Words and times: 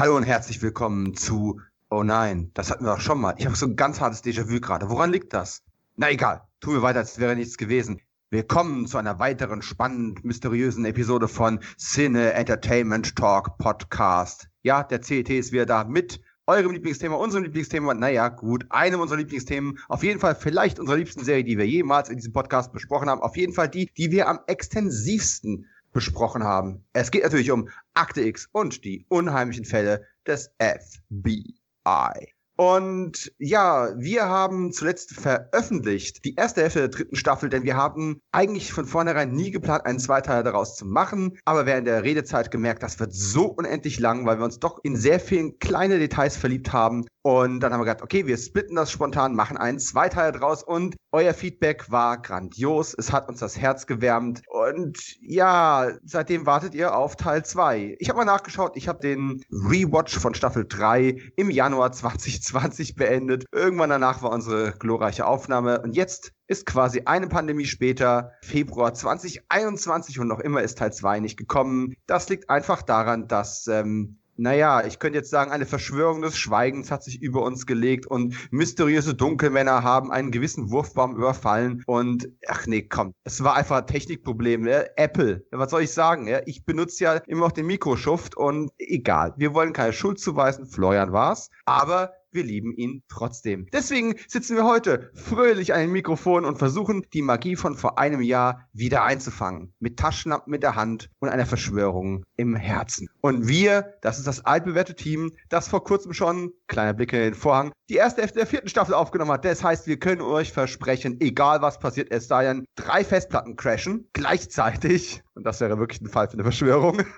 Hallo 0.00 0.16
und 0.16 0.22
herzlich 0.22 0.62
willkommen 0.62 1.14
zu 1.14 1.60
Oh 1.90 2.02
nein, 2.02 2.52
das 2.54 2.70
hatten 2.70 2.86
wir 2.86 2.94
auch 2.94 3.00
schon 3.00 3.20
mal. 3.20 3.34
Ich 3.36 3.44
habe 3.44 3.54
so 3.54 3.66
ein 3.66 3.76
ganz 3.76 4.00
hartes 4.00 4.24
Déjà-vu 4.24 4.58
gerade. 4.58 4.88
Woran 4.88 5.12
liegt 5.12 5.34
das? 5.34 5.62
Na 5.94 6.10
egal, 6.10 6.40
tun 6.60 6.72
wir 6.72 6.80
weiter, 6.80 7.00
als 7.00 7.18
wäre 7.18 7.36
nichts 7.36 7.58
gewesen. 7.58 8.00
Willkommen 8.30 8.86
zu 8.86 8.96
einer 8.96 9.18
weiteren 9.18 9.60
spannend 9.60 10.24
mysteriösen 10.24 10.86
Episode 10.86 11.28
von 11.28 11.60
Cine 11.76 12.32
Entertainment 12.32 13.14
Talk 13.14 13.58
Podcast. 13.58 14.48
Ja, 14.62 14.84
der 14.84 15.02
CET 15.02 15.28
ist 15.28 15.52
wieder 15.52 15.66
da 15.66 15.84
mit 15.84 16.22
eurem 16.46 16.72
Lieblingsthema, 16.72 17.16
unserem 17.16 17.44
Lieblingsthema, 17.44 17.92
naja, 17.92 18.30
gut, 18.30 18.64
einem 18.70 19.00
unserer 19.00 19.18
Lieblingsthemen, 19.18 19.80
auf 19.90 20.02
jeden 20.02 20.18
Fall 20.18 20.34
vielleicht 20.34 20.80
unserer 20.80 20.96
liebsten 20.96 21.24
Serie, 21.24 21.44
die 21.44 21.58
wir 21.58 21.66
jemals 21.66 22.08
in 22.08 22.16
diesem 22.16 22.32
Podcast 22.32 22.72
besprochen 22.72 23.10
haben, 23.10 23.20
auf 23.20 23.36
jeden 23.36 23.52
Fall 23.52 23.68
die, 23.68 23.90
die 23.98 24.10
wir 24.10 24.28
am 24.28 24.40
extensivsten 24.46 25.66
besprochen 25.92 26.44
haben. 26.44 26.84
Es 26.92 27.10
geht 27.10 27.22
natürlich 27.22 27.50
um 27.50 27.68
Akte 27.94 28.22
X 28.22 28.48
und 28.52 28.84
die 28.84 29.06
unheimlichen 29.08 29.64
Fälle 29.64 30.06
des 30.26 30.50
FBI. 30.58 32.34
Und 32.60 33.32
ja, 33.38 33.88
wir 33.96 34.26
haben 34.26 34.70
zuletzt 34.70 35.14
veröffentlicht 35.14 36.26
die 36.26 36.34
erste 36.34 36.60
Hälfte 36.60 36.80
der 36.80 36.88
dritten 36.88 37.16
Staffel, 37.16 37.48
denn 37.48 37.62
wir 37.62 37.74
haben 37.74 38.20
eigentlich 38.32 38.70
von 38.70 38.84
vornherein 38.84 39.32
nie 39.32 39.50
geplant, 39.50 39.86
einen 39.86 39.98
Zweiteiler 39.98 40.42
daraus 40.42 40.76
zu 40.76 40.84
machen. 40.84 41.38
Aber 41.46 41.64
während 41.64 41.86
der 41.86 42.04
Redezeit 42.04 42.50
gemerkt, 42.50 42.82
das 42.82 43.00
wird 43.00 43.14
so 43.14 43.46
unendlich 43.46 43.98
lang, 43.98 44.26
weil 44.26 44.36
wir 44.36 44.44
uns 44.44 44.58
doch 44.58 44.78
in 44.82 44.94
sehr 44.94 45.20
vielen 45.20 45.58
kleine 45.58 45.98
Details 45.98 46.36
verliebt 46.36 46.70
haben. 46.70 47.06
Und 47.22 47.60
dann 47.60 47.72
haben 47.72 47.80
wir 47.80 47.86
gedacht, 47.86 48.02
okay, 48.02 48.26
wir 48.26 48.36
splitten 48.36 48.76
das 48.76 48.90
spontan, 48.92 49.34
machen 49.34 49.56
einen 49.56 49.78
Zweiteiler 49.78 50.32
draus 50.32 50.62
und 50.62 50.96
euer 51.12 51.34
Feedback 51.34 51.90
war 51.90 52.20
grandios. 52.20 52.94
Es 52.96 53.12
hat 53.12 53.28
uns 53.28 53.40
das 53.40 53.58
Herz 53.58 53.86
gewärmt. 53.86 54.42
Und 54.48 54.98
ja, 55.20 55.88
seitdem 56.04 56.46
wartet 56.46 56.74
ihr 56.74 56.96
auf 56.96 57.16
Teil 57.16 57.44
2. 57.44 57.96
Ich 57.98 58.08
habe 58.08 58.18
mal 58.18 58.24
nachgeschaut, 58.24 58.76
ich 58.76 58.88
habe 58.88 59.00
den 59.00 59.42
Rewatch 59.50 60.18
von 60.18 60.34
Staffel 60.34 60.66
3 60.68 61.16
im 61.36 61.50
Januar 61.50 61.92
2020 61.92 62.94
beendet. 62.94 63.44
Irgendwann 63.52 63.90
danach 63.90 64.22
war 64.22 64.30
unsere 64.30 64.72
glorreiche 64.72 65.26
Aufnahme. 65.26 65.80
Und 65.82 65.96
jetzt 65.96 66.32
ist 66.46 66.66
quasi 66.66 67.02
eine 67.04 67.28
Pandemie 67.28 67.66
später, 67.66 68.32
Februar 68.42 68.94
2021 68.94 70.18
und 70.18 70.28
noch 70.28 70.40
immer 70.40 70.62
ist 70.62 70.78
Teil 70.78 70.92
2 70.92 71.20
nicht 71.20 71.36
gekommen. 71.36 71.94
Das 72.06 72.28
liegt 72.28 72.50
einfach 72.50 72.82
daran, 72.82 73.28
dass 73.28 73.66
ähm, 73.66 74.19
naja, 74.40 74.82
ich 74.86 74.98
könnte 74.98 75.18
jetzt 75.18 75.30
sagen, 75.30 75.52
eine 75.52 75.66
Verschwörung 75.66 76.22
des 76.22 76.38
Schweigens 76.38 76.90
hat 76.90 77.04
sich 77.04 77.20
über 77.20 77.42
uns 77.42 77.66
gelegt 77.66 78.06
und 78.06 78.34
mysteriöse 78.50 79.14
Dunkelmänner 79.14 79.82
haben 79.82 80.10
einen 80.10 80.30
gewissen 80.30 80.70
Wurfbaum 80.70 81.14
überfallen 81.14 81.82
und 81.86 82.26
ach 82.48 82.66
nee, 82.66 82.82
komm, 82.82 83.12
es 83.24 83.44
war 83.44 83.54
einfach 83.54 83.76
ein 83.76 83.86
Technikproblem. 83.86 84.66
Ja? 84.66 84.84
Apple, 84.96 85.44
ja, 85.52 85.58
was 85.58 85.70
soll 85.70 85.82
ich 85.82 85.92
sagen? 85.92 86.26
Ja? 86.26 86.40
Ich 86.46 86.64
benutze 86.64 87.04
ja 87.04 87.14
immer 87.26 87.42
noch 87.42 87.52
den 87.52 87.66
Mikroschuft 87.66 88.34
und 88.34 88.70
egal, 88.78 89.34
wir 89.36 89.52
wollen 89.52 89.74
keine 89.74 89.92
Schuld 89.92 90.18
zuweisen, 90.18 90.66
Florian 90.66 91.12
war's, 91.12 91.50
aber 91.66 92.14
wir 92.32 92.44
lieben 92.44 92.72
ihn 92.74 93.02
trotzdem. 93.08 93.66
Deswegen 93.72 94.14
sitzen 94.28 94.56
wir 94.56 94.64
heute 94.64 95.10
fröhlich 95.14 95.74
an 95.74 95.80
den 95.80 95.92
Mikrofon 95.92 96.44
und 96.44 96.58
versuchen, 96.58 97.04
die 97.12 97.22
Magie 97.22 97.56
von 97.56 97.76
vor 97.76 97.98
einem 97.98 98.20
Jahr 98.20 98.68
wieder 98.72 99.04
einzufangen. 99.04 99.72
Mit 99.78 99.98
Taschenlampen 99.98 100.54
in 100.54 100.60
der 100.60 100.76
Hand 100.76 101.10
und 101.18 101.28
einer 101.28 101.46
Verschwörung 101.46 102.24
im 102.36 102.56
Herzen. 102.56 103.08
Und 103.20 103.48
wir, 103.48 103.94
das 104.02 104.18
ist 104.18 104.26
das 104.26 104.44
altbewährte 104.44 104.94
Team, 104.94 105.32
das 105.48 105.68
vor 105.68 105.84
kurzem 105.84 106.12
schon, 106.12 106.52
kleiner 106.66 106.94
Blick 106.94 107.12
in 107.12 107.20
den 107.20 107.34
Vorhang, 107.34 107.72
die 107.88 107.96
erste 107.96 108.22
Hälfte 108.22 108.38
der 108.38 108.46
vierten 108.46 108.68
Staffel 108.68 108.94
aufgenommen 108.94 109.32
hat. 109.32 109.44
Das 109.44 109.64
heißt, 109.64 109.86
wir 109.86 109.98
können 109.98 110.20
euch 110.20 110.52
versprechen, 110.52 111.20
egal 111.20 111.60
was 111.62 111.78
passiert, 111.78 112.10
es 112.10 112.28
sei 112.28 112.44
denn, 112.44 112.64
drei 112.76 113.04
Festplatten 113.04 113.56
crashen 113.56 114.08
gleichzeitig. 114.12 115.22
Und 115.34 115.44
das 115.44 115.60
wäre 115.60 115.78
wirklich 115.78 116.00
ein 116.00 116.08
Fall 116.08 116.28
für 116.28 116.34
eine 116.34 116.44
Verschwörung. 116.44 117.02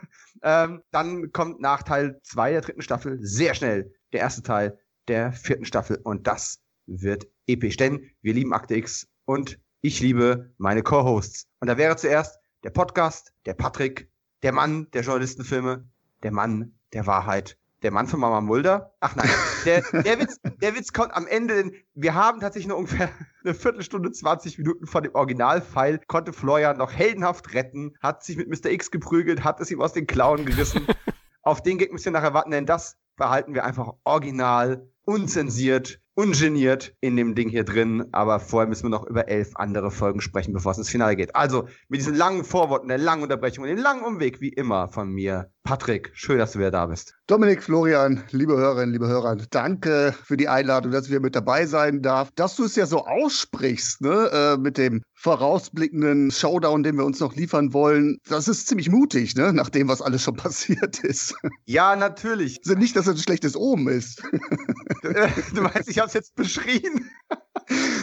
Ähm, 0.44 0.82
dann 0.90 1.30
kommt 1.30 1.60
nach 1.60 1.84
Teil 1.84 2.18
2 2.24 2.50
der 2.50 2.60
dritten 2.62 2.82
Staffel 2.82 3.18
sehr 3.20 3.54
schnell 3.54 3.94
der 4.12 4.20
erste 4.20 4.42
Teil 4.42 4.76
der 5.08 5.32
vierten 5.32 5.64
Staffel 5.64 6.00
und 6.02 6.26
das 6.26 6.60
wird 6.86 7.26
episch, 7.46 7.76
denn 7.76 8.10
wir 8.22 8.34
lieben 8.34 8.52
Akte 8.52 8.76
X 8.76 9.08
und 9.24 9.58
ich 9.80 10.00
liebe 10.00 10.52
meine 10.58 10.82
Co-Hosts. 10.82 11.48
Und 11.60 11.68
da 11.68 11.76
wäre 11.76 11.96
zuerst 11.96 12.38
der 12.64 12.70
Podcast, 12.70 13.32
der 13.46 13.54
Patrick, 13.54 14.08
der 14.42 14.52
Mann 14.52 14.88
der 14.92 15.02
Journalistenfilme, 15.02 15.88
der 16.22 16.32
Mann 16.32 16.78
der 16.92 17.06
Wahrheit, 17.06 17.58
der 17.82 17.90
Mann 17.90 18.06
von 18.06 18.20
Mama 18.20 18.40
Mulder. 18.40 18.94
Ach 19.00 19.16
nein, 19.16 19.28
der, 19.64 19.82
der, 20.02 20.20
Witz, 20.20 20.38
der 20.60 20.76
Witz 20.76 20.92
kommt 20.92 21.14
am 21.14 21.26
Ende, 21.26 21.54
denn 21.56 21.72
wir 21.94 22.14
haben 22.14 22.40
tatsächlich 22.40 22.68
nur 22.68 22.78
ungefähr 22.78 23.10
eine 23.44 23.54
Viertelstunde, 23.54 24.12
20 24.12 24.58
Minuten 24.58 24.86
von 24.86 25.02
dem 25.02 25.14
Originalfile, 25.14 26.00
konnte 26.06 26.32
Florian 26.32 26.78
noch 26.78 26.92
heldenhaft 26.92 27.54
retten, 27.54 27.96
hat 28.00 28.22
sich 28.22 28.36
mit 28.36 28.48
Mr. 28.48 28.70
X 28.70 28.90
geprügelt, 28.90 29.44
hat 29.44 29.60
es 29.60 29.70
ihm 29.70 29.80
aus 29.80 29.92
den 29.92 30.06
Klauen 30.06 30.46
gerissen. 30.46 30.86
Auf 31.44 31.60
den 31.60 31.76
Gag 31.76 31.92
müsst 31.92 32.06
ihr 32.06 32.12
nachher 32.12 32.34
warten, 32.34 32.52
denn 32.52 32.66
das 32.66 32.96
behalten 33.22 33.54
wir 33.54 33.64
einfach 33.64 33.92
original 34.02 34.84
unzensiert, 35.04 36.00
ungeniert 36.14 36.92
in 37.00 37.16
dem 37.16 37.36
Ding 37.36 37.48
hier 37.48 37.62
drin. 37.62 38.08
Aber 38.10 38.40
vorher 38.40 38.68
müssen 38.68 38.82
wir 38.82 38.90
noch 38.90 39.06
über 39.06 39.28
elf 39.28 39.52
andere 39.54 39.92
Folgen 39.92 40.20
sprechen, 40.20 40.52
bevor 40.52 40.72
es 40.72 40.78
ins 40.78 40.90
Finale 40.90 41.14
geht. 41.14 41.36
Also 41.36 41.68
mit 41.88 42.00
diesen 42.00 42.16
langen 42.16 42.42
Vorworten, 42.42 42.88
der 42.88 42.98
langen 42.98 43.22
Unterbrechung 43.22 43.62
und 43.62 43.70
dem 43.70 43.78
langen 43.78 44.02
Umweg, 44.02 44.40
wie 44.40 44.48
immer 44.48 44.88
von 44.88 45.08
mir, 45.08 45.52
Patrick, 45.62 46.10
schön, 46.14 46.38
dass 46.38 46.52
du 46.52 46.58
wieder 46.58 46.72
da 46.72 46.86
bist. 46.86 47.14
Dominik, 47.28 47.62
Florian, 47.62 48.24
liebe 48.32 48.56
Hörerinnen, 48.56 48.92
liebe 48.92 49.06
Hörer, 49.06 49.36
danke 49.50 50.12
für 50.24 50.36
die 50.36 50.48
Einladung, 50.48 50.90
dass 50.90 51.08
wir 51.08 51.20
mit 51.20 51.36
dabei 51.36 51.66
sein 51.66 52.02
darf. 52.02 52.32
Dass 52.34 52.56
du 52.56 52.64
es 52.64 52.74
ja 52.74 52.86
so 52.86 53.06
aussprichst, 53.06 54.00
ne, 54.00 54.30
äh, 54.32 54.56
mit 54.56 54.78
dem 54.78 55.02
vorausblickenden 55.22 56.32
Showdown, 56.32 56.82
den 56.82 56.96
wir 56.96 57.04
uns 57.04 57.20
noch 57.20 57.36
liefern 57.36 57.72
wollen, 57.72 58.18
das 58.28 58.48
ist 58.48 58.66
ziemlich 58.66 58.90
mutig, 58.90 59.36
ne, 59.36 59.52
nach 59.52 59.70
dem, 59.70 59.86
was 59.86 60.02
alles 60.02 60.24
schon 60.24 60.34
passiert 60.36 60.98
ist. 61.04 61.34
Ja, 61.64 61.94
natürlich. 61.94 62.58
Also 62.64 62.78
nicht, 62.78 62.96
dass 62.96 63.06
es 63.06 63.14
ein 63.14 63.22
schlechtes 63.22 63.56
Omen 63.56 63.86
ist. 63.86 64.20
du 65.02 65.62
meinst, 65.62 65.88
ich 65.88 65.98
habe 65.98 66.08
es 66.08 66.14
jetzt 66.14 66.34
beschrien? 66.34 67.08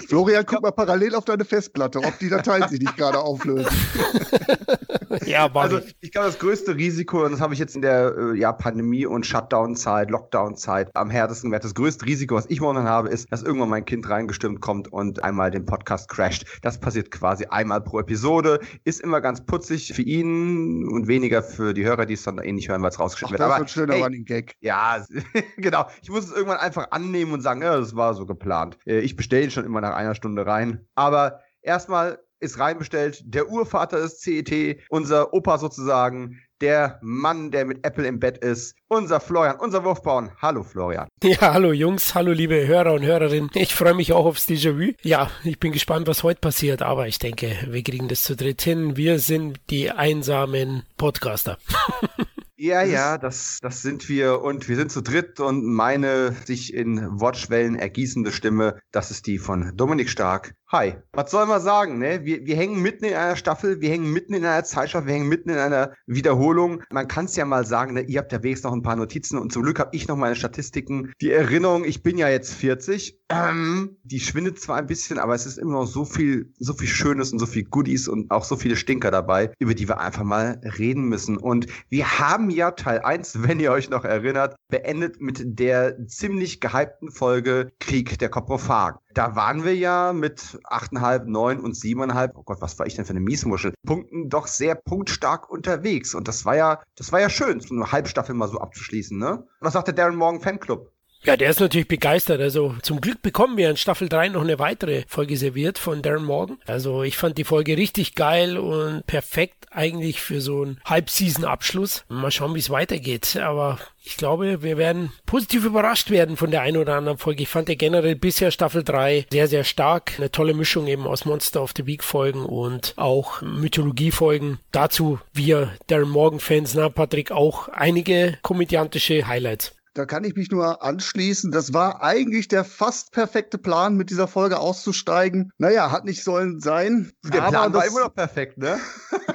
Florian, 0.07 0.45
guck 0.45 0.61
mal 0.61 0.71
parallel 0.71 1.15
auf 1.15 1.25
deine 1.25 1.43
Festplatte, 1.43 1.99
ob 1.99 2.17
die 2.19 2.29
Dateien 2.29 2.67
sich 2.67 2.79
nicht 2.79 2.95
gerade 2.97 3.19
auflösen. 3.19 3.67
ja, 5.25 5.49
also 5.53 5.79
ich 6.01 6.11
glaube, 6.11 6.27
das 6.27 6.39
größte 6.39 6.75
Risiko, 6.75 7.25
und 7.25 7.31
das 7.31 7.41
habe 7.41 7.53
ich 7.53 7.59
jetzt 7.59 7.75
in 7.75 7.81
der 7.81 8.15
äh, 8.15 8.37
ja, 8.37 8.51
Pandemie- 8.51 9.05
und 9.05 9.25
Shutdown-Zeit, 9.25 10.11
Lockdown-Zeit 10.11 10.95
am 10.95 11.09
härtesten 11.09 11.49
gemerkt, 11.49 11.65
das 11.65 11.73
größte 11.73 12.05
Risiko, 12.05 12.35
was 12.35 12.45
ich 12.49 12.61
momentan 12.61 12.87
habe, 12.87 13.09
ist, 13.09 13.31
dass 13.31 13.43
irgendwann 13.43 13.69
mein 13.69 13.85
Kind 13.85 14.07
reingestimmt 14.09 14.61
kommt 14.61 14.91
und 14.91 15.23
einmal 15.23 15.51
den 15.51 15.65
Podcast 15.65 16.09
crasht. 16.09 16.45
Das 16.61 16.79
passiert 16.79 17.09
quasi 17.11 17.45
einmal 17.45 17.81
pro 17.81 17.99
Episode, 17.99 18.59
ist 18.83 19.01
immer 19.01 19.21
ganz 19.21 19.45
putzig 19.45 19.93
für 19.93 20.03
ihn 20.03 20.87
und 20.87 21.07
weniger 21.07 21.41
für 21.41 21.73
die 21.73 21.85
Hörer, 21.85 22.05
die 22.05 22.13
es 22.13 22.23
dann 22.23 22.37
eh 22.37 22.51
nicht 22.51 22.69
hören, 22.69 22.81
weil 22.81 22.89
es 22.89 22.99
rausgeschnitten 22.99 23.39
wird. 23.39 23.49
Das 23.49 23.57
ist 23.57 23.63
ein 23.63 23.67
schöner 23.67 23.95
ey, 23.95 24.03
Running 24.03 24.25
Gag. 24.25 24.55
Ja, 24.61 25.03
genau. 25.57 25.87
Ich 26.01 26.09
muss 26.09 26.25
es 26.25 26.31
irgendwann 26.31 26.59
einfach 26.59 26.91
annehmen 26.91 27.33
und 27.33 27.41
sagen, 27.41 27.61
ja, 27.61 27.77
das 27.77 27.95
war 27.95 28.13
so 28.13 28.25
geplant. 28.25 28.77
Äh, 28.85 28.99
ich 28.99 29.15
bestelle 29.15 29.38
ihn 29.43 29.51
schon 29.51 29.65
immer 29.65 29.81
nach 29.81 29.95
einer 29.95 30.15
Stunde 30.15 30.45
rein. 30.45 30.87
Aber 30.95 31.41
erstmal 31.61 32.19
ist 32.39 32.59
reinbestellt 32.59 33.21
der 33.25 33.49
Urvater 33.49 33.99
des 33.99 34.19
CET, 34.19 34.79
unser 34.89 35.33
Opa 35.33 35.57
sozusagen, 35.57 36.39
der 36.61 36.99
Mann, 37.01 37.51
der 37.51 37.65
mit 37.65 37.85
Apple 37.85 38.05
im 38.05 38.19
Bett 38.19 38.37
ist, 38.39 38.75
unser 38.87 39.19
Florian, 39.19 39.57
unser 39.59 39.83
Wurfbauen. 39.83 40.31
Hallo 40.41 40.63
Florian. 40.63 41.07
Ja, 41.23 41.53
hallo 41.53 41.71
Jungs, 41.73 42.15
hallo 42.15 42.31
liebe 42.31 42.65
Hörer 42.65 42.93
und 42.93 43.03
Hörerinnen. 43.03 43.49
Ich 43.53 43.75
freue 43.75 43.93
mich 43.93 44.13
auch 44.13 44.25
aufs 44.25 44.47
Déjà-vu. 44.47 44.93
Ja, 45.03 45.29
ich 45.43 45.59
bin 45.59 45.71
gespannt, 45.71 46.07
was 46.07 46.23
heute 46.23 46.39
passiert, 46.39 46.81
aber 46.81 47.07
ich 47.07 47.19
denke, 47.19 47.55
wir 47.67 47.83
kriegen 47.83 48.07
das 48.07 48.23
zu 48.23 48.35
dritt 48.35 48.61
hin. 48.61 48.97
Wir 48.97 49.19
sind 49.19 49.59
die 49.69 49.91
einsamen 49.91 50.83
Podcaster. 50.97 51.57
Ja, 52.61 52.83
ja, 52.83 53.17
das, 53.17 53.59
das 53.61 53.81
sind 53.81 54.09
wir 54.09 54.41
und 54.41 54.67
wir 54.67 54.75
sind 54.75 54.91
zu 54.91 54.99
dritt 54.99 55.39
und 55.39 55.63
meine 55.63 56.33
sich 56.43 56.73
in 56.73 57.21
Wortschwellen 57.21 57.77
ergießende 57.77 58.33
Stimme, 58.33 58.81
das 58.91 59.11
ist 59.11 59.27
die 59.27 59.37
von 59.37 59.77
Dominik 59.77 60.09
Stark. 60.09 60.55
Hi. 60.71 60.97
Was 61.13 61.31
soll 61.31 61.47
man 61.47 61.59
sagen, 61.61 61.97
ne? 61.97 62.25
Wir, 62.25 62.45
wir 62.45 62.55
hängen 62.55 62.79
mitten 62.79 63.03
in 63.03 63.15
einer 63.15 63.35
Staffel, 63.35 63.81
wir 63.81 63.89
hängen 63.89 64.13
mitten 64.13 64.35
in 64.35 64.45
einer 64.45 64.63
Zeitschrift, 64.63 65.07
wir 65.07 65.15
hängen 65.15 65.27
mitten 65.27 65.49
in 65.49 65.57
einer 65.57 65.93
Wiederholung. 66.05 66.83
Man 66.91 67.07
kann 67.07 67.25
es 67.25 67.35
ja 67.35 67.43
mal 67.45 67.65
sagen, 67.65 67.95
ne? 67.95 68.01
ihr 68.01 68.19
habt 68.19 68.31
ja 68.31 68.43
wenigstens 68.43 68.69
noch 68.69 68.77
ein 68.77 68.83
paar 68.83 68.95
Notizen 68.95 69.39
und 69.39 69.51
zum 69.51 69.63
Glück 69.63 69.79
habe 69.79 69.89
ich 69.93 70.07
noch 70.07 70.15
meine 70.15 70.35
Statistiken. 70.35 71.11
Die 71.21 71.31
Erinnerung, 71.31 71.85
ich 71.85 72.03
bin 72.03 72.19
ja 72.19 72.29
jetzt 72.29 72.53
40, 72.53 73.19
ähm, 73.29 73.97
die 74.03 74.19
schwindet 74.19 74.59
zwar 74.59 74.77
ein 74.77 74.85
bisschen, 74.85 75.17
aber 75.17 75.33
es 75.33 75.47
ist 75.47 75.57
immer 75.57 75.73
noch 75.73 75.87
so 75.87 76.05
viel, 76.05 76.53
so 76.59 76.73
viel 76.73 76.87
Schönes 76.87 77.33
und 77.33 77.39
so 77.39 77.47
viel 77.47 77.63
Goodies 77.63 78.07
und 78.07 78.29
auch 78.29 78.43
so 78.43 78.55
viele 78.55 78.75
Stinker 78.75 79.09
dabei, 79.09 79.51
über 79.57 79.73
die 79.73 79.87
wir 79.87 79.99
einfach 79.99 80.23
mal 80.23 80.61
reden 80.77 81.05
müssen. 81.05 81.37
Und 81.37 81.65
wir 81.89 82.19
haben 82.19 82.51
ja 82.51 82.69
Teil 82.69 82.99
1, 82.99 83.41
wenn 83.41 83.59
ihr 83.59 83.71
euch 83.71 83.89
noch 83.89 84.05
erinnert, 84.05 84.55
beendet 84.67 85.19
mit 85.19 85.41
der 85.43 86.05
ziemlich 86.05 86.61
gehypten 86.61 87.09
Folge 87.09 87.71
Krieg 87.79 88.19
der 88.19 88.29
Koprophagen. 88.29 88.99
Da 89.19 89.35
waren 89.35 89.65
wir 89.65 89.75
ja 89.75 90.13
mit 90.13 90.39
8,5, 90.63 91.25
9 91.25 91.59
und 91.59 91.75
7,5, 91.75 92.31
oh 92.35 92.43
Gott, 92.43 92.61
was 92.61 92.79
war 92.79 92.85
ich 92.85 92.95
denn 92.95 93.03
für 93.03 93.09
eine 93.09 93.19
Miesmuschel, 93.19 93.73
Punkten 93.85 94.29
doch 94.29 94.47
sehr 94.47 94.75
punktstark 94.75 95.49
unterwegs. 95.49 96.15
Und 96.15 96.29
das 96.29 96.45
war 96.45 96.55
ja, 96.55 96.81
das 96.95 97.11
war 97.11 97.19
ja 97.19 97.29
schön, 97.29 97.59
so 97.59 97.75
eine 97.75 97.91
Halbstaffel 97.91 98.33
mal 98.33 98.47
so 98.47 98.61
abzuschließen, 98.61 99.17
ne? 99.17 99.45
Was 99.59 99.73
sagt 99.73 99.87
der 99.87 99.93
Darren 99.93 100.15
Morgan 100.15 100.39
Fanclub? 100.39 100.93
Ja, 101.25 101.35
der 101.35 101.49
ist 101.49 101.59
natürlich 101.59 101.87
begeistert. 101.87 102.39
Also 102.39 102.75
zum 102.81 103.01
Glück 103.01 103.21
bekommen 103.21 103.57
wir 103.57 103.69
in 103.69 103.77
Staffel 103.77 104.07
3 104.07 104.29
noch 104.29 104.41
eine 104.41 104.57
weitere 104.57 105.03
Folge 105.07 105.35
serviert 105.35 105.77
von 105.77 106.01
Darren 106.01 106.23
Morgan. 106.23 106.57
Also 106.65 107.03
ich 107.03 107.17
fand 107.17 107.37
die 107.37 107.43
Folge 107.43 107.75
richtig 107.75 108.15
geil 108.15 108.57
und 108.57 109.05
perfekt 109.05 109.67
eigentlich 109.71 110.21
für 110.21 110.39
so 110.39 110.61
einen 110.63 110.79
Halbseason-Abschluss. 110.85 112.05
Mal 112.07 112.31
schauen, 112.31 112.55
wie 112.55 112.59
es 112.59 112.69
weitergeht. 112.69 113.35
Aber 113.35 113.79
ich 114.01 114.15
glaube, 114.15 114.63
wir 114.63 114.77
werden 114.77 115.11
positiv 115.25 115.65
überrascht 115.65 116.09
werden 116.09 116.37
von 116.37 116.51
der 116.51 116.61
einen 116.61 116.77
oder 116.77 116.95
anderen 116.95 117.17
Folge. 117.17 117.43
Ich 117.43 117.49
fand 117.49 117.67
ja 117.67 117.75
generell 117.75 118.15
bisher 118.15 118.51
Staffel 118.51 118.83
3 118.85 119.27
sehr, 119.29 119.47
sehr 119.49 119.65
stark. 119.65 120.13
Eine 120.17 120.31
tolle 120.31 120.53
Mischung 120.53 120.87
eben 120.87 121.05
aus 121.05 121.25
Monster 121.25 121.61
of 121.61 121.73
the 121.75 121.85
Week 121.85 122.03
Folgen 122.03 122.45
und 122.45 122.93
auch 122.95 123.41
Mythologie 123.41 124.11
Folgen. 124.11 124.59
Dazu 124.71 125.19
wir 125.33 125.73
Darren 125.87 126.09
Morgan 126.09 126.39
Fans, 126.39 126.75
na 126.75 126.87
Patrick, 126.87 127.31
auch 127.31 127.67
einige 127.67 128.37
komödiantische 128.41 129.27
Highlights. 129.27 129.75
Da 129.99 130.05
kann 130.05 130.23
ich 130.23 130.33
mich 130.33 130.49
nur 130.49 130.81
anschließen. 130.81 131.51
Das 131.51 131.73
war 131.73 132.01
eigentlich 132.01 132.47
der 132.47 132.63
fast 132.63 133.11
perfekte 133.11 133.57
Plan, 133.57 133.97
mit 133.97 134.09
dieser 134.09 134.29
Folge 134.29 134.57
auszusteigen. 134.57 135.51
Naja, 135.57 135.91
hat 135.91 136.05
nicht 136.05 136.23
sollen 136.23 136.61
sein. 136.61 137.11
Der 137.25 137.41
Plan 137.41 137.73
war 137.73 137.85
immer 137.85 137.99
noch 138.05 138.15
perfekt, 138.15 138.57
ne? 138.57 138.79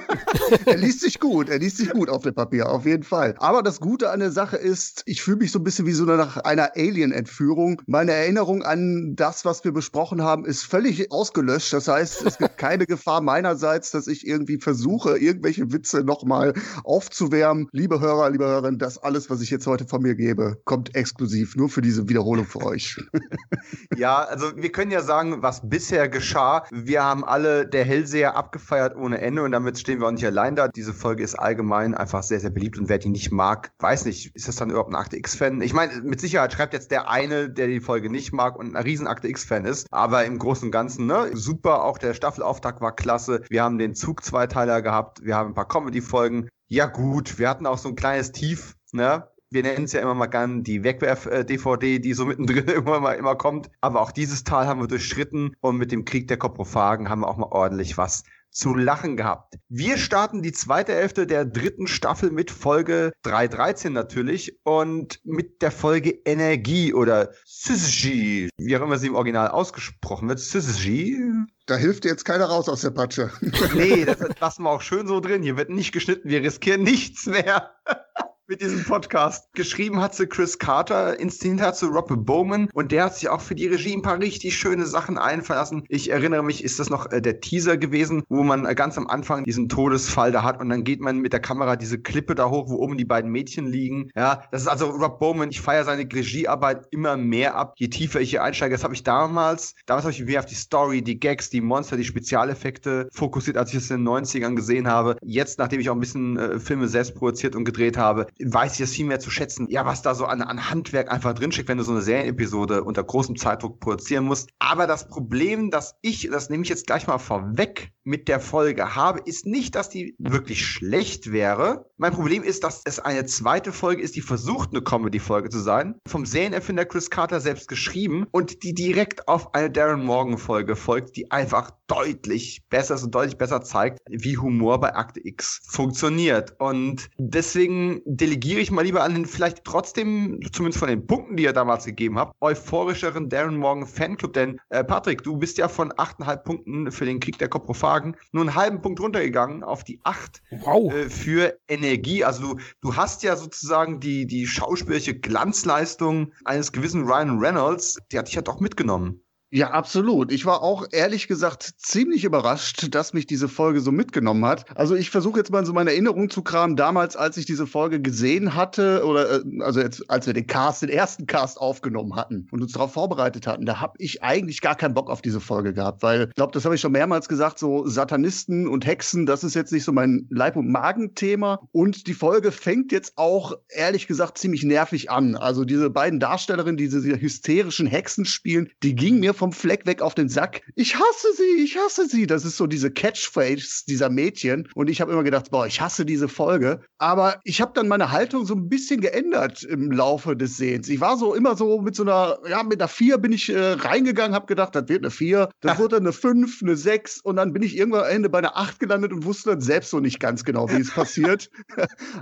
er 0.65 0.77
liest 0.77 1.01
sich 1.01 1.19
gut, 1.19 1.49
er 1.49 1.59
liest 1.59 1.77
sich 1.77 1.91
gut 1.91 2.09
auf 2.09 2.23
dem 2.23 2.33
Papier, 2.33 2.67
auf 2.67 2.83
jeden 2.87 3.03
Fall. 3.03 3.35
Aber 3.37 3.61
das 3.61 3.79
Gute 3.79 4.09
an 4.09 4.21
der 4.21 4.31
Sache 4.31 4.57
ist, 4.57 5.03
ich 5.05 5.21
fühle 5.21 5.37
mich 5.37 5.51
so 5.51 5.59
ein 5.59 5.63
bisschen 5.63 5.85
wie 5.85 5.91
so 5.91 6.05
nach 6.05 6.37
einer 6.37 6.71
Alien-Entführung. 6.75 7.83
Meine 7.85 8.13
Erinnerung 8.13 8.63
an 8.63 9.13
das, 9.15 9.45
was 9.45 9.63
wir 9.63 9.71
besprochen 9.71 10.23
haben, 10.23 10.45
ist 10.45 10.63
völlig 10.63 11.11
ausgelöscht. 11.11 11.73
Das 11.73 11.87
heißt, 11.87 12.25
es 12.25 12.39
gibt 12.39 12.57
keine 12.57 12.85
Gefahr 12.87 13.21
meinerseits, 13.21 13.91
dass 13.91 14.07
ich 14.07 14.25
irgendwie 14.25 14.57
versuche, 14.57 15.19
irgendwelche 15.19 15.71
Witze 15.71 16.03
nochmal 16.03 16.55
aufzuwärmen. 16.83 17.67
Liebe 17.71 17.99
Hörer, 17.99 18.31
liebe 18.31 18.45
Hörerinnen, 18.45 18.79
das 18.79 18.97
alles, 18.97 19.29
was 19.29 19.41
ich 19.41 19.51
jetzt 19.51 19.67
heute 19.67 19.85
von 19.85 20.01
mir 20.01 20.15
gebe, 20.15 20.54
kommt 20.63 20.95
exklusiv 20.95 21.55
nur 21.55 21.69
für 21.69 21.81
diese 21.81 22.07
Wiederholung 22.07 22.45
für 22.45 22.63
euch. 22.63 22.97
ja, 23.97 24.23
also 24.23 24.55
wir 24.55 24.71
können 24.71 24.91
ja 24.91 25.01
sagen, 25.01 25.41
was 25.41 25.67
bisher 25.67 26.09
geschah. 26.09 26.65
Wir 26.71 27.03
haben 27.03 27.23
alle 27.23 27.67
der 27.67 27.83
Hellseher 27.83 28.35
abgefeiert 28.35 28.95
ohne 28.95 29.21
Ende 29.21 29.43
und 29.43 29.51
damit 29.51 29.79
stehen 29.79 29.99
wir 29.99 30.07
auch 30.07 30.11
nicht 30.11 30.25
allein 30.25 30.55
da. 30.55 30.67
Diese 30.67 30.93
Folge 30.93 31.23
ist 31.23 31.35
allgemein 31.35 31.95
einfach 31.95 32.23
sehr, 32.23 32.39
sehr 32.39 32.49
beliebt 32.49 32.77
und 32.77 32.89
wer 32.89 32.97
die 32.97 33.09
nicht 33.09 33.31
mag, 33.31 33.71
weiß 33.79 34.05
nicht, 34.05 34.35
ist 34.35 34.47
das 34.47 34.55
dann 34.55 34.69
überhaupt 34.69 34.91
ein 34.91 34.95
Akte 34.95 35.17
X-Fan? 35.17 35.61
Ich 35.61 35.73
meine, 35.73 36.01
mit 36.01 36.21
Sicherheit 36.21 36.53
schreibt 36.53 36.73
jetzt 36.73 36.91
der 36.91 37.09
eine, 37.09 37.49
der 37.49 37.67
die 37.67 37.79
Folge 37.79 38.09
nicht 38.09 38.33
mag 38.33 38.57
und 38.57 38.75
ein 38.75 38.83
riesen 38.83 39.07
Akte 39.07 39.27
X-Fan 39.27 39.65
ist, 39.65 39.87
aber 39.91 40.25
im 40.25 40.39
Großen 40.39 40.67
und 40.67 40.71
Ganzen, 40.71 41.05
ne, 41.05 41.31
super, 41.33 41.83
auch 41.83 41.97
der 41.97 42.13
Staffelauftakt 42.13 42.81
war 42.81 42.95
klasse. 42.95 43.41
Wir 43.49 43.63
haben 43.63 43.77
den 43.77 43.95
Zug-Zweiteiler 43.95 44.81
gehabt, 44.81 45.23
wir 45.23 45.35
haben 45.35 45.51
ein 45.51 45.55
paar 45.55 45.67
Comedy-Folgen. 45.67 46.49
Ja 46.67 46.87
gut, 46.87 47.37
wir 47.37 47.49
hatten 47.49 47.67
auch 47.67 47.77
so 47.77 47.89
ein 47.89 47.95
kleines 47.95 48.31
Tief, 48.31 48.75
ne? 48.91 49.27
Wir 49.49 49.63
nennen 49.63 49.85
es 49.85 49.93
ja 49.93 50.01
immer 50.01 50.15
mal 50.15 50.27
gern 50.27 50.63
die 50.63 50.83
Wegwerf-DVD, 50.83 51.99
die 51.99 52.13
so 52.13 52.25
mittendrin 52.25 52.67
immer 52.67 52.99
mal 52.99 53.13
immer 53.13 53.35
kommt. 53.35 53.69
Aber 53.81 54.01
auch 54.01 54.11
dieses 54.11 54.43
Tal 54.43 54.67
haben 54.67 54.81
wir 54.81 54.87
durchschritten 54.87 55.55
und 55.61 55.77
mit 55.77 55.91
dem 55.91 56.05
Krieg 56.05 56.27
der 56.27 56.37
Koprophagen 56.37 57.09
haben 57.09 57.21
wir 57.21 57.27
auch 57.27 57.37
mal 57.37 57.51
ordentlich 57.51 57.97
was 57.97 58.23
zu 58.55 58.73
lachen 58.73 59.17
gehabt. 59.17 59.55
Wir 59.67 59.97
starten 59.97 60.41
die 60.41 60.53
zweite 60.53 60.93
Hälfte 60.93 61.27
der 61.27 61.43
dritten 61.43 61.87
Staffel 61.87 62.31
mit 62.31 62.51
Folge 62.51 63.11
313 63.23 63.91
natürlich 63.91 64.57
und 64.63 65.19
mit 65.25 65.61
der 65.61 65.71
Folge 65.71 66.11
Energie 66.23 66.93
oder 66.93 67.31
Syzygy, 67.43 68.49
wie 68.57 68.77
auch 68.77 68.81
immer 68.81 68.97
sie 68.97 69.07
im 69.07 69.15
Original 69.15 69.49
ausgesprochen 69.49 70.29
wird. 70.29 70.39
Syzygy. 70.39 71.21
Da 71.65 71.75
hilft 71.75 72.05
dir 72.05 72.09
jetzt 72.09 72.23
keiner 72.23 72.45
raus 72.45 72.69
aus 72.69 72.81
der 72.81 72.91
Patsche. 72.91 73.29
nee, 73.75 74.05
das 74.05 74.19
lassen 74.39 74.63
wir 74.63 74.69
auch 74.69 74.81
schön 74.81 75.05
so 75.05 75.19
drin. 75.19 75.43
Hier 75.43 75.57
wird 75.57 75.69
nicht 75.69 75.91
geschnitten, 75.91 76.29
wir 76.29 76.41
riskieren 76.41 76.83
nichts 76.83 77.25
mehr 77.25 77.75
mit 78.47 78.61
diesem 78.61 78.83
Podcast. 78.83 79.51
Geschrieben 79.53 80.01
hat 80.01 80.13
sie 80.13 80.27
Chris 80.27 80.59
Carter, 80.59 81.19
inszeniert 81.19 81.65
hat 81.65 81.77
sie 81.77 81.87
Robert 81.87 82.25
Bowman 82.25 82.69
und 82.73 82.91
der 82.91 83.05
hat 83.05 83.15
sich 83.15 83.27
auch 83.27 83.41
für 83.41 83.55
die 83.55 83.65
Regie 83.65 83.95
ein 83.95 84.03
paar 84.03 84.19
richtig 84.19 84.55
schöne 84.55 84.85
Sachen 84.85 85.17
einverlassen. 85.17 85.83
Ich 85.89 86.11
erinnere 86.11 86.43
mich, 86.43 86.63
ist 86.63 86.79
das 86.79 86.91
noch 86.91 87.11
äh, 87.11 87.21
der 87.21 87.39
Teaser 87.39 87.77
gewesen, 87.77 88.23
wo 88.29 88.43
man 88.43 88.65
äh, 88.65 88.75
ganz 88.75 88.97
am 88.99 89.07
Anfang 89.07 89.45
diesen 89.45 89.67
Todesfall 89.67 90.31
da 90.31 90.43
hat 90.43 90.59
und 90.59 90.69
dann 90.69 90.83
geht 90.83 91.01
man 91.01 91.19
mit 91.19 91.33
der 91.33 91.39
Kamera 91.39 91.75
diese 91.75 91.99
Klippe 91.99 92.35
da 92.35 92.49
hoch, 92.49 92.69
wo 92.69 92.75
oben 92.75 92.97
die 92.97 93.05
beiden 93.05 93.31
Mädchen 93.31 93.65
liegen. 93.65 94.11
Ja, 94.15 94.43
das 94.51 94.61
ist 94.61 94.67
also 94.67 94.89
Rob 94.89 95.19
Bowman. 95.19 95.49
Ich 95.49 95.61
feiere 95.61 95.83
seine 95.83 96.03
Regiearbeit 96.03 96.85
immer 96.91 97.17
mehr 97.17 97.55
ab, 97.55 97.73
je 97.77 97.87
tiefer 97.87 98.21
ich 98.21 98.29
hier 98.29 98.43
einsteige. 98.43 98.75
Das 98.75 98.83
habe 98.83 98.93
ich 98.93 99.03
damals, 99.03 99.73
damals 99.87 100.05
habe 100.05 100.13
ich 100.13 100.23
mehr 100.23 100.39
auf 100.39 100.45
die 100.45 100.55
Story, 100.55 101.01
die 101.01 101.19
Gags, 101.19 101.49
die 101.49 101.61
Monster, 101.61 101.97
die 101.97 102.03
Spezialeffekte 102.03 103.09
fokussiert, 103.11 103.57
als 103.57 103.71
ich 103.71 103.77
es 103.77 103.89
in 103.89 104.05
den 104.05 104.07
90ern 104.07 104.55
gesehen 104.55 104.87
habe. 104.87 105.17
Jetzt, 105.23 105.57
nachdem 105.57 105.79
ich 105.79 105.89
auch 105.89 105.95
ein 105.95 105.99
bisschen 105.99 106.37
äh, 106.37 106.59
Filme 106.59 106.87
selbst 106.87 107.15
produziert 107.15 107.55
und 107.55 107.65
gedreht 107.65 107.97
habe, 107.97 108.27
weiß 108.43 108.73
ich 108.73 108.79
das 108.79 108.91
viel 108.91 109.05
mehr 109.05 109.19
zu 109.19 109.29
schätzen, 109.29 109.67
ja, 109.69 109.85
was 109.85 110.01
da 110.01 110.15
so 110.15 110.25
an, 110.25 110.41
an 110.41 110.69
Handwerk 110.69 111.11
einfach 111.11 111.33
drinsteckt, 111.33 111.69
wenn 111.69 111.77
du 111.77 111.83
so 111.83 111.91
eine 111.91 112.01
Serienepisode 112.01 112.83
unter 112.83 113.03
großem 113.03 113.35
Zeitdruck 113.35 113.79
produzieren 113.79 114.25
musst. 114.25 114.49
Aber 114.59 114.87
das 114.87 115.07
Problem, 115.07 115.71
das 115.71 115.95
ich, 116.01 116.29
das 116.31 116.49
nehme 116.49 116.63
ich 116.63 116.69
jetzt 116.69 116.87
gleich 116.87 117.07
mal 117.07 117.17
vorweg, 117.17 117.91
mit 118.05 118.27
der 118.27 118.39
Folge 118.39 118.95
habe, 118.95 119.19
ist 119.25 119.45
nicht, 119.45 119.75
dass 119.75 119.89
die 119.89 120.15
wirklich 120.19 120.65
schlecht 120.65 121.31
wäre. 121.31 121.89
Mein 121.97 122.13
Problem 122.13 122.43
ist, 122.43 122.63
dass 122.63 122.81
es 122.85 122.99
eine 122.99 123.25
zweite 123.25 123.73
Folge 123.73 124.01
ist, 124.01 124.15
die 124.15 124.21
versucht, 124.21 124.69
eine 124.71 124.83
Comedy-Folge 124.83 125.49
zu 125.49 125.59
sein. 125.59 125.95
Vom 126.07 126.25
Serienerfinder 126.25 126.85
Chris 126.85 127.09
Carter 127.09 127.39
selbst 127.39 127.67
geschrieben 127.67 128.27
und 128.31 128.63
die 128.63 128.75
direkt 128.75 129.27
auf 129.27 129.55
eine 129.55 129.71
Darren 129.71 130.05
Morgan-Folge 130.05 130.75
folgt, 130.75 131.17
die 131.17 131.31
einfach 131.31 131.71
deutlich 131.87 132.63
besser 132.69 132.95
ist 132.95 133.03
und 133.03 133.15
deutlich 133.15 133.37
besser 133.37 133.61
zeigt, 133.61 133.99
wie 134.07 134.37
Humor 134.37 134.79
bei 134.79 134.95
Akte 134.95 135.19
X 135.23 135.61
funktioniert. 135.67 136.53
Und 136.59 137.09
deswegen 137.17 138.01
delegiere 138.25 138.59
ich 138.59 138.71
mal 138.71 138.81
lieber 138.81 139.03
an 139.03 139.13
den 139.13 139.25
vielleicht 139.27 139.63
trotzdem, 139.65 140.39
zumindest 140.51 140.79
von 140.79 140.89
den 140.89 141.05
Punkten, 141.05 141.37
die 141.37 141.43
ihr 141.43 141.53
damals 141.53 141.85
gegeben 141.85 142.17
habt, 142.17 142.33
euphorischeren 142.41 143.29
Darren 143.29 143.55
Morgan 143.55 143.85
Fanclub. 143.85 144.33
Denn 144.33 144.59
äh, 144.69 144.83
Patrick, 144.83 145.21
du 145.21 145.37
bist 145.37 145.59
ja 145.59 145.67
von 145.67 145.91
8,5 145.91 146.37
Punkten 146.37 146.91
für 146.91 147.05
den 147.05 147.19
Krieg 147.19 147.37
der 147.37 147.49
Koprophagen 147.49 148.15
nur 148.31 148.41
einen 148.41 148.55
halben 148.55 148.81
Punkt 148.81 148.99
runtergegangen 148.99 149.63
auf 149.63 149.83
die 149.83 149.99
8 150.03 150.41
wow. 150.63 150.91
äh, 150.91 151.07
für 151.07 151.55
Energie. 151.67 152.23
Also 152.23 152.55
du, 152.55 152.59
du 152.81 152.95
hast 152.95 153.21
ja 153.21 153.35
sozusagen 153.35 153.99
die, 153.99 154.25
die 154.25 154.47
schauspielerische 154.47 155.19
Glanzleistung 155.19 156.33
eines 156.45 156.71
gewissen 156.71 157.03
Ryan 157.03 157.37
Reynolds, 157.37 157.99
die 158.11 158.17
hat 158.17 158.27
dich 158.27 158.35
ja 158.35 158.41
doch 158.41 158.59
mitgenommen. 158.59 159.21
Ja, 159.55 159.69
absolut. 159.71 160.33
Ich 160.33 160.45
war 160.45 160.61
auch 160.61 160.85
ehrlich 160.91 161.29
gesagt 161.29 161.75
ziemlich 161.77 162.25
überrascht, 162.25 162.93
dass 162.93 163.13
mich 163.13 163.25
diese 163.25 163.47
Folge 163.47 163.79
so 163.79 163.93
mitgenommen 163.93 164.43
hat. 164.43 164.65
Also 164.77 164.95
ich 164.95 165.09
versuche 165.09 165.39
jetzt 165.39 165.49
mal 165.49 165.65
so 165.65 165.71
meine 165.71 165.91
Erinnerung 165.91 166.29
zu 166.29 166.41
kramen, 166.41 166.75
damals, 166.75 167.15
als 167.15 167.37
ich 167.37 167.45
diese 167.45 167.65
Folge 167.65 168.01
gesehen 168.01 168.53
hatte, 168.55 169.05
oder 169.05 169.31
äh, 169.31 169.43
also 169.61 169.79
jetzt, 169.79 170.11
als 170.11 170.27
wir 170.27 170.33
den 170.33 170.45
Cast, 170.45 170.81
den 170.81 170.89
ersten 170.89 171.25
Cast 171.25 171.57
aufgenommen 171.57 172.17
hatten 172.17 172.49
und 172.51 172.63
uns 172.63 172.73
darauf 172.73 172.91
vorbereitet 172.91 173.47
hatten, 173.47 173.65
da 173.65 173.79
habe 173.79 173.93
ich 173.97 174.21
eigentlich 174.21 174.59
gar 174.59 174.75
keinen 174.75 174.93
Bock 174.93 175.09
auf 175.09 175.21
diese 175.21 175.39
Folge 175.39 175.73
gehabt, 175.73 176.03
weil 176.03 176.23
ich 176.23 176.35
glaube, 176.35 176.51
das 176.51 176.65
habe 176.65 176.75
ich 176.75 176.81
schon 176.81 176.91
mehrmals 176.91 177.29
gesagt, 177.29 177.57
so 177.57 177.87
Satanisten 177.87 178.67
und 178.67 178.85
Hexen, 178.85 179.25
das 179.25 179.45
ist 179.45 179.53
jetzt 179.53 179.71
nicht 179.71 179.85
so 179.85 179.93
mein 179.93 180.27
Leib- 180.29 180.57
und 180.57 180.69
Magenthema. 180.69 181.65
Und 181.71 182.07
die 182.07 182.13
Folge 182.13 182.51
fängt 182.51 182.91
jetzt 182.91 183.13
auch, 183.15 183.53
ehrlich 183.69 184.07
gesagt, 184.07 184.37
ziemlich 184.37 184.63
nervig 184.63 185.11
an. 185.11 185.37
Also 185.37 185.63
diese 185.63 185.89
beiden 185.89 186.19
Darstellerinnen, 186.19 186.75
die 186.75 186.89
diese 186.89 187.21
hysterischen 187.21 187.87
Hexen 187.87 188.25
spielen, 188.25 188.69
die 188.83 188.95
gingen 188.95 189.21
mir 189.21 189.33
von 189.33 189.44
vom 189.45 189.51
Fleck 189.51 189.85
weg 189.85 190.01
auf 190.01 190.15
den 190.15 190.27
Sack. 190.27 190.63
Ich 190.73 190.95
hasse 190.95 191.27
sie, 191.37 191.63
ich 191.63 191.77
hasse 191.77 192.07
sie. 192.07 192.25
Das 192.25 192.45
ist 192.45 192.57
so 192.57 192.65
diese 192.65 192.89
Catchphrase 192.89 193.83
dieser 193.87 194.09
Mädchen. 194.09 194.67
Und 194.73 194.89
ich 194.89 195.01
habe 195.01 195.11
immer 195.11 195.23
gedacht, 195.23 195.51
boah, 195.51 195.67
ich 195.67 195.81
hasse 195.81 196.03
diese 196.03 196.27
Folge. 196.27 196.81
Aber 196.97 197.39
ich 197.43 197.61
habe 197.61 197.73
dann 197.75 197.87
meine 197.87 198.11
Haltung 198.11 198.47
so 198.47 198.55
ein 198.55 198.69
bisschen 198.69 199.01
geändert 199.01 199.61
im 199.61 199.91
Laufe 199.91 200.35
des 200.35 200.57
Sehens. 200.57 200.89
Ich 200.89 200.99
war 200.99 201.17
so 201.17 201.35
immer 201.35 201.55
so 201.55 201.79
mit 201.79 201.95
so 201.95 202.01
einer, 202.01 202.39
ja, 202.49 202.63
mit 202.63 202.81
einer 202.81 202.87
4 202.87 203.19
bin 203.19 203.33
ich 203.33 203.49
äh, 203.49 203.73
reingegangen, 203.73 204.33
habe 204.33 204.47
gedacht, 204.47 204.73
das 204.73 204.87
wird 204.87 205.03
eine 205.03 205.11
4. 205.11 205.49
Das 205.61 205.77
wurde 205.77 205.97
eine 205.97 206.11
5, 206.11 206.63
eine 206.63 206.75
6 206.75 207.21
und 207.21 207.35
dann 207.35 207.53
bin 207.53 207.61
ich 207.61 207.77
irgendwann 207.77 208.05
am 208.05 208.09
Ende 208.09 208.29
bei 208.29 208.39
einer 208.39 208.57
8 208.57 208.79
gelandet 208.79 209.13
und 209.13 209.25
wusste 209.25 209.51
dann 209.51 209.61
selbst 209.61 209.91
so 209.91 209.99
nicht 209.99 210.19
ganz 210.19 210.43
genau, 210.43 210.71
wie 210.71 210.81
es 210.81 210.91
passiert. 210.95 211.51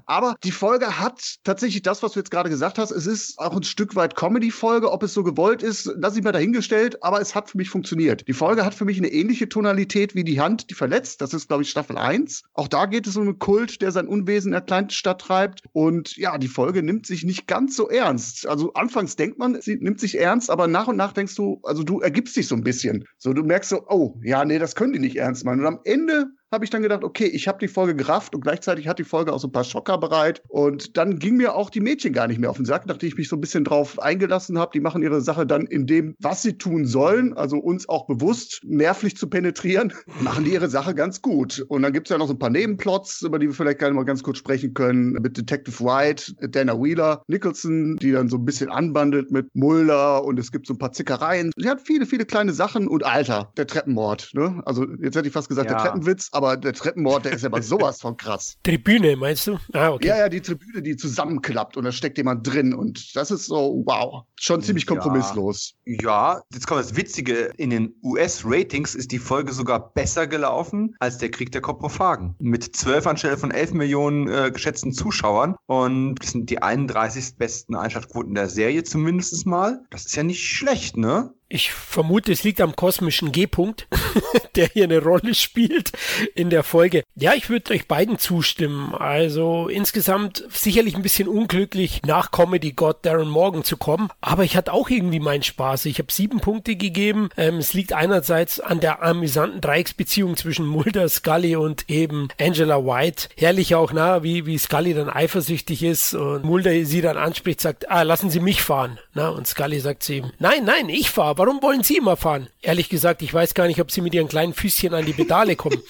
Aber 0.05 0.35
die 0.43 0.51
Folge 0.51 0.99
hat 0.99 1.35
tatsächlich 1.45 1.83
das, 1.83 2.03
was 2.03 2.11
du 2.11 2.19
jetzt 2.19 2.31
gerade 2.31 2.49
gesagt 2.49 2.77
hast. 2.77 2.91
Es 2.91 3.07
ist 3.07 3.39
auch 3.39 3.55
ein 3.55 3.63
Stück 3.63 3.95
weit 3.95 4.17
Comedy-Folge. 4.17 4.91
Ob 4.91 5.03
es 5.03 5.13
so 5.13 5.23
gewollt 5.23 5.63
ist, 5.63 5.89
lasse 5.95 6.17
ich 6.19 6.23
mal 6.25 6.33
dahingestellt. 6.33 7.01
Aber 7.03 7.19
es 7.19 7.35
hat 7.35 7.49
für 7.49 7.57
mich 7.57 7.69
funktioniert. 7.69 8.25
Die 8.29 8.33
Folge 8.33 8.63
hat 8.63 8.73
für 8.73 8.85
mich 8.85 8.97
eine 8.97 9.11
ähnliche 9.11 9.49
Tonalität 9.49 10.15
wie 10.15 10.23
die 10.23 10.39
Hand, 10.39 10.69
die 10.69 10.73
verletzt. 10.73 11.19
Das 11.19 11.33
ist, 11.33 11.49
glaube 11.49 11.63
ich, 11.63 11.69
Staffel 11.69 11.97
1. 11.97 12.43
Auch 12.53 12.69
da 12.69 12.85
geht 12.85 13.07
es 13.07 13.17
um 13.17 13.23
einen 13.23 13.39
Kult, 13.39 13.81
der 13.81 13.91
sein 13.91 14.07
Unwesen 14.07 14.47
in 14.47 14.53
der 14.53 14.61
Kleinstadt 14.61 15.19
treibt. 15.19 15.63
Und 15.73 16.15
ja, 16.15 16.37
die 16.37 16.47
Folge 16.47 16.81
nimmt 16.81 17.05
sich 17.05 17.25
nicht 17.25 17.45
ganz 17.45 17.75
so 17.75 17.89
ernst. 17.89 18.47
Also 18.47 18.71
anfangs 18.71 19.17
denkt 19.17 19.37
man, 19.37 19.59
sie 19.59 19.75
nimmt 19.75 19.99
sich 19.99 20.17
ernst, 20.17 20.49
aber 20.49 20.67
nach 20.67 20.87
und 20.87 20.95
nach 20.95 21.11
denkst 21.11 21.35
du, 21.35 21.59
also 21.63 21.83
du 21.83 21.99
ergibst 21.99 22.37
dich 22.37 22.47
so 22.47 22.55
ein 22.55 22.63
bisschen. 22.63 23.03
So, 23.17 23.33
du 23.33 23.43
merkst 23.43 23.71
so, 23.71 23.85
oh, 23.89 24.17
ja, 24.23 24.45
nee, 24.45 24.57
das 24.57 24.73
können 24.73 24.93
die 24.93 24.99
nicht 24.99 25.17
ernst 25.17 25.43
meinen. 25.43 25.59
Und 25.59 25.67
am 25.67 25.79
Ende 25.83 26.27
habe 26.53 26.63
ich 26.63 26.69
dann 26.69 26.83
gedacht, 26.83 27.03
okay, 27.03 27.25
ich 27.25 27.47
habe 27.47 27.59
die 27.59 27.67
Folge 27.67 27.95
gerafft 27.95 28.35
und 28.35 28.41
gleichzeitig 28.41 28.87
hat 28.87 28.99
die 28.99 29.03
Folge 29.03 29.33
auch 29.33 29.39
so 29.39 29.47
ein 29.47 29.51
paar 29.51 29.63
Schocker 29.63 29.97
bereit. 29.97 30.41
Und 30.47 30.97
dann 30.97 31.19
ging 31.19 31.35
mir 31.35 31.55
auch 31.55 31.69
die 31.69 31.81
Mädchen 31.81 32.13
gar 32.13 32.27
nicht 32.27 32.39
mehr 32.39 32.49
auf 32.49 32.57
den 32.57 32.65
Sack, 32.65 32.85
nachdem 32.85 33.07
ich 33.07 33.17
mich 33.17 33.27
so 33.27 33.35
ein 33.35 33.41
bisschen 33.41 33.63
drauf 33.63 33.99
eingelassen 33.99 34.57
habe. 34.57 34.71
Die 34.73 34.79
machen 34.79 35.01
ihre 35.01 35.21
Sache 35.21 35.45
dann 35.45 35.65
in 35.65 35.87
dem, 35.87 36.15
was 36.19 36.41
sie 36.41 36.57
tun 36.57 36.85
sollen, 36.85 37.33
also 37.33 37.57
uns 37.57 37.89
auch 37.89 38.07
bewusst 38.07 38.61
nervlich 38.63 39.17
zu 39.17 39.27
penetrieren, 39.29 39.93
machen 40.21 40.45
die 40.45 40.53
ihre 40.53 40.69
Sache 40.69 40.95
ganz 40.95 41.21
gut. 41.21 41.65
Und 41.67 41.81
dann 41.81 41.93
gibt 41.93 42.07
es 42.07 42.11
ja 42.11 42.17
noch 42.17 42.27
so 42.27 42.33
ein 42.33 42.39
paar 42.39 42.49
Nebenplots, 42.49 43.23
über 43.23 43.39
die 43.39 43.47
wir 43.47 43.53
vielleicht 43.53 43.79
gerne 43.79 43.95
mal 43.95 44.05
ganz 44.05 44.23
kurz 44.23 44.37
sprechen 44.37 44.73
können, 44.73 45.13
mit 45.13 45.37
Detective 45.37 45.83
White, 45.83 46.33
Dana 46.49 46.79
Wheeler, 46.79 47.23
Nicholson, 47.27 47.97
die 47.97 48.11
dann 48.11 48.29
so 48.29 48.37
ein 48.37 48.45
bisschen 48.45 48.69
anbandelt 48.69 49.31
mit 49.31 49.47
Mulder 49.55 50.23
und 50.23 50.37
es 50.39 50.51
gibt 50.51 50.67
so 50.67 50.73
ein 50.73 50.77
paar 50.77 50.91
Zickereien. 50.91 51.51
Sie 51.57 51.69
hat 51.69 51.81
viele, 51.81 52.05
viele 52.05 52.25
kleine 52.25 52.53
Sachen 52.53 52.87
und 52.87 53.03
Alter, 53.03 53.51
der 53.57 53.65
Treppenmord. 53.65 54.31
Ne? 54.33 54.61
Also 54.65 54.85
jetzt 55.01 55.15
hätte 55.15 55.27
ich 55.27 55.33
fast 55.33 55.49
gesagt, 55.49 55.69
ja. 55.69 55.77
der 55.77 55.83
Treppenwitz, 55.83 56.29
aber 56.31 56.42
der 56.43 56.73
Treppenmord, 56.73 57.25
der 57.25 57.33
ist 57.33 57.43
ja 57.43 57.49
mal 57.49 57.63
sowas 57.63 58.01
von 58.01 58.17
krass. 58.17 58.57
Tribüne, 58.63 59.15
meinst 59.15 59.47
du? 59.47 59.57
Ah, 59.73 59.91
okay. 59.91 60.07
Ja, 60.07 60.17
ja, 60.17 60.29
die 60.29 60.41
Tribüne, 60.41 60.81
die 60.81 60.95
zusammenklappt 60.95 61.77
und 61.77 61.83
da 61.83 61.91
steckt 61.91 62.17
jemand 62.17 62.45
drin 62.47 62.73
und 62.73 63.15
das 63.15 63.31
ist 63.31 63.45
so, 63.45 63.83
wow, 63.85 64.23
schon 64.39 64.61
ziemlich 64.61 64.85
kompromisslos. 64.85 65.75
Ja, 65.85 66.35
ja. 66.35 66.41
jetzt 66.53 66.67
kommt 66.67 66.81
das 66.81 66.95
Witzige, 66.95 67.51
in 67.57 67.69
den 67.69 67.95
US-Ratings 68.03 68.95
ist 68.95 69.11
die 69.11 69.19
Folge 69.19 69.53
sogar 69.53 69.93
besser 69.93 70.27
gelaufen 70.27 70.95
als 70.99 71.17
der 71.17 71.31
Krieg 71.31 71.51
der 71.51 71.61
Koprophagen. 71.61 72.35
Mit 72.39 72.75
12 72.75 73.07
anstelle 73.07 73.37
von 73.37 73.51
11 73.51 73.73
Millionen 73.73 74.27
äh, 74.27 74.51
geschätzten 74.51 74.91
Zuschauern 74.91 75.55
und 75.65 76.15
das 76.15 76.31
sind 76.31 76.49
die 76.49 76.61
31 76.61 77.37
besten 77.37 77.75
Einschaltquoten 77.75 78.35
der 78.35 78.49
Serie 78.49 78.83
zumindest 78.83 79.45
mal. 79.45 79.83
Das 79.89 80.05
ist 80.05 80.15
ja 80.15 80.23
nicht 80.23 80.43
schlecht, 80.43 80.97
ne? 80.97 81.33
Ich 81.53 81.71
vermute, 81.71 82.31
es 82.31 82.43
liegt 82.43 82.61
am 82.61 82.75
kosmischen 82.75 83.31
G-Punkt, 83.31 83.87
der 84.55 84.69
hier 84.69 84.85
eine 84.85 85.03
Rolle 85.03 85.35
spielt 85.35 85.91
in 86.33 86.49
der 86.49 86.63
Folge. 86.63 87.03
Ja, 87.13 87.35
ich 87.35 87.47
würde 87.47 87.75
euch 87.75 87.87
beiden 87.87 88.17
zustimmen. 88.17 88.95
Also 88.95 89.67
insgesamt 89.67 90.43
sicherlich 90.49 90.95
ein 90.95 91.03
bisschen 91.03 91.27
unglücklich, 91.27 92.01
nach 92.07 92.31
Comedy 92.31 92.71
God 92.71 93.05
Darren 93.05 93.29
Morgan 93.29 93.63
zu 93.63 93.77
kommen. 93.77 94.09
Aber 94.19 94.43
ich 94.43 94.57
hatte 94.57 94.73
auch 94.73 94.89
irgendwie 94.89 95.19
meinen 95.19 95.43
Spaß. 95.43 95.85
Ich 95.85 95.99
habe 95.99 96.11
sieben 96.11 96.39
Punkte 96.39 96.75
gegeben. 96.75 97.29
Ähm, 97.37 97.57
es 97.57 97.75
liegt 97.75 97.93
einerseits 97.93 98.59
an 98.59 98.79
der 98.79 99.03
amüsanten 99.03 99.61
Dreiecksbeziehung 99.61 100.35
zwischen 100.37 100.65
Mulder, 100.65 101.07
Scully 101.07 101.55
und 101.55 101.87
eben 101.87 102.29
Angela 102.41 102.83
White. 102.83 103.29
Herrlich 103.37 103.75
auch, 103.75 103.93
na, 103.93 104.23
wie, 104.23 104.47
wie 104.47 104.57
Scully 104.57 104.95
dann 104.95 105.07
eifersüchtig 105.07 105.83
ist 105.83 106.15
und 106.15 106.45
Mulder 106.45 106.83
sie 106.83 107.01
dann 107.01 107.17
anspricht, 107.17 107.61
sagt, 107.61 107.91
ah, 107.91 108.01
lassen 108.01 108.31
Sie 108.31 108.39
mich 108.39 108.63
fahren. 108.63 108.97
Na, 109.13 109.29
und 109.29 109.45
Scully 109.45 109.79
sagt 109.79 110.01
zu 110.01 110.15
ihm, 110.15 110.31
nein, 110.39 110.65
nein, 110.65 110.89
ich 110.89 111.11
fahre 111.11 111.42
Warum 111.45 111.61
wollen 111.61 111.83
Sie 111.83 111.97
immer 111.97 112.15
fahren? 112.15 112.47
Ehrlich 112.61 112.87
gesagt, 112.87 113.21
ich 113.21 113.33
weiß 113.33 113.53
gar 113.53 113.67
nicht, 113.67 113.81
ob 113.81 113.91
Sie 113.91 113.99
mit 113.99 114.13
Ihren 114.13 114.29
kleinen 114.29 114.53
Füßchen 114.53 114.93
an 114.93 115.05
die 115.05 115.11
Pedale 115.11 115.57
kommen. 115.57 115.83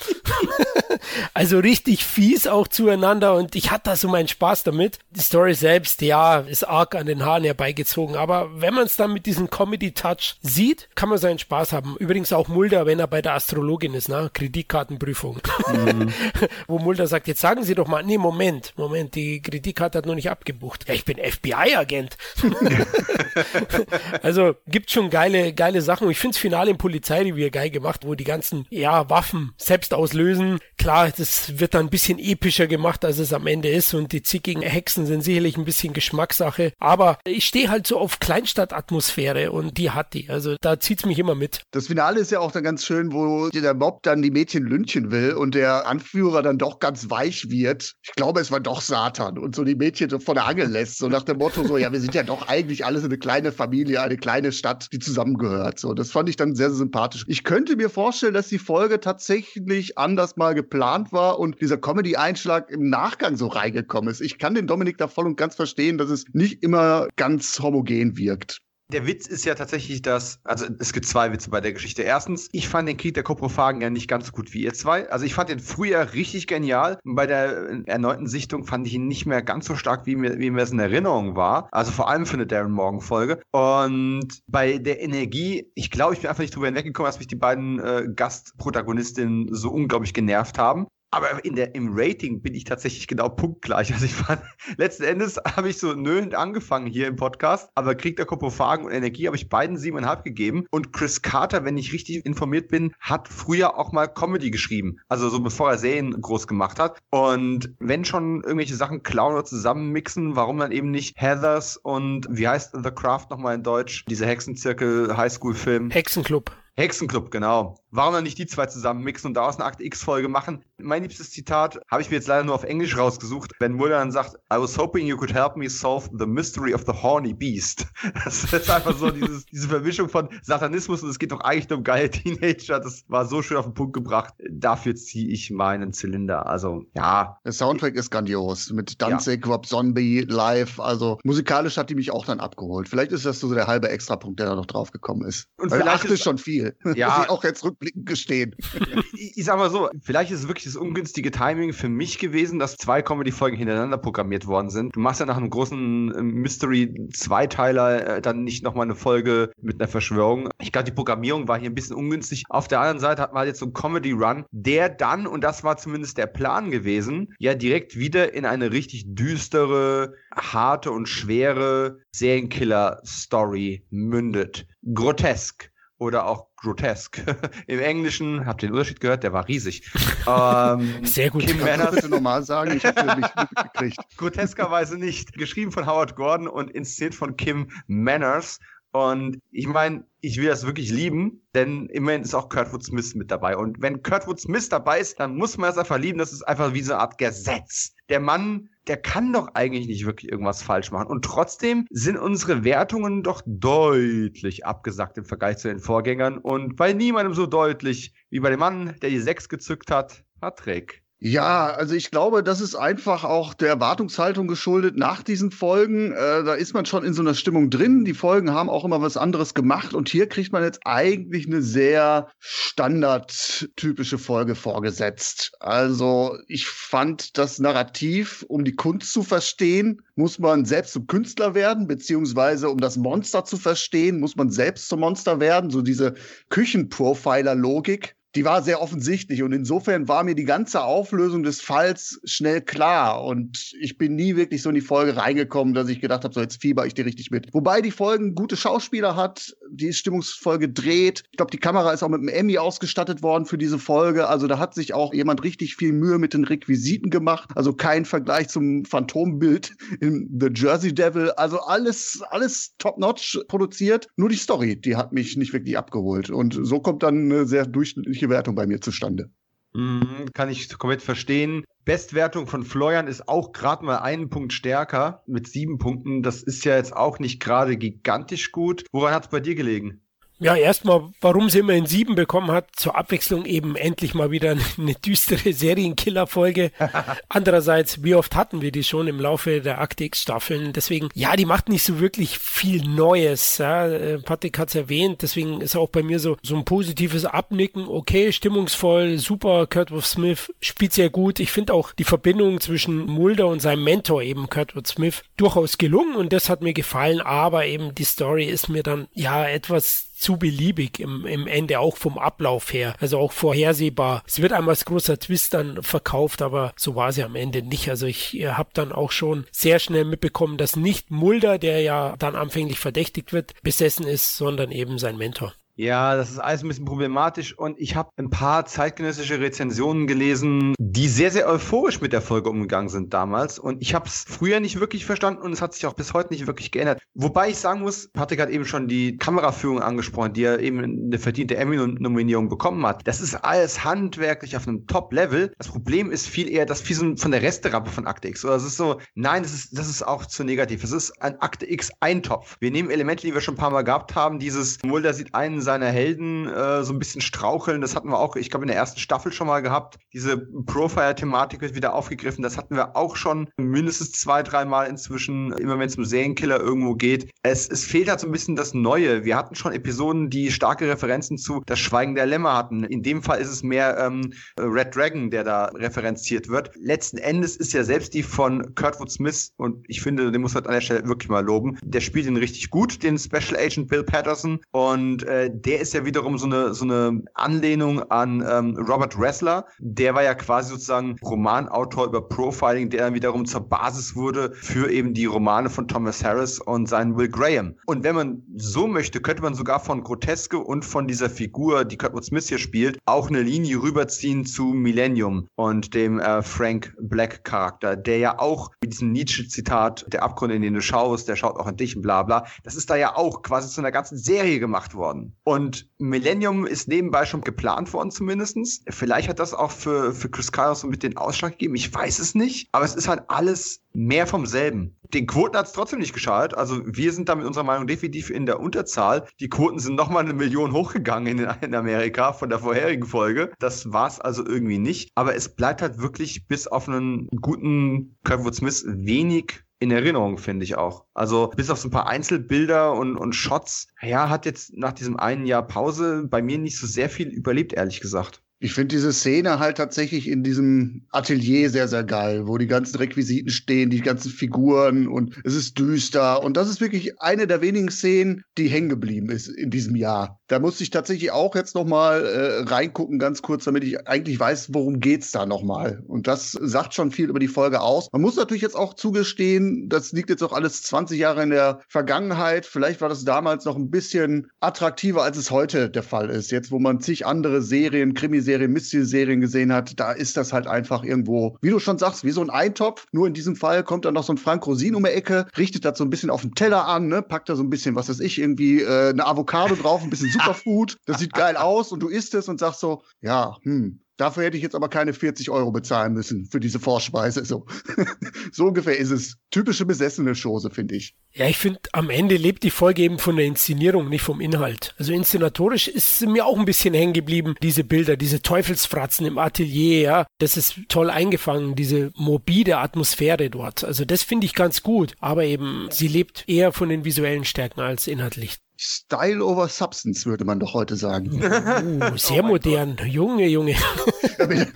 also 1.35 1.59
richtig 1.59 2.03
fies 2.03 2.47
auch 2.47 2.67
zueinander 2.67 3.35
und 3.35 3.55
ich 3.55 3.69
hatte 3.69 3.91
da 3.91 3.95
so 3.95 4.07
meinen 4.07 4.27
Spaß 4.27 4.63
damit. 4.63 4.97
Die 5.11 5.19
Story 5.19 5.53
selbst, 5.53 6.01
ja, 6.01 6.39
ist 6.39 6.67
arg 6.67 6.95
an 6.95 7.05
den 7.05 7.23
Haaren 7.23 7.43
herbeigezogen, 7.43 8.15
aber 8.15 8.49
wenn 8.59 8.73
man 8.73 8.85
es 8.85 8.95
dann 8.95 9.13
mit 9.13 9.27
diesem 9.27 9.51
Comedy-Touch 9.51 10.37
sieht, 10.41 10.89
kann 10.95 11.09
man 11.09 11.19
seinen 11.19 11.37
Spaß 11.37 11.71
haben. 11.71 11.97
Übrigens 11.99 12.33
auch 12.33 12.47
Mulder, 12.47 12.87
wenn 12.87 12.99
er 12.99 13.05
bei 13.05 13.21
der 13.21 13.35
Astrologin 13.35 13.93
ist, 13.93 14.09
ne? 14.09 14.31
Kreditkartenprüfung. 14.33 15.39
Mhm. 15.71 16.11
Wo 16.67 16.79
Mulder 16.79 17.05
sagt, 17.05 17.27
jetzt 17.27 17.41
sagen 17.41 17.63
Sie 17.63 17.75
doch 17.75 17.87
mal, 17.87 18.01
nee, 18.03 18.17
Moment, 18.17 18.73
Moment, 18.75 19.13
die 19.13 19.39
Kreditkarte 19.39 19.99
hat 19.99 20.07
noch 20.07 20.15
nicht 20.15 20.31
abgebucht. 20.31 20.87
Ja, 20.87 20.95
ich 20.95 21.05
bin 21.05 21.17
FBI-Agent. 21.17 22.17
also 24.23 24.55
gibt 24.67 24.89
schon 24.89 25.11
geile, 25.11 25.42
geile 25.51 25.81
Sachen. 25.81 26.09
Ich 26.09 26.19
finde 26.19 26.35
das 26.35 26.41
Finale 26.41 26.71
im 26.71 26.77
Polizeirevier 26.77 27.49
geil 27.49 27.69
gemacht, 27.69 28.01
wo 28.05 28.15
die 28.15 28.23
ganzen, 28.23 28.65
ja, 28.69 29.09
Waffen 29.09 29.51
selbst 29.57 29.93
auslösen. 29.93 30.59
Klar, 30.77 31.11
das 31.15 31.59
wird 31.59 31.73
dann 31.73 31.87
ein 31.87 31.89
bisschen 31.89 32.19
epischer 32.19 32.67
gemacht, 32.67 33.03
als 33.03 33.19
es 33.19 33.33
am 33.33 33.47
Ende 33.47 33.69
ist. 33.69 33.93
Und 33.93 34.11
die 34.11 34.21
zickigen 34.21 34.61
Hexen 34.61 35.05
sind 35.05 35.23
sicherlich 35.23 35.57
ein 35.57 35.65
bisschen 35.65 35.93
Geschmackssache. 35.93 36.73
Aber 36.79 37.17
ich 37.25 37.45
stehe 37.45 37.69
halt 37.69 37.87
so 37.87 37.97
auf 37.97 38.19
Kleinstadtatmosphäre 38.19 39.51
und 39.51 39.77
die 39.77 39.91
hat 39.91 40.13
die. 40.13 40.29
Also 40.29 40.55
da 40.61 40.79
zieht's 40.79 41.05
mich 41.05 41.19
immer 41.19 41.35
mit. 41.35 41.61
Das 41.71 41.87
Finale 41.87 42.19
ist 42.19 42.31
ja 42.31 42.39
auch 42.39 42.51
dann 42.51 42.63
ganz 42.63 42.85
schön, 42.85 43.11
wo 43.11 43.49
der 43.49 43.73
Mob 43.73 44.03
dann 44.03 44.21
die 44.21 44.31
Mädchen 44.31 44.65
lynchen 44.65 45.11
will 45.11 45.33
und 45.33 45.55
der 45.55 45.87
Anführer 45.87 46.41
dann 46.41 46.57
doch 46.57 46.79
ganz 46.79 47.09
weich 47.09 47.49
wird. 47.49 47.93
Ich 48.03 48.13
glaube, 48.13 48.39
es 48.39 48.51
war 48.51 48.59
doch 48.59 48.81
Satan 48.81 49.37
und 49.37 49.55
so 49.55 49.63
die 49.63 49.75
Mädchen 49.75 50.09
so 50.09 50.19
von 50.19 50.35
der 50.35 50.45
Angel 50.45 50.67
lässt. 50.67 50.97
So 50.97 51.07
nach 51.07 51.23
dem 51.23 51.37
Motto 51.37 51.65
so, 51.65 51.77
ja, 51.77 51.91
wir 51.91 51.99
sind 51.99 52.13
ja 52.15 52.23
doch 52.23 52.47
eigentlich 52.47 52.85
alles 52.85 53.03
eine 53.03 53.17
kleine 53.17 53.51
Familie, 53.51 54.01
eine 54.01 54.17
kleine 54.17 54.51
Stadt, 54.51 54.87
die 54.91 54.99
zusammengehört. 55.23 55.79
So, 55.79 55.93
das 55.93 56.11
fand 56.11 56.29
ich 56.29 56.35
dann 56.35 56.55
sehr, 56.55 56.69
sehr 56.69 56.77
sympathisch. 56.77 57.25
Ich 57.27 57.43
könnte 57.43 57.75
mir 57.75 57.89
vorstellen, 57.89 58.33
dass 58.33 58.49
die 58.49 58.59
Folge 58.59 58.99
tatsächlich 58.99 59.97
anders 59.97 60.35
mal 60.37 60.53
geplant 60.53 61.11
war 61.11 61.39
und 61.39 61.61
dieser 61.61 61.77
Comedy-Einschlag 61.77 62.69
im 62.69 62.89
Nachgang 62.89 63.37
so 63.37 63.47
reingekommen 63.47 64.09
ist. 64.09 64.21
Ich 64.21 64.37
kann 64.37 64.55
den 64.55 64.67
Dominik 64.67 64.97
da 64.97 65.07
voll 65.07 65.25
und 65.25 65.37
ganz 65.37 65.55
verstehen, 65.55 65.97
dass 65.97 66.09
es 66.09 66.25
nicht 66.33 66.63
immer 66.63 67.07
ganz 67.15 67.59
homogen 67.59 68.17
wirkt. 68.17 68.59
Der 68.93 69.07
Witz 69.07 69.25
ist 69.25 69.43
ja 69.43 69.55
tatsächlich, 69.55 70.03
dass, 70.03 70.39
also 70.43 70.67
es 70.77 70.93
gibt 70.93 71.07
zwei 71.07 71.31
Witze 71.31 71.49
bei 71.49 71.61
der 71.61 71.73
Geschichte. 71.73 72.03
Erstens, 72.03 72.47
ich 72.51 72.69
fand 72.69 72.87
den 72.87 72.95
Krieg 72.95 73.15
der 73.15 73.23
Koprophagen 73.23 73.81
ja 73.81 73.89
nicht 73.89 74.07
ganz 74.07 74.27
so 74.27 74.31
gut 74.31 74.53
wie 74.53 74.61
ihr 74.61 74.73
zwei. 74.75 75.09
Also 75.09 75.25
ich 75.25 75.33
fand 75.33 75.49
den 75.49 75.59
früher 75.59 76.13
richtig 76.13 76.45
genial. 76.45 76.99
Bei 77.03 77.25
der 77.25 77.87
erneuten 77.87 78.27
Sichtung 78.27 78.65
fand 78.65 78.85
ich 78.85 78.93
ihn 78.93 79.07
nicht 79.07 79.25
mehr 79.25 79.41
ganz 79.41 79.65
so 79.65 79.75
stark, 79.75 80.05
wie 80.05 80.15
mir, 80.15 80.37
wie 80.37 80.51
mir 80.51 80.61
es 80.61 80.71
in 80.71 80.77
Erinnerung 80.77 81.35
war. 81.35 81.69
Also 81.71 81.91
vor 81.91 82.07
allem 82.07 82.27
für 82.27 82.35
eine 82.35 82.45
Darren 82.45 82.71
Morgan 82.71 83.01
Folge. 83.01 83.41
Und 83.51 84.27
bei 84.45 84.77
der 84.77 85.01
Energie, 85.01 85.71
ich 85.73 85.89
glaube, 85.89 86.13
ich 86.13 86.21
bin 86.21 86.29
einfach 86.29 86.43
nicht 86.43 86.55
drüber 86.55 86.67
hinweggekommen, 86.67 87.07
dass 87.07 87.17
mich 87.17 87.27
die 87.27 87.35
beiden 87.35 87.79
äh, 87.79 88.07
Gastprotagonistinnen 88.15 89.47
so 89.55 89.71
unglaublich 89.71 90.13
genervt 90.13 90.59
haben. 90.59 90.85
Aber 91.13 91.45
in 91.45 91.53
der, 91.55 91.75
im 91.75 91.91
Rating 91.91 92.41
bin 92.41 92.55
ich 92.55 92.63
tatsächlich 92.63 93.05
genau 93.07 93.29
punktgleich. 93.29 93.93
Also 93.93 94.05
ich 94.05 94.15
fand, 94.15 94.41
letzten 94.77 95.03
Endes 95.03 95.37
habe 95.37 95.69
ich 95.69 95.77
so 95.77 95.93
nöhlend 95.93 96.33
angefangen 96.33 96.87
hier 96.87 97.07
im 97.07 97.17
Podcast, 97.17 97.69
aber 97.75 97.93
Krieg 97.93 98.15
der 98.17 98.25
Koprophagen 98.25 98.87
und 98.87 98.91
Energie 98.91 99.27
habe 99.27 99.35
ich 99.35 99.47
beiden 99.47 99.77
siebeneinhalb 99.77 100.23
gegeben. 100.23 100.65
Und 100.71 100.91
Chris 100.91 101.21
Carter, 101.21 101.65
wenn 101.65 101.77
ich 101.77 101.93
richtig 101.93 102.25
informiert 102.25 102.67
bin, 102.67 102.95
hat 102.99 103.27
früher 103.27 103.77
auch 103.77 103.91
mal 103.91 104.07
Comedy 104.07 104.49
geschrieben. 104.49 104.97
Also 105.07 105.29
so 105.29 105.39
bevor 105.39 105.69
er 105.69 105.77
Serien 105.77 106.19
groß 106.19 106.47
gemacht 106.47 106.79
hat. 106.79 106.97
Und 107.11 107.75
wenn 107.77 108.05
schon 108.05 108.41
irgendwelche 108.41 108.75
Sachen 108.75 109.03
klauen 109.03 109.33
oder 109.33 109.45
zusammenmixen, 109.45 110.35
warum 110.35 110.57
dann 110.57 110.71
eben 110.71 110.89
nicht 110.89 111.21
Heathers 111.21 111.77
und 111.77 112.25
wie 112.31 112.47
heißt 112.47 112.75
The 112.83 112.89
Craft 112.89 113.27
nochmal 113.29 113.53
in 113.53 113.61
Deutsch? 113.61 114.03
Diese 114.09 114.25
Hexenzirkel 114.25 115.15
Highschool-Film. 115.15 115.91
Hexenclub. 115.91 116.51
Hexenclub, 116.75 117.29
genau. 117.29 117.77
Warum 117.95 118.15
dann 118.15 118.23
nicht 118.23 118.39
die 118.39 118.47
zwei 118.47 118.65
zusammen 118.65 119.03
mixen 119.03 119.27
und 119.27 119.33
daraus 119.35 119.57
eine 119.57 119.65
Akt 119.65 119.79
X-Folge 119.79 120.27
machen? 120.27 120.63
Mein 120.81 121.03
liebstes 121.03 121.29
Zitat 121.29 121.79
habe 121.91 122.01
ich 122.01 122.09
mir 122.09 122.15
jetzt 122.15 122.27
leider 122.27 122.43
nur 122.43 122.55
auf 122.55 122.63
Englisch 122.63 122.97
rausgesucht. 122.97 123.51
Wenn 123.59 123.73
Mulder 123.73 123.99
dann 123.99 124.11
sagt, 124.11 124.33
I 124.51 124.57
was 124.57 124.75
hoping 124.79 125.05
you 125.05 125.15
could 125.15 125.31
help 125.31 125.55
me 125.57 125.69
solve 125.69 126.09
the 126.17 126.25
mystery 126.25 126.73
of 126.73 126.85
the 126.87 126.91
horny 126.91 127.33
beast. 127.33 127.85
Das 128.25 128.43
ist 128.43 128.69
einfach 128.69 128.97
so 128.97 129.11
dieses, 129.11 129.45
diese 129.51 129.67
Vermischung 129.67 130.09
von 130.09 130.29
Satanismus 130.41 131.03
und 131.03 131.09
es 131.09 131.19
geht 131.19 131.31
doch 131.31 131.41
eigentlich 131.41 131.69
nur 131.69 131.77
um 131.77 131.83
geile 131.83 132.09
Teenager. 132.09 132.79
Das 132.79 133.03
war 133.09 133.25
so 133.25 133.43
schön 133.43 133.57
auf 133.57 133.65
den 133.65 133.75
Punkt 133.75 133.93
gebracht. 133.93 134.33
Dafür 134.49 134.95
ziehe 134.95 135.27
ich 135.29 135.51
meinen 135.51 135.93
Zylinder. 135.93 136.47
Also, 136.47 136.85
ja. 136.95 137.37
Der 137.45 137.51
Soundtrack 137.51 137.93
ist 137.95 138.09
grandios. 138.09 138.71
Mit 138.71 139.01
Danzig, 139.01 139.45
ja. 139.45 139.51
Rob 139.51 139.67
Zombie, 139.67 140.21
live. 140.27 140.79
Also, 140.79 141.19
musikalisch 141.23 141.77
hat 141.77 141.91
die 141.91 141.95
mich 141.95 142.11
auch 142.11 142.25
dann 142.25 142.39
abgeholt. 142.39 142.89
Vielleicht 142.89 143.11
ist 143.11 143.25
das 143.25 143.39
so 143.39 143.53
der 143.53 143.67
halbe 143.67 143.89
Extrapunkt, 143.89 144.39
der 144.39 144.47
da 144.47 144.55
noch 144.55 144.65
drauf 144.65 144.91
gekommen 144.91 145.27
ist. 145.27 145.47
Und 145.57 145.69
Weil 145.69 145.81
vielleicht 145.81 146.05
ist 146.05 146.23
schon 146.23 146.39
viel. 146.39 146.75
Ja. 146.95 147.13
Ich 147.23 147.29
auch 147.29 147.43
jetzt 147.43 147.63
rückblickend 147.83 148.05
gestehen. 148.05 148.55
ich, 149.13 149.37
ich 149.37 149.45
sag 149.45 149.57
mal 149.57 149.69
so, 149.69 149.89
vielleicht 150.01 150.31
ist 150.31 150.41
es 150.41 150.47
wirklich 150.47 150.65
das 150.65 150.75
ungünstige 150.75 151.31
Timing 151.31 151.73
für 151.73 151.89
mich 151.89 152.17
gewesen, 152.17 152.59
dass 152.59 152.77
zwei 152.77 153.01
Comedy-Folgen 153.01 153.57
hintereinander 153.57 153.97
programmiert 153.97 154.47
worden 154.47 154.69
sind. 154.69 154.95
Du 154.95 154.99
machst 154.99 155.19
ja 155.19 155.25
nach 155.25 155.37
einem 155.37 155.49
großen 155.49 156.13
ähm, 156.17 156.33
Mystery-Zweiteiler 156.35 158.17
äh, 158.17 158.21
dann 158.21 158.43
nicht 158.43 158.63
nochmal 158.63 158.85
eine 158.85 158.95
Folge 158.95 159.51
mit 159.61 159.79
einer 159.79 159.87
Verschwörung. 159.87 160.49
Ich 160.59 160.71
glaube, 160.71 160.85
die 160.85 160.95
Programmierung 160.95 161.47
war 161.47 161.59
hier 161.59 161.69
ein 161.69 161.75
bisschen 161.75 161.95
ungünstig. 161.95 162.43
Auf 162.49 162.67
der 162.67 162.79
anderen 162.79 162.99
Seite 162.99 163.21
hat 163.21 163.33
man 163.33 163.39
halt 163.39 163.49
jetzt 163.49 163.59
so 163.59 163.65
einen 163.65 163.73
Comedy-Run, 163.73 164.45
der 164.51 164.89
dann, 164.89 165.27
und 165.27 165.43
das 165.43 165.63
war 165.63 165.77
zumindest 165.77 166.17
der 166.17 166.27
Plan 166.27 166.71
gewesen, 166.71 167.33
ja 167.39 167.53
direkt 167.55 167.97
wieder 167.97 168.33
in 168.33 168.45
eine 168.45 168.71
richtig 168.71 169.05
düstere, 169.07 170.13
harte 170.35 170.91
und 170.91 171.07
schwere 171.07 171.99
Serienkiller-Story 172.11 173.85
mündet. 173.89 174.67
Grotesk 174.93 175.72
oder 176.03 176.25
auch 176.27 176.47
Grotesque. 176.57 177.23
Im 177.67 177.79
Englischen, 177.79 178.45
habt 178.45 178.61
ihr 178.61 178.69
den 178.69 178.73
Unterschied 178.73 178.99
gehört? 178.99 179.23
Der 179.23 179.33
war 179.33 179.47
riesig. 179.47 179.89
Ähm, 180.25 181.05
Sehr 181.05 181.29
gut. 181.31 181.45
Kim 181.45 181.59
Manners. 181.59 181.95
bitte 181.95 182.07
normal 182.07 182.43
sagen? 182.43 182.77
Ich 182.77 182.85
habe 182.85 183.19
nicht 183.19 183.35
mitgekriegt. 183.51 183.97
Groteskerweise 184.15 184.97
nicht. 184.97 185.33
Geschrieben 185.33 185.73
von 185.73 185.85
Howard 185.85 186.15
Gordon 186.15 186.47
und 186.47 186.71
inszeniert 186.71 187.13
von 187.13 187.35
Kim 187.35 187.69
Manners. 187.87 188.59
Und 188.93 189.39
ich 189.49 189.67
meine, 189.67 190.05
ich 190.21 190.37
will 190.37 190.47
das 190.47 190.67
wirklich 190.67 190.91
lieben, 190.91 191.41
denn 191.55 191.87
immerhin 191.87 192.21
ist 192.21 192.35
auch 192.35 192.47
Kurtwood 192.47 192.83
Smith 192.83 193.15
mit 193.15 193.31
dabei. 193.31 193.57
Und 193.57 193.81
wenn 193.81 194.03
Kurtwood 194.03 194.39
Smith 194.39 194.69
dabei 194.69 194.99
ist, 194.99 195.19
dann 195.19 195.35
muss 195.35 195.57
man 195.57 195.71
es 195.71 195.79
einfach 195.79 195.97
lieben. 195.97 196.19
Das 196.19 196.31
ist 196.31 196.43
einfach 196.43 196.75
wie 196.75 196.83
so 196.83 196.93
eine 196.93 197.01
Art 197.01 197.17
Gesetz. 197.17 197.95
Der 198.09 198.19
Mann, 198.19 198.69
der 198.85 198.97
kann 198.97 199.33
doch 199.33 199.55
eigentlich 199.55 199.87
nicht 199.87 200.05
wirklich 200.05 200.31
irgendwas 200.31 200.61
falsch 200.61 200.91
machen. 200.91 201.07
Und 201.07 201.25
trotzdem 201.25 201.87
sind 201.89 202.17
unsere 202.17 202.63
Wertungen 202.63 203.23
doch 203.23 203.41
deutlich 203.47 204.63
abgesackt 204.63 205.17
im 205.17 205.25
Vergleich 205.25 205.57
zu 205.57 205.69
den 205.69 205.79
Vorgängern. 205.79 206.37
Und 206.37 206.75
bei 206.75 206.93
niemandem 206.93 207.33
so 207.33 207.47
deutlich 207.47 208.13
wie 208.29 208.41
bei 208.41 208.51
dem 208.51 208.59
Mann, 208.59 208.95
der 209.01 209.09
die 209.09 209.19
Sechs 209.19 209.49
gezückt 209.49 209.89
hat, 209.89 210.23
Patrick. 210.39 211.02
Ja, 211.25 211.67
also 211.71 211.95
ich 211.95 212.11
glaube, 212.11 212.43
das 212.43 212.59
ist 212.59 212.75
einfach 212.75 213.23
auch 213.23 213.53
der 213.53 213.69
Erwartungshaltung 213.69 214.45
geschuldet 214.45 214.97
nach 214.97 215.23
diesen 215.23 215.51
Folgen. 215.51 216.11
Äh, 216.11 216.43
da 216.43 216.53
ist 216.53 216.73
man 216.73 216.85
schon 216.85 217.05
in 217.05 217.13
so 217.13 217.21
einer 217.21 217.33
Stimmung 217.33 217.69
drin. 217.69 218.03
Die 218.03 218.13
Folgen 218.13 218.51
haben 218.51 218.69
auch 218.69 218.83
immer 218.83 219.01
was 219.01 219.15
anderes 219.15 219.53
gemacht 219.53 219.93
und 219.93 220.09
hier 220.09 220.27
kriegt 220.27 220.51
man 220.51 220.63
jetzt 220.63 220.81
eigentlich 220.83 221.47
eine 221.47 221.61
sehr 221.61 222.27
standardtypische 222.39 224.17
Folge 224.17 224.53
vorgesetzt. 224.53 225.53
Also 225.61 226.37
ich 226.49 226.67
fand 226.67 227.37
das 227.37 227.57
Narrativ, 227.57 228.43
um 228.49 228.65
die 228.65 228.75
Kunst 228.75 229.13
zu 229.13 229.23
verstehen, 229.23 230.01
muss 230.15 230.39
man 230.39 230.65
selbst 230.65 230.91
zum 230.91 231.07
Künstler 231.07 231.55
werden, 231.55 231.87
beziehungsweise 231.87 232.67
um 232.67 232.79
das 232.79 232.97
Monster 232.97 233.45
zu 233.45 233.55
verstehen, 233.55 234.19
muss 234.19 234.35
man 234.35 234.49
selbst 234.49 234.89
zum 234.89 234.99
Monster 234.99 235.39
werden. 235.39 235.69
So 235.69 235.81
diese 235.83 236.15
Küchenprofiler-Logik 236.49 238.13
die 238.35 238.45
war 238.45 238.61
sehr 238.63 238.81
offensichtlich 238.81 239.43
und 239.43 239.51
insofern 239.51 240.07
war 240.07 240.23
mir 240.23 240.35
die 240.35 240.45
ganze 240.45 240.83
Auflösung 240.83 241.43
des 241.43 241.61
Falls 241.61 242.19
schnell 242.23 242.61
klar 242.61 243.23
und 243.23 243.73
ich 243.79 243.97
bin 243.97 244.15
nie 244.15 244.35
wirklich 244.35 244.61
so 244.61 244.69
in 244.69 244.75
die 244.75 244.81
Folge 244.81 245.15
reingekommen, 245.15 245.73
dass 245.73 245.89
ich 245.89 246.01
gedacht 246.01 246.23
habe, 246.23 246.33
so 246.33 246.41
jetzt 246.41 246.61
fieber 246.61 246.85
ich 246.85 246.93
dir 246.93 247.05
richtig 247.05 247.31
mit. 247.31 247.53
Wobei 247.53 247.81
die 247.81 247.91
Folgen 247.91 248.35
gute 248.35 248.57
Schauspieler 248.57 249.15
hat, 249.15 249.55
die 249.69 249.93
Stimmungsfolge 249.93 250.69
dreht. 250.69 251.23
Ich 251.31 251.37
glaube, 251.37 251.51
die 251.51 251.59
Kamera 251.59 251.91
ist 251.93 252.03
auch 252.03 252.09
mit 252.09 252.19
einem 252.19 252.29
Emmy 252.29 252.57
ausgestattet 252.57 253.21
worden 253.21 253.45
für 253.45 253.57
diese 253.57 253.79
Folge, 253.79 254.27
also 254.27 254.47
da 254.47 254.59
hat 254.59 254.73
sich 254.73 254.93
auch 254.93 255.13
jemand 255.13 255.43
richtig 255.43 255.75
viel 255.75 255.93
Mühe 255.93 256.17
mit 256.17 256.33
den 256.33 256.43
Requisiten 256.43 257.09
gemacht, 257.09 257.49
also 257.55 257.73
kein 257.73 258.05
Vergleich 258.05 258.49
zum 258.49 258.85
Phantombild 258.85 259.75
in 260.01 260.29
The 260.39 260.49
Jersey 260.53 260.93
Devil, 260.93 261.31
also 261.31 261.59
alles 261.59 262.21
alles 262.29 262.75
top-notch 262.77 263.39
produziert, 263.47 264.07
nur 264.15 264.29
die 264.29 264.35
Story, 264.35 264.79
die 264.79 264.95
hat 264.95 265.13
mich 265.13 265.37
nicht 265.37 265.53
wirklich 265.53 265.77
abgeholt. 265.77 266.29
Und 266.29 266.57
so 266.61 266.79
kommt 266.79 267.03
dann 267.03 267.31
eine 267.31 267.45
sehr 267.45 267.65
durchschnittliche 267.65 268.22
durchschnittliche 268.23 268.29
Wertung 268.29 268.55
bei 268.55 268.65
mir 268.65 268.81
zustande. 268.81 269.29
Mhm, 269.73 270.31
kann 270.33 270.49
ich 270.49 270.69
komplett 270.77 271.01
verstehen. 271.01 271.63
Bestwertung 271.85 272.47
von 272.47 272.63
Florian 272.63 273.07
ist 273.07 273.27
auch 273.27 273.51
gerade 273.51 273.83
mal 273.83 273.97
einen 273.97 274.29
Punkt 274.29 274.53
stärker 274.53 275.23
mit 275.27 275.47
sieben 275.47 275.79
Punkten. 275.79 276.21
Das 276.21 276.43
ist 276.43 276.63
ja 276.63 276.75
jetzt 276.75 276.95
auch 276.95 277.19
nicht 277.19 277.41
gerade 277.41 277.75
gigantisch 277.75 278.51
gut. 278.51 278.85
Woran 278.91 279.13
hat 279.13 279.25
es 279.25 279.29
bei 279.29 279.39
dir 279.39 279.55
gelegen? 279.55 280.01
Ja, 280.39 280.55
erstmal, 280.55 281.09
warum 281.21 281.49
sie 281.49 281.59
immerhin 281.59 281.85
sieben 281.85 282.15
bekommen 282.15 282.51
hat, 282.51 282.67
zur 282.75 282.97
Abwechslung 282.97 283.45
eben 283.45 283.75
endlich 283.75 284.13
mal 284.13 284.31
wieder 284.31 284.57
eine 284.77 284.95
düstere 284.95 285.53
Serienkiller-Folge. 285.53 286.71
Andererseits, 287.29 288.03
wie 288.03 288.15
oft 288.15 288.35
hatten 288.35 288.61
wir 288.61 288.71
die 288.71 288.83
schon 288.83 289.07
im 289.07 289.19
Laufe 289.19 289.61
der 289.61 289.79
Akte 289.79 290.03
X-Staffeln? 290.05 290.73
Deswegen, 290.73 291.09
ja, 291.13 291.35
die 291.35 291.45
macht 291.45 291.69
nicht 291.69 291.83
so 291.83 291.99
wirklich 291.99 292.39
viel 292.39 292.83
Neues. 292.83 293.57
Ja. 293.59 293.87
Äh, 293.87 294.19
Patrick 294.19 294.57
hat 294.57 294.69
es 294.69 294.75
erwähnt, 294.75 295.21
deswegen 295.21 295.61
ist 295.61 295.75
auch 295.75 295.89
bei 295.89 296.03
mir 296.03 296.19
so, 296.19 296.35
so 296.41 296.55
ein 296.55 296.65
positives 296.65 297.25
Abnicken. 297.25 297.87
Okay, 297.87 298.31
stimmungsvoll, 298.31 299.19
super, 299.19 299.67
Kurtwood 299.67 300.03
Smith 300.03 300.51
spielt 300.61 300.93
sehr 300.93 301.09
gut. 301.09 301.39
Ich 301.39 301.51
finde 301.51 301.73
auch 301.73 301.93
die 301.93 302.03
Verbindung 302.03 302.59
zwischen 302.59 303.05
Mulder 303.05 303.47
und 303.47 303.61
seinem 303.61 303.83
Mentor, 303.83 304.23
eben 304.23 304.49
Kurtwood 304.49 304.87
Smith, 304.87 305.23
durchaus 305.37 305.77
gelungen 305.77 306.15
und 306.15 306.33
das 306.33 306.49
hat 306.49 306.61
mir 306.61 306.73
gefallen, 306.73 307.21
aber 307.21 307.65
eben 307.65 307.95
die 307.95 308.03
Story 308.03 308.45
ist 308.45 308.67
mir 308.67 308.83
dann, 308.83 309.07
ja, 309.13 309.47
etwas 309.47 310.09
zu 310.23 310.37
beliebig 310.37 310.99
im, 310.99 311.25
im 311.25 311.47
Ende, 311.47 311.79
auch 311.79 311.97
vom 311.97 312.17
Ablauf 312.17 312.73
her. 312.73 312.95
Also 312.99 313.19
auch 313.19 313.31
vorhersehbar. 313.31 314.23
Es 314.25 314.41
wird 314.41 314.53
einmal 314.53 314.73
als 314.73 314.85
großer 314.85 315.19
Twist 315.19 315.53
dann 315.53 315.83
verkauft, 315.83 316.41
aber 316.41 316.73
so 316.77 316.95
war 316.95 317.11
sie 317.11 317.23
am 317.23 317.35
Ende 317.35 317.61
nicht. 317.61 317.89
Also 317.89 318.07
ich 318.07 318.33
habe 318.45 318.69
dann 318.73 318.91
auch 318.91 319.11
schon 319.11 319.45
sehr 319.51 319.79
schnell 319.79 320.05
mitbekommen, 320.05 320.57
dass 320.57 320.75
nicht 320.75 321.11
Mulder, 321.11 321.59
der 321.59 321.81
ja 321.81 322.15
dann 322.17 322.35
anfänglich 322.35 322.79
verdächtigt 322.79 323.33
wird, 323.33 323.53
besessen 323.61 324.07
ist, 324.07 324.37
sondern 324.37 324.71
eben 324.71 324.97
sein 324.97 325.17
Mentor. 325.17 325.53
Ja, 325.75 326.15
das 326.15 326.29
ist 326.29 326.37
alles 326.37 326.61
ein 326.61 326.67
bisschen 326.67 326.85
problematisch 326.85 327.57
und 327.57 327.79
ich 327.79 327.95
habe 327.95 328.11
ein 328.17 328.29
paar 328.29 328.65
zeitgenössische 328.65 329.39
Rezensionen 329.39 330.05
gelesen, 330.05 330.75
die 330.77 331.07
sehr, 331.07 331.31
sehr 331.31 331.47
euphorisch 331.47 331.99
mit 331.99 332.13
der 332.13 332.21
Folge 332.21 332.51
umgegangen 332.51 332.89
sind 332.89 333.11
damals 333.11 333.57
und 333.57 333.81
ich 333.81 333.95
habe 333.95 334.07
es 334.07 334.23
früher 334.27 334.59
nicht 334.59 334.79
wirklich 334.79 335.03
verstanden 335.03 335.41
und 335.41 335.51
es 335.51 335.63
hat 335.63 335.73
sich 335.73 335.87
auch 335.87 335.95
bis 335.95 336.13
heute 336.13 336.31
nicht 336.31 336.45
wirklich 336.45 336.69
geändert. 336.69 337.01
Wobei 337.15 337.49
ich 337.49 337.57
sagen 337.57 337.81
muss, 337.81 338.11
Patrick 338.11 338.39
hat 338.39 338.51
eben 338.51 338.65
schon 338.65 338.87
die 338.87 339.17
Kameraführung 339.17 339.81
angesprochen, 339.81 340.33
die 340.33 340.43
er 340.43 340.59
eben 340.59 340.83
eine 340.83 341.17
verdiente 341.17 341.57
Emmy-Nominierung 341.57 342.49
bekommen 342.49 342.85
hat. 342.85 343.07
Das 343.07 343.19
ist 343.19 343.33
alles 343.33 343.83
handwerklich 343.83 344.55
auf 344.55 344.67
einem 344.67 344.85
Top-Level. 344.85 345.53
Das 345.57 345.69
Problem 345.69 346.11
ist 346.11 346.27
viel 346.27 346.51
eher 346.51 346.67
das 346.67 346.81
viel 346.81 347.17
von 347.17 347.31
der 347.31 347.41
Resterappe 347.41 347.89
von 347.89 348.05
Akte 348.05 348.27
X. 348.27 348.45
Oder 348.45 348.55
es 348.55 348.63
ist 348.63 348.77
so, 348.77 348.99
nein, 349.15 349.41
das 349.41 349.53
ist, 349.53 349.75
das 349.75 349.89
ist 349.89 350.03
auch 350.03 350.27
zu 350.27 350.43
negativ. 350.43 350.83
Es 350.83 350.91
ist 350.91 351.19
ein 351.19 351.41
Akte 351.41 351.67
X 351.67 351.89
Eintopf. 351.99 352.57
Wir 352.59 352.69
nehmen 352.69 352.91
Elemente, 352.91 353.25
die 353.25 353.33
wir 353.33 353.41
schon 353.41 353.55
ein 353.55 353.57
paar 353.57 353.71
Mal 353.71 353.81
gehabt 353.81 354.13
haben, 354.13 354.37
dieses 354.37 354.77
Mulder 354.83 355.13
sieht 355.13 355.33
einen 355.33 355.62
seiner 355.63 355.87
Helden 355.87 356.47
äh, 356.47 356.83
so 356.83 356.93
ein 356.93 356.99
bisschen 356.99 357.21
straucheln. 357.21 357.81
Das 357.81 357.95
hatten 357.95 358.09
wir 358.09 358.19
auch, 358.19 358.35
ich 358.35 358.49
glaube, 358.49 358.65
in 358.65 358.67
der 358.67 358.77
ersten 358.77 358.99
Staffel 358.99 359.31
schon 359.31 359.47
mal 359.47 359.61
gehabt. 359.61 359.97
Diese 360.13 360.37
Profile-Thematik 360.37 361.61
wird 361.61 361.75
wieder 361.75 361.93
aufgegriffen. 361.93 362.43
Das 362.43 362.57
hatten 362.57 362.75
wir 362.75 362.95
auch 362.95 363.15
schon 363.15 363.49
mindestens 363.57 364.11
zwei, 364.11 364.43
dreimal 364.43 364.87
inzwischen, 364.87 365.51
immer 365.53 365.79
wenn 365.79 365.87
es 365.87 365.97
um 365.97 366.05
Serienkiller 366.05 366.59
irgendwo 366.59 366.95
geht. 366.95 367.29
Es, 367.43 367.67
es 367.67 367.83
fehlt 367.85 368.09
halt 368.09 368.19
so 368.19 368.27
ein 368.27 368.31
bisschen 368.31 368.55
das 368.55 368.73
Neue. 368.73 369.23
Wir 369.25 369.37
hatten 369.37 369.55
schon 369.55 369.73
Episoden, 369.73 370.29
die 370.29 370.51
starke 370.51 370.87
Referenzen 370.87 371.37
zu 371.37 371.61
Das 371.65 371.79
Schweigen 371.79 372.15
der 372.15 372.25
Lämmer 372.25 372.55
hatten. 372.55 372.83
In 372.83 373.03
dem 373.03 373.23
Fall 373.23 373.39
ist 373.39 373.49
es 373.49 373.63
mehr 373.63 373.97
ähm, 373.97 374.33
Red 374.59 374.95
Dragon, 374.95 375.29
der 375.29 375.43
da 375.43 375.65
referenziert 375.65 376.49
wird. 376.49 376.71
Letzten 376.75 377.17
Endes 377.17 377.55
ist 377.57 377.73
ja 377.73 377.83
selbst 377.83 378.13
die 378.13 378.23
von 378.23 378.75
Kurtwood 378.75 379.11
Smith, 379.11 379.53
und 379.57 379.85
ich 379.87 380.01
finde, 380.01 380.31
den 380.31 380.41
muss 380.41 380.53
man 380.53 380.65
an 380.65 380.73
der 380.73 380.81
Stelle 380.81 381.07
wirklich 381.07 381.29
mal 381.29 381.43
loben, 381.43 381.77
der 381.83 382.01
spielt 382.01 382.25
ihn 382.25 382.37
richtig 382.37 382.69
gut, 382.69 383.03
den 383.03 383.17
Special 383.17 383.57
Agent 383.57 383.87
Bill 383.87 384.03
Patterson. 384.03 384.59
Und 384.71 385.23
äh, 385.23 385.51
der 385.53 385.79
ist 385.79 385.93
ja 385.93 386.05
wiederum 386.05 386.37
so 386.37 386.45
eine, 386.45 386.73
so 386.73 386.85
eine 386.85 387.23
Anlehnung 387.35 388.01
an 388.11 388.43
ähm, 388.47 388.75
Robert 388.77 389.17
Ressler. 389.17 389.65
Der 389.79 390.15
war 390.15 390.23
ja 390.23 390.33
quasi 390.33 390.71
sozusagen 390.71 391.15
Romanautor 391.23 392.07
über 392.07 392.27
Profiling, 392.27 392.89
der 392.89 393.01
dann 393.01 393.13
wiederum 393.13 393.45
zur 393.45 393.61
Basis 393.61 394.15
wurde 394.15 394.51
für 394.53 394.89
eben 394.89 395.13
die 395.13 395.25
Romane 395.25 395.69
von 395.69 395.87
Thomas 395.87 396.23
Harris 396.23 396.59
und 396.59 396.87
seinen 396.87 397.17
Will 397.17 397.29
Graham. 397.29 397.75
Und 397.85 398.03
wenn 398.03 398.15
man 398.15 398.43
so 398.55 398.87
möchte, 398.87 399.21
könnte 399.21 399.43
man 399.43 399.53
sogar 399.53 399.79
von 399.79 400.03
Groteske 400.03 400.57
und 400.57 400.83
von 400.83 401.07
dieser 401.07 401.29
Figur, 401.29 401.85
die 401.85 401.97
Kurtwood 401.97 402.25
Smith 402.25 402.47
hier 402.47 402.57
spielt, 402.57 402.97
auch 403.05 403.29
eine 403.29 403.41
Linie 403.41 403.81
rüberziehen 403.81 404.45
zu 404.45 404.65
Millennium 404.65 405.47
und 405.55 405.93
dem 405.93 406.19
äh, 406.19 406.41
Frank 406.41 406.95
Black 406.99 407.43
Charakter, 407.43 407.95
der 407.95 408.17
ja 408.17 408.39
auch 408.39 408.71
mit 408.81 408.93
diesem 408.93 409.11
Nietzsche-Zitat, 409.11 410.05
der 410.11 410.23
Abgrund, 410.23 410.51
in 410.53 410.61
den 410.61 410.73
du 410.73 410.81
schaust, 410.81 411.27
der 411.27 411.35
schaut 411.35 411.57
auch 411.57 411.67
an 411.67 411.77
dich 411.77 411.95
und 411.95 412.01
bla 412.01 412.23
bla, 412.23 412.45
das 412.63 412.75
ist 412.75 412.89
da 412.89 412.95
ja 412.95 413.15
auch 413.15 413.41
quasi 413.41 413.69
zu 413.69 413.81
einer 413.81 413.91
ganzen 413.91 414.17
Serie 414.17 414.59
gemacht 414.59 414.95
worden. 414.95 415.35
Und 415.45 415.89
Millennium 415.97 416.65
ist 416.65 416.87
nebenbei 416.87 417.25
schon 417.25 417.41
geplant 417.41 417.91
worden 417.93 418.11
zumindestens. 418.11 418.83
Vielleicht 418.89 419.27
hat 419.27 419.39
das 419.39 419.53
auch 419.53 419.71
für, 419.71 420.13
für 420.13 420.29
Chris 420.29 420.51
Kyle 420.51 420.75
so 420.75 420.87
mit 420.87 421.03
den 421.03 421.17
Ausschlag 421.17 421.53
gegeben. 421.53 421.75
Ich 421.75 421.93
weiß 421.93 422.19
es 422.19 422.33
nicht. 422.33 422.69
Aber 422.71 422.85
es 422.85 422.95
ist 422.95 423.09
halt 423.09 423.23
alles 423.27 423.81
mehr 423.93 424.25
vom 424.25 424.45
selben. 424.45 424.95
Den 425.13 425.27
Quoten 425.27 425.57
hat 425.57 425.67
es 425.67 425.73
trotzdem 425.73 425.99
nicht 425.99 426.13
geschadet. 426.13 426.57
Also 426.57 426.81
wir 426.85 427.11
sind 427.11 427.27
da 427.27 427.35
mit 427.35 427.45
unserer 427.45 427.65
Meinung 427.65 427.87
definitiv 427.87 428.29
in 428.29 428.45
der 428.45 428.59
Unterzahl. 428.59 429.27
Die 429.39 429.49
Quoten 429.49 429.79
sind 429.79 429.95
nochmal 429.95 430.23
eine 430.23 430.33
Million 430.33 430.71
hochgegangen 430.71 431.39
in, 431.39 431.47
in 431.61 431.75
Amerika 431.75 432.31
von 432.31 432.49
der 432.49 432.59
vorherigen 432.59 433.05
Folge. 433.05 433.51
Das 433.59 433.91
war 433.91 434.07
es 434.07 434.21
also 434.21 434.45
irgendwie 434.45 434.79
nicht. 434.79 435.11
Aber 435.15 435.35
es 435.35 435.49
bleibt 435.49 435.81
halt 435.81 435.99
wirklich 435.99 436.47
bis 436.47 436.67
auf 436.67 436.87
einen 436.87 437.27
guten 437.41 438.17
Kirkwood 438.23 438.55
Smith 438.55 438.85
wenig 438.87 439.63
in 439.83 439.91
Erinnerung, 439.91 440.37
finde 440.37 440.63
ich 440.63 440.75
auch. 440.75 441.05
Also 441.13 441.51
bis 441.55 441.69
auf 441.69 441.79
so 441.79 441.87
ein 441.87 441.91
paar 441.91 442.07
Einzelbilder 442.07 442.93
und, 442.93 443.17
und 443.17 443.33
Shots, 443.33 443.87
ja, 444.01 444.29
hat 444.29 444.45
jetzt 444.45 444.75
nach 444.77 444.93
diesem 444.93 445.17
einen 445.17 445.45
Jahr 445.45 445.67
Pause 445.67 446.27
bei 446.29 446.41
mir 446.41 446.57
nicht 446.57 446.77
so 446.77 446.87
sehr 446.87 447.09
viel 447.09 447.29
überlebt, 447.29 447.73
ehrlich 447.73 448.01
gesagt. 448.01 448.42
Ich 448.63 448.73
finde 448.73 448.95
diese 448.95 449.11
Szene 449.11 449.59
halt 449.59 449.75
tatsächlich 449.75 450.29
in 450.29 450.41
diesem 450.41 451.01
Atelier 451.11 451.69
sehr, 451.69 451.89
sehr 451.89 452.05
geil, 452.05 452.47
wo 452.47 452.57
die 452.57 452.67
ganzen 452.67 452.95
Requisiten 452.95 453.49
stehen, 453.49 453.89
die 453.89 453.99
ganzen 453.99 454.31
Figuren 454.31 455.09
und 455.09 455.35
es 455.43 455.53
ist 455.53 455.77
düster. 455.77 456.41
Und 456.41 456.55
das 456.55 456.69
ist 456.69 456.79
wirklich 456.79 457.19
eine 457.19 457.45
der 457.45 457.59
wenigen 457.59 457.91
Szenen, 457.91 458.45
die 458.57 458.69
hängen 458.69 458.87
geblieben 458.87 459.29
ist 459.29 459.49
in 459.49 459.69
diesem 459.69 459.97
Jahr. 459.97 460.39
Da 460.47 460.59
musste 460.59 460.83
ich 460.83 460.91
tatsächlich 460.91 461.31
auch 461.31 461.55
jetzt 461.55 461.75
noch 461.75 461.83
mal 461.83 462.25
äh, 462.25 462.63
reingucken, 462.63 463.19
ganz 463.19 463.41
kurz, 463.41 463.65
damit 463.65 463.83
ich 463.83 464.07
eigentlich 464.07 464.39
weiß, 464.39 464.73
worum 464.73 465.01
geht's 465.01 465.31
da 465.31 465.45
noch 465.45 465.63
mal. 465.63 466.01
Und 466.07 466.27
das 466.27 466.51
sagt 466.53 466.93
schon 466.93 467.11
viel 467.11 467.29
über 467.29 467.39
die 467.39 467.49
Folge 467.49 467.81
aus. 467.81 468.07
Man 468.13 468.21
muss 468.21 468.37
natürlich 468.37 468.63
jetzt 468.63 468.77
auch 468.77 468.93
zugestehen, 468.93 469.89
das 469.89 470.13
liegt 470.13 470.29
jetzt 470.29 470.41
auch 470.41 470.53
alles 470.53 470.83
20 470.83 471.19
Jahre 471.19 471.43
in 471.43 471.49
der 471.49 471.81
Vergangenheit. 471.89 472.65
Vielleicht 472.65 473.01
war 473.01 473.09
das 473.09 473.25
damals 473.25 473.65
noch 473.65 473.75
ein 473.75 473.89
bisschen 473.89 474.47
attraktiver, 474.61 475.23
als 475.23 475.35
es 475.35 475.51
heute 475.51 475.89
der 475.89 476.03
Fall 476.03 476.29
ist. 476.29 476.49
Jetzt, 476.49 476.71
wo 476.71 476.79
man 476.79 477.01
zig 477.01 477.25
andere 477.25 477.61
Serien, 477.61 478.13
Krimiserien 478.13 478.52
Serien, 478.53 478.71
Mystery-Serien 478.71 479.41
gesehen 479.41 479.73
hat, 479.73 479.99
da 479.99 480.11
ist 480.11 480.37
das 480.37 480.53
halt 480.53 480.67
einfach 480.67 481.03
irgendwo, 481.03 481.57
wie 481.61 481.71
du 481.71 481.79
schon 481.79 481.97
sagst, 481.97 482.23
wie 482.23 482.31
so 482.31 482.41
ein 482.41 482.51
Eintopf. 482.51 483.07
Nur 483.11 483.25
in 483.25 483.33
diesem 483.33 483.55
Fall 483.55 483.83
kommt 483.83 484.05
dann 484.05 484.13
noch 484.13 484.23
so 484.23 484.33
ein 484.33 484.37
Frank 484.37 484.67
Rosin 484.67 484.93
um 484.93 485.03
die 485.03 485.09
Ecke, 485.09 485.47
richtet 485.57 485.85
das 485.85 485.97
so 485.97 486.03
ein 486.03 486.11
bisschen 486.11 486.29
auf 486.29 486.41
den 486.41 486.53
Teller 486.53 486.87
an, 486.87 487.07
ne? 487.07 487.23
packt 487.23 487.49
da 487.49 487.55
so 487.55 487.63
ein 487.63 487.71
bisschen, 487.71 487.95
was 487.95 488.09
weiß 488.09 488.19
ich, 488.19 488.39
irgendwie 488.39 488.81
äh, 488.81 489.09
eine 489.09 489.25
Avocado 489.25 489.75
drauf, 489.75 490.03
ein 490.03 490.11
bisschen 490.11 490.29
Superfood. 490.31 490.97
Das 491.05 491.19
sieht 491.19 491.33
geil 491.33 491.57
aus 491.57 491.91
und 491.91 492.01
du 492.01 492.09
isst 492.09 492.35
es 492.35 492.47
und 492.47 492.59
sagst 492.59 492.79
so, 492.79 493.01
ja, 493.21 493.57
hm, 493.63 494.02
Dafür 494.17 494.43
hätte 494.43 494.57
ich 494.57 494.63
jetzt 494.63 494.75
aber 494.75 494.89
keine 494.89 495.13
40 495.13 495.49
Euro 495.49 495.71
bezahlen 495.71 496.13
müssen 496.13 496.45
für 496.45 496.59
diese 496.59 496.79
Vorspeise. 496.79 497.43
So, 497.45 497.65
so 498.51 498.65
ungefähr 498.65 498.97
ist 498.97 499.09
es. 499.09 499.37
Typische 499.49 499.85
besessene 499.85 500.33
Chose, 500.35 500.69
finde 500.69 500.95
ich. 500.95 501.15
Ja, 501.31 501.47
ich 501.47 501.57
finde, 501.57 501.79
am 501.93 502.09
Ende 502.11 502.37
lebt 502.37 502.63
die 502.63 502.69
Folge 502.69 503.01
eben 503.01 503.17
von 503.17 503.35
der 503.35 503.45
Inszenierung, 503.45 504.09
nicht 504.09 504.21
vom 504.21 504.39
Inhalt. 504.39 504.93
Also 504.99 505.13
inszenatorisch 505.13 505.87
ist 505.87 506.21
mir 506.21 506.45
auch 506.45 506.57
ein 506.57 506.65
bisschen 506.65 506.93
hängen 506.93 507.13
geblieben, 507.13 507.55
diese 507.63 507.83
Bilder, 507.83 508.17
diese 508.17 508.41
Teufelsfratzen 508.41 509.25
im 509.25 509.39
Atelier, 509.39 510.01
ja. 510.01 510.27
Das 510.39 510.57
ist 510.57 510.75
toll 510.89 511.09
eingefangen, 511.09 511.75
diese 511.75 512.11
morbide 512.15 512.77
Atmosphäre 512.77 513.49
dort. 513.49 513.83
Also 513.83 514.05
das 514.05 514.21
finde 514.21 514.45
ich 514.45 514.53
ganz 514.53 514.83
gut. 514.83 515.15
Aber 515.19 515.43
eben, 515.43 515.87
sie 515.89 516.07
lebt 516.07 516.43
eher 516.47 516.71
von 516.71 516.89
den 516.89 517.03
visuellen 517.03 517.45
Stärken 517.45 517.81
als 517.81 518.07
inhaltlich. 518.07 518.57
Style 518.77 519.43
over 519.43 519.67
Substance, 519.67 520.25
würde 520.25 520.45
man 520.45 520.59
doch 520.59 520.73
heute 520.73 520.95
sagen. 520.95 521.41
Uh, 521.41 522.11
sehr 522.17 522.43
oh 522.43 522.47
modern. 522.47 522.95
Gott. 522.95 523.07
Junge, 523.07 523.47
Junge. 523.47 523.75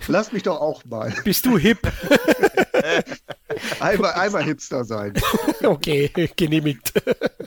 Lass 0.06 0.32
mich 0.32 0.44
doch 0.44 0.60
auch 0.60 0.84
mal. 0.84 1.12
Bist 1.24 1.46
du 1.46 1.58
hip? 1.58 1.78
einmal, 3.80 4.12
einmal 4.12 4.44
Hipster 4.44 4.84
sein. 4.84 5.14
Okay, 5.62 6.10
genehmigt. 6.36 6.92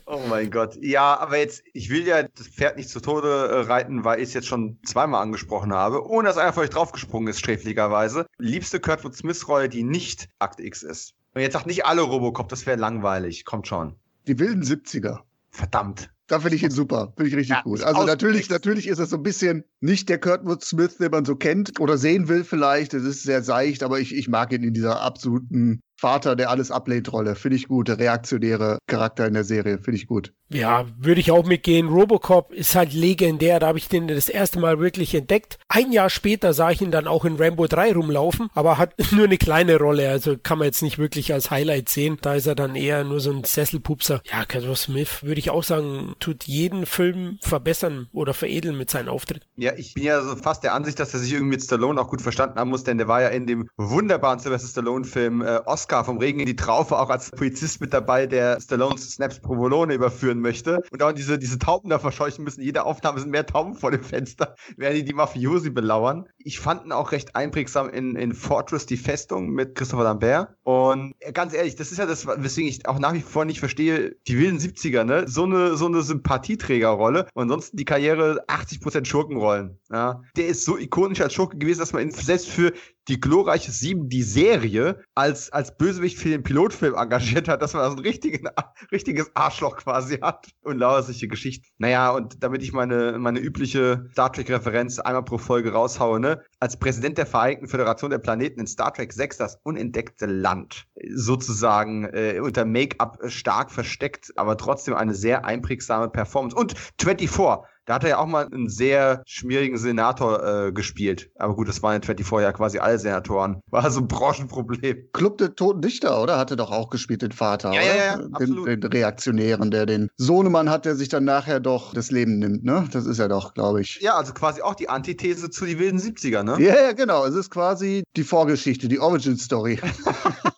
Oh 0.06 0.22
mein 0.28 0.52
Gott. 0.52 0.78
Ja, 0.82 1.18
aber 1.18 1.38
jetzt, 1.38 1.64
ich 1.74 1.90
will 1.90 2.06
ja 2.06 2.24
das 2.24 2.48
Pferd 2.48 2.78
nicht 2.78 2.90
zu 2.90 3.00
Tode 3.00 3.30
äh, 3.30 3.60
reiten, 3.62 4.04
weil 4.04 4.20
ich 4.20 4.30
es 4.30 4.34
jetzt 4.34 4.48
schon 4.48 4.78
zweimal 4.84 5.22
angesprochen 5.22 5.74
habe, 5.74 6.06
ohne 6.06 6.28
dass 6.28 6.38
einer 6.38 6.54
von 6.54 6.64
euch 6.64 6.70
draufgesprungen 6.70 7.30
ist, 7.30 7.40
sträflicherweise. 7.40 8.26
Liebste 8.38 8.80
Kurtwood 8.80 9.16
Smith-Rolle, 9.16 9.70
die 9.70 9.84
nicht 9.84 10.28
Akt 10.40 10.60
X 10.60 10.84
ist. 10.84 11.14
Und 11.34 11.42
jetzt 11.42 11.54
sagt 11.54 11.68
nicht 11.68 11.86
alle 11.86 12.02
Robocop, 12.02 12.50
das 12.50 12.66
wäre 12.66 12.78
langweilig. 12.78 13.46
Kommt 13.46 13.68
schon. 13.68 13.96
Die 14.28 14.38
wilden 14.38 14.64
70er. 14.64 15.20
Verdammt. 15.50 16.10
Da 16.32 16.40
finde 16.40 16.56
ich 16.56 16.64
ihn 16.64 16.72
super. 16.72 17.12
Finde 17.18 17.28
ich 17.28 17.36
richtig 17.36 17.58
ja, 17.58 17.62
gut. 17.62 17.84
Also 17.84 18.06
natürlich, 18.06 18.50
natürlich 18.50 18.88
ist 18.88 19.00
es 19.00 19.10
so 19.10 19.18
ein 19.18 19.24
bisschen 19.24 19.66
nicht 19.82 20.08
der 20.08 20.18
Kurtwood 20.18 20.64
Smith, 20.64 20.96
den 20.96 21.12
man 21.12 21.26
so 21.26 21.36
kennt 21.36 21.78
oder 21.82 21.98
sehen 21.98 22.30
will 22.30 22.46
vielleicht. 22.46 22.94
Es 22.94 23.04
ist 23.04 23.24
sehr 23.24 23.44
seicht, 23.44 23.84
aber 23.84 24.00
ich, 24.00 24.16
ich 24.16 24.30
mag 24.30 24.54
ihn 24.54 24.64
in 24.64 24.74
dieser 24.74 25.02
absoluten 25.02 25.82
Vater, 26.00 26.38
der 26.38 26.50
alles 26.50 26.72
ablehnt, 26.72 27.12
Rolle. 27.12 27.36
Finde 27.36 27.58
ich 27.58 27.68
gut. 27.68 27.90
Der 27.90 28.00
reaktionäre 28.00 28.78
Charakter 28.88 29.28
in 29.28 29.34
der 29.34 29.44
Serie. 29.44 29.80
Finde 29.80 29.98
ich 29.98 30.08
gut. 30.08 30.34
Ja, 30.52 30.86
würde 30.98 31.22
ich 31.22 31.32
auch 31.32 31.46
mitgehen. 31.46 31.88
Robocop 31.88 32.52
ist 32.52 32.76
halt 32.76 32.94
legendär. 32.94 33.60
Da 33.60 33.68
habe 33.68 33.78
ich 33.78 33.88
den 33.88 34.08
das 34.08 34.30
erste 34.30 34.60
Mal 34.60 34.80
wirklich 34.80 35.14
entdeckt. 35.14 35.60
Ein 35.68 35.92
Jahr 35.92 36.10
später 36.10 36.54
sah 36.54 36.72
ich 36.72 36.82
ihn 36.82 36.92
dann 36.92 37.08
auch 37.08 37.26
in 37.26 37.38
Rambo 37.38 37.68
3 37.68 37.94
rumlaufen, 37.94 38.50
aber 38.54 38.78
hat 38.78 38.94
nur 39.12 39.26
eine 39.26 39.38
kleine 39.38 39.78
Rolle. 39.78 40.10
Also 40.10 40.38
kann 40.42 40.58
man 40.58 40.66
jetzt 40.66 40.82
nicht 40.82 40.98
wirklich 40.98 41.34
als 41.34 41.52
Highlight 41.52 41.90
sehen. 41.90 42.18
Da 42.22 42.36
ist 42.36 42.48
er 42.48 42.56
dann 42.56 42.76
eher 42.76 43.04
nur 43.04 43.20
so 43.20 43.32
ein 43.32 43.44
Sesselpupser. 43.44 44.22
Ja, 44.32 44.46
Kevin 44.46 44.76
Smith 44.76 45.24
würde 45.24 45.40
ich 45.40 45.50
auch 45.52 45.64
sagen, 45.64 46.16
tut 46.20 46.46
jeden 46.46 46.86
Film 46.86 47.38
verbessern 47.42 48.08
oder 48.12 48.34
veredeln 48.34 48.78
mit 48.78 48.90
seinem 48.90 49.10
Auftritt. 49.10 49.48
Ja, 49.56 49.74
ich 49.78 49.94
bin 49.94 50.04
ja 50.04 50.22
so 50.22 50.36
fast 50.36 50.64
der 50.64 50.74
Ansicht, 50.74 51.00
dass 51.00 51.14
er 51.14 51.20
sich 51.20 51.34
irgendwie 51.34 51.52
mit 51.52 51.64
Stallone 51.64 52.02
auch 52.02 52.08
gut 52.08 52.22
verstanden 52.22 52.60
haben 52.60 52.70
muss, 52.70 52.84
denn 52.84 52.98
der 52.98 53.08
war 53.08 53.22
ja 53.22 53.30
in 53.30 53.46
dem 53.46 53.70
wunderbaren 53.78 54.40
Sylvester 54.40 54.68
Stallone-Film 54.68 55.42
äh, 55.42 55.60
Oscar 55.66 55.92
Oscar 55.92 56.06
vom 56.06 56.20
Regen 56.20 56.40
in 56.40 56.46
die 56.46 56.56
Traufe 56.56 56.98
auch 56.98 57.10
als 57.10 57.32
Polizist 57.32 57.82
mit 57.82 57.92
dabei, 57.92 58.26
der 58.26 58.62
Stallones 58.62 59.12
Snaps 59.12 59.40
Provolone 59.40 59.94
überführen 59.94 60.41
möchte. 60.42 60.84
Und 60.92 61.02
auch 61.04 61.12
diese, 61.12 61.38
diese 61.38 61.60
Tauben 61.60 61.90
da 61.90 62.00
verscheuchen 62.00 62.44
müssen. 62.44 62.62
Jede 62.62 62.86
Aufnahme 62.86 63.20
sind 63.20 63.32
mehr 63.32 63.46
Tauben 63.46 63.76
vor 63.76 63.92
dem 63.92 64.04
Fenster, 64.04 64.56
während 64.78 64.98
die 64.98 65.06
die 65.06 65.14
Mafiosi 65.14 65.70
belauern. 65.70 66.28
Ich 66.38 66.60
fand 66.60 66.86
ihn 66.86 66.92
auch 66.92 67.12
recht 67.12 67.36
einprägsam 67.36 67.90
in, 67.90 68.16
in 68.16 68.34
Fortress, 68.34 68.86
die 68.86 68.98
Festung 68.98 69.50
mit 69.50 69.76
Christopher 69.76 70.04
Lambert. 70.04 70.50
Und 70.64 71.14
ganz 71.34 71.54
ehrlich, 71.54 71.76
das 71.76 71.92
ist 71.92 71.98
ja 71.98 72.06
das, 72.06 72.26
weswegen 72.26 72.70
ich 72.70 72.88
auch 72.88 73.00
nach 73.00 73.14
wie 73.14 73.22
vor 73.22 73.46
nicht 73.46 73.60
verstehe, 73.60 74.16
die 74.28 74.38
wilden 74.38 74.58
70er, 74.58 75.04
ne? 75.04 75.28
So 75.28 75.44
eine, 75.44 75.76
so 75.76 75.86
eine 75.86 76.02
Sympathieträgerrolle 76.02 77.28
und 77.34 77.44
ansonsten 77.44 77.78
die 77.78 77.86
Karriere 77.86 78.46
80% 78.48 79.06
Schurkenrollen. 79.06 79.80
Ja? 79.92 80.22
Der 80.38 80.48
ist 80.48 80.66
so 80.66 80.78
ikonisch 80.78 81.22
als 81.22 81.34
Schurke 81.34 81.58
gewesen, 81.58 81.80
dass 81.80 81.94
man 81.94 82.04
ihn 82.04 82.12
selbst 82.12 82.50
für 82.50 82.74
die 83.08 83.20
glorreiche 83.20 83.72
Sieben, 83.72 84.10
die 84.10 84.24
Serie, 84.24 85.04
als, 85.16 85.52
als 85.52 85.78
Bösewicht 85.78 86.18
für 86.18 86.30
den 86.30 86.44
Pilotfilm 86.44 86.96
engagiert 86.96 87.48
hat, 87.48 87.62
dass 87.62 87.74
man 87.74 87.84
also 87.84 87.98
ein 87.98 88.04
richtigen, 88.04 88.48
richtiges 88.92 89.32
Arschloch 89.36 89.78
quasi 89.78 90.18
hat 90.18 90.48
und 90.62 90.78
lauter 90.78 91.04
solche 91.04 91.28
Geschichten. 91.28 91.68
Naja, 91.78 92.12
und 92.12 92.44
damit 92.44 92.62
ich 92.62 92.74
meine, 92.74 93.18
meine 93.18 93.40
übliche 93.40 94.08
Star 94.12 94.32
Trek-Referenz 94.32 95.00
einmal 95.00 95.24
pro 95.24 95.38
Folge 95.38 95.74
raushaue, 95.74 96.20
ne? 96.20 96.42
Als 96.60 96.78
Präsident 96.78 97.18
der 97.18 97.26
Vereinigten 97.26 97.68
Föderation 97.68 98.12
der 98.12 98.20
Planeten 98.20 98.60
in 98.60 98.68
Star 98.68 98.94
Trek 98.94 99.14
6, 99.14 99.38
das 99.38 99.60
unentdeckte 99.64 100.28
Land, 100.28 100.86
sozusagen 101.14 102.06
äh, 102.06 102.40
unter 102.42 102.66
Make-up 102.66 103.18
stark 103.28 103.72
versteckt, 103.72 104.32
aber 104.36 104.58
trotzdem 104.58 104.94
eine 104.94 105.16
sehr 105.16 105.44
einprägsame 105.46 106.10
Performance. 106.10 106.56
Und 106.56 106.76
24, 107.00 107.66
da 107.92 107.96
hat 107.96 108.04
er 108.06 108.10
ja 108.12 108.18
auch 108.20 108.26
mal 108.26 108.46
einen 108.46 108.70
sehr 108.70 109.22
schmierigen 109.26 109.78
Senator 109.78 110.68
äh, 110.68 110.72
gespielt. 110.72 111.30
Aber 111.36 111.56
gut, 111.56 111.68
das 111.68 111.84
waren 111.84 111.98
in 111.98 112.02
24 112.02 112.42
ja 112.42 112.54
quasi 112.54 112.80
alle 112.80 112.98
Senatoren. 112.98 113.62
War 113.70 113.92
so 113.92 114.00
ein 114.00 114.08
Branchenproblem. 114.08 115.10
Club 115.12 115.38
der 115.40 115.56
Toten 115.56 115.82
Dichter, 115.82 116.24
oder? 116.24 116.38
Hatte 116.38 116.56
doch 116.56 116.72
auch 116.72 116.90
gespielt 116.90 117.22
den 117.22 117.34
Vater, 117.34 117.74
ja, 117.74 117.82
oder? 117.82 117.96
Ja, 117.96 118.06
ja, 118.06 118.16
den, 118.16 118.34
absolut. 118.34 118.68
den 118.70 118.84
Reaktionären, 118.84 119.72
der 119.72 119.86
den 119.86 120.10
Sohnemann 120.16 120.70
hat, 120.70 120.86
der 120.86 120.96
sich 120.96 121.10
dann 121.10 121.26
nachher 121.26 121.60
doch 121.60 121.94
das 121.94 122.12
Leben 122.12 122.40
nimmt, 122.40 122.64
ne? 122.64 122.88
Das 122.94 123.06
ist 123.06 123.20
er 123.20 123.28
doch, 123.28 123.54
glaube 123.54 123.82
ich. 123.82 124.00
Ja, 124.00 124.16
also 124.16 124.32
quasi 124.32 124.62
auch 124.62 124.76
die 124.76 124.88
Antithese 124.88 125.50
zu 125.50 125.66
die 125.66 125.78
wilden 125.78 126.00
70er, 126.00 126.44
ne? 126.44 126.64
Ja, 126.64 126.76
ja, 126.76 126.92
genau. 126.94 127.26
Es 127.26 127.36
ist 127.36 127.50
quasi 127.50 128.04
die 128.16 128.24
Vorgeschichte, 128.24 128.88
die 128.88 129.00
Origin 129.00 129.36
Story. 129.36 129.82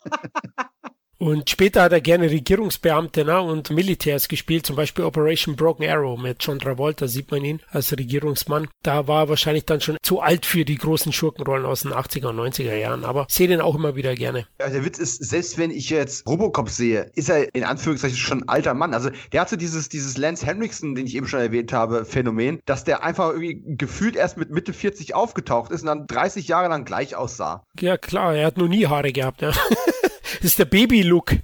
Und 1.24 1.50
später 1.50 1.84
hat 1.84 1.94
er 1.94 2.02
gerne 2.02 2.30
Regierungsbeamte 2.30 3.24
ne, 3.24 3.42
und 3.42 3.70
Militärs 3.72 4.28
gespielt, 4.28 4.66
zum 4.66 4.76
Beispiel 4.76 5.06
Operation 5.06 5.56
Broken 5.56 5.88
Arrow 5.88 6.20
mit 6.20 6.44
John 6.44 6.60
Travolta, 6.60 7.08
sieht 7.08 7.32
man 7.32 7.46
ihn 7.46 7.62
als 7.70 7.98
Regierungsmann. 7.98 8.68
Da 8.84 9.08
war 9.08 9.24
er 9.24 9.30
wahrscheinlich 9.30 9.64
dann 9.64 9.80
schon 9.80 9.96
zu 10.04 10.20
alt 10.20 10.46
für 10.46 10.66
die 10.66 10.76
großen 10.76 11.14
Schurkenrollen 11.14 11.66
aus 11.66 11.84
den 11.84 11.94
80er 11.94 12.28
und 12.28 12.40
90er 12.42 12.76
Jahren, 12.76 13.06
aber 13.06 13.26
sehe 13.30 13.48
den 13.48 13.62
auch 13.62 13.74
immer 13.74 13.96
wieder 13.96 14.16
gerne. 14.16 14.48
Ja, 14.60 14.70
der 14.70 14.84
Witz 14.84 15.00
ist, 15.00 15.24
selbst 15.24 15.58
wenn 15.58 15.72
ich 15.72 15.90
jetzt 15.90 16.28
Robocop 16.28 16.68
sehe, 16.68 17.10
ist 17.16 17.30
er 17.30 17.56
in 17.56 17.64
Anführungszeichen 17.64 18.18
schon 18.18 18.42
ein 18.42 18.50
alter 18.50 18.74
Mann. 18.74 18.94
Also 18.94 19.10
der 19.32 19.40
hat 19.40 19.48
so 19.48 19.56
dieses, 19.56 19.88
dieses 19.88 20.18
Lance 20.18 20.46
Henriksen, 20.46 20.94
den 20.94 21.06
ich 21.06 21.16
eben 21.16 21.30
schon 21.30 21.40
erwähnt 21.40 21.72
habe, 21.72 22.04
Phänomen, 22.04 22.60
dass 22.66 22.84
der 22.84 23.02
einfach 23.02 23.30
irgendwie 23.30 23.64
gefühlt 23.78 24.18
erst 24.18 24.36
mit 24.36 24.50
Mitte 24.50 24.74
40 24.74 25.16
aufgetaucht 25.16 25.72
ist 25.72 25.84
und 25.84 25.88
dann 25.88 26.06
30 26.06 26.50
Jahre 26.50 26.68
lang 26.68 26.84
gleich 26.84 27.16
aussah. 27.16 27.64
Ja 27.80 27.96
klar, 27.96 28.36
er 28.36 28.48
hat 28.48 28.58
nur 28.58 28.68
nie 28.68 28.88
Haare 28.88 29.14
gehabt, 29.14 29.42
ja. 29.42 29.54
Das 30.42 30.52
ist 30.52 30.60
der 30.60 30.66
Baby-Look. 30.66 31.36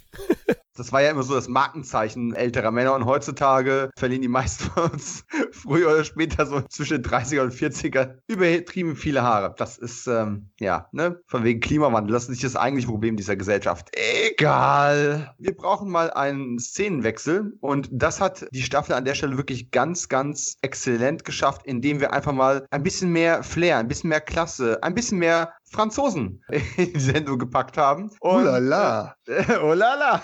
Das 0.80 0.94
war 0.94 1.02
ja 1.02 1.12
immer 1.12 1.24
so 1.24 1.36
das 1.36 1.50
Markenzeichen 1.50 2.34
älterer 2.34 2.72
Männer 2.72 2.96
und 2.96 3.04
heutzutage 3.04 3.90
verlieren 3.98 4.22
die 4.22 4.30
meisten 4.30 4.64
von 4.64 4.92
uns 4.92 5.26
früher 5.52 5.90
oder 5.90 6.06
später 6.06 6.46
so 6.46 6.62
zwischen 6.70 7.04
30er 7.04 7.42
und 7.42 7.54
40er 7.54 8.16
übertrieben 8.28 8.96
viele 8.96 9.22
Haare. 9.22 9.54
Das 9.58 9.78
ist, 9.78 10.08
ähm, 10.08 10.52
ja, 10.58 10.88
ne, 10.94 11.20
von 11.28 11.44
wegen 11.44 11.60
Klimawandel. 11.60 12.14
Das 12.14 12.24
ist 12.24 12.30
nicht 12.30 12.46
das 12.46 12.56
eigentliche 12.56 12.88
Problem 12.88 13.18
dieser 13.18 13.36
Gesellschaft. 13.36 13.90
Egal. 13.92 15.36
Wir 15.38 15.54
brauchen 15.54 15.92
mal 15.92 16.12
einen 16.12 16.60
Szenenwechsel 16.60 17.58
und 17.60 17.90
das 17.92 18.22
hat 18.22 18.48
die 18.54 18.62
Staffel 18.62 18.94
an 18.94 19.04
der 19.04 19.16
Stelle 19.16 19.36
wirklich 19.36 19.72
ganz, 19.72 20.08
ganz 20.08 20.56
exzellent 20.62 21.26
geschafft, 21.26 21.64
indem 21.66 22.00
wir 22.00 22.14
einfach 22.14 22.32
mal 22.32 22.66
ein 22.72 22.84
bisschen 22.84 23.12
mehr 23.12 23.44
Flair, 23.44 23.80
ein 23.80 23.90
bisschen 23.90 24.12
mehr 24.12 24.22
Klasse, 24.22 24.82
ein 24.82 24.96
bisschen 24.96 25.18
mehr 25.18 25.52
Franzosen 25.66 26.42
in 26.78 26.94
die 26.94 27.00
Sendung 27.02 27.38
gepackt 27.38 27.78
haben. 27.78 28.04
Und, 28.04 28.20
oh 28.22 28.40
la 28.40 28.60
la. 28.60 29.16
Äh, 29.28 29.58
oh 29.62 29.74
la 29.74 29.96
la. 29.96 30.24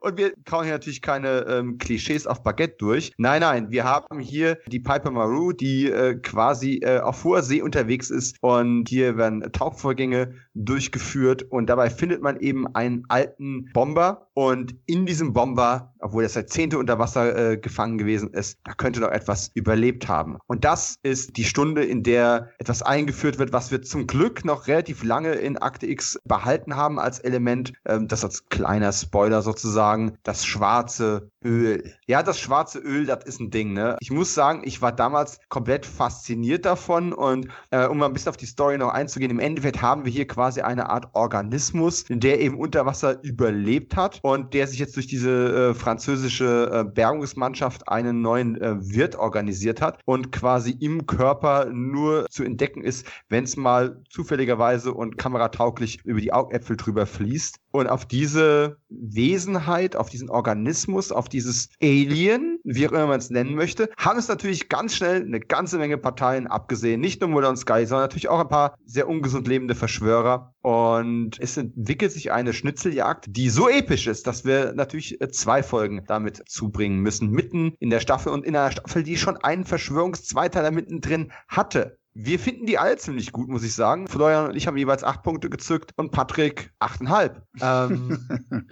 Und 0.01 0.17
wir 0.17 0.33
kauen 0.45 0.63
hier 0.63 0.73
natürlich 0.73 1.03
keine 1.03 1.45
ähm, 1.47 1.77
Klischees 1.77 2.25
auf 2.25 2.41
Baguette 2.41 2.75
durch. 2.79 3.13
Nein, 3.17 3.41
nein, 3.41 3.69
wir 3.69 3.83
haben 3.83 4.19
hier 4.19 4.57
die 4.65 4.79
Piper 4.79 5.11
Maru, 5.11 5.51
die 5.51 5.91
äh, 5.91 6.15
quasi 6.15 6.79
äh, 6.81 6.99
auf 6.99 7.23
hoher 7.23 7.43
See 7.43 7.61
unterwegs 7.61 8.09
ist. 8.09 8.37
Und 8.41 8.89
hier 8.89 9.15
werden 9.17 9.43
Tauchvorgänge 9.51 10.33
durchgeführt. 10.55 11.43
Und 11.43 11.67
dabei 11.67 11.91
findet 11.91 12.23
man 12.23 12.39
eben 12.39 12.65
einen 12.75 13.03
alten 13.09 13.69
Bomber. 13.73 14.27
Und 14.33 14.75
in 14.87 15.05
diesem 15.05 15.33
Bomber, 15.33 15.93
obwohl 15.99 16.23
er 16.23 16.29
seit 16.29 16.49
Zehnte 16.49 16.79
unter 16.79 16.97
Wasser 16.97 17.51
äh, 17.51 17.57
gefangen 17.57 17.99
gewesen 17.99 18.33
ist, 18.33 18.57
da 18.63 18.73
könnte 18.73 19.01
noch 19.01 19.11
etwas 19.11 19.51
überlebt 19.53 20.07
haben. 20.07 20.37
Und 20.47 20.65
das 20.65 20.95
ist 21.03 21.37
die 21.37 21.43
Stunde, 21.43 21.83
in 21.83 22.01
der 22.01 22.49
etwas 22.57 22.81
eingeführt 22.81 23.37
wird, 23.37 23.53
was 23.53 23.69
wir 23.69 23.83
zum 23.83 24.07
Glück 24.07 24.45
noch 24.45 24.67
relativ 24.67 25.03
lange 25.03 25.33
in 25.33 25.59
Akte 25.59 25.85
X 25.85 26.17
behalten 26.25 26.75
haben 26.75 26.97
als 26.97 27.19
Element, 27.19 27.73
ähm, 27.85 28.07
das 28.07 28.23
als 28.23 28.45
kleiner 28.45 28.91
Spoiler 28.93 29.43
sozusagen, 29.43 29.90
das 30.23 30.45
schwarze 30.45 31.30
Öl. 31.43 31.93
Ja, 32.05 32.23
das 32.23 32.39
schwarze 32.39 32.79
Öl, 32.79 33.05
das 33.05 33.25
ist 33.25 33.39
ein 33.39 33.49
Ding, 33.49 33.73
ne? 33.73 33.97
Ich 33.99 34.11
muss 34.11 34.33
sagen, 34.33 34.61
ich 34.63 34.81
war 34.81 34.91
damals 34.91 35.39
komplett 35.49 35.85
fasziniert 35.85 36.65
davon 36.65 37.13
und 37.13 37.47
äh, 37.71 37.87
um 37.87 37.97
mal 37.97 38.05
ein 38.05 38.13
bisschen 38.13 38.29
auf 38.29 38.37
die 38.37 38.45
Story 38.45 38.77
noch 38.77 38.89
einzugehen, 38.89 39.31
im 39.31 39.39
Endeffekt 39.39 39.81
haben 39.81 40.05
wir 40.05 40.11
hier 40.11 40.27
quasi 40.27 40.61
eine 40.61 40.89
Art 40.89 41.09
Organismus, 41.13 42.05
der 42.09 42.39
eben 42.39 42.59
unter 42.59 42.85
Wasser 42.85 43.23
überlebt 43.23 43.95
hat 43.95 44.19
und 44.21 44.53
der 44.53 44.67
sich 44.67 44.79
jetzt 44.79 44.95
durch 44.95 45.07
diese 45.07 45.71
äh, 45.71 45.73
französische 45.73 46.69
äh, 46.71 46.83
Bergungsmannschaft 46.83 47.87
einen 47.87 48.21
neuen 48.21 48.61
äh, 48.61 48.75
Wirt 48.79 49.15
organisiert 49.15 49.81
hat 49.81 49.99
und 50.05 50.31
quasi 50.31 50.71
im 50.79 51.07
Körper 51.07 51.65
nur 51.65 52.27
zu 52.29 52.43
entdecken 52.43 52.83
ist, 52.83 53.05
wenn 53.29 53.45
es 53.45 53.57
mal 53.57 54.01
zufälligerweise 54.09 54.93
und 54.93 55.17
kameratauglich 55.17 55.99
über 56.05 56.21
die 56.21 56.33
Augäpfel 56.33 56.77
drüber 56.77 57.05
fließt. 57.05 57.57
Und 57.71 57.87
auf 57.87 58.05
diese 58.05 58.77
Wesenheit, 58.89 59.95
auf 59.95 60.09
diesen 60.09 60.29
Organismus, 60.29 61.11
auf 61.11 61.29
dieses 61.33 61.69
Alien, 61.81 62.59
wie 62.63 62.87
auch 62.87 62.91
immer 62.91 63.07
man 63.07 63.19
es 63.19 63.29
nennen 63.29 63.55
möchte, 63.55 63.89
haben 63.97 64.19
es 64.19 64.27
natürlich 64.27 64.69
ganz 64.69 64.95
schnell 64.95 65.21
eine 65.21 65.39
ganze 65.39 65.77
Menge 65.77 65.97
Parteien 65.97 66.47
abgesehen. 66.47 67.01
Nicht 67.01 67.21
nur 67.21 67.29
Mulder 67.29 67.49
und 67.49 67.57
Sky, 67.57 67.85
sondern 67.85 68.05
natürlich 68.05 68.29
auch 68.29 68.39
ein 68.39 68.47
paar 68.47 68.77
sehr 68.85 69.07
ungesund 69.07 69.47
lebende 69.47 69.75
Verschwörer. 69.75 70.53
Und 70.61 71.39
es 71.39 71.57
entwickelt 71.57 72.11
sich 72.11 72.31
eine 72.31 72.53
Schnitzeljagd, 72.53 73.25
die 73.29 73.49
so 73.49 73.67
episch 73.67 74.07
ist, 74.07 74.27
dass 74.27 74.45
wir 74.45 74.73
natürlich 74.73 75.19
äh, 75.19 75.29
zwei 75.29 75.63
Folgen 75.63 76.03
damit 76.05 76.43
zubringen 76.47 76.99
müssen. 76.99 77.31
Mitten 77.31 77.73
in 77.79 77.89
der 77.89 77.99
Staffel 77.99 78.31
und 78.31 78.45
in 78.45 78.55
einer 78.55 78.71
Staffel, 78.71 79.03
die 79.03 79.17
schon 79.17 79.37
einen 79.37 79.65
Verschwörungszweiteiler 79.65 80.71
mittendrin 80.71 81.31
hatte. 81.47 81.97
Wir 82.13 82.39
finden 82.39 82.65
die 82.65 82.77
alle 82.77 82.97
ziemlich 82.97 83.31
gut, 83.31 83.47
muss 83.47 83.63
ich 83.63 83.73
sagen. 83.73 84.05
Florian 84.07 84.49
und 84.49 84.55
ich 84.57 84.67
haben 84.67 84.75
jeweils 84.75 85.01
acht 85.01 85.23
Punkte 85.23 85.49
gezückt 85.49 85.93
und 85.95 86.11
Patrick 86.11 86.73
achteinhalb. 86.79 87.41
Ähm, 87.61 88.19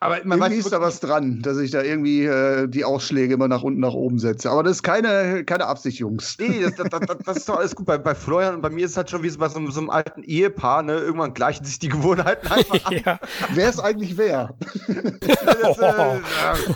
aber 0.00 0.18
man 0.24 0.40
irgendwie 0.40 0.56
ist 0.56 0.72
da 0.72 0.80
was 0.80 0.98
dran, 0.98 1.40
dass 1.40 1.58
ich 1.58 1.70
da 1.70 1.82
irgendwie 1.82 2.24
äh, 2.24 2.66
die 2.66 2.84
Ausschläge 2.84 3.34
immer 3.34 3.46
nach 3.46 3.62
unten, 3.62 3.78
nach 3.78 3.94
oben 3.94 4.18
setze. 4.18 4.50
Aber 4.50 4.64
das 4.64 4.76
ist 4.78 4.82
keine, 4.82 5.44
keine 5.44 5.66
Absicht, 5.66 6.00
Jungs. 6.00 6.36
Nee, 6.40 6.62
das, 6.62 6.74
das, 6.74 6.88
das, 6.88 7.18
das 7.24 7.36
ist 7.36 7.48
doch 7.48 7.58
alles 7.58 7.76
gut. 7.76 7.86
Bei, 7.86 7.96
bei 7.96 8.14
Florian 8.14 8.56
und 8.56 8.60
bei 8.60 8.70
mir 8.70 8.86
ist 8.86 8.92
es 8.92 8.96
halt 8.96 9.08
schon 9.08 9.22
wie 9.22 9.28
so 9.28 9.38
bei 9.38 9.48
so, 9.48 9.64
so 9.70 9.80
einem 9.80 9.90
alten 9.90 10.24
Ehepaar, 10.24 10.82
ne? 10.82 10.94
Irgendwann 10.94 11.32
gleichen 11.32 11.64
sich 11.64 11.78
die 11.78 11.90
Gewohnheiten 11.90 12.48
einfach 12.48 12.84
an. 12.86 13.00
ja. 13.04 13.20
Wer 13.54 13.68
ist 13.68 13.78
eigentlich 13.78 14.16
wer? 14.16 14.56
das, 15.20 15.78
äh, 15.78 16.20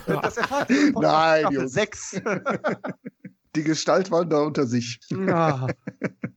das 0.07 0.37
erfahrt 0.37 0.71
Nein, 0.95 1.47
Jungs. 1.51 1.73
Sechs. 1.73 2.21
Die 3.57 3.63
Gestalt 3.63 4.11
waren 4.11 4.29
da 4.29 4.41
unter 4.41 4.67
sich. 4.67 5.01
Ja. 5.11 5.67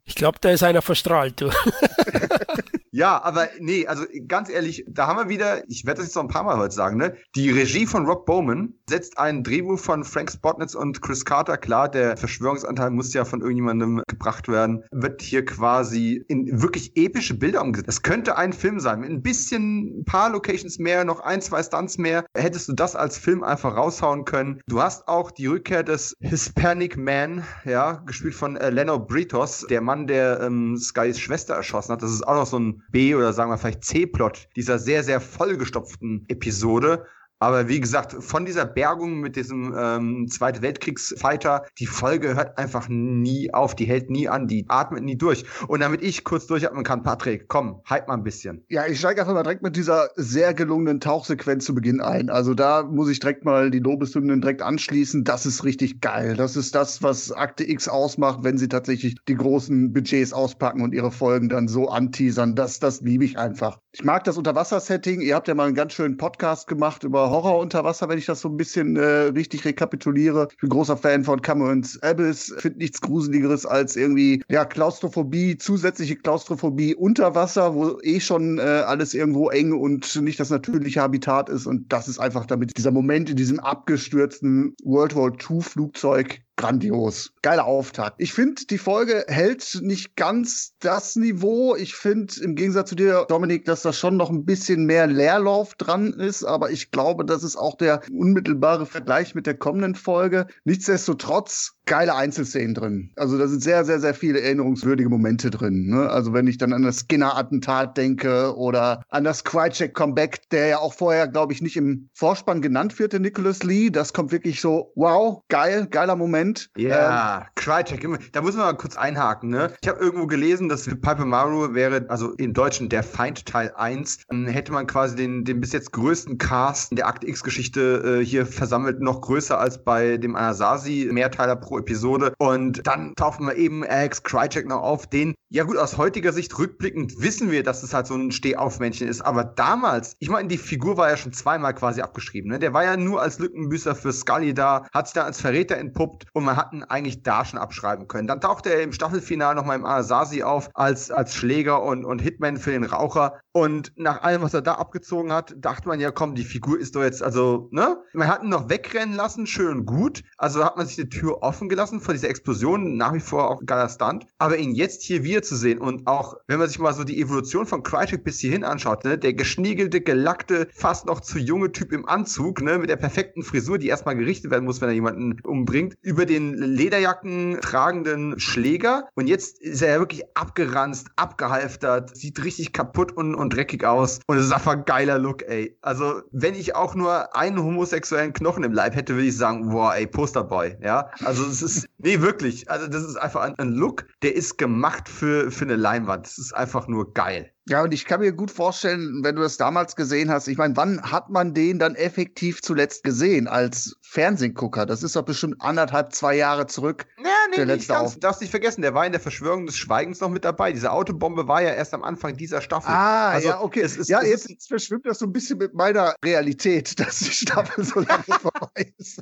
Ich 0.10 0.16
glaube, 0.16 0.38
da 0.40 0.52
ist 0.52 0.64
einer 0.64 0.82
verstrahlt, 0.82 1.42
du. 1.42 1.50
Ja, 2.92 3.22
aber 3.24 3.50
nee, 3.60 3.88
also 3.88 4.06
ganz 4.28 4.50
ehrlich, 4.50 4.86
da 4.88 5.08
haben 5.08 5.18
wir 5.18 5.30
wieder, 5.30 5.64
ich 5.70 5.86
werde 5.86 5.98
das 5.98 6.08
jetzt 6.08 6.16
noch 6.16 6.24
ein 6.24 6.30
paar 6.30 6.44
Mal 6.44 6.58
heute 6.58 6.74
sagen, 6.74 6.98
ne? 6.98 7.16
Die 7.36 7.50
Regie 7.50 7.86
von 7.86 8.06
Rob 8.06 8.26
Bowman 8.26 8.74
setzt 8.90 9.18
ein 9.18 9.44
Drehbuch 9.44 9.80
von 9.80 10.04
Frank 10.04 10.32
Spotnitz 10.32 10.76
und 10.76 11.02
Chris 11.02 11.26
Carter. 11.26 11.58
Klar, 11.58 11.90
der 11.90 12.18
Verschwörungsanteil 12.18 12.92
muss 12.92 13.14
ja 13.14 13.26
von 13.26 13.42
irgendjemandem 13.42 14.04
gebracht 14.08 14.48
werden. 14.48 14.84
Wird 14.92 15.22
hier 15.22 15.46
quasi 15.46 16.24
in 16.28 16.62
wirklich 16.62 16.96
epische 16.96 17.34
Bilder 17.34 17.62
umgesetzt. 17.62 17.88
Das 17.88 18.02
könnte 18.02 18.38
ein 18.38 18.54
Film 18.54 18.80
sein. 18.80 19.04
Ein 19.04 19.22
bisschen, 19.22 20.00
ein 20.00 20.06
paar 20.06 20.30
Locations 20.32 20.80
mehr, 20.80 21.04
noch 21.04 21.20
ein, 21.20 21.42
zwei 21.42 21.64
Stunts 21.64 21.98
mehr. 21.98 22.26
Hättest 22.36 22.70
du 22.70 22.74
das 22.74 22.96
als 22.96 23.18
Film 23.18 23.44
einfach 23.44 23.76
raushauen 23.76 24.26
können. 24.26 24.62
Du 24.68 24.82
hast 24.82 25.08
auch 25.08 25.32
die 25.32 25.48
Rückkehr 25.48 25.84
des 25.84 26.16
Hispanic 26.20 26.98
Man, 26.98 27.44
ja, 27.66 28.04
gespielt 28.06 28.36
von 28.36 28.56
äh, 28.56 28.70
Leno 28.70 29.00
Britos, 29.00 29.66
der 29.70 29.82
Mann, 29.82 30.08
der 30.08 30.42
ähm, 30.42 30.78
Skys 30.78 31.20
Schwester 31.20 31.56
erschossen 31.56 31.94
hat. 31.94 32.02
Das 32.02 32.12
ist 32.12 32.26
auch 32.26 32.36
noch 32.36 32.46
so 32.46 32.60
ein 32.60 32.84
B- 32.92 33.16
oder 33.16 33.34
sagen 33.34 33.52
wir 33.52 33.58
vielleicht 33.58 33.84
C-Plot 33.84 34.50
dieser 34.56 34.80
sehr, 34.80 35.04
sehr 35.04 35.20
vollgestopften 35.22 36.26
Episode. 36.28 37.06
Aber 37.40 37.68
wie 37.68 37.80
gesagt, 37.80 38.16
von 38.24 38.46
dieser 38.46 38.66
Bergung 38.66 39.20
mit 39.20 39.36
diesem 39.36 39.76
ähm, 39.78 40.28
Zweite 40.28 40.62
Weltkriegsfighter, 40.62 41.66
die 41.78 41.86
Folge 41.86 42.36
hört 42.36 42.58
einfach 42.58 42.88
nie 42.90 43.54
auf, 43.54 43.76
die 43.76 43.86
hält 43.86 44.10
nie 44.10 44.28
an, 44.28 44.48
die 44.48 44.66
atmet 44.70 45.04
nie 45.04 45.18
durch. 45.18 45.46
Und 45.68 45.82
damit 45.82 46.02
ich 46.02 46.24
kurz 46.24 46.48
durchatmen 46.48 46.84
kann, 46.84 47.04
Patrick, 47.04 47.48
komm, 47.48 47.82
hype 47.88 48.08
mal 48.08 48.16
ein 48.16 48.24
bisschen. 48.24 48.66
Ja, 48.70 48.88
ich 48.88 48.98
steige 48.98 49.22
einfach 49.22 49.36
mal 49.36 49.44
direkt 49.44 49.62
mit 49.62 49.76
dieser 49.76 50.10
sehr 50.16 50.56
gelungenen 50.56 51.00
Tauchsequenz 51.00 51.66
zu 51.66 51.76
Beginn 51.76 52.02
ein. 52.02 52.30
Also 52.32 52.56
da 52.56 52.84
muss 52.84 53.10
ich 53.10 53.20
direkt 53.20 53.46
mal 53.46 53.70
die 53.70 53.80
Lobeshymnen 53.80 54.42
direkt 54.42 54.64
anschließen. 54.64 55.24
Das 55.24 55.46
ist 55.46 55.64
richtig 55.64 56.02
geil. 56.02 56.36
Das 56.36 56.56
ist 56.56 56.74
das, 56.74 57.04
was 57.04 57.32
Akte 57.32 57.70
X 57.70 57.88
ausmacht, 57.88 58.40
wenn 58.42 58.58
sie 58.58 58.68
tatsächlich 58.68 59.16
die 59.28 59.36
großen 59.36 59.94
Budgets 59.94 60.34
auspacken 60.34 60.82
und 60.82 60.94
ihre 60.94 61.12
Folgen 61.12 61.50
dann 61.50 61.68
so 61.68 61.90
anteasern. 61.90 62.56
Das, 62.56 62.80
das 62.80 63.02
liebe 63.02 63.26
ich 63.26 63.38
einfach. 63.38 63.80
Ich 63.92 64.04
mag 64.04 64.24
das 64.24 64.38
Unterwasser-Setting. 64.38 65.22
Ihr 65.22 65.36
habt 65.36 65.48
ja 65.48 65.56
mal 65.56 65.66
einen 65.66 65.76
ganz 65.76 65.94
schönen 65.94 66.18
Podcast 66.18 66.68
gemacht 66.68 67.04
über 67.04 67.27
Horror 67.30 67.60
unter 67.60 67.84
Wasser, 67.84 68.10
wenn 68.10 68.18
ich 68.18 68.26
das 68.26 68.42
so 68.42 68.50
ein 68.50 68.58
bisschen 68.58 68.96
äh, 68.96 69.06
richtig 69.34 69.66
rekapituliere. 69.66 70.48
Ich 70.52 70.58
bin 70.58 70.70
großer 70.70 70.98
Fan 70.98 71.24
von 71.24 71.42
Cameron's 71.42 72.02
Abyss. 72.02 72.54
Finde 72.58 72.80
nichts 72.80 73.02
Gruseligeres 73.02 73.66
als 73.66 73.96
irgendwie, 73.96 74.44
ja, 74.50 74.66
Klaustrophobie, 74.66 75.58
zusätzliche 75.58 76.16
Klaustrophobie 76.16 76.96
unter 76.96 77.36
Wasser, 77.36 77.76
wo 77.76 78.00
eh 78.02 78.20
schon 78.20 78.58
äh, 78.60 78.62
alles 78.62 79.14
irgendwo 79.14 79.50
eng 79.50 79.74
und 79.74 80.22
nicht 80.22 80.40
das 80.40 80.50
natürliche 80.50 81.02
Habitat 81.02 81.50
ist. 81.50 81.66
Und 81.66 81.92
das 81.92 82.08
ist 82.08 82.20
einfach 82.20 82.46
damit 82.46 82.78
dieser 82.78 82.92
Moment 82.92 83.30
in 83.30 83.36
diesem 83.36 83.60
abgestürzten 83.60 84.76
World 84.84 85.16
War 85.16 85.32
II 85.32 85.62
Flugzeug 85.62 86.42
grandios. 86.58 87.32
Geiler 87.42 87.66
Auftakt. 87.66 88.16
Ich 88.20 88.34
finde, 88.34 88.66
die 88.66 88.78
Folge 88.78 89.24
hält 89.28 89.80
nicht 89.82 90.16
ganz 90.16 90.74
das 90.80 91.16
Niveau. 91.16 91.76
Ich 91.76 91.96
finde, 91.96 92.34
im 92.42 92.56
Gegensatz 92.56 92.90
zu 92.90 92.96
dir, 92.96 93.26
Dominik, 93.30 93.64
dass 93.66 93.84
da 93.84 93.94
schon 93.94 94.18
noch 94.18 94.30
ein 94.30 94.44
bisschen 94.44 94.86
mehr 94.86 95.08
Leerlauf 95.08 95.76
dran 95.76 96.12
ist. 96.12 96.44
Aber 96.44 96.72
ich 96.72 96.92
glaube, 96.92 97.24
das 97.24 97.44
ist 97.44 97.56
auch 97.56 97.78
der 97.78 98.02
unmittelbare 98.12 98.86
Vergleich 98.86 99.36
mit 99.36 99.46
der 99.46 99.58
kommenden 99.58 99.96
Folge. 99.96 100.48
Nichtsdestotrotz 100.66 101.77
geile 101.88 102.14
Einzelszenen 102.14 102.76
drin. 102.76 103.12
Also 103.16 103.38
da 103.38 103.48
sind 103.48 103.64
sehr, 103.64 103.84
sehr, 103.86 104.00
sehr 104.00 104.14
viele 104.14 104.40
erinnerungswürdige 104.42 105.10
Momente 105.10 105.50
drin. 105.50 105.88
Ne? 105.88 106.10
Also 106.10 106.34
wenn 106.34 106.46
ich 106.46 106.58
dann 106.58 106.74
an 106.74 106.84
das 106.84 107.00
Skinner-Attentat 107.00 107.98
denke 107.98 108.56
oder 108.56 109.02
an 109.10 109.24
das 109.24 109.44
Krycek-Comeback, 109.44 110.50
der 110.52 110.68
ja 110.68 110.78
auch 110.80 110.94
vorher, 110.94 111.28
glaube 111.28 111.54
ich, 111.54 111.62
nicht 111.62 111.78
im 111.78 112.10
Vorspann 112.14 112.62
genannt 112.62 113.00
wird, 113.00 113.14
der 113.14 113.22
Nicholas 113.22 113.64
Lee. 113.64 113.90
Das 113.90 114.14
kommt 114.14 114.32
wirklich 114.32 114.62
so, 114.62 114.92
wow, 114.96 115.42
geil, 115.48 115.88
geiler 115.90 116.16
Moment. 116.16 116.70
Ja, 116.76 117.40
ähm, 117.40 117.46
Krycek, 117.56 118.06
da 118.34 118.42
muss 118.42 118.56
man 118.56 118.66
mal 118.66 118.74
kurz 118.74 118.98
einhaken. 118.98 119.50
Ne? 119.50 119.72
Ich 119.82 119.88
habe 119.88 120.00
irgendwo 120.00 120.28
gelesen, 120.28 120.70
dass 120.70 120.86
Piper 120.86 121.26
Maru 121.26 121.74
wäre, 121.74 122.06
also 122.10 122.34
im 122.34 122.54
Deutschen 122.54 122.90
der 122.90 123.04
Feind 123.04 123.46
Teil 123.46 123.72
1, 123.76 124.20
dann 124.28 124.46
hätte 124.48 124.74
man 124.74 124.88
quasi 124.88 125.16
den, 125.16 125.46
den 125.46 125.62
bis 125.62 125.72
jetzt 125.72 125.94
größten 125.94 126.38
Cast 126.38 126.98
der 126.98 127.08
Akt 127.08 127.24
X-Geschichte 127.24 128.20
äh, 128.20 128.26
hier 128.26 128.46
versammelt, 128.46 129.00
noch 129.00 129.22
größer 129.22 129.58
als 129.58 129.84
bei 129.84 130.18
dem 130.18 130.36
Anasazi, 130.36 131.10
Mehrteiler 131.12 131.56
pro 131.56 131.77
Episode. 131.78 132.34
Und 132.38 132.86
dann 132.88 133.14
tauchen 133.16 133.46
wir 133.48 133.56
eben 133.56 133.84
Alex 133.84 134.24
Krycek 134.24 134.68
noch 134.68 134.82
auf, 134.82 135.08
den, 135.08 135.36
ja 135.50 135.64
gut, 135.64 135.78
aus 135.78 135.98
heutiger 135.98 136.34
Sicht 136.34 136.58
rückblickend 136.58 137.22
wissen 137.22 137.52
wir, 137.52 137.64
dass 137.64 137.84
es 137.84 137.94
halt 137.94 138.08
so 138.08 138.16
ein 138.16 138.32
Stehaufmännchen 138.32 139.08
ist. 139.08 139.22
Aber 139.22 139.44
damals, 139.44 140.16
ich 140.20 140.30
meine, 140.30 140.48
die 140.48 140.58
Figur 140.58 140.98
war 140.98 141.10
ja 141.10 141.18
schon 141.18 141.34
zweimal 141.34 141.74
quasi 141.74 142.02
abgeschrieben. 142.02 142.52
Ne? 142.52 142.60
Der 142.60 142.74
war 142.74 142.84
ja 142.84 142.98
nur 142.98 143.22
als 143.22 143.40
Lückenbüßer 143.40 143.96
für 143.96 144.12
Scully 144.14 144.54
da, 144.54 144.86
hat 144.94 145.08
sich 145.08 145.14
dann 145.14 145.26
als 145.26 145.42
Verräter 145.42 145.78
entpuppt 145.78 146.26
und 146.34 146.44
man 146.44 146.56
hat 146.56 146.74
ihn 146.74 146.84
eigentlich 146.84 147.24
da 147.24 147.46
schon 147.46 147.60
abschreiben 147.60 148.08
können. 148.08 148.28
Dann 148.28 148.42
tauchte 148.42 148.70
er 148.70 148.82
im 148.82 148.94
Staffelfinale 148.94 149.56
nochmal 149.56 149.78
im 149.78 149.86
Asasi 149.86 150.44
auf 150.44 150.70
als, 150.74 151.12
als 151.12 151.36
Schläger 151.36 151.84
und, 151.84 152.06
und 152.06 152.22
Hitman 152.22 152.58
für 152.58 152.72
den 152.72 152.84
Raucher. 152.84 153.40
Und 153.52 153.92
nach 153.96 154.22
allem, 154.22 154.42
was 154.42 154.54
er 154.54 154.62
da 154.62 154.76
abgezogen 154.76 155.32
hat, 155.32 155.56
dachte 155.58 155.88
man 155.88 156.00
ja, 156.00 156.12
komm, 156.12 156.36
die 156.36 156.44
Figur 156.44 156.80
ist 156.80 156.96
doch 156.96 157.04
jetzt, 157.04 157.24
also, 157.24 157.70
ne? 157.72 157.98
Man 158.14 158.28
hat 158.28 158.44
ihn 158.44 158.50
noch 158.50 158.70
wegrennen 158.70 159.16
lassen, 159.16 159.48
schön 159.48 159.80
und 159.80 159.86
gut. 159.86 160.24
Also 160.38 160.64
hat 160.64 160.78
man 160.78 160.86
sich 160.86 160.96
die 160.96 161.10
Tür 161.10 161.42
offen 161.42 161.67
gelassen 161.70 162.02
vor 162.02 162.14
dieser 162.14 162.30
Explosion, 162.30 162.98
nach 162.98 163.14
wie 163.14 163.20
vor 163.20 163.50
auch 163.50 163.62
ein 163.62 163.66
geiler 163.66 163.90
Stunt. 163.90 164.26
Aber 164.38 164.58
ihn 164.58 164.76
jetzt 164.76 165.04
hier 165.04 165.24
wieder 165.24 165.42
zu 165.42 165.56
sehen 165.56 165.80
und 165.80 166.08
auch, 166.08 166.36
wenn 166.48 166.60
man 166.60 166.68
sich 166.68 166.80
mal 166.80 166.94
so 166.94 167.04
die 167.04 167.22
Evolution 167.22 167.66
von 167.66 167.84
Krychek 167.84 168.24
bis 168.24 168.40
hierhin 168.40 168.64
anschaut, 168.64 169.04
ne? 169.04 169.18
Der 169.18 169.34
geschniegelte, 169.34 170.02
gelackte, 170.02 170.68
fast 170.74 171.06
noch 171.06 171.22
zu 171.22 171.40
junge 171.40 171.72
Typ 171.72 171.92
im 171.92 172.08
Anzug, 172.08 172.62
ne? 172.62 172.78
Mit 172.78 172.90
der 172.90 172.96
perfekten 172.96 173.44
Frisur, 173.44 173.78
die 173.78 173.88
erstmal 173.88 174.16
gerichtet 174.16 174.52
werden 174.52 174.66
muss, 174.66 174.82
wenn 174.82 174.90
er 174.90 174.96
jemanden 174.96 175.40
umbringt, 175.42 175.96
über 176.02 176.26
den 176.26 176.54
Lederjacken 176.54 177.60
tragenden 177.62 178.40
Schläger. 178.40 179.08
Und 179.16 179.28
jetzt 179.28 179.62
ist 179.62 179.82
er 179.82 179.94
ja 179.94 180.00
wirklich 180.00 180.24
abgeranzt, 180.36 181.08
abgehalftert, 181.16 182.16
sieht 182.16 182.44
richtig 182.44 182.74
kaputt 182.74 183.12
und, 183.12 183.36
und 183.36 183.54
dreckig 183.54 183.86
aus. 183.86 184.20
Und 184.28 184.38
es 184.38 184.46
ist 184.46 184.52
einfach 184.52 184.74
ein 184.74 184.86
geiler 184.86 185.20
Look, 185.20 185.44
ey. 185.44 185.78
Also, 185.82 186.22
wenn 186.32 186.56
ich 186.56 186.76
auch 186.76 186.96
nur 186.96 187.36
einen 187.36 187.62
homosexuellen 187.62 188.34
Knochen 188.34 188.64
im 188.64 188.74
Leib 188.74 188.96
hätte, 188.96 189.14
würde 189.14 189.28
ich 189.28 189.38
sagen, 189.38 189.70
boah, 189.70 189.96
ey, 189.96 190.08
Posterboy, 190.08 190.78
ja. 190.82 191.10
Also, 191.24 191.44
es 191.62 191.78
ist, 191.78 191.90
nee, 191.98 192.22
wirklich. 192.22 192.70
Also, 192.70 192.88
das 192.88 193.04
ist 193.04 193.16
einfach 193.18 193.42
ein, 193.42 193.58
ein 193.58 193.74
Look, 193.74 194.08
der 194.22 194.36
ist 194.36 194.58
gemacht 194.58 195.10
für, 195.10 195.52
für 195.52 195.66
eine 195.66 195.76
Leinwand. 195.76 196.26
Das 196.26 196.38
ist 196.38 196.54
einfach 196.54 196.88
nur 196.88 197.14
geil. 197.14 197.52
Ja, 197.70 197.84
und 197.84 197.94
ich 197.94 198.06
kann 198.06 198.22
mir 198.22 198.32
gut 198.32 198.50
vorstellen, 198.50 199.24
wenn 199.24 199.36
du 199.36 199.42
das 199.42 199.58
damals 199.58 199.98
gesehen 199.98 200.32
hast, 200.32 200.48
ich 200.48 200.58
meine, 200.58 200.78
wann 200.78 201.02
hat 201.02 201.30
man 201.30 201.54
den 201.54 201.80
dann 201.80 201.96
effektiv 201.96 202.62
zuletzt 202.62 203.04
gesehen 203.04 203.50
als 203.50 203.98
Fernsehgucker? 204.02 204.86
Das 204.86 205.04
ist 205.04 205.18
doch 205.18 205.24
bestimmt 205.24 205.56
anderthalb, 205.60 206.14
zwei 206.14 206.36
Jahre 206.36 206.68
zurück. 206.68 207.08
Ja, 207.18 207.24
nee, 207.50 207.58
der 207.58 207.66
letzte 207.66 207.92
nicht 207.92 208.00
ganz, 208.00 208.20
darfst 208.20 208.40
nicht 208.40 208.52
vergessen, 208.52 208.84
der 208.84 208.94
war 208.94 209.06
in 209.06 209.12
der 209.12 209.20
Verschwörung 209.20 209.66
des 209.66 209.76
Schweigens 209.76 210.22
noch 210.22 210.30
mit 210.30 210.46
dabei. 210.46 210.72
Diese 210.72 210.94
Autobombe 210.94 211.50
war 211.50 211.62
ja 211.62 211.72
erst 211.74 211.94
am 211.94 212.04
Anfang 212.04 212.38
dieser 212.38 212.62
Staffel. 212.62 212.90
Ah, 212.90 213.32
also, 213.32 213.50
ja, 213.50 213.62
okay. 213.62 213.82
Es 213.82 213.98
ist, 213.98 214.08
ja, 214.08 214.24
jetzt, 214.24 214.50
jetzt 214.50 214.70
verschwimmt 214.70 215.06
das 215.06 215.20
so 215.20 215.26
ein 215.26 215.34
bisschen 215.34 215.58
mit 215.58 215.74
meiner 215.74 216.16
Realität, 216.24 216.98
dass 217.02 217.20
die 217.20 217.32
Staffel 217.32 217.84
so 217.84 218.00
lange 218.00 218.24
vorbei 218.42 218.94
ist. 218.98 219.22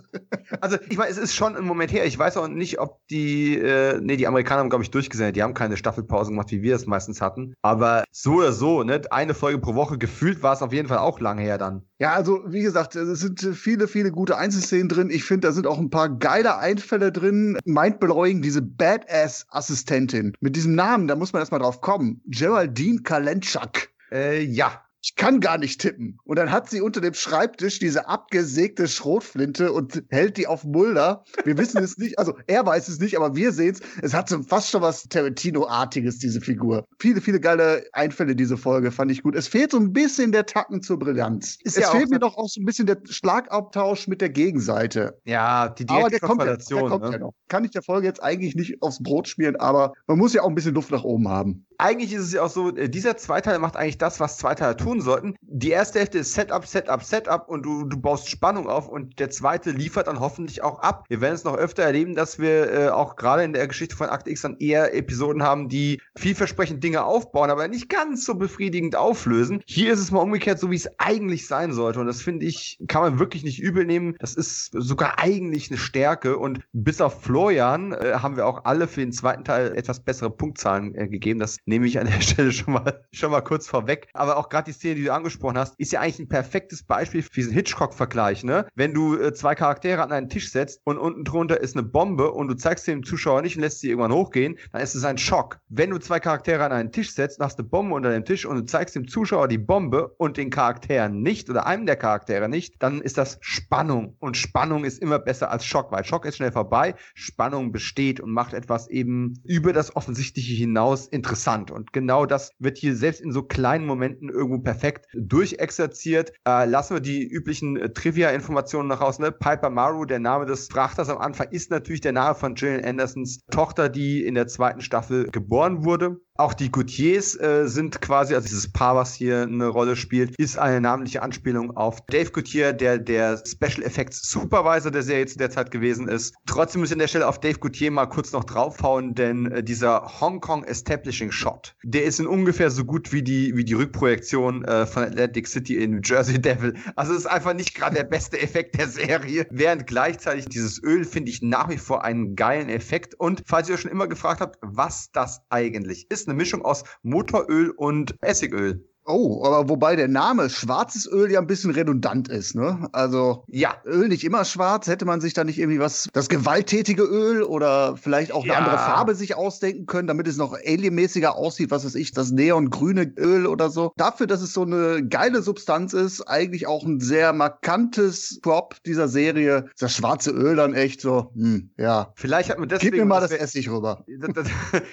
Also, 0.61 0.77
ich 0.87 0.97
meine, 0.97 1.09
es 1.09 1.17
ist 1.17 1.33
schon 1.33 1.55
ein 1.55 1.65
Moment 1.65 1.91
her. 1.91 2.05
Ich 2.05 2.19
weiß 2.19 2.37
auch 2.37 2.47
nicht, 2.47 2.79
ob 2.79 2.99
die, 3.07 3.57
äh, 3.57 3.99
nee, 3.99 4.17
die 4.17 4.27
Amerikaner 4.27 4.59
haben, 4.59 4.69
glaube 4.69 4.83
ich, 4.83 4.91
durchgesendet. 4.91 5.35
Die 5.35 5.41
haben 5.41 5.55
keine 5.55 5.77
Staffelpause 5.77 6.29
gemacht, 6.29 6.51
wie 6.51 6.61
wir 6.61 6.75
es 6.75 6.85
meistens 6.85 7.21
hatten. 7.21 7.55
Aber 7.63 8.03
so 8.11 8.34
oder 8.35 8.53
so, 8.53 8.83
ne? 8.83 9.01
Eine 9.11 9.33
Folge 9.33 9.59
pro 9.59 9.75
Woche 9.75 9.97
gefühlt 9.97 10.43
war 10.43 10.53
es 10.53 10.61
auf 10.61 10.73
jeden 10.73 10.87
Fall 10.87 10.99
auch 10.99 11.19
lang 11.19 11.37
her 11.37 11.57
dann. 11.57 11.83
Ja, 11.99 12.13
also 12.13 12.41
wie 12.47 12.61
gesagt, 12.61 12.95
es 12.95 13.19
sind 13.19 13.39
viele, 13.39 13.87
viele 13.87 14.11
gute 14.11 14.37
Einzelszenen 14.37 14.89
drin. 14.89 15.09
Ich 15.09 15.23
finde, 15.23 15.47
da 15.47 15.53
sind 15.53 15.67
auch 15.67 15.79
ein 15.79 15.89
paar 15.89 16.09
geile 16.09 16.57
Einfälle 16.57 17.11
drin. 17.11 17.57
Mindblowing, 17.65 18.41
diese 18.41 18.61
Badass-Assistentin 18.61 20.33
mit 20.39 20.55
diesem 20.55 20.75
Namen, 20.75 21.07
da 21.07 21.15
muss 21.15 21.33
man 21.33 21.41
erstmal 21.41 21.61
drauf 21.61 21.81
kommen. 21.81 22.21
Geraldine 22.25 23.01
Kalenchak. 23.01 23.89
Äh, 24.11 24.43
ja, 24.43 24.84
ich 25.05 25.15
kann 25.15 25.39
gar 25.39 25.59
nicht 25.59 25.81
tippen. 25.81 26.17
Und 26.23 26.39
dann 26.39 26.51
hat 26.51 26.67
sie 26.67 26.81
unter 26.81 26.99
dem 26.99 27.13
Schreibtisch 27.13 27.77
diese 27.77 28.07
abgesägte 28.09 28.87
Schrotflinte 28.87 29.71
und 29.71 30.03
hält 30.09 30.37
die 30.37 30.47
auf 30.47 30.63
Mulder. 30.63 31.23
Wir 31.43 31.59
wissen 31.59 31.83
es 31.83 31.99
nicht, 31.99 32.17
also 32.17 32.33
er 32.47 32.65
weiß 32.65 32.87
es 32.87 32.99
nicht, 32.99 33.15
aber 33.15 33.35
wir 33.35 33.51
sehen 33.51 33.75
es. 33.75 33.81
Es 34.01 34.15
hat 34.15 34.29
so 34.29 34.41
fast 34.41 34.71
schon 34.71 34.81
was 34.81 35.03
Tarantino-artiges, 35.07 36.17
diese 36.17 36.41
Figur. 36.41 36.87
Viele, 36.99 37.21
viele 37.21 37.39
geile 37.39 37.85
Einfälle, 37.93 38.35
diese 38.35 38.57
Folge, 38.57 38.89
fand 38.91 39.11
ich 39.11 39.21
gut. 39.21 39.35
Es 39.35 39.47
fehlt 39.47 39.73
so 39.73 39.77
ein 39.77 39.93
bisschen 39.93 40.31
der 40.31 40.47
Tacken 40.47 40.81
zur 40.81 40.97
Brillanz. 40.97 41.59
Ist 41.61 41.77
es 41.77 41.83
ja 41.83 41.91
fehlt 41.91 42.09
mir 42.09 42.17
doch 42.17 42.35
auch 42.35 42.49
so 42.49 42.59
ein 42.59 42.65
bisschen 42.65 42.87
der 42.87 42.97
Schlagabtausch 43.07 44.07
mit 44.07 44.21
der 44.21 44.29
Gegenseite. 44.29 45.19
Ja, 45.23 45.69
die 45.69 45.85
direkte 45.85 46.19
kommt, 46.19 46.43
ja, 46.43 46.55
ne? 46.55 47.11
ja 47.11 47.17
noch. 47.19 47.33
Kann 47.47 47.63
ich 47.63 47.69
der 47.69 47.83
Folge 47.83 48.07
jetzt 48.07 48.23
eigentlich 48.23 48.55
nicht 48.55 48.81
aufs 48.81 49.03
Brot 49.03 49.27
schmieren, 49.27 49.55
aber 49.55 49.93
man 50.07 50.17
muss 50.17 50.33
ja 50.33 50.41
auch 50.41 50.49
ein 50.49 50.55
bisschen 50.55 50.73
Luft 50.73 50.89
nach 50.89 51.03
oben 51.03 51.27
haben 51.27 51.67
eigentlich 51.77 52.13
ist 52.13 52.23
es 52.23 52.33
ja 52.33 52.43
auch 52.43 52.49
so, 52.49 52.75
äh, 52.75 52.89
dieser 52.89 53.17
Zweiteil 53.17 53.59
macht 53.59 53.75
eigentlich 53.75 53.97
das, 53.97 54.19
was 54.19 54.37
Zweiteiler 54.37 54.77
tun 54.77 54.94
sollten. 55.01 55.35
Die 55.41 55.69
erste 55.69 55.99
Hälfte 55.99 56.19
ist 56.19 56.33
Setup, 56.33 56.65
Setup, 56.65 57.03
Setup 57.03 57.47
und 57.47 57.65
du, 57.65 57.85
du 57.85 57.97
baust 57.97 58.29
Spannung 58.29 58.67
auf 58.67 58.87
und 58.87 59.19
der 59.19 59.29
zweite 59.29 59.71
liefert 59.71 60.07
dann 60.07 60.19
hoffentlich 60.19 60.63
auch 60.63 60.79
ab. 60.79 61.05
Wir 61.09 61.21
werden 61.21 61.35
es 61.35 61.43
noch 61.43 61.55
öfter 61.55 61.83
erleben, 61.83 62.15
dass 62.15 62.39
wir 62.39 62.71
äh, 62.71 62.89
auch 62.89 63.15
gerade 63.15 63.43
in 63.43 63.53
der 63.53 63.67
Geschichte 63.67 63.95
von 63.95 64.09
Akte 64.09 64.29
X 64.29 64.41
dann 64.41 64.57
eher 64.57 64.95
Episoden 64.95 65.43
haben, 65.43 65.69
die 65.69 66.01
vielversprechend 66.15 66.83
Dinge 66.83 67.03
aufbauen, 67.03 67.49
aber 67.49 67.67
nicht 67.67 67.89
ganz 67.89 68.25
so 68.25 68.35
befriedigend 68.35 68.95
auflösen. 68.95 69.61
Hier 69.65 69.93
ist 69.93 69.99
es 69.99 70.11
mal 70.11 70.19
umgekehrt, 70.19 70.59
so 70.59 70.71
wie 70.71 70.75
es 70.75 70.89
eigentlich 70.99 71.47
sein 71.47 71.73
sollte 71.73 71.99
und 71.99 72.07
das 72.07 72.21
finde 72.21 72.45
ich, 72.45 72.79
kann 72.87 73.01
man 73.01 73.19
wirklich 73.19 73.43
nicht 73.43 73.59
übel 73.59 73.85
nehmen. 73.85 74.15
Das 74.19 74.35
ist 74.35 74.71
sogar 74.73 75.19
eigentlich 75.19 75.69
eine 75.69 75.77
Stärke 75.77 76.37
und 76.37 76.59
bis 76.73 77.01
auf 77.01 77.21
Florian 77.23 77.93
äh, 77.93 78.13
haben 78.21 78.35
wir 78.35 78.45
auch 78.45 78.65
alle 78.65 78.87
für 78.87 79.01
den 79.01 79.11
zweiten 79.11 79.43
Teil 79.43 79.75
etwas 79.75 79.99
bessere 79.99 80.29
Punktzahlen 80.29 80.95
äh, 80.95 81.07
gegeben. 81.07 81.39
Das 81.39 81.57
nehme 81.65 81.87
ich 81.87 81.99
an 81.99 82.07
der 82.07 82.21
Stelle 82.21 82.51
schon 82.51 82.73
mal, 82.73 83.05
schon 83.11 83.31
mal 83.31 83.41
kurz 83.41 83.67
vorweg. 83.67 84.07
Aber 84.13 84.37
auch 84.37 84.49
gerade 84.49 84.71
die 84.71 84.77
Szene, 84.85 84.95
die 84.95 85.03
du 85.05 85.13
angesprochen 85.13 85.57
hast, 85.57 85.79
ist 85.79 85.91
ja 85.91 86.01
eigentlich 86.01 86.19
ein 86.19 86.27
perfektes 86.27 86.83
Beispiel 86.83 87.23
für 87.23 87.31
diesen 87.33 87.53
Hitchcock-Vergleich, 87.53 88.43
ne? 88.43 88.67
Wenn 88.75 88.93
du 88.93 89.17
äh, 89.17 89.33
zwei 89.33 89.55
Charaktere 89.55 90.03
an 90.03 90.11
einen 90.11 90.29
Tisch 90.29 90.51
setzt 90.51 90.81
und 90.83 90.99
unten 90.99 91.23
drunter 91.23 91.59
ist 91.59 91.75
eine 91.75 91.87
Bombe 91.87 92.31
und 92.31 92.47
du 92.49 92.53
zeigst 92.53 92.85
dem 92.85 93.03
Zuschauer 93.03 93.41
nicht 93.41 93.55
und 93.55 93.63
lässt 93.63 93.79
sie 93.79 93.89
irgendwann 93.89 94.13
hochgehen, 94.13 94.59
dann 94.71 94.81
ist 94.81 94.93
es 94.93 95.03
ein 95.03 95.17
Schock. 95.17 95.59
Wenn 95.69 95.89
du 95.89 95.97
zwei 95.97 96.19
Charaktere 96.19 96.63
an 96.63 96.71
einen 96.71 96.91
Tisch 96.91 97.13
setzt, 97.13 97.39
hast 97.39 97.57
eine 97.57 97.67
Bombe 97.67 97.95
unter 97.95 98.11
dem 98.11 98.25
Tisch 98.25 98.45
und 98.45 98.57
du 98.57 98.65
zeigst 98.65 98.95
dem 98.95 99.07
Zuschauer 99.07 99.47
die 99.47 99.57
Bombe 99.57 100.09
und 100.19 100.37
den 100.37 100.51
Charakteren 100.51 101.23
nicht 101.23 101.49
oder 101.49 101.65
einem 101.65 101.87
der 101.87 101.95
Charaktere 101.95 102.47
nicht, 102.47 102.75
dann 102.79 103.01
ist 103.01 103.17
das 103.17 103.39
Spannung. 103.41 104.15
Und 104.19 104.37
Spannung 104.37 104.85
ist 104.85 105.01
immer 105.01 105.17
besser 105.17 105.49
als 105.49 105.65
Schock, 105.65 105.91
weil 105.91 106.05
Schock 106.05 106.25
ist 106.25 106.37
schnell 106.37 106.51
vorbei, 106.51 106.93
Spannung 107.15 107.71
besteht 107.71 108.19
und 108.19 108.31
macht 108.31 108.53
etwas 108.53 108.87
eben 108.87 109.41
über 109.45 109.73
das 109.73 109.95
Offensichtliche 109.95 110.53
hinaus 110.53 111.07
interessant. 111.07 111.71
Und 111.71 111.91
genau 111.91 112.27
das 112.27 112.51
wird 112.59 112.77
hier 112.77 112.95
selbst 112.95 113.21
in 113.21 113.31
so 113.31 113.41
kleinen 113.41 113.87
Momenten 113.87 114.29
irgendwo 114.29 114.59
perfekt 114.65 115.07
durchexerziert. 115.13 116.33
Äh, 116.45 116.65
lassen 116.65 116.95
wir 116.95 117.01
die 117.01 117.25
üblichen 117.25 117.77
äh, 117.77 117.93
Trivia-Informationen 117.93 118.89
noch 118.89 118.99
raus. 118.99 119.19
Ne? 119.19 119.31
Piper 119.31 119.69
Maru, 119.69 120.03
der 120.03 120.19
Name 120.19 120.45
des 120.45 120.67
Frachters 120.67 121.07
am 121.07 121.19
Anfang, 121.19 121.47
ist 121.51 121.71
natürlich 121.71 122.01
der 122.01 122.11
Name 122.11 122.35
von 122.35 122.55
Gillian 122.55 122.83
Andersons 122.83 123.45
Tochter, 123.49 123.87
die 123.87 124.25
in 124.25 124.35
der 124.35 124.47
zweiten 124.47 124.81
Staffel 124.81 125.29
geboren 125.31 125.85
wurde. 125.85 126.19
Auch 126.37 126.53
die 126.53 126.69
Goutiers 126.69 127.39
äh, 127.39 127.65
sind 127.65 128.01
quasi, 128.01 128.35
also 128.35 128.45
dieses 128.45 128.69
Paar, 128.69 128.97
was 128.97 129.13
hier 129.13 129.43
eine 129.43 129.67
Rolle 129.67 129.95
spielt, 129.95 130.35
ist 130.35 130.57
eine 130.57 130.81
namentliche 130.81 131.21
Anspielung 131.21 131.77
auf 131.77 132.05
Dave 132.07 132.29
Goutier, 132.29 132.73
der 132.73 132.97
der 132.97 133.41
Special 133.47 133.83
Effects 133.83 134.29
Supervisor 134.29 134.91
der 134.91 135.03
Serie 135.03 135.27
zu 135.27 135.37
der 135.37 135.49
Zeit 135.49 135.71
gewesen 135.71 136.09
ist. 136.09 136.35
Trotzdem 136.45 136.81
muss 136.81 136.89
ich 136.89 136.93
an 136.93 136.99
der 136.99 137.07
Stelle 137.07 137.29
auf 137.29 137.39
Dave 137.39 137.57
Goutier 137.59 137.89
mal 137.89 138.07
kurz 138.07 138.33
noch 138.33 138.43
draufhauen, 138.43 139.15
denn 139.15 139.49
äh, 139.49 139.63
dieser 139.63 140.19
Hong 140.19 140.41
Kong 140.41 140.65
Establishing 140.65 141.31
Shot, 141.31 141.73
der 141.83 142.03
ist 142.03 142.19
in 142.19 142.27
ungefähr 142.27 142.69
so 142.69 142.83
gut 142.83 143.13
wie 143.13 143.23
die, 143.23 143.55
wie 143.55 143.63
die 143.63 143.73
Rückprojektion 143.73 144.65
äh, 144.65 144.85
von 144.85 145.03
Atlantic 145.03 145.47
City 145.47 145.81
in 145.81 146.01
Jersey 146.03 146.41
Devil. 146.41 146.73
Also 146.97 147.13
es 147.13 147.19
ist 147.19 147.27
einfach 147.27 147.53
nicht 147.53 147.73
gerade 147.75 147.95
der 147.95 148.03
beste 148.03 148.41
Effekt 148.41 148.77
der 148.77 148.89
Serie, 148.89 149.47
während 149.51 149.87
gleichzeitig 149.87 150.47
dieses 150.49 150.83
Öl 150.83 151.05
finde 151.05 151.31
ich 151.31 151.41
nach 151.41 151.69
wie 151.69 151.77
vor 151.77 152.03
einen 152.03 152.35
geilen 152.35 152.67
Effekt. 152.67 153.15
Und 153.17 153.43
falls 153.45 153.69
ihr 153.69 153.75
euch 153.75 153.81
schon 153.81 153.91
immer 153.91 154.09
gefragt 154.09 154.41
habt, 154.41 154.57
was 154.61 155.11
das 155.13 155.39
eigentlich 155.49 156.11
ist, 156.11 156.24
eine 156.27 156.37
Mischung 156.37 156.63
aus 156.63 156.83
Motoröl 157.03 157.71
und 157.71 158.15
Essigöl. 158.21 158.87
Oh, 159.05 159.43
aber 159.45 159.69
wobei 159.69 159.95
der 159.95 160.07
Name 160.07 160.49
schwarzes 160.49 161.07
Öl 161.07 161.31
ja 161.31 161.39
ein 161.39 161.47
bisschen 161.47 161.71
redundant 161.71 162.27
ist, 162.27 162.55
ne? 162.55 162.89
Also 162.91 163.43
ja, 163.47 163.75
Öl 163.85 164.07
nicht 164.07 164.23
immer 164.23 164.45
schwarz, 164.45 164.87
hätte 164.87 165.05
man 165.05 165.21
sich 165.21 165.33
da 165.33 165.43
nicht 165.43 165.59
irgendwie 165.59 165.79
was, 165.79 166.09
das 166.13 166.27
gewalttätige 166.27 167.03
Öl 167.03 167.43
oder 167.43 167.97
vielleicht 167.97 168.31
auch 168.31 168.43
eine 168.43 168.53
ja. 168.53 168.59
andere 168.59 168.77
Farbe 168.77 169.13
sich 169.13 169.35
ausdenken 169.35 169.85
können, 169.85 170.07
damit 170.07 170.27
es 170.27 170.37
noch 170.37 170.53
alienmäßiger 170.53 171.35
aussieht, 171.35 171.69
was 171.69 171.85
weiß 171.85 171.95
ich, 171.95 172.13
das 172.13 172.31
neongrüne 172.31 173.13
Öl 173.17 173.45
oder 173.45 173.69
so. 173.69 173.93
Dafür, 173.95 174.25
dass 174.25 174.41
es 174.41 174.53
so 174.53 174.63
eine 174.63 175.07
geile 175.07 175.43
Substanz 175.43 175.93
ist, 175.93 176.23
eigentlich 176.23 176.65
auch 176.65 176.83
ein 176.83 176.99
sehr 176.99 177.31
markantes 177.31 178.39
Prop 178.41 178.75
dieser 178.85 179.07
Serie. 179.07 179.67
Das 179.79 179.93
schwarze 179.93 180.31
Öl 180.31 180.55
dann 180.55 180.73
echt 180.73 181.01
so, 181.01 181.31
hm, 181.35 181.69
ja. 181.77 182.11
Vielleicht 182.15 182.49
hat 182.49 182.57
man 182.57 182.69
deswegen. 182.69 182.93
Gib 182.93 183.01
mir 183.01 183.05
mal 183.05 183.21
das, 183.21 183.29
das 183.29 183.39
Essig 183.39 183.69
rüber. 183.69 184.03
Das, 184.25 184.33
das, 184.33 184.47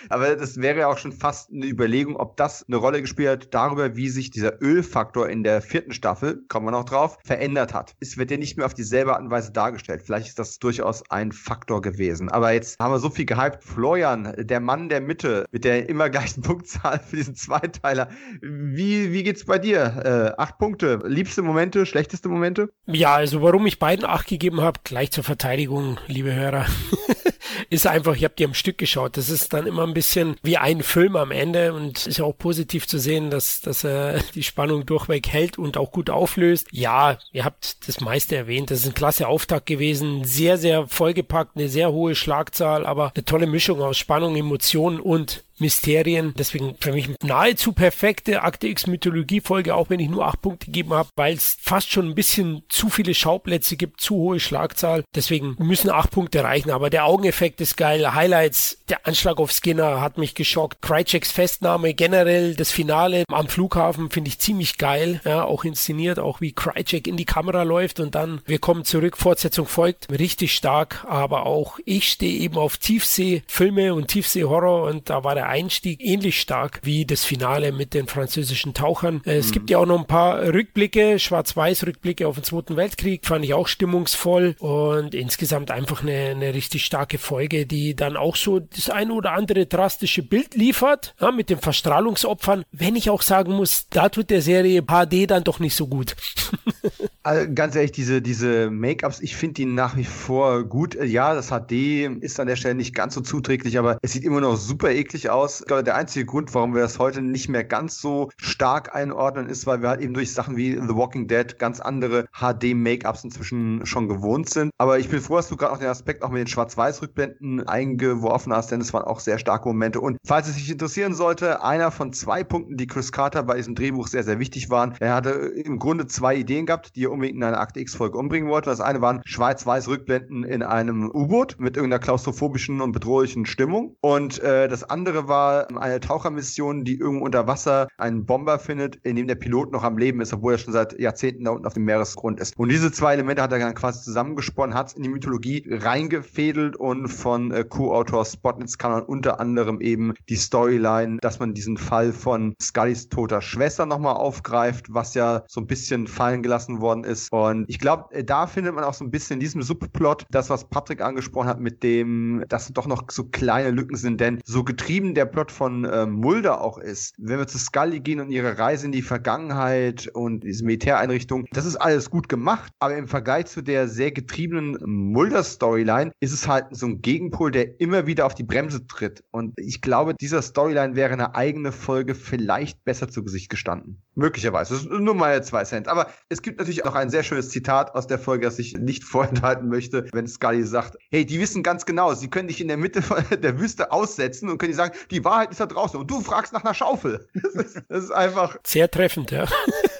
aber 0.09 0.37
das 0.37 0.57
wäre 0.57 0.81
ja 0.81 0.89
auch 0.89 0.99
schon 0.99 1.13
fast 1.13 1.51
eine 1.51 1.67
Überlegung, 1.67 2.17
ob 2.17 2.37
das 2.37 2.65
eine 2.67 2.77
Rolle 2.77 3.01
gespielt 3.01 3.29
hat, 3.29 3.55
darüber, 3.55 3.97
wie 3.97 4.02
wie 4.03 4.09
sich 4.09 4.33
dieser 4.33 4.61
Ölfaktor 4.61 5.29
in 5.29 5.45
der 5.45 5.63
vierten 5.63 5.93
Staffel, 5.93 6.43
kommen 6.49 6.67
wir 6.67 6.73
noch 6.73 6.85
drauf, 6.85 7.19
verändert 7.25 7.73
hat. 7.73 7.95
Es 8.01 8.19
wird 8.19 8.33
ja 8.33 8.37
nicht 8.37 8.57
mehr 8.57 8.67
auf 8.67 8.75
dieselbe 8.75 9.13
Art 9.13 9.23
und 9.23 9.31
Weise 9.31 9.53
dargestellt. 9.53 10.03
Vielleicht 10.05 10.27
ist 10.27 10.41
das 10.41 10.59
durchaus 10.59 11.09
ein 11.09 11.31
Faktor 11.31 11.83
gewesen. 11.83 12.29
Aber 12.29 12.51
jetzt 12.51 12.81
haben 12.81 12.93
wir 12.93 12.99
so 12.99 13.11
viel 13.11 13.27
gehypt. 13.27 13.63
Florian, 13.63 14.35
der 14.37 14.59
Mann 14.59 14.89
der 14.89 15.01
Mitte, 15.01 15.45
mit 15.53 15.63
der 15.63 15.89
immer 15.89 16.11
gleichen 16.11 16.43
Punktzahl 16.43 16.99
für 16.99 17.15
diesen 17.15 17.37
Zweiteiler. 17.37 18.09
Wie, 18.41 19.13
wie 19.13 19.23
geht's 19.23 19.45
bei 19.45 19.61
dir? 19.61 20.35
Äh, 20.37 20.41
acht 20.41 20.59
Punkte. 20.59 20.99
Liebste 21.05 21.43
Momente, 21.43 21.87
schlechteste 21.87 22.29
Momente? 22.29 22.73
Ja, 22.87 23.15
also 23.15 23.41
warum 23.41 23.67
ich 23.67 23.79
beiden 23.79 24.05
acht 24.05 24.27
gegeben 24.27 24.63
habe, 24.63 24.81
gleich 24.83 25.13
zur 25.13 25.23
Verteidigung, 25.23 25.99
liebe 26.09 26.35
Hörer. 26.35 26.67
ist 27.71 27.87
einfach, 27.87 28.17
ich 28.17 28.25
habe 28.25 28.35
die 28.37 28.45
am 28.45 28.55
Stück 28.55 28.79
geschaut. 28.79 29.17
Das 29.17 29.29
ist 29.29 29.53
dann 29.53 29.67
immer 29.67 29.87
ein 29.87 29.95
bisschen 29.95 30.37
wie 30.43 30.57
ein 30.57 30.83
Film 30.83 31.17
am 31.17 31.31
Ende 31.31 31.73
und 31.73 32.07
ist 32.07 32.19
ja 32.19 32.25
auch 32.25 32.37
positiv 32.37 32.87
zu 32.87 32.99
sehen, 32.99 33.31
dass, 33.31 33.61
dass 33.61 33.85
er 33.85 34.21
die 34.35 34.43
Spannung 34.43 34.87
durchweg 34.87 35.29
hält 35.29 35.59
und 35.59 35.77
auch 35.77 35.93
gut 35.93 36.11
auflöst. 36.11 36.69
Ja, 36.71 37.19
ihr 37.33 37.45
habt 37.45 37.89
das 37.89 38.01
meiste 38.01 38.37
erwähnt. 38.37 38.71
Das 38.71 38.81
ist 38.81 38.87
ein 38.87 38.95
klasse 38.95 39.29
Auftakt 39.29 39.67
gewesen. 39.67 40.25
Sehr, 40.25 40.59
sehr 40.59 40.87
vollgepackt, 40.87 41.57
eine 41.57 41.69
sehr 41.69 41.93
hohe 41.93 42.15
Schlagzahl, 42.15 42.87
aber 42.87 43.13
eine 43.15 43.25
tolle 43.25 43.47
Mischung 43.47 43.81
aus 43.81 43.99
Spannung, 43.99 44.37
Emotionen 44.37 45.01
und 45.01 45.45
Mysterien. 45.63 46.35
Deswegen 46.37 46.77
für 46.79 46.93
mich 46.93 47.09
nahezu 47.23 47.73
perfekte 47.73 48.43
Akte 48.43 48.67
X 48.69 48.87
Mythologie-Folge, 48.87 49.75
auch 49.75 49.89
wenn 49.89 50.01
ich 50.01 50.11
nur 50.11 50.27
acht 50.27 50.43
Punkte 50.43 50.67
gegeben 50.67 50.93
habe, 50.93 51.09
weil 51.17 51.35
es 51.35 51.57
fast 51.61 51.91
schon 51.91 52.11
ein 52.11 52.15
bisschen 52.15 52.63
zu 52.69 52.91
viele 52.91 53.15
Schauplätze 53.15 53.77
gibt, 53.77 54.01
zu 54.01 54.17
hohe 54.17 54.41
Schlagzahl. 54.41 55.05
Deswegen 55.15 55.57
müssen 55.59 55.91
acht 55.91 56.11
Punkte 56.11 56.45
reichen. 56.45 56.71
Aber 56.71 56.91
der 56.91 57.07
Augeneffekt 57.07 57.61
ist 57.61 57.77
geil. 57.77 58.15
Highlights, 58.15 58.79
der 58.89 59.07
Anschlag 59.07 59.39
auf 59.39 59.53
Skinner 59.53 60.01
hat 60.01 60.19
mich 60.19 60.35
geschockt. 60.35 60.83
Krycheks 60.83 61.33
Festnahme, 61.33 61.95
generell 61.95 62.55
das 62.55 62.71
Finale 62.71 63.25
am 63.29 63.49
Flughafen 63.49 64.11
finde 64.11 64.29
ich 64.29 64.39
ziemlich 64.39 64.77
geil. 64.79 65.21
Ja, 65.25 65.45
auch 65.45 65.65
inszeniert, 65.65 66.19
auch 66.19 66.41
wie 66.41 66.53
Krychek 66.53 67.07
in 67.07 67.17
die 67.17 67.25
Kamera 67.25 67.63
läuft 67.63 68.01
und 68.01 68.15
dann 68.15 68.43
wir 68.47 68.59
kommen 68.59 68.85
zurück, 68.85 69.17
Fortsetzung 69.17 69.67
folgt. 69.67 70.09
Richtig 70.11 70.55
stark, 70.55 71.05
aber 71.09 71.47
auch 71.47 71.79
ich 71.85 72.09
stehe 72.11 72.41
eben 72.41 72.57
auf 72.57 72.77
Tiefsee-Filme 72.77 73.95
und 73.95 74.09
Tiefsee-Horror 74.09 74.83
und 74.83 75.09
da 75.11 75.25
war 75.25 75.35
der 75.35 75.49
Einstieg 75.53 76.03
ähnlich 76.03 76.41
stark 76.41 76.81
wie 76.83 77.05
das 77.05 77.25
Finale 77.25 77.73
mit 77.73 77.93
den 77.93 78.07
französischen 78.07 78.73
Tauchern. 78.73 79.21
Äh, 79.27 79.37
es 79.37 79.49
mhm. 79.49 79.53
gibt 79.53 79.71
ja 79.71 79.79
auch 79.79 79.87
noch 79.87 79.99
ein 79.99 80.07
paar 80.07 80.43
Rückblicke, 80.43 81.19
Schwarz-Weiß-Rückblicke 81.19 82.27
auf 82.27 82.37
den 82.37 82.45
Zweiten 82.45 82.77
Weltkrieg, 82.77 83.27
fand 83.27 83.45
ich 83.45 83.53
auch 83.53 83.69
stimmungsvoll 83.69 84.57
und 84.59 85.15
insgesamt 85.15 85.71
einfach 85.71 86.03
eine, 86.03 86.31
eine 86.31 86.55
richtig 86.55 86.87
starke 86.87 87.19
Folge, 87.19 87.67
die 87.67 87.95
dann 87.95 88.17
auch 88.17 88.37
so 88.37 88.61
das 88.61 88.89
ein 88.89 89.11
oder 89.11 89.33
andere 89.33 89.67
drastische 89.67 90.23
Bild 90.23 90.55
liefert, 90.55 91.15
ja, 91.21 91.31
mit 91.31 91.51
den 91.51 91.59
Verstrahlungsopfern. 91.59 92.65
Wenn 92.73 92.97
ich 92.97 93.11
auch 93.11 93.23
sagen 93.23 93.53
muss, 93.53 93.89
da 93.91 94.09
tut 94.09 94.31
der 94.31 94.41
Serie 94.41 94.83
HD 94.83 95.31
dann 95.31 95.45
doch 95.45 95.59
nicht 95.59 95.77
so 95.77 95.87
gut. 95.87 96.17
also, 97.25 97.53
ganz 97.55 97.77
ehrlich, 97.77 97.93
diese, 97.93 98.21
diese 98.21 98.71
Make-ups, 98.71 99.21
ich 99.21 99.37
finde 99.37 99.55
die 99.55 99.67
nach 99.67 99.97
wie 99.97 100.05
vor 100.05 100.65
gut. 100.65 100.97
Ja, 101.03 101.35
das 101.35 101.51
HD 101.51 101.73
ist 102.21 102.41
an 102.41 102.49
der 102.49 102.57
Stelle 102.57 102.75
nicht 102.75 102.95
ganz 102.95 103.15
so 103.15 103.21
zuträglich, 103.21 103.79
aber 103.79 103.99
es 104.03 104.13
sieht 104.13 104.25
immer 104.25 104.41
noch 104.41 104.57
super 104.57 104.91
eklig 104.91 105.31
aus. 105.31 105.61
Ich 105.61 105.67
glaube, 105.67 105.85
der 105.85 105.95
einzige 105.95 106.27
Grund, 106.27 106.53
warum 106.55 106.75
wir 106.75 106.83
das 106.83 106.99
heute 106.99 107.23
nicht 107.23 107.49
mehr 107.49 107.63
ganz 107.65 108.01
so 108.01 108.31
stark 108.37 108.95
einordnen, 108.95 109.49
ist, 109.49 109.67
weil 109.67 109.83
wir 109.83 109.91
halt 109.91 110.01
eben 110.01 110.15
durch 110.15 110.33
Sachen 110.33 110.57
wie 110.57 110.73
The 110.73 110.97
Walking 110.97 111.29
Dead 111.29 111.59
ganz 111.59 111.81
andere 111.81 112.27
HD-Make-ups 112.33 113.25
inzwischen 113.25 113.87
schon 113.87 114.09
gewohnt 114.09 114.51
sind. 114.51 114.73
Aber 114.79 114.99
ich 114.99 115.09
bin 115.09 115.21
froh, 115.21 115.37
dass 115.37 115.49
du 115.49 115.57
gerade 115.57 115.73
auch 115.73 115.79
den 115.79 115.89
Aspekt 115.89 116.25
auch 116.25 116.31
mit 116.31 116.41
den 116.41 116.49
Schwarz-Weiß-Rückblenden 116.49 117.67
eingeworfen 117.69 118.53
hast, 118.53 118.73
denn 118.73 118.81
es 118.81 118.93
waren 118.93 119.05
auch 119.05 119.21
sehr 119.21 119.39
starke 119.39 119.69
Momente. 119.69 120.01
Und 120.01 120.19
falls 120.27 120.49
es 120.49 120.57
dich 120.57 120.71
interessieren 120.71 121.15
sollte, 121.15 121.63
einer 121.63 121.93
von 121.93 122.13
zwei 122.13 122.43
Punkten, 122.43 122.77
die 122.77 122.89
Chris 122.89 123.13
Carter 123.13 123.45
bei 123.45 123.57
diesem 123.57 123.77
Drehbuch 123.77 124.09
sehr, 124.09 124.25
sehr 124.25 124.41
wichtig 124.41 124.71
waren. 124.71 124.95
Er 124.99 125.15
hatte 125.15 125.31
im 125.31 125.79
Grunde 125.79 126.07
zwei 126.09 126.35
Ideen 126.35 126.67
gehabt, 126.67 126.97
die 126.97 127.12
unbedingt 127.13 127.37
in 127.37 127.45
einer 127.45 127.61
Akte 127.61 127.81
X-Folge 127.81 128.19
umbringen 128.19 128.49
wollte. 128.49 128.71
Das 128.71 128.81
eine 128.81 129.01
waren 129.01 129.21
schwarz-weiß 129.25 129.89
Rückblenden 129.89 130.45
in 130.45 130.63
einem 130.63 131.11
U-Boot 131.11 131.57
mit 131.59 131.77
irgendeiner 131.77 132.01
klaustrophobischen 132.01 132.81
und 132.81 132.93
bedrohlichen 132.93 133.47
Stimmung. 133.47 133.97
Und 134.01 134.41
äh, 134.41 134.69
das 134.69 134.85
andere 134.85 135.29
war 135.29 135.69
eine 135.79 136.01
Tauchermission, 136.01 136.85
die 136.85 136.99
irgendwo 136.99 137.25
unter 137.25 137.47
Wasser 137.47 137.89
einen 137.99 138.27
Bomber 138.27 138.59
findet, 138.59 138.97
in 138.97 139.17
dem 139.17 139.27
der 139.27 139.35
Pilot 139.35 139.73
noch 139.73 139.85
am 139.85 139.99
Leben 139.99 140.21
ist, 140.21 140.33
obwohl 140.33 140.55
er 140.55 140.59
schon 140.59 140.73
seit 140.73 140.99
Jahrzehnten 140.99 141.45
da 141.45 141.51
unten 141.53 141.67
auf 141.67 141.75
dem 141.75 141.85
Meeresgrund 141.85 142.41
ist. 142.41 142.57
Und 142.59 142.71
diese 142.71 142.93
zwei 142.93 143.15
Elemente 143.15 143.43
hat 143.43 143.53
er 143.53 143.59
dann 143.59 143.75
quasi 143.75 144.03
zusammengesponnen, 144.03 144.75
hat 144.75 144.89
es 144.89 144.93
in 144.95 145.03
die 145.03 145.09
Mythologie 145.09 145.65
reingefädelt 145.69 146.77
und 146.77 147.09
von 147.09 147.53
äh, 147.53 147.65
Co-Autor 147.65 148.25
Spotnitz 148.25 148.79
kann 148.79 148.93
man 148.93 149.03
unter 149.03 149.41
anderem 149.41 149.81
eben 149.81 150.15
die 150.29 150.37
Storyline, 150.37 151.19
dass 151.21 151.39
man 151.39 151.55
diesen 151.55 151.77
Fall 151.77 152.13
von 152.13 152.55
Scullys 152.61 153.09
toter 153.09 153.41
Schwester 153.43 153.87
nochmal 153.87 154.15
aufgreift, 154.15 154.93
was 154.93 155.15
ja 155.15 155.43
so 155.49 155.61
ein 155.61 155.67
bisschen 155.67 156.07
fallen 156.07 156.43
gelassen 156.43 156.81
worden 156.81 157.02
ist. 157.05 157.33
Und 157.33 157.65
ich 157.69 157.79
glaube, 157.79 158.15
äh, 158.15 158.25
da 158.25 158.47
findet 158.47 158.75
man 158.75 158.85
auch 158.85 158.95
so 158.95 159.05
ein 159.05 159.11
bisschen 159.11 159.35
in 159.35 159.41
diesem 159.41 159.63
Subplot 159.63 160.25
das, 160.31 160.51
was 160.51 160.69
Patrick 160.69 161.01
angesprochen 161.01 161.49
hat, 161.49 161.61
mit 161.61 161.83
dem, 161.83 162.45
dass 162.49 162.73
doch 162.73 162.87
noch 162.87 163.05
so 163.11 163.25
kleine 163.25 163.71
Lücken 163.71 163.97
sind. 163.97 164.21
Denn 164.21 164.41
so 164.45 164.65
getrieben 164.65 165.15
der 165.15 165.27
Plot 165.27 165.51
von 165.53 165.85
äh, 165.85 166.07
Mulder 166.07 166.61
auch 166.61 166.79
ist, 166.79 167.15
wenn 167.19 167.39
wir 167.39 167.47
zu 167.47 167.59
Scully 167.59 168.01
gehen 168.01 168.21
und 168.21 168.31
ihre 168.31 168.59
Reise 168.59 168.87
in 168.87 168.93
die 168.93 169.03
Vergangenheit 169.03 170.09
und 170.13 170.45
diese 170.45 170.65
Militäreinrichtung, 170.65 171.47
das 171.53 171.67
ist 171.67 171.77
alles 171.77 172.11
gut 172.11 172.29
gemacht. 172.29 172.73
Aber 172.79 172.97
im 172.97 173.09
Vergleich 173.09 173.47
zu 173.47 173.63
der 173.63 173.89
sehr 173.89 174.13
getriebenen 174.13 174.79
Mulder-Storyline 174.85 176.13
ist 176.21 176.33
es 176.33 176.49
halt 176.49 176.67
so 176.71 176.87
ein 176.87 177.03
Gegenpol, 177.03 177.51
der 177.51 177.81
immer 177.81 178.07
wieder 178.07 178.27
auf 178.27 178.35
die 178.35 178.45
Bremse 178.45 178.87
tritt. 178.87 179.25
Und 179.31 179.59
ich 179.59 179.81
glaube, 179.81 180.15
dieser 180.15 180.43
Storyline 180.43 180.97
wäre 180.97 181.13
eine 181.13 181.35
eigene 181.35 181.73
Folge 181.73 182.15
vielleicht 182.15 182.85
besser 182.85 183.09
zu 183.09 183.25
Gesicht 183.25 183.51
gestanden. 183.51 184.03
Möglicherweise. 184.15 184.75
Das 184.75 184.83
ist 184.83 184.91
nur 184.91 185.15
mal 185.15 185.43
zwei 185.43 185.65
Cent. 185.65 185.89
Aber 185.89 186.09
es 186.29 186.43
gibt 186.43 186.59
natürlich 186.59 186.85
auch 186.85 186.95
ein 186.95 187.09
sehr 187.09 187.23
schönes 187.23 187.49
Zitat 187.49 187.95
aus 187.95 188.07
der 188.07 188.19
Folge, 188.19 188.45
das 188.45 188.59
ich 188.59 188.75
nicht 188.75 189.05
vorenthalten 189.13 189.69
möchte, 189.69 190.07
wenn 190.13 190.27
Scully 190.27 190.65
sagt, 190.65 190.99
hey, 191.11 191.25
die 191.25 191.41
wissen 191.41 191.63
ganz 191.63 191.87
genau, 191.87 192.15
sie 192.15 192.29
können 192.29 192.49
dich 192.49 192.61
in 192.61 192.69
der 192.69 192.77
Mitte 192.77 193.03
der 193.43 193.59
Wüste 193.59 193.91
aussetzen 193.91 194.51
und 194.51 194.59
können 194.59 194.73
dir 194.73 194.77
sagen, 194.77 194.95
die 195.11 195.25
Wahrheit 195.25 195.51
ist 195.51 195.61
da 195.61 195.67
draußen 195.67 195.99
und 195.99 196.11
du 196.11 196.21
fragst 196.21 196.53
nach 196.53 196.65
einer 196.65 196.75
Schaufel. 196.75 197.27
Das 197.43 197.55
ist, 197.55 197.83
das 197.89 198.05
ist 198.05 198.11
einfach. 198.11 198.57
Sehr 198.65 198.91
treffend, 198.91 199.31
ja. 199.31 199.47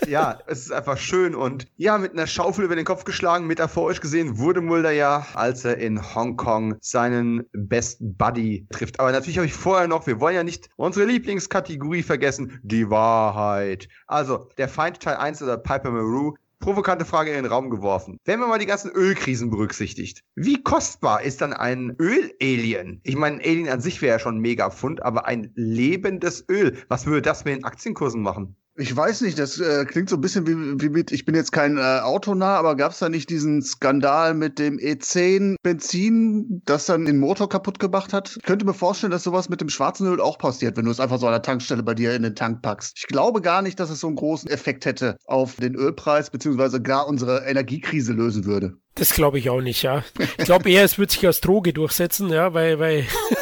Ja, 0.07 0.39
es 0.47 0.61
ist 0.61 0.73
einfach 0.73 0.99
schön 0.99 1.35
und 1.35 1.67
ja, 1.77 1.99
mit 1.99 2.13
einer 2.13 2.27
Schaufel 2.27 2.65
über 2.65 2.77
den 2.77 2.85
Kopf 2.85 3.05
geschlagen, 3.05 3.47
metaphorisch 3.47 4.01
gesehen, 4.01 4.39
wurde 4.39 4.61
Mulder 4.61 4.91
ja, 4.91 5.27
als 5.35 5.65
er 5.65 5.79
in 5.79 6.15
Hongkong 6.15 6.77
seinen 6.81 7.45
Best 7.53 7.99
Buddy 8.01 8.67
trifft. 8.71 9.01
Aber 9.01 9.13
natürlich 9.13 9.39
habe 9.39 9.47
ich 9.47 9.55
vorher 9.55 9.89
noch, 9.89 10.07
wir 10.07 10.21
wollen 10.21 10.37
ja 10.37 10.45
nicht 10.45 10.69
unsere 10.77 11.07
Lieblingskategorie 11.07 12.03
vergessen, 12.03 12.61
die 12.63 12.91
Wahrheit. 12.91 13.89
Also, 14.07 14.49
der 14.59 14.69
Feind 14.69 15.01
Teil 15.01 15.17
1 15.17 15.43
oder 15.43 15.57
Piper 15.57 15.91
Maru 15.91 16.35
provokante 16.63 17.05
Frage 17.05 17.31
in 17.31 17.37
den 17.37 17.47
Raum 17.47 17.69
geworfen. 17.69 18.19
Wenn 18.25 18.41
man 18.41 18.49
mal 18.49 18.59
die 18.59 18.67
ganzen 18.67 18.91
Ölkrisen 18.91 19.51
berücksichtigt, 19.51 20.23
wie 20.37 20.63
kostbar 20.63 21.23
ist 21.23 21.41
dann 21.41 21.53
ein 21.53 21.97
Ölalien? 21.99 23.01
Ich 23.03 23.17
meine, 23.17 23.37
ein 23.37 23.43
Alien 23.43 23.69
an 23.69 23.81
sich 23.81 24.01
wäre 24.01 24.13
ja 24.13 24.19
schon 24.19 24.37
ein 24.37 24.41
Mega-Fund, 24.41 25.03
aber 25.03 25.27
ein 25.27 25.51
lebendes 25.55 26.49
Öl, 26.49 26.79
was 26.89 27.05
würde 27.05 27.23
das 27.23 27.45
mit 27.45 27.57
den 27.57 27.65
Aktienkursen 27.65 28.23
machen? 28.23 28.57
Ich 28.77 28.97
weiß 28.97 29.21
nicht, 29.21 29.39
das 29.39 29.61
äh, 29.61 29.85
klingt 29.85 30.09
so 30.09 30.17
ein 30.17 30.23
bisschen 30.23 30.47
wie, 30.47 30.83
wie 30.83 30.89
mit, 30.89 31.13
ich 31.13 31.27
bin 31.27 31.35
jetzt 31.35 31.53
kein 31.53 31.77
äh, 31.77 32.01
Autonah, 32.03 32.57
aber 32.57 32.75
gab 32.75 32.93
es 32.93 33.01
da 33.01 33.11
nicht 33.11 33.29
diesen 33.29 33.61
Skandal 33.61 34.33
mit 34.33 34.59
dem 34.59 34.79
E10 34.79 35.57
Benzin, 35.63 36.63
das 36.65 36.87
dann 36.87 37.05
den 37.05 37.19
Motor 37.19 37.51
kaputt 37.51 37.79
gemacht 37.79 38.15
hat? 38.15 38.37
Ich 38.39 38.47
könnte 38.47 38.65
mir 38.65 38.73
vorstellen, 38.73 39.11
dass 39.11 39.25
sowas 39.25 39.51
mit 39.51 39.61
dem 39.61 39.69
schwarzen 39.69 40.07
Öl 40.07 40.23
auch 40.23 40.39
passiert, 40.39 40.79
wenn 40.79 40.87
du 40.87 40.91
es 40.91 41.01
einfach 41.01 41.19
so 41.19 41.27
an 41.27 41.33
der 41.33 41.43
Tankstelle 41.43 41.83
bei 41.83 41.93
dir 41.93 42.15
in 42.15 42.23
den 42.23 42.35
Tank 42.35 42.63
packst. 42.63 42.95
Ich 42.97 43.09
glaube 43.09 43.43
gar 43.43 43.61
nicht, 43.61 43.79
dass 43.79 43.91
es 43.91 44.01
so 44.01 44.07
einen 44.07 44.17
großen 44.17 44.49
Effekt 44.49 44.87
hätte 44.87 45.19
auf 45.27 45.57
den 45.57 45.75
Ölpreis, 45.75 46.31
beziehungsweise 46.31 46.81
gar 46.81 47.07
unsere 47.07 47.45
Energiekrise 47.45 48.15
lösen 48.15 48.47
würde. 48.47 48.79
Das 48.95 49.13
glaube 49.13 49.39
ich 49.39 49.51
auch 49.51 49.61
nicht, 49.61 49.83
ja. 49.83 50.03
Ich 50.39 50.45
glaube 50.45 50.71
eher, 50.71 50.85
es 50.85 50.99
wird 50.99 51.11
sich 51.11 51.27
als 51.27 51.41
Droge 51.41 51.73
durchsetzen, 51.73 52.29
ja, 52.31 52.53
weil, 52.55 52.79
weil 52.79 53.05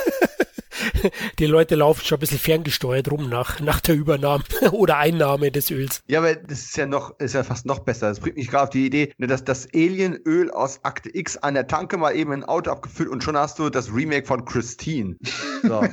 die 1.38 1.46
Leute 1.46 1.74
laufen 1.74 2.04
schon 2.04 2.18
ein 2.18 2.20
bisschen 2.20 2.38
ferngesteuert 2.38 3.10
rum 3.10 3.28
nach, 3.28 3.60
nach 3.60 3.80
der 3.80 3.94
Übernahme 3.94 4.44
oder 4.72 4.98
Einnahme 4.98 5.50
des 5.50 5.70
Öls. 5.70 6.00
Ja, 6.08 6.20
aber 6.20 6.34
das 6.34 6.60
ist 6.60 6.76
ja 6.76 6.86
noch, 6.86 7.18
ist 7.18 7.34
ja 7.34 7.42
fast 7.42 7.66
noch 7.66 7.80
besser. 7.80 8.08
Das 8.08 8.20
bringt 8.20 8.36
mich 8.36 8.48
gerade 8.48 8.64
auf 8.64 8.70
die 8.70 8.86
Idee, 8.86 9.12
ne, 9.18 9.26
dass 9.26 9.44
das 9.44 9.66
Alienöl 9.74 10.50
aus 10.50 10.84
Akte 10.84 11.10
X 11.14 11.36
an 11.36 11.54
der 11.54 11.66
Tanke 11.66 11.96
mal 11.96 12.14
eben 12.14 12.32
in 12.32 12.42
ein 12.42 12.48
Auto 12.48 12.70
abgefüllt 12.70 13.08
und 13.08 13.22
schon 13.22 13.36
hast 13.36 13.58
du 13.58 13.70
das 13.70 13.92
Remake 13.92 14.26
von 14.26 14.44
Christine. 14.44 15.16
So. 15.62 15.82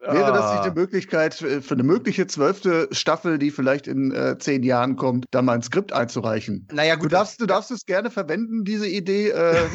Wäre 0.00 0.32
das 0.32 0.52
nicht 0.52 0.62
eine 0.62 0.72
ah. 0.72 0.74
Möglichkeit 0.74 1.34
für 1.34 1.62
eine 1.70 1.82
mögliche 1.82 2.26
zwölfte 2.26 2.88
Staffel, 2.90 3.38
die 3.38 3.50
vielleicht 3.50 3.86
in 3.86 4.12
äh, 4.12 4.36
zehn 4.38 4.62
Jahren 4.62 4.96
kommt, 4.96 5.26
da 5.30 5.40
mal 5.42 5.54
ein 5.54 5.62
Skript 5.62 5.92
einzureichen? 5.92 6.66
Naja, 6.72 6.96
gut. 6.96 7.04
Du 7.04 7.08
darfst, 7.08 7.40
du 7.40 7.46
darfst 7.46 7.70
es 7.70 7.86
gerne 7.86 8.10
verwenden, 8.10 8.64
diese 8.64 8.88
Idee. 8.88 9.28
Äh, 9.28 9.68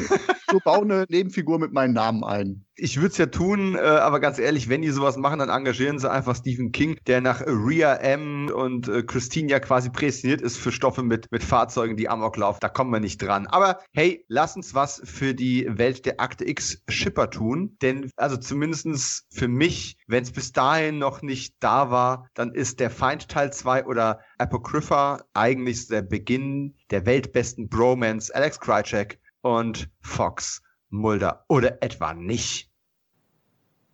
so 0.50 0.60
bau 0.64 0.82
eine 0.82 1.06
Nebenfigur 1.08 1.58
mit 1.58 1.72
meinem 1.72 1.94
Namen 1.94 2.24
ein. 2.24 2.65
Ich 2.78 2.98
würde 2.98 3.08
es 3.08 3.16
ja 3.16 3.24
tun, 3.24 3.74
äh, 3.74 3.78
aber 3.78 4.20
ganz 4.20 4.38
ehrlich, 4.38 4.68
wenn 4.68 4.82
die 4.82 4.90
sowas 4.90 5.16
machen, 5.16 5.38
dann 5.38 5.48
engagieren 5.48 5.98
sie 5.98 6.10
einfach 6.10 6.36
Stephen 6.36 6.72
King, 6.72 6.98
der 7.06 7.22
nach 7.22 7.40
Rhea 7.40 7.94
M. 7.94 8.50
und 8.54 8.86
äh, 8.88 9.02
Christine 9.02 9.50
ja 9.50 9.60
quasi 9.60 9.88
prädestiniert 9.88 10.42
ist 10.42 10.58
für 10.58 10.70
Stoffe 10.70 11.02
mit, 11.02 11.32
mit 11.32 11.42
Fahrzeugen, 11.42 11.96
die 11.96 12.10
Amok 12.10 12.36
laufen. 12.36 12.58
Da 12.60 12.68
kommen 12.68 12.90
wir 12.90 13.00
nicht 13.00 13.22
dran. 13.22 13.46
Aber 13.46 13.80
hey, 13.94 14.26
lass 14.28 14.56
uns 14.56 14.74
was 14.74 15.00
für 15.04 15.32
die 15.34 15.66
Welt 15.70 16.04
der 16.04 16.20
Akte 16.20 16.46
X 16.46 16.82
Schipper 16.86 17.30
tun. 17.30 17.78
Denn, 17.80 18.10
also 18.16 18.36
zumindestens 18.36 19.26
für 19.30 19.48
mich, 19.48 19.96
wenn 20.06 20.24
es 20.24 20.32
bis 20.32 20.52
dahin 20.52 20.98
noch 20.98 21.22
nicht 21.22 21.54
da 21.60 21.90
war, 21.90 22.28
dann 22.34 22.52
ist 22.52 22.78
der 22.80 22.90
Feind 22.90 23.30
Teil 23.30 23.54
2 23.54 23.86
oder 23.86 24.20
Apocrypha 24.36 25.24
eigentlich 25.32 25.88
der 25.88 26.02
Beginn 26.02 26.74
der 26.90 27.06
weltbesten 27.06 27.70
Bromance 27.70 28.34
Alex 28.34 28.60
Krycek 28.60 29.18
und 29.40 29.88
Fox 30.02 30.60
Mulder. 30.90 31.44
Oder 31.48 31.82
etwa 31.82 32.14
nicht? 32.14 32.70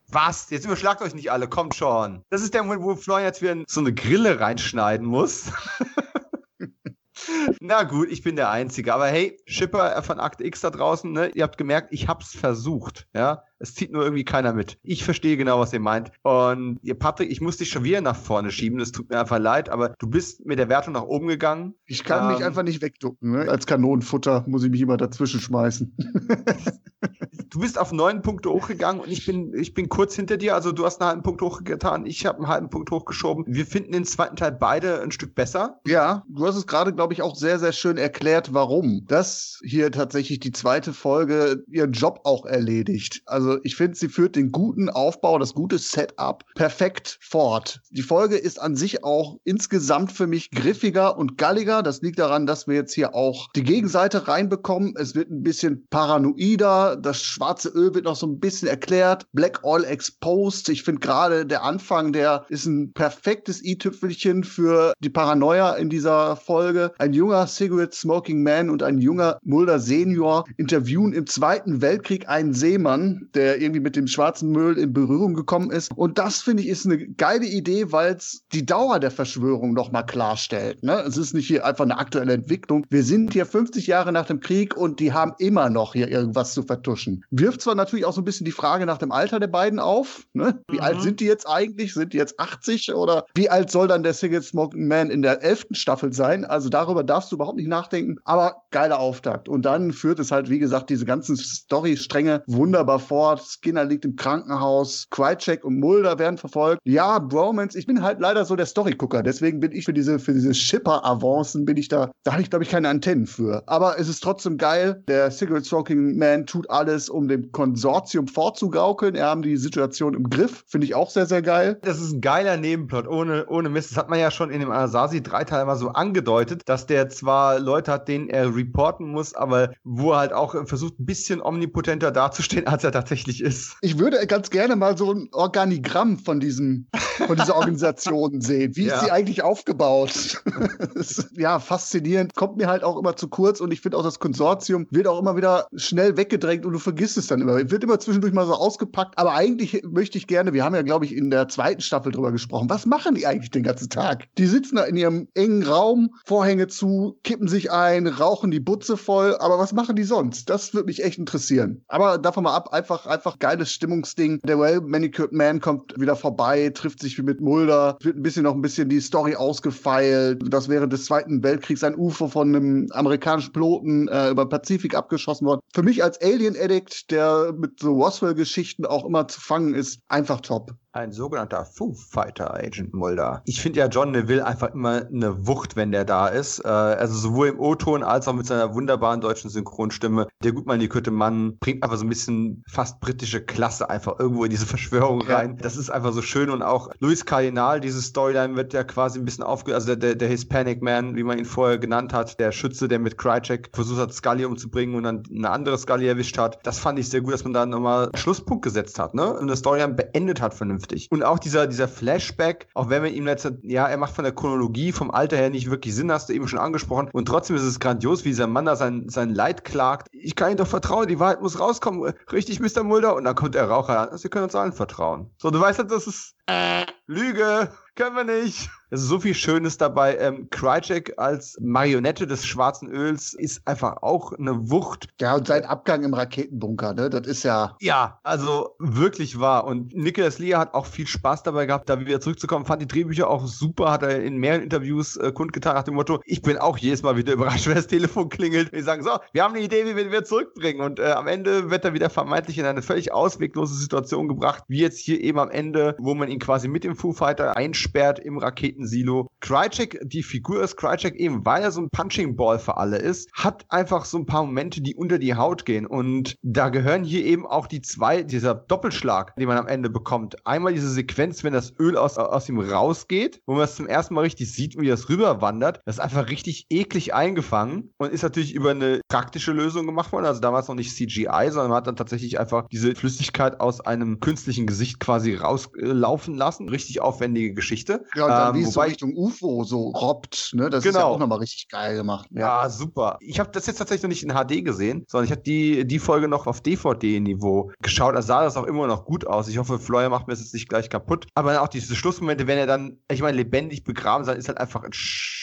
Was? 0.08 0.50
Jetzt 0.50 0.66
überschlagt 0.66 1.00
euch 1.00 1.14
nicht 1.14 1.32
alle, 1.32 1.48
kommt 1.48 1.74
schon. 1.74 2.22
Das 2.28 2.42
ist 2.42 2.52
der 2.52 2.62
Moment, 2.62 2.82
wo 2.82 2.94
Florian 2.96 3.26
jetzt 3.26 3.40
wieder 3.40 3.56
so 3.66 3.80
eine 3.80 3.94
Grille 3.94 4.40
reinschneiden 4.40 5.06
muss. 5.06 5.50
Na 7.60 7.84
gut, 7.84 8.10
ich 8.10 8.22
bin 8.22 8.36
der 8.36 8.50
Einzige. 8.50 8.92
Aber 8.92 9.06
hey, 9.06 9.40
Schipper 9.46 10.02
von 10.02 10.20
Akt 10.20 10.40
X 10.40 10.60
da 10.60 10.70
draußen, 10.70 11.10
ne? 11.10 11.28
ihr 11.28 11.44
habt 11.44 11.56
gemerkt, 11.56 11.92
ich 11.92 12.08
hab's 12.08 12.34
versucht. 12.34 13.08
Ja, 13.14 13.44
es 13.62 13.74
zieht 13.74 13.92
nur 13.92 14.02
irgendwie 14.02 14.24
keiner 14.24 14.52
mit. 14.52 14.78
Ich 14.82 15.04
verstehe 15.04 15.36
genau, 15.36 15.60
was 15.60 15.72
ihr 15.72 15.80
meint. 15.80 16.10
Und 16.22 16.80
ihr 16.82 16.98
Patrick, 16.98 17.30
ich 17.30 17.40
muss 17.40 17.58
dich 17.58 17.70
schon 17.70 17.84
wieder 17.84 18.00
nach 18.00 18.16
vorne 18.16 18.50
schieben. 18.50 18.78
Das 18.78 18.90
tut 18.90 19.08
mir 19.08 19.20
einfach 19.20 19.38
leid, 19.38 19.68
aber 19.68 19.94
du 19.98 20.08
bist 20.08 20.44
mit 20.44 20.58
der 20.58 20.68
Wertung 20.68 20.94
nach 20.94 21.04
oben 21.04 21.28
gegangen. 21.28 21.74
Ich 21.86 22.02
kann 22.02 22.24
ähm, 22.24 22.36
mich 22.36 22.44
einfach 22.44 22.64
nicht 22.64 22.82
wegducken. 22.82 23.30
Ne? 23.30 23.48
Als 23.48 23.66
Kanonenfutter 23.66 24.44
muss 24.48 24.64
ich 24.64 24.70
mich 24.70 24.80
immer 24.80 24.96
dazwischen 24.96 25.40
schmeißen. 25.40 25.96
du 27.50 27.60
bist 27.60 27.78
auf 27.78 27.92
neun 27.92 28.22
Punkte 28.22 28.50
hochgegangen 28.50 29.02
und 29.02 29.10
ich 29.10 29.26
bin, 29.26 29.52
ich 29.54 29.74
bin 29.74 29.88
kurz 29.88 30.16
hinter 30.16 30.36
dir. 30.36 30.54
Also 30.54 30.72
du 30.72 30.84
hast 30.84 31.00
einen 31.00 31.08
halben 31.08 31.22
Punkt 31.22 31.42
hochgetan, 31.42 32.06
ich 32.06 32.26
habe 32.26 32.38
einen 32.38 32.48
halben 32.48 32.70
Punkt 32.70 32.90
hochgeschoben. 32.90 33.44
Wir 33.46 33.66
finden 33.66 33.92
den 33.92 34.04
zweiten 34.04 34.36
Teil 34.36 34.52
beide 34.52 35.02
ein 35.02 35.12
Stück 35.12 35.34
besser. 35.34 35.80
Ja, 35.86 36.24
du 36.28 36.46
hast 36.46 36.56
es 36.56 36.66
gerade, 36.66 36.92
glaube 36.92 37.12
ich, 37.12 37.22
auch 37.22 37.36
sehr, 37.36 37.58
sehr 37.58 37.72
schön 37.72 37.96
erklärt, 37.96 38.54
warum. 38.54 39.04
Dass 39.06 39.60
hier 39.64 39.92
tatsächlich 39.92 40.40
die 40.40 40.52
zweite 40.52 40.92
Folge 40.92 41.62
ihren 41.70 41.92
Job 41.92 42.20
auch 42.24 42.46
erledigt. 42.46 43.22
Also 43.26 43.51
also 43.52 43.60
ich 43.64 43.76
finde, 43.76 43.96
sie 43.96 44.08
führt 44.08 44.36
den 44.36 44.50
guten 44.50 44.88
Aufbau, 44.88 45.38
das 45.38 45.52
gute 45.52 45.76
Setup 45.76 46.42
perfekt 46.54 47.18
fort. 47.20 47.80
Die 47.90 48.02
Folge 48.02 48.36
ist 48.36 48.58
an 48.58 48.76
sich 48.76 49.04
auch 49.04 49.36
insgesamt 49.44 50.12
für 50.12 50.26
mich 50.26 50.50
griffiger 50.50 51.18
und 51.18 51.36
galliger. 51.36 51.82
Das 51.82 52.00
liegt 52.00 52.18
daran, 52.18 52.46
dass 52.46 52.66
wir 52.66 52.74
jetzt 52.74 52.94
hier 52.94 53.14
auch 53.14 53.50
die 53.54 53.62
Gegenseite 53.62 54.26
reinbekommen. 54.26 54.94
Es 54.96 55.14
wird 55.14 55.30
ein 55.30 55.42
bisschen 55.42 55.86
paranoider. 55.90 56.96
Das 56.96 57.22
schwarze 57.22 57.68
Öl 57.68 57.94
wird 57.94 58.06
noch 58.06 58.16
so 58.16 58.26
ein 58.26 58.40
bisschen 58.40 58.68
erklärt. 58.68 59.26
Black 59.32 59.60
Oil 59.64 59.84
Exposed. 59.84 60.70
Ich 60.70 60.82
finde 60.82 61.00
gerade 61.00 61.44
der 61.44 61.62
Anfang, 61.62 62.12
der 62.12 62.46
ist 62.48 62.64
ein 62.64 62.92
perfektes 62.92 63.62
i-Tüpfelchen 63.62 64.44
für 64.44 64.94
die 65.00 65.10
Paranoia 65.10 65.74
in 65.74 65.90
dieser 65.90 66.36
Folge. 66.36 66.92
Ein 66.98 67.12
junger 67.12 67.46
Cigarette 67.46 67.94
Smoking 67.94 68.42
Man 68.42 68.70
und 68.70 68.82
ein 68.82 68.98
junger 68.98 69.38
Mulder 69.42 69.78
Senior 69.78 70.44
interviewen 70.56 71.12
im 71.12 71.26
Zweiten 71.26 71.82
Weltkrieg 71.82 72.28
einen 72.28 72.54
Seemann, 72.54 73.28
der 73.34 73.41
der 73.42 73.60
irgendwie 73.60 73.80
mit 73.80 73.96
dem 73.96 74.06
schwarzen 74.06 74.50
Müll 74.50 74.78
in 74.78 74.92
Berührung 74.92 75.34
gekommen 75.34 75.70
ist. 75.70 75.90
Und 75.96 76.18
das 76.18 76.42
finde 76.42 76.62
ich 76.62 76.68
ist 76.68 76.86
eine 76.86 76.98
geile 76.98 77.46
Idee, 77.46 77.90
weil 77.90 78.14
es 78.14 78.44
die 78.52 78.64
Dauer 78.64 79.00
der 79.00 79.10
Verschwörung 79.10 79.72
nochmal 79.72 80.06
klarstellt. 80.06 80.82
Ne? 80.82 81.02
Es 81.06 81.16
ist 81.16 81.34
nicht 81.34 81.48
hier 81.48 81.66
einfach 81.66 81.84
eine 81.84 81.98
aktuelle 81.98 82.34
Entwicklung. 82.34 82.86
Wir 82.88 83.02
sind 83.02 83.32
hier 83.32 83.46
50 83.46 83.86
Jahre 83.88 84.12
nach 84.12 84.26
dem 84.26 84.40
Krieg 84.40 84.76
und 84.76 85.00
die 85.00 85.12
haben 85.12 85.32
immer 85.38 85.70
noch 85.70 85.94
hier 85.94 86.08
irgendwas 86.08 86.54
zu 86.54 86.62
vertuschen. 86.62 87.24
Wirft 87.30 87.62
zwar 87.62 87.74
natürlich 87.74 88.04
auch 88.04 88.12
so 88.12 88.20
ein 88.20 88.24
bisschen 88.24 88.44
die 88.44 88.52
Frage 88.52 88.86
nach 88.86 88.98
dem 88.98 89.10
Alter 89.10 89.40
der 89.40 89.48
beiden 89.48 89.80
auf. 89.80 90.26
Ne? 90.32 90.62
Wie 90.70 90.76
mhm. 90.76 90.82
alt 90.82 91.02
sind 91.02 91.20
die 91.20 91.26
jetzt 91.26 91.48
eigentlich? 91.48 91.94
Sind 91.94 92.12
die 92.12 92.18
jetzt 92.18 92.38
80 92.38 92.94
oder 92.94 93.26
wie 93.34 93.50
alt 93.50 93.70
soll 93.70 93.88
dann 93.88 94.04
der 94.04 94.14
Single 94.14 94.42
Smoking 94.42 94.86
Man 94.86 95.10
in 95.10 95.22
der 95.22 95.42
elften 95.42 95.74
Staffel 95.74 96.12
sein? 96.12 96.44
Also 96.44 96.68
darüber 96.68 97.02
darfst 97.02 97.32
du 97.32 97.36
überhaupt 97.36 97.56
nicht 97.56 97.68
nachdenken. 97.68 98.18
Aber 98.24 98.62
geiler 98.70 99.00
Auftakt. 99.00 99.48
Und 99.48 99.62
dann 99.62 99.92
führt 99.92 100.20
es 100.20 100.30
halt, 100.30 100.48
wie 100.48 100.60
gesagt, 100.60 100.90
diese 100.90 101.04
ganzen 101.04 101.36
Story-Stränge 101.36 102.44
wunderbar 102.46 102.98
fort. 103.36 103.42
Skinner 103.46 103.84
liegt 103.84 104.04
im 104.04 104.16
Krankenhaus, 104.16 105.06
Krycek 105.10 105.64
und 105.64 105.78
Mulder 105.78 106.18
werden 106.18 106.38
verfolgt. 106.38 106.80
Ja, 106.84 107.18
Bromance, 107.18 107.78
ich 107.78 107.86
bin 107.86 108.02
halt 108.02 108.20
leider 108.20 108.44
so 108.44 108.56
der 108.56 108.66
Story-Gucker. 108.66 109.22
Deswegen 109.22 109.60
bin 109.60 109.72
ich 109.72 109.84
für 109.84 109.92
diese, 109.92 110.18
für 110.18 110.32
diese 110.32 110.54
Shipper-Avancen 110.54 111.64
bin 111.64 111.76
ich 111.76 111.88
da, 111.88 112.10
da 112.24 112.32
habe 112.32 112.42
ich, 112.42 112.50
glaube 112.50 112.64
ich, 112.64 112.70
keine 112.70 112.88
Antennen 112.88 113.26
für. 113.26 113.62
Aber 113.66 113.98
es 113.98 114.08
ist 114.08 114.22
trotzdem 114.22 114.58
geil. 114.58 115.02
Der 115.08 115.30
Cigarette 115.30 115.66
Smoking 115.66 116.18
Man 116.18 116.46
tut 116.46 116.68
alles, 116.70 117.08
um 117.08 117.28
dem 117.28 117.52
Konsortium 117.52 118.28
vorzugaukeln. 118.28 119.14
Er 119.14 119.26
haben 119.26 119.42
die 119.42 119.56
Situation 119.56 120.14
im 120.14 120.30
Griff. 120.30 120.64
Finde 120.66 120.86
ich 120.86 120.94
auch 120.94 121.10
sehr, 121.10 121.26
sehr 121.26 121.42
geil. 121.42 121.78
Das 121.82 122.00
ist 122.00 122.12
ein 122.12 122.20
geiler 122.20 122.56
Nebenplot, 122.56 123.06
ohne, 123.06 123.46
ohne 123.46 123.68
Mist. 123.68 123.90
Das 123.90 123.98
hat 123.98 124.10
man 124.10 124.18
ja 124.18 124.30
schon 124.30 124.50
in 124.50 124.60
dem 124.60 124.70
Asasi-Dreiteil 124.70 125.64
mal 125.64 125.76
so 125.76 125.88
angedeutet, 125.88 126.62
dass 126.66 126.86
der 126.86 127.08
zwar 127.08 127.58
Leute 127.58 127.92
hat, 127.92 128.08
denen 128.08 128.28
er 128.28 128.54
reporten 128.54 129.10
muss, 129.10 129.34
aber 129.34 129.72
wo 129.84 130.12
er 130.12 130.18
halt 130.18 130.32
auch 130.32 130.54
versucht, 130.66 130.98
ein 130.98 131.06
bisschen 131.06 131.40
omnipotenter 131.42 132.10
dazustehen, 132.10 132.66
als 132.66 132.84
er 132.84 132.92
tatsächlich 132.92 133.11
ist. 133.12 133.76
Ich 133.80 133.98
würde 133.98 134.26
ganz 134.26 134.50
gerne 134.50 134.76
mal 134.76 134.96
so 134.96 135.12
ein 135.12 135.28
Organigramm 135.32 136.18
von 136.18 136.40
diesem, 136.40 136.86
von 137.26 137.36
dieser 137.36 137.56
Organisation 137.56 138.40
sehen. 138.40 138.74
Wie 138.76 138.86
ja. 138.86 138.96
ist 138.96 139.04
sie 139.04 139.10
eigentlich 139.10 139.42
aufgebaut? 139.42 140.42
ja, 141.36 141.58
faszinierend. 141.58 142.34
Kommt 142.34 142.56
mir 142.56 142.68
halt 142.68 142.84
auch 142.84 142.98
immer 142.98 143.16
zu 143.16 143.28
kurz 143.28 143.60
und 143.60 143.72
ich 143.72 143.80
finde 143.80 143.98
auch 143.98 144.02
das 144.02 144.18
Konsortium 144.18 144.86
wird 144.90 145.06
auch 145.06 145.18
immer 145.18 145.36
wieder 145.36 145.66
schnell 145.74 146.16
weggedrängt 146.16 146.64
und 146.64 146.72
du 146.72 146.78
vergisst 146.78 147.18
es 147.18 147.26
dann 147.26 147.40
immer. 147.40 147.70
Wird 147.70 147.84
immer 147.84 148.00
zwischendurch 148.00 148.32
mal 148.32 148.46
so 148.46 148.54
ausgepackt. 148.54 149.18
Aber 149.18 149.34
eigentlich 149.34 149.82
möchte 149.84 150.18
ich 150.18 150.26
gerne, 150.26 150.52
wir 150.52 150.64
haben 150.64 150.74
ja, 150.74 150.82
glaube 150.82 151.04
ich, 151.04 151.14
in 151.14 151.30
der 151.30 151.48
zweiten 151.48 151.82
Staffel 151.82 152.12
drüber 152.12 152.32
gesprochen. 152.32 152.70
Was 152.70 152.86
machen 152.86 153.14
die 153.14 153.26
eigentlich 153.26 153.50
den 153.50 153.62
ganzen 153.62 153.90
Tag? 153.90 154.28
Die 154.38 154.46
sitzen 154.46 154.76
da 154.76 154.84
in 154.84 154.96
ihrem 154.96 155.28
engen 155.34 155.62
Raum, 155.62 156.14
Vorhänge 156.24 156.68
zu, 156.68 157.18
kippen 157.24 157.48
sich 157.48 157.70
ein, 157.70 158.06
rauchen 158.06 158.50
die 158.50 158.60
Butze 158.60 158.96
voll. 158.96 159.36
Aber 159.38 159.58
was 159.58 159.72
machen 159.72 159.96
die 159.96 160.04
sonst? 160.04 160.48
Das 160.50 160.74
würde 160.74 160.86
mich 160.86 161.04
echt 161.04 161.18
interessieren. 161.18 161.84
Aber 161.88 162.18
davon 162.18 162.44
mal 162.44 162.54
ab, 162.54 162.72
einfach, 162.72 163.01
einfach 163.06 163.38
geiles 163.38 163.72
Stimmungsding. 163.72 164.40
Der 164.44 164.58
Well 164.58 164.80
Manicured 164.80 165.32
Man 165.32 165.60
kommt 165.60 165.98
wieder 165.98 166.16
vorbei, 166.16 166.70
trifft 166.74 167.00
sich 167.00 167.18
wie 167.18 167.22
mit 167.22 167.40
Mulder, 167.40 167.96
wird 168.00 168.16
ein 168.16 168.22
bisschen 168.22 168.44
noch 168.44 168.54
ein 168.54 168.62
bisschen 168.62 168.88
die 168.88 169.00
Story 169.00 169.34
ausgefeilt, 169.34 170.42
dass 170.52 170.68
während 170.68 170.92
des 170.92 171.04
Zweiten 171.04 171.42
Weltkriegs 171.42 171.84
ein 171.84 171.96
UFO 171.96 172.28
von 172.28 172.54
einem 172.54 172.88
amerikanischen 172.92 173.52
Piloten 173.52 174.08
äh, 174.08 174.30
über 174.30 174.48
Pazifik 174.48 174.94
abgeschossen 174.94 175.46
worden. 175.46 175.60
Für 175.74 175.82
mich 175.82 176.02
als 176.02 176.20
Alien-Addict, 176.20 177.10
der 177.10 177.52
mit 177.56 177.80
so 177.80 177.92
Roswell-Geschichten 177.92 178.86
auch 178.86 179.04
immer 179.04 179.28
zu 179.28 179.40
fangen 179.40 179.74
ist, 179.74 180.00
einfach 180.08 180.40
top 180.40 180.72
ein 180.92 181.10
sogenannter 181.10 181.64
Foo 181.64 181.94
Fighter 181.94 182.54
Agent 182.54 182.92
Mulder. 182.92 183.42
Ich 183.46 183.62
finde 183.62 183.80
ja 183.80 183.86
John 183.86 184.10
Neville 184.10 184.44
einfach 184.44 184.74
immer 184.74 185.06
eine 185.06 185.46
Wucht, 185.46 185.74
wenn 185.74 185.90
der 185.90 186.04
da 186.04 186.28
ist. 186.28 186.60
Äh, 186.64 186.68
also 186.68 187.16
sowohl 187.16 187.48
im 187.48 187.60
O-Ton 187.60 188.02
als 188.02 188.28
auch 188.28 188.34
mit 188.34 188.46
seiner 188.46 188.74
wunderbaren 188.74 189.22
deutschen 189.22 189.48
Synchronstimme. 189.48 190.28
Der 190.44 190.52
gut 190.52 190.66
manikurte 190.66 191.10
Mann 191.10 191.56
bringt 191.60 191.82
einfach 191.82 191.96
so 191.96 192.04
ein 192.04 192.10
bisschen 192.10 192.62
fast 192.68 193.00
britische 193.00 193.40
Klasse 193.40 193.88
einfach 193.88 194.18
irgendwo 194.18 194.44
in 194.44 194.50
diese 194.50 194.66
Verschwörung 194.66 195.22
rein. 195.22 195.52
Ja. 195.52 195.62
Das 195.62 195.76
ist 195.76 195.88
einfach 195.88 196.12
so 196.12 196.20
schön 196.20 196.50
und 196.50 196.62
auch 196.62 196.90
Luis 197.00 197.24
Cardinal, 197.24 197.80
diese 197.80 198.02
Storyline 198.02 198.54
wird 198.56 198.74
ja 198.74 198.84
quasi 198.84 199.18
ein 199.18 199.24
bisschen 199.24 199.44
aufge... 199.44 199.74
Also 199.74 199.86
der, 199.86 199.96
der, 199.96 200.14
der 200.14 200.28
Hispanic 200.28 200.82
Man, 200.82 201.16
wie 201.16 201.22
man 201.22 201.38
ihn 201.38 201.46
vorher 201.46 201.78
genannt 201.78 202.12
hat, 202.12 202.38
der 202.38 202.52
Schütze, 202.52 202.88
der 202.88 202.98
mit 202.98 203.16
Krycek 203.16 203.70
versucht 203.72 203.98
hat, 203.98 204.12
Scully 204.12 204.44
umzubringen 204.44 204.94
und 204.96 205.04
dann 205.04 205.22
eine 205.34 205.48
andere 205.48 205.78
Scully 205.78 206.06
erwischt 206.06 206.36
hat. 206.36 206.58
Das 206.64 206.78
fand 206.78 206.98
ich 206.98 207.08
sehr 207.08 207.22
gut, 207.22 207.32
dass 207.32 207.44
man 207.44 207.54
da 207.54 207.64
nochmal 207.64 208.10
Schlusspunkt 208.14 208.62
gesetzt 208.62 208.98
hat, 208.98 209.14
ne? 209.14 209.32
Und 209.32 209.48
das 209.48 209.60
Storyline 209.60 209.94
beendet 209.94 210.42
hat 210.42 210.52
vernünftig 210.52 210.81
vernünftig. 210.82 211.08
Und 211.10 211.22
auch 211.22 211.38
dieser, 211.38 211.66
dieser 211.66 211.88
Flashback, 211.88 212.68
auch 212.74 212.88
wenn 212.88 213.02
man 213.02 213.12
ihm 213.12 213.26
jetzt, 213.26 213.50
ja, 213.62 213.86
er 213.86 213.96
macht 213.96 214.14
von 214.14 214.24
der 214.24 214.34
Chronologie, 214.34 214.92
vom 214.92 215.10
Alter 215.10 215.36
her 215.36 215.50
nicht 215.50 215.70
wirklich 215.70 215.94
Sinn, 215.94 216.10
hast 216.10 216.28
du 216.28 216.32
eben 216.32 216.48
schon 216.48 216.58
angesprochen. 216.58 217.08
Und 217.12 217.26
trotzdem 217.26 217.56
ist 217.56 217.62
es 217.62 217.80
grandios, 217.80 218.24
wie 218.24 218.30
dieser 218.30 218.46
Mann 218.46 218.66
da 218.66 218.76
sein, 218.76 219.08
sein 219.08 219.34
Leid 219.34 219.64
klagt. 219.64 220.08
Ich 220.12 220.36
kann 220.36 220.52
ihm 220.52 220.56
doch 220.56 220.66
vertrauen, 220.66 221.08
die 221.08 221.18
Wahrheit 221.18 221.42
muss 221.42 221.58
rauskommen. 221.58 222.12
Richtig, 222.32 222.60
Mr. 222.60 222.82
Mulder? 222.82 223.14
Und 223.14 223.24
dann 223.24 223.34
kommt 223.34 223.54
der 223.54 223.68
Raucher 223.68 224.12
an. 224.12 224.18
Sie 224.18 224.28
können 224.28 224.44
uns 224.44 224.54
allen 224.54 224.72
vertrauen. 224.72 225.30
So, 225.38 225.50
du 225.50 225.60
weißt 225.60 225.78
halt, 225.78 225.90
das 225.90 226.06
ist 226.06 226.34
äh, 226.46 226.84
Lüge. 227.06 227.70
Können 227.94 228.16
wir 228.16 228.24
nicht. 228.24 228.70
Es 228.92 229.00
ist 229.00 229.08
so 229.08 229.18
viel 229.18 229.32
Schönes 229.32 229.78
dabei. 229.78 230.18
Ähm, 230.18 230.50
Krycek 230.50 231.14
als 231.16 231.56
Marionette 231.62 232.26
des 232.26 232.44
schwarzen 232.44 232.90
Öls 232.90 233.32
ist 233.32 233.66
einfach 233.66 234.02
auch 234.02 234.34
eine 234.34 234.70
Wucht. 234.70 235.08
Ja, 235.18 235.34
und 235.34 235.46
sein 235.46 235.64
Abgang 235.64 236.04
im 236.04 236.12
Raketenbunker, 236.12 236.92
ne? 236.92 237.08
Das 237.08 237.26
ist 237.26 237.42
ja. 237.42 237.74
Ja, 237.80 238.20
also 238.22 238.76
wirklich 238.78 239.40
wahr. 239.40 239.64
Und 239.64 239.94
Nicholas 239.94 240.38
Lee 240.38 240.54
hat 240.56 240.74
auch 240.74 240.84
viel 240.84 241.06
Spaß 241.06 241.42
dabei 241.42 241.64
gehabt, 241.64 241.88
da 241.88 241.98
wieder 242.00 242.20
zurückzukommen. 242.20 242.66
Fand 242.66 242.82
die 242.82 242.86
Drehbücher 242.86 243.30
auch 243.30 243.46
super, 243.46 243.92
hat 243.92 244.02
er 244.02 244.22
in 244.22 244.36
mehreren 244.36 244.62
Interviews 244.62 245.16
äh, 245.16 245.32
kundgetan 245.32 245.74
nach 245.74 245.84
dem 245.84 245.94
Motto, 245.94 246.20
ich 246.26 246.42
bin 246.42 246.58
auch 246.58 246.76
jedes 246.76 247.02
Mal 247.02 247.16
wieder 247.16 247.32
überrascht, 247.32 247.66
wenn 247.68 247.76
das 247.76 247.86
Telefon 247.86 248.28
klingelt. 248.28 248.74
Die 248.74 248.82
sagen, 248.82 249.02
so, 249.02 249.12
wir 249.32 249.42
haben 249.42 249.54
eine 249.54 249.64
Idee, 249.64 249.86
wie 249.86 249.96
wir 249.96 250.02
ihn 250.02 250.10
wieder 250.10 250.24
zurückbringen. 250.24 250.82
Und 250.82 250.98
äh, 250.98 251.12
am 251.12 251.28
Ende 251.28 251.70
wird 251.70 251.86
er 251.86 251.94
wieder 251.94 252.10
vermeintlich 252.10 252.58
in 252.58 252.66
eine 252.66 252.82
völlig 252.82 253.10
ausweglose 253.10 253.74
Situation 253.74 254.28
gebracht, 254.28 254.64
wie 254.68 254.80
jetzt 254.80 254.98
hier 254.98 255.18
eben 255.18 255.38
am 255.38 255.50
Ende, 255.50 255.96
wo 255.98 256.14
man 256.14 256.28
ihn 256.28 256.40
quasi 256.40 256.68
mit 256.68 256.84
dem 256.84 256.94
Foo 256.94 257.14
Fighter 257.14 257.56
einsperrt 257.56 258.18
im 258.18 258.36
Raketen 258.36 258.81
Silo. 258.86 259.28
Krycek, 259.40 259.98
die 260.02 260.22
Figur 260.22 260.62
ist 260.62 260.76
Krycek 260.76 261.16
eben, 261.16 261.44
weil 261.44 261.62
er 261.62 261.72
so 261.72 261.80
ein 261.80 261.90
Punching 261.90 262.36
Ball 262.36 262.58
für 262.58 262.76
alle 262.76 262.98
ist, 262.98 263.30
hat 263.32 263.64
einfach 263.68 264.04
so 264.04 264.18
ein 264.18 264.26
paar 264.26 264.44
Momente, 264.44 264.80
die 264.80 264.94
unter 264.94 265.18
die 265.18 265.34
Haut 265.34 265.64
gehen. 265.64 265.86
Und 265.86 266.36
da 266.42 266.68
gehören 266.68 267.04
hier 267.04 267.24
eben 267.24 267.46
auch 267.46 267.66
die 267.66 267.82
zwei, 267.82 268.22
dieser 268.22 268.54
Doppelschlag, 268.54 269.34
den 269.36 269.48
man 269.48 269.58
am 269.58 269.66
Ende 269.66 269.90
bekommt. 269.90 270.46
Einmal 270.46 270.72
diese 270.72 270.90
Sequenz, 270.90 271.44
wenn 271.44 271.52
das 271.52 271.72
Öl 271.78 271.96
aus, 271.96 272.18
aus 272.18 272.48
ihm 272.48 272.58
rausgeht, 272.58 273.40
wo 273.46 273.54
man 273.54 273.64
es 273.64 273.76
zum 273.76 273.86
ersten 273.86 274.14
Mal 274.14 274.22
richtig 274.22 274.52
sieht, 274.52 274.80
wie 274.80 274.88
das 274.88 275.08
rüberwandert. 275.08 275.80
Das 275.84 275.96
ist 275.96 276.00
einfach 276.00 276.28
richtig 276.28 276.66
eklig 276.70 277.14
eingefangen 277.14 277.92
und 277.98 278.12
ist 278.12 278.22
natürlich 278.22 278.54
über 278.54 278.70
eine 278.70 279.00
praktische 279.08 279.52
Lösung 279.52 279.86
gemacht 279.86 280.12
worden. 280.12 280.26
Also 280.26 280.40
damals 280.40 280.68
noch 280.68 280.74
nicht 280.74 280.94
CGI, 280.94 281.48
sondern 281.50 281.68
man 281.68 281.76
hat 281.76 281.86
dann 281.86 281.96
tatsächlich 281.96 282.38
einfach 282.38 282.66
diese 282.70 282.94
Flüssigkeit 282.94 283.60
aus 283.60 283.80
einem 283.80 284.20
künstlichen 284.20 284.66
Gesicht 284.66 285.00
quasi 285.00 285.34
rauslaufen 285.34 286.34
lassen. 286.36 286.68
Richtig 286.68 287.00
aufwendige 287.00 287.54
Geschichte. 287.54 288.04
Ja, 288.14 288.24
und 288.24 288.30
dann 288.30 288.54
ähm, 288.56 288.62
Wobei, 288.66 288.71
so 288.72 288.80
Richtung 288.80 289.16
UFO 289.16 289.64
so 289.64 289.88
robbt, 289.88 290.52
ne? 290.54 290.70
Das 290.70 290.82
genau. 290.82 290.90
ist 290.90 290.94
ja 290.96 291.00
genau. 291.02 291.14
auch 291.14 291.18
nochmal 291.18 291.38
richtig 291.38 291.68
geil 291.68 291.96
gemacht. 291.96 292.28
Ja, 292.32 292.62
ja 292.62 292.70
super. 292.70 293.18
Ich 293.20 293.38
habe 293.40 293.50
das 293.52 293.66
jetzt 293.66 293.76
tatsächlich 293.78 294.02
noch 294.02 294.08
nicht 294.08 294.22
in 294.22 294.30
HD 294.30 294.64
gesehen, 294.64 295.04
sondern 295.08 295.26
ich 295.26 295.30
habe 295.30 295.42
die, 295.42 295.86
die 295.86 295.98
Folge 295.98 296.28
noch 296.28 296.46
auf 296.46 296.60
DVD-Niveau 296.60 297.72
geschaut. 297.80 298.14
Da 298.14 298.22
sah 298.22 298.42
das 298.42 298.56
auch 298.56 298.64
immer 298.64 298.86
noch 298.86 299.04
gut 299.04 299.26
aus. 299.26 299.48
Ich 299.48 299.58
hoffe, 299.58 299.78
Fleuer 299.78 300.08
macht 300.08 300.26
mir 300.26 300.32
das 300.32 300.40
jetzt 300.40 300.54
nicht 300.54 300.68
gleich 300.68 300.90
kaputt. 300.90 301.26
Aber 301.34 301.60
auch 301.62 301.68
diese 301.68 301.94
Schlussmomente, 301.94 302.46
wenn 302.46 302.58
er 302.58 302.66
dann, 302.66 302.98
ich 303.10 303.22
meine, 303.22 303.36
lebendig 303.36 303.84
begraben 303.84 304.24
sein, 304.24 304.36
ist 304.36 304.48
halt 304.48 304.58
einfach 304.58 304.82
ein 304.84 304.92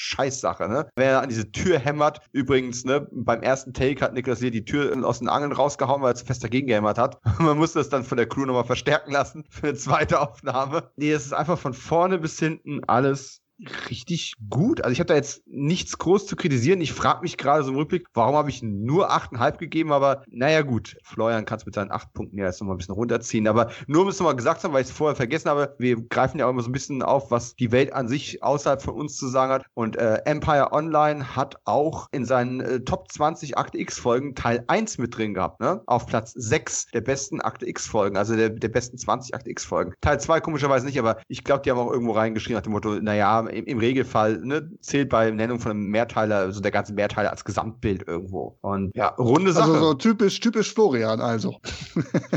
Scheißsache, 0.09 0.67
ne? 0.67 0.89
Wenn 0.95 1.07
er 1.07 1.21
an 1.21 1.29
diese 1.29 1.51
Tür 1.51 1.77
hämmert, 1.77 2.21
übrigens, 2.31 2.83
ne, 2.83 3.07
beim 3.11 3.43
ersten 3.43 3.73
Take 3.73 4.03
hat 4.03 4.13
Niklas 4.13 4.39
hier 4.39 4.51
die 4.51 4.65
Tür 4.65 5.05
aus 5.05 5.19
den 5.19 5.29
Angeln 5.29 5.51
rausgehauen, 5.51 6.01
weil 6.01 6.11
er 6.11 6.15
zu 6.15 6.25
fest 6.25 6.43
dagegen 6.43 6.67
gehämmert 6.67 6.97
hat. 6.97 7.19
Man 7.39 7.57
musste 7.57 7.79
das 7.79 7.89
dann 7.89 8.03
von 8.03 8.17
der 8.17 8.27
Crew 8.27 8.45
nochmal 8.45 8.65
verstärken 8.65 9.11
lassen 9.11 9.45
für 9.49 9.67
eine 9.67 9.77
zweite 9.77 10.19
Aufnahme. 10.19 10.91
Nee, 10.95 11.11
es 11.11 11.25
ist 11.25 11.33
einfach 11.33 11.59
von 11.59 11.73
vorne 11.73 12.17
bis 12.17 12.39
hinten 12.39 12.83
alles 12.85 13.41
richtig 13.89 14.33
gut. 14.49 14.81
Also 14.81 14.93
ich 14.93 14.99
habe 14.99 15.07
da 15.07 15.15
jetzt 15.15 15.41
nichts 15.47 15.97
groß 15.97 16.27
zu 16.27 16.35
kritisieren. 16.35 16.81
Ich 16.81 16.93
frage 16.93 17.21
mich 17.21 17.37
gerade 17.37 17.63
so 17.63 17.71
im 17.71 17.77
Rückblick, 17.77 18.07
warum 18.13 18.35
habe 18.35 18.49
ich 18.49 18.61
nur 18.63 19.11
8,5 19.11 19.57
gegeben, 19.57 19.91
aber 19.91 20.23
naja 20.29 20.61
gut, 20.61 20.97
Florian 21.03 21.45
kann 21.45 21.59
es 21.59 21.65
mit 21.65 21.75
seinen 21.75 21.91
8 21.91 22.13
Punkten 22.13 22.37
ja 22.37 22.45
jetzt 22.45 22.61
nochmal 22.61 22.75
ein 22.75 22.79
bisschen 22.79 22.95
runterziehen. 22.95 23.47
Aber 23.47 23.71
nur 23.87 24.03
um 24.03 24.07
es 24.07 24.19
nochmal 24.19 24.35
gesagt 24.35 24.61
zu 24.61 24.67
haben, 24.67 24.73
weil 24.73 24.81
ich 24.81 24.89
es 24.89 24.93
vorher 24.93 25.15
vergessen 25.15 25.49
habe, 25.49 25.75
wir 25.77 26.01
greifen 26.07 26.39
ja 26.39 26.45
auch 26.45 26.51
immer 26.51 26.61
so 26.61 26.69
ein 26.69 26.73
bisschen 26.73 27.01
auf, 27.01 27.31
was 27.31 27.55
die 27.55 27.71
Welt 27.71 27.93
an 27.93 28.07
sich 28.07 28.43
außerhalb 28.43 28.81
von 28.81 28.95
uns 28.95 29.17
zu 29.17 29.27
sagen 29.27 29.51
hat. 29.51 29.65
Und 29.73 29.95
äh, 29.97 30.21
Empire 30.25 30.71
Online 30.71 31.35
hat 31.35 31.57
auch 31.65 32.07
in 32.11 32.25
seinen 32.25 32.61
äh, 32.61 32.79
Top 32.81 33.11
20 33.11 33.57
Akte 33.57 33.77
X-Folgen 33.77 34.35
Teil 34.35 34.63
1 34.67 34.97
mit 34.97 35.17
drin 35.17 35.33
gehabt, 35.33 35.59
ne? 35.59 35.81
Auf 35.85 36.05
Platz 36.05 36.33
6 36.35 36.87
der 36.93 37.01
besten 37.01 37.41
Akte 37.41 37.67
X-Folgen, 37.67 38.17
also 38.17 38.35
der, 38.35 38.49
der 38.49 38.69
besten 38.69 38.97
20 38.97 39.35
Akte 39.35 39.49
X-Folgen. 39.49 39.93
Teil 40.01 40.19
2 40.19 40.39
komischerweise 40.41 40.85
nicht, 40.85 40.99
aber 40.99 41.17
ich 41.27 41.43
glaube, 41.43 41.61
die 41.63 41.71
haben 41.71 41.79
auch 41.79 41.91
irgendwo 41.91 42.13
reingeschrieben 42.13 42.55
nach 42.55 42.63
dem 42.63 42.73
Motto, 42.73 42.95
naja, 42.95 43.48
im, 43.49 43.65
im 43.65 43.77
Regelfall 43.79 44.39
ne, 44.43 44.69
zählt 44.81 45.09
bei 45.09 45.31
Nennung 45.31 45.59
von 45.59 45.71
einem 45.71 45.87
Mehrteiler, 45.87 46.51
so 46.51 46.61
der 46.61 46.71
ganze 46.71 46.93
Mehrteiler 46.93 47.31
als 47.31 47.43
Gesamtbild 47.43 48.07
irgendwo. 48.07 48.57
Und 48.61 48.95
ja, 48.95 49.07
runde 49.09 49.51
Sache. 49.51 49.71
Also 49.71 49.79
so 49.79 49.93
typisch, 49.95 50.39
typisch 50.39 50.73
Florian, 50.73 51.19
also. 51.21 51.59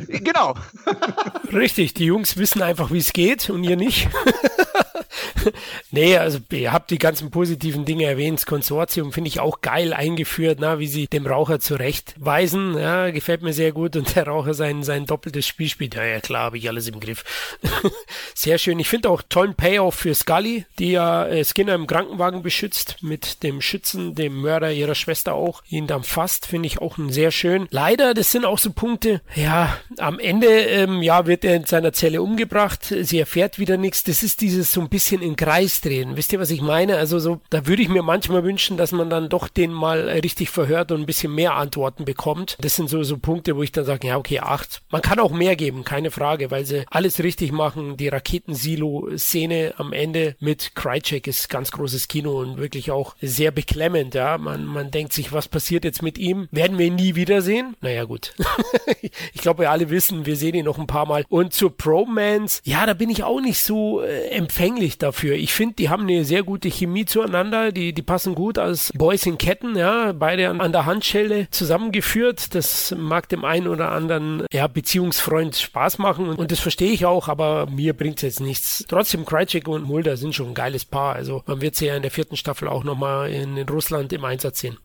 genau. 0.09 0.55
Richtig, 1.53 1.95
die 1.95 2.07
Jungs 2.07 2.37
wissen 2.37 2.63
einfach, 2.63 2.91
wie 2.91 2.99
es 2.99 3.13
geht 3.13 3.51
und 3.51 3.65
ihr 3.65 3.77
nicht. 3.77 4.09
nee, 5.91 6.17
also 6.17 6.39
ihr 6.51 6.73
habt 6.73 6.91
die 6.91 6.99
ganzen 6.99 7.31
positiven 7.31 7.85
Dinge 7.85 8.05
erwähnt. 8.05 8.41
Das 8.41 8.47
Konsortium 8.47 9.13
finde 9.13 9.29
ich 9.29 9.41
auch 9.41 9.61
geil 9.61 9.93
eingeführt, 9.93 10.59
na, 10.61 10.79
wie 10.79 10.87
sie 10.87 11.07
dem 11.07 11.27
Raucher 11.27 11.61
zurechtweisen. 11.61 12.79
Ja, 12.79 13.11
gefällt 13.11 13.43
mir 13.43 13.53
sehr 13.53 13.73
gut. 13.73 13.97
Und 13.97 14.15
der 14.17 14.27
Raucher 14.27 14.55
sein, 14.55 14.83
sein 14.83 15.07
doppeltes 15.07 15.47
Spiel 15.47 15.69
spielt. 15.69 15.95
Ja, 15.95 16.05
ja 16.05 16.21
klar, 16.21 16.45
habe 16.45 16.59
ich 16.59 16.69
alles 16.69 16.89
im 16.89 17.01
Griff. 17.01 17.25
sehr 18.35 18.59
schön. 18.59 18.79
Ich 18.79 18.89
finde 18.89 19.11
auch 19.11 19.23
tollen 19.29 19.55
Payoff 19.55 19.95
für 19.95 20.15
Scully, 20.15 20.67
die 20.79 20.93
ja 20.93 21.27
äh, 21.27 21.45
Skinner 21.45 21.75
im 21.75 21.87
Krankenwagen 21.87 22.43
beschützt, 22.43 22.97
mit 23.03 23.43
dem 23.43 23.61
Schützen, 23.61 24.15
dem 24.15 24.41
Mörder 24.41 24.73
ihrer 24.73 24.95
Schwester 24.95 25.35
auch, 25.35 25.63
ihn 25.69 25.87
dann 25.87 26.03
fasst, 26.03 26.47
finde 26.47 26.67
ich 26.67 26.81
auch 26.81 26.97
sehr 27.09 27.31
schön. 27.31 27.67
Leider, 27.71 28.15
das 28.15 28.33
sind 28.33 28.45
auch 28.45 28.59
so 28.59 28.73
Punkte, 28.73 29.21
ja, 29.35 29.77
am 29.99 30.19
Ende, 30.19 30.47
ähm, 30.47 31.03
ja, 31.03 31.27
wird 31.27 31.45
er 31.45 31.57
in 31.57 31.65
seiner 31.65 31.93
Zelle 31.93 32.23
umgebracht. 32.23 32.95
Sie 33.01 33.19
erfährt 33.19 33.59
wieder 33.59 33.77
nichts. 33.77 34.03
Das 34.05 34.23
ist 34.23 34.41
dieses 34.41 34.73
so 34.73 34.81
ein 34.81 34.89
bisschen 34.89 35.02
in 35.11 35.37
Kreis 35.37 35.81
drehen. 35.81 36.17
Wisst 36.17 36.33
ihr, 36.33 36.41
was 36.41 36.51
ich 36.51 36.61
meine? 36.61 36.97
Also 36.97 37.19
so, 37.19 37.41
da 37.51 37.67
würde 37.67 37.83
ich 37.83 37.89
mir 37.89 38.03
manchmal 38.03 38.45
wünschen, 38.45 38.77
dass 38.77 38.93
man 38.93 39.11
dann 39.11 39.29
doch 39.29 39.49
den 39.49 39.73
mal 39.73 40.09
richtig 40.09 40.51
verhört 40.51 40.93
und 40.93 41.01
ein 41.01 41.07
bisschen 41.07 41.35
mehr 41.35 41.57
Antworten 41.57 42.05
bekommt. 42.05 42.57
Das 42.61 42.77
sind 42.77 42.89
so, 42.89 43.03
so 43.03 43.19
Punkte, 43.19 43.57
wo 43.57 43.63
ich 43.63 43.73
dann 43.73 43.85
sage, 43.85 44.07
ja, 44.07 44.17
okay, 44.17 44.41
acht. 44.41 44.83
Man 44.91 45.03
kann 45.03 45.19
auch 45.19 45.33
mehr 45.33 45.57
geben, 45.57 45.85
keine 45.85 46.11
Frage, 46.11 46.51
weil 46.51 46.65
sie 46.65 46.85
alles 46.91 47.23
richtig 47.23 47.53
machen. 47.53 47.97
Die 47.97 48.09
Raketensilo-Szene 48.09 49.75
am 49.77 49.93
Ende 49.93 50.37
mit 50.41 50.75
Krychek 50.75 51.27
ist 51.27 51.49
ganz 51.49 51.73
großes 51.73 52.09
Kino 52.09 52.41
und 52.41 52.59
wirklich 52.59 52.91
auch 52.91 53.15
sehr 53.21 53.51
beklemmend, 53.51 54.15
ja. 54.15 54.39
Man, 54.39 54.65
man 54.65 54.91
denkt 54.91 55.13
sich, 55.13 55.33
was 55.33 55.49
passiert 55.49 55.85
jetzt 55.85 56.03
mit 56.03 56.19
ihm? 56.19 56.49
Werden 56.51 56.79
wir 56.79 56.87
ihn 56.87 56.95
nie 56.95 57.15
wiedersehen? 57.15 57.77
Naja, 57.81 58.05
gut. 58.05 58.35
ich 59.01 59.41
glaube, 59.41 59.65
wir 59.65 59.71
alle 59.71 59.91
wissen, 59.91 60.27
wir 60.27 60.37
sehen 60.37 60.55
ihn 60.55 60.65
noch 60.65 60.79
ein 60.79 60.87
paar 60.87 61.07
Mal. 61.07 61.25
Und 61.29 61.55
zur 61.55 61.77
Promance, 61.77 62.61
ja, 62.65 62.87
da 62.87 62.95
bin 62.95 63.11
ich 63.11 63.25
auch 63.25 63.41
nicht 63.41 63.63
so 63.63 64.03
äh, 64.03 64.29
empfänglich 64.29 64.92
dafür. 64.99 65.35
Ich 65.35 65.53
finde, 65.53 65.77
die 65.77 65.89
haben 65.89 66.03
eine 66.03 66.25
sehr 66.25 66.43
gute 66.43 66.69
Chemie 66.69 67.05
zueinander. 67.05 67.73
Die, 67.73 67.93
die 67.93 68.03
passen 68.03 68.35
gut 68.35 68.59
als 68.59 68.93
Boys 68.95 69.27
in 69.27 69.39
Ketten, 69.39 69.77
ja. 69.77 70.13
Beide 70.13 70.49
an, 70.49 70.61
an 70.61 70.73
der 70.73 70.87
Handschelle 70.87 71.49
zusammengeführt. 71.51 72.55
Das 72.55 72.95
mag 72.97 73.29
dem 73.29 73.45
einen 73.45 73.69
oder 73.69 73.93
anderen, 73.93 74.45
ja, 74.53 74.67
Beziehungsfreund 74.67 75.57
Spaß 75.57 75.99
machen. 75.99 76.29
Und, 76.29 76.39
und 76.39 76.51
das 76.51 76.61
verstehe 76.61 76.93
ich 76.93 77.07
auch, 77.07 77.29
aber 77.29 77.67
mir 77.67 77.95
bringt 77.95 78.17
es 78.17 78.23
jetzt 78.23 78.41
nichts. 78.41 78.85
Trotzdem, 78.89 79.25
Krycek 79.25 79.69
und 79.69 79.85
Mulder 79.85 80.17
sind 80.17 80.35
schon 80.35 80.49
ein 80.49 80.55
geiles 80.55 80.85
Paar. 80.85 81.15
Also 81.15 81.43
man 81.47 81.61
wird 81.61 81.77
sie 81.77 81.87
ja 81.87 81.97
in 81.97 82.03
der 82.03 82.11
vierten 82.11 82.37
Staffel 82.37 82.69
auch 82.69 82.85
nochmal 82.85 83.31
in, 83.31 83.57
in 83.57 83.69
Russland 83.69 84.13
im 84.13 84.25
Einsatz 84.25 84.61
sehen. 84.61 84.79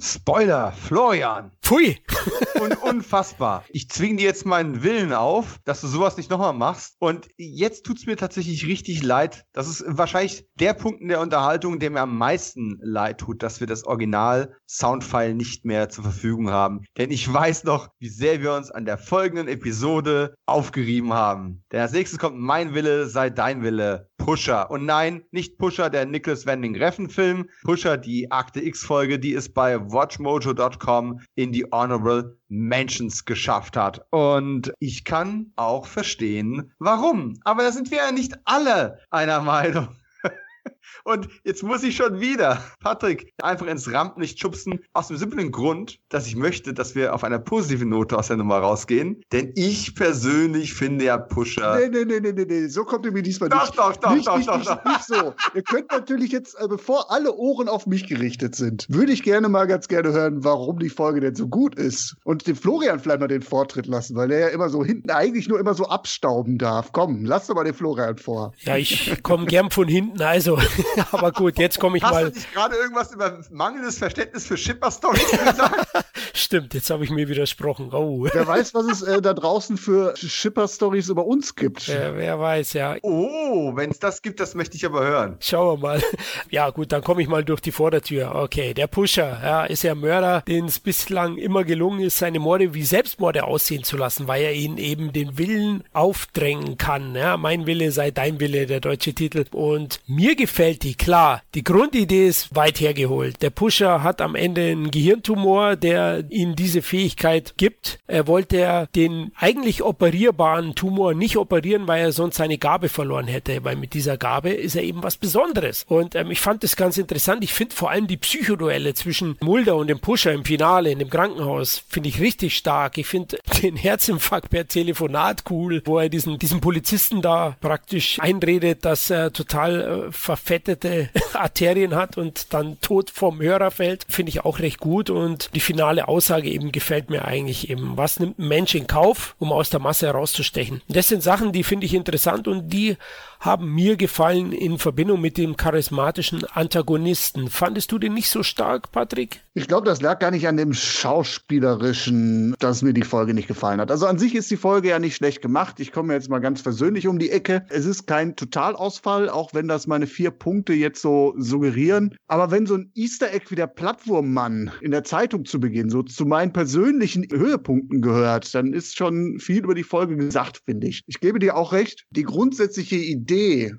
Spoiler, 0.00 0.72
Florian. 0.72 1.50
Pfui. 1.62 1.98
Und 2.60 2.82
unfassbar. 2.82 3.64
Ich 3.70 3.88
zwinge 3.88 4.16
dir 4.16 4.24
jetzt 4.24 4.44
meinen 4.44 4.82
Willen 4.82 5.12
auf, 5.12 5.60
dass 5.64 5.80
du 5.80 5.86
sowas 5.86 6.16
nicht 6.16 6.30
nochmal 6.30 6.52
machst. 6.52 6.96
Und 6.98 7.28
jetzt 7.36 7.84
tut 7.84 7.98
es 7.98 8.06
mir 8.06 8.16
tatsächlich 8.16 8.66
richtig 8.66 9.02
leid. 9.02 9.19
Das 9.52 9.68
ist 9.68 9.84
wahrscheinlich 9.86 10.46
der 10.58 10.74
Punkt 10.74 11.00
in 11.00 11.08
der 11.08 11.20
Unterhaltung, 11.20 11.78
der 11.78 11.90
mir 11.90 12.00
am 12.00 12.16
meisten 12.16 12.78
leid 12.82 13.18
tut, 13.18 13.42
dass 13.42 13.60
wir 13.60 13.66
das 13.66 13.84
Original-Soundfile 13.84 15.34
nicht 15.34 15.64
mehr 15.64 15.88
zur 15.88 16.04
Verfügung 16.04 16.50
haben. 16.50 16.84
Denn 16.98 17.10
ich 17.10 17.32
weiß 17.32 17.64
noch, 17.64 17.88
wie 17.98 18.08
sehr 18.08 18.42
wir 18.42 18.54
uns 18.54 18.70
an 18.70 18.84
der 18.84 18.98
folgenden 18.98 19.48
Episode 19.48 20.34
aufgerieben 20.46 21.12
haben. 21.12 21.62
Denn 21.72 21.80
als 21.80 21.92
nächstes 21.92 22.18
kommt 22.18 22.38
Mein 22.38 22.74
Wille 22.74 23.06
sei 23.06 23.30
dein 23.30 23.62
Wille. 23.62 24.09
Pusher. 24.20 24.70
Und 24.70 24.84
nein, 24.84 25.24
nicht 25.30 25.58
Pusher, 25.58 25.88
der 25.90 26.06
Nicholas 26.06 26.46
Wending 26.46 26.76
Reffen 26.76 27.08
Film. 27.08 27.48
Pusher, 27.64 27.96
die 27.96 28.30
Akte 28.30 28.62
X 28.62 28.84
Folge, 28.84 29.18
die 29.18 29.34
es 29.34 29.52
bei 29.52 29.80
watchmojo.com 29.80 31.20
in 31.34 31.52
die 31.52 31.64
Honorable 31.72 32.38
Mentions 32.48 33.24
geschafft 33.24 33.76
hat. 33.76 34.06
Und 34.10 34.72
ich 34.78 35.04
kann 35.04 35.52
auch 35.56 35.86
verstehen, 35.86 36.72
warum. 36.78 37.40
Aber 37.44 37.62
da 37.62 37.72
sind 37.72 37.90
wir 37.90 37.98
ja 37.98 38.12
nicht 38.12 38.34
alle 38.44 38.98
einer 39.10 39.40
Meinung. 39.40 39.88
Und 41.04 41.28
jetzt 41.44 41.62
muss 41.62 41.82
ich 41.82 41.96
schon 41.96 42.20
wieder 42.20 42.62
Patrick 42.80 43.32
einfach 43.42 43.66
ins 43.66 43.92
Rampenlicht 43.92 44.38
schubsen, 44.40 44.80
aus 44.92 45.08
dem 45.08 45.16
simplen 45.16 45.50
Grund, 45.50 45.98
dass 46.08 46.26
ich 46.26 46.36
möchte, 46.36 46.74
dass 46.74 46.94
wir 46.94 47.14
auf 47.14 47.24
einer 47.24 47.38
positiven 47.38 47.88
Note 47.88 48.18
aus 48.18 48.28
der 48.28 48.36
Nummer 48.36 48.58
rausgehen. 48.58 49.22
Denn 49.32 49.52
ich 49.56 49.94
persönlich 49.94 50.74
finde 50.74 51.06
ja 51.06 51.18
Pusher. 51.18 51.78
Nee, 51.78 51.88
nee, 51.88 52.04
nee, 52.04 52.20
nee, 52.20 52.32
nee, 52.32 52.44
nee. 52.46 52.66
so 52.68 52.84
kommt 52.84 53.06
ihr 53.06 53.12
mir 53.12 53.22
diesmal 53.22 53.48
doch, 53.48 53.62
nicht. 53.62 53.78
Doch, 53.78 53.96
doch, 53.96 54.14
nicht, 54.14 54.26
doch, 54.26 54.36
nicht, 54.36 54.48
doch, 54.48 54.58
nicht, 54.58 54.70
doch. 54.70 54.84
nicht 54.84 55.04
so. 55.04 55.34
Ihr 55.54 55.62
könnt 55.62 55.90
natürlich 55.90 56.32
jetzt, 56.32 56.54
äh, 56.60 56.68
bevor 56.68 57.10
alle 57.10 57.34
Ohren 57.34 57.68
auf 57.68 57.86
mich 57.86 58.06
gerichtet 58.06 58.54
sind, 58.54 58.86
würde 58.88 59.12
ich 59.12 59.22
gerne 59.22 59.48
mal 59.48 59.66
ganz 59.66 59.88
gerne 59.88 60.12
hören, 60.12 60.44
warum 60.44 60.78
die 60.78 60.88
Folge 60.88 61.20
denn 61.20 61.34
so 61.34 61.48
gut 61.48 61.74
ist. 61.74 62.16
Und 62.24 62.46
dem 62.46 62.56
Florian 62.56 63.00
vielleicht 63.00 63.20
mal 63.20 63.28
den 63.28 63.42
Vortritt 63.42 63.86
lassen, 63.86 64.16
weil 64.16 64.30
er 64.30 64.40
ja 64.40 64.48
immer 64.48 64.68
so 64.68 64.84
hinten 64.84 65.10
eigentlich 65.10 65.48
nur 65.48 65.58
immer 65.58 65.74
so 65.74 65.84
abstauben 65.86 66.58
darf. 66.58 66.92
Komm, 66.92 67.24
lass 67.24 67.46
doch 67.46 67.54
mal 67.54 67.64
den 67.64 67.74
Florian 67.74 68.18
vor. 68.18 68.52
Ja, 68.60 68.76
ich 68.76 69.22
komme 69.22 69.46
gern 69.46 69.70
von 69.70 69.88
hinten, 69.88 70.20
also. 70.22 70.58
Aber 71.12 71.32
gut, 71.32 71.58
jetzt 71.58 71.78
komme 71.78 71.98
ich 71.98 72.02
Hast 72.02 72.12
mal. 72.12 72.30
du 72.30 72.34
nicht 72.34 72.52
gerade 72.52 72.76
irgendwas 72.76 73.12
über 73.12 73.40
mangelndes 73.50 73.98
Verständnis 73.98 74.46
für 74.46 74.56
Shipper-Stories 74.56 75.30
gesagt? 75.30 76.04
Stimmt, 76.40 76.72
jetzt 76.72 76.88
habe 76.88 77.04
ich 77.04 77.10
mir 77.10 77.28
widersprochen. 77.28 77.90
Oh. 77.92 78.26
Wer 78.32 78.46
weiß, 78.46 78.72
was 78.74 78.86
es 78.86 79.02
äh, 79.02 79.20
da 79.20 79.34
draußen 79.34 79.76
für 79.76 80.14
Shipper-Stories 80.16 81.10
über 81.10 81.26
uns 81.26 81.54
gibt. 81.54 81.86
Wer, 81.86 82.16
wer 82.16 82.40
weiß, 82.40 82.72
ja. 82.72 82.96
oh, 83.02 83.76
wenn 83.76 83.90
es 83.90 83.98
das 83.98 84.22
gibt, 84.22 84.40
das 84.40 84.54
möchte 84.54 84.76
ich 84.76 84.86
aber 84.86 85.04
hören. 85.04 85.36
Schauen 85.40 85.80
wir 85.80 85.88
mal. 85.88 86.02
Ja, 86.50 86.70
gut, 86.70 86.90
dann 86.90 87.02
komme 87.02 87.22
ich 87.22 87.28
mal 87.28 87.44
durch 87.44 87.60
die 87.60 87.70
Vordertür. 87.70 88.34
Okay, 88.34 88.74
der 88.74 88.86
Pusher, 88.86 89.40
ja, 89.42 89.64
ist 89.64 89.82
ja 89.82 89.92
ein 89.92 90.00
Mörder, 90.00 90.42
den 90.48 90.64
es 90.64 90.80
bislang 90.80 91.36
immer 91.36 91.64
gelungen 91.64 92.00
ist, 92.00 92.18
seine 92.18 92.40
Morde 92.40 92.74
wie 92.74 92.82
Selbstmorde 92.82 93.44
aussehen 93.44 93.84
zu 93.84 93.96
lassen, 93.96 94.26
weil 94.26 94.42
er 94.42 94.54
ihnen 94.54 94.78
eben 94.78 95.12
den 95.12 95.38
Willen 95.38 95.84
aufdrängen 95.92 96.76
kann. 96.76 97.14
Ja, 97.14 97.36
mein 97.36 97.66
Wille 97.66 97.92
sei 97.92 98.10
dein 98.10 98.40
Wille, 98.40 98.66
der 98.66 98.80
deutsche 98.80 99.12
Titel. 99.12 99.44
Und 99.52 100.00
mir 100.06 100.34
gefällt 100.34 100.82
die, 100.82 100.94
klar. 100.94 101.42
Die 101.54 101.62
Grundidee 101.62 102.26
ist 102.26 102.54
weit 102.54 102.80
hergeholt. 102.80 103.42
Der 103.42 103.50
Pusher 103.50 104.02
hat 104.02 104.20
am 104.20 104.34
Ende 104.34 104.70
einen 104.70 104.90
Gehirntumor, 104.90 105.76
der 105.76 106.24
ihm 106.30 106.56
diese 106.56 106.82
Fähigkeit 106.82 107.54
gibt. 107.56 107.98
Er 108.06 108.26
wollte 108.26 108.88
den 108.94 109.32
eigentlich 109.36 109.82
operierbaren 109.82 110.74
Tumor 110.74 111.14
nicht 111.14 111.36
operieren, 111.36 111.86
weil 111.86 112.02
er 112.02 112.12
sonst 112.12 112.36
seine 112.36 112.58
Gabe 112.58 112.88
verloren 112.88 113.26
hätte, 113.26 113.64
weil 113.64 113.76
mit 113.76 113.94
dieser 113.94 114.16
Gabe 114.16 114.50
ist 114.50 114.76
er 114.76 114.82
eben 114.82 115.02
was 115.02 115.16
Besonderes. 115.16 115.84
Und 115.88 116.14
ähm, 116.14 116.30
ich 116.30 116.40
fand 116.40 116.62
das 116.62 116.76
ganz 116.76 116.98
interessant. 116.98 117.44
Ich 117.44 117.52
finde 117.52 117.74
vor 117.74 117.90
allem 117.90 118.06
die 118.06 118.16
Psychoduelle 118.16 118.94
zwischen 118.94 119.36
Mulder 119.40 119.76
und 119.76 119.88
dem 119.88 120.00
Pusher 120.00 120.32
im 120.32 120.44
Finale 120.44 120.90
in 120.90 120.98
dem 120.98 121.10
Krankenhaus 121.10 121.82
finde 121.88 122.08
ich 122.08 122.20
richtig 122.20 122.56
stark. 122.56 122.98
Ich 122.98 123.06
finde 123.06 123.38
den 123.62 123.76
Herzinfarkt 123.76 124.50
per 124.50 124.66
Telefonat 124.66 125.44
cool, 125.50 125.82
wo 125.84 125.98
er 125.98 126.08
diesen, 126.08 126.38
diesen 126.38 126.60
Polizisten 126.60 127.22
da 127.22 127.56
praktisch 127.60 128.18
einredet, 128.20 128.84
dass 128.84 129.10
er 129.10 129.32
total 129.32 129.80
äh, 130.08 130.12
verfettete 130.12 131.10
Arterien 131.34 131.94
hat 131.94 132.18
und 132.18 132.52
dann 132.52 132.80
tot 132.80 133.10
vom 133.10 133.40
Hörer 133.40 133.70
fällt, 133.70 134.06
finde 134.08 134.30
ich 134.30 134.44
auch 134.44 134.58
recht 134.58 134.78
gut. 134.78 135.10
Und 135.10 135.50
die 135.54 135.60
finale 135.60 136.08
Aussage 136.10 136.50
eben 136.50 136.72
gefällt 136.72 137.08
mir 137.08 137.24
eigentlich 137.24 137.70
eben. 137.70 137.96
Was 137.96 138.18
nimmt 138.18 138.38
ein 138.38 138.48
Mensch 138.48 138.74
in 138.74 138.86
Kauf, 138.86 139.36
um 139.38 139.52
aus 139.52 139.70
der 139.70 139.80
Masse 139.80 140.06
herauszustechen? 140.06 140.82
Das 140.88 141.08
sind 141.08 141.22
Sachen, 141.22 141.52
die 141.52 141.62
finde 141.62 141.86
ich 141.86 141.94
interessant 141.94 142.48
und 142.48 142.68
die 142.68 142.96
haben 143.40 143.74
mir 143.74 143.96
gefallen 143.96 144.52
in 144.52 144.78
Verbindung 144.78 145.20
mit 145.20 145.38
dem 145.38 145.56
charismatischen 145.56 146.44
Antagonisten. 146.44 147.48
Fandest 147.48 147.90
du 147.90 147.98
den 147.98 148.12
nicht 148.12 148.28
so 148.28 148.42
stark, 148.42 148.92
Patrick? 148.92 149.40
Ich 149.54 149.66
glaube, 149.66 149.86
das 149.86 150.02
lag 150.02 150.18
gar 150.18 150.30
nicht 150.30 150.46
an 150.46 150.58
dem 150.58 150.74
Schauspielerischen, 150.74 152.54
dass 152.58 152.82
mir 152.82 152.92
die 152.92 153.02
Folge 153.02 153.32
nicht 153.32 153.48
gefallen 153.48 153.80
hat. 153.80 153.90
Also 153.90 154.06
an 154.06 154.18
sich 154.18 154.34
ist 154.34 154.50
die 154.50 154.58
Folge 154.58 154.90
ja 154.90 154.98
nicht 154.98 155.16
schlecht 155.16 155.40
gemacht. 155.40 155.80
Ich 155.80 155.90
komme 155.90 156.12
jetzt 156.12 156.28
mal 156.28 156.38
ganz 156.38 156.60
versöhnlich 156.60 157.08
um 157.08 157.18
die 157.18 157.30
Ecke. 157.30 157.64
Es 157.70 157.86
ist 157.86 158.06
kein 158.06 158.36
Totalausfall, 158.36 159.30
auch 159.30 159.54
wenn 159.54 159.68
das 159.68 159.86
meine 159.86 160.06
vier 160.06 160.30
Punkte 160.30 160.74
jetzt 160.74 161.00
so 161.00 161.34
suggerieren. 161.38 162.14
Aber 162.28 162.50
wenn 162.50 162.66
so 162.66 162.74
ein 162.74 162.90
Easter 162.94 163.32
Egg 163.32 163.46
wie 163.48 163.56
der 163.56 163.66
Plattwurmmann 163.66 164.70
in 164.82 164.90
der 164.90 165.04
Zeitung 165.04 165.46
zu 165.46 165.60
Beginn 165.60 165.88
so 165.88 166.02
zu 166.02 166.26
meinen 166.26 166.52
persönlichen 166.52 167.26
Höhepunkten 167.30 168.02
gehört, 168.02 168.54
dann 168.54 168.74
ist 168.74 168.98
schon 168.98 169.38
viel 169.40 169.64
über 169.64 169.74
die 169.74 169.82
Folge 169.82 170.16
gesagt, 170.16 170.60
finde 170.66 170.88
ich. 170.88 171.02
Ich 171.06 171.20
gebe 171.20 171.38
dir 171.38 171.56
auch 171.56 171.72
recht. 171.72 172.04
Die 172.10 172.24
grundsätzliche 172.24 172.96
Idee, 172.96 173.29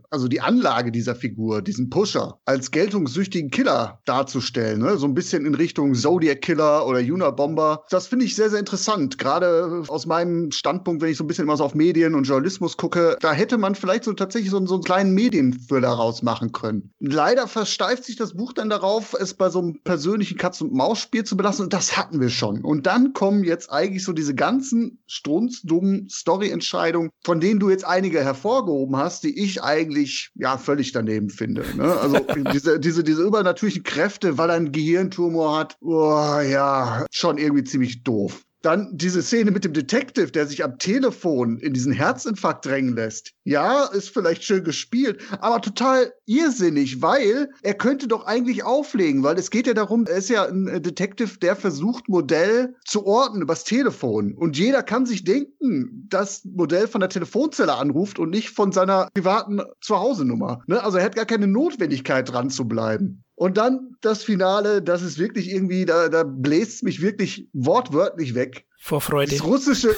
also 0.10 0.28
die 0.28 0.41
Anlage 0.41 0.91
dieser 0.91 1.16
Figur, 1.16 1.62
diesen 1.62 1.89
Pusher, 1.89 2.39
als 2.45 2.72
geltungssüchtigen 2.72 3.52
Killer 3.52 3.99
darzustellen, 4.06 4.82
ne? 4.82 4.97
so 4.97 5.06
ein 5.06 5.14
bisschen 5.14 5.45
in 5.45 5.56
Richtung 5.56 5.93
Zodiac 5.93 6.41
Killer 6.41 6.88
oder 6.88 6.99
Unabomber, 6.99 7.84
das 7.89 8.08
finde 8.08 8.26
ich 8.26 8.36
sehr, 8.36 8.49
sehr 8.49 8.60
interessant. 8.60 9.18
Gerade 9.18 9.84
aus 9.88 10.06
meinem 10.06 10.52
Standpunkt, 10.52 11.02
wenn 11.02 11.10
ich 11.10 11.18
so 11.18 11.24
ein 11.24 11.28
bisschen 11.28 11.43
immer 11.43 11.58
so 11.58 11.64
auf 11.64 11.76
Medien 11.76 12.16
und 12.16 12.24
Journalismus 12.24 12.78
gucke, 12.78 13.18
da 13.20 13.34
hätte 13.34 13.58
man 13.58 13.76
vielleicht 13.76 14.04
so 14.04 14.14
tatsächlich 14.14 14.52
so, 14.52 14.66
so 14.66 14.76
einen 14.76 14.84
kleinen 14.84 15.14
Medienthriller 15.14 15.89
rausmachen 15.89 16.52
können. 16.52 16.93
Leider 16.99 17.47
versteift 17.47 18.06
sich 18.06 18.16
das 18.16 18.34
Buch 18.34 18.54
dann 18.54 18.70
darauf, 18.70 19.14
es 19.20 19.34
bei 19.34 19.49
so 19.49 19.60
einem 19.60 19.82
persönlichen 19.84 20.38
Katz-und-Maus-Spiel 20.38 21.24
zu 21.24 21.36
belassen 21.38 21.66
und 21.66 21.74
das 21.74 21.97
hatten 21.97 22.22
wir 22.22 22.30
schon. 22.30 22.64
Und 22.64 22.88
dann 22.88 23.14
kommen 23.14 23.43
jetzt 23.43 23.72
eigentlich 23.72 24.04
so 24.04 24.14
diese 24.14 24.36
ganzen 24.36 24.99
strunzdummen 25.08 26.08
Story-Entscheidungen, 26.10 27.10
von 27.24 27.39
denen 27.39 27.60
du 27.60 27.70
jetzt 27.70 27.86
einige 27.86 28.24
hervorgehoben 28.24 28.97
hast, 28.97 29.24
die 29.24 29.41
ich 29.44 29.64
eigentlich 29.64 30.32
ja 30.36 30.58
völlig 30.58 30.92
daneben 30.92 31.30
finde. 31.30 31.66
Ne? 31.76 31.96
Also 32.00 32.20
diese, 32.54 32.80
diese, 32.80 33.04
diese 33.04 33.24
übernatürlichen 33.24 33.84
Kräfte, 33.84 34.38
weil 34.38 34.50
er 34.50 34.56
einen 34.56 34.72
Gehirntumor 34.72 35.58
hat, 35.58 35.78
oh, 35.82 36.39
ja, 36.39 37.06
schon 37.12 37.38
irgendwie 37.38 37.64
ziemlich 37.64 38.04
doof. 38.04 38.44
Dann 38.62 38.89
diese 38.96 39.24
Szene 39.24 39.50
mit 39.50 39.66
dem 39.66 39.74
Detective, 39.74 40.32
der 40.32 40.46
sich 40.46 40.64
am 40.64 40.78
Telefon 40.78 41.58
in 41.58 41.74
diesen 41.74 41.94
Herzinfarkt 41.94 42.66
drängen 42.66 42.96
lässt. 42.96 43.32
Ja, 43.44 43.86
ist 43.86 44.10
vielleicht 44.10 44.44
schön 44.44 44.64
gespielt, 44.64 45.20
aber 45.39 45.62
total 45.62 46.14
irrsinnig, 46.32 47.02
weil 47.02 47.50
er 47.62 47.74
könnte 47.74 48.08
doch 48.08 48.26
eigentlich 48.26 48.64
auflegen, 48.64 49.24
weil 49.24 49.38
es 49.38 49.52
geht 49.52 49.68
ja 49.68 49.74
darum, 49.74 50.06
er 50.06 50.18
ist 50.18 50.30
ja 50.30 50.46
ein 50.46 50.68
äh, 50.68 50.80
Detective, 50.80 51.38
der 51.40 51.56
versucht, 51.56 52.08
Modell 52.08 52.76
zu 52.86 53.06
orten 53.06 53.42
übers 53.42 53.66
Telefon. 53.66 54.34
Und 54.34 54.58
jeder 54.58 54.82
kann 54.82 55.06
sich 55.06 55.24
denken, 55.24 56.08
dass 56.10 56.46
Modell 56.46 56.88
von 56.88 57.02
der 57.02 57.10
Telefonzelle 57.10 57.74
anruft 57.74 58.18
und 58.18 58.30
nicht 58.30 58.52
von 58.52 58.72
seiner 58.72 59.10
privaten 59.14 59.62
Zuhause-Nummer. 59.82 60.62
Ne? 60.68 60.82
Also 60.82 60.98
er 60.98 61.06
hat 61.06 61.16
gar 61.16 61.26
keine 61.26 61.48
Notwendigkeit 61.48 62.32
dran 62.32 62.50
zu 62.50 62.68
bleiben. 62.68 63.24
Und 63.36 63.58
dann 63.58 63.96
das 64.02 64.24
Finale, 64.24 64.82
das 64.82 65.02
ist 65.02 65.18
wirklich 65.18 65.50
irgendwie, 65.50 65.86
da, 65.86 66.10
da 66.10 66.24
bläst 66.24 66.84
mich 66.84 67.02
wirklich 67.02 67.50
wortwörtlich 67.54 68.36
weg. 68.36 68.66
Vor 68.80 69.02
Freude. 69.02 69.32
Das 69.32 69.44
russische. 69.44 69.90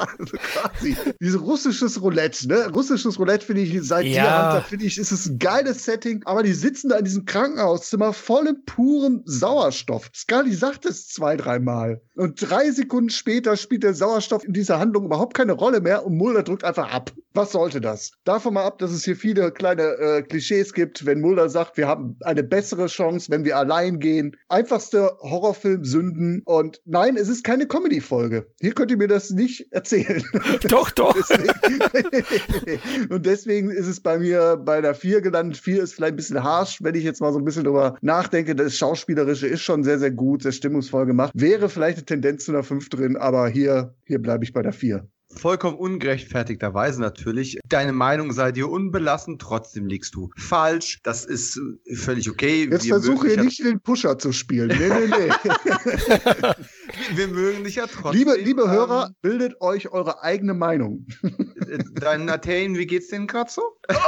Also 0.00 0.36
quasi. 0.38 0.96
Dieses 1.20 1.40
russisches 1.40 2.00
Roulette, 2.00 2.48
ne? 2.48 2.70
Russisches 2.72 3.18
Roulette 3.18 3.44
finde 3.44 3.62
ich 3.62 3.78
seit 3.82 4.06
Ja. 4.06 4.24
Jahren, 4.24 4.56
da 4.56 4.60
finde 4.62 4.86
ich, 4.86 4.98
ist 4.98 5.12
es 5.12 5.26
ein 5.26 5.38
geiles 5.38 5.84
Setting, 5.84 6.22
aber 6.24 6.42
die 6.42 6.52
sitzen 6.52 6.88
da 6.88 6.96
in 6.96 7.04
diesem 7.04 7.24
Krankenhauszimmer 7.24 8.12
voll 8.12 8.46
im 8.48 8.64
puren 8.64 9.22
Sauerstoff. 9.26 10.10
Scully 10.14 10.54
sagt 10.54 10.86
es 10.86 11.08
zwei, 11.08 11.36
dreimal. 11.36 12.00
Und 12.14 12.50
drei 12.50 12.70
Sekunden 12.70 13.10
später 13.10 13.56
spielt 13.56 13.82
der 13.82 13.94
Sauerstoff 13.94 14.44
in 14.44 14.52
dieser 14.52 14.78
Handlung 14.78 15.04
überhaupt 15.06 15.34
keine 15.34 15.52
Rolle 15.52 15.80
mehr 15.80 16.04
und 16.04 16.16
Mulder 16.16 16.42
drückt 16.42 16.64
einfach 16.64 16.92
ab. 16.92 17.12
Was 17.32 17.52
sollte 17.52 17.80
das? 17.80 18.10
Davon 18.24 18.54
mal 18.54 18.64
ab, 18.64 18.78
dass 18.78 18.90
es 18.90 19.04
hier 19.04 19.16
viele 19.16 19.52
kleine 19.52 19.82
äh, 19.82 20.22
Klischees 20.22 20.72
gibt, 20.72 21.06
wenn 21.06 21.20
Mulder 21.20 21.48
sagt, 21.48 21.76
wir 21.76 21.86
haben 21.86 22.16
eine 22.24 22.42
bessere 22.42 22.86
Chance, 22.86 23.30
wenn 23.30 23.44
wir 23.44 23.56
allein 23.56 24.00
gehen. 24.00 24.36
Einfachste 24.48 25.16
Horrorfilm 25.20 25.84
Sünden 25.84 26.42
und 26.44 26.80
nein, 26.84 27.16
es 27.16 27.28
ist 27.28 27.44
keine 27.44 27.66
Comedy-Folge. 27.66 28.46
Hier 28.60 28.72
könnt 28.72 28.90
ihr 28.90 28.96
mir 28.96 29.08
das 29.08 29.30
nicht 29.30 29.72
erzählen. 29.72 29.89
Doch, 30.68 30.90
doch. 30.90 31.14
Deswegen- 31.14 33.12
und 33.12 33.26
deswegen 33.26 33.70
ist 33.70 33.86
es 33.86 34.00
bei 34.00 34.18
mir 34.18 34.56
bei 34.56 34.80
der 34.80 34.94
4 34.94 35.20
gelandet. 35.20 35.58
4 35.58 35.82
ist 35.82 35.94
vielleicht 35.94 36.14
ein 36.14 36.16
bisschen 36.16 36.42
harsch, 36.42 36.78
wenn 36.82 36.94
ich 36.94 37.04
jetzt 37.04 37.20
mal 37.20 37.32
so 37.32 37.38
ein 37.38 37.44
bisschen 37.44 37.64
drüber 37.64 37.96
nachdenke. 38.00 38.54
Das 38.54 38.76
Schauspielerische 38.76 39.46
ist 39.46 39.62
schon 39.62 39.84
sehr, 39.84 39.98
sehr 39.98 40.10
gut, 40.10 40.42
sehr 40.42 40.52
stimmungsvoll 40.52 41.06
gemacht. 41.06 41.32
Wäre 41.34 41.68
vielleicht 41.68 41.98
eine 41.98 42.06
Tendenz 42.06 42.44
zu 42.44 42.52
einer 42.52 42.62
5 42.62 42.88
drin, 42.88 43.16
aber 43.16 43.48
hier, 43.48 43.94
hier 44.04 44.20
bleibe 44.20 44.44
ich 44.44 44.52
bei 44.52 44.62
der 44.62 44.72
4. 44.72 45.06
Vollkommen 45.36 45.76
ungerechtfertigterweise 45.76 47.00
natürlich. 47.00 47.58
Deine 47.68 47.92
Meinung 47.92 48.32
sei 48.32 48.50
dir 48.52 48.68
unbelassen, 48.68 49.38
trotzdem 49.38 49.86
liegst 49.86 50.14
du 50.14 50.30
falsch. 50.36 50.98
Das 51.04 51.24
ist 51.24 51.56
äh, 51.86 51.94
völlig 51.94 52.28
okay. 52.28 52.68
Jetzt 52.70 52.84
Wir 52.84 52.94
versuche 52.94 53.28
hier 53.28 53.42
nicht 53.42 53.64
den 53.64 53.80
Pusher 53.80 54.18
zu 54.18 54.32
spielen. 54.32 54.68
Nee, 54.68 54.88
nee, 54.88 55.06
nee. 55.06 55.30
Wir, 57.16 57.28
mögen 57.28 57.64
dich 57.64 57.76
ja 57.76 57.86
trotzdem. 57.86 58.18
liebe, 58.18 58.36
liebe 58.36 58.62
ähm, 58.62 58.70
Hörer, 58.70 59.10
bildet 59.22 59.60
euch 59.60 59.88
eure 59.92 60.22
eigene 60.22 60.54
Meinung. 60.54 61.06
äh, 61.22 61.78
Deinen 61.94 62.28
Athen, 62.28 62.76
wie 62.76 62.86
geht's 62.86 63.08
denen 63.08 63.26
gerade 63.26 63.50
so? 63.50 63.62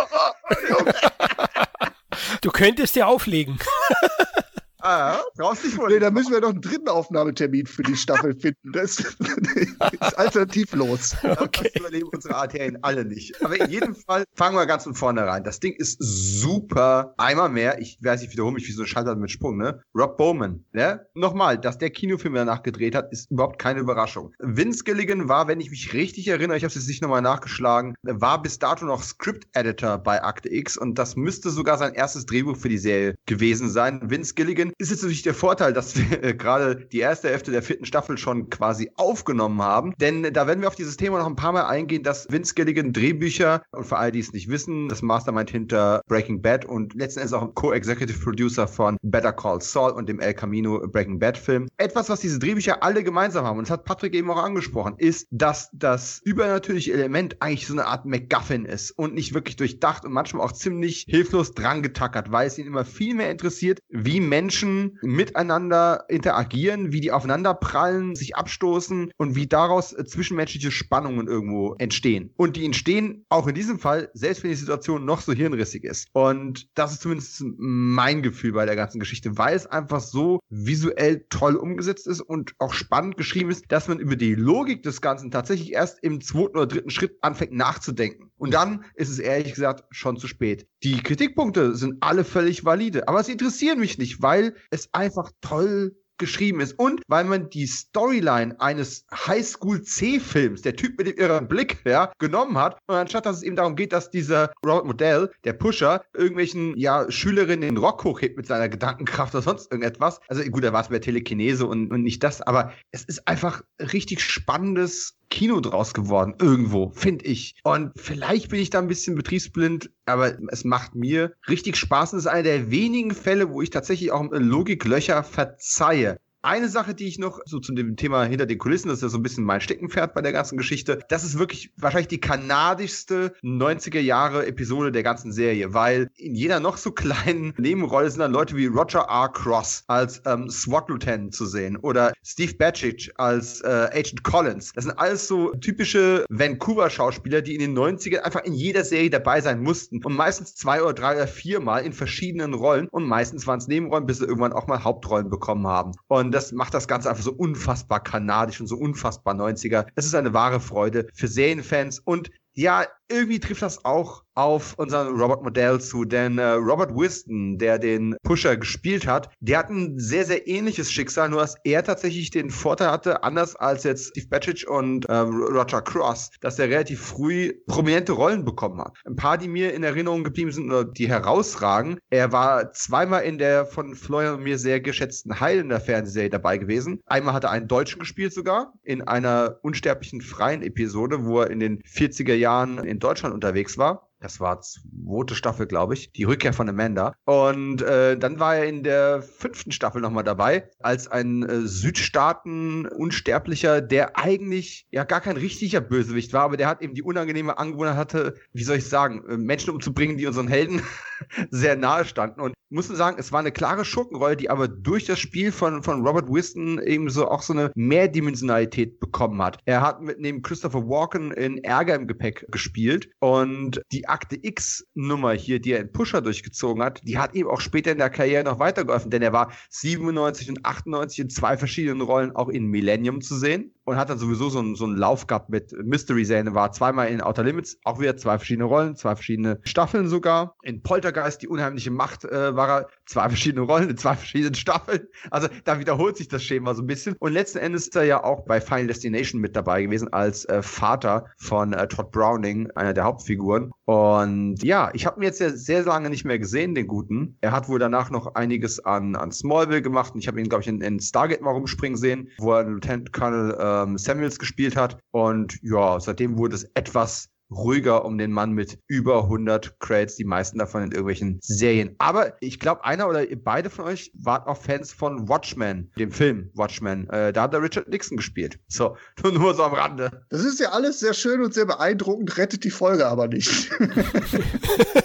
Du 2.43 2.51
könntest 2.51 2.97
dir 2.97 3.07
auflegen. 3.07 3.59
Ah, 4.83 5.21
traust 5.37 5.65
dich 5.65 5.77
wohl. 5.79 5.87
Nee, 5.89 5.95
nicht. 5.95 6.03
da 6.03 6.11
müssen 6.11 6.33
wir 6.33 6.41
noch 6.41 6.51
einen 6.51 6.61
dritten 6.61 6.89
Aufnahmetermin 6.89 7.67
für 7.67 7.83
die 7.83 7.97
Staffel 7.97 8.35
finden. 8.35 8.73
Das 8.73 8.99
ist 8.99 10.19
alternativlos. 10.19 11.17
Okay. 11.23 11.71
Das 11.73 11.81
überleben 11.81 12.09
unsere 12.13 12.35
Arterien 12.35 12.79
alle 12.83 13.05
nicht. 13.05 13.43
Aber 13.45 13.61
in 13.61 13.71
jedem 13.71 13.95
Fall 13.95 14.25
fangen 14.35 14.57
wir 14.57 14.67
ganz 14.67 14.85
von 14.85 14.95
vorne 14.95 15.27
rein. 15.27 15.45
Das 15.45 15.61
Ding 15.61 15.75
ist 15.75 15.99
super. 16.01 17.15
Einmal 17.17 17.49
mehr, 17.49 17.81
ich 17.81 17.99
weiß 18.03 18.23
nicht, 18.23 18.33
wiederhole 18.33 18.55
mich 18.55 18.67
wie 18.67 18.73
so 18.73 18.83
ein 18.83 18.87
Schalter 18.89 19.15
mit 19.15 19.31
Sprung, 19.31 19.57
ne? 19.57 19.83
Rob 19.95 20.17
Bowman, 20.17 20.65
ne? 20.73 21.07
Nochmal, 21.15 21.59
dass 21.59 21.79
der 21.79 21.91
Kinofilm 21.91 22.35
danach 22.35 22.63
gedreht 22.63 22.95
hat, 22.95 23.13
ist 23.13 23.31
überhaupt 23.31 23.59
keine 23.59 23.81
Überraschung. 23.81 24.33
Vince 24.39 24.85
Gilligan 24.85 25.29
war, 25.29 25.47
wenn 25.47 25.61
ich 25.61 25.71
mich 25.71 25.93
richtig 25.93 26.29
erinnere, 26.29 26.57
ich 26.57 26.65
habe 26.65 26.69
es 26.71 26.75
jetzt 26.75 26.89
nicht 26.89 27.03
nochmal 27.03 27.23
nachgeschlagen, 27.23 27.95
war 28.03 28.43
bis 28.43 28.59
dato 28.59 28.85
noch 28.85 29.03
Script-Editor 29.03 29.99
bei 29.99 30.23
Akte 30.23 30.53
X 30.53 30.77
und 30.77 30.99
das 30.99 31.17
müsste 31.17 31.51
sogar 31.51 31.79
sein 31.79 31.95
erstes 31.95 32.27
Drehbuch 32.27 32.57
für 32.57 32.69
die 32.69 32.79
Serie 32.79 33.15
gewesen 33.27 33.71
sein. 33.71 34.11
Vince 34.11 34.35
Gilligan 34.35 34.72
ist 34.79 34.91
jetzt 34.91 35.03
natürlich 35.03 35.23
der 35.23 35.35
Vorteil, 35.35 35.73
dass 35.73 35.97
wir 35.97 36.23
äh, 36.23 36.35
gerade 36.35 36.77
die 36.77 37.01
erste 37.01 37.29
Hälfte 37.29 37.51
der 37.51 37.63
vierten 37.63 37.85
Staffel 37.85 38.19
schon 38.19 38.51
quasi 38.51 38.91
aufgenommen 38.97 39.63
haben. 39.63 39.95
Denn 40.01 40.25
äh, 40.25 40.33
da 40.33 40.47
werden 40.47 40.61
wir 40.61 40.69
auf 40.69 40.75
dieses 40.75 40.97
Thema 40.97 41.19
noch 41.19 41.27
ein 41.27 41.37
paar 41.37 41.53
Mal 41.53 41.67
eingehen, 41.67 42.03
dass 42.03 42.27
Vince 42.31 42.55
Gilligan 42.55 42.93
Drehbücher 42.93 43.63
und 43.73 43.85
für 43.85 43.97
alle, 43.97 44.13
die 44.13 44.21
es 44.21 44.33
nicht 44.33 44.49
wissen, 44.49 44.89
das 44.89 45.03
Mastermind 45.03 45.51
hinter 45.51 46.03
Breaking 46.09 46.43
Bad 46.43 46.65
und 46.65 46.95
letzten 46.95 47.21
Endes 47.21 47.33
auch 47.33 47.55
Co-Executive 47.55 48.19
Producer 48.19 48.67
von 48.67 48.97
Better 49.03 49.33
Call 49.33 49.61
Saul 49.61 49.93
und 49.93 50.09
dem 50.09 50.21
El 50.21 50.35
Camino 50.35 50.81
Breaking 50.89 51.19
Bad 51.19 51.39
Film. 51.39 51.69
Etwas, 51.77 52.09
was 52.09 52.21
diese 52.21 52.39
Drehbücher 52.39 52.83
alle 52.83 53.03
gemeinsam 53.03 53.45
haben, 53.45 53.59
und 53.59 53.69
das 53.69 53.73
hat 53.73 53.85
Patrick 53.85 54.15
eben 54.15 54.31
auch 54.31 54.43
angesprochen, 54.43 54.95
ist, 54.99 55.27
dass 55.31 55.71
das 55.73 56.21
übernatürliche 56.25 56.93
Element 56.93 57.37
eigentlich 57.41 57.67
so 57.67 57.75
eine 57.75 57.87
Art 57.87 58.05
MacGuffin 58.05 58.65
ist 58.65 58.93
und 58.93 59.15
nicht 59.15 59.35
wirklich 59.35 59.57
durchdacht 59.57 60.05
und 60.05 60.13
manchmal 60.13 60.47
auch 60.47 60.53
ziemlich 60.53 61.07
hilflos 61.09 61.55
dran 61.55 61.83
getackert, 61.83 62.33
weil 62.33 62.47
es 62.47 62.59
ihn 62.59 62.67
immer 62.67 62.85
viel 62.85 63.15
mehr 63.15 63.31
interessiert, 63.31 63.81
wie 63.89 64.21
Menschen 64.21 64.62
miteinander 65.03 66.05
interagieren, 66.09 66.93
wie 66.93 67.01
die 67.01 67.13
aufeinanderprallen, 67.13 68.15
sich 68.15 68.37
abstoßen 68.37 69.13
und 69.17 69.35
wie 69.35 69.47
daraus 69.47 69.93
äh, 69.93 70.05
zwischenmenschliche 70.05 70.71
Spannungen 70.71 71.29
irgendwo 71.29 71.75
entstehen. 71.79 72.33
Und 72.37 72.57
die 72.57 72.65
entstehen 72.65 73.25
auch 73.29 73.47
in 73.47 73.55
diesem 73.55 73.79
Fall, 73.79 74.11
selbst 74.15 74.43
wenn 74.43 74.51
die 74.51 74.57
Situation 74.57 75.05
noch 75.05 75.21
so 75.21 75.33
hirnrissig 75.33 75.85
ist. 75.85 76.09
Und 76.13 76.69
das 76.75 76.93
ist 76.93 77.03
zumindest 77.03 77.45
mein 77.59 78.23
Gefühl 78.23 78.53
bei 78.53 78.67
der 78.67 78.77
ganzen 78.77 79.01
Geschichte, 79.01 79.39
weil 79.39 79.55
es 79.55 79.67
einfach 79.67 80.01
so 80.01 80.41
visuell 80.49 81.25
toll 81.29 81.57
umgesetzt 81.57 82.07
ist 82.07 82.21
und 82.21 82.55
auch 82.59 82.75
spannend 82.75 83.17
geschrieben 83.17 83.51
ist, 83.51 83.65
dass 83.69 83.89
man 83.89 83.99
über 83.99 84.17
die 84.17 84.35
Logik 84.35 84.83
des 84.83 85.01
Ganzen 85.01 85.31
tatsächlich 85.31 85.73
erst 85.73 86.03
im 86.03 86.21
zweiten 86.21 86.57
oder 86.57 86.67
dritten 86.67 86.91
Schritt 86.91 87.17
anfängt 87.21 87.53
nachzudenken. 87.53 88.31
Und 88.43 88.55
dann 88.55 88.85
ist 88.97 89.09
es 89.09 89.21
ehrlich 89.21 89.55
gesagt 89.55 89.85
schon 89.93 90.17
zu 90.17 90.27
spät. 90.27 90.67
Die 90.83 91.01
Kritikpunkte 91.01 91.77
sind 91.77 91.99
alle 92.01 92.25
völlig 92.25 92.65
valide, 92.65 93.07
aber 93.07 93.23
sie 93.23 93.31
interessieren 93.31 93.79
mich 93.79 93.99
nicht, 93.99 94.21
weil 94.21 94.57
es 94.71 94.93
einfach 94.93 95.31
toll 95.43 95.95
geschrieben 96.19 96.61
ist 96.61 96.79
und 96.79 97.03
weil 97.07 97.25
man 97.25 97.51
die 97.51 97.67
Storyline 97.67 98.61
eines 98.61 99.07
Highschool-C-Films, 99.13 100.63
der 100.63 100.75
Typ 100.75 100.99
mit 100.99 101.07
dem 101.07 101.17
irren 101.17 101.47
Blick, 101.47 101.83
ja, 101.85 102.13
genommen 102.19 102.59
hat 102.59 102.79
und 102.87 102.97
anstatt, 102.97 103.27
dass 103.27 103.37
es 103.37 103.43
eben 103.45 103.57
darum 103.57 103.77
geht, 103.77 103.93
dass 103.93 104.11
dieser 104.11 104.53
Robert 104.67 104.87
Modell, 104.87 105.31
der 105.45 105.53
Pusher, 105.53 106.05
irgendwelchen, 106.13 106.77
ja, 106.77 107.11
Schülerinnen 107.11 107.63
den 107.63 107.77
Rock 107.77 108.03
hochhebt 108.05 108.37
mit 108.37 108.47
seiner 108.47 108.69
Gedankenkraft 108.69 109.35
oder 109.35 109.43
sonst 109.43 109.71
irgendetwas. 109.71 110.21
Also 110.29 110.43
gut, 110.45 110.65
da 110.65 110.73
war 110.73 110.83
es 110.83 110.91
mehr 110.91 111.01
Telekinese 111.01 111.67
und, 111.67 111.93
und 111.93 112.03
nicht 112.03 112.23
das, 112.23 112.43
aber 112.43 112.73
es 112.91 113.05
ist 113.05 113.27
einfach 113.29 113.63
richtig 113.79 114.21
spannendes 114.21 115.17
Kino 115.33 115.61
draus 115.61 115.95
geworden, 115.95 116.35
irgendwo, 116.39 116.93
finde 116.95 117.25
ich. 117.25 117.55
Und 117.65 117.93
vielleicht 117.97 118.51
bin 118.51 118.61
ich 118.61 118.69
da 118.69 118.81
ein 118.81 118.87
bisschen 118.87 119.15
betriebsblind, 119.15 119.91
aber 120.05 120.37
es 120.49 120.63
macht 120.63 120.95
mir 120.95 121.33
richtig 121.49 121.77
Spaß. 121.77 122.13
Und 122.13 122.19
es 122.19 122.27
ist 122.27 122.31
einer 122.31 122.43
der 122.43 122.71
wenigen 122.71 123.13
Fälle, 123.13 123.51
wo 123.51 123.63
ich 123.63 123.71
tatsächlich 123.71 124.13
auch 124.13 124.29
Logiklöcher 124.31 125.23
verzeihe. 125.25 126.19
Eine 126.45 126.69
Sache, 126.69 126.93
die 126.93 127.07
ich 127.07 127.21
noch 127.21 127.39
so 127.45 127.61
zu 127.61 127.73
dem 127.73 127.95
Thema 127.95 128.25
hinter 128.25 128.47
den 128.47 128.59
Kulissen, 128.59 128.89
das 128.89 128.99
ist 128.99 129.03
ja 129.03 129.09
so 129.09 129.19
ein 129.19 129.23
bisschen 129.23 129.45
mein 129.45 129.61
Steckenpferd 129.61 130.13
bei 130.13 130.23
der 130.23 130.33
ganzen 130.33 130.59
Geschichte, 130.59 130.99
das 131.09 131.23
ist 131.23 131.39
wirklich 131.39 131.73
wahrscheinlich 131.77 132.09
die 132.09 132.21
kanadischste 132.21 133.33
90er 133.45 134.01
Jahre 134.01 134.45
Episode 134.45 134.91
der 134.91 135.05
ganzen 135.05 135.31
Serie, 135.31 135.73
weil 135.73 136.11
in 136.17 136.35
jeder 136.35 136.59
noch 136.59 136.79
so 136.79 136.91
kleinen 136.91 137.55
Nebenrolle 137.59 138.11
sind 138.11 138.19
dann 138.19 138.33
Leute 138.33 138.57
wie 138.57 138.67
Roger 138.67 139.07
R. 139.09 139.29
Cross 139.29 139.85
als 139.87 140.21
ähm, 140.27 140.51
SWAT-Lieutenant 140.51 141.33
zu 141.33 141.47
sehen 141.47 141.77
oder 141.77 142.13
Steve 142.25 142.55
Batchich 142.55 143.13
als 143.19 143.61
äh, 143.61 143.91
Agent 143.93 144.25
Collins. 144.25 144.73
Das 144.75 144.83
sind 144.83 144.99
alles 144.99 145.29
so 145.29 145.53
typische 145.61 146.25
Vancouver-Schauspieler, 146.29 147.43
die 147.43 147.55
in 147.55 147.61
den 147.61 147.79
90ern 147.79 148.23
einfach 148.23 148.43
in 148.43 148.55
jeder 148.55 148.83
Serie 148.83 149.11
dabei 149.11 149.41
sein 149.41 149.63
mussten 149.63 150.05
und 150.05 150.17
meistens 150.17 150.57
zwei 150.57 150.83
oder 150.83 150.93
drei 150.93 151.15
oder 151.15 151.29
vier 151.29 151.61
Mal 151.61 151.85
in 151.85 151.93
verschiedenen 151.93 152.53
Rollen 152.53 152.89
und 152.89 153.07
meistens 153.07 153.47
waren 153.47 153.61
es 153.61 153.69
Nebenrollen, 153.69 154.07
bis 154.07 154.19
sie 154.19 154.25
irgendwann 154.25 154.53
auch 154.53 154.67
mal 154.67 154.83
Hauptrollen 154.83 155.31
bekommen 155.31 155.69
haben. 155.69 155.93
Und 156.09 156.32
das 156.33 156.53
macht 156.53 156.75
das 156.75 156.89
Ganze 156.89 157.11
einfach 157.11 157.23
so 157.23 157.33
unfassbar 157.33 158.03
kanadisch 158.03 158.61
und 158.61 158.67
so 158.67 158.77
unfassbar 158.77 159.35
90er. 159.35 159.87
Es 159.95 160.07
ist 160.07 160.15
eine 160.15 160.35
wahre 160.35 160.61
Freude 160.61 161.07
für 161.15 161.29
Serienfans 161.29 161.99
und 161.99 162.31
ja, 162.55 162.87
irgendwie 163.13 163.41
trifft 163.41 163.63
das 163.63 163.85
auch 163.85 164.25
auf 164.35 164.75
unseren 164.79 165.09
Robert 165.21 165.43
Modell 165.43 165.81
zu, 165.81 166.05
denn 166.05 166.39
äh, 166.39 166.53
Robert 166.53 166.95
Wiston, 166.97 167.59
der 167.59 167.79
den 167.79 168.17
Pusher 168.23 168.57
gespielt 168.57 169.07
hat, 169.07 169.29
der 169.41 169.59
hat 169.59 169.69
ein 169.69 169.99
sehr, 169.99 170.25
sehr 170.25 170.49
ähnliches 170.49 170.91
Schicksal, 170.91 171.29
nur 171.29 171.41
dass 171.41 171.57
er 171.65 171.85
tatsächlich 171.85 172.31
den 172.31 172.49
Vorteil 172.49 172.91
hatte, 172.91 173.23
anders 173.25 173.55
als 173.57 173.85
jetzt 173.85 174.11
Steve 174.11 174.29
Batchich 174.29 174.67
und 174.67 175.05
äh, 175.07 175.15
Roger 175.15 175.83
Cross, 175.83 176.31
dass 176.41 176.59
er 176.59 176.71
relativ 176.71 177.03
früh 177.03 177.53
prominente 177.67 178.13
Rollen 178.13 178.45
bekommen 178.45 178.81
hat. 178.81 178.97
Ein 179.05 179.17
paar, 179.17 179.37
die 179.37 179.49
mir 179.49 179.75
in 179.75 179.83
Erinnerung 179.83 180.25
geblieben 180.25 180.51
sind 180.51 180.71
oder 180.71 180.85
die 180.85 181.09
herausragen. 181.09 181.99
Er 182.09 182.33
war 182.33 182.73
zweimal 182.73 183.25
in 183.25 183.37
der 183.37 183.67
von 183.67 183.95
Florian 183.95 184.37
und 184.37 184.45
mir 184.45 184.59
sehr 184.59 184.81
geschätzten 184.81 185.41
Heilender 185.41 185.81
Fernsehserie 185.81 186.31
dabei 186.31 186.57
gewesen. 186.57 187.01
Einmal 187.05 187.35
hat 187.35 187.45
er 187.45 187.51
einen 187.51 187.69
Deutschen 187.69 187.99
gespielt 187.99 188.33
sogar, 188.33 188.73
in 188.83 189.03
einer 189.03 189.59
unsterblichen 189.61 190.23
freien 190.23 190.63
Episode, 190.63 191.27
wo 191.27 191.41
er 191.41 191.51
in 191.51 191.61
den 191.61 191.83
40er 191.83 192.35
Jahren 192.43 192.79
in 192.79 192.99
Deutschland 192.99 193.35
unterwegs 193.35 193.79
war. 193.79 194.12
Das 194.23 194.41
war 194.41 194.61
zweite 194.61 195.35
Staffel, 195.35 195.67
glaube 195.67 195.95
ich. 195.95 196.13
Die 196.13 196.25
Rückkehr 196.25 196.53
von 196.53 196.69
Amanda. 196.69 197.15
Und 197.25 197.81
äh, 197.83 198.17
dann 198.17 198.39
war 198.39 198.55
er 198.57 198.67
in 198.67 198.85
der 198.85 199.21
fünften 199.21 199.73
Staffel 199.73 200.01
nochmal 200.01 200.23
dabei, 200.23 200.71
als 200.79 201.09
ein 201.09 201.43
äh, 201.43 201.67
Südstaaten-Unsterblicher, 201.67 203.81
der 203.81 204.17
eigentlich 204.17 204.87
ja 204.93 205.03
gar 205.03 205.21
kein 205.21 205.37
richtiger 205.37 205.81
Bösewicht 205.81 206.33
war, 206.33 206.43
aber 206.43 206.57
der 206.57 206.69
hat 206.69 206.83
eben 206.83 206.95
die 206.95 207.03
unangenehme 207.03 207.59
Angewohnheit 207.59 207.97
hatte, 207.97 208.35
wie 208.53 208.63
soll 208.63 208.77
ich 208.77 208.89
sagen, 208.89 209.25
äh, 209.29 209.37
Menschen 209.37 209.71
umzubringen, 209.71 210.19
die 210.19 210.29
unseren 210.29 210.47
Helden 210.47 210.83
sehr 211.51 211.75
nahe 211.75 212.05
standen. 212.05 212.41
Und 212.41 212.55
muss 212.73 212.89
sagen, 212.89 213.17
es 213.19 213.33
war 213.33 213.41
eine 213.41 213.53
klare 213.53 213.85
Schurkenrolle, 213.85 214.37
die 214.37 214.51
aber 214.51 214.67
durch 214.67 215.05
das 215.05 215.19
Spiel 215.19 215.53
von, 215.53 215.83
von 215.83 216.07
Robert 216.07 216.29
Wiston 216.29 216.81
eben 216.81 217.11
so 217.11 217.29
auch 217.29 217.43
so 217.43 217.53
eine 217.53 217.71
Mehrdimensionalität 217.75 218.99
bekommen 218.99 219.43
hat. 219.43 219.59
Er 219.67 219.83
hat 219.83 220.01
mit 220.01 220.19
neben 220.19 220.43
Christopher 220.43 220.89
Walken 220.89 221.33
in 221.33 221.63
Ärger 221.63 221.95
im 221.95 222.07
Gepäck 222.07 222.47
gespielt 222.51 223.11
und 223.21 223.83
die 223.93 224.09
Akte 224.13 224.39
X-Nummer 224.41 225.33
hier, 225.33 225.59
die 225.59 225.73
er 225.73 225.81
in 225.81 225.91
Pusher 225.91 226.21
durchgezogen 226.21 226.83
hat, 226.83 227.01
die 227.05 227.17
hat 227.17 227.35
ihm 227.35 227.49
auch 227.49 227.63
später 227.63 227.93
in 227.93 227.99
der 227.99 228.11
Karriere 228.11 228.45
noch 228.45 228.59
weitergeholfen, 228.59 229.11
denn 229.11 229.23
er 229.23 229.33
war 229.33 229.53
97 229.71 230.51
und 230.51 230.67
98 230.67 231.19
in 231.19 231.31
zwei 231.31 231.57
verschiedenen 231.57 232.03
Rollen 232.03 232.37
auch 232.37 232.51
in 232.51 232.67
Millennium 232.67 233.23
zu 233.23 233.37
sehen 233.37 233.73
und 233.85 233.97
hat 233.97 234.11
dann 234.11 234.19
sowieso 234.19 234.49
so 234.49 234.61
einen, 234.61 234.77
so 234.77 234.85
einen 234.85 234.97
Lauf 234.97 235.27
gehabt 235.27 235.49
mit 235.49 235.73
Mystery-Serien, 235.73 236.55
war 236.55 236.73
zweimal 236.73 237.09
in 237.09 237.21
Outer 237.21 237.45
Limits, 237.45 237.79
auch 237.85 238.01
wieder 238.01 238.17
zwei 238.17 238.39
verschiedene 238.39 238.65
Rollen, 238.65 238.97
zwei 238.97 239.15
verschiedene 239.15 239.61
Staffeln 239.65 240.09
sogar. 240.09 240.57
In 240.63 240.83
Poltergeist, 240.83 241.43
die 241.43 241.49
unheimliche 241.49 241.91
Macht, 241.91 242.25
äh, 242.25 242.55
war 242.57 242.69
er 242.69 242.89
zwei 243.07 243.29
verschiedene 243.29 243.67
Rollen 243.67 243.91
in 243.91 243.97
zwei 243.97 244.15
verschiedenen 244.15 244.55
Staffeln. 244.55 245.07
Also 245.31 245.49
da 245.65 245.79
wiederholt 245.79 246.17
sich 246.17 246.29
das 246.29 246.45
Schema 246.45 246.75
so 246.75 246.83
ein 246.83 246.87
bisschen. 246.87 247.17
Und 247.19 247.33
letzten 247.33 247.59
Endes 247.59 247.85
ist 247.85 247.97
er 247.97 248.05
ja 248.05 248.25
auch 248.25 248.45
bei 248.45 248.61
Final 248.61 248.87
Destination 248.87 249.41
mit 249.41 249.57
dabei 249.57 249.83
gewesen 249.83 250.13
als 250.13 250.45
äh, 250.45 250.63
Vater 250.63 251.27
von 251.37 251.73
äh, 251.73 251.89
Todd 251.89 252.11
Browning, 252.11 252.71
einer 252.73 252.93
der 252.93 253.05
Hauptfiguren. 253.05 253.73
Und 253.85 254.63
ja, 254.63 254.91
ich 254.95 255.07
habe 255.07 255.21
ihn 255.21 255.25
jetzt 255.25 255.39
sehr, 255.39 255.57
sehr 255.57 255.83
lange 255.85 256.11
nicht 256.11 256.25
mehr 256.25 256.39
gesehen, 256.39 256.75
den 256.75 256.87
Guten. 256.87 257.37
Er 257.41 257.53
hat 257.53 257.69
wohl 257.69 257.79
danach 257.79 258.11
noch 258.11 258.35
einiges 258.35 258.85
an, 258.85 259.17
an 259.17 259.33
Smallville 259.33 259.83
gemacht 259.83 260.15
und 260.15 260.21
ich 260.21 260.29
habe 260.29 260.41
ihn, 260.41 260.49
glaube 260.49 260.63
ich, 260.63 260.69
in, 260.69 260.81
in 260.81 261.01
Stargate 261.01 261.41
mal 261.41 261.51
rumspringen 261.51 261.97
sehen, 261.97 262.29
wo 262.39 262.53
er 262.53 262.65
Lieutenant 262.65 263.13
Colonel 263.13 263.53
ähm, 263.73 263.99
Samuels 263.99 264.39
gespielt 264.39 264.77
hat. 264.77 264.99
Und 265.11 265.59
ja, 265.63 265.99
seitdem 266.01 266.37
wurde 266.39 266.57
es 266.57 266.65
etwas 266.75 267.29
ruhiger 267.53 268.05
um 268.05 268.19
den 268.19 268.33
Mann 268.33 268.53
mit 268.53 268.79
über 268.87 269.25
100 269.25 269.79
Crates, 269.81 270.17
die 270.17 270.25
meisten 270.25 270.59
davon 270.59 270.83
in 270.83 270.91
irgendwelchen 270.91 271.39
Serien. 271.43 271.95
Aber 271.99 272.35
ich 272.41 272.59
glaube, 272.59 272.85
einer 272.85 273.09
oder 273.09 273.25
beide 273.37 273.71
von 273.71 273.87
euch 273.87 274.13
waren 274.15 274.43
auch 274.45 274.57
Fans 274.57 274.93
von 274.93 275.29
Watchmen, 275.29 275.91
dem 275.99 276.11
Film 276.11 276.51
Watchmen. 276.55 277.09
Äh, 277.11 277.33
da 277.33 277.43
hat 277.43 277.53
der 277.53 277.63
Richard 277.63 277.89
Nixon 277.89 278.17
gespielt. 278.17 278.59
So, 278.69 278.97
nur, 279.23 279.33
nur 279.33 279.55
so 279.55 279.65
am 279.65 279.75
Rande. 279.75 280.25
Das 280.31 280.45
ist 280.45 280.61
ja 280.61 280.71
alles 280.71 281.01
sehr 281.01 281.15
schön 281.15 281.43
und 281.43 281.55
sehr 281.55 281.67
beeindruckend, 281.67 282.37
rettet 282.39 282.65
die 282.65 282.71
Folge 282.71 283.07
aber 283.07 283.29
nicht. 283.29 283.71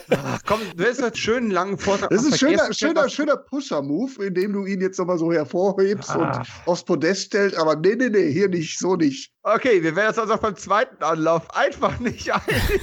Ach, 0.09 0.41
komm, 0.45 0.59
du 0.75 0.85
hast 0.85 1.01
einen 1.01 1.15
schönen 1.15 1.51
langen 1.51 1.77
Vortrag. 1.77 2.09
Das 2.09 2.23
ist 2.23 2.33
ein 2.33 2.39
schöner, 2.39 2.73
schöner, 2.73 3.09
schöner 3.09 3.37
Pusher-Move, 3.37 4.25
indem 4.25 4.53
du 4.53 4.65
ihn 4.65 4.81
jetzt 4.81 4.97
nochmal 4.99 5.17
so 5.17 5.31
hervorhebst 5.31 6.09
ah. 6.11 6.39
und 6.39 6.47
aufs 6.65 6.83
Podest 6.83 7.27
stellst. 7.27 7.57
Aber 7.57 7.75
nee, 7.75 7.95
nee, 7.95 8.09
nee, 8.09 8.31
hier 8.31 8.47
nicht, 8.47 8.79
so 8.79 8.95
nicht. 8.95 9.31
Okay, 9.49 9.81
wir 9.81 9.95
werden 9.95 10.09
uns 10.09 10.19
also 10.19 10.35
beim 10.35 10.57
zweiten 10.57 11.01
Anlauf 11.01 11.55
einfach 11.55 11.99
nicht 11.99 12.29
einig. 12.33 12.81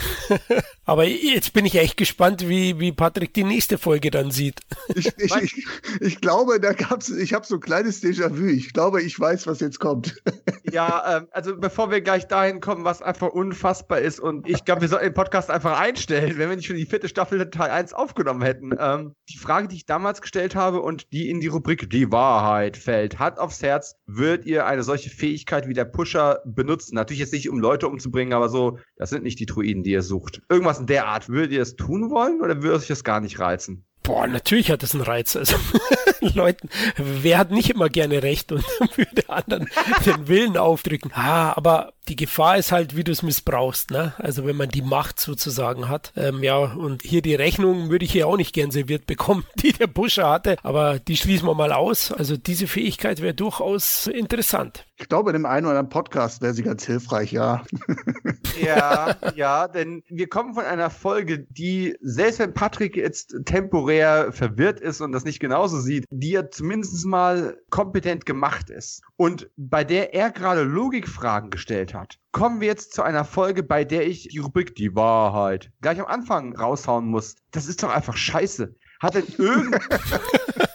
Aber 0.84 1.04
jetzt 1.04 1.52
bin 1.52 1.64
ich 1.64 1.76
echt 1.76 1.96
gespannt, 1.96 2.48
wie, 2.48 2.78
wie 2.78 2.92
Patrick 2.92 3.32
die 3.32 3.44
nächste 3.44 3.78
Folge 3.78 4.10
dann 4.10 4.30
sieht. 4.30 4.60
Ich, 4.96 5.06
ich, 5.18 5.34
ich, 5.34 5.66
ich 6.00 6.20
glaube, 6.20 6.60
da 6.60 6.72
gab's, 6.72 7.08
ich 7.08 7.32
habe 7.32 7.44
so 7.44 7.56
ein 7.56 7.60
kleines 7.60 8.02
Déjà-vu. 8.02 8.46
Ich 8.46 8.72
glaube, 8.72 9.02
ich 9.02 9.18
weiß, 9.18 9.46
was 9.46 9.60
jetzt 9.60 9.80
kommt. 9.80 10.22
Ja, 10.72 11.18
ähm, 11.18 11.28
also 11.30 11.56
bevor 11.56 11.92
wir 11.92 12.00
gleich 12.00 12.26
dahin 12.26 12.60
kommen, 12.60 12.84
was 12.84 13.00
einfach 13.00 13.28
unfassbar 13.28 14.00
ist 14.00 14.18
und 14.18 14.48
ich 14.48 14.64
glaube, 14.64 14.80
wir 14.80 14.88
sollten 14.88 15.04
den 15.04 15.14
Podcast 15.14 15.48
einfach 15.48 15.78
einstellen, 15.78 16.36
wenn 16.36 16.48
wir 16.48 16.56
nicht 16.56 16.66
schon 16.66 16.74
die 16.74 16.86
vierte 16.86 17.08
Staffel 17.08 17.48
Teil 17.48 17.70
1 17.70 17.92
aufgenommen 17.92 18.42
hätten. 18.42 18.72
Ähm, 18.76 19.14
die 19.28 19.36
Frage, 19.36 19.68
die 19.68 19.76
ich 19.76 19.86
damals 19.86 20.20
gestellt 20.20 20.56
habe 20.56 20.80
und 20.80 21.12
die 21.12 21.30
in 21.30 21.38
die 21.38 21.46
Rubrik 21.46 21.88
Die 21.90 22.10
Wahrheit 22.10 22.76
fällt, 22.76 23.20
Hand 23.20 23.38
aufs 23.38 23.62
Herz, 23.62 23.94
wird 24.06 24.46
ihr 24.46 24.66
eine 24.66 24.82
solche 24.82 25.10
Fähigkeit 25.10 25.68
wie 25.68 25.74
der 25.74 25.84
Pusher 25.84 26.40
benutzen. 26.44 26.96
Natürlich 26.96 27.20
jetzt 27.20 27.32
nicht, 27.32 27.48
um 27.48 27.60
Leute 27.60 27.86
umzubringen, 27.86 28.32
aber 28.32 28.48
so, 28.48 28.78
das 28.96 29.10
sind 29.10 29.22
nicht 29.22 29.38
die 29.38 29.46
Druiden, 29.46 29.84
die 29.84 29.92
ihr 29.92 30.02
sucht. 30.02 30.42
Irgendwas 30.48 30.73
in 30.80 30.86
der 30.86 31.06
Art. 31.06 31.28
Würdet 31.28 31.52
ihr 31.52 31.62
es 31.62 31.76
tun 31.76 32.10
wollen 32.10 32.40
oder 32.40 32.62
würde 32.62 32.76
euch 32.76 32.86
das 32.86 33.04
gar 33.04 33.20
nicht 33.20 33.38
reizen? 33.38 33.84
Boah, 34.02 34.26
natürlich 34.26 34.70
hat 34.70 34.82
das 34.82 34.94
einen 34.94 35.02
Reiz. 35.02 35.34
Also 35.34 35.56
Leuten, 36.20 36.68
wer 36.96 37.38
hat 37.38 37.50
nicht 37.50 37.70
immer 37.70 37.88
gerne 37.88 38.22
recht 38.22 38.52
und 38.52 38.64
würde 38.96 39.28
anderen 39.28 39.68
den 40.04 40.28
Willen 40.28 40.56
aufdrücken. 40.58 41.10
Ah, 41.14 41.54
aber 41.56 41.93
die 42.08 42.16
Gefahr 42.16 42.58
ist 42.58 42.72
halt, 42.72 42.96
wie 42.96 43.04
du 43.04 43.12
es 43.12 43.22
missbrauchst, 43.22 43.90
ne? 43.90 44.12
Also 44.18 44.44
wenn 44.44 44.56
man 44.56 44.68
die 44.68 44.82
Macht 44.82 45.18
sozusagen 45.18 45.88
hat. 45.88 46.12
Ähm, 46.16 46.42
ja, 46.42 46.56
und 46.58 47.02
hier 47.02 47.22
die 47.22 47.34
Rechnung 47.34 47.90
würde 47.90 48.04
ich 48.04 48.12
hier 48.12 48.28
auch 48.28 48.36
nicht 48.36 48.52
gern 48.52 48.70
serviert 48.70 49.06
bekommen, 49.06 49.44
die 49.56 49.72
der 49.72 49.86
Buscher 49.86 50.28
hatte. 50.28 50.56
Aber 50.62 50.98
die 50.98 51.16
schließen 51.16 51.48
wir 51.48 51.54
mal 51.54 51.72
aus. 51.72 52.12
Also 52.12 52.36
diese 52.36 52.66
Fähigkeit 52.66 53.22
wäre 53.22 53.34
durchaus 53.34 54.06
interessant. 54.06 54.86
Ich 54.96 55.08
glaube, 55.08 55.30
in 55.30 55.34
dem 55.34 55.46
einen 55.46 55.66
oder 55.66 55.78
anderen 55.78 55.88
Podcast 55.88 56.42
wäre 56.42 56.54
sie 56.54 56.62
ganz 56.62 56.84
hilfreich, 56.84 57.32
ja. 57.32 57.64
Ja, 58.62 59.16
ja, 59.34 59.68
denn 59.68 60.02
wir 60.08 60.28
kommen 60.28 60.54
von 60.54 60.64
einer 60.64 60.90
Folge, 60.90 61.40
die, 61.40 61.96
selbst 62.00 62.38
wenn 62.38 62.54
Patrick 62.54 62.96
jetzt 62.96 63.34
temporär 63.44 64.32
verwirrt 64.32 64.80
ist 64.80 65.00
und 65.00 65.12
das 65.12 65.24
nicht 65.24 65.40
genauso 65.40 65.80
sieht, 65.80 66.04
die 66.10 66.30
ja 66.30 66.48
zumindest 66.50 67.04
mal 67.04 67.58
kompetent 67.70 68.26
gemacht 68.26 68.70
ist. 68.70 69.02
Und 69.16 69.50
bei 69.56 69.84
der 69.84 70.14
er 70.14 70.30
gerade 70.30 70.62
Logikfragen 70.62 71.50
gestellt 71.50 71.93
hat, 71.94 72.18
kommen 72.32 72.60
wir 72.60 72.68
jetzt 72.68 72.92
zu 72.92 73.02
einer 73.02 73.24
Folge, 73.24 73.62
bei 73.62 73.84
der 73.84 74.06
ich 74.06 74.28
die 74.28 74.38
Rubrik 74.38 74.74
Die 74.74 74.94
Wahrheit 74.94 75.70
gleich 75.80 76.00
am 76.00 76.06
Anfang 76.06 76.56
raushauen 76.56 77.06
muss. 77.06 77.36
Das 77.50 77.66
ist 77.66 77.82
doch 77.82 77.90
einfach 77.90 78.16
scheiße. 78.16 78.74
Hat 79.00 79.14
denn 79.14 79.26
irgend 79.38 79.76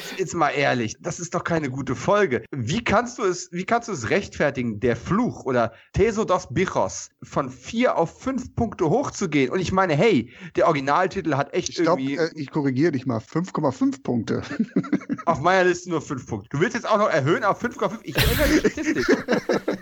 jetzt, 0.00 0.18
jetzt 0.18 0.34
mal 0.34 0.50
ehrlich, 0.50 0.96
das 1.00 1.20
ist 1.20 1.34
doch 1.34 1.44
keine 1.44 1.70
gute 1.70 1.94
Folge. 1.94 2.44
Wie 2.50 2.82
kannst 2.82 3.18
du 3.18 3.24
es, 3.24 3.50
wie 3.52 3.64
kannst 3.64 3.88
du 3.88 3.92
es 3.92 4.10
rechtfertigen, 4.10 4.80
der 4.80 4.96
Fluch 4.96 5.44
oder 5.44 5.72
Teso 5.92 6.24
dos 6.24 6.48
Bichos 6.52 7.10
von 7.22 7.50
vier 7.50 7.96
auf 7.96 8.20
fünf 8.20 8.54
Punkte 8.54 8.88
hochzugehen? 8.88 9.50
Und 9.50 9.60
ich 9.60 9.72
meine, 9.72 9.94
hey, 9.94 10.32
der 10.56 10.66
Originaltitel 10.66 11.34
hat 11.34 11.54
echt 11.54 11.70
ich 11.70 11.76
glaub, 11.76 11.98
irgendwie. 11.98 12.16
Äh, 12.16 12.30
ich 12.34 12.50
korrigiere 12.50 12.92
dich 12.92 13.06
mal, 13.06 13.18
5,5 13.18 14.02
Punkte. 14.02 14.42
auf 15.26 15.40
meiner 15.40 15.68
Liste 15.68 15.90
nur 15.90 16.00
5 16.00 16.26
Punkte. 16.26 16.48
Du 16.50 16.60
willst 16.60 16.74
jetzt 16.74 16.88
auch 16.88 16.98
noch 16.98 17.10
erhöhen 17.10 17.44
auf 17.44 17.62
5,5? 17.62 17.98
Ich 18.02 18.16
ändere 18.16 18.48
die 18.48 18.70
Statistik. 18.70 19.26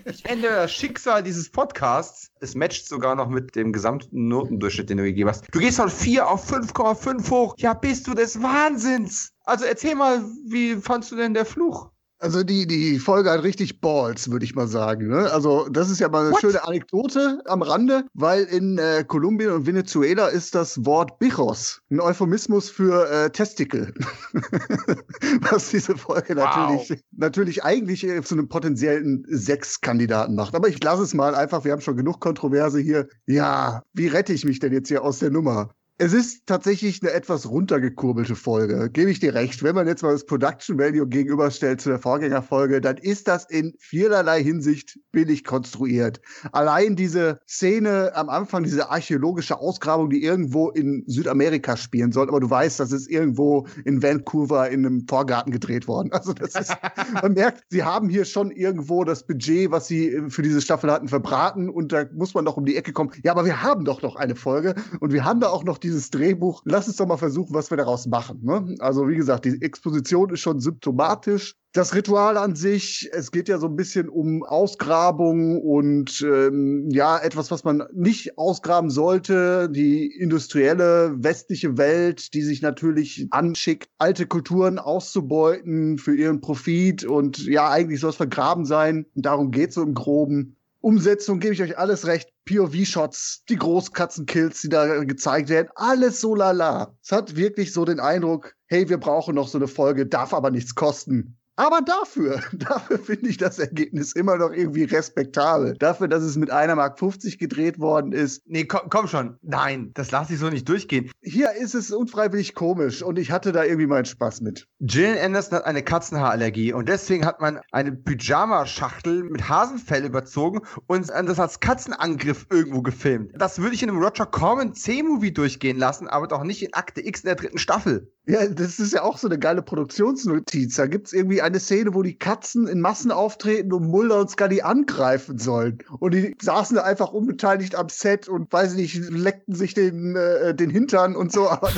ich 0.05 0.25
ändere 0.27 0.53
das 0.53 0.73
Schicksal 0.73 1.23
dieses 1.23 1.51
Podcasts. 1.51 2.31
Es 2.41 2.55
matcht 2.55 2.89
sogar 2.89 3.15
noch 3.15 3.29
mit 3.29 3.57
dem 3.57 3.73
gesamten 3.73 4.29
Notendurchschnitt, 4.29 4.91
den 4.91 4.99
du 4.99 5.05
gegeben 5.05 5.29
hast. 5.29 5.47
Du 5.53 5.59
gehst 5.59 5.79
von 5.79 5.91
4 5.91 6.29
auf 6.29 6.51
5,5 6.51 7.31
hoch. 7.31 7.55
Ja, 7.59 7.75
bist 7.75 8.07
du 8.07 8.15
des 8.15 8.43
Wahnsinns. 8.43 9.33
Also 9.49 9.65
erzähl 9.65 9.95
mal, 9.95 10.23
wie 10.47 10.77
fandst 10.77 11.11
du 11.11 11.17
denn 11.17 11.33
der 11.33 11.47
Fluch? 11.47 11.91
Also 12.19 12.43
die, 12.43 12.67
die 12.67 12.99
Folge 12.99 13.31
hat 13.31 13.45
richtig 13.45 13.81
Balls, 13.81 14.31
würde 14.31 14.45
ich 14.45 14.55
mal 14.55 14.69
sagen. 14.69 15.09
Ne? 15.09 15.31
Also 15.31 15.69
das 15.71 15.89
ist 15.89 16.01
ja 16.01 16.09
mal 16.11 16.27
eine 16.27 16.33
What? 16.33 16.41
schöne 16.41 16.63
Anekdote 16.65 17.41
am 17.47 17.63
Rande, 17.63 18.05
weil 18.13 18.43
in 18.45 18.77
äh, 18.77 19.05
Kolumbien 19.07 19.53
und 19.53 19.67
Venezuela 19.67 20.27
ist 20.27 20.55
das 20.55 20.85
Wort 20.85 21.19
Bichos 21.19 21.81
ein 21.91 22.01
Euphemismus 22.01 22.69
für 22.69 23.09
äh, 23.09 23.31
Testikel. 23.31 23.95
Was 25.51 25.71
diese 25.71 25.97
Folge 25.97 26.37
wow. 26.37 26.45
natürlich, 26.45 27.03
natürlich 27.13 27.65
eigentlich 27.65 28.05
äh, 28.05 28.21
zu 28.23 28.35
einem 28.35 28.49
potenziellen 28.49 29.25
Sechskandidaten 29.29 30.35
macht. 30.35 30.55
Aber 30.55 30.69
ich 30.69 30.83
lasse 30.83 31.05
es 31.05 31.15
mal 31.15 31.35
einfach, 31.35 31.65
wir 31.65 31.73
haben 31.73 31.81
schon 31.81 31.97
genug 31.97 32.21
Kontroverse 32.21 32.81
hier. 32.81 33.09
Ja, 33.27 33.83
wie 33.95 34.09
rette 34.09 34.35
ich 34.35 34.45
mich 34.45 34.59
denn 34.59 34.75
jetzt 34.75 34.89
hier 34.89 35.05
aus 35.05 35.21
der 35.21 35.31
Nummer? 35.31 35.71
Es 36.01 36.13
ist 36.13 36.47
tatsächlich 36.47 37.03
eine 37.03 37.11
etwas 37.11 37.51
runtergekurbelte 37.51 38.37
Folge, 38.37 38.89
gebe 38.89 39.11
ich 39.11 39.19
dir 39.19 39.35
recht. 39.35 39.65
Wenn 39.65 39.75
man 39.75 39.89
jetzt 39.89 40.05
mal 40.05 40.13
das 40.13 40.25
Production 40.25 40.79
Value 40.79 41.09
gegenüberstellt 41.09 41.81
zu 41.81 41.89
der 41.89 41.99
Vorgängerfolge, 41.99 42.81
dann 42.81 42.99
ist 42.99 43.27
das 43.27 43.47
in 43.51 43.75
vielerlei 43.81 44.41
Hinsicht 44.41 45.01
billig 45.11 45.43
konstruiert. 45.43 46.21
Allein 46.53 46.95
diese 46.95 47.41
Szene 47.49 48.13
am 48.15 48.29
Anfang, 48.29 48.63
diese 48.63 48.89
archäologische 48.91 49.59
Ausgrabung, 49.59 50.09
die 50.09 50.23
irgendwo 50.23 50.71
in 50.71 51.03
Südamerika 51.09 51.77
spielen 51.77 52.13
soll, 52.13 52.29
aber 52.29 52.39
du 52.39 52.49
weißt, 52.49 52.79
das 52.79 52.93
ist 52.93 53.11
irgendwo 53.11 53.67
in 53.85 54.01
Vancouver 54.01 54.71
in 54.71 54.87
einem 54.87 55.05
Vorgarten 55.09 55.51
gedreht 55.51 55.89
worden. 55.89 56.13
Also 56.13 56.33
das 56.33 56.55
ist, 56.55 56.77
man 57.23 57.33
merkt, 57.33 57.65
sie 57.71 57.83
haben 57.83 58.09
hier 58.09 58.25
schon 58.25 58.53
irgendwo 58.53 59.03
das 59.03 59.27
Budget, 59.27 59.73
was 59.73 59.89
sie 59.89 60.17
für 60.29 60.43
diese 60.43 60.61
Staffel 60.61 60.93
hatten, 60.93 61.09
verbraten 61.09 61.69
und 61.69 61.91
da 61.91 62.05
muss 62.15 62.35
man 62.35 62.45
doch 62.45 62.57
um 62.57 62.67
die 62.67 62.77
Ecke 62.77 62.93
kommen. 62.93 63.11
Ja, 63.25 63.33
aber 63.33 63.45
wir 63.45 63.65
haben 63.65 63.85
doch 63.85 64.01
noch 64.03 64.15
eine 64.15 64.37
Folge 64.37 64.77
und 65.01 65.13
wir 65.13 65.25
haben 65.25 65.41
da 65.41 65.49
auch 65.49 65.65
noch 65.65 65.79
die 65.79 65.88
dieses 65.89 66.11
Drehbuch, 66.11 66.63
lass 66.65 66.87
uns 66.87 66.97
doch 66.97 67.07
mal 67.07 67.17
versuchen, 67.17 67.55
was 67.55 67.71
wir 67.71 67.77
daraus 67.77 68.07
machen. 68.07 68.41
Ne? 68.43 68.77
Also 68.79 69.09
wie 69.09 69.17
gesagt, 69.17 69.45
die 69.45 69.61
Exposition 69.63 70.31
ist 70.31 70.41
schon 70.41 70.61
symptomatisch. 70.61 71.55
Das 71.73 71.95
Ritual 71.95 72.37
an 72.39 72.57
sich, 72.57 73.09
es 73.13 73.31
geht 73.31 73.49
ja 73.49 73.59
so 73.59 73.67
ein 73.67 73.77
bisschen 73.77 74.09
um 74.09 74.43
Ausgrabung 74.43 75.61
und 75.61 76.23
ähm, 76.23 76.89
ja, 76.91 77.19
etwas, 77.19 77.51
was 77.51 77.63
man 77.63 77.85
nicht 77.93 78.39
ausgraben 78.39 78.91
sollte. 78.91 79.69
Die 79.71 80.07
industrielle 80.07 81.15
westliche 81.19 81.77
Welt, 81.77 82.33
die 82.35 82.43
sich 82.43 82.63
natürlich 82.63 83.29
anschickt, 83.31 83.89
alte 83.99 84.27
Kulturen 84.27 84.79
auszubeuten 84.79 85.99
für 85.99 86.17
ihren 86.17 86.41
Profit 86.41 87.05
und 87.05 87.45
ja, 87.47 87.71
eigentlich 87.71 88.01
soll 88.01 88.11
es 88.11 88.17
vergraben 88.17 88.65
sein. 88.65 89.07
Darum 89.15 89.51
geht 89.51 89.73
so 89.73 89.83
im 89.83 89.95
Groben. 89.95 90.58
Umsetzung 90.81 91.41
gebe 91.41 91.55
ich 91.55 91.63
euch 91.63 91.77
alles 91.77 92.07
recht. 92.07 92.31
POV-Shots, 92.45 93.45
die 93.49 93.57
Großkatzenkills, 93.57 94.63
die 94.63 94.69
da 94.69 95.05
gezeigt 95.05 95.49
werden, 95.49 95.69
alles 95.75 96.21
so 96.21 96.35
lala. 96.35 96.95
Es 97.03 97.13
hat 97.13 97.37
wirklich 97.37 97.73
so 97.73 97.85
den 97.85 98.01
Eindruck, 98.01 98.55
hey, 98.67 98.89
wir 98.89 98.99
brauchen 98.99 99.35
noch 99.35 99.49
so 99.49 99.59
eine 99.59 99.69
Folge, 99.69 100.07
darf 100.07 100.33
aber 100.33 100.51
nichts 100.51 100.75
kosten. 100.75 101.39
Aber 101.59 101.81
dafür, 101.83 102.41
dafür 102.53 103.01
finde 103.01 103.29
ich 103.29 103.37
das 103.37 103.59
Ergebnis 103.59 104.13
immer 104.13 104.37
noch 104.37 104.53
irgendwie 104.53 104.85
respektabel. 104.85 105.75
Dafür, 105.81 106.07
dass 106.07 106.23
es 106.23 106.37
mit 106.37 106.53
einer 106.53 106.77
Mark 106.77 107.01
50 107.01 107.37
gedreht 107.37 107.81
worden 107.81 108.13
ist. 108.13 108.43
Nee, 108.47 108.65
komm, 108.65 108.89
komm 108.89 109.09
schon. 109.09 109.39
Nein, 109.43 109.91
das 109.95 110.13
lasse 110.13 110.35
ich 110.35 110.39
so 110.39 110.51
nicht 110.51 110.69
durchgehen. 110.69 111.11
Hier 111.21 111.51
ist 111.53 111.75
es 111.75 111.91
unfreiwillig 111.91 112.55
komisch 112.55 113.03
und 113.03 113.19
ich 113.19 113.33
hatte 113.33 113.51
da 113.51 113.65
irgendwie 113.65 113.89
meinen 113.89 114.05
Spaß 114.05 114.41
mit. 114.41 114.69
Jill 114.79 115.19
Anderson 115.19 115.59
hat 115.59 115.65
eine 115.65 115.83
Katzenhaarallergie 115.83 116.73
und 116.73 116.89
deswegen 116.89 117.27
hat 117.27 117.41
man 117.41 117.61
eine 117.73 117.91
Pyjama-Schachtel 117.91 119.25
mit 119.25 119.49
Hasenfell 119.49 120.05
überzogen 120.05 120.61
und 120.87 121.09
das 121.09 121.41
als 121.41 121.59
Katzenangriff 121.59 122.47
irgendwo 122.51 122.83
gefilmt. 122.83 123.33
Das 123.35 123.59
würde 123.59 123.75
ich 123.75 123.83
in 123.83 123.91
einem 123.91 124.01
Roger 124.01 124.27
Corman 124.27 124.75
C-Movie 124.75 125.33
durchgehen 125.33 125.77
lassen, 125.77 126.07
aber 126.07 126.29
doch 126.29 126.45
nicht 126.45 126.63
in 126.63 126.73
Akte 126.75 127.05
X 127.05 127.23
in 127.23 127.27
der 127.27 127.35
dritten 127.35 127.59
Staffel. 127.59 128.13
Ja, 128.29 128.47
das 128.47 128.79
ist 128.79 128.93
ja 128.93 129.03
auch 129.05 129.17
so 129.17 129.27
eine 129.27 129.39
geile 129.39 129.63
Produktionsnotiz. 129.63 130.75
Da 130.75 130.87
gibt 130.87 131.07
es 131.07 131.13
irgendwie 131.15 131.41
eine 131.41 131.59
Szene, 131.59 131.95
wo 131.95 132.03
die 132.03 132.19
Katzen 132.19 132.69
in 132.69 132.83
Massen 132.83 133.11
auftreten 133.11 133.73
und 133.73 133.89
Mulder 133.89 134.21
und 134.21 134.29
Scully 134.29 134.61
angreifen 134.61 135.39
sollen. 135.39 135.79
Und 135.99 136.13
die 136.13 136.37
saßen 136.39 136.77
da 136.77 136.83
einfach 136.83 137.11
unbeteiligt 137.11 137.75
am 137.75 137.89
Set 137.89 138.29
und, 138.29 138.53
weiß 138.53 138.75
ich 138.75 138.97
nicht, 138.97 139.11
leckten 139.11 139.55
sich 139.55 139.73
den, 139.73 140.15
äh, 140.15 140.55
den 140.55 140.69
Hintern 140.69 141.17
und 141.17 141.33
so, 141.33 141.49
aber 141.49 141.71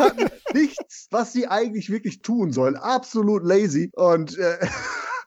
nichts, 0.54 1.08
was 1.10 1.32
sie 1.32 1.48
eigentlich 1.48 1.90
wirklich 1.90 2.22
tun 2.22 2.52
sollen. 2.52 2.76
Absolut 2.76 3.42
lazy. 3.44 3.90
Und 3.92 4.38
äh, 4.38 4.58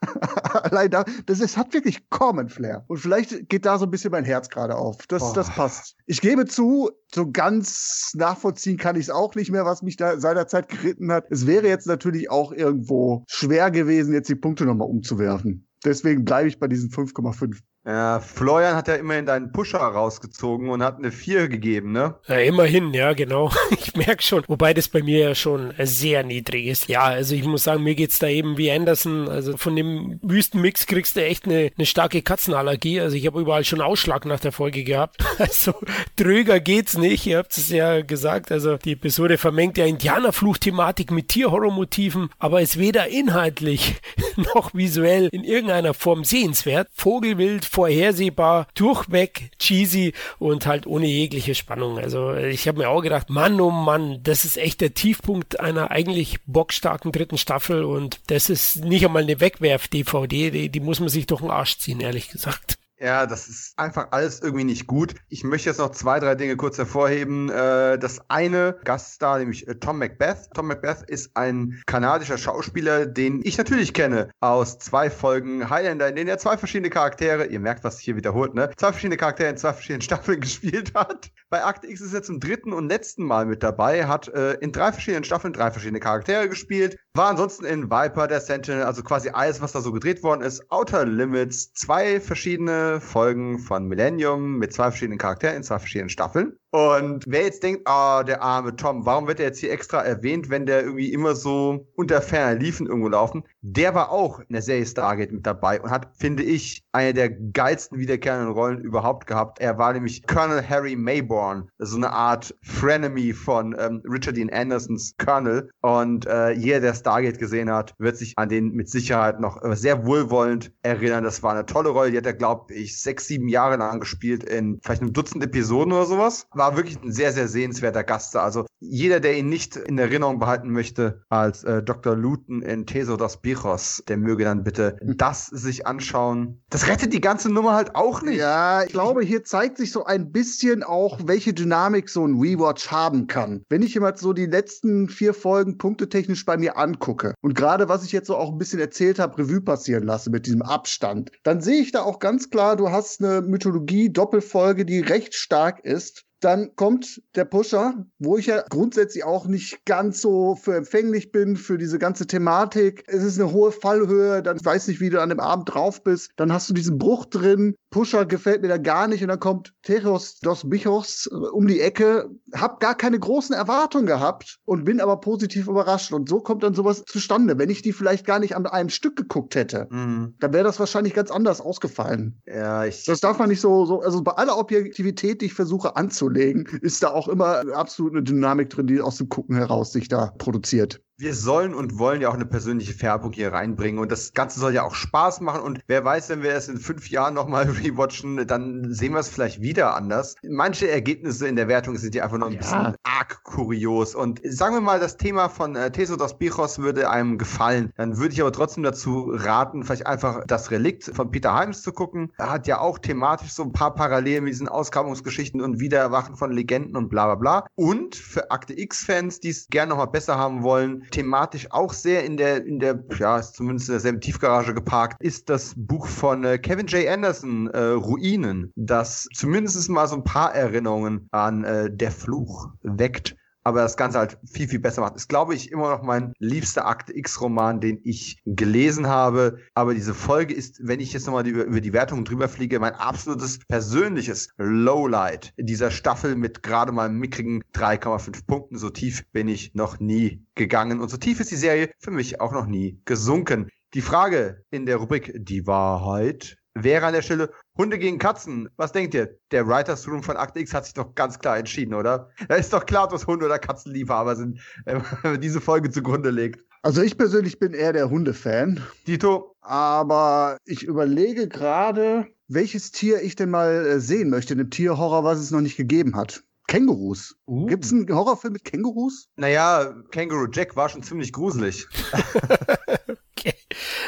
Allein 0.64 0.90
da, 0.90 1.06
das 1.26 1.40
ist, 1.40 1.58
hat 1.58 1.74
wirklich 1.74 2.10
Common 2.10 2.50
Flair. 2.50 2.84
Und 2.88 2.98
vielleicht 2.98 3.50
geht 3.50 3.66
da 3.66 3.78
so 3.78 3.86
ein 3.86 3.92
bisschen 3.92 4.12
mein 4.12 4.26
Herz 4.26 4.50
gerade 4.50 4.76
auf. 4.76 5.06
Das, 5.08 5.22
oh. 5.22 5.34
das 5.34 5.50
passt. 5.50 5.96
Ich 6.06 6.22
gebe 6.22 6.46
zu, 6.46 6.92
so 7.14 7.30
ganz 7.32 8.12
nachvollziehen 8.16 8.78
kann 8.78 8.96
ich 8.96 9.04
es 9.04 9.10
auch 9.10 9.36
nicht 9.36 9.52
mehr, 9.52 9.66
was 9.66 9.82
mich 9.82 9.98
da 9.98 10.20
seinerzeit 10.20 10.70
geritten 10.70 11.12
hat. 11.12 11.26
Es 11.30 11.48
wäre 11.48 11.68
jetzt 11.68 11.88
natürlich 11.88 12.30
auch 12.30 12.52
irgendwo 12.52 13.24
schwer 13.28 13.72
gewesen, 13.72 14.14
jetzt 14.14 14.30
die 14.30 14.36
Punkte 14.36 14.66
nochmal 14.66 14.88
umzuwerfen. 14.88 15.68
Deswegen 15.86 16.26
bleibe 16.26 16.48
ich 16.50 16.60
bei 16.60 16.68
diesen 16.68 16.90
5,5. 16.90 17.60
Ja, 17.86 18.20
Florian 18.20 18.76
hat 18.76 18.88
ja 18.90 18.96
immerhin 18.96 19.26
deinen 19.26 19.52
Pusher 19.54 19.80
rausgezogen 19.80 20.70
und 20.70 20.84
hat 20.84 20.98
eine 20.98 21.12
4 21.12 21.48
gegeben, 21.48 21.94
ne? 21.94 22.16
Ja, 22.28 22.38
immerhin, 22.38 22.94
ja, 22.94 23.14
genau. 23.14 23.52
Ich 23.72 23.96
merke 23.96 24.22
schon. 24.22 24.44
Wobei 24.48 24.74
das 24.74 24.90
bei 24.90 25.02
mir 25.02 25.20
ja 25.20 25.36
schon 25.36 25.74
sehr 25.80 26.24
niedrig 26.24 26.68
ist. 26.68 26.90
Ja, 26.90 27.04
also 27.04 27.34
ich 27.34 27.46
muss 27.46 27.64
sagen, 27.64 27.84
mir 27.84 27.96
geht's 27.96 28.20
da 28.20 28.28
eben 28.28 28.58
wie 28.58 28.70
Anderson. 28.72 29.30
Also 29.30 29.58
von 29.58 29.76
dem 29.76 30.20
Wüstenmix 30.22 30.86
kriegst 30.86 31.16
du 31.16 31.24
echt 31.24 31.46
eine, 31.46 31.72
eine 31.76 31.86
starke 31.86 32.22
Katzenallergie. 32.22 33.00
Also 33.00 33.16
ich 33.16 33.26
habe 33.26 33.40
überall 33.40 33.64
schon 33.64 33.82
Ausschlag 33.82 34.26
nach 34.26 34.40
der 34.40 34.52
Folge 34.52 34.84
gehabt. 34.84 35.24
Also 35.40 35.74
dröger 36.18 36.60
geht's 36.60 36.98
nicht. 36.98 37.26
Ihr 37.26 37.38
habt 37.38 37.58
es 37.58 37.70
ja 37.70 38.02
gesagt. 38.02 38.52
Also 38.52 38.76
die 38.76 38.92
Episode 38.92 39.38
vermengt 39.38 39.78
ja 39.78 39.86
Indianerfluch-Thematik 39.86 41.12
mit 41.12 41.30
Tierhorrormotiven, 41.30 42.30
aber 42.40 42.62
ist 42.62 42.78
weder 42.78 43.08
inhaltlich 43.08 43.96
noch 44.36 44.74
visuell 44.74 45.30
in 45.32 45.46
irgendeiner 45.46 45.94
Form 45.94 46.26
sehenswert. 46.26 46.90
Vogelwild, 46.92 47.69
vorhersehbar, 47.70 48.68
durchweg 48.74 49.52
cheesy 49.60 50.14
und 50.38 50.66
halt 50.66 50.88
ohne 50.88 51.08
jegliche 51.08 51.56
Spannung. 51.56 51.98
Also 51.98 52.34
ich 52.34 52.68
habe 52.68 52.80
mir 52.80 52.90
auch 52.90 53.02
gedacht, 53.02 53.30
Mann, 53.30 53.60
oh 53.62 53.72
Mann, 53.72 54.20
das 54.24 54.46
ist 54.46 54.58
echt 54.58 54.82
der 54.82 54.94
Tiefpunkt 54.94 55.60
einer 55.60 55.92
eigentlich 55.92 56.38
bockstarken 56.46 57.12
dritten 57.12 57.38
Staffel 57.38 57.84
und 57.84 58.20
das 58.28 58.50
ist 58.50 58.84
nicht 58.84 59.06
einmal 59.06 59.24
eine 59.24 59.40
Wegwerf-DVD, 59.40 60.52
die, 60.52 60.70
die 60.70 60.80
muss 60.80 61.00
man 61.00 61.10
sich 61.10 61.26
durch 61.28 61.42
den 61.42 61.52
Arsch 61.52 61.78
ziehen, 61.78 62.02
ehrlich 62.02 62.30
gesagt. 62.30 62.78
Ja, 63.02 63.26
das 63.26 63.48
ist 63.48 63.80
einfach 63.80 64.10
alles 64.12 64.42
irgendwie 64.42 64.66
nicht 64.66 64.86
gut. 64.86 65.16
Ich 65.30 65.46
möchte 65.46 65.70
jetzt 65.70 65.78
noch 65.78 65.92
zwei, 65.92 66.20
drei 66.20 66.36
Dinge 66.36 66.58
kurz 66.58 66.78
hervorheben. 66.78 67.50
Äh, 67.50 67.98
das 67.98 68.20
eine 68.28 68.78
Gaststar, 68.84 69.40
nämlich 69.40 69.68
äh, 69.70 69.76
Tom 69.76 70.00
Macbeth. 70.00 70.50
Tom 70.54 70.68
Macbeth 70.68 71.04
ist 71.08 71.32
ein 71.36 71.82
kanadischer 71.86 72.38
Schauspieler, 72.38 73.06
den 73.06 73.40
ich 73.46 73.58
natürlich 73.58 73.94
kenne 73.94 74.30
aus 74.42 74.80
zwei 74.80 75.10
Folgen 75.10 75.70
Highlander, 75.70 76.10
in 76.10 76.18
denen 76.18 76.30
er 76.30 76.40
zwei 76.40 76.58
verschiedene 76.58 76.90
Charaktere, 76.90 77.46
ihr 77.46 77.62
merkt, 77.62 77.86
was 77.86 77.98
sich 77.98 78.06
hier 78.06 78.18
wiederholt, 78.18 78.54
ne? 78.54 78.70
Zwei 78.76 78.92
verschiedene 78.92 79.18
Charaktere 79.18 79.50
in 79.50 79.58
zwei 79.58 79.72
verschiedenen 79.72 80.02
Staffeln 80.10 80.42
gespielt 80.42 80.94
hat. 80.94 81.32
Bei 81.50 81.64
Akte 81.64 81.88
X 81.88 82.02
ist 82.02 82.14
er 82.14 82.22
zum 82.22 82.42
dritten 82.42 82.74
und 82.74 82.90
letzten 82.90 83.24
Mal 83.24 83.46
mit 83.46 83.64
dabei, 83.64 84.08
hat 84.08 84.28
äh, 84.28 84.56
in 84.56 84.74
drei 84.74 84.92
verschiedenen 84.92 85.24
Staffeln 85.24 85.54
drei 85.54 85.72
verschiedene 85.72 86.02
Charaktere 86.02 86.50
gespielt, 86.50 86.98
war 87.14 87.30
ansonsten 87.30 87.64
in 87.64 87.90
Viper, 87.90 88.28
der 88.28 88.42
Sentinel, 88.42 88.84
also 88.84 89.04
quasi 89.04 89.30
alles, 89.30 89.62
was 89.62 89.72
da 89.72 89.80
so 89.80 89.94
gedreht 89.94 90.22
worden 90.22 90.42
ist. 90.42 90.70
Outer 90.70 91.06
Limits, 91.06 91.74
zwei 91.74 92.20
verschiedene 92.20 92.89
Folgen 93.00 93.60
von 93.60 93.88
Millennium 93.88 94.58
mit 94.58 94.74
zwei 94.74 94.86
verschiedenen 94.86 95.18
Charakteren 95.18 95.58
in 95.58 95.64
zwei 95.64 95.80
verschiedenen 95.80 96.10
Staffeln. 96.10 96.59
Und 96.72 97.26
wer 97.28 97.44
jetzt 97.44 97.64
denkt, 97.64 97.82
ah, 97.86 98.24
der 98.24 98.44
arme 98.44 98.76
Tom, 98.76 99.06
warum 99.06 99.28
wird 99.28 99.40
er 99.40 99.48
jetzt 99.48 99.60
hier 99.60 99.72
extra 99.72 100.02
erwähnt, 100.02 100.50
wenn 100.50 100.68
der 100.68 100.84
irgendwie 100.84 101.12
immer 101.12 101.36
so 101.36 101.88
unter 101.96 102.22
ferner 102.22 102.60
Liefen 102.60 102.86
irgendwo 102.86 103.10
laufen? 103.10 103.44
Der 103.62 103.96
war 103.96 104.12
auch 104.12 104.40
in 104.40 104.54
der 104.54 104.62
Serie 104.62 104.86
Stargate 104.86 105.32
mit 105.32 105.48
dabei 105.48 105.82
und 105.82 105.90
hat, 105.90 106.10
finde 106.18 106.44
ich, 106.44 106.84
eine 106.92 107.14
der 107.14 107.30
geilsten 107.30 107.98
wiederkehrenden 107.98 108.54
Rollen 108.54 108.82
überhaupt 108.82 109.26
gehabt. 109.26 109.60
Er 109.60 109.80
war 109.80 109.94
nämlich 109.94 110.28
Colonel 110.28 110.68
Harry 110.68 110.96
Mayborn, 110.96 111.70
so 111.80 111.98
eine 111.98 112.12
Art 112.12 112.56
Frenemy 112.62 113.34
von 113.34 113.76
ähm, 113.80 114.04
Richard 114.06 114.38
Dean 114.38 114.52
Andersons 114.52 115.16
Colonel. 115.18 115.72
Und 115.82 116.28
äh, 116.28 116.52
jeder, 116.52 116.82
der 116.82 116.94
Stargate 116.94 117.40
gesehen 117.40 117.72
hat, 117.72 117.96
wird 117.98 118.18
sich 118.18 118.38
an 118.38 118.50
den 118.50 118.74
mit 118.74 118.90
Sicherheit 118.90 119.40
noch 119.40 119.64
äh, 119.64 119.76
sehr 119.76 120.06
wohlwollend 120.06 120.72
erinnern. 120.84 121.24
Das 121.24 121.42
war 121.42 121.54
eine 121.54 121.66
tolle 121.66 121.90
Rolle. 121.90 122.12
Die 122.12 122.18
hat 122.18 122.28
er, 122.28 122.34
glaube 122.34 122.76
ich, 122.76 123.02
sechs, 123.02 123.26
sieben 123.26 123.48
Jahre 123.48 123.78
lang 123.78 124.00
gespielt 124.00 124.44
in 124.44 124.80
vielleicht 124.84 125.02
einem 125.02 125.14
Dutzend 125.14 125.44
Episoden 125.44 125.94
oder 125.94 126.06
sowas 126.06 126.48
war 126.60 126.76
wirklich 126.76 127.02
ein 127.02 127.12
sehr, 127.12 127.34
sehr 127.34 127.48
sehenswerter 127.48 128.04
Gast. 128.04 128.36
Also 128.36 128.66
jeder, 128.80 129.20
der 129.20 129.38
ihn 129.38 129.50
nicht 129.50 129.76
in 129.76 129.98
Erinnerung 129.98 130.40
behalten 130.40 130.70
möchte 130.70 131.22
als 131.30 131.64
äh, 131.64 131.82
Dr. 131.82 132.16
Luton 132.16 132.62
in 132.62 132.86
Teso 132.86 133.18
dos 133.18 133.38
Bichos, 133.38 134.04
der 134.08 134.18
möge 134.18 134.44
dann 134.44 134.64
bitte 134.64 134.98
das 135.02 135.48
sich 135.48 135.88
anschauen. 135.88 136.62
Das 136.70 136.88
rettet 136.88 137.14
die 137.14 137.22
ganze 137.22 137.52
Nummer 137.52 137.74
halt 137.74 137.96
auch 137.96 138.22
nicht. 138.22 138.38
Ja, 138.38 138.84
ich 138.84 138.92
glaube, 138.92 139.24
hier 139.24 139.44
zeigt 139.44 139.78
sich 139.78 139.92
so 139.92 140.06
ein 140.06 140.32
bisschen 140.32 140.84
auch, 140.84 141.20
welche 141.26 141.54
Dynamik 141.54 142.10
so 142.10 142.26
ein 142.26 142.40
Rewatch 142.40 142.92
haben 142.92 143.28
kann. 143.28 143.64
Wenn 143.70 143.82
ich 143.82 143.96
immer 143.96 144.16
so 144.16 144.34
die 144.34 144.46
letzten 144.46 145.10
vier 145.10 145.34
Folgen 145.34 145.78
punktetechnisch 145.78 146.46
bei 146.46 146.58
mir 146.58 146.78
angucke 146.78 147.34
und 147.42 147.56
gerade 147.56 147.90
was 147.90 148.04
ich 148.04 148.12
jetzt 148.12 148.28
so 148.28 148.36
auch 148.36 148.52
ein 148.52 148.58
bisschen 148.58 148.80
erzählt 148.80 149.20
habe, 149.20 149.38
Revue 149.38 149.62
passieren 149.62 150.04
lasse 150.04 150.30
mit 150.30 150.46
diesem 150.46 150.62
Abstand, 150.62 151.32
dann 151.44 151.62
sehe 151.62 151.82
ich 151.82 151.92
da 151.92 152.02
auch 152.02 152.20
ganz 152.20 152.50
klar, 152.50 152.76
du 152.76 152.92
hast 152.92 153.24
eine 153.24 153.42
Mythologie-Doppelfolge, 153.42 154.86
die 154.86 155.00
recht 155.00 155.36
stark 155.36 155.84
ist 155.86 156.26
dann 156.40 156.76
kommt 156.76 157.22
der 157.36 157.46
Pusher, 157.46 158.06
wo 158.18 158.38
ich 158.38 158.48
ja 158.48 158.64
grundsätzlich 158.70 159.24
auch 159.24 159.46
nicht 159.46 159.86
ganz 159.86 160.22
so 160.22 160.56
für 160.56 160.76
empfänglich 160.76 161.32
bin 161.32 161.58
für 161.58 161.78
diese 161.78 162.00
ganze 162.00 162.28
Thematik. 162.28 163.04
Es 163.08 163.24
ist 163.24 163.40
eine 163.40 163.52
hohe 163.52 163.72
Fallhöhe, 163.72 164.42
dann 164.42 164.64
weiß 164.64 164.88
nicht, 164.88 165.02
wie 165.02 165.10
du 165.10 165.22
an 165.22 165.30
dem 165.30 165.40
Abend 165.40 165.74
drauf 165.74 166.04
bist. 166.04 166.32
Dann 166.38 166.54
hast 166.54 166.70
du 166.70 166.74
diesen 166.74 166.98
Bruch 166.98 167.26
drin. 167.26 167.76
Pusher 167.90 168.26
gefällt 168.26 168.62
mir 168.62 168.68
da 168.68 168.78
gar 168.78 169.08
nicht 169.08 169.22
und 169.22 169.30
dann 169.30 169.40
kommt 169.40 169.74
Teros 169.82 170.40
dos 170.40 170.70
Bichos 170.70 171.28
äh, 171.32 171.36
um 171.36 171.68
die 171.68 171.82
Ecke. 171.82 172.30
Hab 172.54 172.80
gar 172.80 172.96
keine 172.96 173.20
großen 173.20 173.56
Erwartungen 173.56 174.06
gehabt 174.06 174.60
und 174.66 174.86
bin 174.86 175.02
aber 175.02 175.20
positiv 175.20 175.68
überrascht. 175.68 176.14
Und 176.14 176.30
so 176.30 176.40
kommt 176.40 176.64
dann 176.64 176.74
sowas 176.74 177.04
zustande. 177.06 177.58
Wenn 177.58 177.70
ich 177.70 177.82
die 177.82 177.94
vielleicht 177.94 178.26
gar 178.26 178.40
nicht 178.40 178.56
an 178.56 178.66
einem 178.66 178.90
Stück 178.90 179.16
geguckt 179.16 179.56
hätte, 179.56 179.88
mhm. 179.90 180.36
dann 180.40 180.54
wäre 180.54 180.64
das 180.64 180.80
wahrscheinlich 180.80 181.14
ganz 181.14 181.32
anders 181.32 181.62
ausgefallen. 181.62 182.42
Ja, 182.46 182.86
ich. 182.86 183.06
Das 183.06 183.20
darf 183.20 183.40
man 183.40 183.50
nicht 183.50 183.62
so, 183.62 183.86
so, 183.86 184.02
also 184.02 184.22
bei 184.22 184.34
aller 184.34 184.58
Objektivität, 184.58 185.42
die 185.42 185.48
ich 185.48 185.54
versuche 185.54 185.96
anzunehmen, 185.96 186.29
legen, 186.30 186.66
ist 186.82 187.04
da 187.04 187.10
auch 187.10 187.28
immer 187.28 187.64
absolut 187.74 188.14
eine 188.14 188.24
Dynamik 188.24 188.70
drin, 188.70 188.88
die 188.88 189.02
aus 189.02 189.18
dem 189.18 189.30
Gucken 189.30 189.56
heraus 189.56 189.92
sich 189.92 190.08
da 190.08 190.34
produziert 190.38 191.02
wir 191.20 191.36
sollen 191.36 191.74
und 191.74 192.00
wollen 192.00 192.22
ja 192.22 192.30
auch 192.30 192.34
eine 192.34 192.46
persönliche 192.46 192.94
Färbung 192.94 193.34
hier 193.34 193.52
reinbringen 193.52 194.00
und 194.00 194.10
das 194.10 194.34
Ganze 194.34 194.60
soll 194.60 194.74
ja 194.74 194.84
auch 194.84 194.96
Spaß 194.96 195.42
machen 195.42 195.62
und 195.62 195.82
wer 195.88 196.06
weiß, 196.06 196.30
wenn 196.30 196.44
wir 196.44 196.54
es 196.54 196.70
in 196.70 196.78
fünf 196.78 197.10
Jahren 197.10 197.34
nochmal 197.34 197.70
rewatchen, 197.84 198.48
dann 198.48 198.94
sehen 198.94 199.14
wir 199.14 199.20
es 199.20 199.28
vielleicht 199.28 199.62
wieder 199.62 199.96
anders. 199.96 200.36
Manche 200.48 200.90
Ergebnisse 200.90 201.48
in 201.48 201.58
der 201.58 201.68
Wertung 201.68 201.98
sind 201.98 202.16
ja 202.16 202.24
einfach 202.24 202.38
noch 202.38 202.48
ein 202.48 202.54
ja. 202.54 202.60
bisschen 202.60 202.96
arg 203.04 203.44
kurios 203.44 204.16
und 204.16 204.40
sagen 204.46 204.76
wir 204.76 204.82
mal, 204.82 205.00
das 205.00 205.18
Thema 205.18 205.50
von 205.50 205.76
äh, 205.76 205.92
Teso 205.92 206.16
dos 206.16 206.38
Bichos 206.38 206.80
würde 206.80 207.10
einem 207.10 207.38
gefallen, 207.38 207.92
dann 207.98 208.18
würde 208.18 208.34
ich 208.34 208.42
aber 208.42 208.54
trotzdem 208.54 208.84
dazu 208.84 209.32
raten, 209.34 209.84
vielleicht 209.84 210.08
einfach 210.08 210.44
das 210.48 210.72
Relikt 210.72 211.04
von 211.04 211.32
Peter 211.32 211.60
Himes 211.60 211.82
zu 211.82 211.92
gucken. 211.92 212.32
Er 212.38 212.50
hat 212.50 212.66
ja 212.66 212.80
auch 212.80 212.98
thematisch 212.98 213.52
so 213.52 213.64
ein 213.64 213.74
paar 213.74 213.94
Parallelen 213.94 214.46
mit 214.46 214.54
diesen 214.54 214.70
Ausgrabungsgeschichten 214.70 215.60
und 215.60 215.82
Wiedererwachen 215.82 216.36
von 216.38 216.52
Legenden 216.52 216.96
und 216.96 217.10
bla 217.10 217.26
bla 217.26 217.36
bla. 217.36 217.68
Und 217.76 218.16
für 218.16 218.52
Akte 218.52 218.80
X-Fans, 218.80 219.42
die 219.42 219.50
es 219.50 219.68
gerne 219.68 219.90
nochmal 219.90 220.08
besser 220.08 220.38
haben 220.38 220.64
wollen, 220.64 221.04
thematisch 221.10 221.72
auch 221.72 221.94
sehr 221.94 222.24
in 222.24 222.38
der, 222.38 222.66
in 222.66 222.80
der, 222.80 223.04
ja, 223.18 223.38
ist 223.40 223.56
zumindest 223.56 223.90
in 223.90 223.94
derselben 223.94 224.22
Tiefgarage 224.22 224.74
geparkt, 224.74 225.22
ist 225.22 225.50
das 225.50 225.74
Buch 225.76 226.08
von 226.08 226.44
äh, 226.44 226.58
Kevin 226.58 226.88
J. 226.88 227.08
Anderson, 227.08 227.68
äh, 227.68 227.80
Ruinen, 227.80 228.72
das 228.76 229.28
zumindest 229.34 229.90
mal 229.90 230.08
so 230.08 230.16
ein 230.16 230.24
paar 230.24 230.54
Erinnerungen 230.54 231.28
an 231.32 231.64
äh, 231.64 231.90
Der 231.92 232.12
Fluch 232.12 232.70
weckt. 232.82 233.36
Aber 233.64 233.82
das 233.82 233.98
Ganze 233.98 234.20
halt 234.20 234.38
viel, 234.46 234.68
viel 234.68 234.80
besser 234.80 235.02
macht. 235.02 235.16
Ist, 235.16 235.28
glaube 235.28 235.54
ich, 235.56 235.72
immer 235.72 235.90
noch 235.90 236.04
mein 236.04 236.34
liebster 236.40 236.88
Akte 236.88 237.16
X-Roman, 237.16 237.80
den 237.80 238.00
ich 238.04 238.42
gelesen 238.46 239.08
habe. 239.08 239.60
Aber 239.74 239.94
diese 239.94 240.14
Folge 240.14 240.54
ist, 240.54 240.80
wenn 240.84 241.00
ich 241.00 241.14
jetzt 241.14 241.26
nochmal 241.26 241.48
über, 241.48 241.64
über 241.64 241.82
die 241.82 241.94
Wertung 241.94 242.26
drüber 242.26 242.48
fliege, 242.48 242.80
mein 242.80 242.96
absolutes 242.96 243.60
persönliches 243.68 244.50
Lowlight 244.58 245.54
dieser 245.58 245.92
Staffel 245.92 246.36
mit 246.36 246.64
gerade 246.64 246.92
mal 246.92 247.10
mickrigen 247.10 247.64
3,5 247.74 248.46
Punkten. 248.46 248.78
So 248.78 248.90
tief 248.90 249.24
bin 249.32 249.48
ich 249.48 249.74
noch 249.76 250.00
nie 250.00 250.46
gegangen. 250.56 251.00
Und 251.02 251.10
so 251.10 251.18
tief 251.18 251.40
ist 251.40 251.52
die 251.52 251.56
Serie 251.56 251.92
für 252.00 252.12
mich 252.12 252.42
auch 252.42 252.54
noch 252.54 252.66
nie 252.66 253.02
gesunken. 253.06 253.70
Die 253.94 254.02
Frage 254.02 254.64
in 254.70 254.86
der 254.86 254.98
Rubrik 254.98 255.34
Die 255.36 255.66
Wahrheit 255.66 256.58
wäre 256.76 257.08
an 257.08 257.14
der 257.14 257.22
Stelle 257.22 257.52
Hunde 257.80 257.98
gegen 257.98 258.18
Katzen. 258.18 258.68
Was 258.76 258.92
denkt 258.92 259.14
ihr? 259.14 259.40
Der 259.52 259.66
Writers 259.66 260.06
Room 260.06 260.22
von 260.22 260.36
Act 260.36 260.58
X 260.58 260.74
hat 260.74 260.84
sich 260.84 260.94
doch 260.94 261.16
ganz 261.16 261.40
klar 261.40 261.58
entschieden, 261.58 261.94
oder? 261.94 262.30
Da 262.50 262.56
ist 262.56 262.74
doch 262.74 262.86
klar, 262.86 263.08
dass 263.08 263.26
Hunde 263.26 263.46
oder 263.46 263.58
Katzenliebhaber 263.58 264.36
sind, 264.36 264.60
wenn 264.86 265.02
man 265.24 265.40
diese 265.40 265.62
Folge 265.62 265.90
zugrunde 265.90 266.30
legt. 266.30 266.62
Also 266.82 267.02
ich 267.02 267.18
persönlich 267.18 267.58
bin 267.58 267.74
eher 267.74 267.94
der 267.94 268.10
Hundefan. 268.10 268.82
Dito? 269.08 269.56
Aber 269.62 270.58
ich 270.66 270.84
überlege 270.84 271.48
gerade, 271.48 272.28
welches 272.50 272.92
Tier 272.92 273.22
ich 273.22 273.38
denn 273.38 273.50
mal 273.50 273.86
äh, 273.86 274.00
sehen 274.02 274.30
möchte 274.30 274.54
in 274.54 274.60
einem 274.60 274.72
Tierhorror, 274.72 275.24
was 275.24 275.40
es 275.40 275.52
noch 275.52 275.62
nicht 275.62 275.78
gegeben 275.78 276.18
hat. 276.18 276.44
Kängurus. 276.68 277.36
Uh. 277.48 277.66
Gibt 277.66 277.86
es 277.86 277.94
einen 277.94 278.14
Horrorfilm 278.14 278.54
mit 278.54 278.66
Kängurus? 278.66 279.30
Naja, 279.38 279.96
Känguru 280.12 280.48
Jack 280.52 280.76
war 280.76 280.90
schon 280.90 281.02
ziemlich 281.02 281.32
gruselig. 281.32 281.88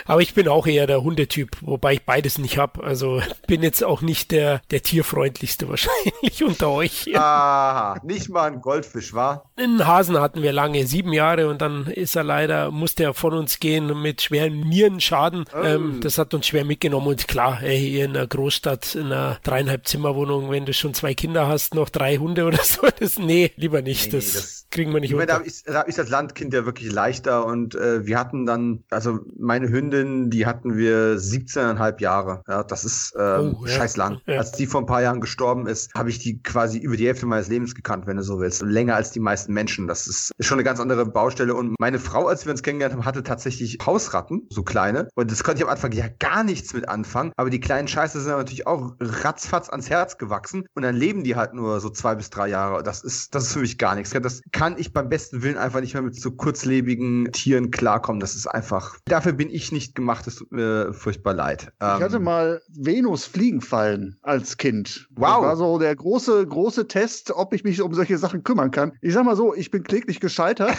Aber 0.05 0.21
ich 0.21 0.33
bin 0.33 0.47
auch 0.47 0.67
eher 0.67 0.87
der 0.87 1.03
Hundetyp, 1.03 1.57
wobei 1.61 1.93
ich 1.93 2.05
beides 2.05 2.37
nicht 2.37 2.57
habe. 2.57 2.83
Also 2.83 3.21
bin 3.47 3.63
jetzt 3.63 3.83
auch 3.83 4.01
nicht 4.01 4.31
der, 4.31 4.61
der 4.71 4.81
tierfreundlichste 4.81 5.69
wahrscheinlich 5.69 6.43
unter 6.45 6.69
euch. 6.69 7.15
Aha, 7.15 7.99
nicht 8.03 8.29
mal 8.29 8.51
ein 8.51 8.61
Goldfisch, 8.61 9.13
war? 9.13 9.51
Einen 9.55 9.85
Hasen 9.85 10.19
hatten 10.19 10.41
wir 10.41 10.51
lange, 10.51 10.85
sieben 10.85 11.13
Jahre 11.13 11.49
und 11.49 11.61
dann 11.61 11.87
ist 11.87 12.15
er 12.15 12.23
leider, 12.23 12.71
musste 12.71 13.03
er 13.03 13.13
von 13.13 13.33
uns 13.33 13.59
gehen 13.59 14.01
mit 14.01 14.21
schweren 14.21 14.61
Nierenschaden. 14.61 15.45
Oh. 15.53 15.63
Ähm, 15.63 15.99
das 16.01 16.17
hat 16.17 16.33
uns 16.33 16.47
schwer 16.47 16.65
mitgenommen 16.65 17.07
und 17.07 17.27
klar, 17.27 17.61
ey, 17.61 17.79
hier 17.79 18.05
in 18.05 18.15
einer 18.15 18.27
Großstadt, 18.27 18.95
in 18.95 19.07
einer 19.07 19.39
dreieinhalb 19.43 19.87
Zimmerwohnung, 19.87 20.49
wenn 20.51 20.65
du 20.65 20.73
schon 20.73 20.93
zwei 20.93 21.13
Kinder 21.13 21.47
hast, 21.47 21.75
noch 21.75 21.89
drei 21.89 22.17
Hunde 22.17 22.45
oder 22.45 22.59
so, 22.63 22.87
das, 22.99 23.19
nee, 23.19 23.51
lieber 23.55 23.81
nicht. 23.81 24.07
Nee, 24.07 24.19
das, 24.19 24.33
das, 24.33 24.67
kriegen 24.71 24.93
wir 24.93 25.01
nicht 25.01 25.13
unter. 25.13 25.25
Da 25.25 25.37
ist, 25.37 25.67
da 25.67 25.81
ist 25.81 25.97
das 25.97 26.09
Landkind 26.09 26.53
ja 26.53 26.65
wirklich 26.65 26.91
leichter 26.91 27.45
und 27.45 27.75
äh, 27.75 28.05
wir 28.05 28.17
hatten 28.17 28.45
dann, 28.45 28.83
also 28.89 29.19
meine 29.37 29.69
Hündin, 29.69 29.90
die 29.91 30.45
hatten 30.45 30.75
wir 30.77 31.17
17,5 31.17 32.01
Jahre. 32.01 32.41
Ja, 32.47 32.63
das 32.63 32.83
ist 32.83 33.13
ähm, 33.17 33.55
oh, 33.59 33.65
ja. 33.65 33.71
scheiß 33.71 33.97
lang. 33.97 34.19
Ja. 34.25 34.37
Als 34.37 34.51
die 34.51 34.65
vor 34.65 34.81
ein 34.81 34.85
paar 34.85 35.01
Jahren 35.01 35.21
gestorben 35.21 35.67
ist, 35.67 35.93
habe 35.93 36.09
ich 36.09 36.19
die 36.19 36.41
quasi 36.41 36.77
über 36.79 36.97
die 36.97 37.07
Hälfte 37.07 37.25
meines 37.25 37.47
Lebens 37.47 37.75
gekannt, 37.75 38.07
wenn 38.07 38.17
du 38.17 38.23
so 38.23 38.39
willst. 38.39 38.61
Länger 38.61 38.95
als 38.95 39.11
die 39.11 39.19
meisten 39.19 39.53
Menschen. 39.53 39.87
Das 39.87 40.07
ist, 40.07 40.31
ist 40.37 40.47
schon 40.47 40.57
eine 40.57 40.63
ganz 40.63 40.79
andere 40.79 41.05
Baustelle. 41.05 41.53
Und 41.53 41.75
meine 41.79 41.99
Frau, 41.99 42.27
als 42.27 42.45
wir 42.45 42.51
uns 42.51 42.63
kennengelernt 42.63 42.95
haben, 42.95 43.05
hatte 43.05 43.23
tatsächlich 43.23 43.77
Hausratten, 43.85 44.47
so 44.49 44.63
kleine. 44.63 45.09
Und 45.15 45.31
das 45.31 45.43
konnte 45.43 45.59
ich 45.59 45.65
am 45.65 45.71
Anfang 45.71 45.91
ja 45.91 46.05
gar 46.19 46.43
nichts 46.43 46.73
mit 46.73 46.87
anfangen. 46.87 47.31
Aber 47.37 47.49
die 47.49 47.59
kleinen 47.59 47.87
Scheiße 47.87 48.21
sind 48.21 48.31
natürlich 48.31 48.67
auch 48.67 48.95
ratzfatz 48.99 49.69
ans 49.69 49.89
Herz 49.89 50.17
gewachsen. 50.17 50.65
Und 50.73 50.83
dann 50.83 50.95
leben 50.95 51.23
die 51.23 51.35
halt 51.35 51.53
nur 51.53 51.79
so 51.79 51.89
zwei 51.89 52.15
bis 52.15 52.29
drei 52.29 52.47
Jahre. 52.47 52.83
Das 52.83 53.03
ist, 53.03 53.35
das 53.35 53.43
ist 53.43 53.53
für 53.53 53.59
mich 53.59 53.77
gar 53.77 53.95
nichts. 53.95 54.11
Das 54.11 54.41
kann 54.51 54.77
ich 54.77 54.93
beim 54.93 55.09
besten 55.09 55.41
Willen 55.43 55.57
einfach 55.57 55.81
nicht 55.81 55.93
mehr 55.93 56.03
mit 56.03 56.15
so 56.15 56.31
kurzlebigen 56.31 57.31
Tieren 57.31 57.71
klarkommen. 57.71 58.19
Das 58.19 58.35
ist 58.35 58.47
einfach, 58.47 58.97
dafür 59.05 59.33
bin 59.33 59.49
ich 59.49 59.71
nicht 59.71 59.80
gemacht. 59.95 60.27
Das 60.27 60.35
tut 60.35 60.51
mir 60.51 60.93
furchtbar 60.93 61.33
leid. 61.33 61.71
Ich 61.79 61.85
hatte 61.85 62.17
ähm, 62.17 62.23
mal 62.23 62.61
Venus 62.69 63.25
fliegen 63.25 63.61
fallen 63.61 64.17
als 64.21 64.57
Kind. 64.57 65.07
Wow. 65.11 65.37
Das 65.37 65.41
war 65.41 65.57
so 65.57 65.79
der 65.79 65.95
große, 65.95 66.45
große 66.47 66.87
Test, 66.87 67.31
ob 67.31 67.53
ich 67.53 67.63
mich 67.63 67.81
um 67.81 67.93
solche 67.93 68.17
Sachen 68.17 68.43
kümmern 68.43 68.71
kann. 68.71 68.93
Ich 69.01 69.13
sag 69.13 69.25
mal 69.25 69.35
so, 69.35 69.53
ich 69.53 69.71
bin 69.71 69.83
kläglich 69.83 70.19
gescheitert. 70.19 70.75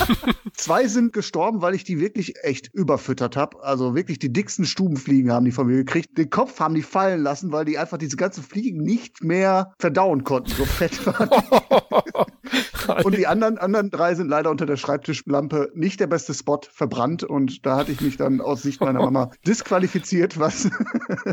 Zwei 0.54 0.88
sind 0.88 1.12
gestorben, 1.12 1.62
weil 1.62 1.74
ich 1.74 1.84
die 1.84 2.00
wirklich 2.00 2.34
echt 2.42 2.72
überfüttert 2.74 3.36
habe. 3.36 3.62
Also 3.62 3.94
wirklich 3.94 4.18
die 4.18 4.32
dicksten 4.32 4.64
Stubenfliegen 4.64 5.32
haben 5.32 5.44
die 5.44 5.52
von 5.52 5.66
mir 5.66 5.76
gekriegt. 5.76 6.18
Den 6.18 6.30
Kopf 6.30 6.60
haben 6.60 6.74
die 6.74 6.82
fallen 6.82 7.22
lassen, 7.22 7.52
weil 7.52 7.64
die 7.64 7.78
einfach 7.78 7.98
diese 7.98 8.16
ganzen 8.16 8.42
Fliegen 8.42 8.82
nicht 8.82 9.22
mehr 9.22 9.72
verdauen 9.78 10.24
konnten. 10.24 10.50
So 10.50 10.64
fett 10.64 11.06
waren 11.06 11.30
Und 13.04 13.16
die 13.16 13.26
anderen, 13.26 13.58
anderen 13.58 13.90
drei 13.90 14.14
sind 14.14 14.28
leider 14.28 14.50
unter 14.50 14.66
der 14.66 14.76
Schreibtischlampe 14.76 15.70
nicht 15.74 16.00
der 16.00 16.06
beste 16.06 16.34
Spot 16.34 16.60
verbrannt. 16.70 17.22
Und 17.22 17.64
da 17.64 17.76
hatte 17.76 17.92
ich 17.92 18.00
mich 18.00 18.16
dann 18.16 18.39
aus 18.40 18.62
Sicht 18.62 18.80
meiner 18.80 19.00
Mama 19.10 19.30
disqualifiziert, 19.46 20.38
was 20.38 20.70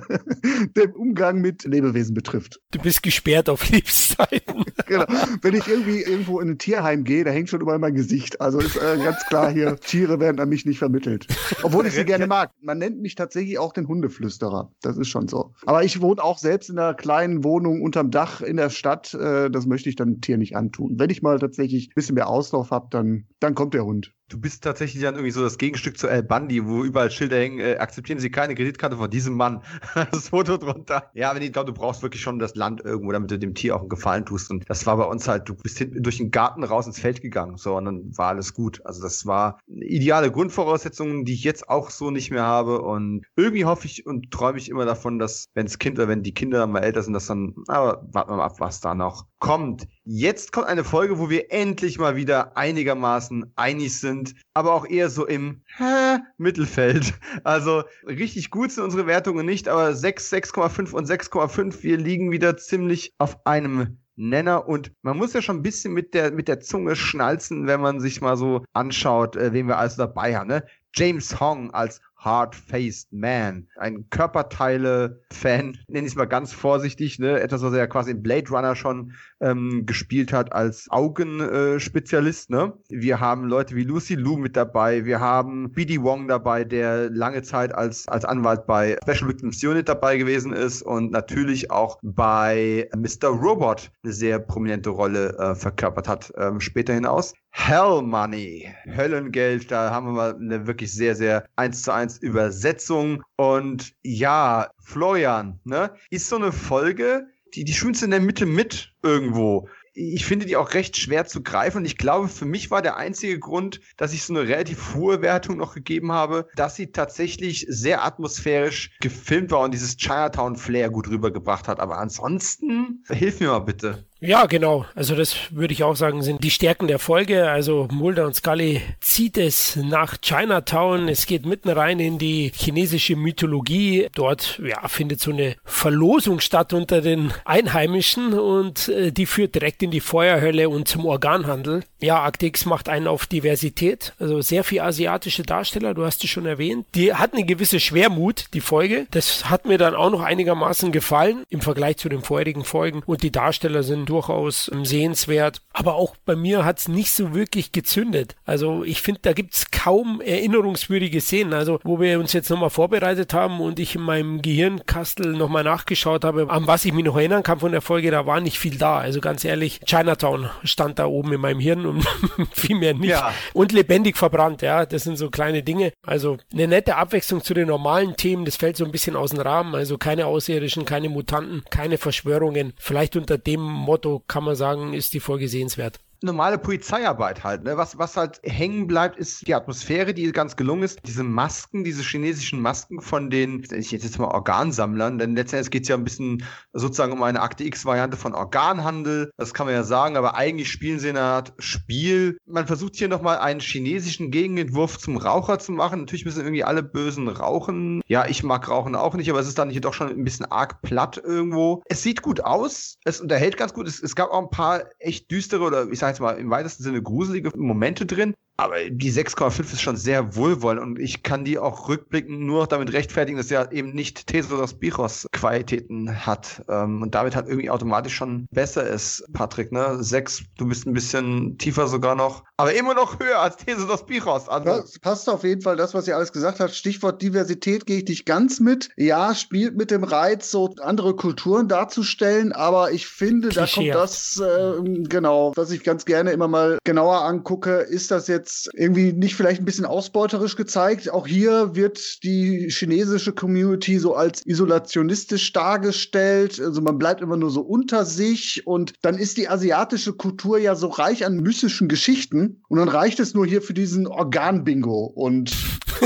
den 0.75 0.93
Umgang 0.93 1.39
mit 1.39 1.63
Lebewesen 1.63 2.13
betrifft. 2.13 2.59
Du 2.71 2.79
bist 2.79 3.03
gesperrt 3.03 3.49
auf 3.49 3.69
Lebzeiten. 3.69 4.65
genau. 4.87 5.05
Wenn 5.41 5.55
ich 5.55 5.67
irgendwie 5.67 6.01
irgendwo 6.01 6.39
in 6.39 6.49
ein 6.49 6.57
Tierheim 6.57 7.03
gehe, 7.03 7.23
da 7.23 7.31
hängt 7.31 7.49
schon 7.49 7.61
überall 7.61 7.79
mein 7.79 7.93
Gesicht. 7.93 8.41
Also 8.41 8.59
ist 8.59 8.75
äh, 8.77 8.97
ganz 9.03 9.25
klar 9.25 9.51
hier, 9.51 9.77
Tiere 9.77 10.19
werden 10.19 10.39
an 10.39 10.49
mich 10.49 10.65
nicht 10.65 10.79
vermittelt. 10.79 11.27
Obwohl 11.63 11.85
ich 11.87 11.93
sie 11.93 12.05
gerne 12.05 12.27
mag. 12.27 12.51
Man 12.61 12.77
nennt 12.77 13.01
mich 13.01 13.15
tatsächlich 13.15 13.59
auch 13.59 13.73
den 13.73 13.87
Hundeflüsterer. 13.87 14.71
Das 14.81 14.97
ist 14.97 15.07
schon 15.07 15.27
so. 15.27 15.53
Aber 15.65 15.83
ich 15.83 16.01
wohne 16.01 16.23
auch 16.23 16.37
selbst 16.37 16.69
in 16.69 16.77
einer 16.77 16.93
kleinen 16.93 17.43
Wohnung 17.43 17.81
unterm 17.81 18.11
Dach 18.11 18.41
in 18.41 18.57
der 18.57 18.69
Stadt. 18.69 19.13
Äh, 19.13 19.49
das 19.49 19.65
möchte 19.65 19.89
ich 19.89 19.95
dann 19.95 20.21
Tier 20.21 20.37
nicht 20.37 20.55
antun. 20.55 20.95
Wenn 20.97 21.09
ich 21.09 21.21
mal 21.21 21.39
tatsächlich 21.39 21.89
ein 21.89 21.93
bisschen 21.95 22.15
mehr 22.15 22.29
Auslauf 22.29 22.71
habe, 22.71 22.87
dann, 22.91 23.27
dann 23.39 23.55
kommt 23.55 23.73
der 23.73 23.85
Hund. 23.85 24.13
Du 24.29 24.37
bist 24.41 24.61
tatsächlich 24.61 25.01
dann 25.01 25.15
irgendwie 25.15 25.31
so 25.31 25.41
das 25.41 25.57
Gegenstück 25.57 25.97
zu 25.97 26.09
El 26.09 26.21
Bandi, 26.21 26.67
wo 26.67 26.83
überall 26.83 27.09
Schilder 27.09 27.37
hängen, 27.37 27.59
äh, 27.59 27.77
akzeptieren 27.77 28.19
Sie 28.19 28.29
keine 28.29 28.55
Kreditkarte 28.55 28.97
von 28.97 29.09
diesem 29.09 29.35
Mann. 29.35 29.63
das 30.11 30.29
Foto 30.29 30.57
drunter. 30.57 31.09
Ja, 31.13 31.33
wenn 31.33 31.41
ich 31.41 31.53
glaube, 31.53 31.71
du 31.71 31.79
brauchst 31.79 32.01
wirklich 32.01 32.21
schon 32.21 32.37
das 32.37 32.55
Land 32.55 32.81
irgendwo, 32.83 33.13
damit 33.13 33.31
du 33.31 33.39
dem 33.39 33.53
Tier 33.53 33.75
auch 33.75 33.79
einen 33.79 33.89
Gefallen 33.89 34.25
tust. 34.25 34.51
Und 34.51 34.69
das 34.69 34.85
war 34.85 34.97
bei 34.97 35.05
uns 35.05 35.29
halt, 35.29 35.47
du 35.47 35.55
bist 35.55 35.77
hinten 35.77 36.03
durch 36.03 36.17
den 36.17 36.29
Garten 36.29 36.65
raus 36.65 36.87
ins 36.87 36.99
Feld 36.99 37.21
gegangen. 37.21 37.55
So, 37.55 37.77
und 37.77 37.85
dann 37.85 38.17
war 38.17 38.27
alles 38.27 38.53
gut. 38.53 38.85
Also 38.85 39.01
das 39.01 39.25
war 39.25 39.59
ideale 39.67 40.29
Grundvoraussetzungen, 40.29 41.23
die 41.23 41.33
ich 41.33 41.45
jetzt 41.45 41.69
auch 41.69 41.89
so 41.89 42.11
nicht 42.11 42.29
mehr 42.29 42.43
habe. 42.43 42.81
Und 42.81 43.25
irgendwie 43.37 43.63
hoffe 43.63 43.85
ich 43.85 44.05
und 44.05 44.29
träume 44.31 44.57
ich 44.57 44.67
immer 44.67 44.83
davon, 44.83 45.19
dass, 45.19 45.47
wenn 45.53 45.67
das 45.67 45.79
Kind 45.79 45.97
oder 45.99 46.09
wenn 46.09 46.23
die 46.23 46.33
Kinder 46.33 46.67
mal 46.67 46.83
älter 46.83 47.01
sind, 47.01 47.13
dass 47.13 47.27
dann, 47.27 47.55
aber 47.67 48.05
warten 48.11 48.31
wir 48.31 48.37
mal 48.37 48.45
ab, 48.45 48.59
was 48.59 48.81
da 48.81 48.93
noch 48.93 49.25
kommt. 49.39 49.87
Jetzt 50.03 50.51
kommt 50.51 50.67
eine 50.67 50.83
Folge, 50.83 51.19
wo 51.19 51.29
wir 51.29 51.51
endlich 51.51 51.99
mal 51.99 52.15
wieder 52.15 52.57
einigermaßen 52.57 53.53
einig 53.55 53.97
sind, 53.97 54.16
aber 54.53 54.73
auch 54.73 54.85
eher 54.85 55.09
so 55.09 55.25
im 55.25 55.61
Hä, 55.77 56.19
Mittelfeld. 56.37 57.13
Also 57.43 57.83
richtig 58.05 58.51
gut 58.51 58.71
sind 58.71 58.83
unsere 58.83 59.07
Wertungen 59.07 59.45
nicht, 59.45 59.67
aber 59.67 59.93
6, 59.93 60.31
6,5 60.33 60.91
und 60.91 61.07
6,5, 61.07 61.83
wir 61.83 61.97
liegen 61.97 62.31
wieder 62.31 62.57
ziemlich 62.57 63.13
auf 63.17 63.45
einem 63.45 63.99
Nenner 64.17 64.67
und 64.67 64.91
man 65.03 65.17
muss 65.17 65.33
ja 65.33 65.41
schon 65.41 65.57
ein 65.57 65.63
bisschen 65.63 65.93
mit 65.93 66.13
der, 66.13 66.31
mit 66.31 66.47
der 66.47 66.59
Zunge 66.59 66.95
schnalzen, 66.95 67.67
wenn 67.67 67.79
man 67.79 67.99
sich 67.99 68.19
mal 68.19 68.35
so 68.35 68.65
anschaut, 68.73 69.35
äh, 69.35 69.53
wen 69.53 69.67
wir 69.67 69.77
alles 69.77 69.95
dabei 69.95 70.35
haben. 70.35 70.47
Ne? 70.47 70.65
James 70.95 71.39
Hong 71.39 71.71
als 71.71 72.01
Hard-Faced 72.17 73.13
Man. 73.13 73.67
Ein 73.77 74.09
Körperteile-Fan, 74.09 75.77
nenne 75.87 76.07
ich 76.07 76.13
es 76.13 76.15
mal 76.15 76.25
ganz 76.25 76.51
vorsichtig, 76.53 77.19
ne? 77.19 77.39
Etwas, 77.39 77.61
was 77.61 77.73
er 77.73 77.79
ja 77.79 77.87
quasi 77.87 78.11
in 78.11 78.23
Blade 78.23 78.49
Runner 78.49 78.75
schon 78.75 79.13
ähm, 79.39 79.83
gespielt 79.85 80.33
hat 80.33 80.51
als 80.51 80.87
Augenspezialist, 80.89 82.49
ne? 82.49 82.73
Wir 82.89 83.19
haben 83.19 83.45
Leute 83.45 83.75
wie 83.75 83.83
Lucy 83.83 84.15
Liu 84.15 84.37
mit 84.37 84.55
dabei, 84.55 85.05
wir 85.05 85.19
haben 85.19 85.71
B.D. 85.71 86.01
Wong 86.01 86.27
dabei, 86.27 86.63
der 86.63 87.09
lange 87.09 87.43
Zeit 87.43 87.73
als, 87.73 88.07
als 88.07 88.25
Anwalt 88.25 88.65
bei 88.65 88.97
Special 89.03 89.29
Victims 89.29 89.63
Unit 89.63 89.87
dabei 89.87 90.17
gewesen 90.17 90.53
ist 90.53 90.81
und 90.81 91.11
natürlich 91.11 91.71
auch 91.71 91.99
bei 92.01 92.89
Mr. 92.95 93.29
Robot 93.29 93.91
eine 94.03 94.13
sehr 94.13 94.39
prominente 94.39 94.89
Rolle 94.89 95.37
äh, 95.37 95.55
verkörpert 95.55 96.07
hat, 96.07 96.33
ähm, 96.37 96.59
später 96.59 96.93
hinaus. 96.93 97.33
Hell 97.59 98.01
Money, 98.01 98.73
Höllengeld, 98.85 99.71
da 99.71 99.89
haben 99.89 100.05
wir 100.05 100.13
mal 100.13 100.35
eine 100.35 100.67
wirklich 100.67 100.93
sehr, 100.93 101.15
sehr 101.15 101.43
eins 101.57 101.81
zu 101.81 101.91
eins 101.91 102.17
Übersetzung. 102.19 103.23
Und 103.35 103.93
ja, 104.03 104.69
Florian, 104.79 105.59
ne, 105.65 105.91
ist 106.09 106.29
so 106.29 106.37
eine 106.37 106.53
Folge, 106.53 107.27
die, 107.55 107.65
die 107.65 107.73
schwimmt 107.73 108.01
in 108.01 108.11
der 108.11 108.21
Mitte 108.21 108.45
mit 108.45 108.93
irgendwo 109.03 109.67
ich 109.99 110.25
finde 110.25 110.45
die 110.45 110.55
auch 110.55 110.75
recht 110.75 110.95
schwer 110.95 111.25
zu 111.25 111.41
greifen. 111.41 111.77
Und 111.77 111.85
ich 111.85 111.97
glaube, 111.97 112.27
für 112.27 112.45
mich 112.45 112.69
war 112.69 112.83
der 112.83 112.97
einzige 112.97 113.39
Grund, 113.39 113.81
dass 113.97 114.13
ich 114.13 114.23
so 114.23 114.33
eine 114.33 114.47
relativ 114.47 114.93
hohe 114.93 115.23
Wertung 115.23 115.57
noch 115.57 115.73
gegeben 115.73 116.11
habe, 116.11 116.47
dass 116.55 116.75
sie 116.75 116.91
tatsächlich 116.91 117.65
sehr 117.67 118.05
atmosphärisch 118.05 118.95
gefilmt 119.01 119.49
war 119.49 119.61
und 119.61 119.73
dieses 119.73 119.97
Chinatown-Flair 119.97 120.91
gut 120.91 121.09
rübergebracht 121.09 121.67
hat. 121.67 121.79
Aber 121.79 121.97
ansonsten, 121.97 123.03
hilf 123.09 123.39
mir 123.39 123.47
mal 123.47 123.59
bitte. 123.59 124.06
Ja, 124.19 124.47
genau. 124.47 124.85
Also 124.95 125.15
das 125.15 125.35
würde 125.51 125.73
ich 125.73 125.83
auch 125.83 125.95
sagen, 125.95 126.23
sind 126.23 126.43
die 126.43 126.49
Stärken 126.49 126.87
der 126.87 126.97
Folge. 126.97 127.49
Also 127.49 127.87
Mulder 127.91 128.25
und 128.25 128.35
Scully 128.35 128.81
zieht 128.99 129.37
es 129.37 129.75
nach 129.75 130.17
Chinatown. 130.19 131.07
Es 131.07 131.27
geht 131.27 131.45
mitten 131.45 131.69
rein 131.69 131.99
in 131.99 132.17
die 132.17 132.51
chinesische 132.55 133.15
Mythologie. 133.15 134.07
Dort 134.15 134.59
ja, 134.63 134.87
findet 134.87 135.21
so 135.21 135.31
eine 135.31 135.55
Verlosung 135.63 136.39
statt 136.39 136.73
unter 136.73 137.01
den 137.01 137.31
Einheimischen 137.45 138.33
und 138.33 138.89
äh, 138.89 139.11
die 139.11 139.27
führt 139.27 139.53
direkt 139.53 139.83
in 139.83 139.91
die 139.91 139.99
Feuerhölle 139.99 140.69
und 140.69 140.87
zum 140.87 141.05
Organhandel. 141.05 141.83
Ja, 141.99 142.25
Actix 142.25 142.65
macht 142.65 142.89
einen 142.89 143.07
auf 143.07 143.27
Diversität. 143.27 144.13
Also 144.19 144.41
sehr 144.41 144.63
viel 144.63 144.81
asiatische 144.81 145.43
Darsteller, 145.43 145.93
du 145.93 146.05
hast 146.05 146.23
es 146.23 146.29
schon 146.29 146.47
erwähnt. 146.47 146.87
Die 146.95 147.13
hat 147.13 147.33
eine 147.33 147.45
gewisse 147.45 147.79
Schwermut, 147.79 148.45
die 148.53 148.61
Folge. 148.61 149.05
Das 149.11 149.49
hat 149.49 149.65
mir 149.65 149.77
dann 149.77 149.93
auch 149.93 150.09
noch 150.09 150.21
einigermaßen 150.21 150.91
gefallen 150.91 151.43
im 151.49 151.61
Vergleich 151.61 151.97
zu 151.97 152.09
den 152.09 152.21
vorherigen 152.21 152.63
Folgen. 152.63 153.03
Und 153.05 153.21
die 153.21 153.31
Darsteller 153.31 153.83
sind 153.83 154.06
durchaus 154.09 154.69
ähm, 154.73 154.85
sehenswert. 154.85 155.61
Aber 155.73 155.95
auch 155.95 156.15
bei 156.25 156.35
mir 156.35 156.65
hat 156.65 156.79
es 156.79 156.87
nicht 156.87 157.11
so 157.11 157.35
wirklich 157.35 157.71
gezündet. 157.71 158.35
Also 158.45 158.83
ich 158.83 159.01
finde, 159.01 159.21
da 159.23 159.33
gibt 159.33 159.53
es 159.53 159.71
kaum 159.71 160.21
erinnerungswürdige 160.21 161.21
Szenen. 161.21 161.53
Also 161.53 161.79
wo 161.83 161.99
wir 161.99 162.19
uns 162.19 162.33
jetzt 162.33 162.49
nochmal 162.49 162.69
vorbereitet 162.69 163.33
haben 163.33 163.59
und 163.61 163.79
ich 163.79 163.95
in 163.95 164.01
meinem 164.01 164.41
Gehirnkastel 164.41 165.33
nochmal 165.33 165.63
nachgeschaut 165.63 166.23
habe, 166.23 166.49
an 166.49 166.67
was 166.67 166.85
ich 166.85 166.93
mich 166.93 167.05
noch 167.05 167.17
erinnern 167.17 167.43
kann 167.43 167.59
von 167.59 167.71
der 167.71 167.81
Folge, 167.81 168.11
da 168.11 168.25
war 168.25 168.39
nicht 168.39 168.59
viel 168.59 168.77
da. 168.77 168.97
Also 168.97 169.21
ganz 169.21 169.43
ehrlich, 169.43 169.81
Chinatown 169.85 170.49
stand 170.63 170.99
da 170.99 171.05
oben 171.05 171.33
in 171.33 171.41
meinem 171.41 171.59
Hirn 171.59 171.85
und 171.85 172.05
viel 172.53 172.77
mehr 172.77 172.93
nicht. 172.93 173.11
Ja. 173.11 173.33
Und 173.53 173.71
lebendig 173.71 174.17
verbrannt, 174.17 174.61
ja. 174.61 174.85
Das 174.85 175.03
sind 175.03 175.17
so 175.17 175.29
kleine 175.29 175.63
Dinge. 175.63 175.91
Also 176.05 176.37
eine 176.53 176.67
nette 176.67 176.95
Abwechslung 176.95 177.43
zu 177.43 177.53
den 177.53 177.67
normalen 177.67 178.15
Themen, 178.15 178.45
das 178.45 178.55
fällt 178.55 178.77
so 178.77 178.85
ein 178.85 178.91
bisschen 178.91 179.15
aus 179.15 179.31
dem 179.31 179.41
Rahmen. 179.41 179.75
Also 179.75 179.97
keine 179.97 180.25
Außerirdischen, 180.25 180.85
keine 180.85 181.09
Mutanten, 181.09 181.63
keine 181.69 181.97
Verschwörungen. 181.97 182.73
Vielleicht 182.77 183.15
unter 183.15 183.37
dem 183.37 183.61
Motto 183.61 183.96
kann 184.27 184.43
man 184.43 184.55
sagen, 184.55 184.93
ist 184.93 185.13
die 185.13 185.19
Folge 185.19 185.47
sehenswert 185.47 185.99
normale 186.21 186.57
Polizeiarbeit 186.57 187.43
halt. 187.43 187.63
Ne? 187.63 187.77
Was, 187.77 187.97
was 187.97 188.17
halt 188.17 188.39
hängen 188.43 188.87
bleibt, 188.87 189.17
ist 189.17 189.47
die 189.47 189.55
Atmosphäre, 189.55 190.13
die 190.13 190.31
ganz 190.31 190.55
gelungen 190.55 190.83
ist. 190.83 190.99
Diese 191.05 191.23
Masken, 191.23 191.83
diese 191.83 192.03
chinesischen 192.03 192.61
Masken 192.61 193.01
von 193.01 193.29
den, 193.29 193.65
ich 193.71 193.91
jetzt 193.91 194.19
mal 194.19 194.27
Organsammlern, 194.27 195.17
denn 195.17 195.35
letztendlich 195.35 195.71
geht 195.71 195.83
es 195.83 195.89
ja 195.89 195.95
ein 195.95 196.03
bisschen 196.03 196.43
sozusagen 196.73 197.13
um 197.13 197.23
eine 197.23 197.41
Akte 197.41 197.63
X-Variante 197.63 198.17
von 198.17 198.33
Organhandel. 198.33 199.31
Das 199.37 199.53
kann 199.53 199.65
man 199.65 199.75
ja 199.75 199.83
sagen, 199.83 200.17
aber 200.17 200.35
eigentlich 200.35 200.71
spielen 200.71 200.99
sie 200.99 201.09
eine 201.09 201.21
Art 201.21 201.53
Spiel. 201.59 202.37
Man 202.45 202.67
versucht 202.67 202.95
hier 202.95 203.07
nochmal 203.07 203.37
einen 203.37 203.59
chinesischen 203.59 204.31
Gegenentwurf 204.31 204.97
zum 204.97 205.17
Raucher 205.17 205.59
zu 205.59 205.71
machen. 205.71 206.01
Natürlich 206.01 206.25
müssen 206.25 206.41
irgendwie 206.41 206.63
alle 206.63 206.83
Bösen 206.83 207.27
rauchen. 207.27 208.01
Ja, 208.07 208.25
ich 208.27 208.43
mag 208.43 208.67
Rauchen 208.67 208.95
auch 208.95 209.15
nicht, 209.15 209.29
aber 209.29 209.39
es 209.39 209.47
ist 209.47 209.57
dann 209.57 209.69
hier 209.69 209.81
doch 209.81 209.93
schon 209.93 210.09
ein 210.09 210.23
bisschen 210.23 210.45
arg 210.45 210.81
platt 210.81 211.21
irgendwo. 211.23 211.83
Es 211.85 212.03
sieht 212.03 212.21
gut 212.21 212.41
aus, 212.41 212.97
es 213.03 213.21
unterhält 213.21 213.57
ganz 213.57 213.73
gut. 213.73 213.87
Es, 213.87 214.01
es 214.01 214.15
gab 214.15 214.31
auch 214.31 214.41
ein 214.41 214.49
paar 214.49 214.83
echt 214.99 215.29
düstere 215.31 215.63
oder 215.63 215.87
ich 215.89 215.99
sag 215.99 216.06
jetzt 216.09 216.19
mal 216.19 216.37
im 216.37 216.49
weitesten 216.49 216.83
Sinne 216.83 217.01
gruselige 217.01 217.51
Momente 217.55 218.05
drin. 218.05 218.33
Aber 218.59 218.89
die 218.89 219.11
6,5 219.11 219.59
ist 219.59 219.81
schon 219.81 219.97
sehr 219.97 220.35
wohlwollend 220.35 220.81
und 220.81 220.99
ich 220.99 221.21
kann 221.21 221.45
die 221.45 221.59
auch 221.59 221.89
rückblickend 221.89 222.39
nur 222.39 222.61
noch 222.61 222.67
damit 222.67 222.91
rechtfertigen, 222.91 223.37
dass 223.37 223.51
er 223.51 223.71
eben 223.71 223.91
nicht 223.91 224.25
Tesoros 224.25 224.73
Bichos 224.73 225.27
Qualitäten 225.31 226.25
hat 226.25 226.63
ähm, 226.67 227.03
und 227.03 227.13
damit 227.13 227.35
halt 227.35 227.47
irgendwie 227.47 227.69
automatisch 227.69 228.15
schon 228.15 228.47
besser 228.51 228.87
ist, 228.87 229.23
Patrick, 229.33 229.71
ne? 229.71 230.03
6, 230.03 230.41
du 230.57 230.67
bist 230.67 230.87
ein 230.87 230.93
bisschen 230.93 231.59
tiefer 231.59 231.87
sogar 231.87 232.15
noch, 232.15 232.45
aber 232.57 232.73
immer 232.73 232.95
noch 232.95 233.19
höher 233.19 233.39
als 233.39 233.57
Tesoros 233.57 234.07
Bichos. 234.07 234.49
Also. 234.49 234.65
Das 234.65 234.97
passt 234.97 235.29
auf 235.29 235.43
jeden 235.43 235.61
Fall, 235.61 235.75
das, 235.75 235.93
was 235.93 236.07
ihr 236.07 236.15
alles 236.15 236.33
gesagt 236.33 236.59
habt. 236.59 236.73
Stichwort 236.73 237.21
Diversität 237.21 237.85
gehe 237.85 237.99
ich 237.99 238.07
nicht 238.07 238.25
ganz 238.25 238.59
mit. 238.59 238.89
Ja, 238.97 239.35
spielt 239.35 239.77
mit 239.77 239.91
dem 239.91 240.03
Reiz, 240.03 240.49
so 240.49 240.73
andere 240.81 241.15
Kulturen 241.15 241.67
darzustellen, 241.67 242.53
aber 242.53 242.91
ich 242.91 243.05
finde, 243.05 243.49
Klischee. 243.49 243.91
da 243.91 243.93
kommt 243.93 244.03
das, 244.03 244.41
äh, 244.41 245.03
genau, 245.07 245.53
was 245.55 245.69
ich 245.69 245.83
ganz 245.83 246.05
gerne 246.05 246.31
immer 246.31 246.47
mal 246.47 246.79
genauer 246.83 247.21
angucke, 247.21 247.81
ist 247.81 248.09
das 248.09 248.27
jetzt 248.27 248.46
jetzt 248.47 248.69
irgendwie 248.73 249.11
nicht 249.11 249.35
vielleicht 249.35 249.61
ein 249.61 249.65
bisschen 249.65 249.85
ausbeuterisch 249.85 250.55
gezeigt. 250.55 251.11
Auch 251.11 251.27
hier 251.27 251.75
wird 251.75 252.23
die 252.23 252.69
chinesische 252.69 253.33
Community 253.33 253.99
so 253.99 254.15
als 254.15 254.45
isolationistisch 254.45 255.51
dargestellt. 255.51 256.59
Also 256.61 256.81
man 256.81 256.97
bleibt 256.97 257.21
immer 257.21 257.35
nur 257.35 257.51
so 257.51 257.61
unter 257.61 258.05
sich 258.05 258.65
und 258.65 258.93
dann 259.01 259.17
ist 259.17 259.37
die 259.37 259.49
asiatische 259.49 260.13
Kultur 260.13 260.57
ja 260.59 260.75
so 260.75 260.87
reich 260.87 261.25
an 261.25 261.37
mystischen 261.37 261.89
Geschichten 261.89 262.61
und 262.69 262.79
dann 262.79 262.87
reicht 262.87 263.19
es 263.19 263.33
nur 263.33 263.45
hier 263.45 263.61
für 263.61 263.73
diesen 263.73 264.07
Organ-Bingo 264.07 265.11
und 265.13 265.53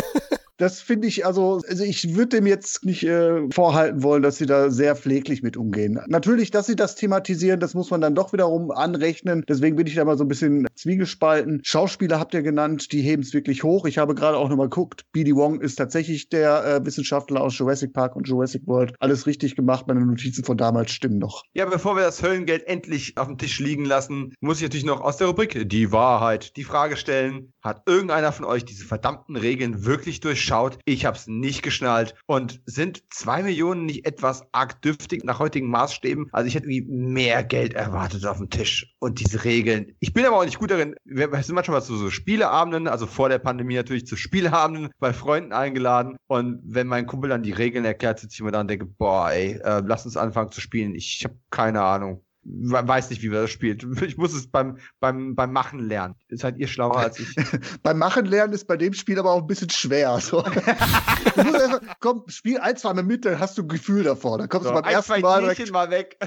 das 0.62 0.80
finde 0.80 1.08
ich 1.08 1.26
also, 1.26 1.60
also 1.68 1.84
ich 1.84 2.16
würde 2.16 2.38
dem 2.38 2.46
jetzt 2.46 2.86
nicht 2.86 3.04
äh, 3.04 3.50
vorhalten 3.52 4.04
wollen, 4.04 4.22
dass 4.22 4.38
sie 4.38 4.46
da 4.46 4.70
sehr 4.70 4.96
pfleglich 4.96 5.42
mit 5.42 5.58
umgehen. 5.58 6.00
Natürlich, 6.08 6.52
dass 6.52 6.68
sie 6.68 6.76
das 6.76 6.94
thematisieren, 6.94 7.60
das 7.60 7.74
muss 7.74 7.90
man 7.90 8.00
dann 8.00 8.14
doch 8.14 8.32
wiederum 8.32 8.70
anrechnen. 8.70 9.44
Deswegen 9.50 9.76
bin 9.76 9.88
ich 9.88 9.96
da 9.96 10.06
mal 10.06 10.20
so 10.20 10.24
ein 10.24 10.28
bisschen 10.28 10.68
zwiegespalten. 10.76 11.62
Schauspieler 11.64 12.20
habt 12.20 12.36
ihr 12.36 12.44
genannt, 12.44 12.92
die 12.92 13.02
heben 13.02 13.24
es 13.24 13.34
wirklich 13.34 13.64
hoch. 13.64 13.88
Ich 13.88 13.98
habe 13.98 14.14
gerade 14.14 14.38
auch 14.38 14.50
nochmal 14.50 14.70
geguckt, 14.70 15.02
B.D. 15.14 15.36
Wong 15.36 15.62
ist 15.62 15.78
tatsächlich 15.78 16.30
der 16.30 16.64
äh, 16.64 16.86
Wissenschaftler 16.86 17.42
aus 17.42 17.58
Jurassic 17.58 17.92
Park 17.94 18.16
und 18.16 18.28
Jurassic 18.28 18.62
World. 18.68 18.94
Alles 19.00 19.26
richtig 19.26 19.56
gemacht, 19.56 19.88
meine 19.88 20.06
Notizen 20.06 20.44
von 20.44 20.58
damals 20.58 20.92
stimmen 20.92 21.18
noch. 21.18 21.44
Ja, 21.54 21.66
bevor 21.66 21.96
wir 21.96 22.04
das 22.04 22.22
Höllengeld 22.22 22.68
endlich 22.68 23.18
auf 23.18 23.26
dem 23.26 23.40
Tisch 23.40 23.60
liegen 23.60 23.86
lassen, 23.86 24.36
muss 24.42 24.58
ich 24.58 24.64
natürlich 24.64 24.86
noch 24.86 25.02
aus 25.02 25.18
der 25.18 25.26
Rubrik 25.26 25.68
Die 25.68 25.92
Wahrheit 25.92 26.56
die 26.56 26.64
Frage 26.64 26.98
stellen. 26.98 27.52
Hat 27.64 27.82
irgendeiner 27.88 28.32
von 28.32 28.46
euch 28.46 28.64
diese 28.64 28.86
verdammten 28.86 29.36
Regeln 29.36 29.86
wirklich 29.86 30.20
durchschaut? 30.20 30.51
Ich 30.86 31.06
habe 31.06 31.18
es 31.18 31.28
nicht 31.28 31.64
geschnallt. 31.64 32.16
Und 32.28 32.62
sind 32.66 33.04
zwei 33.12 33.44
Millionen 33.44 33.86
nicht 33.86 34.06
etwas 34.06 34.44
arg 34.52 34.82
dürftig 34.82 35.24
nach 35.24 35.40
heutigen 35.40 35.70
Maßstäben? 35.70 36.28
Also 36.32 36.48
ich 36.48 36.56
hätte 36.56 36.70
irgendwie 36.70 36.92
mehr 36.92 37.44
Geld 37.44 37.74
erwartet 37.74 38.26
auf 38.26 38.38
dem 38.38 38.50
Tisch. 38.50 38.94
Und 39.00 39.20
diese 39.20 39.44
Regeln. 39.44 39.96
Ich 40.00 40.14
bin 40.14 40.26
aber 40.26 40.38
auch 40.38 40.46
nicht 40.46 40.60
gut 40.60 40.72
darin. 40.72 40.96
Wir 41.06 41.30
sind 41.44 41.56
manchmal 41.56 41.82
zu 41.82 41.96
so 41.96 42.10
Spieleabenden, 42.10 42.88
also 42.88 43.08
vor 43.08 43.30
der 43.30 43.40
Pandemie 43.40 43.76
natürlich 43.76 44.06
zu 44.06 44.16
Spieleabenden 44.16 44.90
bei 45.00 45.14
Freunden 45.14 45.54
eingeladen. 45.54 46.18
Und 46.28 46.62
wenn 46.64 46.88
mein 46.88 47.08
Kumpel 47.08 47.30
dann 47.30 47.44
die 47.44 47.52
Regeln 47.52 47.86
erklärt, 47.86 48.20
sitze 48.20 48.36
ich 48.36 48.42
mir 48.42 48.52
da 48.52 48.62
und 48.62 48.70
denke, 48.70 48.86
boah, 48.86 49.32
ey, 49.32 49.60
äh, 49.64 49.82
lass 49.86 50.06
uns 50.06 50.18
anfangen 50.18 50.52
zu 50.52 50.62
spielen. 50.62 50.96
Ich 50.96 51.24
habe 51.24 51.36
keine 51.50 51.82
Ahnung 51.82 52.24
weiß 52.44 53.10
nicht, 53.10 53.22
wie 53.22 53.30
man 53.30 53.42
das 53.42 53.52
spielt. 53.52 53.86
Ich 54.02 54.18
muss 54.18 54.34
es 54.34 54.48
beim, 54.48 54.78
beim, 55.00 55.36
beim 55.36 55.52
Machen 55.52 55.80
lernen. 55.80 56.16
Seid 56.30 56.58
ihr 56.58 56.68
schlauer 56.68 56.98
als 56.98 57.20
ich? 57.20 57.36
beim 57.84 57.98
Machen 57.98 58.26
lernen 58.26 58.54
ist 58.54 58.68
bei 58.68 58.78
dem 58.78 58.94
Spiel 58.94 59.20
aber 59.20 59.32
auch 59.32 59.42
ein 59.42 59.48
bisschen 59.48 59.70
schwer. 59.70 60.20
So. 60.20 60.42
du 61.36 61.44
musst 61.44 61.62
einfach, 61.62 61.82
komm, 62.00 62.24
spiel 62.28 62.60
ein, 62.60 62.78
zwei 62.78 62.94
Mal 62.94 63.04
mit, 63.04 63.26
dann 63.26 63.40
hast 63.40 63.58
du 63.58 63.64
ein 63.64 63.68
Gefühl 63.68 64.04
davor. 64.04 64.38
Dann 64.38 64.50
kommst 64.50 64.66
so, 64.66 64.72
du 64.72 64.76
beim 64.76 64.86
ein, 64.86 64.94
ersten 64.94 65.14
zwei 65.14 65.20
Mal, 65.20 65.56
mal 65.72 65.92
weg. 65.92 66.18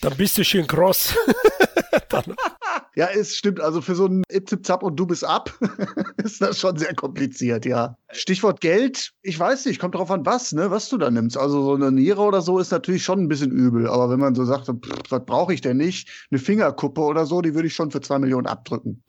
Dann 0.00 0.16
bist 0.16 0.38
du 0.38 0.44
schön 0.44 0.66
cross. 0.66 1.14
ja, 2.94 3.08
es 3.14 3.36
stimmt. 3.36 3.60
Also 3.60 3.80
für 3.80 3.94
so 3.94 4.06
ein 4.06 4.22
Zip 4.46 4.64
Zap 4.64 4.82
und 4.82 4.96
du 4.96 5.06
bist 5.06 5.24
ab 5.24 5.52
ist 6.16 6.40
das 6.40 6.58
schon 6.58 6.76
sehr 6.76 6.94
kompliziert, 6.94 7.64
ja. 7.64 7.96
Stichwort 8.10 8.60
Geld, 8.60 9.12
ich 9.22 9.38
weiß 9.38 9.66
nicht, 9.66 9.78
kommt 9.80 9.94
drauf 9.94 10.10
an, 10.10 10.26
was, 10.26 10.52
ne, 10.52 10.70
was 10.70 10.88
du 10.88 10.98
da 10.98 11.10
nimmst. 11.10 11.36
Also 11.36 11.62
so 11.62 11.74
eine 11.74 11.92
Niere 11.92 12.22
oder 12.22 12.42
so 12.42 12.58
ist 12.58 12.70
natürlich 12.70 13.04
schon 13.04 13.20
ein 13.20 13.28
bisschen 13.28 13.50
übel. 13.50 13.88
Aber 13.88 14.10
wenn 14.10 14.20
man 14.20 14.34
so 14.34 14.44
sagt, 14.44 14.66
pff, 14.66 14.92
was 15.08 15.24
brauche 15.24 15.54
ich 15.54 15.60
denn 15.60 15.76
nicht? 15.76 16.08
Eine 16.30 16.38
Fingerkuppe 16.38 17.00
oder 17.00 17.26
so, 17.26 17.40
die 17.40 17.54
würde 17.54 17.68
ich 17.68 17.74
schon 17.74 17.90
für 17.90 18.00
zwei 18.00 18.18
Millionen 18.18 18.46
abdrücken. 18.46 19.02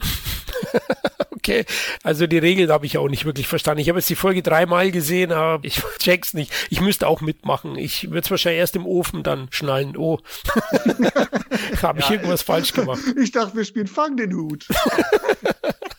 okay. 1.32 1.66
Also 2.04 2.28
die 2.28 2.38
Regeln 2.38 2.72
habe 2.72 2.86
ich 2.86 2.98
auch 2.98 3.10
nicht 3.10 3.26
wirklich 3.26 3.48
verstanden. 3.48 3.82
Ich 3.82 3.90
habe 3.90 4.00
jetzt 4.00 4.10
die 4.10 4.16
Folge 4.16 4.42
dreimal 4.42 4.92
gesehen, 4.92 5.32
aber 5.32 5.64
ich 5.64 5.82
check's 6.00 6.34
nicht. 6.34 6.52
Ich 6.70 6.82
müsste 6.82 7.08
auch 7.08 7.22
mitmachen. 7.22 7.76
Ich 7.78 8.10
würde 8.10 8.22
es 8.22 8.32
wahrscheinlich 8.32 8.60
erst 8.60 8.76
im 8.76 8.86
Ofen 8.86 9.24
dann 9.24 9.48
schnallen. 9.52 9.98
Oh, 9.98 10.20
habe 11.82 12.00
ich 12.00 12.10
ja, 12.10 12.16
irgendwas 12.16 12.42
falsch 12.42 12.74
gemacht. 12.74 13.02
Ich 13.22 13.32
dachte, 13.32 13.56
wir 13.56 13.66
spielen 13.66 13.88
Fang 13.88 14.18
den 14.18 14.34
Hut. 14.34 14.68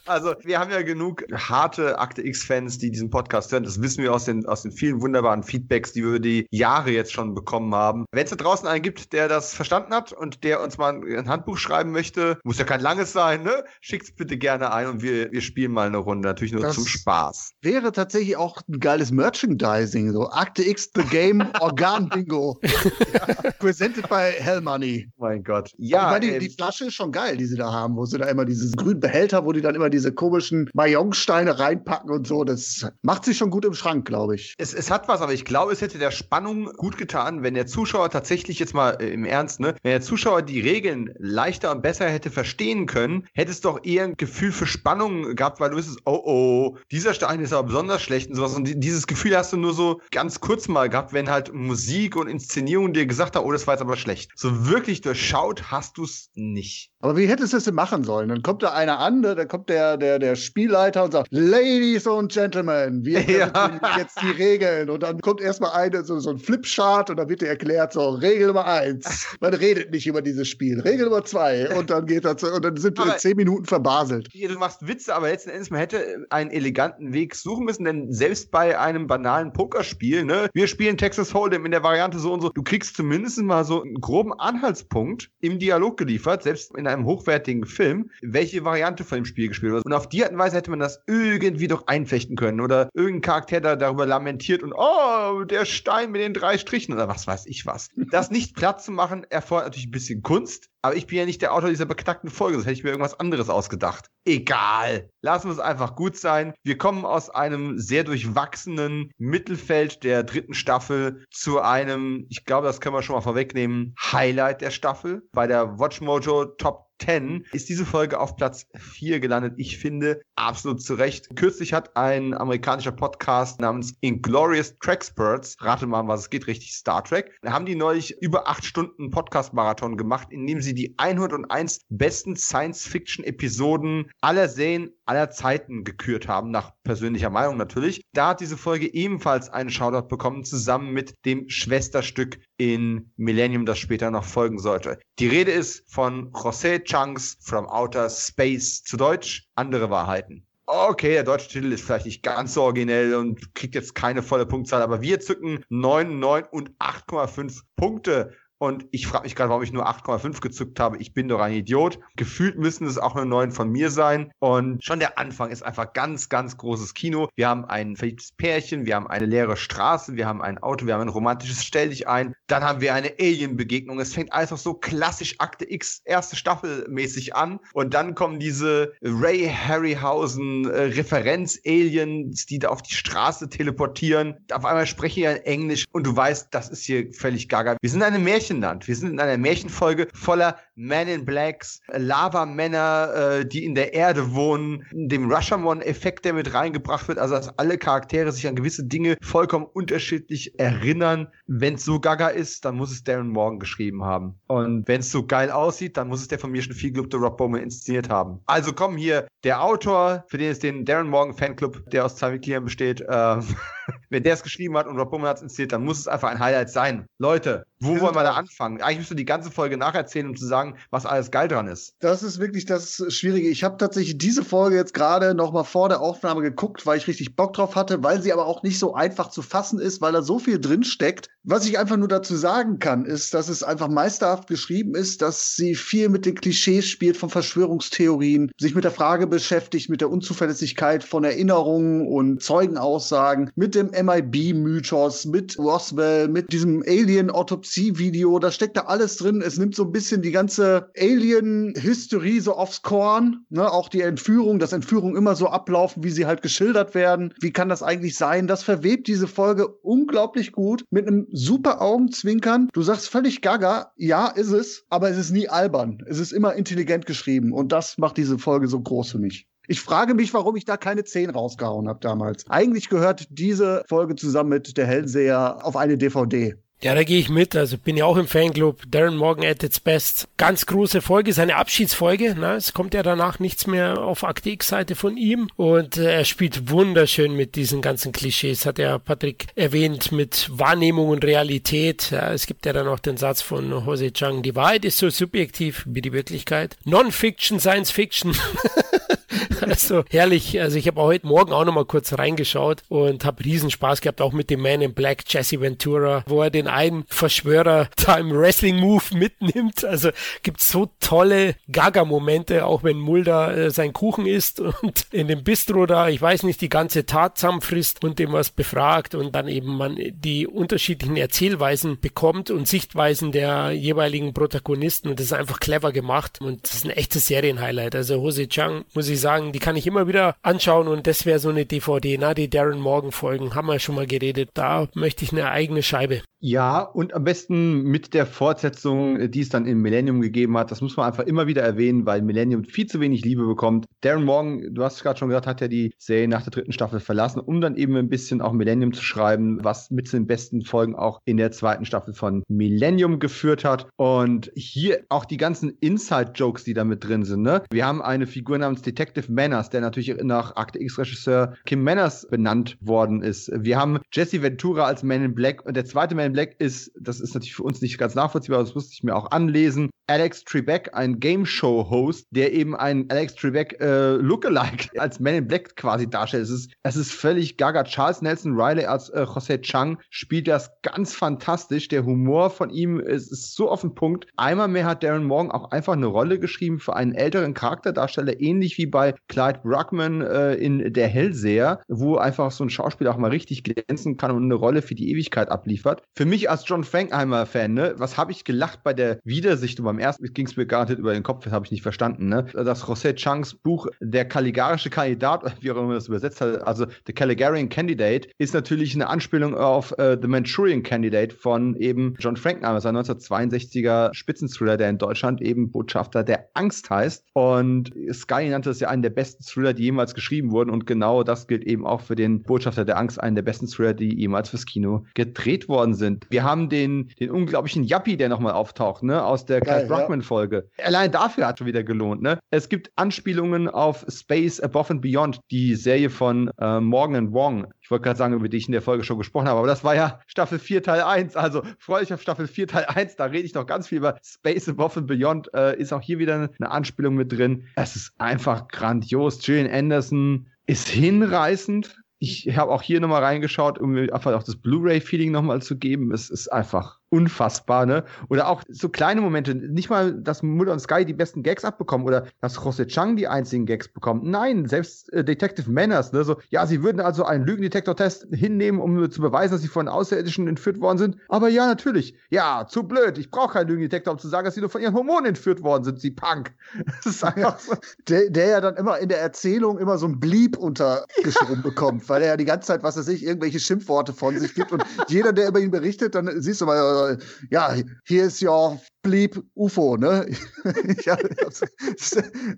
Also, 0.07 0.35
wir 0.43 0.59
haben 0.59 0.71
ja 0.71 0.83
genug 0.83 1.25
harte 1.33 1.99
Akte 1.99 2.27
X-Fans, 2.27 2.77
die 2.77 2.91
diesen 2.91 3.09
Podcast 3.09 3.51
hören. 3.53 3.63
Das 3.63 3.81
wissen 3.81 4.03
wir 4.03 4.13
aus 4.13 4.27
den, 4.27 4.45
aus 4.45 4.63
den 4.63 4.71
vielen 4.71 5.01
wunderbaren 5.01 5.43
Feedbacks, 5.43 5.95
die 5.95 6.03
wir 6.03 6.11
über 6.11 6.21
die 6.21 6.47
Jahre 6.51 6.91
jetzt 6.91 7.13
schon 7.13 7.35
bekommen 7.35 7.75
haben. 7.75 8.05
Wenn 8.13 8.25
es 8.25 8.31
da 8.31 8.37
draußen 8.37 8.69
einen 8.69 8.83
gibt, 8.83 9.15
der 9.15 9.29
das 9.29 9.55
verstanden 9.55 9.95
hat 9.95 10.13
und 10.13 10.45
der 10.45 10.61
uns 10.61 10.77
mal 10.77 10.95
ein 10.95 11.29
Handbuch 11.29 11.57
schreiben 11.57 11.91
möchte, 11.91 12.39
muss 12.45 12.59
ja 12.59 12.65
kein 12.65 12.81
langes 12.81 13.13
sein, 13.13 13.45
ne? 13.45 13.65
Schickt's 13.81 14.15
bitte 14.15 14.37
gerne 14.37 14.54
ein 14.63 14.87
und 14.87 15.03
wir, 15.03 15.31
wir 15.33 15.41
spielen 15.41 15.73
mal 15.73 15.87
eine 15.87 15.99
Runde. 15.99 16.29
Natürlich 16.29 16.53
nur 16.53 16.63
das 16.63 16.75
zum 16.75 16.87
Spaß. 16.87 17.53
Wäre 17.63 17.93
tatsächlich 17.93 18.37
auch 18.37 18.61
ein 18.69 18.81
geiles 18.81 19.11
Merchandising, 19.11 20.13
so 20.13 20.29
Akte 20.31 20.63
X 20.67 20.91
The 20.95 21.03
Game 21.03 21.45
Organ 21.61 22.09
Bingo. 22.09 22.59
ja, 22.63 23.51
presented 23.59 24.09
by 24.09 24.33
Hell 24.39 24.61
Money. 24.61 25.09
Mein 25.17 25.43
Gott. 25.43 25.73
Ja. 25.79 26.07
Ich 26.07 26.13
meine, 26.13 26.27
die, 26.27 26.33
ähm, 26.33 26.41
die 26.41 26.51
Flasche 26.51 26.87
ist 26.87 26.95
schon 26.95 27.13
geil, 27.13 27.37
die 27.37 27.47
sie 27.47 27.57
da 27.57 27.73
haben, 27.73 27.97
wo 27.97 28.05
sie 28.05 28.19
da 28.19 28.27
immer 28.27 28.45
dieses 28.45 28.73
grünen 28.73 29.01
Behälter, 29.01 29.45
wo 29.45 29.53
die 29.53 29.61
dann 29.61 29.75
immer 29.75 29.91
diese 29.91 30.13
komischen 30.13 30.71
Mayonsteine 30.75 31.59
reinpacken 31.59 32.11
und 32.11 32.27
so. 32.27 32.45
Das 32.45 32.87
macht 33.03 33.25
sich 33.25 33.37
schon 33.39 33.51
gut 33.51 33.65
im 33.65 33.75
Schrank, 33.75 34.07
glaube 34.07 34.35
ich. 34.35 34.55
Es, 34.59 34.75
es 34.75 34.91
hat 34.91 35.09
was, 35.09 35.21
aber 35.21 35.33
ich 35.33 35.45
glaube, 35.45 35.73
es 35.73 35.81
hätte 35.81 35.99
der 35.99 36.11
Spannung 36.11 36.67
gut 36.77 36.99
getan, 36.99 37.43
wenn 37.43 37.55
der 37.55 37.67
Zuschauer 37.67 38.11
tatsächlich 38.11 38.59
jetzt 38.59 38.75
mal 38.75 38.97
äh, 39.01 39.13
im 39.13 39.25
Ernst, 39.25 39.61
ne, 39.61 39.75
wenn 39.83 39.93
der 39.93 40.01
Zuschauer 40.01 40.43
die 40.43 40.61
Regeln 40.61 41.13
leichter 41.19 41.73
und 41.73 41.83
besser 41.83 42.09
hätte 42.09 42.31
verstehen 42.31 42.87
können, 42.87 43.27
hätte 43.35 43.51
es 43.51 43.61
doch 43.61 43.85
eher 43.85 44.05
ein 44.05 44.17
Gefühl 44.17 44.34
für 44.35 44.67
Spannung 44.67 45.37
gehabt, 45.37 45.61
weil 45.61 45.71
du 45.71 45.77
wüsstest, 45.77 46.01
oh 46.05 46.23
oh, 46.25 46.79
dieser 46.91 47.15
Stein 47.15 47.41
ist 47.41 47.53
aber 47.53 47.69
besonders 47.69 48.03
schlecht 48.03 48.31
und 48.31 48.37
sowas. 48.37 48.55
Und 48.55 48.83
dieses 48.83 49.07
Gefühl 49.07 49.37
hast 49.37 49.53
du 49.53 49.57
nur 49.57 49.75
so 49.75 50.01
ganz 50.11 50.41
kurz 50.41 50.69
mal 50.69 50.89
gehabt, 50.89 51.13
wenn 51.13 51.31
halt 51.31 51.53
Musik 51.53 52.17
und 52.17 52.29
Inszenierung 52.29 52.93
dir 52.93 53.07
gesagt 53.07 53.37
haben, 53.37 53.47
oh, 53.47 53.53
das 53.53 53.67
war 53.67 53.75
jetzt 53.75 53.83
aber 53.83 53.97
schlecht. 53.97 54.33
So 54.37 54.69
wirklich 54.69 55.01
durchschaut 55.01 55.71
hast 55.71 55.99
du 55.99 56.05
es 56.05 56.31
nicht. 56.35 56.91
Aber 57.01 57.17
wie 57.17 57.27
hättest 57.27 57.53
du 57.53 57.59
es 57.59 57.65
denn 57.65 57.75
machen 57.75 58.03
sollen? 58.03 58.31
Dann 58.31 58.43
kommt 58.43 58.63
da 58.63 58.73
einer 58.73 58.99
an, 58.99 59.21
ne, 59.21 59.35
dann 59.35 59.47
kommt 59.47 59.69
der 59.69 59.97
der, 59.99 60.19
der, 60.19 60.37
Spielleiter 60.37 61.05
und 61.05 61.13
sagt, 61.13 61.29
Ladies 61.31 62.07
and 62.07 62.33
Gentlemen, 62.33 63.05
wir 63.05 63.21
ja. 63.31 63.79
jetzt 63.99 64.21
die 64.23 64.31
Regeln. 64.31 64.91
Und 64.91 65.03
dann 65.03 65.21
kommt 65.21 65.41
erstmal 65.41 65.73
eine, 65.73 66.05
so, 66.05 66.19
so 66.19 66.31
ein 66.31 66.39
Flipchart 66.39 67.11
und 67.11 67.17
dann 67.19 67.29
wird 67.29 67.43
dir 67.43 67.49
erklärt, 67.49 67.93
so, 67.93 68.09
Regel 68.11 68.49
Nummer 68.49 68.67
eins, 68.67 69.27
man 69.41 69.55
redet 69.55 69.91
nicht 69.91 70.07
über 70.07 70.23
dieses 70.23 70.49
Spiel. 70.49 70.81
Regel 70.81 71.05
Nummer 71.05 71.25
zwei. 71.25 71.75
Und 71.77 71.91
dann 71.91 72.07
geht 72.07 72.25
das, 72.25 72.43
und 72.43 72.65
dann 72.65 72.77
sind 72.77 72.99
wir 72.99 73.17
zehn 73.19 73.37
Minuten 73.37 73.67
verbaselt. 73.67 74.24
Du 74.33 74.59
machst 74.59 74.87
Witze, 74.87 75.15
aber 75.15 75.29
letzten 75.29 75.51
Endes, 75.51 75.71
man 75.71 75.81
hätte 75.81 76.27
einen 76.31 76.51
eleganten 76.51 77.13
Weg 77.13 77.35
suchen 77.35 77.65
müssen, 77.65 77.85
denn 77.85 78.13
selbst 78.13 78.51
bei 78.51 78.79
einem 78.79 79.07
banalen 79.07 79.53
Pokerspiel, 79.53 80.25
ne, 80.25 80.49
wir 80.53 80.67
spielen 80.67 80.97
Texas 80.97 81.35
Hold'em 81.35 81.65
in 81.65 81.71
der 81.71 81.83
Variante 81.83 82.19
so 82.19 82.33
und 82.33 82.41
so, 82.41 82.49
du 82.49 82.63
kriegst 82.63 82.97
zumindest 82.97 83.41
mal 83.43 83.65
so 83.65 83.83
einen 83.83 84.01
groben 84.01 84.33
Anhaltspunkt 84.33 85.31
im 85.41 85.59
Dialog 85.59 85.97
geliefert, 85.97 86.43
selbst 86.43 86.77
in 86.77 86.87
einem 86.87 87.05
hochwertigen 87.05 87.67
Film, 87.67 88.11
welche 88.23 88.65
Variante 88.65 89.05
von 89.05 89.19
dem 89.19 89.25
Spiel 89.25 89.49
gespielt 89.49 89.73
wird. 89.73 89.87
Und 89.87 89.93
auf 89.93 90.09
die 90.09 90.23
Art 90.23 90.33
und 90.33 90.39
Weise 90.39 90.57
hätte 90.57 90.71
man 90.71 90.81
das 90.81 91.03
irgendwie 91.07 91.69
doch 91.69 91.87
einflechten 91.87 92.37
können 92.37 92.61
oder 92.61 92.89
irgendein 92.95 93.23
Charakter 93.23 93.61
da 93.61 93.77
darüber 93.77 94.07
lamentiert 94.07 94.63
und 94.63 94.73
oh, 94.77 95.45
der 95.45 95.65
Stein 95.65 96.11
mit 96.11 96.21
den 96.21 96.35
drei 96.35 96.59
Strichen 96.59 96.95
oder 96.95 97.09
was 97.09 97.27
weiß 97.27 97.47
ich 97.47 97.67
was. 97.67 97.91
Das 98.11 98.31
nicht 98.31 98.55
platt 98.55 98.83
zu 98.83 98.93
machen, 98.93 99.27
erfordert 99.29 99.67
natürlich 99.67 99.89
ein 99.89 99.93
bisschen 99.93 100.23
Kunst, 100.23 100.71
aber 100.85 100.97
ich 100.97 101.07
bin 101.07 101.17
ja 101.17 101.25
nicht 101.25 101.41
der 101.41 101.55
Autor 101.55 101.71
dieser 101.71 101.87
beknackten 101.87 102.29
Folge, 102.29 102.57
sonst 102.57 102.67
hätte 102.67 102.77
ich 102.77 102.85
mir 102.85 102.91
irgendwas 102.91 103.19
anderes 103.19 103.49
ausgedacht. 103.49 104.11
Egal. 104.27 105.09
Lassen 105.23 105.49
wir 105.49 105.53
es 105.53 105.59
einfach 105.59 105.97
gut 105.97 106.15
sein. 106.15 106.53
Wir 106.63 106.77
kommen 106.77 107.07
aus 107.07 107.31
einem 107.31 107.79
sehr 107.79 108.05
durchwachsenen 108.05 109.11
Mittelfeld 109.17 110.05
der 110.05 110.25
dritten 110.25 110.53
Staffel 110.53 111.25
zu 111.31 111.59
einem, 111.59 112.27
ich 112.29 112.45
glaube, 112.45 112.67
das 112.67 112.83
können 112.83 112.95
wir 112.95 113.03
schon 113.03 113.15
mal 113.15 113.23
vorwegnehmen, 113.23 113.95
Highlight 113.99 114.61
der 114.61 114.71
Staffel. 114.71 115.23
Bei 115.33 115.47
der 115.47 115.79
Watch 115.79 116.03
Mojo 116.03 116.45
Top 116.45 116.84
10 117.01 117.47
ist 117.53 117.69
diese 117.69 117.85
Folge 117.85 118.19
auf 118.21 118.37
Platz 118.37 118.67
4 118.77 119.21
gelandet. 119.21 119.55
Ich 119.57 119.79
finde 119.79 120.23
absolut 120.37 120.83
zu 120.83 120.95
Recht. 120.95 121.35
Kürzlich 121.37 121.73
hat 121.73 121.97
ein 121.97 122.35
amerikanischer 122.35 122.93
Podcast 122.93 123.61
namens 123.61 123.95
Inglorious 124.01 124.75
Tracksperts, 124.81 125.57
rate 125.61 125.87
mal, 125.87 126.07
was 126.07 126.21
es 126.21 126.31
geht, 126.31 126.47
richtig 126.47 126.73
Star 126.73 127.05
Trek, 127.05 127.33
haben 127.45 127.67
die 127.67 127.75
neulich 127.75 128.21
über 128.23 128.49
acht 128.49 128.65
Stunden 128.65 129.11
Podcast-Marathon 129.11 129.97
gemacht, 129.97 130.29
in 130.31 130.47
dem 130.47 130.61
sie 130.61 130.75
die 130.75 130.95
101 130.97 131.81
besten 131.89 132.37
Science-Fiction-Episoden 132.37 134.11
aller 134.21 134.49
Serien 134.49 134.91
aller 135.07 135.31
Zeiten 135.31 135.85
gekürt 135.85 136.29
haben, 136.29 136.51
nach 136.51 136.73
persönlicher 136.83 137.31
Meinung 137.31 137.57
natürlich. 137.57 138.03
Da 138.13 138.29
hat 138.29 138.41
diese 138.41 138.57
Folge 138.57 138.93
ebenfalls 138.93 139.51
einen 139.51 139.71
Shoutout 139.71 140.09
bekommen, 140.09 140.45
zusammen 140.45 140.93
mit 140.93 141.15
dem 141.25 141.49
Schwesterstück 141.49 142.39
in 142.57 143.11
Millennium, 143.17 143.67
das 143.67 143.79
später 143.79 144.11
noch 144.11 144.25
folgen 144.25 144.59
sollte. 144.59 144.99
Die 145.19 145.29
Rede 145.29 145.53
ist 145.53 145.85
von 145.93 146.31
José 146.33 146.83
Chunks 146.83 147.37
from 147.41 147.67
Outer 147.67 148.09
Space 148.09 148.83
zu 148.83 148.97
Deutsch, 148.97 149.49
andere 149.55 149.91
Wahrheiten. 149.91 150.47
Okay, 150.67 151.13
der 151.13 151.25
deutsche 151.25 151.49
Titel 151.49 151.73
ist 151.73 151.85
vielleicht 151.85 152.07
nicht 152.07 152.23
ganz 152.23 152.55
so 152.55 152.63
originell 152.63 153.15
und 153.15 153.55
kriegt 153.55 153.75
jetzt 153.75 153.95
keine 153.95 154.23
volle 154.23 154.47
Punktzahl, 154.47 154.81
aber 154.81 155.03
wir 155.03 155.21
zücken 155.21 155.63
9, 155.69 156.19
9 156.19 156.45
und 156.51 156.71
8,5 156.79 157.61
Punkte 157.77 158.33
und 158.59 158.87
ich 158.93 159.07
frage 159.07 159.25
mich 159.25 159.35
gerade, 159.35 159.51
warum 159.51 159.63
ich 159.63 159.73
nur 159.73 159.89
8,5 159.89 160.41
gezückt 160.41 160.81
habe. 160.81 160.99
Ich 160.99 161.13
bin 161.13 161.29
doch 161.29 161.41
ein 161.41 161.53
Idiot. 161.53 161.99
Gefühlt 162.17 162.59
müssen 162.59 162.87
es 162.87 162.99
auch 162.99 163.15
nur 163.15 163.25
9 163.25 163.53
von 163.53 163.71
mir 163.71 163.91
sein. 163.91 164.33
Und 164.39 164.83
schon 164.85 165.01
der 165.01 165.19
Anfang 165.19 165.51
ist 165.51 165.63
einfach 165.63 165.93
ganz, 165.93 166.29
ganz 166.29 166.57
großes 166.57 166.95
Kino. 166.95 167.29
Wir 167.35 167.49
haben 167.49 167.65
ein 167.65 167.97
verliebtes 167.97 168.33
Pärchen, 168.33 168.87
wir 168.87 168.95
haben 168.95 169.07
eine 169.07 169.27
leere 169.27 169.57
Straße, 169.57 170.17
wir 170.17 170.27
haben 170.27 170.41
ein 170.41 170.59
Auto, 170.59 170.87
wir 170.87 170.95
haben 170.95 171.03
ein 171.03 171.09
romantisches 171.09 171.65
Stell 171.65 171.91
dich 171.91 172.09
ein. 172.09 172.35
Dann 172.47 172.63
haben 172.63 172.81
wir 172.81 172.95
eine 172.95 173.15
Alien-Begegnung. 173.19 173.99
Es 174.01 174.15
fängt 174.15 174.33
alles 174.33 174.51
noch 174.51 174.59
so 174.59 174.75
klassisch 174.75 175.35
Akte 175.39 175.71
X 175.71 176.01
erste 176.05 176.37
Staffel 176.37 176.87
mäßig 176.89 177.35
an. 177.35 177.61
Und 177.73 177.93
dann 177.93 178.15
kommen 178.15 178.39
diese 178.39 178.95
Ray 179.03 179.49
Harryhausen 179.49 180.71
äh, 180.71 180.83
Referenz-Aliens, 180.83 182.47
die 182.47 182.61
da 182.61 182.69
auf 182.69 182.83
die 182.83 182.95
Straße 182.95 183.49
teleportieren. 183.49 184.37
Auf 184.53 184.65
einmal 184.65 184.87
spreche 184.87 185.21
ich 185.21 185.25
ja 185.25 185.33
Englisch 185.33 185.85
und 185.93 186.07
du 186.07 186.17
weißt, 186.17 186.49
das 186.51 186.71
ist 186.71 186.85
hier 186.85 187.13
völlig 187.13 187.49
gaga. 187.49 187.77
Wir 187.81 187.91
sind 187.91 188.03
eine 188.03 188.19
Märchen 188.19 188.44
Märchenland. 188.45 188.87
Wir 188.87 188.97
sind 188.97 189.11
in 189.11 189.21
einer 189.21 189.39
Märchenfolge 189.39 190.09
voller 190.13 190.59
Men 190.75 191.09
in 191.09 191.25
Blacks, 191.25 191.81
Lava-Männer, 191.89 193.15
äh, 193.15 193.47
die 193.47 193.65
in 193.65 193.75
der 193.75 193.95
Erde 193.95 194.35
wohnen, 194.35 194.85
dem 194.93 195.31
Rashomon-Effekt, 195.31 196.25
der 196.25 196.35
mit 196.35 196.53
reingebracht 196.53 197.09
wird, 197.09 197.19
also 197.19 197.35
dass 197.35 197.59
alle 197.59 197.79
Charaktere 197.79 198.33
sich 198.33 198.47
an 198.47 198.57
gewisse 198.57 198.85
Dinge 198.85 199.17
vollkommen 199.23 199.65
unterschiedlich 199.65 200.59
erinnern. 200.59 201.29
Wenn 201.47 201.75
es 201.75 201.85
so 201.85 202.01
gaga 202.01 202.29
ist, 202.29 202.65
dann 202.65 202.77
muss 202.77 202.93
es 202.93 203.03
Darren 203.05 203.29
Morgan 203.29 203.61
geschrieben 203.61 204.05
haben. 204.05 204.35
Und 204.47 204.87
wenn 204.89 205.01
es 205.01 205.11
so 205.11 205.27
geil 205.27 205.51
aussieht, 205.51 205.97
dann 205.97 206.09
muss 206.09 206.21
es 206.21 206.29
der 206.29 206.39
von 206.39 206.51
mir 206.51 206.63
schon 206.63 206.75
viel 206.75 206.93
gelobte 206.93 207.17
Rob 207.17 207.39
Bowman 207.39 207.63
inszeniert 207.63 208.11
haben. 208.11 208.41
Also 208.47 208.73
kommen 208.73 208.99
hier 208.99 209.27
der 209.45 209.63
Autor, 209.63 210.25
für 210.29 210.39
den 210.39 210.51
es 210.51 210.59
den 210.59 210.85
Darren 210.85 211.09
Morgan 211.09 211.35
Fanclub, 211.35 211.89
der 211.91 212.05
aus 212.05 212.17
zwei 212.17 212.33
Mitgliedern 212.33 212.65
besteht, 212.65 213.01
äh, 213.01 213.07
wenn 214.11 214.23
der 214.23 214.35
es 214.35 214.43
geschrieben 214.43 214.77
hat 214.77 214.87
und 214.87 214.99
Rob 214.99 215.11
Bowman 215.11 215.29
hat 215.29 215.37
es 215.37 215.43
inszeniert, 215.43 215.73
dann 215.73 215.85
muss 215.85 216.01
es 216.01 216.09
einfach 216.09 216.31
ein 216.31 216.39
Highlight 216.39 216.71
sein. 216.71 217.07
Leute, 217.19 217.65
wo 217.81 218.01
wollen 218.01 218.15
wir 218.15 218.23
da 218.23 218.34
anfangen? 218.35 218.81
Eigentlich 218.81 218.99
müsst 218.99 219.11
du 219.11 219.15
die 219.15 219.25
ganze 219.25 219.51
Folge 219.51 219.77
nacherzählen, 219.77 220.29
um 220.29 220.37
zu 220.37 220.47
sagen, 220.47 220.77
was 220.91 221.07
alles 221.07 221.31
geil 221.31 221.49
dran 221.49 221.67
ist. 221.67 221.95
Das 222.01 222.23
ist 222.23 222.39
wirklich 222.39 222.67
das 222.67 223.03
Schwierige. 223.09 223.49
Ich 223.49 223.65
habe 223.65 223.77
tatsächlich 223.77 224.19
diese 224.19 224.45
Folge 224.45 224.77
jetzt 224.77 224.95
gerade 224.95 225.35
noch 225.35 225.53
mal 225.53 225.65
vor 225.65 225.89
der 225.89 226.01
Aufnahme 226.01 226.43
geguckt, 226.43 226.87
weil 226.87 226.99
ich 226.99 227.07
richtig 227.07 227.37
Bock 227.37 227.55
drauf 227.55 227.77
hatte, 227.77 228.03
weil 228.03 228.23
sie 228.23 228.33
aber 228.33 228.47
auch 228.47 228.63
nicht 228.63 228.79
so 228.79 228.95
einfach 228.95 229.31
zu 229.31 229.43
fassen 229.43 229.79
ist, 229.79 230.01
weil 230.01 230.13
da 230.13 230.23
so 230.23 230.39
viel 230.39 230.61
drin 230.61 230.85
steckt. 230.85 231.29
Was 231.47 231.67
ich 231.67 231.79
einfach 231.79 231.99
nur 231.99 232.09
dazu 232.09 232.35
sagen 232.37 232.79
kann, 232.79 233.05
ist, 233.05 233.35
dass 233.35 233.49
es 233.49 233.63
einfach 233.63 233.89
meisterhaft 233.89 234.49
geschrieben 234.49 234.95
ist, 234.95 235.21
dass 235.21 235.57
sie 235.57 235.75
viel 235.75 236.09
mit 236.09 236.25
den 236.25 236.35
Klischees 236.35 236.89
spielt 236.89 237.19
von 237.19 237.29
Verschwörungstheorien, 237.29 238.51
sich 238.59 238.75
mit 238.75 238.85
der 238.85 238.91
Frage 238.91 239.27
beschäftigt, 239.27 239.91
mit 239.91 240.01
der 240.01 240.11
Unzuverlässigkeit 240.11 241.05
von 241.05 241.23
Erinnerungen 241.23 242.09
und 242.09 242.43
Zeugenaussagen, 242.43 243.51
mit 243.57 243.75
dem 243.75 243.91
MIB-Mythos, 243.91 245.27
mit 245.27 245.59
Roswell, 245.59 246.29
mit 246.29 246.51
diesem 246.53 246.83
Alien-Autopsie-Video. 246.87 248.24
Da 248.39 248.51
steckt 248.51 248.77
da 248.77 248.83
alles 248.83 249.17
drin. 249.17 249.43
Es 249.43 249.59
nimmt 249.59 249.75
so 249.75 249.85
ein 249.85 249.93
bisschen 249.93 250.23
die 250.23 250.33
ganze 250.33 250.91
Alien-Hysterie 250.99 252.41
so 252.41 252.55
aufs 252.55 252.83
Korn. 252.83 253.45
Ne? 253.51 253.71
Auch 253.71 253.89
die 253.89 254.01
Entführung, 254.01 254.59
dass 254.59 254.73
Entführungen 254.73 255.17
immer 255.17 255.37
so 255.37 255.49
ablaufen, 255.49 256.03
wie 256.03 256.11
sie 256.11 256.27
halt 256.27 256.43
geschildert 256.43 256.95
werden. 256.95 257.35
Wie 257.41 257.53
kann 257.53 257.69
das 257.69 257.83
eigentlich 257.83 258.17
sein? 258.17 258.47
Das 258.47 258.63
verwebt 258.63 259.07
diese 259.07 259.29
Folge 259.29 259.69
unglaublich 259.69 260.53
gut 260.53 260.85
mit 260.91 261.07
einem 261.07 261.27
super 261.31 261.81
Augenzwinkern. 261.81 262.69
Du 262.73 262.83
sagst 262.83 263.09
völlig 263.09 263.43
gaga. 263.43 263.93
Ja, 263.97 264.29
ist 264.29 264.53
es. 264.53 264.85
Aber 264.89 265.11
es 265.11 265.19
ist 265.19 265.31
nie 265.31 265.49
albern. 265.49 265.99
Es 266.07 266.19
ist 266.19 266.33
immer 266.33 266.55
intelligent 266.55 267.07
geschrieben. 267.07 267.53
Und 267.53 267.73
das 267.73 267.99
macht 267.99 268.17
diese 268.17 268.39
Folge 268.39 268.69
so 268.69 268.81
groß 268.81 269.13
für 269.13 269.19
mich. 269.19 269.47
Ich 269.67 269.81
frage 269.81 270.13
mich, 270.15 270.35
warum 270.35 270.57
ich 270.57 270.67
da 270.67 270.77
keine 270.77 271.05
10 271.05 271.31
rausgehauen 271.31 271.89
habe 271.89 271.99
damals. 272.01 272.45
Eigentlich 272.51 272.91
gehört 272.91 273.27
diese 273.31 273.83
Folge 273.89 274.15
zusammen 274.15 274.51
mit 274.51 274.77
der 274.77 274.87
Hellseher 274.87 275.65
auf 275.65 275.77
eine 275.77 275.97
DVD. 275.97 276.57
Ja, 276.83 276.95
da 276.95 277.03
gehe 277.03 277.19
ich 277.19 277.31
mit. 277.31 277.57
Also 277.57 277.79
bin 277.79 277.97
ja 277.97 278.05
auch 278.05 278.19
im 278.19 278.27
Fanclub. 278.27 278.83
Darren 278.91 279.17
Morgan 279.17 279.47
at 279.47 279.63
its 279.63 279.81
best. 279.81 280.29
Ganz 280.37 280.67
große 280.67 281.01
Folge, 281.01 281.33
seine 281.33 281.57
Abschiedsfolge. 281.57 282.37
Na, 282.39 282.57
es 282.57 282.75
kommt 282.75 282.93
ja 282.93 283.03
danach 283.03 283.39
nichts 283.39 283.67
mehr 283.67 284.03
auf 284.03 284.23
Akte 284.23 284.51
X-Seite 284.51 284.95
von 284.95 285.17
ihm. 285.17 285.49
Und 285.57 285.97
äh, 285.97 286.13
er 286.13 286.25
spielt 286.25 286.71
wunderschön 286.71 287.35
mit 287.35 287.57
diesen 287.57 287.81
ganzen 287.81 288.13
Klischees. 288.13 288.67
Hat 288.67 288.79
ja 288.79 288.99
Patrick 288.99 289.47
erwähnt 289.55 290.13
mit 290.13 290.51
Wahrnehmung 290.53 291.09
und 291.09 291.25
Realität. 291.25 292.11
Ja, 292.11 292.33
es 292.33 292.47
gibt 292.47 292.67
ja 292.67 292.75
dann 292.75 292.89
auch 292.89 292.99
den 292.99 293.17
Satz 293.17 293.41
von 293.41 293.71
Jose 293.71 294.13
Chang. 294.13 294.43
Die 294.43 294.55
Wahrheit 294.55 294.85
ist 294.85 294.99
so 294.99 295.09
subjektiv 295.09 295.85
wie 295.87 296.03
die 296.03 296.13
Wirklichkeit. 296.13 296.77
Non-Fiction, 296.85 297.61
Science 297.61 297.91
Fiction. 297.93 298.37
also 299.69 300.05
herrlich. 300.11 300.61
Also 300.61 300.77
ich 300.77 300.87
habe 300.87 301.01
heute 301.01 301.27
Morgen 301.27 301.53
auch 301.53 301.65
noch 301.65 301.75
mal 301.75 301.85
kurz 301.85 302.13
reingeschaut 302.13 302.83
und 302.89 303.25
habe 303.25 303.45
riesen 303.45 303.71
Spaß 303.71 304.01
gehabt, 304.01 304.21
auch 304.21 304.33
mit 304.33 304.51
dem 304.51 304.61
Man 304.61 304.83
in 304.83 304.95
Black, 304.95 305.23
Jesse 305.27 305.61
Ventura, 305.61 306.25
wo 306.27 306.43
er 306.43 306.51
den 306.51 306.69
einen 306.69 307.05
Verschwörer 307.09 307.89
da 308.05 308.17
im 308.17 308.31
Wrestling-Move 308.31 309.17
mitnimmt. 309.17 309.85
Also 309.85 310.11
gibt 310.43 310.61
so 310.61 310.91
tolle 311.01 311.57
Gaga-Momente, 311.71 312.67
auch 312.67 312.85
wenn 312.85 312.99
Mulder 312.99 313.57
äh, 313.57 313.71
sein 313.71 313.93
Kuchen 313.93 314.27
isst 314.27 314.61
und 314.61 315.07
in 315.13 315.29
dem 315.29 315.45
Bistro 315.45 315.87
da, 315.87 316.09
ich 316.09 316.21
weiß 316.21 316.43
nicht, 316.43 316.61
die 316.61 316.69
ganze 316.69 317.07
Tat 317.07 317.39
zusammenfrisst 317.39 318.05
und 318.05 318.19
dem 318.19 318.33
was 318.33 318.51
befragt 318.51 319.15
und 319.15 319.35
dann 319.35 319.49
eben 319.49 319.77
man 319.77 319.97
die 319.99 320.47
unterschiedlichen 320.47 321.17
Erzählweisen 321.17 321.99
bekommt 322.01 322.51
und 322.51 322.69
Sichtweisen 322.69 323.33
der 323.33 323.73
jeweiligen 323.73 324.35
Protagonisten 324.35 325.09
und 325.09 325.19
das 325.19 325.27
ist 325.27 325.33
einfach 325.33 325.61
clever 325.61 325.93
gemacht 325.93 326.41
und 326.41 326.65
das 326.65 326.75
ist 326.75 326.85
ein 326.85 326.91
echtes 326.91 327.27
Serienhighlight. 327.27 327.95
Also 327.95 328.15
Jose 328.15 328.49
Chang, 328.49 328.85
muss 328.95 329.09
ich 329.09 329.21
sagen, 329.21 329.54
die 329.55 329.61
kann 329.61 329.77
ich 329.77 329.87
immer 329.87 330.09
wieder 330.09 330.37
anschauen 330.43 330.89
und 330.89 331.07
das 331.07 331.25
wäre 331.25 331.39
so 331.39 331.49
eine 331.49 331.65
DVD, 331.65 332.19
na, 332.19 332.35
die 332.35 332.51
Darren 332.51 332.81
Morgan 332.81 333.13
Folgen, 333.13 333.55
haben 333.55 333.69
wir 333.69 333.79
schon 333.79 333.95
mal 333.95 334.07
geredet. 334.07 334.51
Da 334.55 334.89
möchte 334.95 335.25
ich 335.25 335.33
eine 335.33 335.51
eigene 335.51 335.83
Scheibe. 335.83 336.23
Ja, 336.47 336.81
und 336.81 337.15
am 337.15 337.25
besten 337.25 337.85
mit 337.85 338.13
der 338.13 338.27
Fortsetzung, 338.27 339.31
die 339.31 339.41
es 339.41 339.49
dann 339.49 339.65
im 339.65 339.81
Millennium 339.81 340.21
gegeben 340.21 340.59
hat. 340.59 340.71
Das 340.71 340.83
muss 340.83 340.95
man 340.95 341.07
einfach 341.07 341.25
immer 341.25 341.47
wieder 341.47 341.63
erwähnen, 341.63 342.05
weil 342.05 342.21
Millennium 342.21 342.65
viel 342.65 342.85
zu 342.85 343.01
wenig 343.01 343.25
Liebe 343.25 343.47
bekommt. 343.47 343.87
Darren 344.03 344.25
Morgan, 344.25 344.75
du 344.75 344.85
hast 344.85 345.03
gerade 345.03 345.19
schon 345.19 345.29
gesagt, 345.29 345.47
hat 345.47 345.63
ja 345.63 345.69
die 345.69 345.95
Serie 345.97 346.29
nach 346.29 346.43
der 346.43 346.51
dritten 346.51 346.73
Staffel 346.73 347.01
verlassen, 347.01 347.41
um 347.41 347.63
dann 347.63 347.77
eben 347.77 347.97
ein 347.97 348.11
bisschen 348.11 348.43
auch 348.43 348.53
Millennium 348.53 348.93
zu 348.93 349.03
schreiben, 349.03 349.65
was 349.65 349.91
mit 349.91 350.13
den 350.13 350.27
besten 350.27 350.67
Folgen 350.67 350.95
auch 350.95 351.23
in 351.25 351.39
der 351.39 351.51
zweiten 351.51 351.87
Staffel 351.87 352.13
von 352.13 352.43
Millennium 352.47 353.21
geführt 353.21 353.65
hat. 353.65 353.87
Und 353.97 354.53
hier 354.55 355.03
auch 355.09 355.25
die 355.25 355.39
ganzen 355.39 355.71
Inside-Jokes, 355.81 356.65
die 356.65 356.75
da 356.75 356.85
mit 356.85 357.09
drin 357.09 357.25
sind. 357.25 357.41
Ne? 357.41 357.63
Wir 357.71 357.87
haben 357.87 358.03
eine 358.03 358.27
Figur 358.27 358.59
namens 358.59 358.83
Detective 358.83 359.33
Manners, 359.33 359.71
der 359.71 359.81
natürlich 359.81 360.15
nach 360.23 360.57
Akte 360.57 360.79
X-Regisseur 360.79 361.55
Kim 361.65 361.83
Manners 361.83 362.29
benannt 362.29 362.77
worden 362.83 363.23
ist. 363.23 363.51
Wir 363.51 363.79
haben 363.79 364.01
Jesse 364.13 364.43
Ventura 364.43 364.85
als 364.85 365.03
Man 365.03 365.25
in 365.25 365.35
Black 365.35 365.65
und 365.65 365.75
der 365.75 365.87
zweite 365.87 366.15
Man 366.15 366.27
in 366.27 366.34
Black 366.35 366.57
ist, 366.59 366.91
das 366.99 367.21
ist 367.21 367.33
natürlich 367.35 367.55
für 367.55 367.63
uns 367.63 367.81
nicht 367.81 367.97
ganz 367.97 368.17
nachvollziehbar, 368.17 368.59
das 368.59 368.75
musste 368.75 368.93
ich 368.93 369.05
mir 369.05 369.15
auch 369.15 369.31
anlesen, 369.31 369.91
Alex 370.07 370.45
Trebek, 370.45 370.91
ein 370.93 371.19
Game 371.19 371.47
Show 371.47 371.89
Host, 371.89 372.27
der 372.31 372.53
eben 372.53 372.77
einen 372.77 373.09
Alex 373.11 373.37
Trebek 373.37 373.81
äh, 373.81 374.13
Lookalike 374.17 374.91
als 375.01 375.19
Man 375.19 375.35
in 375.35 375.47
Black 375.47 375.77
quasi 375.77 376.09
darstellt. 376.09 376.45
Es 376.45 376.51
ist, 376.51 376.73
es 376.83 376.97
ist 376.97 377.13
völlig 377.13 377.57
gaga. 377.57 377.85
Charles 377.85 378.21
Nelson 378.21 378.55
Riley 378.55 378.85
als 378.85 379.09
äh, 379.11 379.23
Jose 379.23 379.61
Chang 379.63 379.99
spielt 380.11 380.47
das 380.47 380.71
ganz 380.83 381.15
fantastisch. 381.15 381.89
Der 381.89 382.05
Humor 382.05 382.51
von 382.51 382.71
ihm 382.71 383.01
ist, 383.01 383.33
ist 383.33 383.55
so 383.55 383.71
auf 383.71 383.81
den 383.81 383.95
Punkt. 383.95 384.27
Einmal 384.37 384.69
mehr 384.69 384.85
hat 384.85 385.03
Darren 385.03 385.25
Morgan 385.25 385.51
auch 385.51 385.71
einfach 385.71 385.95
eine 385.95 386.07
Rolle 386.07 386.39
geschrieben 386.39 386.81
für 386.81 386.97
einen 386.97 387.15
älteren 387.15 387.55
Charakterdarsteller, 387.55 388.41
ähnlich 388.41 388.77
wie 388.77 388.87
bei 388.87 389.15
Clyde 389.29 389.61
Bruckman 389.65 390.21
äh, 390.21 390.55
in 390.55 390.93
Der 390.93 391.09
Hellseher, 391.09 391.81
wo 391.89 392.17
einfach 392.17 392.51
so 392.51 392.65
ein 392.65 392.71
Schauspieler 392.71 393.13
auch 393.13 393.19
mal 393.19 393.31
richtig 393.31 393.65
glänzen 393.65 394.19
kann 394.19 394.31
und 394.33 394.45
eine 394.45 394.55
Rolle 394.55 394.83
für 394.83 394.95
die 394.95 395.11
Ewigkeit 395.11 395.49
abliefert. 395.49 396.03
Für 396.15 396.27
mich 396.27 396.51
als 396.51 396.69
John 396.69 396.85
Frankheimer-Fan, 396.85 397.73
ne, 397.73 397.95
was 397.97 398.19
habe 398.19 398.33
ich 398.33 398.45
gelacht 398.45 398.83
bei 398.83 398.93
der 398.93 399.19
Wiedersichtung 399.25 399.94
beim 399.95 400.01
ersten 400.01 400.33
ging 400.33 400.47
es 400.47 400.57
mir 400.57 400.67
garantiert 400.67 400.99
über 400.99 401.13
den 401.13 401.23
Kopf, 401.23 401.45
das 401.45 401.53
habe 401.53 401.65
ich 401.65 401.71
nicht 401.71 401.83
verstanden. 401.83 402.29
Ne? 402.29 402.47
Das 402.53 402.85
José 402.85 403.15
Changs 403.15 403.55
Buch 403.55 403.87
Der 404.01 404.25
Caligarische 404.25 404.91
Kandidat, 404.91 405.57
wie 405.61 405.71
auch 405.71 405.77
immer 405.77 405.95
das 405.95 406.09
übersetzt 406.09 406.41
hat, 406.41 406.63
also 406.67 406.87
The 407.07 407.13
Caligarian 407.13 407.69
Candidate, 407.69 408.29
ist 408.39 408.55
natürlich 408.55 408.95
eine 408.95 409.09
Anspielung 409.09 409.55
auf 409.55 409.93
uh, 409.93 410.17
The 410.21 410.27
Manchurian 410.27 410.83
Candidate 410.83 411.35
von 411.35 411.77
eben 411.77 412.15
John 412.19 412.37
Frankenheimer, 412.37 412.81
sein 412.81 412.97
1962er 412.97 414.13
Spitzenthriller, 414.15 414.77
der 414.77 414.91
in 414.91 414.99
Deutschland 414.99 415.41
eben 415.41 415.71
Botschafter 415.71 416.25
der 416.25 416.49
Angst 416.55 416.91
heißt. 416.91 417.25
Und 417.33 417.93
Sky 418.13 418.49
nannte 418.49 418.71
es 418.71 418.81
ja 418.81 418.89
einen 418.89 419.03
der 419.03 419.11
besten 419.11 419.45
Thriller, 419.45 419.75
die 419.75 419.85
jemals 419.85 420.15
geschrieben 420.15 420.51
wurden. 420.51 420.71
Und 420.71 420.87
genau 420.87 421.23
das 421.23 421.47
gilt 421.47 421.65
eben 421.65 421.87
auch 421.87 422.01
für 422.01 422.17
den 422.17 422.43
Botschafter 422.43 422.85
der 422.85 422.99
Angst, 422.99 423.21
einen 423.21 423.37
der 423.37 423.43
besten 423.43 423.69
Thriller, 423.69 423.95
die 423.95 424.19
jemals 424.19 424.51
fürs 424.51 424.67
Kino 424.67 425.05
gedreht 425.15 425.69
worden 425.69 425.95
sind. 425.95 426.27
Wir 426.31 426.43
haben 426.43 426.69
den, 426.69 427.11
den 427.21 427.31
unglaublichen 427.31 427.85
Yuppie, 427.85 428.17
der 428.17 428.29
nochmal 428.29 428.53
auftaucht, 428.53 429.03
ne, 429.03 429.25
aus 429.25 429.45
der 429.45 429.61
Clive 429.87 430.01
Brockman 430.01 430.23
Folge. 430.23 430.69
Allein 430.83 431.11
dafür 431.11 431.47
hat 431.47 431.59
schon 431.59 431.67
wieder 431.67 431.83
gelohnt, 431.83 432.23
ne? 432.23 432.39
Es 432.51 432.69
gibt 432.69 432.91
Anspielungen 432.97 433.69
auf 433.69 434.05
Space 434.09 434.61
Above 434.61 434.91
and 434.91 435.03
Beyond, 435.03 435.41
die 435.51 435.75
Serie 435.75 436.11
von 436.11 436.51
äh, 436.59 436.81
Morgan 436.81 437.17
and 437.17 437.33
Wong. 437.33 437.67
Ich 437.81 437.91
wollte 437.91 438.05
gerade 438.05 438.19
sagen, 438.19 438.35
über 438.35 438.49
die 438.49 438.57
ich 438.57 438.67
in 438.67 438.73
der 438.73 438.83
Folge 438.83 439.05
schon 439.05 439.19
gesprochen 439.19 439.49
habe, 439.49 439.59
aber 439.59 439.69
das 439.69 439.85
war 439.85 439.95
ja 439.95 440.21
Staffel 440.27 440.59
4 440.59 440.83
Teil 440.83 441.03
1. 441.03 441.37
Also 441.37 441.63
freue 441.79 442.03
ich 442.03 442.13
auf 442.13 442.23
Staffel 442.23 442.47
4 442.47 442.69
Teil 442.69 442.85
1. 442.87 443.17
Da 443.17 443.27
rede 443.27 443.45
ich 443.45 443.55
noch 443.55 443.67
ganz 443.67 443.89
viel 443.89 443.99
über 443.99 444.19
Space 444.23 444.69
Above 444.69 445.01
and 445.01 445.07
Beyond. 445.07 445.53
Äh, 445.55 445.79
ist 445.79 445.93
auch 445.93 446.03
hier 446.03 446.19
wieder 446.19 446.35
eine 446.59 446.71
Anspielung 446.71 447.15
mit 447.15 447.33
drin. 447.33 447.67
Es 447.77 447.97
ist 447.97 448.13
einfach 448.19 448.69
grandios. 448.69 449.39
Gillian 449.39 449.71
Anderson 449.71 450.47
ist 450.67 450.89
hinreißend. 450.89 451.97
Ich 452.19 452.57
habe 452.57 452.73
auch 452.73 452.81
hier 452.81 453.01
nochmal 453.01 453.23
reingeschaut, 453.23 453.79
um 453.79 453.91
mir 453.91 454.15
einfach 454.15 454.33
auch 454.33 454.43
das 454.43 454.57
Blu-ray-Feeling 454.57 455.31
nochmal 455.31 455.61
zu 455.61 455.77
geben. 455.77 456.13
Es 456.13 456.31
ist 456.31 456.49
einfach 456.49 456.99
unfassbar, 457.15 457.87
ne? 457.87 458.05
Oder 458.29 458.49
auch 458.49 458.63
so 458.69 458.89
kleine 458.89 459.21
Momente, 459.21 459.55
nicht 459.55 459.89
mal, 459.89 460.13
dass 460.13 460.43
Mulder 460.43 460.73
und 460.73 460.81
Sky 460.81 461.05
die 461.05 461.13
besten 461.13 461.45
Gags 461.45 461.65
abbekommen 461.65 462.07
oder 462.07 462.27
dass 462.41 462.63
Jose 462.63 462.87
Chang 462.89 463.15
die 463.17 463.29
einzigen 463.29 463.67
Gags 463.67 463.87
bekommt. 463.87 464.25
Nein, 464.25 464.67
selbst 464.67 465.13
äh, 465.13 465.25
Detective 465.25 465.71
Manners, 465.71 466.13
ne? 466.13 466.25
So, 466.25 466.37
ja, 466.51 466.67
sie 466.67 466.83
würden 466.83 467.01
also 467.01 467.25
einen 467.25 467.45
Lügendetektor-Test 467.45 468.27
hinnehmen, 468.33 468.81
um 468.81 469.11
zu 469.11 469.21
beweisen, 469.21 469.53
dass 469.53 469.63
sie 469.63 469.69
von 469.69 469.87
Außerirdischen 469.87 470.49
entführt 470.49 470.81
worden 470.81 470.99
sind. 470.99 471.17
Aber 471.29 471.49
ja, 471.49 471.67
natürlich. 471.67 472.17
Ja, 472.31 472.67
zu 472.69 472.83
blöd. 472.83 473.17
Ich 473.19 473.31
brauche 473.31 473.53
keinen 473.53 473.69
Lügendetektor, 473.69 474.13
um 474.13 474.19
zu 474.19 474.29
sagen, 474.29 474.45
dass 474.45 474.55
sie 474.55 474.61
nur 474.61 474.71
von 474.71 474.83
ihren 474.83 474.95
Hormonen 474.95 475.27
entführt 475.27 475.63
worden 475.63 475.85
sind, 475.85 476.01
sie 476.01 476.11
Punk. 476.11 476.53
Das 477.05 477.15
ist 477.15 477.25
einfach 477.25 477.59
so. 477.59 477.75
Der, 478.09 478.31
der 478.31 478.49
ja 478.49 478.61
dann 478.61 478.77
immer 478.77 478.99
in 478.99 479.09
der 479.09 479.21
Erzählung 479.21 479.79
immer 479.79 479.99
so 479.99 480.07
ein 480.07 480.19
Blieb 480.19 480.57
untergeschoben 480.57 481.63
bekommt, 481.63 482.09
weil 482.09 482.23
er 482.23 482.29
ja 482.29 482.37
die 482.37 482.45
ganze 482.45 482.69
Zeit, 482.69 482.83
was 482.83 482.97
weiß 482.97 483.09
ich, 483.09 483.25
irgendwelche 483.25 483.61
Schimpfworte 483.61 484.13
von 484.13 484.39
sich 484.39 484.55
gibt. 484.55 484.73
Und 484.73 484.85
jeder, 485.09 485.33
der 485.33 485.49
über 485.49 485.61
ihn 485.61 485.71
berichtet, 485.71 486.15
dann 486.15 486.31
siehst 486.41 486.61
du 486.61 486.67
mal, 486.67 487.04
ja, 487.51 487.75
hier 488.05 488.25
ist 488.25 488.41
ja 488.41 488.79
blieb 489.05 489.41
UFO, 489.55 489.97
ne? 489.97 490.27
ja, 491.05 491.17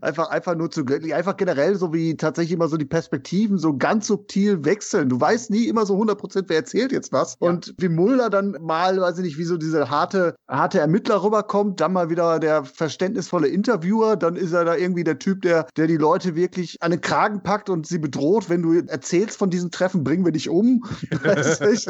einfach, 0.00 0.30
einfach 0.30 0.54
nur 0.54 0.70
zu 0.70 0.86
göttlich. 0.86 1.14
Einfach 1.14 1.36
generell 1.36 1.74
so 1.74 1.92
wie 1.92 2.16
tatsächlich 2.16 2.52
immer 2.52 2.68
so 2.68 2.78
die 2.78 2.86
Perspektiven 2.86 3.58
so 3.58 3.76
ganz 3.76 4.06
subtil 4.06 4.64
wechseln. 4.64 5.10
Du 5.10 5.20
weißt 5.20 5.50
nie 5.50 5.66
immer 5.66 5.84
so 5.84 5.94
100 5.94 6.16
Prozent, 6.18 6.48
wer 6.48 6.56
erzählt 6.56 6.92
jetzt 6.92 7.12
was. 7.12 7.36
Ja. 7.40 7.48
Und 7.48 7.74
wie 7.78 7.88
Mulder 7.88 8.30
dann 8.30 8.56
mal, 8.60 8.98
weiß 8.98 9.18
ich 9.18 9.24
nicht, 9.24 9.38
wie 9.38 9.44
so 9.44 9.58
diese 9.58 9.90
harte, 9.90 10.36
harte 10.48 10.78
Ermittler 10.78 11.22
rüberkommt, 11.22 11.80
dann 11.80 11.92
mal 11.92 12.08
wieder 12.08 12.38
der 12.38 12.64
verständnisvolle 12.64 13.48
Interviewer, 13.48 14.16
dann 14.16 14.36
ist 14.36 14.52
er 14.52 14.64
da 14.64 14.76
irgendwie 14.76 15.04
der 15.04 15.18
Typ, 15.18 15.42
der, 15.42 15.66
der 15.76 15.88
die 15.88 15.96
Leute 15.96 16.36
wirklich 16.36 16.80
an 16.80 16.92
den 16.92 17.00
Kragen 17.00 17.42
packt 17.42 17.68
und 17.68 17.88
sie 17.88 17.98
bedroht, 17.98 18.48
wenn 18.48 18.62
du 18.62 18.72
erzählst 18.72 19.36
von 19.36 19.50
diesen 19.50 19.72
Treffen, 19.72 20.04
bringen 20.04 20.24
wir 20.24 20.32
dich 20.32 20.48
um. 20.48 20.84
Das 21.26 21.60
ist 21.60 21.88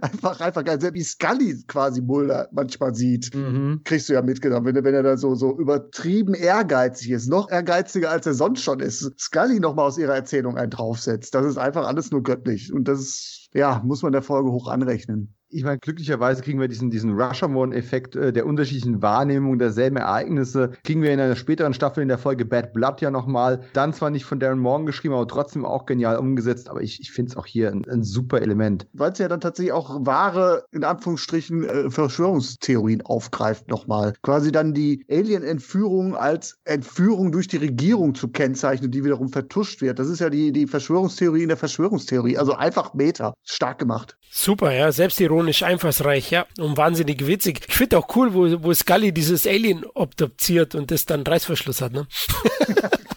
einfach, 0.00 0.40
einfach 0.40 0.64
geil. 0.64 0.78
Wie 0.92 1.02
Scully 1.02 1.62
quasi 1.68 1.83
Mulder 2.02 2.48
manchmal 2.52 2.94
sieht. 2.94 3.34
Mhm 3.34 3.64
kriegst 3.84 4.08
du 4.08 4.14
ja 4.14 4.22
mitgenommen, 4.22 4.66
wenn, 4.66 4.84
wenn 4.84 4.94
er 4.94 5.02
da 5.02 5.16
so, 5.16 5.34
so 5.34 5.56
übertrieben 5.58 6.34
ehrgeizig 6.34 7.10
ist, 7.10 7.28
noch 7.28 7.50
ehrgeiziger 7.50 8.10
als 8.10 8.26
er 8.26 8.34
sonst 8.34 8.62
schon 8.62 8.80
ist. 8.80 9.12
Scully 9.18 9.60
nochmal 9.60 9.86
aus 9.86 9.98
ihrer 9.98 10.14
Erzählung 10.14 10.56
einen 10.56 10.70
draufsetzt. 10.70 11.34
Das 11.34 11.44
ist 11.46 11.58
einfach 11.58 11.86
alles 11.86 12.10
nur 12.10 12.22
göttlich. 12.22 12.72
Und 12.72 12.88
das 12.88 13.00
ist, 13.00 13.48
ja, 13.54 13.82
muss 13.84 14.02
man 14.02 14.12
der 14.12 14.22
Folge 14.22 14.50
hoch 14.50 14.68
anrechnen 14.68 15.34
ich 15.54 15.62
meine, 15.62 15.78
glücklicherweise 15.78 16.42
kriegen 16.42 16.60
wir 16.60 16.66
diesen, 16.66 16.90
diesen 16.90 17.14
Rashomon-Effekt 17.14 18.16
äh, 18.16 18.32
der 18.32 18.44
unterschiedlichen 18.44 19.02
Wahrnehmung 19.02 19.58
derselben 19.58 19.96
Ereignisse, 19.96 20.72
kriegen 20.82 21.00
wir 21.00 21.12
in 21.12 21.20
einer 21.20 21.36
späteren 21.36 21.74
Staffel 21.74 22.02
in 22.02 22.08
der 22.08 22.18
Folge 22.18 22.44
Bad 22.44 22.72
Blood 22.72 23.00
ja 23.00 23.10
nochmal. 23.10 23.60
Dann 23.72 23.92
zwar 23.92 24.10
nicht 24.10 24.24
von 24.24 24.40
Darren 24.40 24.58
Morgan 24.58 24.84
geschrieben, 24.84 25.14
aber 25.14 25.28
trotzdem 25.28 25.64
auch 25.64 25.86
genial 25.86 26.16
umgesetzt. 26.16 26.68
Aber 26.68 26.82
ich, 26.82 27.00
ich 27.00 27.12
finde 27.12 27.30
es 27.30 27.36
auch 27.36 27.46
hier 27.46 27.70
ein, 27.70 27.84
ein 27.88 28.02
super 28.02 28.42
Element. 28.42 28.88
Weil 28.92 29.12
es 29.12 29.18
ja 29.18 29.28
dann 29.28 29.40
tatsächlich 29.40 29.72
auch 29.72 30.04
wahre, 30.04 30.64
in 30.72 30.82
Anführungsstrichen, 30.82 31.64
äh, 31.64 31.90
Verschwörungstheorien 31.90 33.02
aufgreift 33.02 33.68
nochmal. 33.68 34.14
Quasi 34.22 34.50
dann 34.50 34.74
die 34.74 35.04
Alien-Entführung 35.08 36.16
als 36.16 36.58
Entführung 36.64 37.30
durch 37.30 37.46
die 37.46 37.58
Regierung 37.58 38.16
zu 38.16 38.28
kennzeichnen, 38.28 38.90
die 38.90 39.04
wiederum 39.04 39.28
vertuscht 39.28 39.82
wird. 39.82 40.00
Das 40.00 40.08
ist 40.08 40.18
ja 40.18 40.30
die, 40.30 40.50
die 40.50 40.66
Verschwörungstheorie 40.66 41.42
in 41.42 41.48
der 41.48 41.56
Verschwörungstheorie. 41.56 42.38
Also 42.38 42.54
einfach 42.54 42.92
Meta. 42.94 43.34
Stark 43.44 43.78
gemacht. 43.78 44.16
Super, 44.36 44.72
ja. 44.72 44.90
Selbstironisch 44.90 45.43
ironisch 45.44 45.62
einfallsreich, 45.62 46.30
ja, 46.30 46.46
und 46.58 46.76
wahnsinnig 46.76 47.26
witzig. 47.26 47.60
Ich 47.68 47.74
finde 47.74 47.98
auch 47.98 48.16
cool, 48.16 48.32
wo, 48.32 48.62
wo 48.62 48.72
Scully 48.72 49.12
dieses 49.12 49.46
Alien 49.46 49.84
obduziert 49.94 50.74
und 50.74 50.90
das 50.90 51.04
dann 51.04 51.22
Reißverschluss 51.22 51.82
hat, 51.82 51.92
ne? 51.92 52.06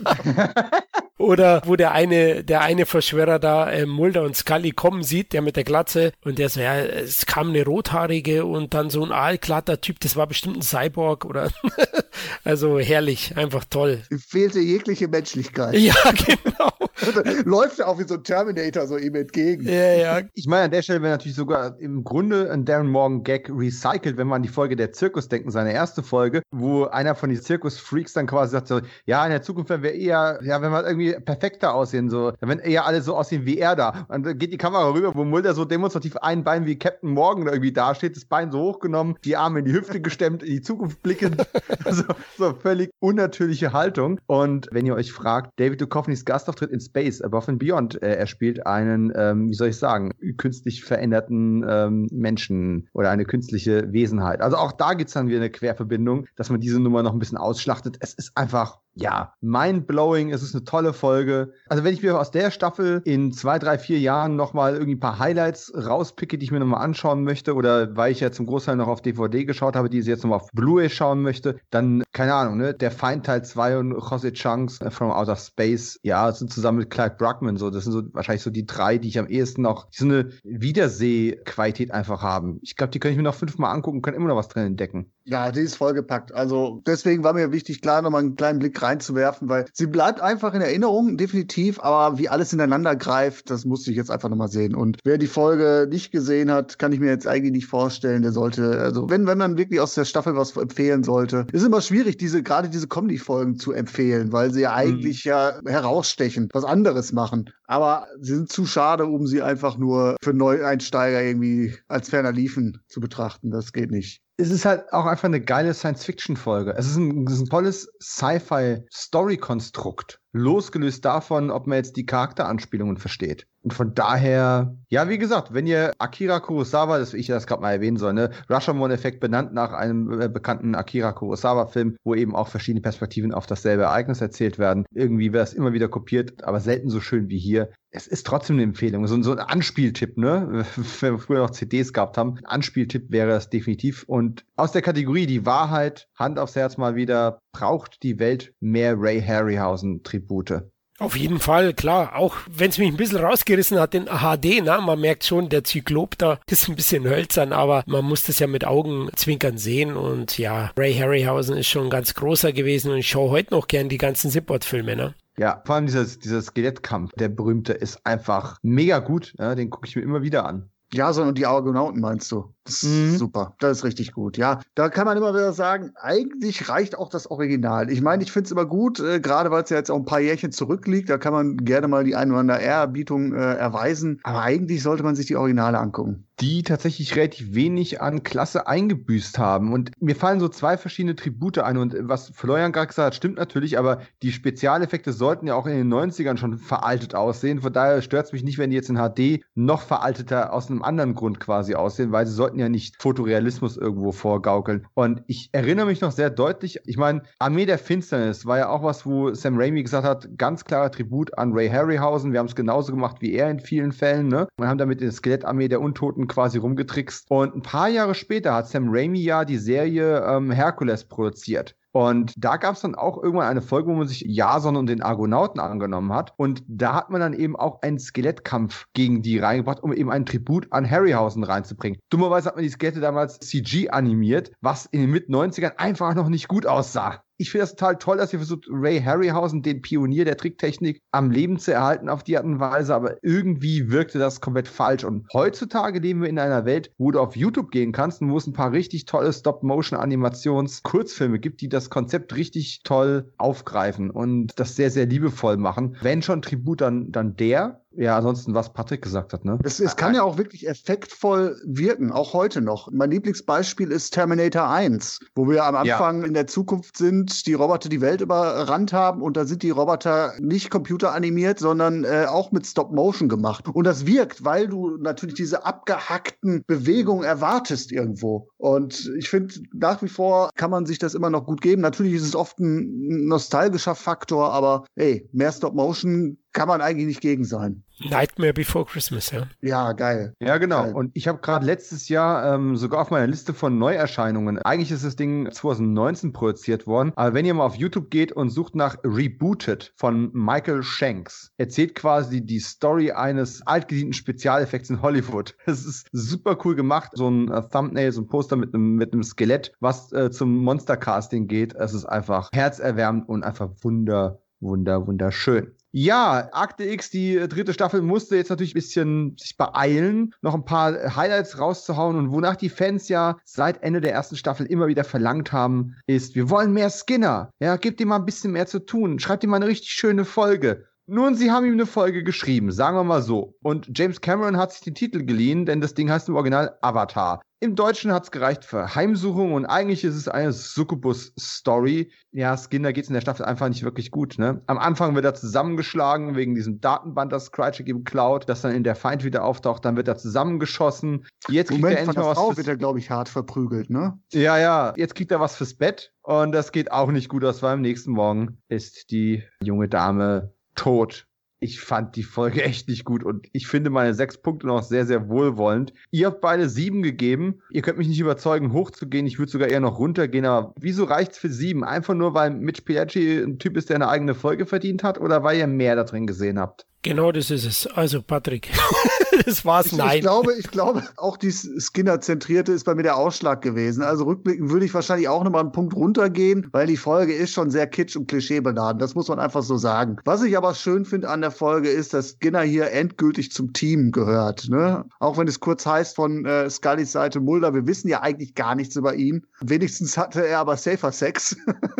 Oder 1.17 1.61
wo 1.65 1.75
der 1.75 1.91
eine, 1.93 2.43
der 2.43 2.61
eine 2.61 2.85
Verschwörer 2.85 3.39
da 3.39 3.69
äh, 3.71 3.85
Mulder 3.85 4.23
und 4.23 4.35
Scully 4.35 4.71
kommen 4.71 5.03
sieht, 5.03 5.33
der 5.33 5.41
mit 5.41 5.55
der 5.55 5.63
Glatze 5.63 6.11
und 6.23 6.37
der 6.37 6.49
so, 6.49 6.59
ja, 6.59 6.75
es 6.75 7.25
kam 7.25 7.49
eine 7.49 7.65
rothaarige 7.65 8.45
und 8.45 8.73
dann 8.73 8.89
so 8.89 9.03
ein 9.03 9.11
aalglatter 9.11 9.81
Typ, 9.81 9.99
das 9.99 10.15
war 10.15 10.27
bestimmt 10.27 10.57
ein 10.57 10.61
Cyborg 10.61 11.25
oder 11.25 11.49
also 12.43 12.79
herrlich, 12.79 13.35
einfach 13.35 13.65
toll. 13.65 14.01
Fehlte 14.27 14.59
jegliche 14.59 15.07
Menschlichkeit. 15.07 15.75
Ja, 15.75 15.95
genau. 16.25 16.71
läuft 17.45 17.79
er 17.79 17.87
auch 17.87 17.99
wie 17.99 18.07
so 18.07 18.15
ein 18.15 18.23
Terminator 18.23 18.87
so 18.87 18.97
ihm 18.97 19.15
entgegen. 19.15 19.67
Ja, 19.67 19.93
ja. 19.93 20.21
Ich 20.33 20.47
meine, 20.47 20.65
an 20.65 20.71
der 20.71 20.81
Stelle 20.81 21.01
wäre 21.01 21.11
natürlich 21.11 21.35
sogar 21.35 21.79
im 21.79 22.03
Grunde 22.03 22.51
ein 22.51 22.65
Darren 22.65 22.87
Morgan 22.87 23.23
Gag 23.23 23.49
recycelt, 23.49 24.17
wenn 24.17 24.27
man 24.27 24.37
an 24.37 24.43
die 24.43 24.49
Folge 24.49 24.75
der 24.75 24.91
Zirkus 24.91 25.29
denken, 25.29 25.51
seine 25.51 25.73
erste 25.73 26.03
Folge, 26.03 26.41
wo 26.51 26.85
einer 26.85 27.15
von 27.15 27.29
den 27.29 27.41
Zirkus-Freaks 27.41 28.13
dann 28.13 28.27
quasi 28.27 28.51
sagt 28.51 28.67
so, 28.67 28.81
ja, 29.05 29.23
in 29.25 29.31
der 29.31 29.41
Zukunft 29.41 29.69
werden 29.69 29.83
wir 29.83 29.93
eher, 29.93 30.39
ja, 30.43 30.61
wenn 30.61 30.71
wir 30.71 30.85
irgendwie 30.85 31.06
perfekter 31.13 31.73
aussehen, 31.73 32.09
so, 32.09 32.33
werden 32.39 32.59
eher 32.59 32.85
alle 32.85 33.01
so 33.01 33.15
aussehen 33.15 33.45
wie 33.45 33.57
er 33.57 33.75
da. 33.75 34.05
Und 34.07 34.25
dann 34.25 34.37
geht 34.37 34.53
die 34.53 34.57
Kamera 34.57 34.91
rüber, 34.91 35.13
wo 35.15 35.23
Mulder 35.23 35.53
so 35.53 35.65
demonstrativ 35.65 36.17
ein 36.17 36.43
Bein 36.43 36.65
wie 36.65 36.77
Captain 36.77 37.09
Morgan 37.09 37.45
da 37.45 37.51
irgendwie 37.51 37.73
dasteht, 37.73 38.15
das 38.15 38.25
Bein 38.25 38.51
so 38.51 38.59
hochgenommen, 38.59 39.15
die 39.23 39.35
Arme 39.35 39.59
in 39.59 39.65
die 39.65 39.73
Hüfte 39.73 40.01
gestemmt, 40.01 40.43
in 40.43 40.49
die 40.49 40.61
Zukunft 40.61 41.01
blickend. 41.03 41.45
also, 41.85 42.03
so 42.37 42.53
völlig 42.53 42.89
unnatürliche 42.99 43.73
Haltung. 43.73 44.19
Und 44.27 44.67
wenn 44.71 44.85
ihr 44.85 44.95
euch 44.95 45.11
fragt, 45.11 45.51
David 45.57 45.81
Duchovnys 45.81 46.25
Gastauftritt 46.25 46.71
in 46.71 46.79
Space, 46.79 47.21
Above 47.21 47.47
and 47.49 47.59
Beyond. 47.59 48.01
Äh, 48.01 48.15
er 48.15 48.27
spielt 48.27 48.65
einen, 48.65 49.11
ähm, 49.15 49.49
wie 49.49 49.53
soll 49.53 49.69
ich 49.69 49.77
sagen, 49.77 50.11
künstlich 50.37 50.83
veränderten 50.83 51.65
ähm, 51.67 52.07
Menschen 52.11 52.89
oder 52.93 53.09
eine 53.09 53.25
künstliche 53.25 53.91
Wesenheit. 53.91 54.41
Also 54.41 54.57
auch 54.57 54.71
da 54.71 54.93
gibt 54.93 55.09
es 55.09 55.13
dann 55.13 55.27
wieder 55.27 55.37
eine 55.37 55.49
Querverbindung, 55.49 56.27
dass 56.35 56.49
man 56.49 56.59
diese 56.59 56.79
Nummer 56.79 57.03
noch 57.03 57.13
ein 57.13 57.19
bisschen 57.19 57.37
ausschlachtet. 57.37 57.97
Es 57.99 58.13
ist 58.13 58.35
einfach 58.35 58.79
ja, 58.97 59.33
mind-blowing. 59.41 60.31
Es 60.31 60.41
ist 60.41 60.55
eine 60.55 60.63
tolle 60.63 60.93
Folge. 60.93 61.53
Also 61.67 61.83
wenn 61.83 61.93
ich 61.93 62.01
mir 62.01 62.19
aus 62.19 62.31
der 62.31 62.51
Staffel 62.51 63.01
in 63.05 63.31
zwei, 63.31 63.59
drei, 63.59 63.77
vier 63.77 63.99
Jahren 63.99 64.35
nochmal 64.35 64.73
irgendwie 64.73 64.95
ein 64.95 64.99
paar 64.99 65.19
Highlights 65.19 65.71
rauspicke, 65.75 66.37
die 66.37 66.45
ich 66.45 66.51
mir 66.51 66.59
nochmal 66.59 66.83
anschauen 66.83 67.23
möchte, 67.23 67.53
oder 67.53 67.95
weil 67.95 68.11
ich 68.11 68.19
ja 68.19 68.31
zum 68.31 68.47
Großteil 68.47 68.75
noch 68.75 68.87
auf 68.87 69.01
DVD 69.01 69.45
geschaut 69.45 69.75
habe, 69.75 69.89
die 69.89 69.99
ich 69.99 70.05
jetzt 70.05 70.23
nochmal 70.23 70.39
auf 70.39 70.49
Blu-ray 70.51 70.89
schauen 70.89 71.21
möchte, 71.21 71.59
dann, 71.69 72.03
keine 72.11 72.33
Ahnung, 72.33 72.57
ne, 72.57 72.73
der 72.73 72.91
Feind 72.91 73.25
Teil 73.25 73.43
2 73.43 73.77
und 73.77 73.91
Jose 73.91 74.33
Chunks 74.33 74.79
from 74.89 75.11
Outer 75.11 75.35
Space, 75.35 75.99
ja, 76.03 76.31
sind 76.31 76.51
zusammen 76.51 76.79
mit 76.79 76.89
Clyde 76.89 77.15
Bruckman 77.17 77.57
so, 77.57 77.69
das 77.69 77.83
sind 77.83 77.93
so 77.93 78.03
wahrscheinlich 78.13 78.43
so 78.43 78.49
die 78.49 78.65
drei, 78.65 78.97
die 78.97 79.09
ich 79.09 79.19
am 79.19 79.27
ehesten 79.27 79.61
noch, 79.61 79.87
so 79.91 80.05
eine 80.05 80.29
Wiedersehqualität 80.43 81.91
einfach 81.91 82.21
haben. 82.21 82.59
Ich 82.61 82.75
glaube, 82.75 82.91
die 82.91 82.99
kann 82.99 83.11
ich 83.11 83.17
mir 83.17 83.23
noch 83.23 83.35
fünfmal 83.35 83.73
angucken, 83.73 84.01
kann 84.01 84.13
immer 84.13 84.27
noch 84.27 84.35
was 84.35 84.47
drin 84.47 84.65
entdecken. 84.65 85.11
Ja, 85.29 85.51
die 85.51 85.59
ist 85.59 85.75
vollgepackt. 85.75 86.33
Also 86.33 86.81
deswegen 86.85 87.21
war 87.21 87.33
mir 87.33 87.51
wichtig, 87.51 87.81
klar 87.81 88.01
nochmal 88.01 88.21
einen 88.21 88.37
kleinen 88.37 88.59
Blick 88.59 88.81
reinzuwerfen, 88.81 89.49
weil 89.49 89.65
sie 89.73 89.87
bleibt 89.87 90.21
einfach 90.21 90.53
in 90.53 90.61
Erinnerung, 90.61 91.17
definitiv, 91.17 91.81
aber 91.81 92.17
wie 92.17 92.29
alles 92.29 92.53
ineinander 92.53 92.95
greift, 92.95 93.49
das 93.49 93.65
musste 93.65 93.91
ich 93.91 93.97
jetzt 93.97 94.09
einfach 94.09 94.29
nochmal 94.29 94.47
sehen. 94.47 94.73
Und 94.73 94.99
wer 95.03 95.17
die 95.17 95.27
Folge 95.27 95.85
nicht 95.89 96.13
gesehen 96.13 96.49
hat, 96.49 96.79
kann 96.79 96.93
ich 96.93 97.01
mir 97.01 97.09
jetzt 97.09 97.27
eigentlich 97.27 97.51
nicht 97.51 97.65
vorstellen, 97.65 98.21
der 98.21 98.31
sollte, 98.31 98.79
also 98.79 99.09
wenn, 99.09 99.27
wenn 99.27 99.37
man 99.37 99.57
wirklich 99.57 99.81
aus 99.81 99.95
der 99.95 100.05
Staffel 100.05 100.37
was 100.37 100.55
empfehlen 100.55 101.03
sollte, 101.03 101.45
ist 101.51 101.65
immer 101.65 101.81
schwierig, 101.81 102.17
diese, 102.17 102.41
gerade 102.41 102.69
diese 102.69 102.87
Comedy-Folgen 102.87 103.57
zu 103.57 103.73
empfehlen, 103.73 104.31
weil 104.31 104.53
sie 104.53 104.61
ja 104.61 104.71
mhm. 104.71 104.77
eigentlich 104.77 105.25
mhm. 105.25 105.29
ja 105.29 105.59
herausstechen, 105.65 106.47
was 106.53 106.63
anderes 106.63 107.11
machen. 107.11 107.49
Aber 107.65 108.07
sie 108.21 108.35
sind 108.35 108.49
zu 108.49 108.65
schade, 108.65 109.05
um 109.05 109.27
sie 109.27 109.41
einfach 109.41 109.77
nur 109.77 110.15
für 110.21 110.33
Neueinsteiger 110.33 111.21
irgendwie 111.21 111.75
als 111.89 112.07
ferner 112.07 112.31
Liefen 112.31 112.79
zu 112.87 113.01
betrachten. 113.01 113.51
Das 113.51 113.73
geht 113.73 113.91
nicht 113.91 114.21
es 114.37 114.49
ist 114.51 114.65
halt 114.65 114.93
auch 114.93 115.07
einfach 115.07 115.25
eine 115.25 115.41
geile 115.41 115.73
Science-Fiction-Folge. 115.73 116.75
Es, 116.77 116.85
ist 116.85 116.97
ein, 116.97 117.25
es 117.25 117.33
ist 117.33 117.41
ein 117.41 117.49
tolles 117.49 117.91
Sci-Fi-Story-Konstrukt. 117.99 120.19
Losgelöst 120.31 121.03
davon, 121.03 121.49
ob 121.49 121.65
man 121.65 121.77
jetzt 121.77 121.97
die 121.97 122.05
Charakteranspielungen 122.05 122.97
versteht. 122.97 123.47
Und 123.63 123.73
von 123.73 123.95
daher, 123.95 124.75
ja, 124.89 125.09
wie 125.09 125.17
gesagt, 125.17 125.55
wenn 125.55 125.65
ihr 125.65 125.91
Akira 125.97 126.39
Kurosawa, 126.39 126.99
das 126.99 127.15
ich 127.15 127.25
das 127.25 127.47
gerade 127.47 127.63
mal 127.63 127.71
erwähnen 127.71 127.97
soll, 127.97 128.13
ne, 128.13 128.29
Rashomon-Effekt 128.47 129.19
benannt 129.19 129.53
nach 129.53 129.73
einem 129.73 130.21
äh, 130.21 130.29
bekannten 130.29 130.75
Akira 130.75 131.13
Kurosawa-Film, 131.13 131.97
wo 132.03 132.13
eben 132.13 132.35
auch 132.35 132.47
verschiedene 132.47 132.81
Perspektiven 132.81 133.33
auf 133.33 133.47
dasselbe 133.47 133.81
Ereignis 133.83 134.21
erzählt 134.21 134.59
werden. 134.59 134.85
Irgendwie 134.93 135.33
wäre 135.33 135.43
es 135.43 135.53
immer 135.53 135.73
wieder 135.73 135.87
kopiert, 135.87 136.43
aber 136.43 136.59
selten 136.59 136.91
so 136.91 137.01
schön 137.01 137.29
wie 137.29 137.39
hier. 137.39 137.71
Es 137.97 138.05
ist 138.05 138.27
trotzdem 138.27 138.57
eine 138.57 138.63
Empfehlung, 138.63 139.07
so, 139.07 139.19
so 139.23 139.31
ein 139.31 139.39
Anspieltipp, 139.39 140.17
ne? 140.17 140.63
Wenn 140.99 141.13
wir 141.13 141.19
früher 141.19 141.39
noch 141.39 141.49
CDs 141.49 141.93
gehabt 141.93 142.15
haben, 142.15 142.37
ein 142.37 142.45
Anspieltipp 142.45 143.09
wäre 143.09 143.31
es 143.31 143.49
definitiv. 143.49 144.03
Und 144.03 144.45
aus 144.55 144.71
der 144.71 144.83
Kategorie 144.83 145.25
die 145.25 145.47
Wahrheit, 145.47 146.07
Hand 146.13 146.37
aufs 146.37 146.55
Herz 146.55 146.77
mal 146.77 146.95
wieder, 146.95 147.41
braucht 147.53 148.03
die 148.03 148.19
Welt 148.19 148.53
mehr 148.59 148.93
Ray 148.99 149.19
Harryhausen-Tribute. 149.19 150.61
Auf 150.99 151.15
jeden 151.15 151.39
Fall, 151.39 151.73
klar. 151.73 152.15
Auch 152.15 152.35
wenn 152.47 152.69
es 152.69 152.77
mich 152.77 152.87
ein 152.87 152.97
bisschen 152.97 153.17
rausgerissen 153.17 153.79
hat 153.79 153.95
in 153.95 154.05
HD, 154.05 154.61
na, 154.63 154.79
man 154.79 154.99
merkt 154.99 155.23
schon, 155.23 155.49
der 155.49 155.63
Zyklop 155.63 156.19
da 156.19 156.39
ist 156.49 156.69
ein 156.69 156.75
bisschen 156.75 157.05
hölzern, 157.05 157.51
aber 157.51 157.83
man 157.87 158.05
muss 158.05 158.23
das 158.23 158.37
ja 158.37 158.45
mit 158.45 158.65
Augenzwinkern 158.65 159.57
sehen. 159.57 159.97
Und 159.97 160.37
ja, 160.37 160.71
Ray 160.77 160.93
Harryhausen 160.93 161.57
ist 161.57 161.67
schon 161.67 161.85
ein 161.85 161.89
ganz 161.89 162.13
großer 162.13 162.53
gewesen 162.53 162.91
und 162.91 162.97
ich 162.97 163.09
schaue 163.09 163.31
heute 163.31 163.55
noch 163.55 163.67
gern 163.67 163.89
die 163.89 163.97
ganzen 163.97 164.29
Zipport-Filme, 164.29 164.95
ne? 164.95 165.15
Ja, 165.39 165.61
vor 165.65 165.75
allem 165.75 165.85
dieser, 165.85 166.05
dieser 166.05 166.41
Skelettkampf, 166.41 167.11
der 167.13 167.29
berühmte, 167.29 167.73
ist 167.73 168.05
einfach 168.05 168.57
mega 168.63 168.99
gut. 168.99 169.33
Ja, 169.37 169.53
den 169.53 169.69
gucke 169.69 169.87
ich 169.87 169.95
mir 169.95 170.01
immer 170.01 170.23
wieder 170.23 170.45
an. 170.45 170.71
Ja, 170.93 171.13
so 171.13 171.21
und 171.21 171.37
die 171.37 171.45
Argonauten 171.45 171.99
meinst 171.99 172.31
du? 172.31 172.53
Das 172.67 172.83
mhm. 172.83 173.13
ist 173.13 173.19
super. 173.19 173.55
Das 173.59 173.79
ist 173.79 173.83
richtig 173.83 174.11
gut. 174.11 174.37
Ja, 174.37 174.59
da 174.75 174.89
kann 174.89 175.05
man 175.05 175.17
immer 175.17 175.33
wieder 175.33 175.53
sagen, 175.53 175.91
eigentlich 175.95 176.69
reicht 176.69 176.97
auch 176.97 177.09
das 177.09 177.31
Original. 177.31 177.89
Ich 177.89 178.01
meine, 178.01 178.23
ich 178.23 178.31
finde 178.31 178.47
es 178.47 178.51
immer 178.51 178.65
gut, 178.65 178.99
äh, 178.99 179.19
gerade 179.19 179.51
weil 179.51 179.63
es 179.63 179.69
ja 179.69 179.77
jetzt 179.77 179.89
auch 179.89 179.95
ein 179.95 180.05
paar 180.05 180.19
Jährchen 180.19 180.51
zurückliegt. 180.51 181.09
Da 181.09 181.17
kann 181.17 181.33
man 181.33 181.57
gerne 181.57 181.87
mal 181.87 182.03
die 182.03 182.15
ein 182.15 182.29
oder 182.29 182.41
andere 182.41 182.61
Ehrerbietung 182.61 183.33
äh, 183.33 183.55
erweisen. 183.55 184.19
Aber 184.23 184.41
eigentlich 184.41 184.83
sollte 184.83 185.03
man 185.03 185.15
sich 185.15 185.27
die 185.27 185.37
Originale 185.37 185.79
angucken 185.79 186.27
die 186.39 186.61
tatsächlich 186.61 187.15
relativ 187.15 187.55
wenig 187.55 187.99
an 187.99 188.21
Klasse 188.21 188.67
eingebüßt 188.67 189.39
haben. 189.39 189.73
Und 189.73 189.91
mir 189.99 190.15
fallen 190.15 190.39
so 190.39 190.47
zwei 190.49 190.77
verschiedene 190.77 191.15
Tribute 191.15 191.59
ein. 191.59 191.77
Und 191.77 191.95
was 191.99 192.29
Florian 192.29 192.71
gerade 192.71 192.87
gesagt 192.87 193.07
hat, 193.07 193.15
stimmt 193.15 193.37
natürlich, 193.37 193.79
aber 193.79 194.01
die 194.21 194.31
Spezialeffekte 194.31 195.13
sollten 195.13 195.47
ja 195.47 195.55
auch 195.55 195.65
in 195.65 195.73
den 195.73 195.91
90ern 195.91 196.37
schon 196.37 196.59
veraltet 196.59 197.15
aussehen. 197.15 197.61
Von 197.61 197.73
daher 197.73 198.03
stört 198.03 198.27
es 198.27 198.33
mich 198.33 198.43
nicht, 198.43 198.59
wenn 198.59 198.69
die 198.69 198.75
jetzt 198.75 198.89
in 198.89 198.97
HD 198.97 199.43
noch 199.55 199.81
veralteter 199.81 200.53
aus 200.53 200.69
einem 200.69 200.83
anderen 200.83 201.15
Grund 201.15 201.39
quasi 201.39 201.73
aussehen, 201.73 202.11
weil 202.11 202.27
sie 202.27 202.33
sollten 202.33 202.56
ja 202.59 202.69
nicht 202.69 203.01
Fotorealismus 203.01 203.77
irgendwo 203.77 204.11
vorgaukeln. 204.11 204.87
Und 204.93 205.23
ich 205.27 205.49
erinnere 205.51 205.85
mich 205.85 206.01
noch 206.01 206.11
sehr 206.11 206.29
deutlich, 206.29 206.79
ich 206.85 206.97
meine, 206.97 207.21
Armee 207.39 207.65
der 207.65 207.77
Finsternis 207.77 208.45
war 208.45 208.57
ja 208.57 208.69
auch 208.69 208.83
was, 208.83 209.05
wo 209.05 209.33
Sam 209.33 209.57
Raimi 209.57 209.83
gesagt 209.83 210.05
hat, 210.05 210.27
ganz 210.37 210.65
klarer 210.65 210.91
Tribut 210.91 211.37
an 211.37 211.53
Ray 211.53 211.69
Harryhausen. 211.69 212.31
Wir 212.31 212.39
haben 212.39 212.47
es 212.47 212.55
genauso 212.55 212.91
gemacht 212.91 213.17
wie 213.19 213.33
er 213.33 213.49
in 213.49 213.59
vielen 213.59 213.91
Fällen. 213.91 214.27
Ne? 214.27 214.47
Wir 214.57 214.67
haben 214.67 214.77
damit 214.77 215.01
die 215.01 215.11
Skelettarmee 215.11 215.67
der 215.67 215.81
Untoten 215.81 216.27
quasi 216.27 216.57
rumgetrickst. 216.57 217.25
Und 217.29 217.55
ein 217.55 217.61
paar 217.61 217.89
Jahre 217.89 218.15
später 218.15 218.53
hat 218.53 218.67
Sam 218.67 218.89
Raimi 218.89 219.19
ja 219.19 219.45
die 219.45 219.57
Serie 219.57 220.23
ähm, 220.27 220.51
Hercules 220.51 221.05
produziert. 221.05 221.75
Und 221.97 222.35
da 222.37 222.57
gab 222.57 222.75
es 222.75 222.81
dann 222.81 222.93
auch 222.93 223.17
irgendwann 223.23 223.47
eine 223.47 223.63
Folge, 223.63 223.89
wo 223.89 223.95
man 223.95 224.07
sich 224.07 224.21
Jason 224.21 224.75
und 224.75 224.85
den 224.85 225.01
Argonauten 225.01 225.59
angenommen 225.59 226.13
hat. 226.13 226.31
Und 226.37 226.61
da 226.67 226.93
hat 226.93 227.09
man 227.09 227.19
dann 227.19 227.33
eben 227.33 227.55
auch 227.55 227.81
einen 227.81 227.97
Skelettkampf 227.97 228.85
gegen 228.93 229.23
die 229.23 229.39
reingebracht, 229.39 229.81
um 229.81 229.91
eben 229.91 230.11
einen 230.11 230.27
Tribut 230.27 230.71
an 230.71 230.87
Harryhausen 230.87 231.43
reinzubringen. 231.43 231.99
Dummerweise 232.11 232.49
hat 232.49 232.55
man 232.55 232.63
die 232.63 232.69
Skelette 232.69 232.99
damals 232.99 233.39
CG 233.39 233.89
animiert, 233.89 234.51
was 234.61 234.85
in 234.85 235.01
den 235.01 235.09
Mit-90ern 235.09 235.77
einfach 235.77 236.13
noch 236.13 236.29
nicht 236.29 236.47
gut 236.47 236.67
aussah 236.67 237.23
ich 237.37 237.51
finde 237.51 237.63
das 237.63 237.75
total 237.75 237.97
toll, 237.97 238.17
dass 238.17 238.33
ihr 238.33 238.39
versucht, 238.39 238.65
Ray 238.69 239.01
Harryhausen, 239.01 239.61
den 239.61 239.81
Pionier 239.81 240.25
der 240.25 240.37
Tricktechnik, 240.37 241.01
am 241.11 241.31
Leben 241.31 241.59
zu 241.59 241.73
erhalten 241.73 242.09
auf 242.09 242.23
die 242.23 242.37
Art 242.37 242.45
und 242.45 242.59
Weise, 242.59 242.95
aber 242.95 243.23
irgendwie 243.23 243.91
wirkte 243.91 244.19
das 244.19 244.41
komplett 244.41 244.67
falsch. 244.67 245.03
Und 245.03 245.27
heutzutage 245.33 245.99
leben 245.99 246.21
wir 246.21 246.29
in 246.29 246.39
einer 246.39 246.65
Welt, 246.65 246.91
wo 246.97 247.11
du 247.11 247.19
auf 247.19 247.35
YouTube 247.35 247.71
gehen 247.71 247.91
kannst 247.91 248.21
und 248.21 248.31
wo 248.31 248.37
es 248.37 248.47
ein 248.47 248.53
paar 248.53 248.71
richtig 248.71 249.05
tolle 249.05 249.31
Stop-Motion-Animations-Kurzfilme 249.31 251.39
gibt, 251.39 251.61
die 251.61 251.69
das 251.69 251.89
Konzept 251.89 252.35
richtig 252.35 252.81
toll 252.83 253.31
aufgreifen 253.37 254.09
und 254.09 254.59
das 254.59 254.75
sehr, 254.75 254.89
sehr 254.89 255.05
liebevoll 255.05 255.57
machen. 255.57 255.95
Wenn 256.01 256.21
schon 256.21 256.41
Tribut, 256.41 256.81
dann, 256.81 257.11
dann 257.11 257.35
der. 257.35 257.81
Ja, 257.97 258.15
ansonsten, 258.15 258.53
was 258.53 258.71
Patrick 258.73 259.01
gesagt 259.01 259.33
hat, 259.33 259.43
ne? 259.43 259.57
Es, 259.63 259.79
es 259.79 259.95
kann 259.95 260.13
ja 260.13 260.21
auch 260.21 260.37
wirklich 260.37 260.67
effektvoll 260.67 261.59
wirken, 261.65 262.11
auch 262.11 262.33
heute 262.33 262.61
noch. 262.61 262.91
Mein 262.91 263.09
Lieblingsbeispiel 263.09 263.91
ist 263.91 264.11
Terminator 264.11 264.69
1, 264.69 265.19
wo 265.33 265.49
wir 265.49 265.65
am 265.65 265.75
Anfang 265.75 266.21
ja. 266.21 266.27
in 266.27 266.35
der 266.35 266.45
Zukunft 266.45 266.95
sind, 266.95 267.47
die 267.47 267.55
Roboter 267.55 267.89
die 267.89 267.99
Welt 267.99 268.21
überrannt 268.21 268.93
haben 268.93 269.23
und 269.23 269.35
da 269.35 269.45
sind 269.45 269.63
die 269.63 269.71
Roboter 269.71 270.33
nicht 270.39 270.69
computeranimiert, 270.69 271.57
sondern 271.57 272.03
äh, 272.03 272.27
auch 272.29 272.51
mit 272.51 272.67
Stop 272.67 272.91
Motion 272.91 273.29
gemacht. 273.29 273.67
Und 273.67 273.85
das 273.85 274.05
wirkt, 274.05 274.45
weil 274.45 274.67
du 274.67 274.97
natürlich 274.97 275.35
diese 275.35 275.65
abgehackten 275.65 276.63
Bewegungen 276.67 277.23
erwartest 277.23 277.91
irgendwo. 277.91 278.49
Und 278.57 279.11
ich 279.17 279.27
finde, 279.27 279.55
nach 279.73 280.03
wie 280.03 280.07
vor 280.07 280.51
kann 280.55 280.69
man 280.69 280.85
sich 280.85 280.99
das 280.99 281.15
immer 281.15 281.31
noch 281.31 281.47
gut 281.47 281.61
geben. 281.61 281.81
Natürlich 281.81 282.13
ist 282.13 282.25
es 282.25 282.35
oft 282.35 282.59
ein 282.59 283.25
nostalgischer 283.25 283.95
Faktor, 283.95 284.53
aber 284.53 284.85
hey, 284.95 285.27
mehr 285.33 285.51
Stop 285.51 285.73
Motion 285.73 286.37
kann 286.53 286.67
man 286.67 286.81
eigentlich 286.81 287.07
nicht 287.07 287.21
gegen 287.21 287.43
sein. 287.43 287.83
Nightmare 287.99 288.53
Before 288.53 288.85
Christmas, 288.85 289.31
ja. 289.31 289.47
Ja, 289.61 289.93
geil. 289.93 290.33
Ja, 290.39 290.57
genau. 290.57 290.83
Geil. 290.83 290.93
Und 290.93 291.11
ich 291.13 291.27
habe 291.27 291.39
gerade 291.39 291.65
letztes 291.65 292.09
Jahr 292.09 292.53
ähm, 292.53 292.75
sogar 292.75 293.01
auf 293.01 293.11
meiner 293.11 293.27
Liste 293.27 293.53
von 293.53 293.77
Neuerscheinungen, 293.77 294.59
eigentlich 294.59 294.91
ist 294.91 295.03
das 295.05 295.15
Ding 295.15 295.51
2019 295.51 296.33
produziert 296.33 296.87
worden, 296.87 297.11
aber 297.15 297.33
wenn 297.33 297.45
ihr 297.45 297.53
mal 297.53 297.65
auf 297.65 297.75
YouTube 297.75 298.09
geht 298.09 298.31
und 298.31 298.49
sucht 298.49 298.75
nach 298.75 298.97
Rebooted 299.03 299.93
von 299.95 300.31
Michael 300.33 300.83
Shanks, 300.83 301.51
erzählt 301.57 301.95
quasi 301.95 302.45
die 302.45 302.59
Story 302.59 303.11
eines 303.11 303.65
altgedienten 303.65 304.13
Spezialeffekts 304.13 304.89
in 304.89 305.01
Hollywood. 305.01 305.55
Es 305.65 305.85
ist 305.85 306.07
super 306.11 306.57
cool 306.63 306.75
gemacht. 306.75 307.11
So 307.13 307.29
ein 307.29 307.51
äh, 307.51 307.61
Thumbnail, 307.69 308.11
so 308.11 308.21
ein 308.21 308.27
Poster 308.27 308.55
mit 308.55 308.73
einem 308.73 308.95
mit 308.95 309.13
einem 309.13 309.23
Skelett, 309.23 309.73
was 309.79 310.11
äh, 310.11 310.31
zum 310.31 310.57
Monster-Casting 310.63 311.47
geht. 311.47 311.75
Es 311.75 311.93
ist 311.93 312.05
einfach 312.05 312.49
herzerwärmend 312.53 313.27
und 313.27 313.43
einfach 313.43 313.69
wunder, 313.81 314.39
wunder, 314.59 315.05
wunderschön. 315.05 315.76
Ja, 315.91 316.49
Akte 316.51 316.83
X, 316.83 317.09
die 317.09 317.37
dritte 317.47 317.73
Staffel, 317.73 318.01
musste 318.01 318.35
jetzt 318.35 318.49
natürlich 318.49 318.73
ein 318.73 318.81
bisschen 318.81 319.37
sich 319.37 319.55
beeilen, 319.57 320.33
noch 320.41 320.53
ein 320.53 320.65
paar 320.65 321.15
Highlights 321.15 321.59
rauszuhauen 321.59 322.17
und 322.17 322.31
wonach 322.31 322.55
die 322.55 322.69
Fans 322.69 323.07
ja 323.07 323.37
seit 323.45 323.81
Ende 323.83 324.01
der 324.01 324.11
ersten 324.11 324.35
Staffel 324.35 324.65
immer 324.65 324.87
wieder 324.87 325.03
verlangt 325.03 325.51
haben, 325.53 325.95
ist, 326.05 326.35
wir 326.35 326.49
wollen 326.49 326.73
mehr 326.73 326.89
Skinner. 326.89 327.51
Ja, 327.59 327.77
gebt 327.77 328.01
ihm 328.01 328.09
mal 328.09 328.17
ein 328.17 328.25
bisschen 328.25 328.51
mehr 328.51 328.67
zu 328.67 328.79
tun. 328.79 329.19
Schreibt 329.19 329.43
ihm 329.43 329.49
mal 329.49 329.57
eine 329.57 329.67
richtig 329.67 329.91
schöne 329.91 330.25
Folge. 330.25 330.87
Nun, 331.09 331.35
sie 331.35 331.51
haben 331.51 331.65
ihm 331.65 331.73
eine 331.73 331.85
Folge 331.85 332.21
geschrieben, 332.21 332.69
sagen 332.69 332.97
wir 332.97 333.03
mal 333.05 333.21
so. 333.21 333.55
Und 333.63 333.97
James 333.97 334.19
Cameron 334.19 334.57
hat 334.57 334.73
sich 334.73 334.81
den 334.81 334.93
Titel 334.93 335.23
geliehen, 335.23 335.65
denn 335.65 335.79
das 335.79 335.93
Ding 335.93 336.11
heißt 336.11 336.27
im 336.27 336.35
Original 336.35 336.77
Avatar. 336.81 337.41
Im 337.59 337.75
Deutschen 337.75 338.11
hat 338.11 338.25
es 338.25 338.31
gereicht 338.31 338.65
für 338.65 338.93
Heimsuchung 338.93 339.53
und 339.53 339.65
eigentlich 339.65 340.03
ist 340.03 340.15
es 340.15 340.27
eine 340.27 340.51
Succubus-Story. 340.51 342.11
Ja, 342.31 342.55
Skinner 342.55 342.93
geht 342.93 343.05
es 343.05 343.09
in 343.09 343.15
der 343.15 343.21
Staffel 343.21 343.45
einfach 343.45 343.69
nicht 343.69 343.83
wirklich 343.83 344.11
gut. 344.11 344.37
Ne? 344.37 344.61
Am 344.67 344.77
Anfang 344.77 345.15
wird 345.15 345.25
er 345.25 345.33
zusammengeschlagen 345.33 346.35
wegen 346.35 346.53
diesem 346.53 346.81
Datenband, 346.81 347.31
das 347.31 347.51
Crytek 347.51 347.87
ihm 347.87 348.03
klaut, 348.03 348.47
das 348.47 348.61
dann 348.61 348.75
in 348.75 348.83
der 348.83 348.95
Feind 348.95 349.23
wieder 349.23 349.43
auftaucht. 349.43 349.85
Dann 349.85 349.95
wird 349.95 350.09
er 350.09 350.17
zusammengeschossen. 350.17 351.25
Jetzt 351.47 351.71
Moment, 351.71 351.95
kriegt 351.95 351.99
er 351.99 352.07
endlich 352.09 352.25
was. 352.25 352.37
Frau 352.37 352.57
wird 352.57 352.67
er, 352.67 352.77
glaube 352.77 352.99
ich, 352.99 353.09
hart 353.09 353.29
verprügelt, 353.29 353.89
ne? 353.89 354.19
Ja, 354.33 354.59
ja. 354.59 354.93
Jetzt 354.97 355.15
kriegt 355.15 355.31
er 355.31 355.39
was 355.39 355.55
fürs 355.55 355.73
Bett 355.73 356.13
und 356.21 356.51
das 356.51 356.71
geht 356.73 356.91
auch 356.91 357.09
nicht 357.09 357.29
gut 357.29 357.43
aus, 357.43 357.63
weil 357.63 357.73
am 357.73 357.81
nächsten 357.81 358.11
Morgen 358.11 358.59
ist 358.67 359.09
die 359.09 359.43
junge 359.63 359.87
Dame 359.87 360.53
tot 360.77 361.27
ich 361.59 361.79
fand 361.79 362.15
die 362.15 362.23
Folge 362.23 362.63
echt 362.63 362.87
nicht 362.87 363.05
gut 363.05 363.23
und 363.23 363.47
ich 363.51 363.67
finde 363.67 363.89
meine 363.89 364.13
sechs 364.13 364.37
Punkte 364.37 364.67
noch 364.67 364.83
sehr, 364.83 365.05
sehr 365.05 365.29
wohlwollend. 365.29 365.93
Ihr 366.11 366.27
habt 366.27 366.41
beide 366.41 366.69
sieben 366.69 367.01
gegeben. 367.01 367.61
Ihr 367.71 367.81
könnt 367.81 367.97
mich 367.97 368.07
nicht 368.07 368.19
überzeugen, 368.19 368.73
hochzugehen. 368.73 369.25
Ich 369.25 369.39
würde 369.39 369.51
sogar 369.51 369.69
eher 369.69 369.79
noch 369.79 369.99
runtergehen. 369.99 370.45
Aber 370.45 370.73
wieso 370.79 371.05
reicht's 371.05 371.37
für 371.37 371.49
sieben? 371.49 371.83
Einfach 371.83 372.13
nur, 372.13 372.33
weil 372.33 372.51
Mitch 372.51 372.81
Piaggi 372.83 373.39
ein 373.39 373.59
Typ 373.59 373.77
ist, 373.77 373.89
der 373.89 373.95
eine 373.95 374.09
eigene 374.09 374.35
Folge 374.35 374.65
verdient 374.65 375.03
hat 375.03 375.19
oder 375.19 375.43
weil 375.43 375.57
ihr 375.57 375.67
mehr 375.67 375.95
da 375.95 376.03
drin 376.03 376.27
gesehen 376.27 376.59
habt? 376.59 376.85
Genau 377.07 377.31
das 377.31 377.51
ist 377.51 377.65
es. 377.65 377.87
Also, 377.87 378.21
Patrick, 378.21 378.69
das 379.45 379.63
war's. 379.63 379.85
Ich, 379.85 379.93
Nein. 379.93 380.17
Ich 380.17 380.21
glaube, 380.23 380.53
ich 380.59 380.69
glaube, 380.69 381.03
auch 381.15 381.37
die 381.37 381.53
Skinner-zentrierte 381.53 382.73
ist 382.73 382.83
bei 382.83 382.95
mir 382.95 383.03
der 383.03 383.15
Ausschlag 383.15 383.61
gewesen. 383.61 384.03
Also, 384.03 384.25
rückblickend 384.25 384.69
würde 384.71 384.85
ich 384.85 384.93
wahrscheinlich 384.93 385.29
auch 385.29 385.45
nochmal 385.45 385.61
einen 385.61 385.71
Punkt 385.71 385.95
runtergehen, 385.95 386.67
weil 386.73 386.85
die 386.85 386.97
Folge 386.97 387.33
ist 387.33 387.53
schon 387.53 387.69
sehr 387.69 387.87
kitsch 387.87 388.17
und 388.17 388.27
klischeebeladen. 388.27 388.99
Das 388.99 389.15
muss 389.15 389.29
man 389.29 389.39
einfach 389.39 389.63
so 389.63 389.77
sagen. 389.77 390.17
Was 390.25 390.43
ich 390.43 390.57
aber 390.57 390.75
schön 390.75 391.05
finde 391.05 391.29
an 391.29 391.39
der 391.39 391.51
Folge 391.51 391.87
ist, 391.87 392.13
dass 392.13 392.31
Skinner 392.31 392.63
hier 392.63 392.91
endgültig 392.91 393.53
zum 393.53 393.71
Team 393.71 394.11
gehört. 394.11 394.67
Ne? 394.67 395.05
Auch 395.21 395.37
wenn 395.37 395.47
es 395.47 395.61
kurz 395.61 395.85
heißt 395.85 396.13
von 396.13 396.45
äh, 396.45 396.69
Scullys 396.69 397.13
Seite 397.13 397.39
Mulder, 397.39 397.73
wir 397.73 397.87
wissen 397.87 398.09
ja 398.09 398.21
eigentlich 398.21 398.53
gar 398.53 398.75
nichts 398.75 398.97
über 398.97 399.15
ihn. 399.15 399.45
Wenigstens 399.61 400.17
hatte 400.17 400.45
er 400.45 400.59
aber 400.59 400.75
safer 400.75 401.13
Sex 401.13 401.55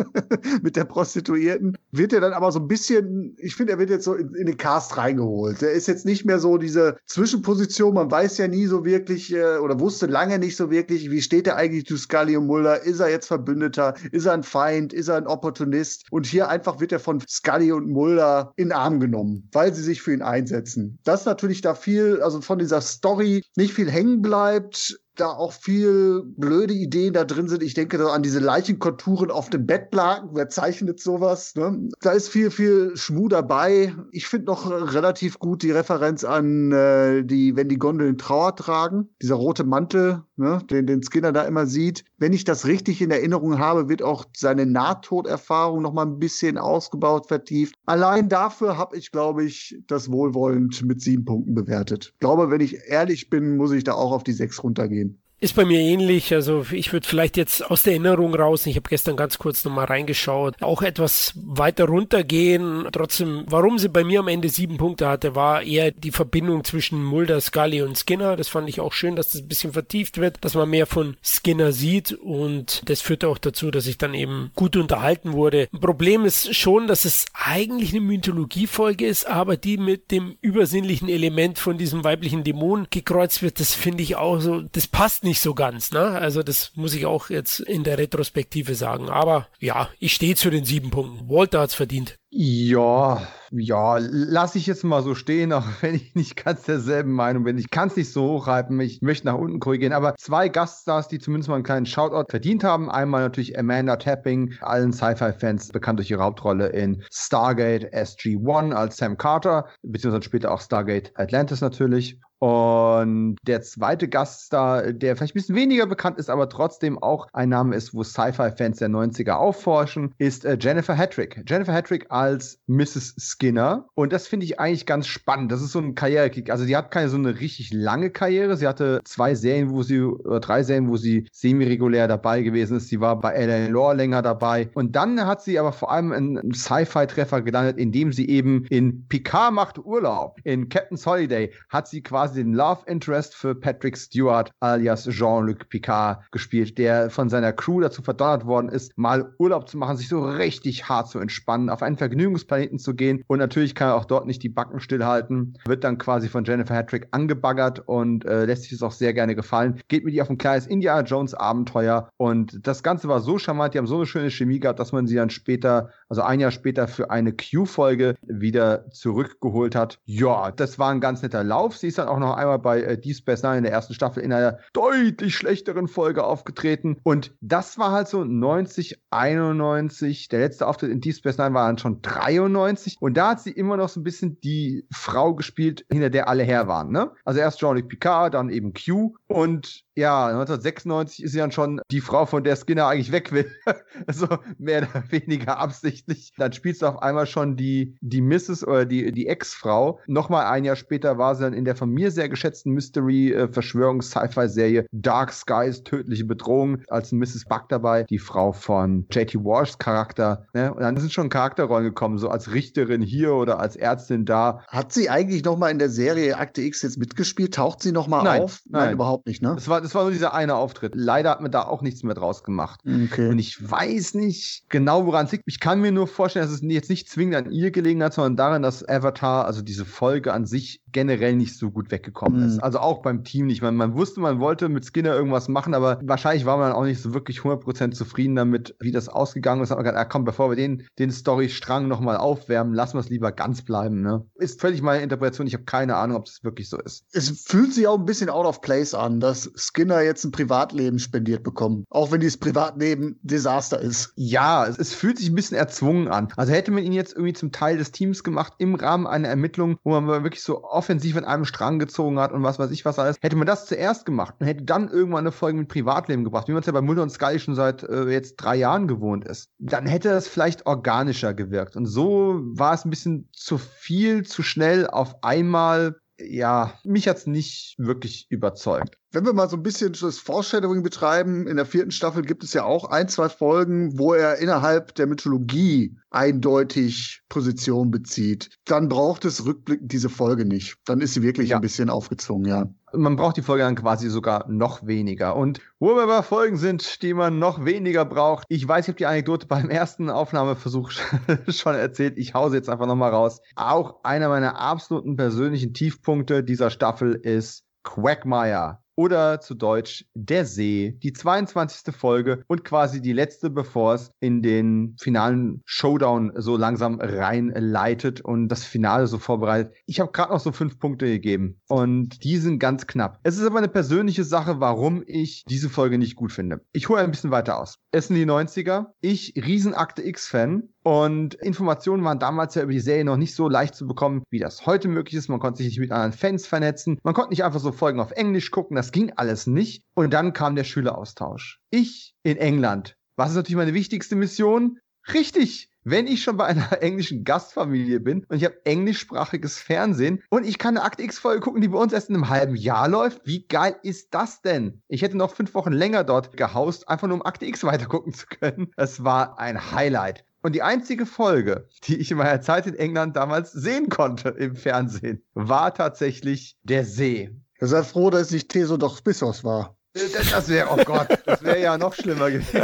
mit 0.62 0.76
der 0.76 0.84
Prostituierten. 0.84 1.78
Wird 1.92 2.12
er 2.12 2.20
dann 2.20 2.34
aber 2.34 2.52
so 2.52 2.60
ein 2.60 2.68
bisschen, 2.68 3.34
ich 3.38 3.56
finde, 3.56 3.72
er 3.72 3.78
wird 3.78 3.88
jetzt 3.88 4.04
so 4.04 4.12
in, 4.12 4.34
in 4.34 4.44
den 4.44 4.58
Cast 4.58 4.97
reingeholt. 4.98 5.62
Der 5.62 5.72
ist 5.72 5.88
jetzt 5.88 6.04
nicht 6.04 6.24
mehr 6.24 6.38
so 6.38 6.58
diese 6.58 6.96
Zwischenposition. 7.06 7.94
Man 7.94 8.10
weiß 8.10 8.38
ja 8.38 8.48
nie 8.48 8.66
so 8.66 8.84
wirklich 8.84 9.32
äh, 9.32 9.56
oder 9.58 9.80
wusste 9.80 10.06
lange 10.06 10.38
nicht 10.38 10.56
so 10.56 10.70
wirklich, 10.70 11.10
wie 11.10 11.22
steht 11.22 11.46
er 11.46 11.56
eigentlich 11.56 11.86
zu 11.86 11.96
Scully 11.96 12.36
und 12.36 12.46
Mulder? 12.46 12.82
Ist 12.82 13.00
er 13.00 13.08
jetzt 13.08 13.26
Verbündeter? 13.26 13.94
Ist 14.12 14.26
er 14.26 14.34
ein 14.34 14.42
Feind? 14.42 14.92
Ist 14.92 15.08
er 15.08 15.16
ein 15.16 15.26
Opportunist? 15.26 16.06
Und 16.10 16.26
hier 16.26 16.48
einfach 16.48 16.80
wird 16.80 16.92
er 16.92 17.00
von 17.00 17.22
Scully 17.26 17.72
und 17.72 17.88
Mulder 17.88 18.52
in 18.56 18.72
Arm 18.72 19.00
genommen, 19.00 19.48
weil 19.52 19.72
sie 19.74 19.82
sich 19.82 20.02
für 20.02 20.12
ihn 20.12 20.22
einsetzen. 20.22 20.98
Das 21.04 21.24
natürlich 21.24 21.60
da 21.60 21.74
viel, 21.74 22.20
also 22.22 22.40
von 22.40 22.58
dieser 22.58 22.80
Story 22.80 23.44
nicht 23.56 23.72
viel 23.72 23.90
hängen 23.90 24.22
bleibt 24.22 24.98
da 25.20 25.28
auch 25.28 25.52
viel 25.52 26.22
blöde 26.36 26.74
Ideen 26.74 27.12
da 27.12 27.24
drin 27.24 27.48
sind. 27.48 27.62
Ich 27.62 27.74
denke 27.74 27.98
da 27.98 28.08
an 28.08 28.22
diese 28.22 28.38
Leichenkonturen 28.38 29.30
auf 29.30 29.50
dem 29.50 29.66
Bettlaken. 29.66 30.30
Wer 30.34 30.48
zeichnet 30.48 31.00
sowas? 31.00 31.54
Ne? 31.54 31.88
Da 32.00 32.12
ist 32.12 32.28
viel, 32.28 32.50
viel 32.50 32.96
Schmuh 32.96 33.28
dabei. 33.28 33.94
Ich 34.12 34.26
finde 34.26 34.46
noch 34.46 34.70
relativ 34.70 35.38
gut 35.38 35.62
die 35.62 35.70
Referenz 35.70 36.24
an 36.24 36.72
äh, 36.72 37.24
die, 37.24 37.56
wenn 37.56 37.68
die 37.68 37.78
Gondeln 37.78 38.18
Trauer 38.18 38.56
tragen. 38.56 39.08
Dieser 39.20 39.34
rote 39.34 39.64
Mantel, 39.64 40.22
ne? 40.36 40.60
den, 40.70 40.86
den 40.86 41.02
Skinner 41.02 41.32
da 41.32 41.42
immer 41.42 41.66
sieht. 41.66 42.04
Wenn 42.18 42.32
ich 42.32 42.44
das 42.44 42.66
richtig 42.66 43.02
in 43.02 43.10
Erinnerung 43.10 43.58
habe, 43.58 43.88
wird 43.88 44.02
auch 44.02 44.24
seine 44.36 44.66
Nahtoderfahrung 44.66 45.82
noch 45.82 45.92
mal 45.92 46.06
ein 46.06 46.18
bisschen 46.18 46.58
ausgebaut, 46.58 47.26
vertieft. 47.28 47.74
Allein 47.86 48.28
dafür 48.28 48.76
habe 48.76 48.96
ich, 48.96 49.10
glaube 49.12 49.44
ich, 49.44 49.78
das 49.86 50.10
wohlwollend 50.10 50.84
mit 50.84 51.00
sieben 51.00 51.24
Punkten 51.24 51.54
bewertet. 51.54 52.10
Ich 52.14 52.20
glaube, 52.20 52.50
wenn 52.50 52.60
ich 52.60 52.78
ehrlich 52.88 53.30
bin, 53.30 53.56
muss 53.56 53.72
ich 53.72 53.84
da 53.84 53.92
auch 53.94 54.12
auf 54.12 54.24
die 54.24 54.32
sechs 54.32 54.62
runtergehen. 54.62 55.07
Ist 55.40 55.54
bei 55.54 55.64
mir 55.64 55.78
ähnlich. 55.78 56.34
Also 56.34 56.66
ich 56.72 56.92
würde 56.92 57.06
vielleicht 57.06 57.36
jetzt 57.36 57.70
aus 57.70 57.84
der 57.84 57.92
Erinnerung 57.92 58.34
raus, 58.34 58.66
ich 58.66 58.74
habe 58.74 58.88
gestern 58.88 59.16
ganz 59.16 59.38
kurz 59.38 59.64
nochmal 59.64 59.84
reingeschaut, 59.84 60.60
auch 60.60 60.82
etwas 60.82 61.32
weiter 61.36 61.84
runtergehen. 61.84 62.88
Trotzdem, 62.90 63.44
warum 63.46 63.78
sie 63.78 63.88
bei 63.88 64.02
mir 64.02 64.18
am 64.18 64.26
Ende 64.26 64.48
sieben 64.48 64.78
Punkte 64.78 65.06
hatte, 65.06 65.36
war 65.36 65.62
eher 65.62 65.92
die 65.92 66.10
Verbindung 66.10 66.64
zwischen 66.64 67.04
Mulder, 67.04 67.40
Scully 67.40 67.82
und 67.82 67.96
Skinner. 67.96 68.34
Das 68.34 68.48
fand 68.48 68.68
ich 68.68 68.80
auch 68.80 68.92
schön, 68.92 69.14
dass 69.14 69.28
das 69.28 69.42
ein 69.42 69.48
bisschen 69.48 69.72
vertieft 69.72 70.18
wird, 70.18 70.38
dass 70.40 70.54
man 70.54 70.70
mehr 70.70 70.86
von 70.86 71.16
Skinner 71.22 71.70
sieht 71.70 72.12
und 72.12 72.82
das 72.86 73.00
führte 73.00 73.28
auch 73.28 73.38
dazu, 73.38 73.70
dass 73.70 73.86
ich 73.86 73.96
dann 73.96 74.14
eben 74.14 74.50
gut 74.56 74.74
unterhalten 74.74 75.34
wurde. 75.34 75.68
Problem 75.80 76.24
ist 76.24 76.56
schon, 76.56 76.88
dass 76.88 77.04
es 77.04 77.26
eigentlich 77.32 77.90
eine 77.90 78.00
Mythologiefolge 78.00 79.06
ist, 79.06 79.28
aber 79.28 79.56
die 79.56 79.76
mit 79.76 80.10
dem 80.10 80.36
übersinnlichen 80.40 81.08
Element 81.08 81.60
von 81.60 81.78
diesem 81.78 82.02
weiblichen 82.02 82.42
Dämon 82.42 82.88
gekreuzt 82.90 83.40
wird, 83.40 83.60
das 83.60 83.74
finde 83.74 84.02
ich 84.02 84.16
auch 84.16 84.40
so, 84.40 84.62
das 84.62 84.88
passt 84.88 85.22
nicht 85.22 85.27
nicht 85.28 85.40
so 85.40 85.54
ganz, 85.54 85.92
ne? 85.92 86.00
Also 86.00 86.42
das 86.42 86.72
muss 86.74 86.94
ich 86.94 87.06
auch 87.06 87.30
jetzt 87.30 87.60
in 87.60 87.84
der 87.84 87.98
Retrospektive 87.98 88.74
sagen. 88.74 89.08
Aber 89.08 89.46
ja, 89.60 89.88
ich 90.00 90.14
stehe 90.14 90.34
zu 90.34 90.50
den 90.50 90.64
sieben 90.64 90.90
Punkten. 90.90 91.28
Walter 91.28 91.60
hat's 91.60 91.74
verdient. 91.74 92.18
Ja, 92.30 93.26
ja, 93.52 93.98
lasse 93.98 94.58
ich 94.58 94.66
jetzt 94.66 94.84
mal 94.84 95.02
so 95.02 95.14
stehen, 95.14 95.52
auch 95.52 95.66
wenn 95.80 95.94
ich 95.94 96.14
nicht 96.14 96.42
ganz 96.42 96.62
derselben 96.62 97.12
Meinung 97.12 97.44
bin. 97.44 97.58
Ich 97.58 97.70
kann 97.70 97.88
es 97.88 97.96
nicht 97.96 98.12
so 98.12 98.22
hochhalten, 98.28 98.78
ich 98.80 99.02
möchte 99.02 99.26
nach 99.26 99.34
unten 99.34 99.60
korrigieren, 99.60 99.92
aber 99.92 100.14
zwei 100.16 100.48
Gaststars, 100.48 101.08
die 101.08 101.18
zumindest 101.18 101.48
mal 101.48 101.56
einen 101.56 101.64
kleinen 101.64 101.86
Shoutout 101.86 102.30
verdient 102.30 102.64
haben. 102.64 102.90
Einmal 102.90 103.22
natürlich 103.22 103.58
Amanda 103.58 103.96
Tapping, 103.96 104.54
allen 104.60 104.92
Sci-Fi-Fans 104.92 105.68
bekannt 105.68 105.98
durch 105.98 106.10
ihre 106.10 106.22
Hauptrolle 106.22 106.68
in 106.68 107.02
Stargate 107.12 107.92
SG-1 107.92 108.72
als 108.72 108.96
Sam 108.96 109.16
Carter, 109.16 109.68
beziehungsweise 109.82 110.24
später 110.24 110.52
auch 110.52 110.60
Stargate 110.60 111.12
Atlantis 111.16 111.60
natürlich. 111.60 112.18
Und 112.40 113.36
der 113.42 113.62
zweite 113.62 114.08
Gaststar, 114.08 114.92
der 114.92 115.16
vielleicht 115.16 115.34
ein 115.34 115.40
bisschen 115.40 115.56
weniger 115.56 115.86
bekannt 115.86 116.18
ist, 116.18 116.30
aber 116.30 116.48
trotzdem 116.48 116.98
auch 117.02 117.26
ein 117.32 117.48
Name 117.48 117.74
ist, 117.74 117.94
wo 117.94 118.04
Sci-Fi-Fans 118.04 118.78
der 118.78 118.88
90er 118.88 119.32
aufforschen, 119.32 120.14
ist 120.18 120.44
äh, 120.44 120.56
Jennifer 120.60 120.96
Hattrick. 120.96 121.42
Jennifer 121.46 121.72
Hattrick 121.72 122.06
als 122.10 122.60
Mrs. 122.66 123.14
Skinner. 123.38 123.88
Und 123.94 124.12
das 124.12 124.26
finde 124.26 124.44
ich 124.44 124.58
eigentlich 124.58 124.84
ganz 124.84 125.06
spannend. 125.06 125.52
Das 125.52 125.62
ist 125.62 125.70
so 125.70 125.78
ein 125.78 125.94
Karrierekick. 125.94 126.50
Also, 126.50 126.64
sie 126.64 126.76
hat 126.76 126.90
keine 126.90 127.08
so 127.08 127.16
eine 127.16 127.38
richtig 127.38 127.72
lange 127.72 128.10
Karriere. 128.10 128.56
Sie 128.56 128.66
hatte 128.66 129.00
zwei 129.04 129.34
Serien, 129.34 129.70
wo 129.70 129.82
sie, 129.82 130.00
oder 130.00 130.40
drei 130.40 130.62
Serien, 130.64 130.88
wo 130.88 130.96
sie 130.96 131.28
semi-regulär 131.32 132.08
dabei 132.08 132.42
gewesen 132.42 132.78
ist. 132.78 132.88
Sie 132.88 133.00
war 133.00 133.18
bei 133.20 133.32
Ellen 133.32 133.72
Law 133.72 133.92
länger 133.92 134.22
dabei. 134.22 134.70
Und 134.74 134.96
dann 134.96 135.24
hat 135.24 135.42
sie 135.42 135.58
aber 135.58 135.72
vor 135.72 135.92
allem 135.92 136.12
einen 136.12 136.52
Sci-Fi-Treffer 136.52 137.42
gelandet, 137.42 137.78
indem 137.78 138.12
sie 138.12 138.28
eben 138.28 138.64
in 138.70 139.06
Picard 139.06 139.52
macht 139.52 139.78
Urlaub, 139.78 140.38
in 140.42 140.68
Captain's 140.68 141.06
Holiday, 141.06 141.52
hat 141.68 141.86
sie 141.86 142.02
quasi 142.02 142.42
den 142.42 142.54
Love 142.54 142.80
Interest 142.86 143.34
für 143.34 143.54
Patrick 143.54 143.96
Stewart 143.96 144.50
alias 144.60 145.04
Jean-Luc 145.04 145.68
Picard 145.68 146.24
gespielt, 146.32 146.76
der 146.76 147.10
von 147.10 147.28
seiner 147.28 147.52
Crew 147.52 147.80
dazu 147.80 148.02
verdonnert 148.02 148.46
worden 148.46 148.68
ist, 148.68 148.96
mal 148.96 149.32
Urlaub 149.38 149.68
zu 149.68 149.78
machen, 149.78 149.96
sich 149.96 150.08
so 150.08 150.24
richtig 150.24 150.88
hart 150.88 151.08
zu 151.08 151.20
entspannen, 151.20 151.70
auf 151.70 151.82
einen 151.82 151.96
Vergnügungsplaneten 151.96 152.78
zu 152.78 152.94
gehen 152.94 153.22
und 153.28 153.38
natürlich 153.38 153.74
kann 153.74 153.88
er 153.88 153.96
auch 153.96 154.04
dort 154.04 154.26
nicht 154.26 154.42
die 154.42 154.48
Backen 154.48 154.80
stillhalten, 154.80 155.56
wird 155.66 155.84
dann 155.84 155.98
quasi 155.98 156.28
von 156.28 156.44
Jennifer 156.44 156.74
Hattrick 156.74 157.08
angebaggert 157.12 157.80
und 157.86 158.24
äh, 158.24 158.44
lässt 158.44 158.62
sich 158.62 158.72
das 158.72 158.82
auch 158.82 158.92
sehr 158.92 159.14
gerne 159.14 159.36
gefallen, 159.36 159.80
geht 159.88 160.04
mit 160.04 160.14
ihr 160.14 160.22
auf 160.22 160.30
ein 160.30 160.38
kleines 160.38 160.66
Indiana 160.66 161.02
Jones 161.02 161.34
Abenteuer 161.34 162.10
und 162.16 162.66
das 162.66 162.82
Ganze 162.82 163.08
war 163.08 163.20
so 163.20 163.38
charmant, 163.38 163.74
die 163.74 163.78
haben 163.78 163.86
so 163.86 163.96
eine 163.96 164.06
schöne 164.06 164.30
Chemie 164.30 164.58
gehabt, 164.58 164.80
dass 164.80 164.92
man 164.92 165.06
sie 165.06 165.14
dann 165.14 165.30
später, 165.30 165.90
also 166.08 166.22
ein 166.22 166.40
Jahr 166.40 166.50
später 166.50 166.88
für 166.88 167.10
eine 167.10 167.32
Q-Folge 167.32 168.16
wieder 168.22 168.90
zurückgeholt 168.90 169.74
hat. 169.74 170.00
Ja, 170.04 170.50
das 170.50 170.78
war 170.78 170.90
ein 170.90 171.00
ganz 171.00 171.22
netter 171.22 171.44
Lauf. 171.44 171.76
Sie 171.76 171.88
ist 171.88 171.98
dann 171.98 172.08
auch 172.08 172.18
noch 172.18 172.36
einmal 172.36 172.58
bei 172.58 172.82
äh, 172.82 172.98
Deep 172.98 173.16
Space 173.16 173.42
Nine 173.42 173.58
in 173.58 173.62
der 173.64 173.72
ersten 173.72 173.94
Staffel 173.94 174.22
in 174.22 174.32
einer 174.32 174.58
deutlich 174.72 175.36
schlechteren 175.36 175.88
Folge 175.88 176.24
aufgetreten. 176.24 176.98
Und 177.02 177.32
das 177.40 177.78
war 177.78 177.92
halt 177.92 178.08
so 178.08 178.24
90, 178.24 179.00
91. 179.10 180.28
Der 180.28 180.40
letzte 180.40 180.66
Auftritt 180.66 180.90
in 180.90 181.00
Deep 181.00 181.14
Space 181.14 181.38
Nine 181.38 181.54
war 181.54 181.66
dann 181.66 181.78
schon 181.78 182.00
93. 182.02 182.96
Und 183.00 183.17
da 183.18 183.30
hat 183.30 183.40
sie 183.40 183.50
immer 183.50 183.76
noch 183.76 183.88
so 183.88 183.98
ein 183.98 184.04
bisschen 184.04 184.40
die 184.42 184.86
Frau 184.92 185.34
gespielt, 185.34 185.84
hinter 185.90 186.08
der 186.08 186.28
alle 186.28 186.44
her 186.44 186.68
waren. 186.68 186.92
Ne? 186.92 187.10
Also 187.24 187.40
erst 187.40 187.58
Jean-Luc 187.58 187.88
Picard, 187.88 188.34
dann 188.34 188.48
eben 188.48 188.72
Q. 188.74 189.16
Und 189.26 189.84
ja, 189.98 190.26
1996 190.26 191.24
ist 191.24 191.32
sie 191.32 191.38
dann 191.38 191.50
schon 191.50 191.80
die 191.90 192.00
Frau, 192.00 192.24
von 192.24 192.44
der 192.44 192.54
Skinner 192.54 192.86
eigentlich 192.86 193.10
weg 193.10 193.32
will. 193.32 193.50
also 194.06 194.28
mehr 194.56 194.82
oder 194.82 195.02
weniger 195.10 195.58
absichtlich. 195.58 196.32
Dann 196.36 196.52
spielst 196.52 196.82
du 196.82 196.86
auf 196.86 197.02
einmal 197.02 197.26
schon 197.26 197.56
die, 197.56 197.96
die 198.00 198.20
Mrs. 198.20 198.64
oder 198.64 198.84
die, 198.84 199.10
die 199.10 199.26
Ex-Frau. 199.26 199.98
Nochmal 200.06 200.46
ein 200.46 200.64
Jahr 200.64 200.76
später 200.76 201.18
war 201.18 201.34
sie 201.34 201.42
dann 201.42 201.52
in 201.52 201.64
der 201.64 201.74
von 201.74 201.90
mir 201.90 202.12
sehr 202.12 202.28
geschätzten 202.28 202.74
Mystery-Verschwörungs-Sci-Fi-Serie 202.74 204.86
Dark 204.92 205.32
Skies, 205.32 205.82
tödliche 205.82 206.24
Bedrohung, 206.24 206.84
als 206.86 207.10
Mrs. 207.10 207.46
Buck 207.48 207.68
dabei, 207.68 208.04
die 208.04 208.20
Frau 208.20 208.52
von 208.52 209.04
J.T. 209.10 209.44
Walshs 209.44 209.78
Charakter. 209.78 210.46
Ne? 210.54 210.72
Und 210.72 210.82
dann 210.82 210.96
sind 210.96 211.12
schon 211.12 211.28
Charakterrollen 211.28 211.86
gekommen, 211.86 212.18
so 212.18 212.28
als 212.28 212.52
Richterin 212.52 213.02
hier 213.02 213.34
oder 213.34 213.58
als 213.58 213.74
Ärztin 213.74 214.24
da. 214.24 214.60
Hat 214.68 214.92
sie 214.92 215.10
eigentlich 215.10 215.42
nochmal 215.42 215.72
in 215.72 215.80
der 215.80 215.90
Serie 215.90 216.36
Akte 216.36 216.62
X 216.62 216.82
jetzt 216.82 216.98
mitgespielt? 216.98 217.54
Taucht 217.54 217.82
sie 217.82 217.90
nochmal 217.90 218.40
auf? 218.40 218.60
Nein, 218.66 218.84
nein, 218.84 218.94
überhaupt 218.94 219.26
nicht, 219.26 219.42
ne? 219.42 219.56
Es 219.56 219.66
war, 219.66 219.87
das 219.88 219.94
war 219.94 220.02
nur 220.02 220.12
dieser 220.12 220.34
eine 220.34 220.54
Auftritt. 220.54 220.92
Leider 220.94 221.30
hat 221.30 221.40
man 221.40 221.50
da 221.50 221.62
auch 221.62 221.80
nichts 221.80 222.02
mehr 222.02 222.14
draus 222.14 222.44
gemacht. 222.44 222.80
Okay. 222.84 223.28
Und 223.28 223.38
ich 223.38 223.70
weiß 223.70 224.12
nicht 224.14 224.64
genau, 224.68 225.06
woran 225.06 225.24
es 225.24 225.32
liegt. 225.32 225.44
Ich 225.46 225.60
kann 225.60 225.80
mir 225.80 225.92
nur 225.92 226.06
vorstellen, 226.06 226.44
dass 226.44 226.54
es 226.54 226.60
jetzt 226.62 226.90
nicht 226.90 227.08
zwingend 227.08 227.36
an 227.36 227.50
ihr 227.50 227.70
gelegen 227.70 228.02
hat, 228.02 228.12
sondern 228.12 228.36
daran, 228.36 228.62
dass 228.62 228.86
Avatar, 228.86 229.46
also 229.46 229.62
diese 229.62 229.86
Folge 229.86 230.34
an 230.34 230.44
sich, 230.44 230.82
generell 230.92 231.36
nicht 231.36 231.56
so 231.56 231.70
gut 231.70 231.90
weggekommen 231.90 232.40
mhm. 232.40 232.48
ist. 232.48 232.58
Also 232.58 232.80
auch 232.80 233.00
beim 233.00 233.24
Team 233.24 233.46
nicht. 233.46 233.62
Man, 233.62 233.76
man 233.76 233.94
wusste, 233.94 234.20
man 234.20 234.40
wollte 234.40 234.68
mit 234.68 234.84
Skinner 234.84 235.14
irgendwas 235.14 235.48
machen, 235.48 235.72
aber 235.72 236.00
wahrscheinlich 236.02 236.44
war 236.44 236.58
man 236.58 236.72
auch 236.72 236.84
nicht 236.84 237.00
so 237.00 237.14
wirklich 237.14 237.40
100% 237.40 237.92
zufrieden 237.92 238.36
damit, 238.36 238.76
wie 238.80 238.92
das 238.92 239.08
ausgegangen 239.08 239.62
ist. 239.62 239.70
Hat 239.70 239.78
man 239.78 239.84
gesagt, 239.84 239.98
ah, 239.98 240.04
komm, 240.04 240.24
bevor 240.24 240.50
wir 240.50 240.56
den, 240.56 240.86
den 240.98 241.10
Story-Strang 241.10 241.88
nochmal 241.88 242.18
aufwärmen, 242.18 242.74
lassen 242.74 242.96
wir 242.96 243.00
es 243.00 243.08
lieber 243.08 243.32
ganz 243.32 243.62
bleiben. 243.62 244.02
Ne? 244.02 244.26
Ist 244.34 244.60
völlig 244.60 244.82
meine 244.82 245.02
Interpretation. 245.02 245.46
Ich 245.46 245.54
habe 245.54 245.64
keine 245.64 245.96
Ahnung, 245.96 246.16
ob 246.18 246.26
das 246.26 246.44
wirklich 246.44 246.68
so 246.68 246.78
ist. 246.78 247.04
Es 247.12 247.30
fühlt 247.46 247.72
sich 247.72 247.86
auch 247.86 247.98
ein 247.98 248.04
bisschen 248.04 248.28
out 248.28 248.46
of 248.46 248.60
place 248.60 248.94
an, 248.94 249.20
dass 249.20 249.50
Skinner 249.56 249.77
jetzt 249.86 250.24
ein 250.24 250.32
Privatleben 250.32 250.98
spendiert 250.98 251.42
bekommt. 251.42 251.84
Auch 251.90 252.10
wenn 252.10 252.20
dieses 252.20 252.38
Privatleben 252.38 253.18
Desaster 253.22 253.80
ist. 253.80 254.12
Ja, 254.16 254.66
es, 254.66 254.78
es 254.78 254.94
fühlt 254.94 255.18
sich 255.18 255.28
ein 255.28 255.34
bisschen 255.34 255.56
erzwungen 255.56 256.08
an. 256.08 256.28
Also 256.36 256.52
hätte 256.52 256.70
man 256.70 256.82
ihn 256.82 256.92
jetzt 256.92 257.12
irgendwie 257.12 257.32
zum 257.32 257.52
Teil 257.52 257.78
des 257.78 257.92
Teams 257.92 258.24
gemacht 258.24 258.54
im 258.58 258.74
Rahmen 258.74 259.06
einer 259.06 259.28
Ermittlung, 259.28 259.78
wo 259.84 259.90
man 260.00 260.22
wirklich 260.22 260.42
so 260.42 260.64
offensiv 260.64 261.16
an 261.16 261.24
einem 261.24 261.44
Strang 261.44 261.78
gezogen 261.78 262.18
hat 262.18 262.32
und 262.32 262.42
was 262.42 262.58
weiß 262.58 262.70
ich 262.70 262.84
was 262.84 262.98
alles. 262.98 263.16
Hätte 263.20 263.36
man 263.36 263.46
das 263.46 263.66
zuerst 263.66 264.04
gemacht 264.04 264.34
und 264.38 264.46
hätte 264.46 264.64
dann 264.64 264.88
irgendwann 264.88 265.20
eine 265.20 265.32
Folge 265.32 265.58
mit 265.58 265.68
Privatleben 265.68 266.24
gebracht, 266.24 266.48
wie 266.48 266.52
man 266.52 266.60
es 266.60 266.66
ja 266.66 266.72
bei 266.72 266.80
Mulder 266.80 267.02
und 267.02 267.10
Sky 267.10 267.38
schon 267.38 267.54
seit 267.54 267.82
äh, 267.82 268.08
jetzt 268.08 268.36
drei 268.36 268.56
Jahren 268.56 268.88
gewohnt 268.88 269.26
ist, 269.26 269.50
dann 269.58 269.86
hätte 269.86 270.08
das 270.08 270.28
vielleicht 270.28 270.66
organischer 270.66 271.34
gewirkt. 271.34 271.76
Und 271.76 271.86
so 271.86 272.40
war 272.42 272.74
es 272.74 272.84
ein 272.84 272.90
bisschen 272.90 273.28
zu 273.32 273.58
viel, 273.58 274.24
zu 274.24 274.42
schnell 274.42 274.86
auf 274.86 275.22
einmal 275.22 275.96
ja, 276.20 276.74
mich 276.84 277.08
hat's 277.08 277.26
nicht 277.26 277.76
wirklich 277.78 278.26
überzeugt. 278.28 278.98
Wenn 279.10 279.24
wir 279.24 279.32
mal 279.32 279.48
so 279.48 279.56
ein 279.56 279.62
bisschen 279.62 279.94
das 279.98 280.18
Foreshadowing 280.18 280.82
betreiben, 280.82 281.46
in 281.46 281.56
der 281.56 281.64
vierten 281.64 281.92
Staffel 281.92 282.20
gibt 282.20 282.44
es 282.44 282.52
ja 282.52 282.64
auch 282.64 282.90
ein, 282.90 283.08
zwei 283.08 283.30
Folgen, 283.30 283.98
wo 283.98 284.12
er 284.12 284.36
innerhalb 284.36 284.94
der 284.96 285.06
Mythologie 285.06 285.96
eindeutig 286.10 287.22
Position 287.30 287.90
bezieht. 287.90 288.50
Dann 288.66 288.90
braucht 288.90 289.24
es 289.24 289.46
rückblickend 289.46 289.90
diese 289.92 290.10
Folge 290.10 290.44
nicht. 290.44 290.76
Dann 290.84 291.00
ist 291.00 291.14
sie 291.14 291.22
wirklich 291.22 291.50
ja. 291.50 291.56
ein 291.56 291.62
bisschen 291.62 291.88
aufgezwungen, 291.88 292.44
ja. 292.44 292.68
Man 292.92 293.16
braucht 293.16 293.38
die 293.38 293.42
Folge 293.42 293.62
dann 293.62 293.76
quasi 293.76 294.10
sogar 294.10 294.46
noch 294.46 294.86
weniger. 294.86 295.36
Und 295.36 295.62
wo 295.78 295.96
wir 295.96 296.06
bei 296.06 296.22
Folgen 296.22 296.58
sind, 296.58 297.00
die 297.00 297.14
man 297.14 297.38
noch 297.38 297.64
weniger 297.64 298.04
braucht, 298.04 298.44
ich 298.50 298.68
weiß, 298.68 298.84
ich 298.84 298.88
habe 298.88 298.98
die 298.98 299.06
Anekdote 299.06 299.46
beim 299.48 299.70
ersten 299.70 300.10
Aufnahmeversuch 300.10 300.90
schon 301.48 301.74
erzählt. 301.74 302.18
Ich 302.18 302.34
hause 302.34 302.56
jetzt 302.56 302.68
einfach 302.68 302.86
nochmal 302.86 303.12
raus. 303.12 303.40
Auch 303.56 304.04
einer 304.04 304.28
meiner 304.28 304.60
absoluten 304.60 305.16
persönlichen 305.16 305.72
Tiefpunkte 305.72 306.44
dieser 306.44 306.68
Staffel 306.68 307.14
ist 307.14 307.64
Quagmire 307.84 308.80
oder 308.98 309.40
zu 309.40 309.54
Deutsch 309.54 310.04
Der 310.14 310.44
See, 310.44 310.98
die 311.04 311.12
22. 311.12 311.94
Folge 311.94 312.42
und 312.48 312.64
quasi 312.64 313.00
die 313.00 313.12
letzte, 313.12 313.48
bevor 313.48 313.94
es 313.94 314.10
in 314.18 314.42
den 314.42 314.96
finalen 315.00 315.62
Showdown 315.66 316.32
so 316.34 316.56
langsam 316.56 316.98
reinleitet 317.00 318.20
und 318.20 318.48
das 318.48 318.64
Finale 318.64 319.06
so 319.06 319.18
vorbereitet. 319.18 319.72
Ich 319.86 320.00
habe 320.00 320.10
gerade 320.10 320.32
noch 320.32 320.40
so 320.40 320.50
fünf 320.50 320.80
Punkte 320.80 321.06
gegeben 321.06 321.60
und 321.68 322.24
die 322.24 322.38
sind 322.38 322.58
ganz 322.58 322.86
knapp. 322.86 323.20
Es 323.22 323.38
ist 323.38 323.46
aber 323.46 323.58
eine 323.58 323.68
persönliche 323.68 324.24
Sache, 324.24 324.60
warum 324.60 325.02
ich 325.06 325.44
diese 325.48 325.68
Folge 325.68 325.98
nicht 325.98 326.16
gut 326.16 326.32
finde. 326.32 326.60
Ich 326.72 326.88
hole 326.88 327.00
ein 327.00 327.10
bisschen 327.10 327.30
weiter 327.30 327.60
aus. 327.60 327.78
Es 327.92 328.08
sind 328.08 328.16
die 328.16 328.26
90er. 328.26 328.86
Ich, 329.00 329.34
Riesenakte 329.36 330.02
X-Fan, 330.02 330.70
und 330.88 331.34
Informationen 331.34 332.02
waren 332.02 332.18
damals 332.18 332.54
ja 332.54 332.62
über 332.62 332.72
die 332.72 332.80
Serie 332.80 333.04
noch 333.04 333.18
nicht 333.18 333.34
so 333.34 333.46
leicht 333.46 333.74
zu 333.74 333.86
bekommen, 333.86 334.22
wie 334.30 334.38
das 334.38 334.64
heute 334.64 334.88
möglich 334.88 335.16
ist. 335.16 335.28
Man 335.28 335.38
konnte 335.38 335.58
sich 335.58 335.66
nicht 335.66 335.80
mit 335.80 335.92
anderen 335.92 336.14
Fans 336.14 336.46
vernetzen. 336.46 336.98
Man 337.02 337.12
konnte 337.12 337.28
nicht 337.28 337.44
einfach 337.44 337.60
so 337.60 337.72
Folgen 337.72 338.00
auf 338.00 338.12
Englisch 338.12 338.50
gucken. 338.50 338.74
Das 338.74 338.90
ging 338.90 339.12
alles 339.14 339.46
nicht. 339.46 339.82
Und 339.94 340.14
dann 340.14 340.32
kam 340.32 340.56
der 340.56 340.64
Schüleraustausch. 340.64 341.60
Ich 341.68 342.14
in 342.22 342.38
England. 342.38 342.96
Was 343.16 343.30
ist 343.30 343.36
natürlich 343.36 343.56
meine 343.56 343.74
wichtigste 343.74 344.16
Mission? 344.16 344.78
Richtig, 345.12 345.67
wenn 345.84 346.06
ich 346.06 346.22
schon 346.22 346.36
bei 346.36 346.46
einer 346.46 346.70
englischen 346.82 347.24
Gastfamilie 347.24 348.00
bin 348.00 348.24
und 348.28 348.36
ich 348.36 348.44
habe 348.44 348.64
englischsprachiges 348.64 349.58
Fernsehen 349.58 350.22
und 350.30 350.46
ich 350.46 350.58
kann 350.58 350.76
eine 350.76 350.84
Akt 350.84 351.00
X-Folge 351.00 351.40
gucken, 351.40 351.60
die 351.60 351.68
bei 351.68 351.78
uns 351.78 351.92
erst 351.92 352.08
in 352.08 352.16
einem 352.16 352.28
halben 352.28 352.56
Jahr 352.56 352.88
läuft, 352.88 353.26
wie 353.26 353.46
geil 353.46 353.76
ist 353.82 354.14
das 354.14 354.42
denn? 354.42 354.82
Ich 354.88 355.02
hätte 355.02 355.16
noch 355.16 355.34
fünf 355.34 355.54
Wochen 355.54 355.72
länger 355.72 356.04
dort 356.04 356.36
gehaust, 356.36 356.88
einfach 356.88 357.08
nur 357.08 357.16
um 357.16 357.26
Akt 357.26 357.42
X 357.42 357.64
weitergucken 357.64 358.12
zu 358.12 358.26
können. 358.26 358.72
Es 358.76 359.04
war 359.04 359.38
ein 359.38 359.72
Highlight. 359.72 360.24
Und 360.42 360.54
die 360.54 360.62
einzige 360.62 361.04
Folge, 361.04 361.68
die 361.84 361.96
ich 361.96 362.10
in 362.10 362.18
meiner 362.18 362.40
Zeit 362.40 362.66
in 362.66 362.74
England 362.74 363.16
damals 363.16 363.52
sehen 363.52 363.88
konnte 363.88 364.28
im 364.30 364.54
Fernsehen, 364.54 365.22
war 365.34 365.74
tatsächlich 365.74 366.56
Der 366.62 366.84
See. 366.84 367.30
Sei 367.60 367.82
froh, 367.82 368.10
dass 368.10 368.22
es 368.22 368.30
nicht 368.30 368.48
Teso 368.50 368.76
doch 368.76 369.00
Bissos 369.00 369.42
war. 369.42 369.77
Das, 369.94 370.48
wäre, 370.48 370.68
oh 370.70 370.76
Gott, 370.84 371.08
das 371.24 371.42
wäre 371.42 371.60
ja 371.60 371.78
noch 371.78 371.94
schlimmer 371.94 372.30
gewesen. 372.30 372.62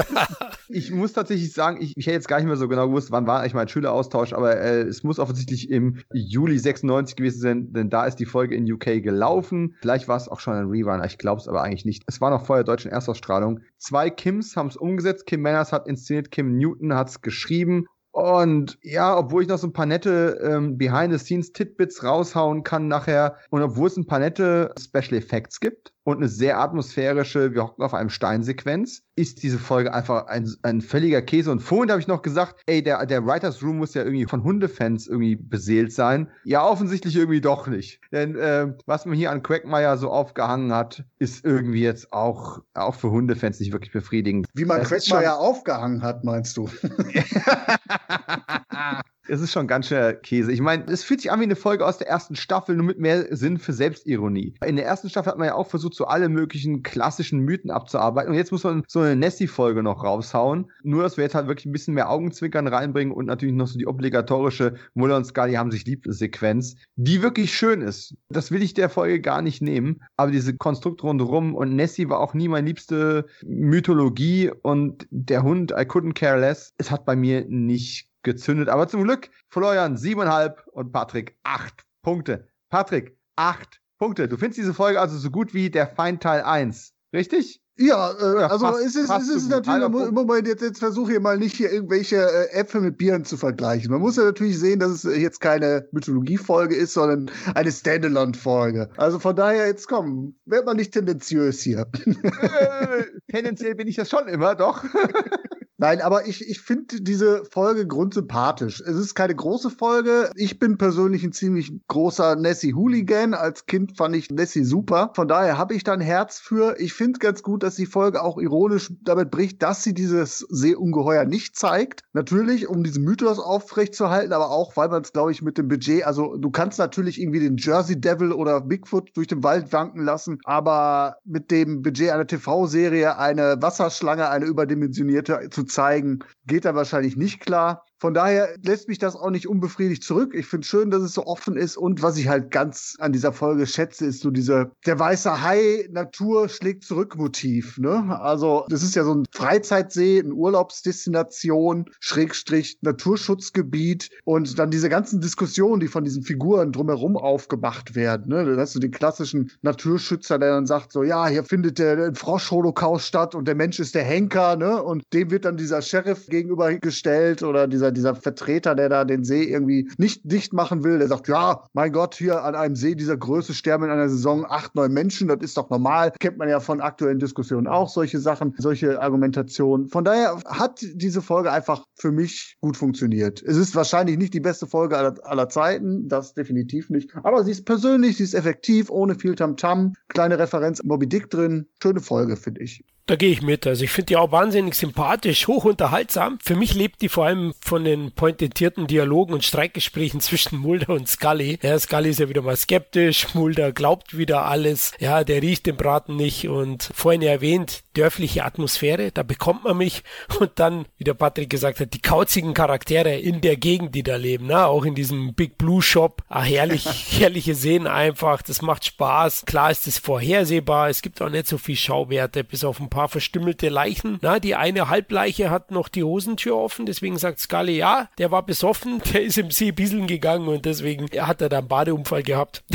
Ich 0.68 0.90
muss 0.90 1.12
tatsächlich 1.12 1.52
sagen, 1.52 1.80
ich, 1.80 1.92
ich 1.96 2.06
hätte 2.06 2.14
jetzt 2.14 2.28
gar 2.28 2.38
nicht 2.38 2.46
mehr 2.46 2.56
so 2.56 2.68
genau 2.68 2.88
gewusst, 2.88 3.10
wann 3.10 3.26
war 3.26 3.40
eigentlich 3.40 3.55
mein 3.55 3.68
Schüleraustausch, 3.68 4.32
aber 4.32 4.56
äh, 4.56 4.82
es 4.82 5.02
muss 5.02 5.18
offensichtlich 5.18 5.70
im 5.70 6.02
Juli 6.12 6.59
96 6.59 7.16
gewesen 7.16 7.40
sein, 7.40 7.72
denn 7.72 7.90
da 7.90 8.06
ist 8.06 8.16
die 8.16 8.26
Folge 8.26 8.55
in 8.55 8.70
UK 8.70 9.02
gelaufen. 9.02 9.76
Vielleicht 9.80 10.09
war 10.09 10.16
es 10.16 10.28
auch 10.28 10.40
schon 10.40 10.55
ein 10.55 10.68
Rerun, 10.68 11.02
ich 11.05 11.18
glaube 11.18 11.40
es 11.40 11.48
aber 11.48 11.62
eigentlich 11.62 11.84
nicht. 11.84 12.02
Es 12.06 12.20
war 12.20 12.30
noch 12.30 12.46
vor 12.46 12.56
der 12.56 12.64
deutschen 12.64 12.90
Erstausstrahlung. 12.90 13.60
Zwei 13.78 14.10
Kims 14.10 14.56
haben 14.56 14.68
es 14.68 14.76
umgesetzt. 14.76 15.26
Kim 15.26 15.42
Manners 15.42 15.72
hat 15.72 15.86
inszeniert, 15.86 16.30
Kim 16.30 16.56
Newton 16.56 16.94
hat 16.94 17.09
es 17.09 17.20
geschrieben 17.20 17.86
und 18.14 18.78
ja, 18.80 19.18
obwohl 19.18 19.42
ich 19.42 19.48
noch 19.48 19.59
so 19.59 19.66
ein 19.66 19.72
paar 19.72 19.86
nette 19.86 20.38
ähm, 20.40 20.78
Behind-the-Scenes-Titbits 20.78 22.05
raushauen 22.05 22.62
kann 22.62 22.86
nachher 22.86 23.38
und 23.51 23.60
obwohl 23.60 23.88
es 23.88 23.96
ein 23.96 24.06
paar 24.06 24.20
nette 24.20 24.72
Special 24.78 25.14
Effects 25.14 25.59
gibt, 25.59 25.92
und 26.05 26.18
eine 26.18 26.28
sehr 26.28 26.60
atmosphärische, 26.60 27.55
wir 27.55 27.64
hocken 27.64 27.82
auf 27.82 27.94
einem 27.94 28.10
Steinsequenz, 28.10 29.02
ist 29.16 29.43
diese 29.43 29.59
Folge 29.59 29.93
einfach 29.93 30.26
ein, 30.26 30.48
ein 30.62 30.82
völliger 30.82 31.22
Käse. 31.22 31.51
Und 31.51 31.60
vorhin 31.60 31.90
habe 31.90 32.01
ich 32.01 32.06
noch 32.06 32.22
gesagt, 32.22 32.60
ey, 32.66 32.82
der, 32.82 33.05
der 33.06 33.26
Writers 33.26 33.62
Room 33.62 33.78
muss 33.78 33.94
ja 33.94 34.02
irgendwie 34.02 34.26
von 34.26 34.44
Hundefans 34.44 35.06
irgendwie 35.06 35.36
beseelt 35.36 35.93
sein. 35.93 36.28
Ja, 36.44 36.66
offensichtlich 36.66 37.16
irgendwie 37.16 37.40
doch 37.40 37.66
nicht. 37.66 38.01
Denn 38.12 38.36
äh, 38.36 38.74
was 38.86 39.06
man 39.06 39.16
hier 39.16 39.31
an 39.31 39.43
Quackmeier 39.43 39.97
so 39.97 40.10
aufgehangen 40.10 40.72
hat, 40.72 41.05
ist 41.18 41.44
irgendwie 41.44 41.82
jetzt 41.82 42.12
auch, 42.12 42.60
auch 42.74 42.94
für 42.94 43.10
Hundefans 43.10 43.59
nicht 43.60 43.72
wirklich 43.72 43.93
befriedigend. 43.93 44.47
Wie 44.55 44.66
man 44.66 44.82
Quackmeier 44.82 45.39
aufgehangen 45.39 46.02
hat, 46.02 46.22
meinst 46.22 46.59
du? 46.59 46.68
Es 49.26 49.40
ist 49.40 49.52
schon 49.52 49.66
ganz 49.66 49.88
schön 49.88 50.20
Käse. 50.22 50.52
Ich 50.52 50.60
meine, 50.60 50.84
es 50.86 51.02
fühlt 51.02 51.20
sich 51.20 51.32
an 51.32 51.40
wie 51.40 51.44
eine 51.44 51.56
Folge 51.56 51.86
aus 51.86 51.98
der 51.98 52.09
ersten 52.09 52.36
Staffel, 52.36 52.76
nur 52.76 52.84
mit 52.84 52.98
mehr 52.98 53.34
Sinn 53.34 53.59
für 53.59 53.72
Selbstironie. 53.72 54.55
In 54.64 54.76
der 54.76 54.84
ersten 54.84 55.09
Staffel 55.09 55.32
hat 55.32 55.38
man 55.38 55.46
ja 55.46 55.55
auch 55.55 55.66
versucht, 55.66 55.94
so 55.94 56.05
alle 56.05 56.28
möglichen 56.28 56.82
klassischen 56.82 57.40
Mythen 57.40 57.70
abzuarbeiten. 57.70 58.30
Und 58.30 58.36
jetzt 58.36 58.52
muss 58.52 58.64
man 58.64 58.84
so 58.86 59.01
eine 59.01 59.16
Nessie-Folge 59.16 59.82
noch 59.82 60.05
raushauen. 60.05 60.70
Nur, 60.82 61.02
dass 61.02 61.16
wir 61.16 61.24
jetzt 61.24 61.34
halt 61.34 61.46
wirklich 61.46 61.66
ein 61.66 61.72
bisschen 61.72 61.94
mehr 61.94 62.10
Augenzwinkern 62.10 62.66
reinbringen 62.66 63.14
und 63.14 63.26
natürlich 63.26 63.55
noch 63.55 63.66
so 63.66 63.78
die 63.78 63.86
obligatorische 63.86 64.74
Muller 64.92 65.16
und 65.16 65.24
Scully 65.24 65.55
haben 65.55 65.70
sich 65.70 65.86
lieb 65.86 66.05
Sequenz, 66.06 66.76
die 66.96 67.22
wirklich 67.22 67.55
schön 67.55 67.80
ist. 67.80 68.14
Das 68.28 68.51
will 68.51 68.62
ich 68.62 68.74
der 68.74 68.90
Folge 68.90 69.20
gar 69.20 69.40
nicht 69.40 69.62
nehmen. 69.62 70.02
Aber 70.16 70.30
diese 70.30 70.56
Konstrukt 70.56 71.02
rundherum 71.02 71.55
und 71.55 71.74
Nessie 71.74 72.09
war 72.10 72.20
auch 72.20 72.34
nie 72.34 72.48
meine 72.48 72.66
liebste 72.66 73.26
Mythologie 73.46 74.51
und 74.62 75.06
der 75.10 75.42
Hund, 75.42 75.70
I 75.70 75.84
couldn't 75.84 76.14
care 76.14 76.38
less. 76.38 76.74
Es 76.76 76.90
hat 76.90 77.05
bei 77.05 77.16
mir 77.16 77.46
nicht 77.48 78.13
gezündet. 78.24 78.68
Aber 78.68 78.88
zum 78.88 79.05
Glück 79.05 79.30
Florian 79.48 79.96
siebeneinhalb 79.96 80.66
und 80.72 80.92
Patrick 80.92 81.38
acht 81.44 81.84
Punkte. 82.02 82.48
Patrick, 82.70 83.16
acht 83.36 83.80
Punkte. 83.98 84.28
Du 84.28 84.36
findest 84.36 84.59
diese 84.59 84.74
Folge 84.74 85.01
also 85.01 85.16
so 85.16 85.30
gut 85.30 85.55
wie 85.55 85.70
der 85.70 85.86
Feind 85.86 86.22
Teil 86.22 86.42
1. 86.42 86.92
Richtig? 87.12 87.60
Ja, 87.76 88.12
äh, 88.12 88.44
also 88.44 88.66
fast, 88.66 88.84
es 88.84 88.94
ist, 88.94 89.10
es 89.10 89.28
ist 89.28 89.48
natürlich, 89.48 89.82
im 89.82 90.14
Moment, 90.14 90.46
jetzt, 90.46 90.62
jetzt 90.62 90.78
versuche 90.78 91.14
ich 91.14 91.20
mal 91.20 91.38
nicht 91.38 91.56
hier 91.56 91.72
irgendwelche 91.72 92.16
äh, 92.16 92.60
Äpfel 92.60 92.80
mit 92.80 92.98
Bieren 92.98 93.24
zu 93.24 93.36
vergleichen. 93.36 93.90
Man 93.90 94.01
muss 94.01 94.16
ja 94.16 94.22
natürlich 94.22 94.60
sehen, 94.60 94.78
dass 94.78 95.05
es 95.05 95.16
jetzt 95.16 95.40
keine 95.40 95.88
Mythologie-Folge 95.90 96.76
ist, 96.76 96.94
sondern 96.94 97.30
eine 97.55 97.72
Standalone-Folge. 97.72 98.90
Also 98.96 99.18
von 99.18 99.34
daher, 99.34 99.66
jetzt 99.66 99.88
komm, 99.88 100.36
wird 100.44 100.66
man 100.66 100.76
nicht 100.76 100.92
tendenziös 100.92 101.60
hier. 101.62 101.86
Äh, 102.44 103.05
tendenziell 103.28 103.74
bin 103.74 103.88
ich 103.88 103.96
das 103.96 104.10
schon 104.10 104.28
immer, 104.28 104.55
doch. 104.55 104.84
Nein, 105.85 106.01
aber 106.01 106.27
ich, 106.27 106.48
ich 106.48 106.62
finde 106.62 107.02
diese 107.02 107.44
Folge 107.44 107.86
grundsympathisch. 107.86 108.81
Es 108.81 108.97
ist 108.97 109.15
keine 109.15 109.35
große 109.35 109.69
Folge. 109.69 110.31
Ich 110.35 110.59
bin 110.59 110.78
persönlich 110.78 111.24
ein 111.24 111.32
ziemlich 111.32 111.74
großer 111.89 112.36
Nessie-Hooligan. 112.36 113.35
Als 113.35 113.66
Kind 113.66 113.98
fand 113.98 114.16
ich 114.16 114.31
Nessie 114.31 114.65
super. 114.65 115.12
Von 115.15 115.28
daher 115.28 115.59
habe 115.59 115.74
ich 115.74 115.85
da 115.85 115.93
ein 115.93 116.01
Herz 116.01 116.39
für. 116.39 116.81
Ich 116.81 116.94
finde 116.94 117.19
ganz 117.19 117.43
gut, 117.43 117.62
dass 117.62 117.74
die 117.74 117.85
Folge 117.85 118.23
auch 118.23 118.39
ironisch 118.39 118.94
damit 119.02 119.31
bricht, 119.31 119.62
dass 119.62 119.82
sie 119.82 119.93
dieses 119.93 120.39
Seeungeheuer 120.48 121.27
nicht 121.27 121.55
zeigt. 121.55 122.01
Natürlich, 122.15 122.66
um 122.66 122.82
diesen 122.82 123.05
Mythos 123.05 123.39
aufrechtzuerhalten, 123.39 124.32
aber 124.32 124.52
auch, 124.52 124.78
weil 124.78 124.89
man 124.89 125.02
es, 125.02 125.12
glaube 125.12 125.32
ich, 125.32 125.43
mit 125.43 125.59
dem 125.59 125.69
Budget, 125.69 126.06
also 126.06 126.39
du 126.39 126.51
kannst 126.51 126.78
natürlich 126.78 127.20
irgendwie 127.20 127.40
den 127.40 127.59
Jersey 127.59 128.01
Devil 128.01 128.32
oder 128.32 128.62
Bigfoot 128.62 129.11
durch 129.15 129.27
den 129.27 129.43
Wald 129.43 129.70
wanken 129.74 130.02
lassen, 130.02 130.39
aber 130.44 131.16
mit 131.27 131.51
dem 131.51 131.82
Budget 131.82 132.09
einer 132.09 132.27
TV-Serie 132.27 133.19
eine 133.19 133.61
Wasserschlange, 133.61 134.31
eine 134.31 134.47
überdimensionierte 134.47 135.51
zu 135.51 135.73
zeigen, 135.74 136.20
geht 136.46 136.64
da 136.64 136.74
wahrscheinlich 136.74 137.16
nicht 137.16 137.40
klar. 137.40 137.84
Von 137.98 138.14
daher 138.14 138.54
lässt 138.62 138.88
mich 138.88 138.98
das 138.98 139.16
auch 139.16 139.30
nicht 139.30 139.48
unbefriedigt 139.48 140.02
zurück. 140.02 140.34
Ich 140.34 140.46
finde 140.46 140.66
schön, 140.66 140.90
dass 140.90 141.02
es 141.02 141.14
so 141.14 141.26
offen 141.26 141.56
ist. 141.56 141.76
Und 141.76 142.02
was 142.02 142.16
ich 142.16 142.28
halt 142.28 142.50
ganz 142.50 142.96
an 142.98 143.12
dieser 143.12 143.32
Folge 143.32 143.66
schätze, 143.66 144.06
ist 144.06 144.20
so 144.20 144.30
diese, 144.30 144.72
der 144.86 144.98
weiße 144.98 145.42
Hai, 145.42 145.88
Natur 145.90 146.48
schlägt 146.48 146.84
zurück 146.84 147.16
Motiv. 147.16 147.78
Ne? 147.78 148.18
Also, 148.20 148.66
das 148.68 148.82
ist 148.82 148.94
ja 148.94 149.04
so 149.04 149.14
ein 149.14 149.24
Freizeitsee, 149.30 150.20
eine 150.20 150.34
Urlaubsdestination, 150.34 151.86
Schrägstrich, 152.00 152.78
Naturschutzgebiet 152.82 154.10
und 154.24 154.58
dann 154.58 154.70
diese 154.70 154.88
ganzen 154.88 155.20
Diskussionen, 155.20 155.80
die 155.80 155.88
von 155.88 156.04
diesen 156.04 156.22
Figuren 156.22 156.72
drumherum 156.72 157.16
aufgemacht 157.16 157.94
werden. 157.94 158.28
Ne? 158.28 158.44
Da 158.44 158.60
hast 158.60 158.74
du 158.74 158.80
den 158.80 158.90
klassischen 158.90 159.50
Naturschützer, 159.62 160.38
der 160.38 160.50
dann 160.50 160.66
sagt 160.66 160.92
so, 160.92 161.02
ja, 161.02 161.26
hier 161.26 161.44
findet 161.44 161.78
der 161.78 162.14
Frosch-Holocaust 162.14 163.06
statt 163.06 163.34
und 163.34 163.46
der 163.46 163.54
Mensch 163.54 163.78
ist 163.78 163.94
der 163.94 164.04
Henker, 164.04 164.56
ne? 164.56 164.82
Und 164.82 165.04
dem 165.12 165.30
wird 165.30 165.44
dann 165.44 165.56
dieser 165.56 165.82
Sheriff 165.82 166.26
gegenübergestellt 166.26 167.42
oder 167.42 167.66
dieser, 167.66 167.84
dieser 167.93 168.15
Vertreter, 168.15 168.74
der 168.74 168.89
da 168.89 169.05
den 169.05 169.24
See 169.24 169.44
irgendwie 169.44 169.90
nicht 169.98 170.20
dicht 170.24 170.52
machen 170.52 170.85
will, 170.85 170.98
der 170.98 171.09
sagt, 171.09 171.28
ja, 171.28 171.65
mein 171.73 171.93
Gott, 171.93 172.15
hier 172.15 172.43
an 172.44 172.55
einem 172.55 172.77
See 172.77 172.94
dieser 172.94 173.16
Größe 173.16 173.55
sterben 173.55 173.85
in 173.85 173.90
einer 173.90 174.09
Saison 174.09 174.47
acht, 174.48 174.74
neun 174.74 174.93
Menschen, 174.93 175.28
das 175.28 175.39
ist 175.40 175.56
doch 175.56 175.70
normal. 175.70 176.12
Kennt 176.19 176.39
man 176.39 176.48
ja 176.48 176.61
von 176.61 176.81
aktuellen 176.81 177.19
Diskussionen 177.19 177.66
auch 177.66 177.89
solche 177.89 178.19
Sachen, 178.19 178.55
solche 178.59 179.01
Argumentationen. 179.01 179.89
Von 179.89 180.05
daher 180.05 180.39
hat 180.47 180.81
diese 180.94 181.23
Folge 181.23 181.52
einfach 181.52 181.85
für 181.97 182.12
mich 182.12 182.56
gut 182.61 182.77
funktioniert. 182.77 183.43
Es 183.43 183.56
ist 183.56 183.74
wahrscheinlich 183.74 184.19
nicht 184.19 184.35
die 184.35 184.40
beste 184.40 184.66
Folge 184.66 184.97
aller, 184.97 185.15
aller 185.23 185.48
Zeiten, 185.48 186.09
das 186.09 186.35
definitiv 186.35 186.90
nicht. 186.90 187.11
Aber 187.23 187.44
sie 187.44 187.52
ist 187.52 187.65
persönlich, 187.65 188.16
sie 188.16 188.24
ist 188.24 188.35
effektiv, 188.35 188.90
ohne 188.90 189.15
viel 189.15 189.35
Tamtam. 189.35 189.78
-Tam. 189.78 189.93
Kleine 190.09 190.39
Referenz 190.39 190.82
Moby 190.85 191.09
Dick 191.09 191.31
drin. 191.31 191.66
Schöne 191.82 192.01
Folge, 192.01 192.36
finde 192.36 192.62
ich. 192.62 192.85
Da 193.06 193.16
gehe 193.16 193.31
ich 193.31 193.43
mit. 193.43 193.66
Also 193.66 193.85
ich 193.85 193.90
finde 193.90 194.06
die 194.06 194.16
auch 194.16 194.32
wahnsinnig 194.32 194.74
sympathisch, 194.76 195.47
hoch 195.47 195.64
unterhaltsam. 195.66 196.39
Für 196.43 196.56
mich 196.56 196.74
lebt 196.74 197.02
die 197.02 197.10
vor 197.10 197.26
allem 197.26 197.52
von 197.60 197.85
den 197.85 198.12
pointentierten 198.12 198.86
Dialogen 198.86 199.35
und 199.35 199.44
Streitgesprächen 199.44 200.20
zwischen 200.20 200.56
Mulder 200.56 200.94
und 200.94 201.06
Scully. 201.06 201.59
Ja, 201.60 201.78
Scully 201.78 202.09
ist 202.09 202.20
ja 202.20 202.31
wieder 202.31 202.40
mal 202.40 202.56
skeptisch, 202.56 203.35
Mulder 203.35 203.72
glaubt 203.72 204.16
wieder 204.16 204.47
alles. 204.47 204.93
Ja, 205.01 205.22
der 205.22 205.43
riecht 205.43 205.66
den 205.66 205.76
Braten 205.76 206.16
nicht 206.16 206.48
und 206.48 206.89
vorhin 206.94 207.20
erwähnt, 207.20 207.82
dörfliche 207.93 208.44
Atmosphäre, 208.44 209.12
da 209.12 209.22
bekommt 209.22 209.64
man 209.64 209.76
mich. 209.76 210.02
Und 210.40 210.52
dann, 210.56 210.86
wie 210.97 211.05
der 211.05 211.14
Patrick 211.14 211.51
gesagt 211.51 211.81
hat, 211.81 211.93
die 211.93 212.01
kauzigen 212.01 212.55
Charaktere 212.55 213.18
in 213.18 213.43
der 213.43 213.59
Gegend, 213.59 213.94
die 213.94 214.02
da 214.02 214.16
leben. 214.16 214.47
Ne? 214.47 214.64
Auch 214.64 214.85
in 214.86 214.94
diesem 214.94 215.35
Big 215.35 215.59
Blue 215.59 215.82
Shop. 215.82 216.22
Ah, 216.28 216.43
herrlich, 216.43 216.86
herrliche 217.18 217.55
Szenen 217.55 217.86
einfach. 217.86 218.40
Das 218.40 218.62
macht 218.62 218.86
Spaß. 218.86 219.44
Klar 219.44 219.70
ist 219.70 219.86
es 219.86 219.98
vorhersehbar. 219.98 220.89
Es 220.89 221.02
gibt 221.02 221.20
auch 221.20 221.28
nicht 221.28 221.47
so 221.47 221.59
viel 221.59 221.76
Schauwerte, 221.76 222.44
bis 222.44 222.64
auf 222.64 222.81
ein 222.81 222.89
paar 222.94 223.08
verstümmelte 223.08 223.68
Leichen. 223.68 224.18
Na, 224.22 224.38
die 224.38 224.54
eine 224.54 224.88
Halbleiche 224.88 225.50
hat 225.50 225.72
noch 225.72 225.88
die 225.88 226.04
Hosentür 226.04 226.56
offen, 226.56 226.86
deswegen 226.86 227.18
sagt 227.18 227.40
Scully, 227.40 227.76
ja, 227.76 228.08
der 228.18 228.30
war 228.30 228.46
besoffen, 228.46 229.02
der 229.12 229.22
ist 229.22 229.36
im 229.36 229.50
See 229.50 229.72
bisseln 229.72 230.06
gegangen 230.06 230.48
und 230.48 230.64
deswegen 230.64 231.08
hat 231.18 231.42
er 231.42 231.48
da 231.48 231.58
einen 231.58 231.68
Badeunfall 231.68 232.22
gehabt. 232.22 232.62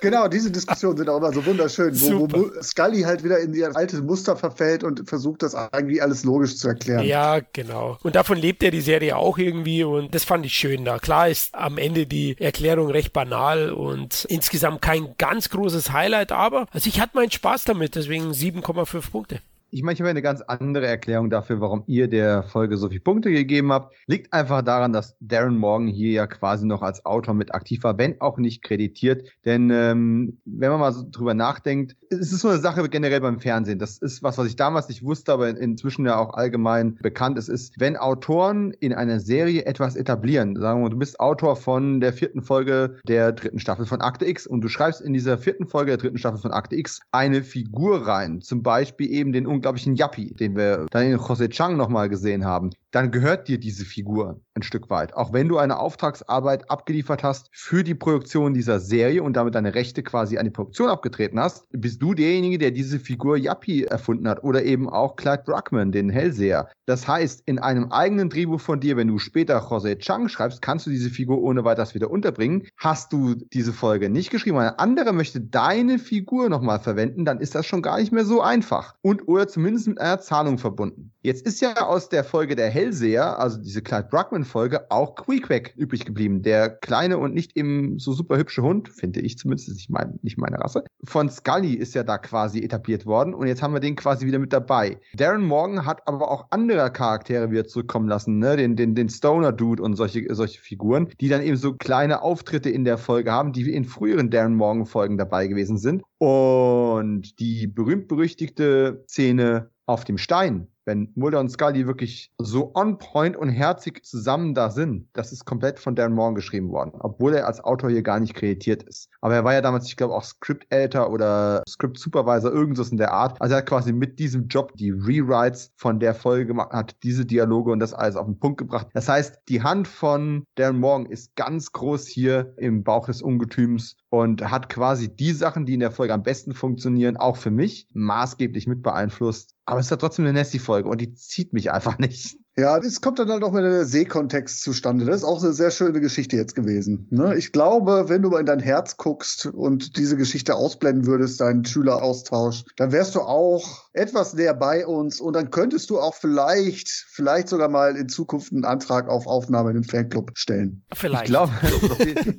Genau, 0.00 0.28
diese 0.28 0.52
Diskussionen 0.52 0.98
sind 0.98 1.08
auch 1.08 1.16
immer 1.16 1.32
so 1.32 1.44
wunderschön, 1.44 2.00
wo, 2.00 2.28
wo, 2.30 2.62
Scully 2.62 3.02
halt 3.02 3.24
wieder 3.24 3.40
in 3.40 3.54
ihr 3.54 3.74
altes 3.74 4.00
Muster 4.02 4.36
verfällt 4.36 4.84
und 4.84 5.08
versucht, 5.08 5.42
das 5.42 5.54
irgendwie 5.54 6.00
alles 6.00 6.22
logisch 6.22 6.56
zu 6.58 6.68
erklären. 6.68 7.04
Ja, 7.04 7.40
genau. 7.52 7.98
Und 8.02 8.14
davon 8.14 8.38
lebt 8.38 8.62
ja 8.62 8.70
die 8.70 8.82
Serie 8.82 9.16
auch 9.16 9.38
irgendwie 9.38 9.82
und 9.82 10.14
das 10.14 10.22
fand 10.22 10.46
ich 10.46 10.52
schön 10.52 10.84
da. 10.84 10.98
Klar 10.98 11.28
ist 11.28 11.54
am 11.54 11.76
Ende 11.76 12.06
die 12.06 12.36
Erklärung 12.38 12.90
recht 12.90 13.12
banal 13.12 13.70
und 13.72 14.26
insgesamt 14.28 14.82
kein 14.82 15.14
ganz 15.18 15.50
großes 15.50 15.92
Highlight, 15.92 16.30
aber 16.30 16.66
also 16.70 16.88
ich 16.88 17.00
hatte 17.00 17.16
meinen 17.16 17.30
Spaß 17.32 17.64
damit, 17.64 17.94
deswegen 17.94 18.30
7,5 18.30 19.10
Punkte. 19.10 19.35
Ich 19.70 19.82
meine, 19.82 19.94
ich 19.94 20.00
habe 20.00 20.10
eine 20.10 20.22
ganz 20.22 20.42
andere 20.42 20.86
Erklärung 20.86 21.28
dafür, 21.28 21.60
warum 21.60 21.82
ihr 21.86 22.08
der 22.08 22.44
Folge 22.44 22.76
so 22.76 22.88
viele 22.88 23.00
Punkte 23.00 23.32
gegeben 23.32 23.72
habt. 23.72 23.94
Liegt 24.06 24.32
einfach 24.32 24.62
daran, 24.62 24.92
dass 24.92 25.16
Darren 25.20 25.58
Morgan 25.58 25.88
hier 25.88 26.12
ja 26.12 26.26
quasi 26.28 26.64
noch 26.66 26.82
als 26.82 27.04
Autor 27.04 27.34
mit 27.34 27.52
aktiv 27.52 27.82
war, 27.82 27.98
wenn 27.98 28.20
auch 28.20 28.38
nicht 28.38 28.62
kreditiert. 28.62 29.28
Denn 29.44 29.70
ähm, 29.70 30.38
wenn 30.44 30.70
man 30.70 30.78
mal 30.78 30.92
so 30.92 31.04
drüber 31.10 31.34
nachdenkt, 31.34 31.96
es 32.10 32.32
ist 32.32 32.40
so 32.40 32.48
eine 32.48 32.58
Sache 32.58 32.88
generell 32.88 33.20
beim 33.20 33.40
Fernsehen. 33.40 33.80
Das 33.80 33.98
ist 33.98 34.22
was, 34.22 34.38
was 34.38 34.46
ich 34.46 34.54
damals 34.54 34.88
nicht 34.88 35.02
wusste, 35.02 35.32
aber 35.32 35.48
inzwischen 35.48 36.06
ja 36.06 36.16
auch 36.16 36.34
allgemein 36.34 36.94
bekannt 37.02 37.36
ist, 37.36 37.48
ist, 37.48 37.74
wenn 37.78 37.96
Autoren 37.96 38.70
in 38.70 38.92
einer 38.92 39.18
Serie 39.18 39.66
etwas 39.66 39.96
etablieren, 39.96 40.54
sagen 40.54 40.82
wir, 40.82 40.90
du 40.90 40.98
bist 40.98 41.18
Autor 41.18 41.56
von 41.56 42.00
der 42.00 42.12
vierten 42.12 42.42
Folge 42.42 42.98
der 43.08 43.32
dritten 43.32 43.58
Staffel 43.58 43.86
von 43.86 44.00
Akte 44.00 44.26
X 44.26 44.46
und 44.46 44.60
du 44.60 44.68
schreibst 44.68 45.00
in 45.00 45.12
dieser 45.12 45.38
vierten 45.38 45.66
Folge 45.66 45.90
der 45.90 45.98
dritten 45.98 46.18
Staffel 46.18 46.38
von 46.38 46.52
Akte 46.52 46.76
X 46.76 47.00
eine 47.10 47.42
Figur 47.42 48.06
rein, 48.06 48.40
zum 48.40 48.62
Beispiel 48.62 49.10
eben 49.10 49.32
den 49.32 49.46
unglaublichen 49.56 49.96
Yappi, 49.96 50.34
den 50.34 50.56
wir 50.56 50.86
dann 50.90 51.06
in 51.06 51.18
Jose 51.18 51.48
Chang 51.48 51.76
nochmal 51.76 52.08
gesehen 52.08 52.44
haben, 52.44 52.70
dann 52.96 53.10
gehört 53.10 53.46
dir 53.46 53.60
diese 53.60 53.84
Figur 53.84 54.40
ein 54.54 54.62
Stück 54.62 54.88
weit. 54.88 55.12
Auch 55.12 55.34
wenn 55.34 55.48
du 55.48 55.58
eine 55.58 55.78
Auftragsarbeit 55.78 56.70
abgeliefert 56.70 57.22
hast 57.22 57.50
für 57.52 57.84
die 57.84 57.94
Produktion 57.94 58.54
dieser 58.54 58.80
Serie 58.80 59.22
und 59.22 59.34
damit 59.34 59.54
deine 59.54 59.74
Rechte 59.74 60.02
quasi 60.02 60.38
an 60.38 60.46
die 60.46 60.50
Produktion 60.50 60.88
abgetreten 60.88 61.38
hast, 61.38 61.66
bist 61.72 62.00
du 62.00 62.14
derjenige, 62.14 62.56
der 62.56 62.70
diese 62.70 62.98
Figur 62.98 63.36
Yappi 63.36 63.84
erfunden 63.84 64.26
hat 64.26 64.42
oder 64.42 64.64
eben 64.64 64.88
auch 64.88 65.16
Clyde 65.16 65.42
Bruckman, 65.44 65.92
den 65.92 66.08
Hellseher. 66.08 66.70
Das 66.86 67.06
heißt, 67.06 67.42
in 67.44 67.58
einem 67.58 67.92
eigenen 67.92 68.30
Drehbuch 68.30 68.62
von 68.62 68.80
dir, 68.80 68.96
wenn 68.96 69.08
du 69.08 69.18
später 69.18 69.62
Jose 69.68 69.98
Chang 69.98 70.30
schreibst, 70.30 70.62
kannst 70.62 70.86
du 70.86 70.90
diese 70.90 71.10
Figur 71.10 71.42
ohne 71.42 71.64
weiteres 71.64 71.94
wieder 71.94 72.10
unterbringen. 72.10 72.66
Hast 72.78 73.12
du 73.12 73.34
diese 73.34 73.74
Folge 73.74 74.08
nicht 74.08 74.30
geschrieben, 74.30 74.56
ein 74.56 74.78
anderer 74.78 75.12
möchte 75.12 75.42
deine 75.42 75.98
Figur 75.98 76.48
nochmal 76.48 76.80
verwenden, 76.80 77.26
dann 77.26 77.40
ist 77.40 77.54
das 77.54 77.66
schon 77.66 77.82
gar 77.82 77.98
nicht 77.98 78.12
mehr 78.12 78.24
so 78.24 78.40
einfach. 78.40 78.94
Und 79.02 79.28
oder 79.28 79.48
zumindest 79.48 79.86
mit 79.86 80.00
einer 80.00 80.18
Zahlung 80.18 80.56
verbunden. 80.56 81.12
Jetzt 81.26 81.44
ist 81.44 81.60
ja 81.60 81.74
aus 81.88 82.08
der 82.08 82.22
Folge 82.22 82.54
der 82.54 82.70
Hellseher, 82.70 83.40
also 83.40 83.60
diese 83.60 83.82
Clyde 83.82 84.06
Bruckman-Folge, 84.12 84.92
auch 84.92 85.16
Queequeg 85.16 85.74
übrig 85.76 86.04
geblieben. 86.04 86.42
Der 86.42 86.70
kleine 86.70 87.18
und 87.18 87.34
nicht 87.34 87.56
eben 87.56 87.98
so 87.98 88.12
super 88.12 88.36
hübsche 88.36 88.62
Hund, 88.62 88.88
finde 88.88 89.18
ich 89.22 89.36
zumindest, 89.36 89.68
ist 89.68 89.74
nicht, 89.74 89.90
mein, 89.90 90.20
nicht 90.22 90.38
meine 90.38 90.60
Rasse. 90.60 90.84
Von 91.02 91.28
Scully 91.28 91.74
ist 91.74 91.96
ja 91.96 92.04
da 92.04 92.18
quasi 92.18 92.62
etabliert 92.62 93.06
worden 93.06 93.34
und 93.34 93.48
jetzt 93.48 93.60
haben 93.60 93.74
wir 93.74 93.80
den 93.80 93.96
quasi 93.96 94.24
wieder 94.24 94.38
mit 94.38 94.52
dabei. 94.52 95.00
Darren 95.14 95.44
Morgan 95.44 95.84
hat 95.84 96.06
aber 96.06 96.30
auch 96.30 96.46
andere 96.50 96.92
Charaktere 96.92 97.50
wieder 97.50 97.66
zurückkommen 97.66 98.08
lassen, 98.08 98.38
ne? 98.38 98.56
den, 98.56 98.76
den, 98.76 98.94
den 98.94 99.08
Stoner-Dude 99.08 99.82
und 99.82 99.96
solche, 99.96 100.32
solche 100.32 100.60
Figuren, 100.60 101.08
die 101.20 101.26
dann 101.26 101.42
eben 101.42 101.56
so 101.56 101.74
kleine 101.74 102.22
Auftritte 102.22 102.70
in 102.70 102.84
der 102.84 102.98
Folge 102.98 103.32
haben, 103.32 103.52
die 103.52 103.68
in 103.72 103.84
früheren 103.84 104.30
Darren 104.30 104.54
Morgan-Folgen 104.54 105.18
dabei 105.18 105.48
gewesen 105.48 105.76
sind. 105.76 106.04
Und 106.18 107.40
die 107.40 107.66
berühmt-berüchtigte 107.66 109.02
Szene 109.08 109.70
auf 109.86 110.04
dem 110.04 110.18
Stein, 110.18 110.68
wenn 110.86 111.12
Mulder 111.14 111.40
und 111.40 111.50
Scully 111.50 111.86
wirklich 111.86 112.32
so 112.38 112.72
on 112.74 112.98
point 112.98 113.36
und 113.36 113.48
herzig 113.48 114.06
zusammen 114.06 114.54
da 114.54 114.70
sind, 114.70 115.08
das 115.12 115.32
ist 115.32 115.44
komplett 115.44 115.78
von 115.78 115.94
Darren 115.94 116.14
Morgan 116.14 116.36
geschrieben 116.36 116.70
worden, 116.70 116.92
obwohl 117.00 117.34
er 117.34 117.46
als 117.46 117.60
Autor 117.62 117.90
hier 117.90 118.02
gar 118.02 118.20
nicht 118.20 118.34
kreditiert 118.34 118.84
ist. 118.84 119.10
Aber 119.20 119.34
er 119.34 119.44
war 119.44 119.52
ja 119.52 119.60
damals, 119.60 119.86
ich 119.86 119.96
glaube, 119.96 120.14
auch 120.14 120.22
Script-Editor 120.22 121.10
oder 121.10 121.62
Script-Supervisor, 121.68 122.52
irgendwas 122.52 122.90
in 122.90 122.96
der 122.96 123.12
Art. 123.12 123.40
Also 123.40 123.54
er 123.54 123.58
hat 123.58 123.66
quasi 123.66 123.92
mit 123.92 124.18
diesem 124.18 124.46
Job 124.46 124.72
die 124.76 124.90
Rewrites 124.90 125.72
von 125.76 125.98
der 125.98 126.14
Folge 126.14 126.46
gemacht, 126.46 126.72
hat 126.72 126.96
diese 127.02 127.26
Dialoge 127.26 127.72
und 127.72 127.80
das 127.80 127.92
alles 127.92 128.16
auf 128.16 128.26
den 128.26 128.38
Punkt 128.38 128.58
gebracht. 128.58 128.86
Das 128.94 129.08
heißt, 129.08 129.40
die 129.48 129.62
Hand 129.62 129.88
von 129.88 130.44
Darren 130.54 130.78
Morgan 130.78 131.06
ist 131.06 131.34
ganz 131.34 131.72
groß 131.72 132.06
hier 132.06 132.54
im 132.56 132.84
Bauch 132.84 133.06
des 133.06 133.22
Ungetüms 133.22 133.96
und 134.08 134.48
hat 134.48 134.68
quasi 134.68 135.14
die 135.14 135.32
Sachen, 135.32 135.66
die 135.66 135.74
in 135.74 135.80
der 135.80 135.90
Folge 135.90 136.14
am 136.14 136.22
besten 136.22 136.54
funktionieren, 136.54 137.16
auch 137.16 137.36
für 137.36 137.50
mich 137.50 137.88
maßgeblich 137.92 138.68
mit 138.68 138.82
beeinflusst. 138.82 139.56
Aber 139.68 139.80
es 139.80 139.86
ist 139.86 139.90
ja 139.90 139.96
trotzdem 139.96 140.24
eine 140.24 140.32
Nessie-Folge 140.34 140.75
und 140.84 141.00
die 141.00 141.14
zieht 141.14 141.52
mich 141.52 141.70
einfach 141.70 141.98
nicht. 141.98 142.36
Ja, 142.58 142.80
das 142.80 143.02
kommt 143.02 143.18
dann 143.18 143.28
halt 143.28 143.42
auch 143.42 143.52
mit 143.52 143.64
der 143.64 143.84
Seekontext 143.84 144.62
zustande. 144.62 145.04
Das 145.04 145.16
ist 145.16 145.24
auch 145.24 145.42
eine 145.42 145.52
sehr 145.52 145.70
schöne 145.70 146.00
Geschichte 146.00 146.36
jetzt 146.36 146.54
gewesen. 146.54 147.06
Ne? 147.10 147.36
Ich 147.36 147.52
glaube, 147.52 148.08
wenn 148.08 148.22
du 148.22 148.30
mal 148.30 148.40
in 148.40 148.46
dein 148.46 148.60
Herz 148.60 148.96
guckst 148.96 149.44
und 149.44 149.98
diese 149.98 150.16
Geschichte 150.16 150.54
ausblenden 150.54 151.04
würdest, 151.04 151.40
deinen 151.42 151.66
Schüleraustausch, 151.66 152.64
dann 152.76 152.92
wärst 152.92 153.14
du 153.14 153.20
auch 153.20 153.85
etwas 153.96 154.34
näher 154.34 154.54
bei 154.54 154.86
uns 154.86 155.20
und 155.20 155.34
dann 155.34 155.50
könntest 155.50 155.90
du 155.90 155.98
auch 155.98 156.14
vielleicht, 156.14 156.88
vielleicht 156.88 157.48
sogar 157.48 157.68
mal 157.68 157.96
in 157.96 158.08
Zukunft 158.08 158.52
einen 158.52 158.64
Antrag 158.64 159.08
auf 159.08 159.26
Aufnahme 159.26 159.70
in 159.70 159.76
den 159.76 159.84
Fanclub 159.84 160.30
stellen. 160.34 160.84
Vielleicht. 160.92 161.24
Ich 161.24 161.30
glaube, 161.30 161.52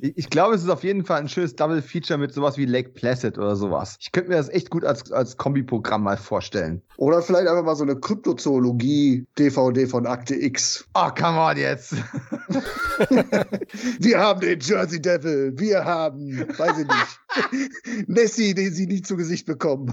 ich 0.00 0.30
glaube, 0.30 0.54
es 0.54 0.62
ist 0.62 0.70
auf 0.70 0.84
jeden 0.84 1.04
Fall 1.04 1.20
ein 1.20 1.28
schönes 1.28 1.56
Double 1.56 1.82
Feature 1.82 2.18
mit 2.18 2.32
sowas 2.32 2.56
wie 2.56 2.64
Lake 2.64 2.90
Placid 2.90 3.38
oder 3.38 3.56
sowas. 3.56 3.96
Ich 4.00 4.12
könnte 4.12 4.30
mir 4.30 4.36
das 4.36 4.48
echt 4.48 4.70
gut 4.70 4.84
als, 4.84 5.10
als 5.12 5.36
Kombiprogramm 5.36 6.02
mal 6.02 6.16
vorstellen. 6.16 6.82
Oder 6.96 7.22
vielleicht 7.22 7.48
einfach 7.48 7.64
mal 7.64 7.76
so 7.76 7.84
eine 7.84 7.96
Kryptozoologie-DVD 7.96 9.86
von 9.86 10.06
Akte 10.06 10.34
X. 10.34 10.86
Oh, 10.94 11.08
come 11.16 11.38
on 11.38 11.56
jetzt. 11.56 11.94
wir 13.98 14.18
haben 14.18 14.40
den 14.40 14.60
Jersey 14.60 15.00
Devil. 15.00 15.52
Wir 15.56 15.84
haben, 15.84 16.46
weiß 16.56 16.78
ich 16.78 16.86
nicht, 16.86 17.18
Nessie, 18.08 18.54
den 18.54 18.72
sie 18.72 18.86
nie 18.86 19.02
zu 19.02 19.16
Gesicht 19.16 19.46
bekommen. 19.46 19.92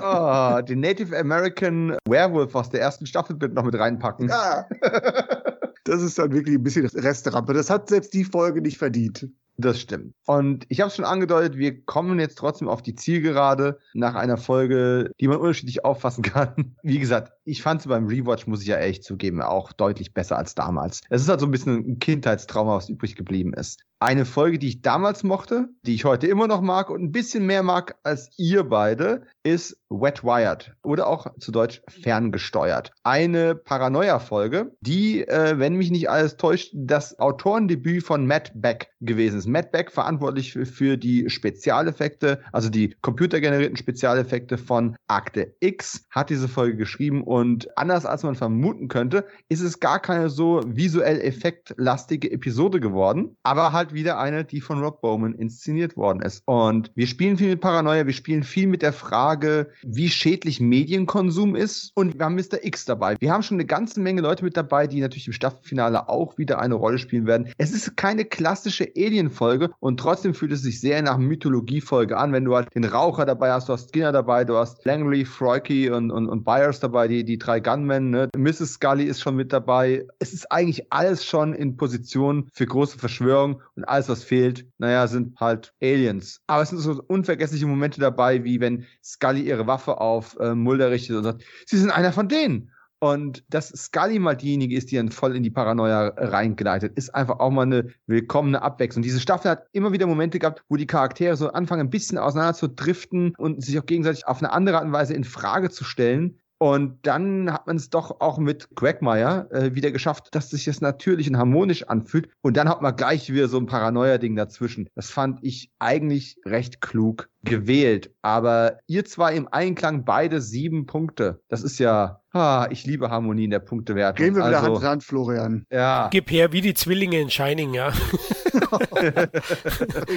oh, 0.00 0.60
den 0.62 0.80
Native 0.80 1.03
American 1.12 1.96
Werewolf 2.08 2.54
aus 2.54 2.70
der 2.70 2.80
ersten 2.80 3.06
Staffel 3.06 3.36
noch 3.48 3.64
mit 3.64 3.78
reinpacken. 3.78 4.28
Ja. 4.28 4.66
Das 5.86 6.00
ist 6.00 6.18
dann 6.18 6.32
wirklich 6.32 6.56
ein 6.56 6.62
bisschen 6.62 6.86
Resterampe. 6.86 7.52
Das 7.52 7.68
hat 7.68 7.90
selbst 7.90 8.14
die 8.14 8.24
Folge 8.24 8.62
nicht 8.62 8.78
verdient. 8.78 9.28
Das 9.56 9.80
stimmt. 9.80 10.14
Und 10.26 10.66
ich 10.68 10.80
habe 10.80 10.88
es 10.88 10.96
schon 10.96 11.04
angedeutet, 11.04 11.56
wir 11.56 11.84
kommen 11.84 12.18
jetzt 12.18 12.38
trotzdem 12.38 12.68
auf 12.68 12.82
die 12.82 12.94
Zielgerade 12.94 13.78
nach 13.92 14.14
einer 14.14 14.36
Folge, 14.36 15.12
die 15.20 15.28
man 15.28 15.36
unterschiedlich 15.36 15.84
auffassen 15.84 16.22
kann. 16.22 16.74
Wie 16.82 16.98
gesagt, 16.98 17.32
ich 17.44 17.62
fand 17.62 17.82
sie 17.82 17.88
beim 17.88 18.06
Rewatch, 18.06 18.46
muss 18.46 18.62
ich 18.62 18.68
ja 18.68 18.76
ehrlich 18.76 19.02
zugeben, 19.02 19.42
auch 19.42 19.72
deutlich 19.72 20.14
besser 20.14 20.38
als 20.38 20.54
damals. 20.54 21.02
Es 21.10 21.22
ist 21.22 21.28
halt 21.28 21.40
so 21.40 21.46
ein 21.46 21.52
bisschen 21.52 21.76
ein 21.76 21.98
Kindheitstrauma, 21.98 22.76
was 22.76 22.88
übrig 22.88 23.16
geblieben 23.16 23.52
ist. 23.52 23.84
Eine 24.00 24.26
Folge, 24.26 24.58
die 24.58 24.68
ich 24.68 24.82
damals 24.82 25.22
mochte, 25.22 25.68
die 25.86 25.94
ich 25.94 26.04
heute 26.04 26.26
immer 26.26 26.46
noch 26.46 26.60
mag 26.60 26.90
und 26.90 27.02
ein 27.02 27.12
bisschen 27.12 27.46
mehr 27.46 27.62
mag 27.62 27.96
als 28.02 28.30
ihr 28.36 28.64
beide, 28.64 29.22
ist 29.44 29.78
Wet 29.88 30.24
Wired 30.24 30.74
oder 30.82 31.06
auch 31.06 31.26
zu 31.38 31.52
Deutsch 31.52 31.80
ferngesteuert. 31.88 32.92
Eine 33.02 33.54
Paranoia-Folge, 33.54 34.72
die, 34.80 35.26
äh, 35.26 35.58
wenn 35.58 35.76
mich 35.76 35.90
nicht 35.90 36.10
alles 36.10 36.36
täuscht, 36.36 36.72
das 36.74 37.18
Autorendebüt 37.18 38.04
von 38.04 38.26
Matt 38.26 38.52
Beck 38.54 38.90
gewesen 39.00 39.38
ist. 39.38 39.46
Matt 39.46 39.72
Beck 39.72 39.90
verantwortlich 39.90 40.52
für, 40.52 40.66
für 40.66 40.96
die 40.98 41.30
Spezialeffekte, 41.30 42.40
also 42.52 42.68
die 42.68 42.94
computergenerierten 43.00 43.76
Spezialeffekte 43.76 44.58
von 44.58 44.96
Akte 45.06 45.54
X, 45.60 46.04
hat 46.10 46.30
diese 46.30 46.48
Folge 46.48 46.76
geschrieben 46.76 47.22
und 47.34 47.76
anders 47.76 48.06
als 48.06 48.22
man 48.22 48.36
vermuten 48.36 48.86
könnte, 48.86 49.26
ist 49.48 49.60
es 49.60 49.80
gar 49.80 49.98
keine 49.98 50.30
so 50.30 50.60
visuell 50.64 51.20
effektlastige 51.20 52.30
Episode 52.30 52.78
geworden, 52.78 53.36
aber 53.42 53.72
halt 53.72 53.92
wieder 53.92 54.20
eine, 54.20 54.44
die 54.44 54.60
von 54.60 54.78
Rob 54.78 55.00
Bowman 55.00 55.34
inszeniert 55.34 55.96
worden 55.96 56.22
ist. 56.22 56.44
Und 56.46 56.92
wir 56.94 57.08
spielen 57.08 57.36
viel 57.36 57.48
mit 57.48 57.60
Paranoia, 57.60 58.06
wir 58.06 58.12
spielen 58.12 58.44
viel 58.44 58.68
mit 58.68 58.82
der 58.82 58.92
Frage, 58.92 59.70
wie 59.82 60.10
schädlich 60.10 60.60
Medienkonsum 60.60 61.56
ist. 61.56 61.90
Und 61.96 62.16
wir 62.16 62.24
haben 62.24 62.36
Mr. 62.36 62.62
X 62.62 62.84
dabei. 62.84 63.16
Wir 63.18 63.32
haben 63.32 63.42
schon 63.42 63.56
eine 63.56 63.66
ganze 63.66 64.00
Menge 64.00 64.20
Leute 64.20 64.44
mit 64.44 64.56
dabei, 64.56 64.86
die 64.86 65.00
natürlich 65.00 65.26
im 65.26 65.32
Staffelfinale 65.32 66.08
auch 66.08 66.38
wieder 66.38 66.60
eine 66.60 66.76
Rolle 66.76 66.98
spielen 66.98 67.26
werden. 67.26 67.48
Es 67.58 67.72
ist 67.72 67.96
keine 67.96 68.24
klassische 68.24 68.92
Alien-Folge 68.96 69.70
und 69.80 69.98
trotzdem 69.98 70.34
fühlt 70.34 70.52
es 70.52 70.62
sich 70.62 70.80
sehr 70.80 71.02
nach 71.02 71.18
Mythologie-Folge 71.18 72.16
an, 72.16 72.32
wenn 72.32 72.44
du 72.44 72.54
halt 72.54 72.72
den 72.76 72.84
Raucher 72.84 73.26
dabei 73.26 73.50
hast, 73.50 73.68
du 73.68 73.72
hast 73.72 73.90
Skinner 73.90 74.12
dabei, 74.12 74.44
du 74.44 74.56
hast 74.56 74.84
Langley, 74.84 75.24
Froiky 75.24 75.90
und, 75.90 76.12
und, 76.12 76.28
und 76.28 76.44
Byers 76.44 76.78
dabei, 76.78 77.08
die, 77.08 77.23
die 77.24 77.38
drei 77.38 77.60
Gunmen, 77.60 78.10
ne? 78.10 78.28
Mrs. 78.36 78.74
Scully 78.74 79.04
ist 79.04 79.20
schon 79.20 79.36
mit 79.36 79.52
dabei. 79.52 80.06
Es 80.18 80.32
ist 80.32 80.50
eigentlich 80.50 80.92
alles 80.92 81.24
schon 81.24 81.54
in 81.54 81.76
Position 81.76 82.48
für 82.52 82.66
große 82.66 82.98
Verschwörung 82.98 83.62
und 83.76 83.84
alles, 83.84 84.08
was 84.08 84.24
fehlt, 84.24 84.66
naja, 84.78 85.06
sind 85.06 85.38
halt 85.40 85.72
Aliens. 85.82 86.40
Aber 86.46 86.62
es 86.62 86.70
sind 86.70 86.78
so 86.78 87.02
unvergessliche 87.06 87.66
Momente 87.66 88.00
dabei, 88.00 88.44
wie 88.44 88.60
wenn 88.60 88.84
Scully 89.02 89.42
ihre 89.42 89.66
Waffe 89.66 90.00
auf 90.00 90.36
äh, 90.40 90.54
Mulder 90.54 90.90
richtet 90.90 91.16
und 91.16 91.24
sagt, 91.24 91.44
sie 91.66 91.78
sind 91.78 91.90
einer 91.90 92.12
von 92.12 92.28
denen. 92.28 92.70
Und 93.04 93.44
dass 93.50 93.68
Scully 93.68 94.18
mal 94.18 94.34
diejenige 94.34 94.74
ist, 94.74 94.90
die 94.90 94.96
dann 94.96 95.10
voll 95.10 95.36
in 95.36 95.42
die 95.42 95.50
Paranoia 95.50 96.14
reingleitet, 96.16 96.96
ist 96.96 97.14
einfach 97.14 97.38
auch 97.38 97.50
mal 97.50 97.66
eine 97.66 97.88
willkommene 98.06 98.62
Abwechslung. 98.62 99.02
Diese 99.02 99.20
Staffel 99.20 99.50
hat 99.50 99.66
immer 99.72 99.92
wieder 99.92 100.06
Momente 100.06 100.38
gehabt, 100.38 100.64
wo 100.70 100.76
die 100.76 100.86
Charaktere 100.86 101.36
so 101.36 101.50
anfangen, 101.50 101.82
ein 101.82 101.90
bisschen 101.90 102.16
auseinander 102.16 102.54
zu 102.54 102.66
driften 102.66 103.34
und 103.36 103.62
sich 103.62 103.78
auch 103.78 103.84
gegenseitig 103.84 104.26
auf 104.26 104.38
eine 104.38 104.52
andere 104.52 104.76
Art 104.78 104.86
und 104.86 104.92
Weise 104.92 105.12
in 105.12 105.24
Frage 105.24 105.68
zu 105.68 105.84
stellen. 105.84 106.38
Und 106.58 107.06
dann 107.06 107.52
hat 107.52 107.66
man 107.66 107.76
es 107.76 107.90
doch 107.90 108.20
auch 108.20 108.38
mit 108.38 108.74
Quagmire 108.76 109.48
äh, 109.50 109.74
wieder 109.74 109.90
geschafft, 109.90 110.28
dass 110.32 110.50
sich 110.50 110.64
das 110.64 110.80
natürlich 110.80 111.28
und 111.28 111.36
harmonisch 111.36 111.84
anfühlt. 111.84 112.28
Und 112.42 112.56
dann 112.56 112.68
hat 112.68 112.80
man 112.80 112.94
gleich 112.96 113.32
wieder 113.32 113.48
so 113.48 113.58
ein 113.58 113.66
Paranoia-Ding 113.66 114.36
dazwischen. 114.36 114.88
Das 114.94 115.10
fand 115.10 115.40
ich 115.42 115.70
eigentlich 115.78 116.38
recht 116.46 116.80
klug 116.80 117.28
gewählt. 117.42 118.12
Aber 118.22 118.78
ihr 118.86 119.04
zwei 119.04 119.34
im 119.34 119.48
Einklang 119.48 120.04
beide 120.04 120.40
sieben 120.40 120.86
Punkte. 120.86 121.42
Das 121.48 121.62
ist 121.62 121.78
ja, 121.78 122.20
ah, 122.32 122.68
ich 122.70 122.86
liebe 122.86 123.10
Harmonie 123.10 123.44
in 123.44 123.50
der 123.50 123.58
Punktewertung. 123.58 124.24
Gehen 124.24 124.34
wir 124.34 124.46
wieder 124.46 124.58
also, 124.58 124.74
Hand 124.74 124.82
in 124.82 124.88
Hand, 124.88 125.04
Florian. 125.04 125.66
Ja. 125.70 126.08
Gib 126.10 126.30
her 126.30 126.52
wie 126.52 126.60
die 126.60 126.74
Zwillinge 126.74 127.20
in 127.20 127.30
Shining, 127.30 127.74
ja. 127.74 127.92
oh 128.70 128.78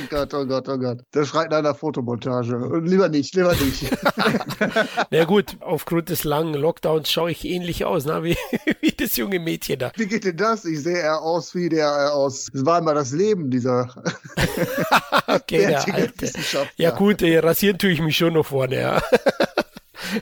Gott, 0.09 0.33
oh 0.33 0.45
Gott, 0.45 0.69
oh 0.69 0.77
Gott. 0.77 0.99
Das 1.11 1.27
schreit 1.27 1.51
nach 1.51 1.57
einer 1.57 1.75
Fotomontage. 1.75 2.81
Lieber 2.83 3.09
nicht, 3.09 3.35
lieber 3.35 3.53
nicht. 3.53 3.89
Na 5.11 5.25
gut, 5.25 5.57
aufgrund 5.61 6.09
des 6.09 6.23
langen 6.23 6.53
Lockdowns 6.53 7.11
schaue 7.11 7.31
ich 7.31 7.45
ähnlich 7.45 7.85
aus, 7.85 8.05
na, 8.05 8.23
wie, 8.23 8.37
wie 8.81 8.91
das 8.91 9.15
junge 9.17 9.39
Mädchen 9.39 9.79
da. 9.79 9.91
Wie 9.95 10.07
geht 10.07 10.25
denn 10.25 10.37
das? 10.37 10.65
Ich 10.65 10.83
sehe 10.83 10.97
eher 10.97 11.21
aus 11.21 11.55
wie 11.55 11.69
der 11.69 11.87
äh, 11.87 12.11
aus. 12.11 12.49
Es 12.53 12.65
war 12.65 12.79
immer 12.79 12.93
das 12.93 13.11
Leben 13.11 13.49
dieser. 13.49 13.93
okay, 15.27 15.67
der 15.67 15.93
Alte. 15.93 16.31
Ja, 16.75 16.91
gut, 16.91 17.19
gut, 17.19 17.21
äh, 17.21 17.39
rasieren 17.39 17.77
tue 17.77 17.91
ich 17.91 18.01
mich 18.01 18.17
schon 18.17 18.33
noch 18.33 18.45
vorne, 18.45 18.79
ja. 18.79 19.01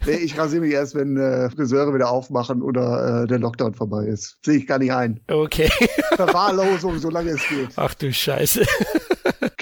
Nee, 0.05 0.15
ich 0.17 0.37
rasiere 0.37 0.61
mich 0.61 0.73
erst, 0.73 0.95
wenn 0.95 1.17
äh, 1.17 1.49
Friseure 1.49 1.93
wieder 1.93 2.09
aufmachen 2.09 2.61
oder 2.61 3.23
äh, 3.23 3.27
der 3.27 3.39
Lockdown 3.39 3.73
vorbei 3.73 4.05
ist. 4.05 4.37
Sehe 4.45 4.57
ich 4.57 4.67
gar 4.67 4.79
nicht 4.79 4.91
ein. 4.91 5.19
Okay. 5.27 5.69
Verwahrlosung, 6.15 6.99
solange 6.99 7.31
es 7.31 7.47
geht. 7.47 7.69
Ach 7.75 7.93
du 7.93 8.11
Scheiße. 8.11 8.65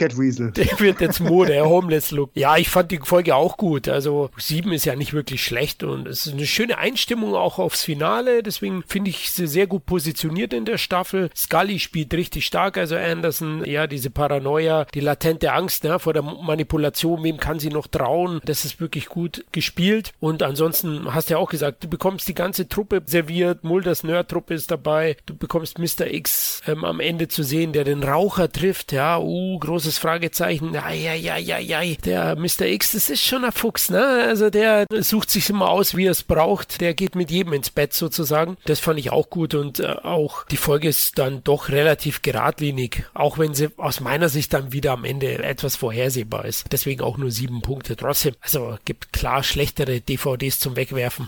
Cat 0.04 0.18
Weasel. 0.18 0.52
Der 0.52 0.80
wird 0.80 1.00
jetzt 1.00 1.20
Mode, 1.22 1.54
der 1.54 1.66
Homeless-Look. 1.66 2.32
Ja, 2.34 2.58
ich 2.58 2.70
fand 2.70 2.92
die 2.92 3.00
Folge 3.04 3.36
auch 3.36 3.56
gut. 3.56 3.88
Also 3.88 4.30
sieben 4.38 4.74
ist 4.74 4.86
ja 4.86 4.96
nicht 4.96 5.14
wirklich 5.14 5.44
schlecht 5.44 5.84
und 5.84 6.08
es 6.08 6.26
ist 6.26 6.34
eine 6.34 6.46
schöne 6.46 6.78
Einstimmung 6.78 7.36
auch 7.36 7.58
aufs 7.58 7.84
Finale. 7.84 8.44
Deswegen 8.44 8.84
finde 8.86 9.12
ich 9.12 9.32
sie 9.32 9.48
sehr 9.48 9.68
gut 9.68 9.86
positioniert 9.86 10.52
in 10.54 10.66
der 10.66 10.78
Staffel. 10.78 11.30
Scully 11.36 11.80
spielt 11.80 12.14
richtig 12.14 12.46
stark, 12.46 12.78
also 12.78 12.96
Anderson. 12.96 13.64
Ja, 13.66 13.88
diese 13.88 14.10
Paranoia, 14.10 14.86
die 14.94 15.00
latente 15.00 15.54
Angst 15.54 15.86
ne, 15.86 16.00
vor 16.00 16.14
der 16.14 16.24
Manipulation. 16.24 17.24
Wem 17.24 17.38
kann 17.38 17.60
sie 17.60 17.70
noch 17.70 17.88
trauen? 17.88 18.42
Das 18.44 18.66
ist 18.66 18.82
wirklich 18.82 19.06
gut 19.08 19.46
gespielt. 19.54 20.12
Und 20.20 20.44
ansonsten 20.44 21.14
hast 21.14 21.30
du 21.30 21.36
ja 21.36 21.38
auch 21.38 21.50
gesagt, 21.50 21.86
du 21.86 21.88
bekommst 21.88 22.28
die 22.28 22.34
ganze 22.34 22.68
Truppe 22.68 23.02
serviert. 23.06 23.64
Mulders 23.64 24.04
Nerd-Truppe 24.04 24.54
ist 24.54 24.70
dabei. 24.70 25.16
Du 25.26 25.36
bekommst 25.36 25.80
Mr. 25.80 26.08
X 26.08 26.62
ähm, 26.68 26.84
am 26.84 27.00
Ende 27.00 27.30
zu 27.30 27.44
sehen, 27.44 27.72
der 27.72 27.86
den 27.86 28.04
Raucher 28.04 28.52
trifft. 28.52 28.92
Ja, 28.92 29.18
uh, 29.20 29.58
großes 29.60 29.93
Fragezeichen. 29.98 30.76
Eieieiei, 30.76 31.98
der 32.04 32.36
Mr. 32.36 32.66
X, 32.66 32.94
das 32.94 33.10
ist 33.10 33.24
schon 33.24 33.44
ein 33.44 33.52
Fuchs, 33.52 33.90
ne? 33.90 34.26
Also 34.28 34.50
der 34.50 34.86
sucht 35.00 35.30
sich 35.30 35.50
immer 35.50 35.70
aus, 35.70 35.96
wie 35.96 36.06
er 36.06 36.12
es 36.12 36.24
braucht. 36.24 36.82
Der 36.82 36.94
geht 36.94 37.16
mit 37.16 37.32
jedem 37.32 37.54
ins 37.54 37.70
Bett 37.70 37.94
sozusagen. 37.94 38.58
Das 38.66 38.80
fand 38.80 39.00
ich 39.00 39.12
auch 39.12 39.30
gut 39.30 39.56
und 39.56 39.80
äh, 39.80 39.88
auch 40.04 40.46
die 40.46 40.58
Folge 40.58 40.88
ist 40.88 41.18
dann 41.18 41.44
doch 41.44 41.70
relativ 41.70 42.22
geradlinig, 42.22 43.06
auch 43.14 43.38
wenn 43.38 43.54
sie 43.54 43.70
aus 43.78 44.00
meiner 44.00 44.30
Sicht 44.30 44.54
dann 44.54 44.74
wieder 44.74 44.92
am 44.92 45.06
Ende 45.06 45.44
etwas 45.44 45.76
vorhersehbar 45.76 46.46
ist. 46.46 46.72
Deswegen 46.72 47.02
auch 47.02 47.18
nur 47.18 47.32
sieben 47.32 47.62
Punkte. 47.62 47.96
Trotzdem, 47.96 48.36
also 48.42 48.78
gibt 48.86 49.14
klar 49.14 49.44
schlechtere 49.44 50.02
DVDs 50.02 50.60
zum 50.60 50.76
Wegwerfen. 50.76 51.28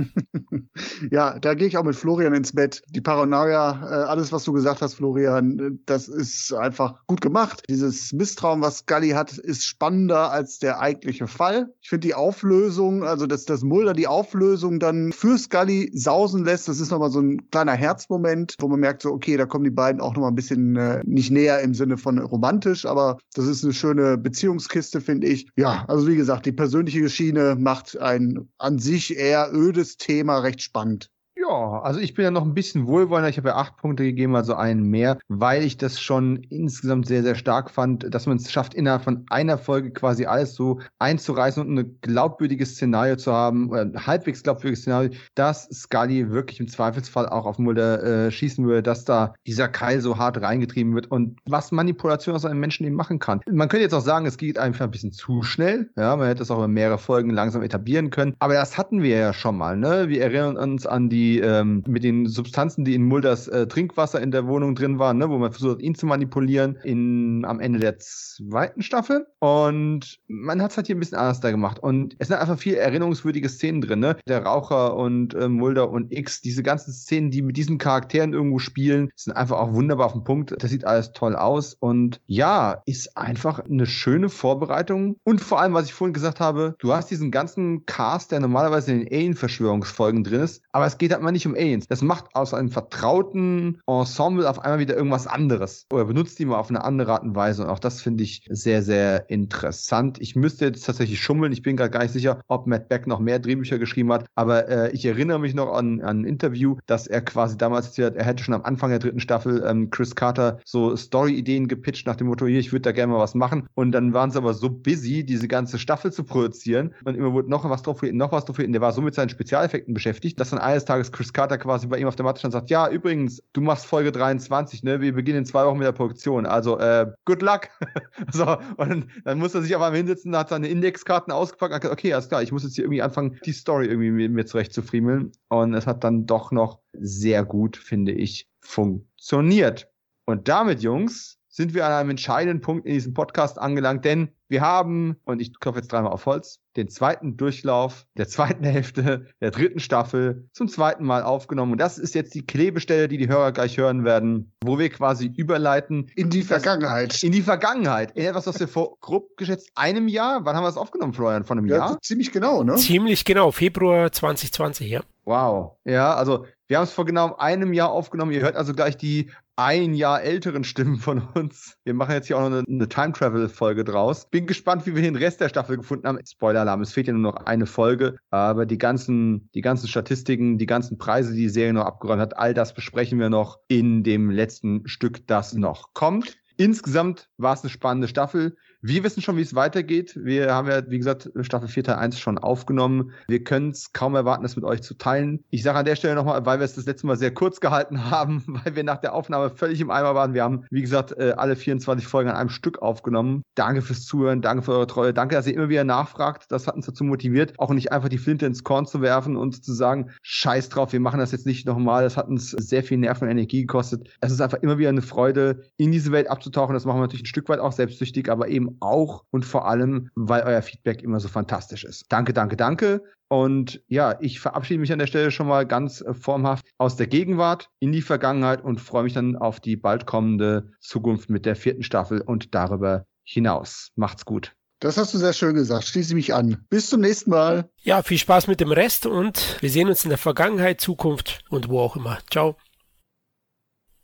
ja, 1.10 1.38
da 1.38 1.54
gehe 1.54 1.66
ich 1.66 1.76
auch 1.76 1.84
mit 1.84 1.96
Florian 1.96 2.34
ins 2.34 2.52
Bett. 2.52 2.82
Die 2.88 3.00
Paranoia, 3.00 3.82
äh, 3.82 4.04
alles, 4.04 4.32
was 4.32 4.44
du 4.44 4.52
gesagt 4.52 4.82
hast, 4.82 4.94
Florian, 4.94 5.80
das 5.86 6.08
ist 6.08 6.52
einfach 6.52 7.06
gut 7.06 7.20
gemacht. 7.20 7.59
Dieses 7.68 8.12
Misstrauen, 8.12 8.62
was 8.62 8.78
Scully 8.78 9.10
hat, 9.10 9.36
ist 9.36 9.64
spannender 9.64 10.30
als 10.30 10.58
der 10.58 10.80
eigentliche 10.80 11.26
Fall. 11.26 11.72
Ich 11.80 11.88
finde 11.88 12.08
die 12.08 12.14
Auflösung, 12.14 13.04
also 13.04 13.26
dass 13.26 13.44
das 13.44 13.62
Mulder 13.62 13.92
die 13.92 14.06
Auflösung 14.06 14.80
dann 14.80 15.12
für 15.12 15.38
Scully 15.38 15.90
sausen 15.94 16.44
lässt, 16.44 16.68
das 16.68 16.80
ist 16.80 16.90
nochmal 16.90 17.10
so 17.10 17.20
ein 17.20 17.50
kleiner 17.50 17.72
Herzmoment, 17.72 18.54
wo 18.58 18.68
man 18.68 18.80
merkt 18.80 19.02
so, 19.02 19.10
okay, 19.10 19.36
da 19.36 19.46
kommen 19.46 19.64
die 19.64 19.70
beiden 19.70 20.00
auch 20.00 20.14
nochmal 20.14 20.30
ein 20.30 20.36
bisschen 20.36 20.76
äh, 20.76 21.02
nicht 21.04 21.30
näher 21.30 21.60
im 21.60 21.74
Sinne 21.74 21.96
von 21.96 22.18
romantisch, 22.18 22.86
aber 22.86 23.18
das 23.34 23.46
ist 23.46 23.64
eine 23.64 23.72
schöne 23.72 24.18
Beziehungskiste, 24.18 25.00
finde 25.00 25.26
ich. 25.26 25.48
Ja, 25.56 25.84
also 25.88 26.06
wie 26.06 26.16
gesagt, 26.16 26.46
die 26.46 26.52
persönliche 26.52 27.08
Schiene 27.08 27.56
macht 27.58 27.98
ein 27.98 28.48
an 28.58 28.78
sich 28.78 29.16
eher 29.16 29.50
ödes 29.52 29.96
Thema 29.96 30.38
recht 30.38 30.62
spannend. 30.62 31.10
Ja, 31.40 31.80
also 31.80 32.00
ich 32.00 32.12
bin 32.12 32.24
ja 32.24 32.30
noch 32.30 32.44
ein 32.44 32.52
bisschen 32.52 32.86
wohlwollender. 32.86 33.30
Ich 33.30 33.38
habe 33.38 33.48
ja 33.48 33.56
acht 33.56 33.78
Punkte 33.78 34.02
gegeben, 34.04 34.36
also 34.36 34.54
einen 34.54 34.82
mehr, 34.82 35.18
weil 35.28 35.62
ich 35.62 35.78
das 35.78 35.98
schon 35.98 36.36
insgesamt 36.50 37.06
sehr, 37.06 37.22
sehr 37.22 37.34
stark 37.34 37.70
fand, 37.70 38.12
dass 38.12 38.26
man 38.26 38.36
es 38.36 38.52
schafft, 38.52 38.74
innerhalb 38.74 39.02
von 39.02 39.24
einer 39.30 39.56
Folge 39.56 39.90
quasi 39.90 40.26
alles 40.26 40.54
so 40.54 40.80
einzureißen 40.98 41.66
und 41.66 41.78
ein 41.78 41.98
glaubwürdiges 42.02 42.74
Szenario 42.74 43.16
zu 43.16 43.32
haben, 43.32 43.70
oder 43.70 43.82
ein 43.82 44.06
halbwegs 44.06 44.42
glaubwürdiges 44.42 44.82
Szenario, 44.82 45.10
dass 45.34 45.66
Scully 45.70 46.30
wirklich 46.30 46.60
im 46.60 46.68
Zweifelsfall 46.68 47.28
auch 47.28 47.46
auf 47.46 47.58
Mulder 47.58 48.02
äh, 48.26 48.30
schießen 48.30 48.66
würde, 48.66 48.82
dass 48.82 49.06
da 49.06 49.32
dieser 49.46 49.68
Keil 49.68 50.02
so 50.02 50.18
hart 50.18 50.42
reingetrieben 50.42 50.94
wird 50.94 51.10
und 51.10 51.38
was 51.46 51.72
Manipulation 51.72 52.34
aus 52.34 52.44
einem 52.44 52.60
Menschen 52.60 52.84
eben 52.84 52.96
machen 52.96 53.18
kann. 53.18 53.40
Man 53.50 53.68
könnte 53.68 53.84
jetzt 53.84 53.94
auch 53.94 54.00
sagen, 54.02 54.26
es 54.26 54.36
geht 54.36 54.58
einfach 54.58 54.84
ein 54.84 54.90
bisschen 54.90 55.12
zu 55.12 55.42
schnell. 55.42 55.90
Ja, 55.96 56.16
man 56.16 56.26
hätte 56.26 56.42
es 56.42 56.50
auch 56.50 56.58
über 56.58 56.68
mehrere 56.68 56.98
Folgen 56.98 57.30
langsam 57.30 57.62
etablieren 57.62 58.10
können. 58.10 58.34
Aber 58.40 58.54
das 58.54 58.76
hatten 58.76 59.02
wir 59.02 59.16
ja 59.16 59.32
schon 59.32 59.56
mal. 59.56 59.76
Ne? 59.78 60.08
Wir 60.08 60.22
erinnern 60.22 60.56
uns 60.58 60.86
an 60.86 61.08
die 61.08 61.29
ähm, 61.38 61.84
mit 61.86 62.04
den 62.04 62.26
Substanzen, 62.26 62.84
die 62.84 62.94
in 62.94 63.04
Mulders 63.04 63.48
äh, 63.48 63.66
Trinkwasser 63.66 64.20
in 64.20 64.30
der 64.30 64.46
Wohnung 64.46 64.74
drin 64.74 64.98
waren, 64.98 65.18
ne, 65.18 65.30
wo 65.30 65.38
man 65.38 65.52
versucht 65.52 65.76
hat, 65.76 65.82
ihn 65.82 65.94
zu 65.94 66.06
manipulieren, 66.06 66.76
in, 66.82 67.44
am 67.44 67.60
Ende 67.60 67.78
der 67.78 67.98
zweiten 67.98 68.82
Staffel. 68.82 69.26
Und 69.38 70.18
man 70.28 70.60
hat 70.60 70.72
es 70.72 70.76
halt 70.76 70.86
hier 70.86 70.96
ein 70.96 71.00
bisschen 71.00 71.18
anders 71.18 71.40
da 71.40 71.50
gemacht. 71.50 71.78
Und 71.78 72.16
es 72.18 72.28
sind 72.28 72.38
einfach 72.38 72.58
viel 72.58 72.74
erinnerungswürdige 72.74 73.48
Szenen 73.48 73.80
drin, 73.80 74.00
ne? 74.00 74.16
Der 74.26 74.44
Raucher 74.44 74.96
und 74.96 75.34
äh, 75.34 75.48
Mulder 75.48 75.90
und 75.90 76.12
X, 76.12 76.40
diese 76.40 76.62
ganzen 76.62 76.92
Szenen, 76.92 77.30
die 77.30 77.42
mit 77.42 77.56
diesen 77.56 77.78
Charakteren 77.78 78.32
irgendwo 78.32 78.58
spielen, 78.58 79.10
sind 79.16 79.34
einfach 79.34 79.58
auch 79.58 79.72
wunderbar 79.72 80.06
auf 80.06 80.12
den 80.12 80.24
Punkt. 80.24 80.54
Das 80.58 80.70
sieht 80.70 80.84
alles 80.84 81.12
toll 81.12 81.36
aus. 81.36 81.76
Und 81.78 82.20
ja, 82.26 82.82
ist 82.86 83.16
einfach 83.16 83.60
eine 83.60 83.86
schöne 83.86 84.28
Vorbereitung. 84.28 85.16
Und 85.24 85.40
vor 85.40 85.60
allem, 85.60 85.74
was 85.74 85.86
ich 85.86 85.94
vorhin 85.94 86.14
gesagt 86.14 86.40
habe, 86.40 86.74
du 86.78 86.92
hast 86.92 87.10
diesen 87.10 87.30
ganzen 87.30 87.86
Cast, 87.86 88.32
der 88.32 88.40
normalerweise 88.40 88.92
in 88.92 89.00
den 89.00 89.12
Alien-Verschwörungsfolgen 89.12 90.24
drin 90.24 90.40
ist, 90.40 90.62
aber 90.72 90.86
es 90.86 90.98
geht 90.98 91.12
halt 91.12 91.19
immer 91.20 91.32
nicht 91.32 91.46
um 91.46 91.54
Aliens. 91.54 91.86
Das 91.86 92.02
macht 92.02 92.34
aus 92.34 92.54
einem 92.54 92.70
vertrauten 92.70 93.80
Ensemble 93.86 94.48
auf 94.48 94.58
einmal 94.58 94.78
wieder 94.78 94.96
irgendwas 94.96 95.26
anderes. 95.26 95.86
Oder 95.92 96.04
benutzt 96.04 96.38
die 96.38 96.44
mal 96.44 96.58
auf 96.58 96.70
eine 96.70 96.84
andere 96.84 97.12
Art 97.12 97.22
und 97.22 97.34
Weise. 97.34 97.62
Und 97.62 97.68
auch 97.68 97.78
das 97.78 98.02
finde 98.02 98.24
ich 98.24 98.46
sehr, 98.50 98.82
sehr 98.82 99.28
interessant. 99.30 100.18
Ich 100.20 100.36
müsste 100.36 100.66
jetzt 100.66 100.84
tatsächlich 100.84 101.20
schummeln. 101.20 101.52
Ich 101.52 101.62
bin 101.62 101.76
gerade 101.76 101.90
gar 101.90 102.02
nicht 102.02 102.12
sicher, 102.12 102.40
ob 102.48 102.66
Matt 102.66 102.88
Beck 102.88 103.06
noch 103.06 103.20
mehr 103.20 103.38
Drehbücher 103.38 103.78
geschrieben 103.78 104.12
hat. 104.12 104.26
Aber 104.34 104.68
äh, 104.68 104.90
ich 104.92 105.04
erinnere 105.04 105.38
mich 105.38 105.54
noch 105.54 105.72
an, 105.72 106.00
an 106.00 106.20
ein 106.20 106.24
Interview, 106.24 106.76
dass 106.86 107.06
er 107.06 107.20
quasi 107.22 107.56
damals 107.56 107.86
erzählt, 107.86 108.16
er 108.16 108.24
hätte 108.24 108.42
schon 108.42 108.54
am 108.54 108.62
Anfang 108.62 108.90
der 108.90 108.98
dritten 108.98 109.20
Staffel 109.20 109.64
ähm, 109.66 109.90
Chris 109.90 110.14
Carter 110.14 110.58
so 110.64 110.96
Story-Ideen 110.96 111.68
gepitcht 111.68 112.06
nach 112.06 112.16
dem 112.16 112.28
Motto, 112.28 112.46
hier, 112.46 112.58
ich 112.58 112.72
würde 112.72 112.82
da 112.82 112.92
gerne 112.92 113.12
mal 113.12 113.18
was 113.18 113.34
machen. 113.34 113.68
Und 113.74 113.92
dann 113.92 114.12
waren 114.12 114.30
sie 114.30 114.38
aber 114.38 114.54
so 114.54 114.70
busy, 114.70 115.24
diese 115.24 115.48
ganze 115.48 115.78
Staffel 115.78 116.12
zu 116.12 116.24
produzieren. 116.24 116.94
Und 117.04 117.16
immer 117.16 117.32
wurde 117.32 117.50
noch 117.50 117.68
was 117.68 117.82
drauf 117.82 118.02
noch 118.02 118.32
was 118.32 118.44
drauf 118.44 118.58
und 118.58 118.72
der 118.72 118.80
war 118.80 118.92
so 118.92 119.02
mit 119.02 119.14
seinen 119.14 119.28
Spezialeffekten 119.28 119.94
beschäftigt, 119.94 120.40
dass 120.40 120.50
dann 120.50 120.58
eines 120.58 120.84
Tages 120.84 121.09
Chris 121.10 121.32
Carter 121.32 121.58
quasi 121.58 121.86
bei 121.86 121.98
ihm 121.98 122.06
auf 122.06 122.16
der 122.16 122.24
Matte 122.24 122.38
stand 122.38 122.54
und 122.54 122.60
sagt, 122.60 122.70
ja, 122.70 122.88
übrigens, 122.88 123.42
du 123.52 123.60
machst 123.60 123.86
Folge 123.86 124.12
23, 124.12 124.82
ne? 124.82 125.00
Wir 125.00 125.12
beginnen 125.14 125.38
in 125.38 125.44
zwei 125.44 125.64
Wochen 125.66 125.78
mit 125.78 125.86
der 125.86 125.92
Produktion. 125.92 126.46
Also, 126.46 126.78
äh, 126.78 127.06
good 127.24 127.42
luck. 127.42 127.68
so, 128.32 128.58
und 128.76 129.06
dann 129.24 129.38
muss 129.38 129.54
er 129.54 129.62
sich 129.62 129.74
aber 129.74 129.94
hinsetzen, 129.94 130.36
hat 130.36 130.48
seine 130.48 130.68
Indexkarten 130.68 131.32
ausgepackt 131.32 131.74
und 131.74 131.80
gesagt, 131.80 131.98
okay, 131.98 132.12
alles 132.12 132.28
klar, 132.28 132.42
ich 132.42 132.52
muss 132.52 132.64
jetzt 132.64 132.74
hier 132.74 132.84
irgendwie 132.84 133.02
anfangen, 133.02 133.38
die 133.44 133.52
Story 133.52 133.86
irgendwie 133.86 134.10
mit 134.10 134.32
mir 134.32 134.44
zurecht 134.44 134.72
zu 134.72 134.82
friemeln. 134.82 135.32
Und 135.48 135.74
es 135.74 135.86
hat 135.86 136.04
dann 136.04 136.26
doch 136.26 136.52
noch 136.52 136.80
sehr 136.92 137.44
gut, 137.44 137.76
finde 137.76 138.12
ich, 138.12 138.48
funktioniert. 138.60 139.88
Und 140.26 140.48
damit, 140.48 140.82
Jungs, 140.82 141.39
sind 141.50 141.74
wir 141.74 141.84
an 141.84 141.92
einem 141.92 142.10
entscheidenden 142.10 142.60
Punkt 142.60 142.86
in 142.86 142.94
diesem 142.94 143.12
Podcast 143.12 143.58
angelangt, 143.58 144.04
denn 144.04 144.30
wir 144.48 144.62
haben, 144.62 145.16
und 145.24 145.40
ich 145.40 145.58
klopfe 145.60 145.80
jetzt 145.80 145.92
dreimal 145.92 146.12
auf 146.12 146.26
Holz, 146.26 146.58
den 146.76 146.88
zweiten 146.88 147.36
Durchlauf 147.36 148.06
der 148.16 148.28
zweiten 148.28 148.64
Hälfte 148.70 149.26
der 149.40 149.50
dritten 149.50 149.80
Staffel 149.80 150.48
zum 150.52 150.68
zweiten 150.68 151.04
Mal 151.04 151.22
aufgenommen. 151.22 151.72
Und 151.72 151.78
das 151.78 151.98
ist 151.98 152.14
jetzt 152.14 152.34
die 152.34 152.46
Klebestelle, 152.46 153.08
die 153.08 153.18
die 153.18 153.28
Hörer 153.28 153.52
gleich 153.52 153.76
hören 153.76 154.04
werden, 154.04 154.52
wo 154.64 154.78
wir 154.78 154.88
quasi 154.90 155.26
überleiten. 155.26 156.10
In 156.16 156.30
die 156.30 156.42
Vergangenheit. 156.42 157.22
In 157.22 157.32
die 157.32 157.42
Vergangenheit. 157.42 158.12
In 158.16 158.24
etwas, 158.24 158.46
was 158.46 158.58
wir 158.58 158.68
vor 158.68 158.96
grob 159.00 159.36
geschätzt 159.36 159.70
einem 159.74 160.08
Jahr, 160.08 160.44
wann 160.44 160.56
haben 160.56 160.64
wir 160.64 160.68
das 160.68 160.76
aufgenommen, 160.76 161.12
Florian? 161.12 161.44
Von 161.44 161.58
einem 161.58 161.68
ja, 161.68 161.76
Jahr? 161.76 161.98
Ziemlich 162.02 162.32
genau, 162.32 162.62
ne? 162.62 162.76
Ziemlich 162.76 163.24
genau, 163.24 163.50
Februar 163.52 164.10
2020, 164.10 164.88
ja. 164.88 165.02
Wow. 165.30 165.78
Ja, 165.84 166.16
also 166.16 166.44
wir 166.66 166.78
haben 166.78 166.84
es 166.84 166.92
vor 166.92 167.06
genau 167.06 167.36
einem 167.36 167.72
Jahr 167.72 167.92
aufgenommen. 167.92 168.32
Ihr 168.32 168.40
hört 168.40 168.56
also 168.56 168.74
gleich 168.74 168.96
die 168.96 169.30
ein 169.54 169.94
Jahr 169.94 170.22
älteren 170.22 170.64
Stimmen 170.64 170.96
von 170.96 171.22
uns. 171.34 171.76
Wir 171.84 171.94
machen 171.94 172.14
jetzt 172.14 172.26
hier 172.26 172.36
auch 172.36 172.40
noch 172.40 172.58
eine, 172.58 172.64
eine 172.68 172.88
Time-Travel-Folge 172.88 173.84
draus. 173.84 174.28
Bin 174.28 174.48
gespannt, 174.48 174.86
wie 174.86 174.96
wir 174.96 175.02
den 175.02 175.14
Rest 175.14 175.40
der 175.40 175.48
Staffel 175.48 175.76
gefunden 175.76 176.08
haben. 176.08 176.18
Spoiler-Alarm, 176.26 176.80
es 176.80 176.92
fehlt 176.92 177.06
ja 177.06 177.12
nur 177.12 177.22
noch 177.22 177.46
eine 177.46 177.66
Folge, 177.66 178.16
aber 178.30 178.66
die 178.66 178.78
ganzen, 178.78 179.48
die 179.54 179.60
ganzen 179.60 179.86
Statistiken, 179.86 180.58
die 180.58 180.66
ganzen 180.66 180.98
Preise, 180.98 181.32
die 181.32 181.42
die 181.42 181.48
Serie 181.48 181.74
noch 181.74 181.86
abgeräumt 181.86 182.20
hat, 182.20 182.36
all 182.36 182.52
das 182.52 182.74
besprechen 182.74 183.20
wir 183.20 183.30
noch 183.30 183.60
in 183.68 184.02
dem 184.02 184.32
letzten 184.32 184.88
Stück, 184.88 185.28
das 185.28 185.54
noch 185.54 185.94
kommt. 185.94 186.38
Insgesamt 186.56 187.28
war 187.36 187.54
es 187.54 187.62
eine 187.62 187.70
spannende 187.70 188.08
Staffel. 188.08 188.56
Wir 188.82 189.04
wissen 189.04 189.20
schon, 189.20 189.36
wie 189.36 189.42
es 189.42 189.54
weitergeht. 189.54 190.14
Wir 190.16 190.54
haben 190.54 190.66
ja, 190.66 190.80
wie 190.88 190.96
gesagt, 190.96 191.30
Staffel 191.42 191.68
4 191.68 191.84
Teil 191.84 191.96
1 191.96 192.18
schon 192.18 192.38
aufgenommen. 192.38 193.12
Wir 193.28 193.44
können 193.44 193.72
es 193.72 193.92
kaum 193.92 194.14
erwarten, 194.14 194.42
das 194.42 194.56
mit 194.56 194.64
euch 194.64 194.80
zu 194.80 194.94
teilen. 194.94 195.44
Ich 195.50 195.62
sage 195.62 195.78
an 195.78 195.84
der 195.84 195.96
Stelle 195.96 196.14
nochmal, 196.14 196.46
weil 196.46 196.60
wir 196.60 196.64
es 196.64 196.76
das 196.76 196.86
letzte 196.86 197.06
Mal 197.06 197.18
sehr 197.18 197.34
kurz 197.34 197.60
gehalten 197.60 198.04
haben, 198.10 198.42
weil 198.46 198.76
wir 198.76 198.82
nach 198.82 198.96
der 198.96 199.14
Aufnahme 199.14 199.50
völlig 199.50 199.82
im 199.82 199.90
Eimer 199.90 200.14
waren. 200.14 200.32
Wir 200.32 200.44
haben, 200.44 200.64
wie 200.70 200.80
gesagt, 200.80 201.12
äh, 201.12 201.34
alle 201.36 201.56
24 201.56 202.06
Folgen 202.06 202.30
an 202.30 202.36
einem 202.36 202.48
Stück 202.48 202.80
aufgenommen. 202.80 203.42
Danke 203.54 203.82
fürs 203.82 204.06
Zuhören, 204.06 204.40
danke 204.40 204.62
für 204.62 204.72
eure 204.72 204.86
Treue, 204.86 205.12
danke, 205.12 205.34
dass 205.34 205.46
ihr 205.46 205.54
immer 205.54 205.68
wieder 205.68 205.84
nachfragt. 205.84 206.46
Das 206.48 206.66
hat 206.66 206.74
uns 206.74 206.86
dazu 206.86 207.04
motiviert, 207.04 207.52
auch 207.58 207.70
nicht 207.70 207.92
einfach 207.92 208.08
die 208.08 208.16
Flinte 208.16 208.46
ins 208.46 208.64
Korn 208.64 208.86
zu 208.86 209.02
werfen 209.02 209.36
und 209.36 209.62
zu 209.62 209.74
sagen, 209.74 210.10
scheiß 210.22 210.70
drauf, 210.70 210.94
wir 210.94 211.00
machen 211.00 211.20
das 211.20 211.32
jetzt 211.32 211.44
nicht 211.44 211.66
nochmal. 211.66 212.02
Das 212.02 212.16
hat 212.16 212.28
uns 212.28 212.52
sehr 212.52 212.82
viel 212.82 212.96
Nerven 212.96 213.24
und 213.24 213.30
Energie 213.30 213.60
gekostet. 213.60 214.08
Es 214.22 214.32
ist 214.32 214.40
einfach 214.40 214.62
immer 214.62 214.78
wieder 214.78 214.88
eine 214.88 215.02
Freude, 215.02 215.64
in 215.76 215.92
diese 215.92 216.12
Welt 216.12 216.30
abzutauchen. 216.30 216.72
Das 216.72 216.86
machen 216.86 216.96
wir 216.96 217.02
natürlich 217.02 217.24
ein 217.24 217.26
Stück 217.26 217.50
weit 217.50 217.60
auch 217.60 217.72
selbstsüchtig, 217.72 218.30
aber 218.30 218.48
eben 218.48 218.69
auch 218.80 219.24
und 219.30 219.44
vor 219.44 219.66
allem, 219.66 220.10
weil 220.14 220.42
euer 220.42 220.62
Feedback 220.62 221.02
immer 221.02 221.20
so 221.20 221.28
fantastisch 221.28 221.84
ist. 221.84 222.06
Danke, 222.08 222.32
danke, 222.32 222.56
danke. 222.56 223.02
Und 223.28 223.80
ja, 223.86 224.16
ich 224.20 224.40
verabschiede 224.40 224.80
mich 224.80 224.92
an 224.92 224.98
der 224.98 225.06
Stelle 225.06 225.30
schon 225.30 225.46
mal 225.46 225.64
ganz 225.66 226.00
äh, 226.00 226.14
formhaft 226.14 226.66
aus 226.78 226.96
der 226.96 227.06
Gegenwart 227.06 227.68
in 227.78 227.92
die 227.92 228.02
Vergangenheit 228.02 228.62
und 228.62 228.80
freue 228.80 229.04
mich 229.04 229.14
dann 229.14 229.36
auf 229.36 229.60
die 229.60 229.76
bald 229.76 230.06
kommende 230.06 230.72
Zukunft 230.80 231.30
mit 231.30 231.46
der 231.46 231.54
vierten 231.54 231.84
Staffel 231.84 232.20
und 232.20 232.54
darüber 232.54 233.06
hinaus. 233.22 233.90
Macht's 233.94 234.24
gut. 234.24 234.54
Das 234.80 234.96
hast 234.96 235.12
du 235.14 235.18
sehr 235.18 235.34
schön 235.34 235.54
gesagt. 235.54 235.84
Schließe 235.84 236.14
mich 236.14 236.34
an. 236.34 236.64
Bis 236.70 236.88
zum 236.88 237.02
nächsten 237.02 237.30
Mal. 237.30 237.68
Ja, 237.82 238.02
viel 238.02 238.18
Spaß 238.18 238.46
mit 238.46 238.60
dem 238.60 238.72
Rest 238.72 239.06
und 239.06 239.58
wir 239.60 239.70
sehen 239.70 239.88
uns 239.88 240.04
in 240.04 240.08
der 240.08 240.18
Vergangenheit, 240.18 240.80
Zukunft 240.80 241.44
und 241.50 241.68
wo 241.68 241.80
auch 241.80 241.96
immer. 241.96 242.18
Ciao 242.30 242.56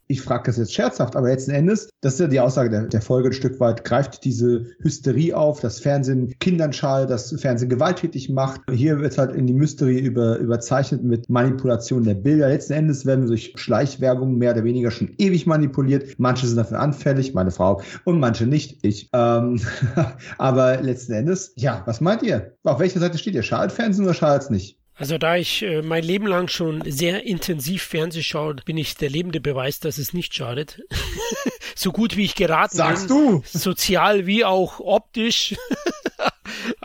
ich 0.08 0.22
frage 0.22 0.44
das 0.46 0.56
jetzt 0.56 0.72
scherzhaft, 0.72 1.16
aber 1.16 1.28
letzten 1.28 1.50
Endes, 1.50 1.90
das 2.00 2.14
ist 2.14 2.20
ja 2.20 2.26
die 2.28 2.40
Aussage 2.40 2.70
der, 2.70 2.82
der 2.82 3.00
Folge 3.00 3.30
ein 3.30 3.32
Stück 3.32 3.58
weit, 3.60 3.84
greift 3.84 4.24
diese 4.24 4.66
Hysterie 4.80 5.34
auf, 5.34 5.60
das 5.60 5.80
Fernsehen 5.80 6.38
Kindern 6.38 6.72
schadet, 6.72 7.10
das 7.10 7.34
Fernsehen 7.40 7.68
gewalttätig 7.68 8.28
macht. 8.30 8.60
Hier 8.70 9.00
wird 9.00 9.18
halt 9.18 9.34
in 9.34 9.46
die 9.46 9.54
Mystery 9.54 9.98
über, 9.98 10.38
überzeichnet 10.38 11.02
mit 11.02 11.28
Manipulation 11.28 12.04
der 12.04 12.14
Bilder. 12.14 12.48
Letzten 12.48 12.74
Endes 12.74 13.04
werden 13.04 13.22
wir 13.22 13.28
durch 13.28 13.52
Schleichwerbung 13.56 14.38
mehr 14.38 14.52
oder 14.52 14.64
weniger 14.64 14.90
schon 14.90 15.14
ewig 15.18 15.46
manipuliert. 15.46 16.14
Manche 16.18 16.46
sind 16.46 16.56
dafür 16.56 16.80
anfällig, 16.80 17.34
meine 17.34 17.50
Frau, 17.50 17.80
und 18.04 18.20
manche 18.20 18.46
nicht, 18.46 18.78
ich. 18.82 19.08
Ähm, 19.12 19.60
aber 20.38 20.80
letzten 20.82 21.12
Endes, 21.12 21.52
ja, 21.56 21.82
was 21.86 22.00
meint 22.00 22.22
ihr? 22.22 22.52
Auf 22.62 22.78
welcher 22.78 23.00
Seite 23.00 23.18
steht 23.18 23.34
ihr? 23.34 23.42
Schadet 23.42 23.72
Fernsehen 23.72 24.04
oder 24.04 24.14
schadet 24.14 24.42
es 24.42 24.50
nicht? 24.50 24.78
Also 24.98 25.18
da 25.18 25.36
ich 25.36 25.62
äh, 25.62 25.82
mein 25.82 26.02
Leben 26.02 26.26
lang 26.26 26.48
schon 26.48 26.82
sehr 26.90 27.24
intensiv 27.24 27.82
Fernseh 27.82 28.22
schaue, 28.22 28.54
bin 28.54 28.78
ich 28.78 28.96
der 28.96 29.10
lebende 29.10 29.40
Beweis, 29.40 29.78
dass 29.78 29.98
es 29.98 30.14
nicht 30.14 30.34
schadet. 30.34 30.80
so 31.76 31.92
gut 31.92 32.16
wie 32.16 32.24
ich 32.24 32.34
geraten 32.34 32.78
Sagst 32.78 33.08
bin. 33.08 33.16
du? 33.16 33.42
Sozial 33.44 34.26
wie 34.26 34.44
auch 34.44 34.80
optisch. 34.80 35.54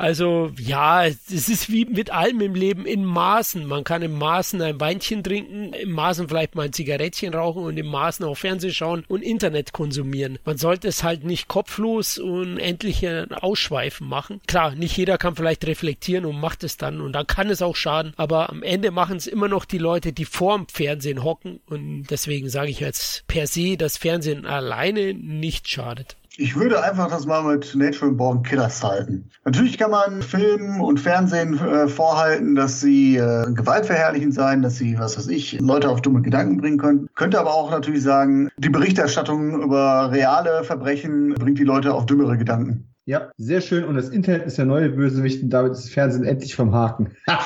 Also 0.02 0.52
ja, 0.58 1.06
es 1.06 1.30
ist 1.30 1.72
wie 1.72 1.86
mit 1.86 2.10
allem 2.10 2.42
im 2.42 2.56
Leben 2.56 2.88
in 2.88 3.06
Maßen. 3.06 3.68
Man 3.68 3.84
kann 3.84 4.02
im 4.02 4.18
Maßen 4.18 4.60
ein 4.60 4.80
Weinchen 4.80 5.24
trinken, 5.24 5.74
im 5.74 5.92
Maßen 5.92 6.28
vielleicht 6.28 6.56
mal 6.56 6.64
ein 6.64 6.74
Zigarettchen 6.74 7.36
rauchen 7.36 7.62
und 7.64 7.78
im 7.78 7.86
Maßen 7.86 8.26
auch 8.26 8.36
Fernsehen 8.36 8.74
schauen 8.74 9.06
und 9.08 9.22
Internet 9.22 9.74
konsumieren. 9.74 10.40
Man 10.44 10.58
sollte 10.58 10.88
es 10.88 11.04
halt 11.04 11.24
nicht 11.24 11.48
kopflos 11.48 12.18
und 12.18 12.58
endlich 12.58 13.08
Ausschweifen 13.08 14.08
machen. 14.08 14.42
Klar, 14.48 14.74
nicht 14.74 14.98
jeder 14.98 15.20
kann 15.20 15.36
vielleicht 15.36 15.68
reflektieren 15.68 16.26
und 16.26 16.40
macht 16.40 16.64
es 16.64 16.78
dann 16.78 17.00
und 17.00 17.14
dann 17.14 17.28
kann 17.28 17.52
es 17.52 17.62
auch 17.62 17.76
schaden, 17.76 18.14
aber 18.18 18.50
am 18.50 18.64
Ende 18.64 18.90
machen 18.90 19.18
es 19.18 19.28
immer 19.28 19.50
noch 19.50 19.66
die 19.66 19.78
Leute, 19.78 20.14
die 20.14 20.26
vorm 20.26 20.66
Fernsehen 20.68 21.24
hocken 21.24 21.60
und 21.68 22.08
deswegen 22.10 22.50
sage 22.50 22.72
ich 22.72 22.80
jetzt 22.80 23.28
per 23.28 23.46
se, 23.46 23.78
dass 23.78 23.98
Fernsehen 23.98 24.48
alleine 24.48 25.14
nicht 25.14 25.70
schadet. 25.70 26.18
Ich 26.38 26.56
würde 26.56 26.82
einfach 26.82 27.10
das 27.10 27.26
mal 27.26 27.44
mit 27.44 27.76
Natural 27.76 28.14
Born 28.14 28.44
Killers 28.44 28.82
halten. 28.82 29.30
Natürlich 29.44 29.78
kann 29.78 29.92
man 29.92 30.22
Film 30.22 30.80
und 30.80 31.00
Fernsehen 31.00 31.60
äh, 31.60 31.90
vorhalten, 31.90 32.56
dass 32.56 32.80
sie 32.80 33.18
äh, 33.18 33.52
gewaltverherrlichend 33.52 34.34
sein, 34.34 34.62
dass 34.62 34.78
sie, 34.78 34.98
was 34.98 35.18
weiß 35.18 35.28
ich, 35.28 35.60
Leute 35.60 35.90
auf 35.90 36.02
dumme 36.02 36.22
Gedanken 36.22 36.58
bringen 36.58 36.78
können. 36.78 37.10
Könnte 37.16 37.38
aber 37.38 37.54
auch 37.54 37.70
natürlich 37.70 38.04
sagen, 38.04 38.50
die 38.58 38.70
Berichterstattung 38.70 39.62
über 39.62 40.10
reale 40.12 40.64
Verbrechen 40.64 41.34
bringt 41.34 41.60
die 41.60 41.66
Leute 41.66 41.94
auf 41.94 42.06
dümmere 42.06 42.38
Gedanken. 42.38 42.88
Ja, 43.06 43.30
sehr 43.38 43.60
schön. 43.60 43.84
Und 43.84 43.96
das 43.96 44.08
Internet 44.08 44.46
ist 44.46 44.58
der 44.58 44.66
neue 44.66 44.90
Bösewicht 44.90 45.44
und 45.44 45.50
damit 45.50 45.74
ist 45.74 45.84
das 45.84 45.90
Fernsehen 45.90 46.24
endlich 46.24 46.56
vom 46.56 46.74
Haken. 46.74 47.12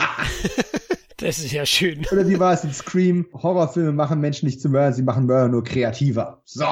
Das 1.17 1.39
ist 1.39 1.53
ja 1.53 1.65
schön. 1.65 2.05
Oder 2.11 2.27
wie 2.27 2.37
war 2.39 2.51
es 2.51 2.65
in 2.65 2.73
Scream? 2.73 3.25
Horrorfilme 3.31 3.93
machen 3.93 4.19
Menschen 4.19 4.47
nicht 4.47 4.59
zu 4.59 4.67
Mörder, 4.67 4.91
sie 4.91 5.01
machen 5.01 5.25
Mörder 5.25 5.47
nur 5.47 5.63
kreativer. 5.63 6.41
So. 6.43 6.65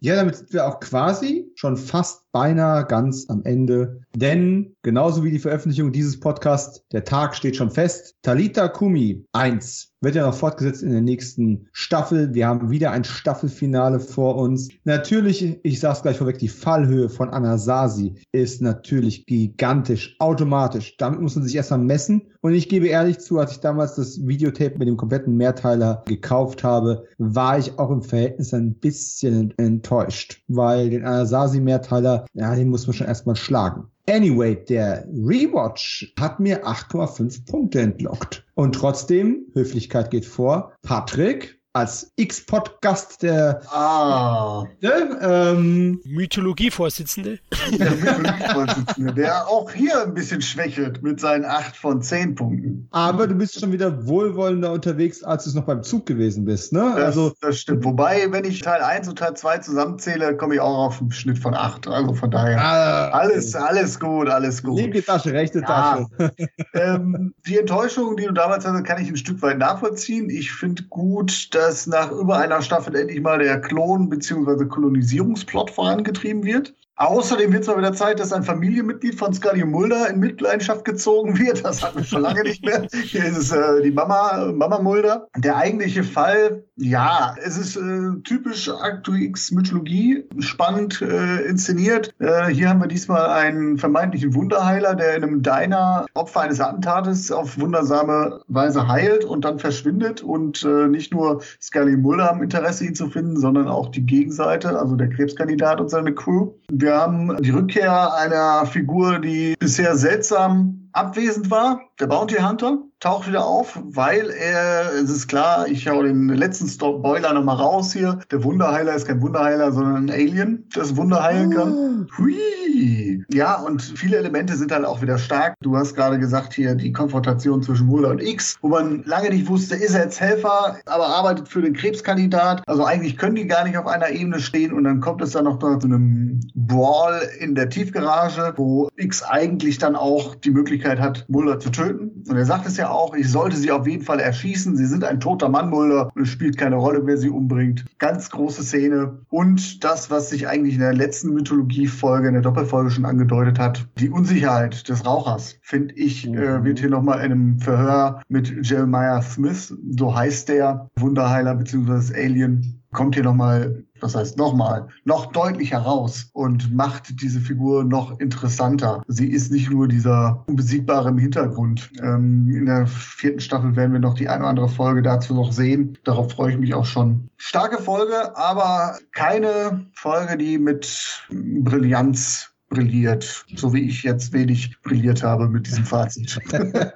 Ja, 0.00 0.14
damit 0.14 0.36
sind 0.36 0.52
wir 0.52 0.66
auch 0.66 0.78
quasi 0.80 1.50
schon 1.56 1.76
fast 1.76 2.30
beinahe 2.32 2.84
ganz 2.84 3.26
am 3.28 3.42
Ende. 3.44 4.02
Denn 4.14 4.76
genauso 4.82 5.24
wie 5.24 5.30
die 5.30 5.38
Veröffentlichung 5.38 5.90
dieses 5.90 6.20
Podcasts, 6.20 6.82
der 6.92 7.04
Tag 7.04 7.34
steht 7.34 7.56
schon 7.56 7.70
fest. 7.70 8.14
Talita 8.22 8.68
Kumi 8.68 9.24
1 9.32 9.92
wird 10.02 10.14
ja 10.14 10.26
noch 10.26 10.34
fortgesetzt 10.34 10.82
in 10.82 10.90
der 10.90 11.00
nächsten 11.00 11.68
Staffel. 11.72 12.34
Wir 12.34 12.46
haben 12.46 12.70
wieder 12.70 12.90
ein 12.90 13.04
Staffelfinale 13.04 13.98
vor 13.98 14.36
uns. 14.36 14.68
Natürlich, 14.84 15.58
ich 15.62 15.80
sage 15.80 15.96
es 15.96 16.02
gleich 16.02 16.18
vorweg, 16.18 16.38
die 16.38 16.48
Fallhöhe 16.48 17.08
von 17.08 17.30
Anasazi 17.30 18.14
ist 18.32 18.60
natürlich 18.60 19.26
gigantisch, 19.26 20.16
automatisch. 20.18 20.96
Damit 20.98 21.20
muss 21.20 21.36
man 21.36 21.44
sich 21.44 21.56
erstmal 21.56 21.80
messen. 21.80 22.22
Und 22.42 22.54
ich 22.54 22.68
gebe 22.68 22.86
ehrlich 22.86 23.18
zu, 23.18 23.38
als 23.38 23.52
ich 23.52 23.60
damals 23.60 23.96
das 23.96 24.24
Videotape 24.24 24.78
mit 24.78 24.86
dem 24.86 24.96
kompletten 24.96 25.36
Mehrteiler 25.36 26.04
gekauft 26.06 26.62
habe, 26.62 27.04
war 27.18 27.58
ich 27.58 27.78
auch 27.78 27.90
im 27.90 28.02
Verhältnis 28.02 28.54
ein 28.54 28.74
bisschen 28.74 29.54
enttäuscht, 29.56 30.42
weil 30.46 30.90
den 30.90 31.04
Anasazi-Mehrteiler, 31.46 32.26
ja, 32.34 32.54
den 32.54 32.68
muss 32.68 32.86
man 32.86 32.94
schon 32.94 33.06
erstmal 33.06 33.36
schlagen. 33.36 33.84
Anyway, 34.08 34.56
der 34.68 35.06
Rewatch 35.08 36.12
hat 36.18 36.40
mir 36.40 36.66
8,5 36.66 37.46
Punkte 37.50 37.80
entlockt. 37.80 38.44
Und 38.54 38.74
trotzdem, 38.74 39.46
Höflichkeit 39.54 40.10
geht 40.10 40.26
vor, 40.26 40.72
Patrick, 40.82 41.55
als 41.76 42.10
X-Pod-Gast 42.16 43.22
der 43.22 43.60
Ah, 43.70 44.64
ne, 44.80 45.18
ähm, 45.20 46.00
Mythologie-Vorsitzende. 46.04 47.38
der 47.78 47.90
Mitgliedervorsitzende, 47.90 49.12
der 49.12 49.46
auch 49.46 49.70
hier 49.70 50.02
ein 50.02 50.14
bisschen 50.14 50.40
schwächelt 50.40 51.02
mit 51.02 51.20
seinen 51.20 51.44
8 51.44 51.76
von 51.76 52.00
10 52.00 52.34
Punkten. 52.34 52.88
aber 52.92 53.26
du 53.26 53.34
bist 53.34 53.60
schon 53.60 53.72
wieder 53.72 54.06
wohlwollender 54.06 54.72
unterwegs, 54.72 55.22
als 55.22 55.44
du 55.44 55.50
es 55.50 55.56
noch 55.56 55.64
beim 55.64 55.82
Zug 55.82 56.06
gewesen 56.06 56.44
bist, 56.46 56.72
ne? 56.72 56.92
Das, 56.96 57.04
Also 57.16 57.32
das 57.42 57.58
stimmt. 57.58 57.84
Wobei, 57.84 58.26
wenn 58.32 58.44
ich 58.44 58.60
Teil 58.62 58.80
1 58.82 59.08
und 59.08 59.18
Teil 59.18 59.34
2 59.34 59.58
zusammenzähle, 59.58 60.36
komme 60.36 60.54
ich 60.54 60.60
auch 60.60 60.86
auf 60.86 61.00
einen 61.00 61.12
Schnitt 61.12 61.38
von 61.38 61.54
8. 61.54 61.88
Also 61.88 62.14
von 62.14 62.30
daher. 62.30 62.58
ah, 62.60 63.08
Alles, 63.10 63.54
alles 63.54 64.00
gut, 64.00 64.28
alles 64.28 64.62
gut. 64.62 64.78
linke 64.80 65.04
Tasche, 65.04 65.32
rechte 65.32 65.60
Ja. 65.60 66.06
Tasche. 66.16 66.32
ähm, 66.74 67.34
die 67.46 67.58
Enttäuschung, 67.58 68.16
die 68.16 68.24
du 68.24 68.32
damals 68.32 68.64
hattest, 68.64 68.84
kann 68.84 69.02
ich 69.02 69.08
ein 69.08 69.16
Stück 69.16 69.42
weit 69.42 69.58
nachvollziehen. 69.58 70.30
Ich 70.30 70.52
finde 70.52 70.82
gut, 70.84 71.54
dass 71.54 71.65
nach 71.86 72.12
über 72.12 72.38
einer 72.38 72.62
Staffel 72.62 72.94
endlich 72.96 73.20
mal 73.20 73.38
der 73.38 73.60
Klon- 73.60 74.08
bzw. 74.08 74.66
Kolonisierungsplot 74.66 75.70
vorangetrieben 75.70 76.44
wird. 76.44 76.74
Außerdem 76.98 77.52
wird 77.52 77.62
es 77.62 77.68
mal 77.68 77.76
wieder 77.76 77.92
Zeit, 77.92 78.20
dass 78.20 78.32
ein 78.32 78.42
Familienmitglied 78.42 79.16
von 79.16 79.34
Scully 79.34 79.66
Mulder 79.66 80.08
in 80.08 80.18
Mitleidenschaft 80.18 80.86
gezogen 80.86 81.38
wird. 81.38 81.62
Das 81.62 81.82
hatten 81.82 81.98
wir 81.98 82.04
schon 82.04 82.22
lange 82.22 82.42
nicht 82.42 82.64
mehr. 82.64 82.86
Hier 82.90 83.26
ist 83.26 83.36
es 83.36 83.52
äh, 83.52 83.82
die 83.82 83.90
Mama, 83.90 84.50
Mama 84.54 84.80
Mulder. 84.80 85.28
Der 85.36 85.56
eigentliche 85.56 86.04
Fall, 86.04 86.64
ja, 86.76 87.34
es 87.44 87.58
ist 87.58 87.76
äh, 87.76 88.20
typisch 88.24 88.70
Aktu 88.70 89.12
X 89.12 89.52
Mythologie, 89.52 90.24
spannend 90.38 91.02
äh, 91.02 91.42
inszeniert. 91.42 92.14
Äh, 92.18 92.46
hier 92.46 92.70
haben 92.70 92.80
wir 92.80 92.88
diesmal 92.88 93.26
einen 93.26 93.76
vermeintlichen 93.76 94.34
Wunderheiler, 94.34 94.94
der 94.94 95.16
in 95.16 95.22
einem 95.22 95.42
Diner 95.42 96.06
Opfer 96.14 96.40
eines 96.40 96.60
Attentates 96.60 97.30
auf 97.30 97.60
wundersame 97.60 98.40
Weise 98.48 98.88
heilt 98.88 99.24
und 99.24 99.44
dann 99.44 99.58
verschwindet. 99.58 100.22
Und 100.22 100.64
äh, 100.64 100.88
nicht 100.88 101.12
nur 101.12 101.42
Scully 101.60 101.98
Mulder 101.98 102.24
haben 102.24 102.42
Interesse, 102.42 102.86
ihn 102.86 102.94
zu 102.94 103.10
finden, 103.10 103.38
sondern 103.38 103.68
auch 103.68 103.90
die 103.90 104.06
Gegenseite, 104.06 104.78
also 104.78 104.96
der 104.96 105.10
Krebskandidat 105.10 105.78
und 105.78 105.90
seine 105.90 106.14
Crew. 106.14 106.52
Wir 106.70 106.85
haben 106.94 107.36
die 107.42 107.50
Rückkehr 107.50 108.14
einer 108.14 108.66
Figur, 108.66 109.18
die 109.18 109.54
bisher 109.58 109.96
seltsam 109.96 110.88
abwesend 110.92 111.50
war. 111.50 111.80
Der 112.00 112.06
Bounty 112.06 112.36
Hunter 112.36 112.78
taucht 113.06 113.28
wieder 113.28 113.46
auf, 113.46 113.78
weil 113.84 114.30
er, 114.30 114.92
es 114.92 115.10
ist 115.10 115.28
klar, 115.28 115.68
ich 115.68 115.86
hau 115.86 116.02
den 116.02 116.28
letzten 116.28 116.66
Spoiler 116.66 117.32
nochmal 117.32 117.54
raus 117.54 117.92
hier. 117.92 118.18
Der 118.32 118.42
Wunderheiler 118.42 118.96
ist 118.96 119.06
kein 119.06 119.22
Wunderheiler, 119.22 119.70
sondern 119.70 120.06
ein 120.06 120.10
Alien, 120.10 120.68
das 120.74 120.96
Wunder 120.96 121.22
heilen 121.22 121.54
kann. 121.54 122.08
Hui! 122.18 123.24
Ja, 123.32 123.60
und 123.60 123.80
viele 123.80 124.16
Elemente 124.16 124.56
sind 124.56 124.72
halt 124.72 124.84
auch 124.84 125.02
wieder 125.02 125.18
stark. 125.18 125.54
Du 125.60 125.76
hast 125.76 125.94
gerade 125.94 126.18
gesagt 126.18 126.52
hier 126.52 126.74
die 126.74 126.92
Konfrontation 126.92 127.62
zwischen 127.62 127.86
Mulder 127.86 128.10
und 128.10 128.20
X, 128.20 128.56
wo 128.60 128.68
man 128.68 129.04
lange 129.04 129.30
nicht 129.30 129.48
wusste, 129.48 129.76
ist 129.76 129.94
er 129.94 130.04
jetzt 130.04 130.20
Helfer, 130.20 130.76
aber 130.86 131.06
arbeitet 131.06 131.48
für 131.48 131.62
den 131.62 131.74
Krebskandidat. 131.74 132.62
Also 132.66 132.84
eigentlich 132.84 133.16
können 133.16 133.36
die 133.36 133.46
gar 133.46 133.64
nicht 133.64 133.78
auf 133.78 133.86
einer 133.86 134.10
Ebene 134.10 134.40
stehen 134.40 134.72
und 134.72 134.82
dann 134.82 135.00
kommt 135.00 135.22
es 135.22 135.30
dann 135.30 135.44
noch 135.44 135.60
zu 135.60 135.66
einem 135.66 136.40
Brawl 136.54 137.20
in 137.38 137.54
der 137.54 137.68
Tiefgarage, 137.68 138.54
wo 138.56 138.88
X 138.96 139.22
eigentlich 139.22 139.78
dann 139.78 139.94
auch 139.94 140.34
die 140.34 140.50
Möglichkeit 140.50 140.98
hat, 140.98 141.24
Mulder 141.28 141.60
zu 141.60 141.70
töten. 141.70 142.24
Und 142.28 142.36
er 142.36 142.44
sagt 142.44 142.66
es 142.66 142.76
ja 142.76 142.90
auch, 142.90 142.95
ich 143.16 143.30
sollte 143.30 143.56
sie 143.56 143.70
auf 143.70 143.86
jeden 143.86 144.02
Fall 144.02 144.20
erschießen. 144.20 144.76
Sie 144.76 144.86
sind 144.86 145.04
ein 145.04 145.20
toter 145.20 145.48
Mann, 145.48 145.70
Mulder, 145.70 146.10
und 146.14 146.22
es 146.22 146.28
spielt 146.28 146.56
keine 146.56 146.76
Rolle, 146.76 147.02
wer 147.04 147.16
sie 147.16 147.30
umbringt. 147.30 147.84
Ganz 147.98 148.30
große 148.30 148.62
Szene. 148.62 149.20
Und 149.28 149.84
das, 149.84 150.10
was 150.10 150.30
sich 150.30 150.48
eigentlich 150.48 150.74
in 150.74 150.80
der 150.80 150.94
letzten 150.94 151.32
Mythologie-Folge, 151.34 152.28
in 152.28 152.34
der 152.34 152.42
Doppelfolge 152.42 152.90
schon 152.90 153.04
angedeutet 153.04 153.58
hat, 153.58 153.86
die 153.98 154.10
Unsicherheit 154.10 154.88
des 154.88 155.04
Rauchers, 155.04 155.58
finde 155.62 155.94
ich, 155.94 156.26
äh, 156.26 156.64
wird 156.64 156.80
hier 156.80 156.90
nochmal 156.90 157.18
in 157.18 157.32
einem 157.32 157.58
Verhör 157.58 158.22
mit 158.28 158.66
Jeremiah 158.66 159.22
Smith, 159.22 159.74
so 159.96 160.14
heißt 160.14 160.48
der 160.48 160.90
Wunderheiler 160.96 161.54
bzw. 161.54 162.14
Alien, 162.14 162.82
kommt 162.92 163.14
hier 163.14 163.24
nochmal, 163.24 163.84
das 164.00 164.14
heißt 164.14 164.38
nochmal, 164.38 164.88
noch 165.04 165.26
deutlicher 165.32 165.78
raus 165.78 166.30
und 166.32 166.74
macht 166.74 167.20
diese 167.20 167.40
Figur 167.40 167.84
noch 167.84 168.18
interessanter. 168.20 169.02
Sie 169.06 169.28
ist 169.28 169.52
nicht 169.52 169.70
nur 169.70 169.88
dieser 169.88 170.44
Unbesiegbare 170.46 171.10
im 171.10 171.18
Hintergrund. 171.18 171.90
Ähm, 172.02 172.48
in 172.50 172.66
der 172.66 172.86
vierten 172.86 173.40
Staffel 173.40 173.76
werden 173.76 173.92
wir 173.92 174.00
noch 174.00 174.14
die 174.14 174.28
eine 174.28 174.40
oder 174.40 174.50
andere 174.50 174.68
Folge 174.68 175.02
dazu 175.02 175.34
noch 175.34 175.52
sehen. 175.52 175.98
Darauf 176.04 176.32
freue 176.32 176.52
ich 176.52 176.58
mich 176.58 176.74
auch 176.74 176.86
schon. 176.86 177.28
Starke 177.36 177.82
Folge, 177.82 178.36
aber 178.36 178.98
keine 179.12 179.86
Folge, 179.94 180.36
die 180.36 180.58
mit 180.58 181.26
Brillanz 181.30 182.52
brilliert, 182.68 183.46
so 183.54 183.72
wie 183.72 183.86
ich 183.88 184.02
jetzt 184.02 184.32
wenig 184.32 184.80
brilliert 184.82 185.22
habe 185.22 185.48
mit 185.48 185.66
diesem 185.66 185.84
Fazit. 185.84 186.38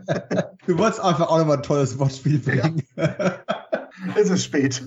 Du 0.66 0.78
wolltest 0.78 1.00
einfach 1.00 1.28
auch 1.28 1.38
nochmal 1.38 1.56
ein 1.56 1.62
tolles 1.64 1.98
Wortspiel 1.98 2.38
bringen. 2.38 2.82
Es 4.16 4.30
ist 4.30 4.44
spät. 4.44 4.82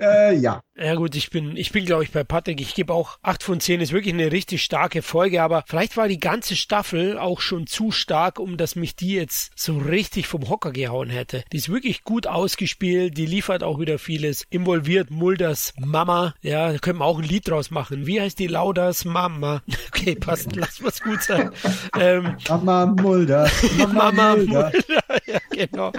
äh, 0.00 0.34
ja. 0.34 0.62
Ja 0.78 0.94
gut, 0.94 1.14
ich 1.14 1.30
bin, 1.30 1.56
ich 1.56 1.72
bin 1.72 1.86
glaube 1.86 2.04
ich 2.04 2.10
bei 2.12 2.22
Patrick. 2.22 2.60
Ich 2.60 2.74
gebe 2.74 2.92
auch 2.92 3.18
8 3.22 3.42
von 3.42 3.60
10. 3.60 3.80
Ist 3.80 3.92
wirklich 3.92 4.12
eine 4.12 4.30
richtig 4.30 4.62
starke 4.62 5.00
Folge, 5.00 5.42
aber 5.42 5.64
vielleicht 5.66 5.96
war 5.96 6.06
die 6.06 6.20
ganze 6.20 6.54
Staffel 6.54 7.16
auch 7.18 7.40
schon 7.40 7.66
zu 7.66 7.90
stark, 7.90 8.38
um 8.38 8.58
dass 8.58 8.76
mich 8.76 8.94
die 8.94 9.14
jetzt 9.14 9.58
so 9.58 9.78
richtig 9.78 10.26
vom 10.26 10.50
Hocker 10.50 10.72
gehauen 10.72 11.08
hätte. 11.08 11.44
Die 11.50 11.56
ist 11.56 11.70
wirklich 11.70 12.04
gut 12.04 12.26
ausgespielt, 12.26 13.16
die 13.16 13.24
liefert 13.24 13.62
auch 13.62 13.80
wieder 13.80 13.98
vieles, 13.98 14.44
involviert 14.50 15.10
Mulders 15.10 15.72
Mama. 15.78 16.34
Ja, 16.42 16.72
da 16.72 16.78
können 16.78 16.98
wir 16.98 17.06
auch 17.06 17.18
ein 17.18 17.24
Lied 17.24 17.48
draus 17.48 17.70
machen. 17.70 18.06
Wie 18.06 18.20
heißt 18.20 18.38
die 18.38 18.46
Lauders 18.48 19.04
Mama? 19.06 19.62
Okay, 19.96 20.14
passt, 20.14 20.54
lass 20.54 20.82
was 20.84 21.00
gut 21.00 21.22
sein. 21.22 21.50
ähm, 21.98 22.36
Mama 22.48 22.84
Mulder. 23.00 23.50
Mama, 23.78 24.12
Mama 24.12 24.36
Mulder. 24.36 24.72
Mulder. 24.72 25.20
ja, 25.26 25.38
genau. 25.50 25.92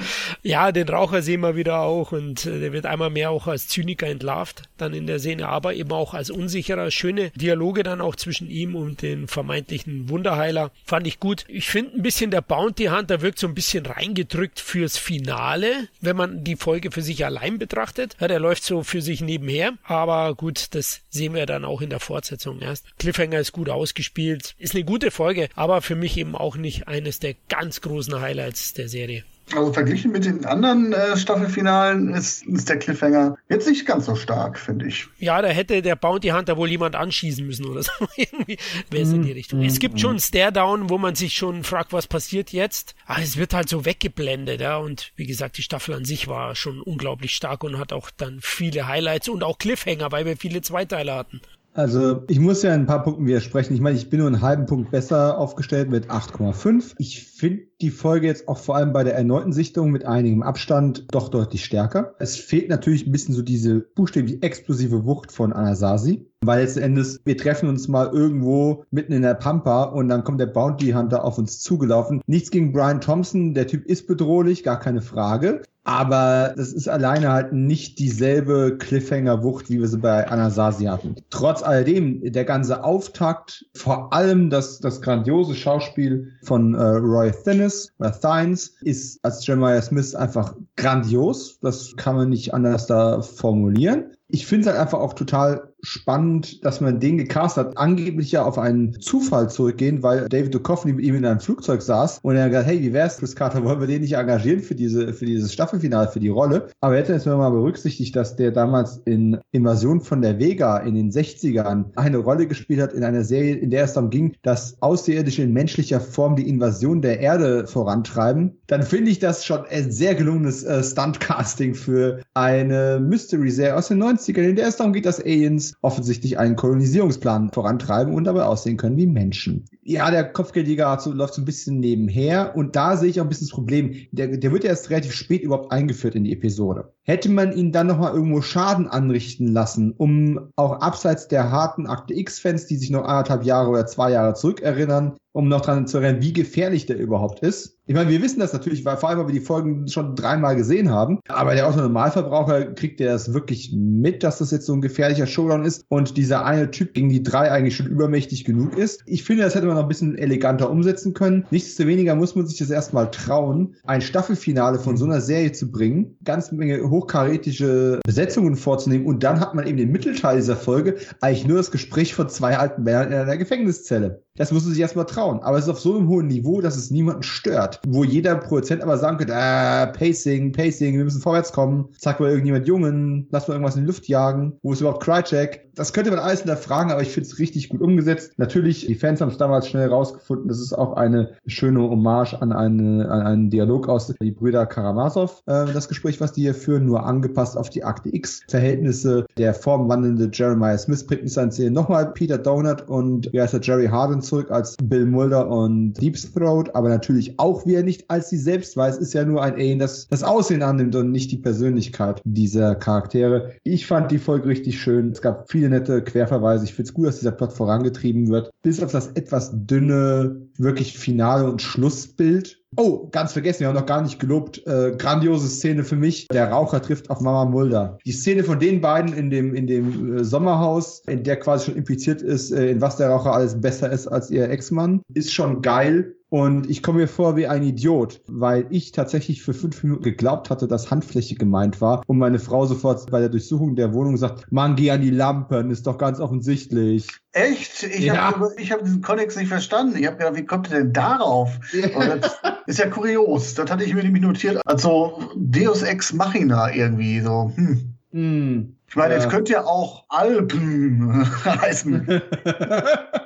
Ja, 0.43 0.71
den 0.71 0.87
Raucher 0.87 1.23
sehen 1.23 1.41
wir 1.41 1.55
wieder 1.55 1.79
auch 1.79 2.11
und 2.11 2.45
äh, 2.45 2.59
der 2.59 2.73
wird 2.73 2.85
einmal 2.85 3.09
mehr 3.09 3.31
auch 3.31 3.47
als 3.47 3.67
Zyniker 3.67 4.05
entlarvt 4.05 4.66
dann 4.77 4.93
in 4.93 5.07
der 5.07 5.19
Szene, 5.19 5.47
aber 5.47 5.73
eben 5.73 5.91
auch 5.91 6.13
als 6.13 6.29
unsicherer. 6.29 6.91
Schöne 6.91 7.31
Dialoge 7.31 7.83
dann 7.83 8.01
auch 8.01 8.15
zwischen 8.15 8.49
ihm 8.49 8.75
und 8.75 9.01
den 9.01 9.27
vermeintlichen 9.27 10.09
Wunderheiler. 10.09 10.71
Fand 10.85 11.07
ich 11.07 11.19
gut. 11.19 11.45
Ich 11.47 11.69
finde 11.69 11.95
ein 11.95 12.01
bisschen 12.01 12.31
der 12.31 12.41
Bounty 12.41 12.85
Hunter 12.85 13.21
wirkt 13.21 13.39
so 13.39 13.47
ein 13.47 13.55
bisschen 13.55 13.85
reingedrückt 13.85 14.59
fürs 14.59 14.97
Finale, 14.97 15.87
wenn 16.01 16.15
man 16.15 16.43
die 16.43 16.55
Folge 16.55 16.91
für 16.91 17.01
sich 17.01 17.25
allein 17.25 17.59
betrachtet. 17.59 18.15
Ja, 18.19 18.27
der 18.27 18.39
läuft 18.39 18.63
so 18.63 18.83
für 18.83 19.01
sich 19.01 19.21
nebenher, 19.21 19.73
aber 19.83 20.35
gut, 20.35 20.75
das 20.75 21.01
sehen 21.09 21.33
wir 21.33 21.45
dann 21.45 21.65
auch 21.65 21.81
in 21.81 21.89
der 21.89 21.99
Fortsetzung 21.99 22.59
erst. 22.59 22.85
Cliffhanger 22.99 23.39
ist 23.39 23.51
gut 23.51 23.69
ausgespielt, 23.69 24.55
ist 24.57 24.75
eine 24.75 24.83
gute 24.83 25.11
Folge, 25.11 25.49
aber 25.55 25.81
für 25.81 25.95
mich 25.95 26.17
eben 26.17 26.35
auch 26.35 26.55
nicht 26.55 26.87
eines 26.87 27.19
der 27.19 27.35
ganz 27.49 27.81
großen 27.81 28.19
Highlights 28.19 28.73
der 28.73 28.89
Serie. 28.89 29.23
Also 29.55 29.71
verglichen 29.71 30.11
mit 30.11 30.25
den 30.25 30.45
anderen 30.45 30.91
äh, 30.91 31.15
Staffelfinalen 31.15 32.13
ist, 32.13 32.45
ist 32.45 32.67
der 32.67 32.77
Cliffhanger 32.77 33.37
jetzt 33.49 33.67
nicht 33.67 33.85
ganz 33.85 34.05
so 34.05 34.15
stark, 34.15 34.59
finde 34.59 34.87
ich. 34.87 35.07
Ja, 35.19 35.41
da 35.41 35.47
hätte 35.47 35.81
der 35.81 35.95
Bounty 35.95 36.29
Hunter 36.29 36.57
wohl 36.57 36.69
jemand 36.69 36.95
anschießen 36.95 37.45
müssen 37.45 37.65
oder 37.65 37.83
so. 37.83 37.91
Irgendwie 38.17 38.57
wäre 38.89 39.03
es 39.03 39.11
in 39.13 39.23
die 39.23 39.31
Richtung. 39.31 39.61
Es 39.63 39.79
gibt 39.79 39.99
schon 39.99 40.19
Stare-Down, 40.19 40.89
wo 40.89 40.97
man 40.97 41.15
sich 41.15 41.33
schon 41.33 41.63
fragt, 41.63 41.93
was 41.93 42.07
passiert 42.07 42.51
jetzt. 42.51 42.95
Aber 43.05 43.21
es 43.21 43.37
wird 43.37 43.53
halt 43.53 43.69
so 43.69 43.85
weggeblendet, 43.85 44.59
ja. 44.59 44.77
Und 44.77 45.13
wie 45.15 45.25
gesagt, 45.25 45.57
die 45.57 45.63
Staffel 45.63 45.95
an 45.95 46.03
sich 46.03 46.27
war 46.27 46.55
schon 46.55 46.81
unglaublich 46.81 47.33
stark 47.33 47.63
und 47.63 47.77
hat 47.77 47.93
auch 47.93 48.09
dann 48.09 48.39
viele 48.41 48.87
Highlights 48.87 49.29
und 49.29 49.43
auch 49.43 49.59
Cliffhanger, 49.59 50.11
weil 50.11 50.25
wir 50.25 50.35
viele 50.35 50.61
Zweiteile 50.61 51.15
hatten. 51.15 51.41
Also 51.77 52.23
ich 52.27 52.39
muss 52.39 52.63
ja 52.63 52.73
in 52.73 52.81
ein 52.81 52.85
paar 52.87 53.03
Punkten 53.03 53.27
widersprechen. 53.27 53.75
Ich 53.75 53.81
meine, 53.81 53.95
ich 53.95 54.09
bin 54.09 54.19
nur 54.19 54.27
einen 54.27 54.41
halben 54.41 54.65
Punkt 54.65 54.89
besser 54.89 55.37
aufgestellt 55.37 55.91
mit 55.91 56.09
8,5. 56.09 56.95
Ich 56.97 57.23
finde 57.23 57.67
die 57.81 57.91
Folge 57.91 58.25
jetzt 58.25 58.47
auch 58.47 58.57
vor 58.57 58.75
allem 58.75 58.93
bei 58.93 59.03
der 59.03 59.13
erneuten 59.13 59.53
Sichtung 59.53 59.91
mit 59.91 60.03
einigem 60.03 60.41
Abstand 60.41 61.05
doch 61.11 61.29
deutlich 61.29 61.63
stärker. 61.63 62.15
Es 62.17 62.35
fehlt 62.35 62.69
natürlich 62.69 63.05
ein 63.05 63.11
bisschen 63.11 63.35
so 63.35 63.43
diese 63.43 63.79
buchstäblich 63.79 64.41
explosive 64.41 65.05
Wucht 65.05 65.31
von 65.31 65.53
Anasazi. 65.53 66.25
Weil 66.47 66.61
letzten 66.61 66.79
Endes, 66.79 67.19
wir 67.25 67.37
treffen 67.37 67.67
uns 67.67 67.89
mal 67.89 68.07
irgendwo 68.07 68.85
mitten 68.89 69.11
in 69.11 69.21
der 69.21 69.33
Pampa 69.33 69.83
und 69.83 70.07
dann 70.07 70.23
kommt 70.23 70.39
der 70.39 70.45
Bounty 70.45 70.91
Hunter 70.91 71.25
auf 71.25 71.37
uns 71.37 71.59
zugelaufen. 71.59 72.21
Nichts 72.25 72.51
gegen 72.51 72.71
Brian 72.71 73.01
Thompson, 73.01 73.53
der 73.53 73.67
Typ 73.67 73.85
ist 73.85 74.07
bedrohlich, 74.07 74.63
gar 74.63 74.79
keine 74.79 75.01
Frage. 75.01 75.61
Aber 75.87 76.53
das 76.57 76.73
ist 76.73 76.89
alleine 76.89 77.31
halt 77.31 77.53
nicht 77.53 77.97
dieselbe 77.99 78.77
Cliffhanger-Wucht, 78.77 79.69
wie 79.69 79.79
wir 79.79 79.87
sie 79.87 79.99
bei 79.99 80.27
Anasazi 80.27 80.83
hatten. 80.83 81.15
Trotz 81.29 81.63
alledem, 81.63 82.29
der 82.29 82.43
ganze 82.43 82.83
Auftakt, 82.83 83.65
vor 83.73 84.11
allem 84.11 84.49
das, 84.49 84.81
das 84.81 85.01
grandiose 85.01 85.55
Schauspiel 85.55 86.33
von 86.43 86.75
äh, 86.75 86.81
Roy 86.81 87.31
Thinnes, 87.31 87.93
oder 87.99 88.11
Thines, 88.11 88.75
ist 88.81 89.23
als 89.23 89.47
Jeremiah 89.47 89.81
Smith 89.81 90.13
einfach 90.13 90.55
grandios. 90.75 91.57
Das 91.61 91.95
kann 91.95 92.17
man 92.17 92.31
nicht 92.31 92.53
anders 92.53 92.87
da 92.87 93.21
formulieren. 93.21 94.11
Ich 94.27 94.45
finde 94.45 94.63
es 94.63 94.67
halt 94.67 94.81
einfach 94.81 94.99
auch 94.99 95.13
total 95.13 95.71
spannend, 95.87 96.63
dass 96.65 96.81
man 96.81 96.99
den 96.99 97.17
gecastet 97.17 97.67
hat, 97.67 97.77
angeblich 97.77 98.31
ja 98.31 98.43
auf 98.43 98.57
einen 98.57 98.99
Zufall 98.99 99.49
zurückgehen, 99.49 100.03
weil 100.03 100.27
David 100.27 100.53
Duchovny 100.53 100.93
mit 100.93 101.05
ihm 101.05 101.15
in 101.15 101.25
einem 101.25 101.39
Flugzeug 101.39 101.81
saß 101.81 102.19
und 102.23 102.35
er 102.35 102.43
hat 102.43 102.51
gesagt, 102.51 102.67
hey, 102.67 102.81
wie 102.81 102.93
wär's, 102.93 103.17
Chris 103.17 103.35
Carter, 103.35 103.63
wollen 103.63 103.79
wir 103.79 103.87
den 103.87 104.01
nicht 104.01 104.13
engagieren 104.13 104.59
für 104.59 104.75
diese, 104.75 105.13
für 105.13 105.25
dieses 105.25 105.53
Staffelfinale, 105.53 106.09
für 106.09 106.19
die 106.19 106.29
Rolle? 106.29 106.67
Aber 106.81 106.95
er 106.95 107.01
hätte 107.01 107.13
jetzt 107.13 107.25
mal 107.25 107.49
berücksichtigt, 107.49 108.15
dass 108.15 108.35
der 108.35 108.51
damals 108.51 109.01
in 109.05 109.39
Invasion 109.51 110.01
von 110.01 110.21
der 110.21 110.39
Vega 110.39 110.77
in 110.79 110.95
den 110.95 111.11
60ern 111.11 111.85
eine 111.95 112.17
Rolle 112.17 112.47
gespielt 112.47 112.81
hat 112.81 112.93
in 112.93 113.03
einer 113.03 113.23
Serie, 113.23 113.55
in 113.55 113.69
der 113.69 113.85
es 113.85 113.93
darum 113.93 114.09
ging, 114.09 114.33
dass 114.43 114.81
Außerirdische 114.81 115.43
in 115.43 115.53
menschlicher 115.53 116.01
Form 116.01 116.35
die 116.35 116.49
Invasion 116.49 117.01
der 117.01 117.21
Erde 117.21 117.65
vorantreiben, 117.65 118.57
dann 118.67 118.83
finde 118.83 119.11
ich 119.11 119.19
das 119.19 119.45
schon 119.45 119.65
ein 119.69 119.91
sehr 119.91 120.15
gelungenes 120.15 120.63
äh, 120.63 120.83
Stuntcasting 120.83 121.75
für 121.75 122.21
eine 122.33 122.99
Mystery-Serie 122.99 123.75
aus 123.75 123.87
den 123.87 124.03
90ern, 124.03 124.49
in 124.49 124.55
der 124.57 124.67
es 124.67 124.75
darum 124.75 124.93
geht, 124.93 125.05
dass 125.05 125.21
Aliens 125.21 125.76
offensichtlich 125.81 126.39
einen 126.39 126.55
Kolonisierungsplan 126.55 127.51
vorantreiben 127.51 128.13
und 128.13 128.23
dabei 128.23 128.43
aussehen 128.43 128.77
können 128.77 128.97
wie 128.97 129.07
Menschen. 129.07 129.65
Ja, 129.83 130.09
der 130.11 130.31
Kopfgeldjäger 130.31 130.99
läuft 131.13 131.35
so 131.35 131.41
ein 131.41 131.45
bisschen 131.45 131.79
nebenher 131.79 132.55
und 132.55 132.75
da 132.75 132.97
sehe 132.97 133.09
ich 133.09 133.19
auch 133.19 133.25
ein 133.25 133.29
bisschen 133.29 133.47
das 133.47 133.55
Problem. 133.55 134.07
Der, 134.11 134.37
der 134.37 134.51
wird 134.51 134.63
ja 134.63 134.71
erst 134.71 134.89
relativ 134.89 135.13
spät 135.13 135.43
überhaupt 135.43 135.71
eingeführt 135.71 136.15
in 136.15 136.23
die 136.23 136.33
Episode. 136.33 136.93
Hätte 137.09 137.29
man 137.29 137.53
ihn 137.53 137.71
dann 137.71 137.87
nochmal 137.87 138.13
irgendwo 138.13 138.41
Schaden 138.41 138.87
anrichten 138.87 139.47
lassen, 139.47 139.93
um 139.95 140.51
auch 140.57 140.81
abseits 140.81 141.29
der 141.29 141.51
harten 141.51 141.87
Akte 141.87 142.13
X-Fans, 142.13 142.65
die 142.65 142.75
sich 142.75 142.89
noch 142.89 143.05
anderthalb 143.05 143.45
Jahre 143.45 143.69
oder 143.69 143.85
zwei 143.85 144.11
Jahre 144.11 144.33
zurückerinnern, 144.33 145.15
um 145.31 145.47
noch 145.47 145.61
dran 145.61 145.87
zu 145.87 145.99
erinnern, 145.99 146.21
wie 146.21 146.33
gefährlich 146.33 146.85
der 146.85 146.97
überhaupt 146.97 147.39
ist. 147.39 147.77
Ich 147.85 147.95
meine, 147.95 148.09
wir 148.09 148.21
wissen 148.21 148.41
das 148.41 148.51
natürlich, 148.51 148.83
weil 148.83 148.97
vor 148.97 149.07
allem, 149.07 149.19
weil 149.19 149.27
wir 149.27 149.33
die 149.33 149.39
Folgen 149.39 149.87
schon 149.87 150.15
dreimal 150.15 150.57
gesehen 150.57 150.89
haben. 150.89 151.19
Aber 151.29 151.53
der 151.53 151.69
Autonormalverbraucher 151.69 152.73
kriegt 152.73 152.99
der 152.99 153.13
das 153.13 153.33
wirklich 153.33 153.71
mit, 153.71 154.23
dass 154.23 154.39
das 154.39 154.51
jetzt 154.51 154.65
so 154.65 154.73
ein 154.73 154.81
gefährlicher 154.81 155.25
Showdown 155.25 155.63
ist 155.63 155.85
und 155.87 156.17
dieser 156.17 156.43
eine 156.43 156.69
Typ 156.71 156.93
gegen 156.93 157.07
die 157.07 157.23
drei 157.23 157.49
eigentlich 157.49 157.77
schon 157.77 157.87
übermächtig 157.87 158.43
genug 158.43 158.75
ist. 158.77 159.03
Ich 159.05 159.23
finde, 159.23 159.43
das 159.43 159.55
hätte 159.55 159.67
man 159.67 159.75
noch 159.75 159.83
ein 159.83 159.87
bisschen 159.87 160.17
eleganter 160.17 160.69
umsetzen 160.69 161.13
können. 161.13 161.45
Nichtsdestoweniger 161.49 162.15
muss 162.15 162.35
man 162.35 162.45
sich 162.45 162.57
das 162.57 162.71
erstmal 162.71 163.09
trauen, 163.09 163.75
ein 163.85 164.01
Staffelfinale 164.01 164.79
von 164.79 164.97
so 164.97 165.05
einer 165.05 165.21
Serie 165.21 165.53
zu 165.53 165.71
bringen, 165.71 166.17
ganz 166.25 166.51
Menge 166.51 166.81
hochkarätische 166.97 167.99
Besetzungen 168.05 168.55
vorzunehmen 168.55 169.05
und 169.05 169.23
dann 169.23 169.39
hat 169.39 169.53
man 169.53 169.67
eben 169.67 169.77
den 169.77 169.91
Mittelteil 169.91 170.37
dieser 170.37 170.55
Folge 170.55 170.97
eigentlich 171.21 171.47
nur 171.47 171.57
das 171.57 171.71
Gespräch 171.71 172.13
von 172.13 172.29
zwei 172.29 172.57
alten 172.57 172.83
Männern 172.83 173.11
in 173.11 173.13
einer 173.13 173.37
Gefängniszelle. 173.37 174.23
Das 174.37 174.51
muss 174.51 174.63
man 174.63 174.73
sich 174.73 174.81
erstmal 174.81 175.05
trauen. 175.05 175.41
Aber 175.41 175.57
es 175.57 175.65
ist 175.65 175.69
auf 175.69 175.79
so 175.79 175.97
einem 175.97 176.07
hohen 176.07 176.27
Niveau, 176.27 176.61
dass 176.61 176.77
es 176.77 176.91
niemanden 176.91 177.23
stört. 177.23 177.81
Wo 177.87 178.03
jeder 178.03 178.35
Produzent 178.35 178.81
aber 178.83 178.97
sagen 178.97 179.17
könnte, 179.17 179.35
ah, 179.35 179.87
Pacing, 179.87 180.51
Pacing, 180.51 180.97
wir 180.97 181.03
müssen 181.03 181.21
vorwärts 181.21 181.51
kommen. 181.51 181.89
Sag 181.97 182.19
mal 182.19 182.29
irgendjemand 182.29 182.67
Jungen, 182.67 183.27
lass 183.31 183.47
mal 183.47 183.55
irgendwas 183.55 183.75
in 183.75 183.81
die 183.81 183.87
Luft 183.87 184.07
jagen. 184.07 184.53
Wo 184.61 184.73
ist 184.73 184.81
überhaupt 184.81 185.03
Crycheck? 185.03 185.67
Das 185.75 185.93
könnte 185.93 186.09
man 186.09 186.19
alles 186.19 186.39
hinterfragen, 186.39 186.91
aber 186.91 187.01
ich 187.01 187.09
finde 187.09 187.29
es 187.29 187.37
richtig 187.37 187.69
gut 187.69 187.81
umgesetzt. 187.81 188.33
Natürlich, 188.37 188.87
die 188.87 188.95
Fans 188.95 189.21
haben 189.21 189.29
es 189.29 189.37
damals 189.37 189.67
schnell 189.67 189.87
rausgefunden. 189.87 190.47
Das 190.47 190.59
ist 190.59 190.73
auch 190.73 190.93
eine 190.93 191.33
schöne 191.45 191.81
Hommage 191.81 192.33
an, 192.33 192.51
eine, 192.51 193.09
an 193.09 193.21
einen 193.21 193.49
Dialog 193.49 193.87
aus 193.87 194.07
die 194.07 194.31
Brüder 194.31 194.65
Karamazov. 194.65 195.43
Äh, 195.45 195.71
das 195.73 195.87
Gespräch, 195.87 196.19
was 196.19 196.33
die 196.33 196.41
hier 196.41 196.55
führen, 196.55 196.85
nur 196.85 197.05
angepasst 197.05 197.57
auf 197.57 197.69
die 197.69 197.83
Akte 197.83 198.13
X-Verhältnisse. 198.13 199.25
Der 199.37 199.53
formwandelnde 199.53 200.29
Jeremiah 200.33 200.77
Smith 200.77 201.05
bringt 201.05 201.23
uns 201.23 201.37
an 201.37 201.51
Szene 201.51 201.71
nochmal 201.71 202.11
Peter 202.13 202.37
Donut 202.37 202.87
und 202.87 203.31
wie 203.31 203.41
heißt 203.41 203.53
der 203.53 203.61
Jerry 203.61 203.87
Harden 203.87 204.21
zurück 204.27 204.51
als 204.51 204.75
Bill 204.81 205.05
Mulder 205.05 205.49
und 205.49 205.93
Deep 205.93 206.17
Throat, 206.33 206.73
aber 206.75 206.89
natürlich 206.89 207.39
auch 207.39 207.65
wie 207.65 207.75
er 207.75 207.83
nicht 207.83 208.09
als 208.09 208.29
sie 208.29 208.37
selbst 208.37 208.75
weiß, 208.77 208.97
ist 208.97 209.13
ja 209.13 209.25
nur 209.25 209.41
ein 209.41 209.53
Alien, 209.53 209.79
das 209.79 210.07
das 210.07 210.23
Aussehen 210.23 210.61
annimmt 210.61 210.95
und 210.95 211.11
nicht 211.11 211.31
die 211.31 211.37
Persönlichkeit 211.37 212.21
dieser 212.23 212.75
Charaktere. 212.75 213.53
Ich 213.63 213.87
fand 213.87 214.11
die 214.11 214.19
Folge 214.19 214.47
richtig 214.47 214.79
schön. 214.79 215.11
Es 215.11 215.21
gab 215.21 215.49
viele 215.49 215.69
nette 215.69 216.03
Querverweise. 216.03 216.65
Ich 216.65 216.73
finde 216.73 216.89
es 216.89 216.93
gut, 216.93 217.07
dass 217.07 217.19
dieser 217.19 217.31
Plot 217.31 217.53
vorangetrieben 217.53 218.29
wird. 218.29 218.51
Bis 218.61 218.81
auf 218.81 218.91
das 218.91 219.07
etwas 219.13 219.51
dünne, 219.53 220.47
wirklich 220.57 220.97
Finale 220.97 221.49
und 221.49 221.61
Schlussbild 221.61 222.61
Oh, 222.75 223.07
ganz 223.11 223.31
vergessen, 223.31 223.61
wir 223.61 223.67
haben 223.69 223.75
noch 223.75 223.85
gar 223.85 224.01
nicht 224.01 224.19
gelobt. 224.19 224.65
Äh, 224.67 224.95
grandiose 224.97 225.47
Szene 225.47 225.83
für 225.85 225.95
mich. 225.95 226.27
Der 226.27 226.51
Raucher 226.51 226.81
trifft 226.81 227.09
auf 227.09 227.21
Mama 227.21 227.45
Mulder. 227.45 227.97
Die 228.05 228.11
Szene 228.11 228.43
von 228.43 228.59
den 228.59 228.81
beiden 228.81 229.13
in 229.13 229.29
dem, 229.29 229.55
in 229.55 229.67
dem 229.67 230.17
äh, 230.17 230.23
Sommerhaus, 230.23 231.01
in 231.07 231.23
der 231.23 231.37
quasi 231.39 231.67
schon 231.67 231.77
impliziert 231.77 232.21
ist, 232.21 232.51
äh, 232.51 232.69
in 232.69 232.81
was 232.81 232.97
der 232.97 233.09
Raucher 233.09 233.33
alles 233.33 233.59
besser 233.59 233.89
ist 233.91 234.07
als 234.07 234.29
ihr 234.29 234.49
Ex-Mann, 234.49 235.01
ist 235.13 235.33
schon 235.33 235.61
geil. 235.61 236.16
Und 236.29 236.69
ich 236.69 236.83
komme 236.83 236.99
mir 236.99 237.07
vor 237.07 237.37
wie 237.37 237.47
ein 237.47 237.63
Idiot, 237.63 238.21
weil 238.27 238.65
ich 238.69 238.91
tatsächlich 238.91 239.41
für 239.41 239.53
fünf 239.53 239.81
Minuten 239.81 240.03
geglaubt 240.03 240.49
hatte, 240.49 240.67
dass 240.67 240.91
Handfläche 240.91 241.35
gemeint 241.35 241.79
war 241.79 242.03
und 242.05 242.17
meine 242.17 242.39
Frau 242.39 242.65
sofort 242.65 243.09
bei 243.09 243.19
der 243.21 243.29
Durchsuchung 243.29 243.77
der 243.77 243.93
Wohnung 243.93 244.17
sagt, 244.17 244.51
Mann, 244.51 244.75
geh 244.75 244.91
an 244.91 245.01
die 245.01 245.09
Lampen, 245.09 245.71
ist 245.71 245.87
doch 245.87 245.97
ganz 245.97 246.19
offensichtlich. 246.19 247.07
Echt? 247.31 247.83
Ich 247.83 248.05
ja. 248.05 248.15
habe 248.15 248.53
hab 248.57 248.83
diesen 248.83 249.01
Kontext 249.01 249.37
nicht 249.37 249.47
verstanden. 249.47 249.95
Ich 249.97 250.05
habe 250.05 250.17
gedacht, 250.17 250.35
wie 250.35 250.45
kommt 250.45 250.69
ihr 250.69 250.79
denn 250.79 250.91
darauf? 250.91 251.57
das 251.71 252.39
ist 252.65 252.79
ja 252.79 252.89
kurios. 252.89 253.53
Das 253.53 253.71
hatte 253.71 253.85
ich 253.85 253.93
mir 253.93 254.03
nämlich 254.03 254.23
notiert. 254.23 254.59
Also 254.65 255.19
Deus 255.35 255.81
Ex 255.81 256.11
Machina 256.11 256.73
irgendwie 256.73 257.21
so. 257.21 257.51
Hm. 257.55 257.93
Hm. 258.11 258.77
Ich 258.89 258.95
meine, 258.95 259.13
ja. 259.13 259.19
es 259.19 259.29
könnte 259.29 259.53
ja 259.53 259.65
auch 259.65 260.05
Alpen 260.09 261.25
heißen. 261.45 262.07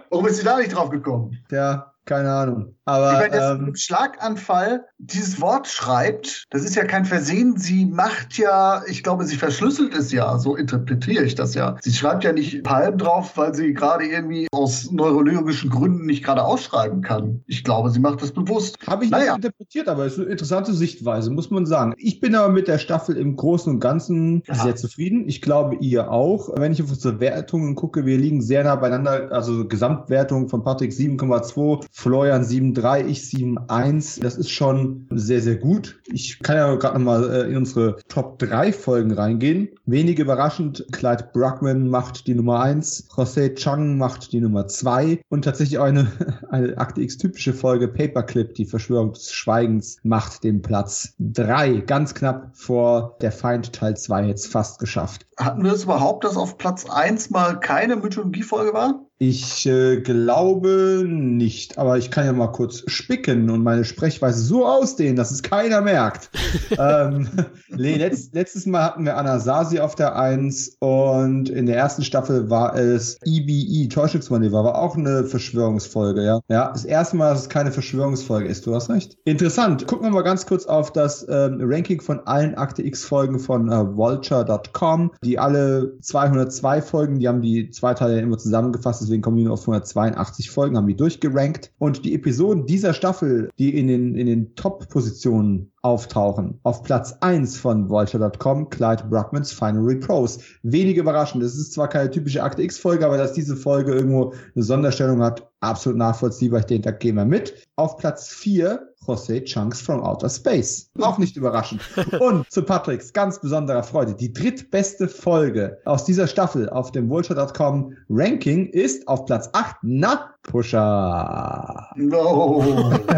Warum 0.09 0.27
ist 0.27 0.37
sie 0.37 0.43
da 0.43 0.57
nicht 0.57 0.75
drauf 0.75 0.89
gekommen? 0.89 1.37
Ja, 1.51 1.90
keine 2.05 2.31
Ahnung. 2.31 2.75
Aber 2.85 3.13
meine, 3.13 3.29
das 3.29 3.59
ähm, 3.59 3.75
Schlaganfall 3.75 4.85
dieses 4.97 5.39
Wort 5.39 5.67
schreibt, 5.67 6.45
das 6.49 6.63
ist 6.63 6.75
ja 6.75 6.83
kein 6.83 7.05
Versehen. 7.05 7.57
Sie 7.57 7.85
macht 7.85 8.37
ja, 8.37 8.81
ich 8.87 9.03
glaube, 9.03 9.25
sie 9.25 9.35
verschlüsselt 9.35 9.95
es 9.95 10.11
ja, 10.11 10.37
so 10.39 10.55
interpretiere 10.55 11.23
ich 11.23 11.35
das 11.35 11.53
ja. 11.53 11.77
Sie 11.81 11.93
schreibt 11.93 12.23
ja 12.23 12.33
nicht 12.33 12.63
Palm 12.63 12.97
drauf, 12.97 13.37
weil 13.37 13.53
sie 13.53 13.73
gerade 13.73 14.05
irgendwie 14.05 14.47
aus 14.51 14.91
neurologischen 14.91 15.69
Gründen 15.69 16.05
nicht 16.05 16.23
gerade 16.23 16.43
ausschreiben 16.43 17.01
kann. 17.01 17.43
Ich 17.47 17.63
glaube, 17.63 17.91
sie 17.91 17.99
macht 17.99 18.21
das 18.21 18.31
bewusst. 18.31 18.77
Habe 18.87 19.05
ich 19.05 19.11
naja. 19.11 19.35
nicht 19.35 19.45
interpretiert, 19.45 19.87
aber 19.87 20.05
es 20.05 20.13
ist 20.13 20.19
eine 20.19 20.29
interessante 20.29 20.73
Sichtweise, 20.73 21.29
muss 21.31 21.51
man 21.51 21.65
sagen. 21.65 21.93
Ich 21.97 22.19
bin 22.19 22.35
aber 22.35 22.51
mit 22.51 22.67
der 22.67 22.79
Staffel 22.79 23.15
im 23.15 23.35
Großen 23.35 23.71
und 23.71 23.79
Ganzen 23.79 24.43
ja. 24.47 24.55
sehr 24.55 24.75
zufrieden. 24.75 25.27
Ich 25.27 25.41
glaube, 25.41 25.75
ihr 25.75 26.11
auch. 26.11 26.49
Wenn 26.55 26.71
ich 26.71 26.81
auf 26.81 26.89
unsere 26.89 27.19
Wertungen 27.19 27.75
gucke, 27.75 28.05
wir 28.05 28.17
liegen 28.17 28.41
sehr 28.41 28.63
nah 28.63 28.75
beieinander. 28.75 29.31
Also 29.31 29.67
Gesamtwertung 29.67 30.49
von 30.49 30.63
Patrick 30.63 30.91
7,2, 30.91 31.85
Florian 31.91 32.43
7 32.43 32.71
7,3, 32.73 33.05
ich 33.05 33.19
7,1. 33.21 34.21
Das 34.21 34.37
ist 34.37 34.49
schon 34.49 35.07
sehr, 35.11 35.41
sehr 35.41 35.55
gut. 35.55 35.99
Ich 36.05 36.39
kann 36.39 36.57
ja 36.57 36.75
gerade 36.75 36.97
nochmal 36.97 37.29
äh, 37.29 37.49
in 37.49 37.57
unsere 37.57 37.97
Top 38.07 38.39
3 38.39 38.71
Folgen 38.73 39.11
reingehen. 39.11 39.69
Wenig 39.85 40.19
überraschend, 40.19 40.85
Clyde 40.91 41.29
Bruckman 41.33 41.87
macht 41.87 42.27
die 42.27 42.35
Nummer 42.35 42.61
1, 42.61 43.09
José 43.09 43.55
Chang 43.55 43.97
macht 43.97 44.31
die 44.31 44.41
Nummer 44.41 44.67
2 44.67 45.21
und 45.29 45.43
tatsächlich 45.43 45.79
auch 45.79 45.85
eine, 45.85 46.11
eine 46.49 46.77
Akte 46.77 47.01
X-typische 47.01 47.53
Folge, 47.53 47.87
Paperclip, 47.87 48.55
die 48.55 48.65
Verschwörung 48.65 49.13
des 49.13 49.31
Schweigens, 49.31 49.97
macht 50.03 50.43
den 50.43 50.61
Platz 50.61 51.13
3. 51.19 51.81
Ganz 51.81 52.13
knapp 52.13 52.51
vor 52.53 53.17
der 53.21 53.31
Feind 53.31 53.73
Teil 53.73 53.97
2 53.97 54.27
jetzt 54.27 54.47
fast 54.47 54.79
geschafft. 54.79 55.25
Hatten 55.37 55.63
wir 55.63 55.73
es 55.73 55.83
überhaupt, 55.83 56.23
dass 56.23 56.37
auf 56.37 56.57
Platz 56.57 56.85
1 56.89 57.31
mal 57.31 57.59
keine 57.59 57.95
Mythologie-Folge 57.95 58.73
war? 58.73 59.05
Ich 59.23 59.67
äh, 59.67 60.01
glaube 60.01 61.03
nicht, 61.05 61.77
aber 61.77 61.99
ich 61.99 62.09
kann 62.09 62.25
ja 62.25 62.33
mal 62.33 62.47
kurz 62.47 62.81
spicken 62.87 63.51
und 63.51 63.61
meine 63.61 63.85
Sprechweise 63.85 64.41
so 64.41 64.65
ausdehnen, 64.65 65.15
dass 65.15 65.29
es 65.29 65.43
keiner 65.43 65.81
merkt. 65.81 66.31
ähm, 66.79 67.29
letzt, 67.69 68.33
letztes 68.33 68.65
Mal 68.65 68.83
hatten 68.83 69.05
wir 69.05 69.17
Anasazi 69.17 69.79
auf 69.79 69.93
der 69.93 70.15
Eins 70.15 70.75
und 70.79 71.49
in 71.49 71.67
der 71.67 71.77
ersten 71.77 72.03
Staffel 72.03 72.49
war 72.49 72.75
es 72.75 73.19
EBE, 73.23 73.89
Täuschungsmanöver, 73.89 74.63
war 74.63 74.81
auch 74.81 74.97
eine 74.97 75.25
Verschwörungsfolge, 75.25 76.25
ja. 76.25 76.39
Ja, 76.47 76.71
das 76.71 76.85
erste 76.85 77.15
Mal, 77.15 77.29
dass 77.29 77.43
es 77.43 77.49
keine 77.49 77.71
Verschwörungsfolge 77.71 78.47
ist, 78.47 78.65
du 78.65 78.73
hast 78.73 78.89
recht. 78.89 79.19
Interessant. 79.25 79.85
Gucken 79.85 80.07
wir 80.07 80.11
mal 80.11 80.23
ganz 80.23 80.47
kurz 80.47 80.65
auf 80.65 80.93
das 80.93 81.27
ähm, 81.29 81.59
Ranking 81.61 82.01
von 82.01 82.21
allen 82.21 82.55
Akte 82.55 82.83
X-Folgen 82.83 83.37
von 83.37 83.71
äh, 83.71 83.95
Vulture.com, 83.95 85.11
die 85.23 85.37
alle 85.37 85.99
202 86.01 86.81
Folgen, 86.81 87.19
die 87.19 87.27
haben 87.27 87.43
die 87.43 87.69
zwei 87.69 87.93
Teile 87.93 88.19
immer 88.19 88.39
zusammengefasst, 88.39 89.10
deswegen 89.11 89.21
kommen 89.21 89.37
die 89.37 89.43
nur 89.43 89.53
auf 89.53 89.61
182 89.61 90.49
Folgen, 90.49 90.77
haben 90.77 90.87
die 90.87 90.95
durchgerankt. 90.95 91.73
Und 91.79 92.05
die 92.05 92.15
Episoden 92.15 92.65
dieser 92.65 92.93
Staffel, 92.93 93.49
die 93.59 93.77
in 93.77 93.87
den, 93.87 94.15
in 94.15 94.25
den 94.25 94.55
Top-Positionen 94.55 95.71
auftauchen. 95.81 96.59
Auf 96.63 96.83
Platz 96.83 97.17
1 97.19 97.57
von 97.57 97.89
Vulture.com 97.89 98.69
Clyde 98.69 99.03
Bruckmans 99.09 99.51
Final 99.51 99.83
Repose. 99.83 100.39
Wenig 100.63 100.95
überraschend. 100.95 101.43
Es 101.43 101.57
ist 101.57 101.73
zwar 101.73 101.89
keine 101.89 102.09
typische 102.09 102.41
Akte 102.41 102.61
X-Folge, 102.63 103.05
aber 103.05 103.17
dass 103.17 103.33
diese 103.33 103.57
Folge 103.57 103.93
irgendwo 103.93 104.33
eine 104.55 104.63
Sonderstellung 104.63 105.21
hat, 105.21 105.49
absolut 105.59 105.97
nachvollziehbar. 105.97 106.61
Ich 106.61 106.67
denke, 106.67 106.83
da 106.83 106.91
gehen 106.91 107.15
wir 107.15 107.25
mit. 107.25 107.67
Auf 107.75 107.97
Platz 107.97 108.29
4 108.29 108.90
José 109.05 109.43
Chunks 109.43 109.81
from 109.81 110.01
Outer 110.01 110.29
Space. 110.29 110.89
Auch 110.99 111.17
nicht 111.17 111.35
überraschend. 111.35 111.81
Und 112.19 112.49
zu 112.51 112.63
Patricks 112.63 113.13
ganz 113.13 113.39
besonderer 113.39 113.83
Freude. 113.83 114.13
Die 114.13 114.31
drittbeste 114.31 115.07
Folge 115.07 115.79
aus 115.85 116.05
dieser 116.05 116.27
Staffel 116.27 116.69
auf 116.69 116.91
dem 116.91 117.09
Vulture.com 117.09 117.95
Ranking 118.09 118.67
ist 118.67 119.07
auf 119.07 119.25
Platz 119.25 119.49
8. 119.53 119.77
Na, 119.81 120.33
Pusher. 120.43 121.87
No. 121.95 122.93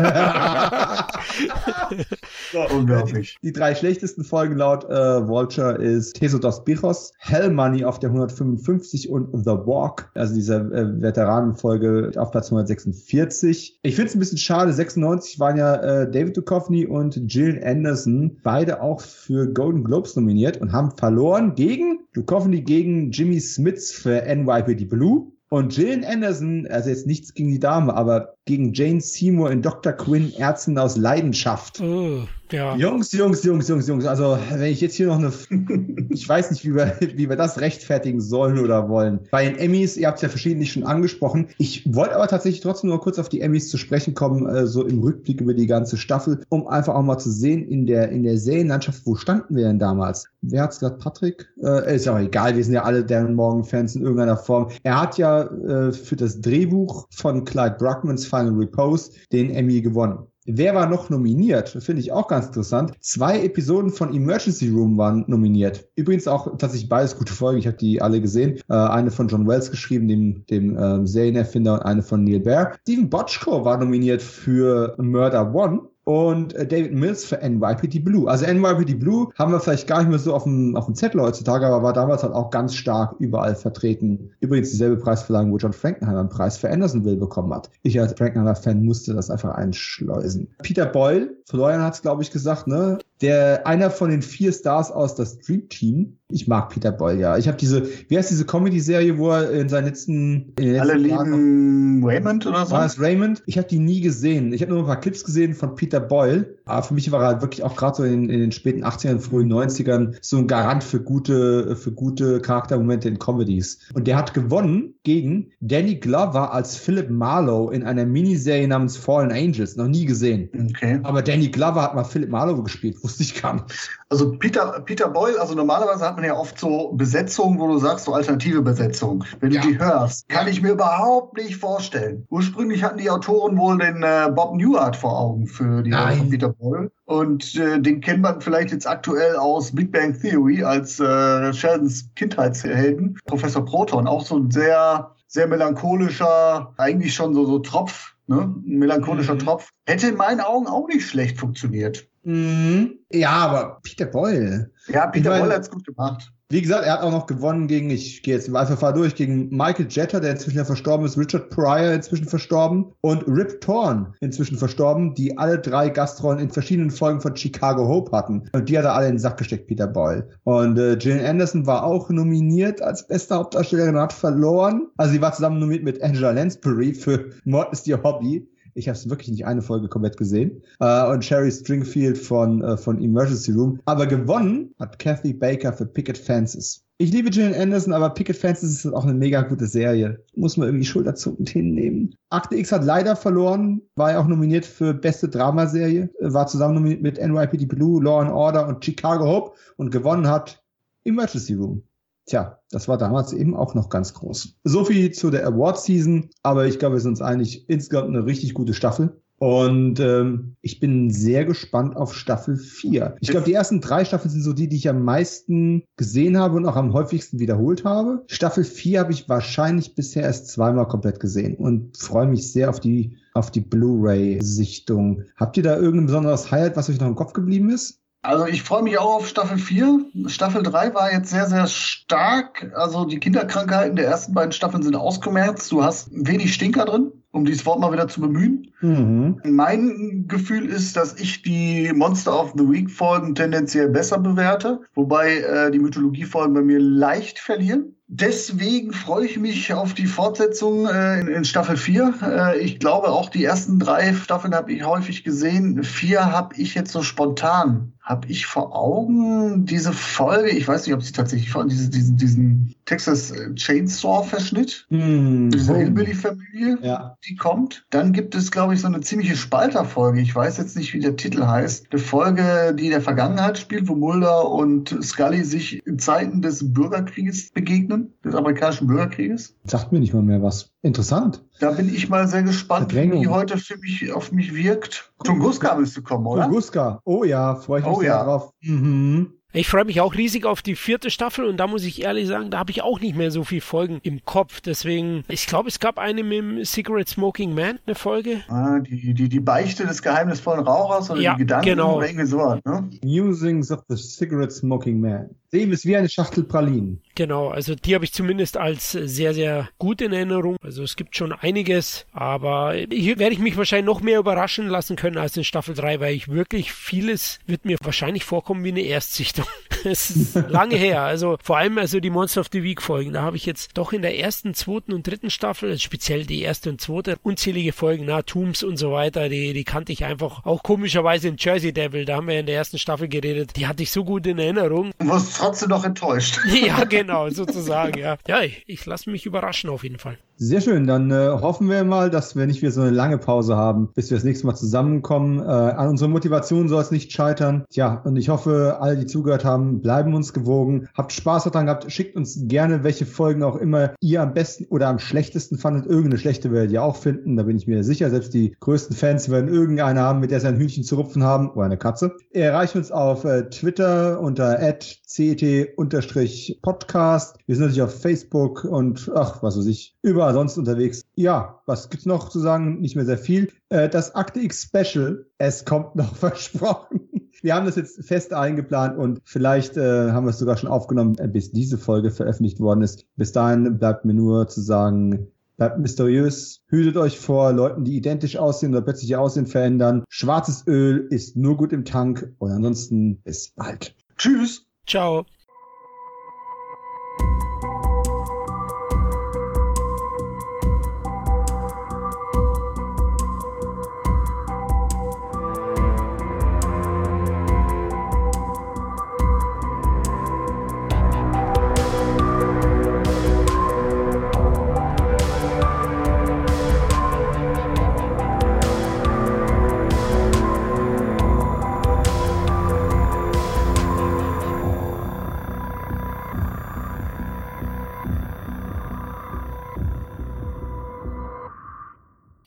Unglaublich. 2.75 3.37
Die 3.41 3.51
drei 3.51 3.75
schlechtesten 3.75 4.23
Folgen 4.23 4.57
laut 4.57 4.83
äh, 4.85 5.27
Vulture 5.27 5.75
ist 5.75 6.15
Teso 6.15 6.37
dos 6.37 6.63
Bichos, 6.63 7.13
Hell 7.17 7.49
Money 7.49 7.85
auf 7.85 7.99
der 7.99 8.09
155 8.09 9.09
und 9.09 9.31
The 9.33 9.51
Walk, 9.51 10.11
also 10.13 10.35
diese 10.35 10.55
äh, 10.55 11.01
Veteranenfolge 11.01 12.11
auf 12.17 12.31
Platz 12.31 12.47
146. 12.47 13.79
Ich 13.81 13.95
finde 13.95 14.09
es 14.09 14.15
ein 14.15 14.19
bisschen 14.19 14.37
schade, 14.37 14.73
96 14.73 15.39
waren 15.39 15.57
ja 15.57 15.75
äh, 15.75 16.11
David 16.11 16.37
Duchovny 16.37 16.85
und 16.85 17.33
Jill 17.33 17.61
Anderson 17.63 18.37
beide 18.43 18.81
auch 18.81 19.01
für 19.01 19.47
Golden 19.47 19.83
Globes 19.83 20.15
nominiert 20.15 20.57
und 20.57 20.71
haben 20.71 20.91
verloren 20.91 21.55
gegen 21.55 21.99
Duchovny 22.13 22.61
gegen 22.61 23.11
Jimmy 23.11 23.39
Smits 23.39 23.91
für 23.91 24.23
NYPD 24.23 24.85
Blue 24.85 25.31
und 25.53 25.77
Jillian 25.77 26.03
Anderson, 26.03 26.65
also 26.65 26.89
jetzt 26.89 27.05
nichts 27.05 27.35
gegen 27.35 27.49
die 27.49 27.59
Dame, 27.59 27.93
aber 27.93 28.37
gegen 28.45 28.73
Jane 28.73 28.99
Seymour 28.99 29.51
in 29.51 29.61
Dr. 29.61 29.93
Quinn 29.93 30.33
Ärzten 30.37 30.77
aus 30.77 30.97
Leidenschaft. 30.97 31.79
Oh, 31.81 32.23
ja. 32.51 32.75
Jungs, 32.75 33.11
Jungs, 33.13 33.43
Jungs, 33.43 33.67
Jungs, 33.67 33.87
Jungs. 33.87 34.05
Also, 34.05 34.37
wenn 34.51 34.71
ich 34.71 34.81
jetzt 34.81 34.95
hier 34.95 35.07
noch 35.07 35.17
eine, 35.17 35.31
ich 36.09 36.27
weiß 36.27 36.51
nicht, 36.51 36.65
wie 36.65 36.75
wir, 36.75 36.95
wie 36.99 37.29
wir 37.29 37.35
das 37.35 37.59
rechtfertigen 37.61 38.21
sollen 38.21 38.59
oder 38.59 38.89
wollen. 38.89 39.21
Bei 39.31 39.45
den 39.45 39.57
Emmys, 39.57 39.97
ihr 39.97 40.07
habt 40.07 40.17
es 40.17 40.21
ja 40.23 40.29
verschiedentlich 40.29 40.73
schon 40.73 40.83
angesprochen. 40.83 41.47
Ich 41.57 41.83
wollte 41.95 42.15
aber 42.15 42.27
tatsächlich 42.27 42.61
trotzdem 42.61 42.89
nur 42.89 42.99
kurz 42.99 43.17
auf 43.17 43.29
die 43.29 43.41
Emmys 43.41 43.69
zu 43.69 43.77
sprechen 43.77 44.13
kommen, 44.13 44.47
äh, 44.47 44.67
so 44.67 44.85
im 44.85 44.99
Rückblick 44.99 45.41
über 45.41 45.53
die 45.53 45.65
ganze 45.65 45.97
Staffel, 45.97 46.43
um 46.49 46.67
einfach 46.67 46.95
auch 46.95 47.01
mal 47.01 47.17
zu 47.17 47.31
sehen, 47.31 47.67
in 47.67 47.85
der, 47.85 48.09
in 48.09 48.23
der 48.23 48.37
Serienlandschaft, 48.37 49.01
wo 49.05 49.15
standen 49.15 49.55
wir 49.55 49.65
denn 49.65 49.79
damals? 49.79 50.25
Wer 50.41 50.63
hat's 50.63 50.79
gesagt? 50.79 50.99
Patrick? 50.99 51.47
Äh, 51.63 51.95
ist 51.95 52.05
ja 52.05 52.13
auch 52.13 52.19
egal, 52.19 52.55
wir 52.55 52.63
sind 52.63 52.73
ja 52.73 52.83
alle 52.83 53.03
Darren 53.03 53.33
Morgan-Fans 53.33 53.95
in 53.95 54.01
irgendeiner 54.01 54.37
Form. 54.37 54.69
Er 54.83 55.01
hat 55.01 55.17
ja 55.17 55.43
äh, 55.43 55.91
für 55.91 56.17
das 56.17 56.41
Drehbuch 56.41 57.07
von 57.09 57.45
Clyde 57.45 57.77
Bruckmans 57.79 58.25
Final 58.33 58.55
Repose 58.55 59.11
den 59.31 59.51
Emmy 59.51 59.81
gewonnen. 59.81 60.27
Wer 60.45 60.75
war 60.75 60.89
noch 60.89 61.09
nominiert? 61.09 61.69
Finde 61.69 62.01
ich 62.01 62.11
auch 62.11 62.27
ganz 62.27 62.47
interessant. 62.47 62.91
Zwei 62.99 63.43
Episoden 63.43 63.91
von 63.91 64.13
Emergency 64.13 64.69
Room 64.69 64.97
waren 64.97 65.23
nominiert. 65.27 65.87
Übrigens 65.95 66.27
auch 66.27 66.57
tatsächlich 66.57 66.89
beides 66.89 67.17
gute 67.17 67.31
Folgen. 67.31 67.59
Ich 67.59 67.67
habe 67.67 67.77
die 67.77 68.01
alle 68.01 68.19
gesehen. 68.19 68.59
Äh, 68.67 68.73
eine 68.73 69.11
von 69.11 69.29
John 69.29 69.47
Wells 69.47 69.71
geschrieben, 69.71 70.07
dem, 70.09 70.45
dem 70.47 70.77
ähm, 70.77 71.07
Serienerfinder, 71.07 71.75
und 71.75 71.81
eine 71.83 72.03
von 72.03 72.25
Neil 72.25 72.41
Baer. 72.41 72.73
Steven 72.81 73.09
Bochco 73.09 73.63
war 73.63 73.77
nominiert 73.77 74.21
für 74.21 74.95
Murder 74.97 75.53
One 75.53 75.83
und 76.03 76.53
äh, 76.53 76.67
David 76.67 76.93
Mills 76.93 77.25
für 77.25 77.37
NYPD 77.37 77.99
Blue. 77.99 78.29
Also 78.29 78.45
NYPD 78.45 78.95
Blue 78.95 79.29
haben 79.37 79.51
wir 79.51 79.59
vielleicht 79.59 79.87
gar 79.87 79.99
nicht 79.99 80.09
mehr 80.09 80.19
so 80.19 80.33
auf 80.33 80.43
dem, 80.43 80.75
auf 80.75 80.85
dem 80.85 80.95
Zettel 80.95 81.21
heutzutage, 81.21 81.65
aber 81.65 81.83
war 81.83 81.93
damals 81.93 82.23
halt 82.23 82.33
auch 82.33 82.49
ganz 82.49 82.75
stark 82.75 83.15
überall 83.19 83.55
vertreten. 83.55 84.31
Übrigens 84.39 84.71
dieselbe 84.71 84.97
Preisverleihung, 84.97 85.51
wo 85.51 85.57
John 85.57 85.73
Frankenheimer 85.73 86.19
einen 86.19 86.29
Preis 86.29 86.57
für 86.57 86.69
Andersonville 86.69 87.17
bekommen 87.17 87.53
hat. 87.53 87.69
Ich 87.83 87.99
als 87.99 88.13
Frankenheimer-Fan 88.13 88.83
musste 88.83 89.13
das 89.13 89.29
einfach 89.29 89.55
einschleusen. 89.55 90.49
Peter 90.61 90.85
Boyle, 90.85 91.35
Florian 91.47 91.81
hat 91.81 91.93
es 91.95 92.01
glaube 92.01 92.23
ich 92.23 92.31
gesagt, 92.31 92.67
ne? 92.67 92.97
Der 93.23 93.65
einer 93.65 93.89
von 93.89 94.09
den 94.09 94.21
vier 94.21 94.51
Stars 94.51 94.91
aus 94.91 95.15
das 95.15 95.39
Dream 95.39 95.69
Team. 95.69 96.17
Ich 96.29 96.47
mag 96.47 96.69
Peter 96.69 96.91
Boyle, 96.91 97.19
ja. 97.19 97.37
Ich 97.37 97.47
habe 97.47 97.57
diese, 97.57 97.87
wie 98.09 98.17
heißt 98.17 98.29
diese 98.29 98.45
Comedy-Serie, 98.45 99.17
wo 99.17 99.31
er 99.31 99.49
in 99.51 99.69
seinen 99.69 99.85
letzten... 99.85 100.53
In 100.59 100.79
Alle 100.79 100.95
lieben 100.95 102.03
Raymond 102.03 102.45
oder 102.45 102.65
so? 102.65 102.73
War 102.73 102.85
es 102.85 102.99
Raymond? 102.99 103.41
Ich 103.45 103.57
habe 103.57 103.67
die 103.67 103.79
nie 103.79 104.01
gesehen. 104.01 104.51
Ich 104.51 104.61
habe 104.61 104.73
nur 104.73 104.81
ein 104.81 104.87
paar 104.87 104.99
Clips 104.99 105.23
gesehen 105.23 105.53
von 105.53 105.75
Peter 105.75 106.01
Boyle. 106.01 106.57
Aber 106.65 106.83
für 106.83 106.93
mich 106.93 107.11
war 107.11 107.23
er 107.23 107.41
wirklich 107.41 107.63
auch 107.63 107.75
gerade 107.75 107.97
so 107.97 108.03
in, 108.03 108.29
in, 108.29 108.39
den 108.39 108.51
späten 108.51 108.83
80ern, 108.83 109.19
frühen 109.19 109.51
90ern 109.51 110.15
so 110.21 110.37
ein 110.37 110.47
Garant 110.47 110.83
für 110.83 111.01
gute, 111.01 111.75
für 111.75 111.91
gute 111.91 112.39
Charaktermomente 112.39 113.09
in 113.09 113.19
Comedies. 113.19 113.79
Und 113.93 114.07
der 114.07 114.15
hat 114.15 114.33
gewonnen 114.33 114.95
gegen 115.03 115.51
Danny 115.59 115.95
Glover 115.95 116.53
als 116.53 116.77
Philip 116.77 117.09
Marlowe 117.09 117.73
in 117.73 117.83
einer 117.83 118.05
Miniserie 118.05 118.67
namens 118.67 118.95
Fallen 118.95 119.31
Angels. 119.31 119.75
Noch 119.75 119.87
nie 119.87 120.05
gesehen. 120.05 120.49
Okay. 120.53 120.99
Aber 121.03 121.21
Danny 121.21 121.49
Glover 121.49 121.81
hat 121.81 121.95
mal 121.95 122.05
Philip 122.05 122.29
Marlowe 122.29 122.63
gespielt, 122.63 123.03
wusste 123.03 123.23
ich 123.23 123.41
gar 123.41 123.55
nicht. 123.55 123.65
Also 124.13 124.31
Peter, 124.37 124.79
Peter 124.85 125.09
Boyle, 125.09 125.41
also 125.41 125.55
normalerweise 125.55 126.05
hat 126.05 126.17
man 126.17 126.23
ja 126.23 126.37
oft 126.37 126.59
so 126.59 126.91
Besetzungen, 126.93 127.57
wo 127.57 127.65
du 127.65 127.79
sagst, 127.79 128.05
so 128.05 128.13
alternative 128.13 128.61
Besetzungen. 128.61 129.25
Wenn 129.39 129.51
ja. 129.51 129.59
du 129.59 129.69
die 129.69 129.79
hörst, 129.79 130.29
kann 130.29 130.47
ich 130.47 130.61
mir 130.61 130.73
überhaupt 130.73 131.35
nicht 131.35 131.55
vorstellen. 131.55 132.23
Ursprünglich 132.29 132.83
hatten 132.83 132.99
die 132.99 133.09
Autoren 133.09 133.57
wohl 133.57 133.79
den 133.79 134.03
äh, 134.03 134.29
Bob 134.29 134.55
Newhart 134.55 134.95
vor 134.95 135.19
Augen 135.19 135.47
für 135.47 135.81
die 135.81 135.91
Rolle 135.91 136.15
von 136.15 136.29
Peter 136.29 136.49
Boyle. 136.49 136.91
Und 137.05 137.55
äh, 137.55 137.81
den 137.81 138.01
kennt 138.01 138.21
man 138.21 138.39
vielleicht 138.39 138.69
jetzt 138.69 138.85
aktuell 138.87 139.35
aus 139.35 139.71
Big 139.73 139.91
Bang 139.91 140.15
Theory 140.21 140.63
als 140.63 140.99
äh, 140.99 141.51
Sheldons 141.51 142.07
Kindheitshelden. 142.13 143.17
Professor 143.25 143.65
Proton, 143.65 144.05
auch 144.05 144.23
so 144.23 144.37
ein 144.37 144.51
sehr, 144.51 145.15
sehr 145.25 145.47
melancholischer, 145.47 146.71
eigentlich 146.77 147.15
schon 147.15 147.33
so, 147.33 147.45
so 147.45 147.57
Tropf, 147.57 148.13
ne? 148.27 148.41
Ein 148.63 148.77
melancholischer 148.77 149.33
mhm. 149.33 149.39
Tropf. 149.39 149.71
Hätte 149.87 150.09
in 150.09 150.17
meinen 150.17 150.39
Augen 150.39 150.67
auch 150.67 150.87
nicht 150.87 151.07
schlecht 151.07 151.39
funktioniert. 151.39 152.07
Mhm. 152.23 152.99
Ja, 153.11 153.31
aber 153.31 153.79
Peter 153.83 154.05
Boyle. 154.05 154.71
Ja, 154.87 155.07
Peter 155.07 155.29
Boyle 155.29 155.53
hat 155.53 155.63
es 155.63 155.69
gut 155.69 155.85
gemacht. 155.85 156.31
Wie 156.53 156.61
gesagt, 156.61 156.85
er 156.85 156.93
hat 156.93 157.01
auch 157.01 157.11
noch 157.11 157.25
gewonnen 157.25 157.65
gegen, 157.65 157.89
ich 157.89 158.21
gehe 158.21 158.35
jetzt 158.35 158.47
im 158.47 158.55
Alpha 158.55 158.91
durch, 158.91 159.15
gegen 159.15 159.49
Michael 159.49 159.87
Jetter, 159.89 160.19
der 160.19 160.33
inzwischen 160.33 160.57
ja 160.57 160.65
verstorben 160.65 161.03
ist, 161.03 161.17
Richard 161.17 161.49
Pryor 161.49 161.93
inzwischen 161.93 162.27
verstorben 162.27 162.93
und 163.01 163.23
Rip 163.27 163.59
Torn 163.59 164.13
inzwischen 164.19 164.59
verstorben, 164.59 165.15
die 165.15 165.35
alle 165.35 165.57
drei 165.57 165.89
Gastrollen 165.89 166.37
in 166.39 166.51
verschiedenen 166.51 166.91
Folgen 166.91 167.21
von 167.21 167.35
Chicago 167.35 167.87
Hope 167.87 168.15
hatten. 168.15 168.43
Und 168.51 168.69
die 168.69 168.77
hat 168.77 168.85
er 168.85 168.93
alle 168.93 169.07
in 169.07 169.13
den 169.13 169.19
Sack 169.19 169.37
gesteckt, 169.37 169.65
Peter 169.65 169.87
Boyle. 169.87 170.29
Und 170.43 170.77
äh, 170.77 170.93
Jillian 170.93 171.25
Anderson 171.25 171.65
war 171.65 171.85
auch 171.85 172.11
nominiert 172.11 172.83
als 172.83 173.07
beste 173.07 173.33
Hauptdarstellerin 173.33 173.95
und 173.95 174.01
hat 174.01 174.13
verloren. 174.13 174.89
Also 174.97 175.13
sie 175.13 175.21
war 175.21 175.33
zusammen 175.33 175.57
nominiert 175.57 175.85
mit 175.85 176.03
Angela 176.03 176.29
Lansbury 176.29 176.93
für 176.93 177.31
Mord 177.45 177.73
ist 177.73 177.87
ihr 177.87 178.03
Hobby. 178.03 178.47
Ich 178.75 178.87
habe 178.87 178.97
es 178.97 179.09
wirklich 179.09 179.29
nicht 179.29 179.45
eine 179.45 179.61
Folge 179.61 179.87
komplett 179.87 180.17
gesehen. 180.17 180.63
Äh, 180.79 181.07
und 181.07 181.23
Sherry 181.23 181.51
Stringfield 181.51 182.17
von, 182.17 182.63
äh, 182.63 182.77
von 182.77 183.01
Emergency 183.01 183.51
Room. 183.51 183.79
Aber 183.85 184.07
gewonnen 184.07 184.73
hat 184.79 184.99
Kathy 184.99 185.33
Baker 185.33 185.73
für 185.73 185.85
Picket 185.85 186.17
Fences. 186.17 186.83
Ich 186.99 187.11
liebe 187.11 187.31
Gillian 187.31 187.59
Anderson, 187.59 187.91
aber 187.91 188.11
Picket 188.11 188.37
Fences 188.37 188.85
ist 188.85 188.93
auch 188.93 189.03
eine 189.03 189.13
mega 189.13 189.41
gute 189.41 189.65
Serie. 189.65 190.23
Muss 190.35 190.57
man 190.57 190.67
irgendwie 190.67 190.85
schulterzuckend 190.85 191.49
hinnehmen. 191.49 192.15
Akte 192.29 192.55
X 192.55 192.71
hat 192.71 192.85
leider 192.85 193.15
verloren, 193.15 193.81
war 193.95 194.11
ja 194.11 194.19
auch 194.19 194.27
nominiert 194.27 194.65
für 194.65 194.93
beste 194.93 195.27
Dramaserie, 195.27 196.09
war 196.19 196.47
zusammen 196.47 196.75
nominiert 196.75 197.01
mit 197.01 197.17
NYPD 197.17 197.65
Blue, 197.65 198.01
Law 198.01 198.21
and 198.21 198.31
Order 198.31 198.67
und 198.67 198.85
Chicago 198.85 199.25
Hope 199.25 199.51
und 199.75 199.91
gewonnen 199.91 200.27
hat 200.27 200.63
Emergency 201.03 201.55
Room. 201.55 201.83
Tja, 202.25 202.59
das 202.71 202.87
war 202.87 202.97
damals 202.97 203.33
eben 203.33 203.55
auch 203.55 203.75
noch 203.75 203.89
ganz 203.89 204.13
groß. 204.13 204.55
So 204.63 204.85
viel 204.85 205.11
zu 205.11 205.29
der 205.29 205.45
Award 205.45 205.79
Season, 205.79 206.29
aber 206.41 206.65
ich 206.67 206.79
glaube, 206.79 206.95
wir 206.95 207.01
sind 207.01 207.11
uns 207.11 207.21
eigentlich 207.21 207.69
insgesamt 207.69 208.09
eine 208.09 208.25
richtig 208.25 208.53
gute 208.53 208.73
Staffel. 208.73 209.19
Und 209.39 209.99
ähm, 209.99 210.55
ich 210.61 210.79
bin 210.79 211.11
sehr 211.11 211.43
gespannt 211.43 211.97
auf 211.97 212.15
Staffel 212.15 212.55
4. 212.55 213.17
Ich 213.19 213.27
glaube, 213.27 213.45
die 213.45 213.53
ersten 213.53 213.81
drei 213.81 214.05
Staffeln 214.05 214.31
sind 214.31 214.41
so 214.41 214.53
die, 214.53 214.69
die 214.69 214.77
ich 214.77 214.87
am 214.87 215.03
meisten 215.03 215.83
gesehen 215.97 216.37
habe 216.37 216.55
und 216.55 216.65
auch 216.65 216.77
am 216.77 216.93
häufigsten 216.93 217.39
wiederholt 217.39 217.83
habe. 217.83 218.23
Staffel 218.27 218.63
4 218.63 219.01
habe 219.01 219.11
ich 219.11 219.27
wahrscheinlich 219.27 219.95
bisher 219.95 220.23
erst 220.23 220.47
zweimal 220.47 220.87
komplett 220.87 221.19
gesehen 221.19 221.57
und 221.57 221.97
freue 221.97 222.27
mich 222.27 222.53
sehr 222.53 222.69
auf 222.69 222.79
die, 222.79 223.17
auf 223.33 223.51
die 223.51 223.59
Blu-ray-Sichtung. 223.59 225.23
Habt 225.35 225.57
ihr 225.57 225.63
da 225.63 225.75
irgendein 225.75 226.05
besonderes 226.05 226.49
Highlight, 226.49 226.77
was 226.77 226.89
euch 226.89 227.01
noch 227.01 227.07
im 227.07 227.15
Kopf 227.15 227.33
geblieben 227.33 227.69
ist? 227.69 228.02
Also 228.23 228.47
ich 228.47 228.63
freue 228.63 228.83
mich 228.83 228.97
auch 228.97 229.15
auf 229.15 229.27
Staffel 229.27 229.57
4. 229.57 230.05
Staffel 230.27 230.63
3 230.63 230.93
war 230.93 231.11
jetzt 231.11 231.29
sehr, 231.29 231.45
sehr 231.45 231.67
stark. 231.67 232.71
Also 232.73 233.03
die 233.03 233.19
Kinderkrankheiten 233.19 233.97
der 233.97 234.05
ersten 234.05 234.33
beiden 234.33 234.53
Staffeln 234.53 234.81
sind 234.81 234.95
ausgemerzt. 234.95 235.69
Du 235.73 235.83
hast 235.83 236.09
wenig 236.11 236.53
Stinker 236.53 236.85
drin, 236.85 237.22
um 237.33 237.45
dieses 237.45 237.65
Wort 237.65 237.79
mal 237.79 237.91
wieder 237.91 238.07
zu 238.07 238.21
bemühen. 238.21 238.71
Mhm. 238.81 239.41
Mein 239.43 240.25
Gefühl 240.27 240.67
ist, 240.67 240.95
dass 240.95 241.19
ich 241.19 241.41
die 241.41 241.91
Monster 241.93 242.39
of 242.39 242.53
the 242.55 242.69
Week 242.69 242.89
Folgen 242.91 243.33
tendenziell 243.33 243.89
besser 243.89 244.19
bewerte, 244.19 244.81
wobei 244.93 245.37
äh, 245.37 245.71
die 245.71 245.79
Mythologie-Folgen 245.79 246.53
bei 246.53 246.61
mir 246.61 246.79
leicht 246.79 247.39
verlieren. 247.39 247.95
Deswegen 248.07 248.93
freue 248.93 249.25
ich 249.25 249.39
mich 249.39 249.73
auf 249.73 249.95
die 249.95 250.05
Fortsetzung 250.05 250.85
äh, 250.85 251.21
in, 251.21 251.27
in, 251.27 251.45
Staffel 251.45 251.77
4. 251.77 252.13
Äh, 252.21 252.59
ich 252.59 252.77
glaube, 252.77 253.07
auch 253.07 253.29
die 253.29 253.43
ersten 253.43 253.79
drei 253.79 254.13
Staffeln 254.13 254.53
habe 254.53 254.71
ich 254.71 254.85
häufig 254.85 255.23
gesehen. 255.23 255.83
Vier 255.83 256.31
habe 256.31 256.55
ich 256.55 256.75
jetzt 256.75 256.91
so 256.91 257.01
spontan. 257.01 257.93
Habe 258.01 258.27
ich 258.27 258.45
vor 258.45 258.75
Augen 258.75 259.65
diese 259.65 259.93
Folge, 259.93 260.51
ich 260.51 260.67
weiß 260.67 260.85
nicht, 260.85 260.93
ob 260.93 261.01
sie 261.01 261.13
tatsächlich 261.13 261.49
vor 261.49 261.65
diese, 261.65 261.89
diesen, 261.89 262.17
diesen 262.17 262.75
Texas 262.85 263.33
Chainsaw-Verschnitt, 263.55 264.85
mm, 264.89 265.49
diese 265.49 265.75
Hillbilly-Familie, 265.75 266.79
ja. 266.81 267.17
die 267.27 267.35
kommt. 267.35 267.85
Dann 267.89 268.11
gibt 268.13 268.35
es, 268.35 268.51
glaube 268.51 268.73
ich, 268.73 268.81
so 268.81 268.87
eine 268.87 269.01
ziemliche 269.01 269.35
Spalterfolge. 269.35 270.19
Ich 270.19 270.35
weiß 270.35 270.57
jetzt 270.57 270.75
nicht, 270.75 270.93
wie 270.93 270.99
der 270.99 271.15
Titel 271.15 271.45
heißt. 271.45 271.87
Eine 271.91 272.01
Folge, 272.01 272.75
die 272.77 272.85
in 272.85 272.91
der 272.91 273.01
Vergangenheit 273.01 273.57
spielt, 273.57 273.87
wo 273.87 273.95
Mulder 273.95 274.49
und 274.49 274.97
Scully 275.01 275.43
sich 275.43 275.85
in 275.85 275.99
Zeiten 275.99 276.41
des 276.41 276.73
Bürgerkrieges 276.73 277.51
begegnen, 277.51 278.13
des 278.23 278.35
amerikanischen 278.35 278.87
Bürgerkrieges. 278.87 279.55
Sagt 279.63 279.91
mir 279.91 279.99
nicht 279.99 280.13
mal 280.13 280.23
mehr 280.23 280.41
was. 280.41 280.71
Interessant. 280.81 281.43
Da 281.59 281.71
bin 281.71 281.93
ich 281.93 282.09
mal 282.09 282.27
sehr 282.27 282.43
gespannt, 282.43 282.93
wie 282.93 283.09
die 283.09 283.27
heute 283.27 283.57
für 283.57 283.77
mich 283.77 284.11
auf 284.11 284.31
mich 284.33 284.53
wirkt. 284.53 285.13
Tunguska 285.23 285.75
müsste 285.75 286.01
kommen, 286.01 286.25
oder? 286.25 286.43
Tunguska. 286.43 287.01
Oh 287.05 287.23
ja, 287.23 287.55
freue 287.55 287.79
ich 287.79 287.85
mich 287.85 287.95
oh, 287.95 288.01
ja. 288.01 288.23
drauf. 288.23 288.51
Mhm. 288.61 289.33
Ich 289.55 289.67
freue 289.67 289.85
mich 289.85 290.01
auch 290.01 290.15
riesig 290.15 290.45
auf 290.45 290.63
die 290.63 290.75
vierte 290.75 291.11
Staffel 291.11 291.45
und 291.45 291.57
da 291.57 291.67
muss 291.67 291.83
ich 291.83 292.01
ehrlich 292.01 292.27
sagen, 292.27 292.49
da 292.49 292.57
habe 292.57 292.71
ich 292.71 292.81
auch 292.81 292.99
nicht 292.99 293.15
mehr 293.15 293.29
so 293.29 293.43
viele 293.43 293.61
Folgen 293.61 293.99
im 294.01 294.25
Kopf. 294.25 294.61
Deswegen, 294.61 295.23
ich 295.27 295.45
glaube, 295.45 295.69
es 295.69 295.79
gab 295.79 295.99
eine 295.99 296.23
mit 296.23 296.39
dem 296.39 296.65
Cigarette 296.65 297.11
Smoking 297.11 297.53
Man, 297.53 297.77
eine 297.85 297.93
Folge. 297.93 298.41
Ah, 298.47 298.79
die, 298.79 299.13
die, 299.13 299.29
die 299.29 299.39
Beichte 299.39 299.85
des 299.85 300.01
geheimnisvollen 300.01 300.65
Rauchers 300.65 301.11
oder 301.11 301.21
Ja, 301.21 301.33
die 301.33 301.41
Gedanken 301.41 301.69
genau. 301.69 301.97
oder 301.97 302.07
irgendwie 302.07 302.25
sowas, 302.25 302.59
ne? 302.65 302.89
Musings 303.03 303.71
of 303.71 303.83
the 303.89 303.95
Cigarette 303.95 304.51
Smoking 304.51 304.99
Man. 304.99 305.29
Dem 305.53 305.71
ist 305.71 305.85
wie 305.85 305.95
eine 305.95 306.09
Schachtel 306.09 306.43
Pralinen. 306.43 306.99
Genau, 307.15 307.49
also 307.49 307.75
die 307.75 307.93
habe 307.93 308.05
ich 308.05 308.11
zumindest 308.11 308.57
als 308.57 308.91
sehr, 308.91 309.35
sehr 309.35 309.69
gut 309.77 310.01
in 310.01 310.11
Erinnerung. 310.11 310.57
Also 310.63 310.81
es 310.81 310.95
gibt 310.95 311.15
schon 311.15 311.31
einiges, 311.31 312.07
aber 312.11 312.73
hier 312.91 313.19
werde 313.19 313.33
ich 313.33 313.39
mich 313.39 313.55
wahrscheinlich 313.55 313.85
noch 313.85 314.01
mehr 314.01 314.17
überraschen 314.17 314.67
lassen 314.67 314.95
können 314.95 315.19
als 315.19 315.37
in 315.37 315.43
Staffel 315.43 315.75
3, 315.75 315.99
weil 315.99 316.15
ich 316.15 316.27
wirklich 316.27 316.73
vieles 316.73 317.39
wird 317.45 317.65
mir 317.65 317.77
wahrscheinlich 317.83 318.23
vorkommen 318.23 318.63
wie 318.63 318.69
eine 318.69 318.81
Erstsichtung. 318.81 319.45
Es 319.85 320.11
ist 320.11 320.35
lange 320.47 320.77
her. 320.77 321.01
Also 321.01 321.37
vor 321.43 321.57
allem 321.57 321.77
also 321.77 321.99
die 321.99 322.09
Monster 322.09 322.39
of 322.39 322.47
the 322.53 322.63
Week 322.63 322.81
Folgen. 322.81 323.11
Da 323.11 323.21
habe 323.21 323.35
ich 323.35 323.45
jetzt 323.45 323.71
doch 323.73 323.91
in 323.91 324.01
der 324.01 324.17
ersten, 324.17 324.53
zweiten 324.53 324.93
und 324.93 325.05
dritten 325.05 325.29
Staffel, 325.29 325.71
also 325.71 325.81
speziell 325.81 326.25
die 326.25 326.41
erste 326.41 326.69
und 326.69 326.79
zweite, 326.79 327.17
unzählige 327.21 327.73
Folgen, 327.73 328.05
na, 328.05 328.21
Tombs 328.21 328.63
und 328.63 328.77
so 328.77 328.93
weiter, 328.93 329.27
die, 329.27 329.51
die 329.51 329.65
kannte 329.65 329.91
ich 329.91 330.05
einfach 330.05 330.45
auch 330.45 330.63
komischerweise 330.63 331.27
in 331.27 331.35
Jersey 331.37 331.73
Devil, 331.73 332.05
da 332.05 332.15
haben 332.15 332.29
wir 332.29 332.39
in 332.39 332.45
der 332.45 332.55
ersten 332.55 332.79
Staffel 332.79 333.09
geredet. 333.09 333.57
Die 333.57 333.67
hatte 333.67 333.83
ich 333.83 333.91
so 333.91 334.05
gut 334.05 334.25
in 334.25 334.39
Erinnerung. 334.39 334.93
Wirst 334.99 335.42
trotzdem 335.43 335.69
noch 335.69 335.83
enttäuscht. 335.83 336.39
Ja, 336.45 336.83
genau, 336.85 337.29
sozusagen, 337.29 337.99
ja. 337.99 338.17
Ja, 338.27 338.41
ich, 338.41 338.63
ich 338.67 338.85
lasse 338.85 339.09
mich 339.09 339.25
überraschen 339.25 339.69
auf 339.69 339.83
jeden 339.83 339.99
Fall. 339.99 340.17
Sehr 340.35 340.61
schön, 340.61 340.87
dann 340.87 341.11
äh, 341.11 341.29
hoffen 341.29 341.69
wir 341.69 341.83
mal, 341.83 342.09
dass 342.09 342.35
wir 342.35 342.47
nicht 342.47 342.63
wieder 342.63 342.71
so 342.71 342.81
eine 342.81 342.89
lange 342.89 343.19
Pause 343.19 343.55
haben, 343.55 343.89
bis 343.93 344.09
wir 344.09 344.17
das 344.17 344.23
nächste 344.23 344.47
Mal 344.47 344.55
zusammenkommen. 344.55 345.39
Äh, 345.39 345.43
an 345.43 345.89
unserer 345.89 346.09
Motivation 346.09 346.67
soll 346.67 346.81
es 346.81 346.89
nicht 346.89 347.11
scheitern. 347.11 347.65
Tja, 347.69 348.01
und 348.03 348.17
ich 348.17 348.29
hoffe, 348.29 348.79
alle, 348.81 348.97
die 348.97 349.05
zugehört 349.05 349.45
haben, 349.45 349.81
bleiben 349.81 350.15
uns 350.15 350.33
gewogen. 350.33 350.89
Habt 350.95 351.13
Spaß 351.13 351.43
daran 351.43 351.67
gehabt, 351.67 351.91
schickt 351.91 352.15
uns 352.15 352.47
gerne, 352.47 352.83
welche 352.83 353.05
Folgen 353.05 353.43
auch 353.43 353.57
immer 353.57 353.93
ihr 354.01 354.23
am 354.23 354.33
besten 354.33 354.65
oder 354.65 354.87
am 354.87 354.97
schlechtesten 354.97 355.59
fandet. 355.59 355.85
Irgendeine 355.85 356.17
schlechte 356.17 356.51
werdet 356.51 356.71
ihr 356.71 356.81
auch 356.81 356.95
finden, 356.95 357.37
da 357.37 357.43
bin 357.43 357.55
ich 357.55 357.67
mir 357.67 357.83
sicher. 357.83 358.09
Selbst 358.09 358.33
die 358.33 358.55
größten 358.59 358.95
Fans 358.95 359.29
werden 359.29 359.53
irgendeine 359.53 360.01
haben, 360.01 360.19
mit 360.19 360.31
der 360.31 360.39
sie 360.39 360.47
ein 360.47 360.57
Hühnchen 360.57 360.83
zu 360.83 360.95
rupfen 360.95 361.21
haben 361.23 361.51
oder 361.51 361.65
eine 361.65 361.77
Katze. 361.77 362.13
Erreicht 362.31 362.75
uns 362.75 362.91
auf 362.91 363.23
äh, 363.23 363.51
Twitter 363.51 364.19
unter 364.19 364.57
cet-podcast. 365.05 367.37
Wir 367.45 367.55
sind 367.55 367.65
natürlich 367.65 367.83
auf 367.83 368.01
Facebook 368.01 368.63
und 368.63 369.11
ach, 369.13 369.43
was 369.43 369.55
weiß 369.57 369.67
ich, 369.67 369.95
überall 370.23 370.33
sonst 370.33 370.57
unterwegs. 370.57 371.03
Ja, 371.15 371.59
was 371.65 371.89
gibt's 371.89 372.05
noch 372.05 372.29
zu 372.29 372.39
sagen? 372.39 372.79
Nicht 372.79 372.95
mehr 372.95 373.03
sehr 373.05 373.17
viel. 373.17 373.51
Äh, 373.67 373.89
das 373.89 374.15
Akte 374.15 374.39
X 374.39 374.63
Special, 374.63 375.25
es 375.37 375.65
kommt 375.65 375.95
noch 375.97 376.15
versprochen. 376.15 377.09
Wir 377.41 377.55
haben 377.55 377.65
das 377.65 377.75
jetzt 377.75 378.05
fest 378.05 378.31
eingeplant 378.31 378.97
und 378.97 379.19
vielleicht 379.25 379.75
äh, 379.75 380.11
haben 380.11 380.25
wir 380.25 380.29
es 380.29 380.39
sogar 380.39 380.55
schon 380.55 380.69
aufgenommen, 380.69 381.17
äh, 381.17 381.27
bis 381.27 381.51
diese 381.51 381.77
Folge 381.77 382.09
veröffentlicht 382.09 382.61
worden 382.61 382.81
ist. 382.81 383.05
Bis 383.17 383.33
dahin 383.33 383.77
bleibt 383.77 384.05
mir 384.05 384.13
nur 384.13 384.47
zu 384.47 384.61
sagen, 384.61 385.27
bleibt 385.57 385.77
mysteriös, 385.77 386.61
hütet 386.67 386.95
euch 386.95 387.19
vor 387.19 387.51
Leuten, 387.51 387.83
die 387.83 387.97
identisch 387.97 388.37
aussehen 388.37 388.71
oder 388.71 388.81
plötzlich 388.81 389.09
ihr 389.09 389.19
Aussehen 389.19 389.45
verändern. 389.45 390.05
Schwarzes 390.07 390.65
Öl 390.67 391.05
ist 391.09 391.35
nur 391.35 391.57
gut 391.57 391.73
im 391.73 391.83
Tank 391.83 392.33
und 392.37 392.51
ansonsten 392.51 393.17
bis 393.23 393.49
bald. 393.49 393.93
Tschüss. 394.15 394.65
Ciao. 394.87 395.25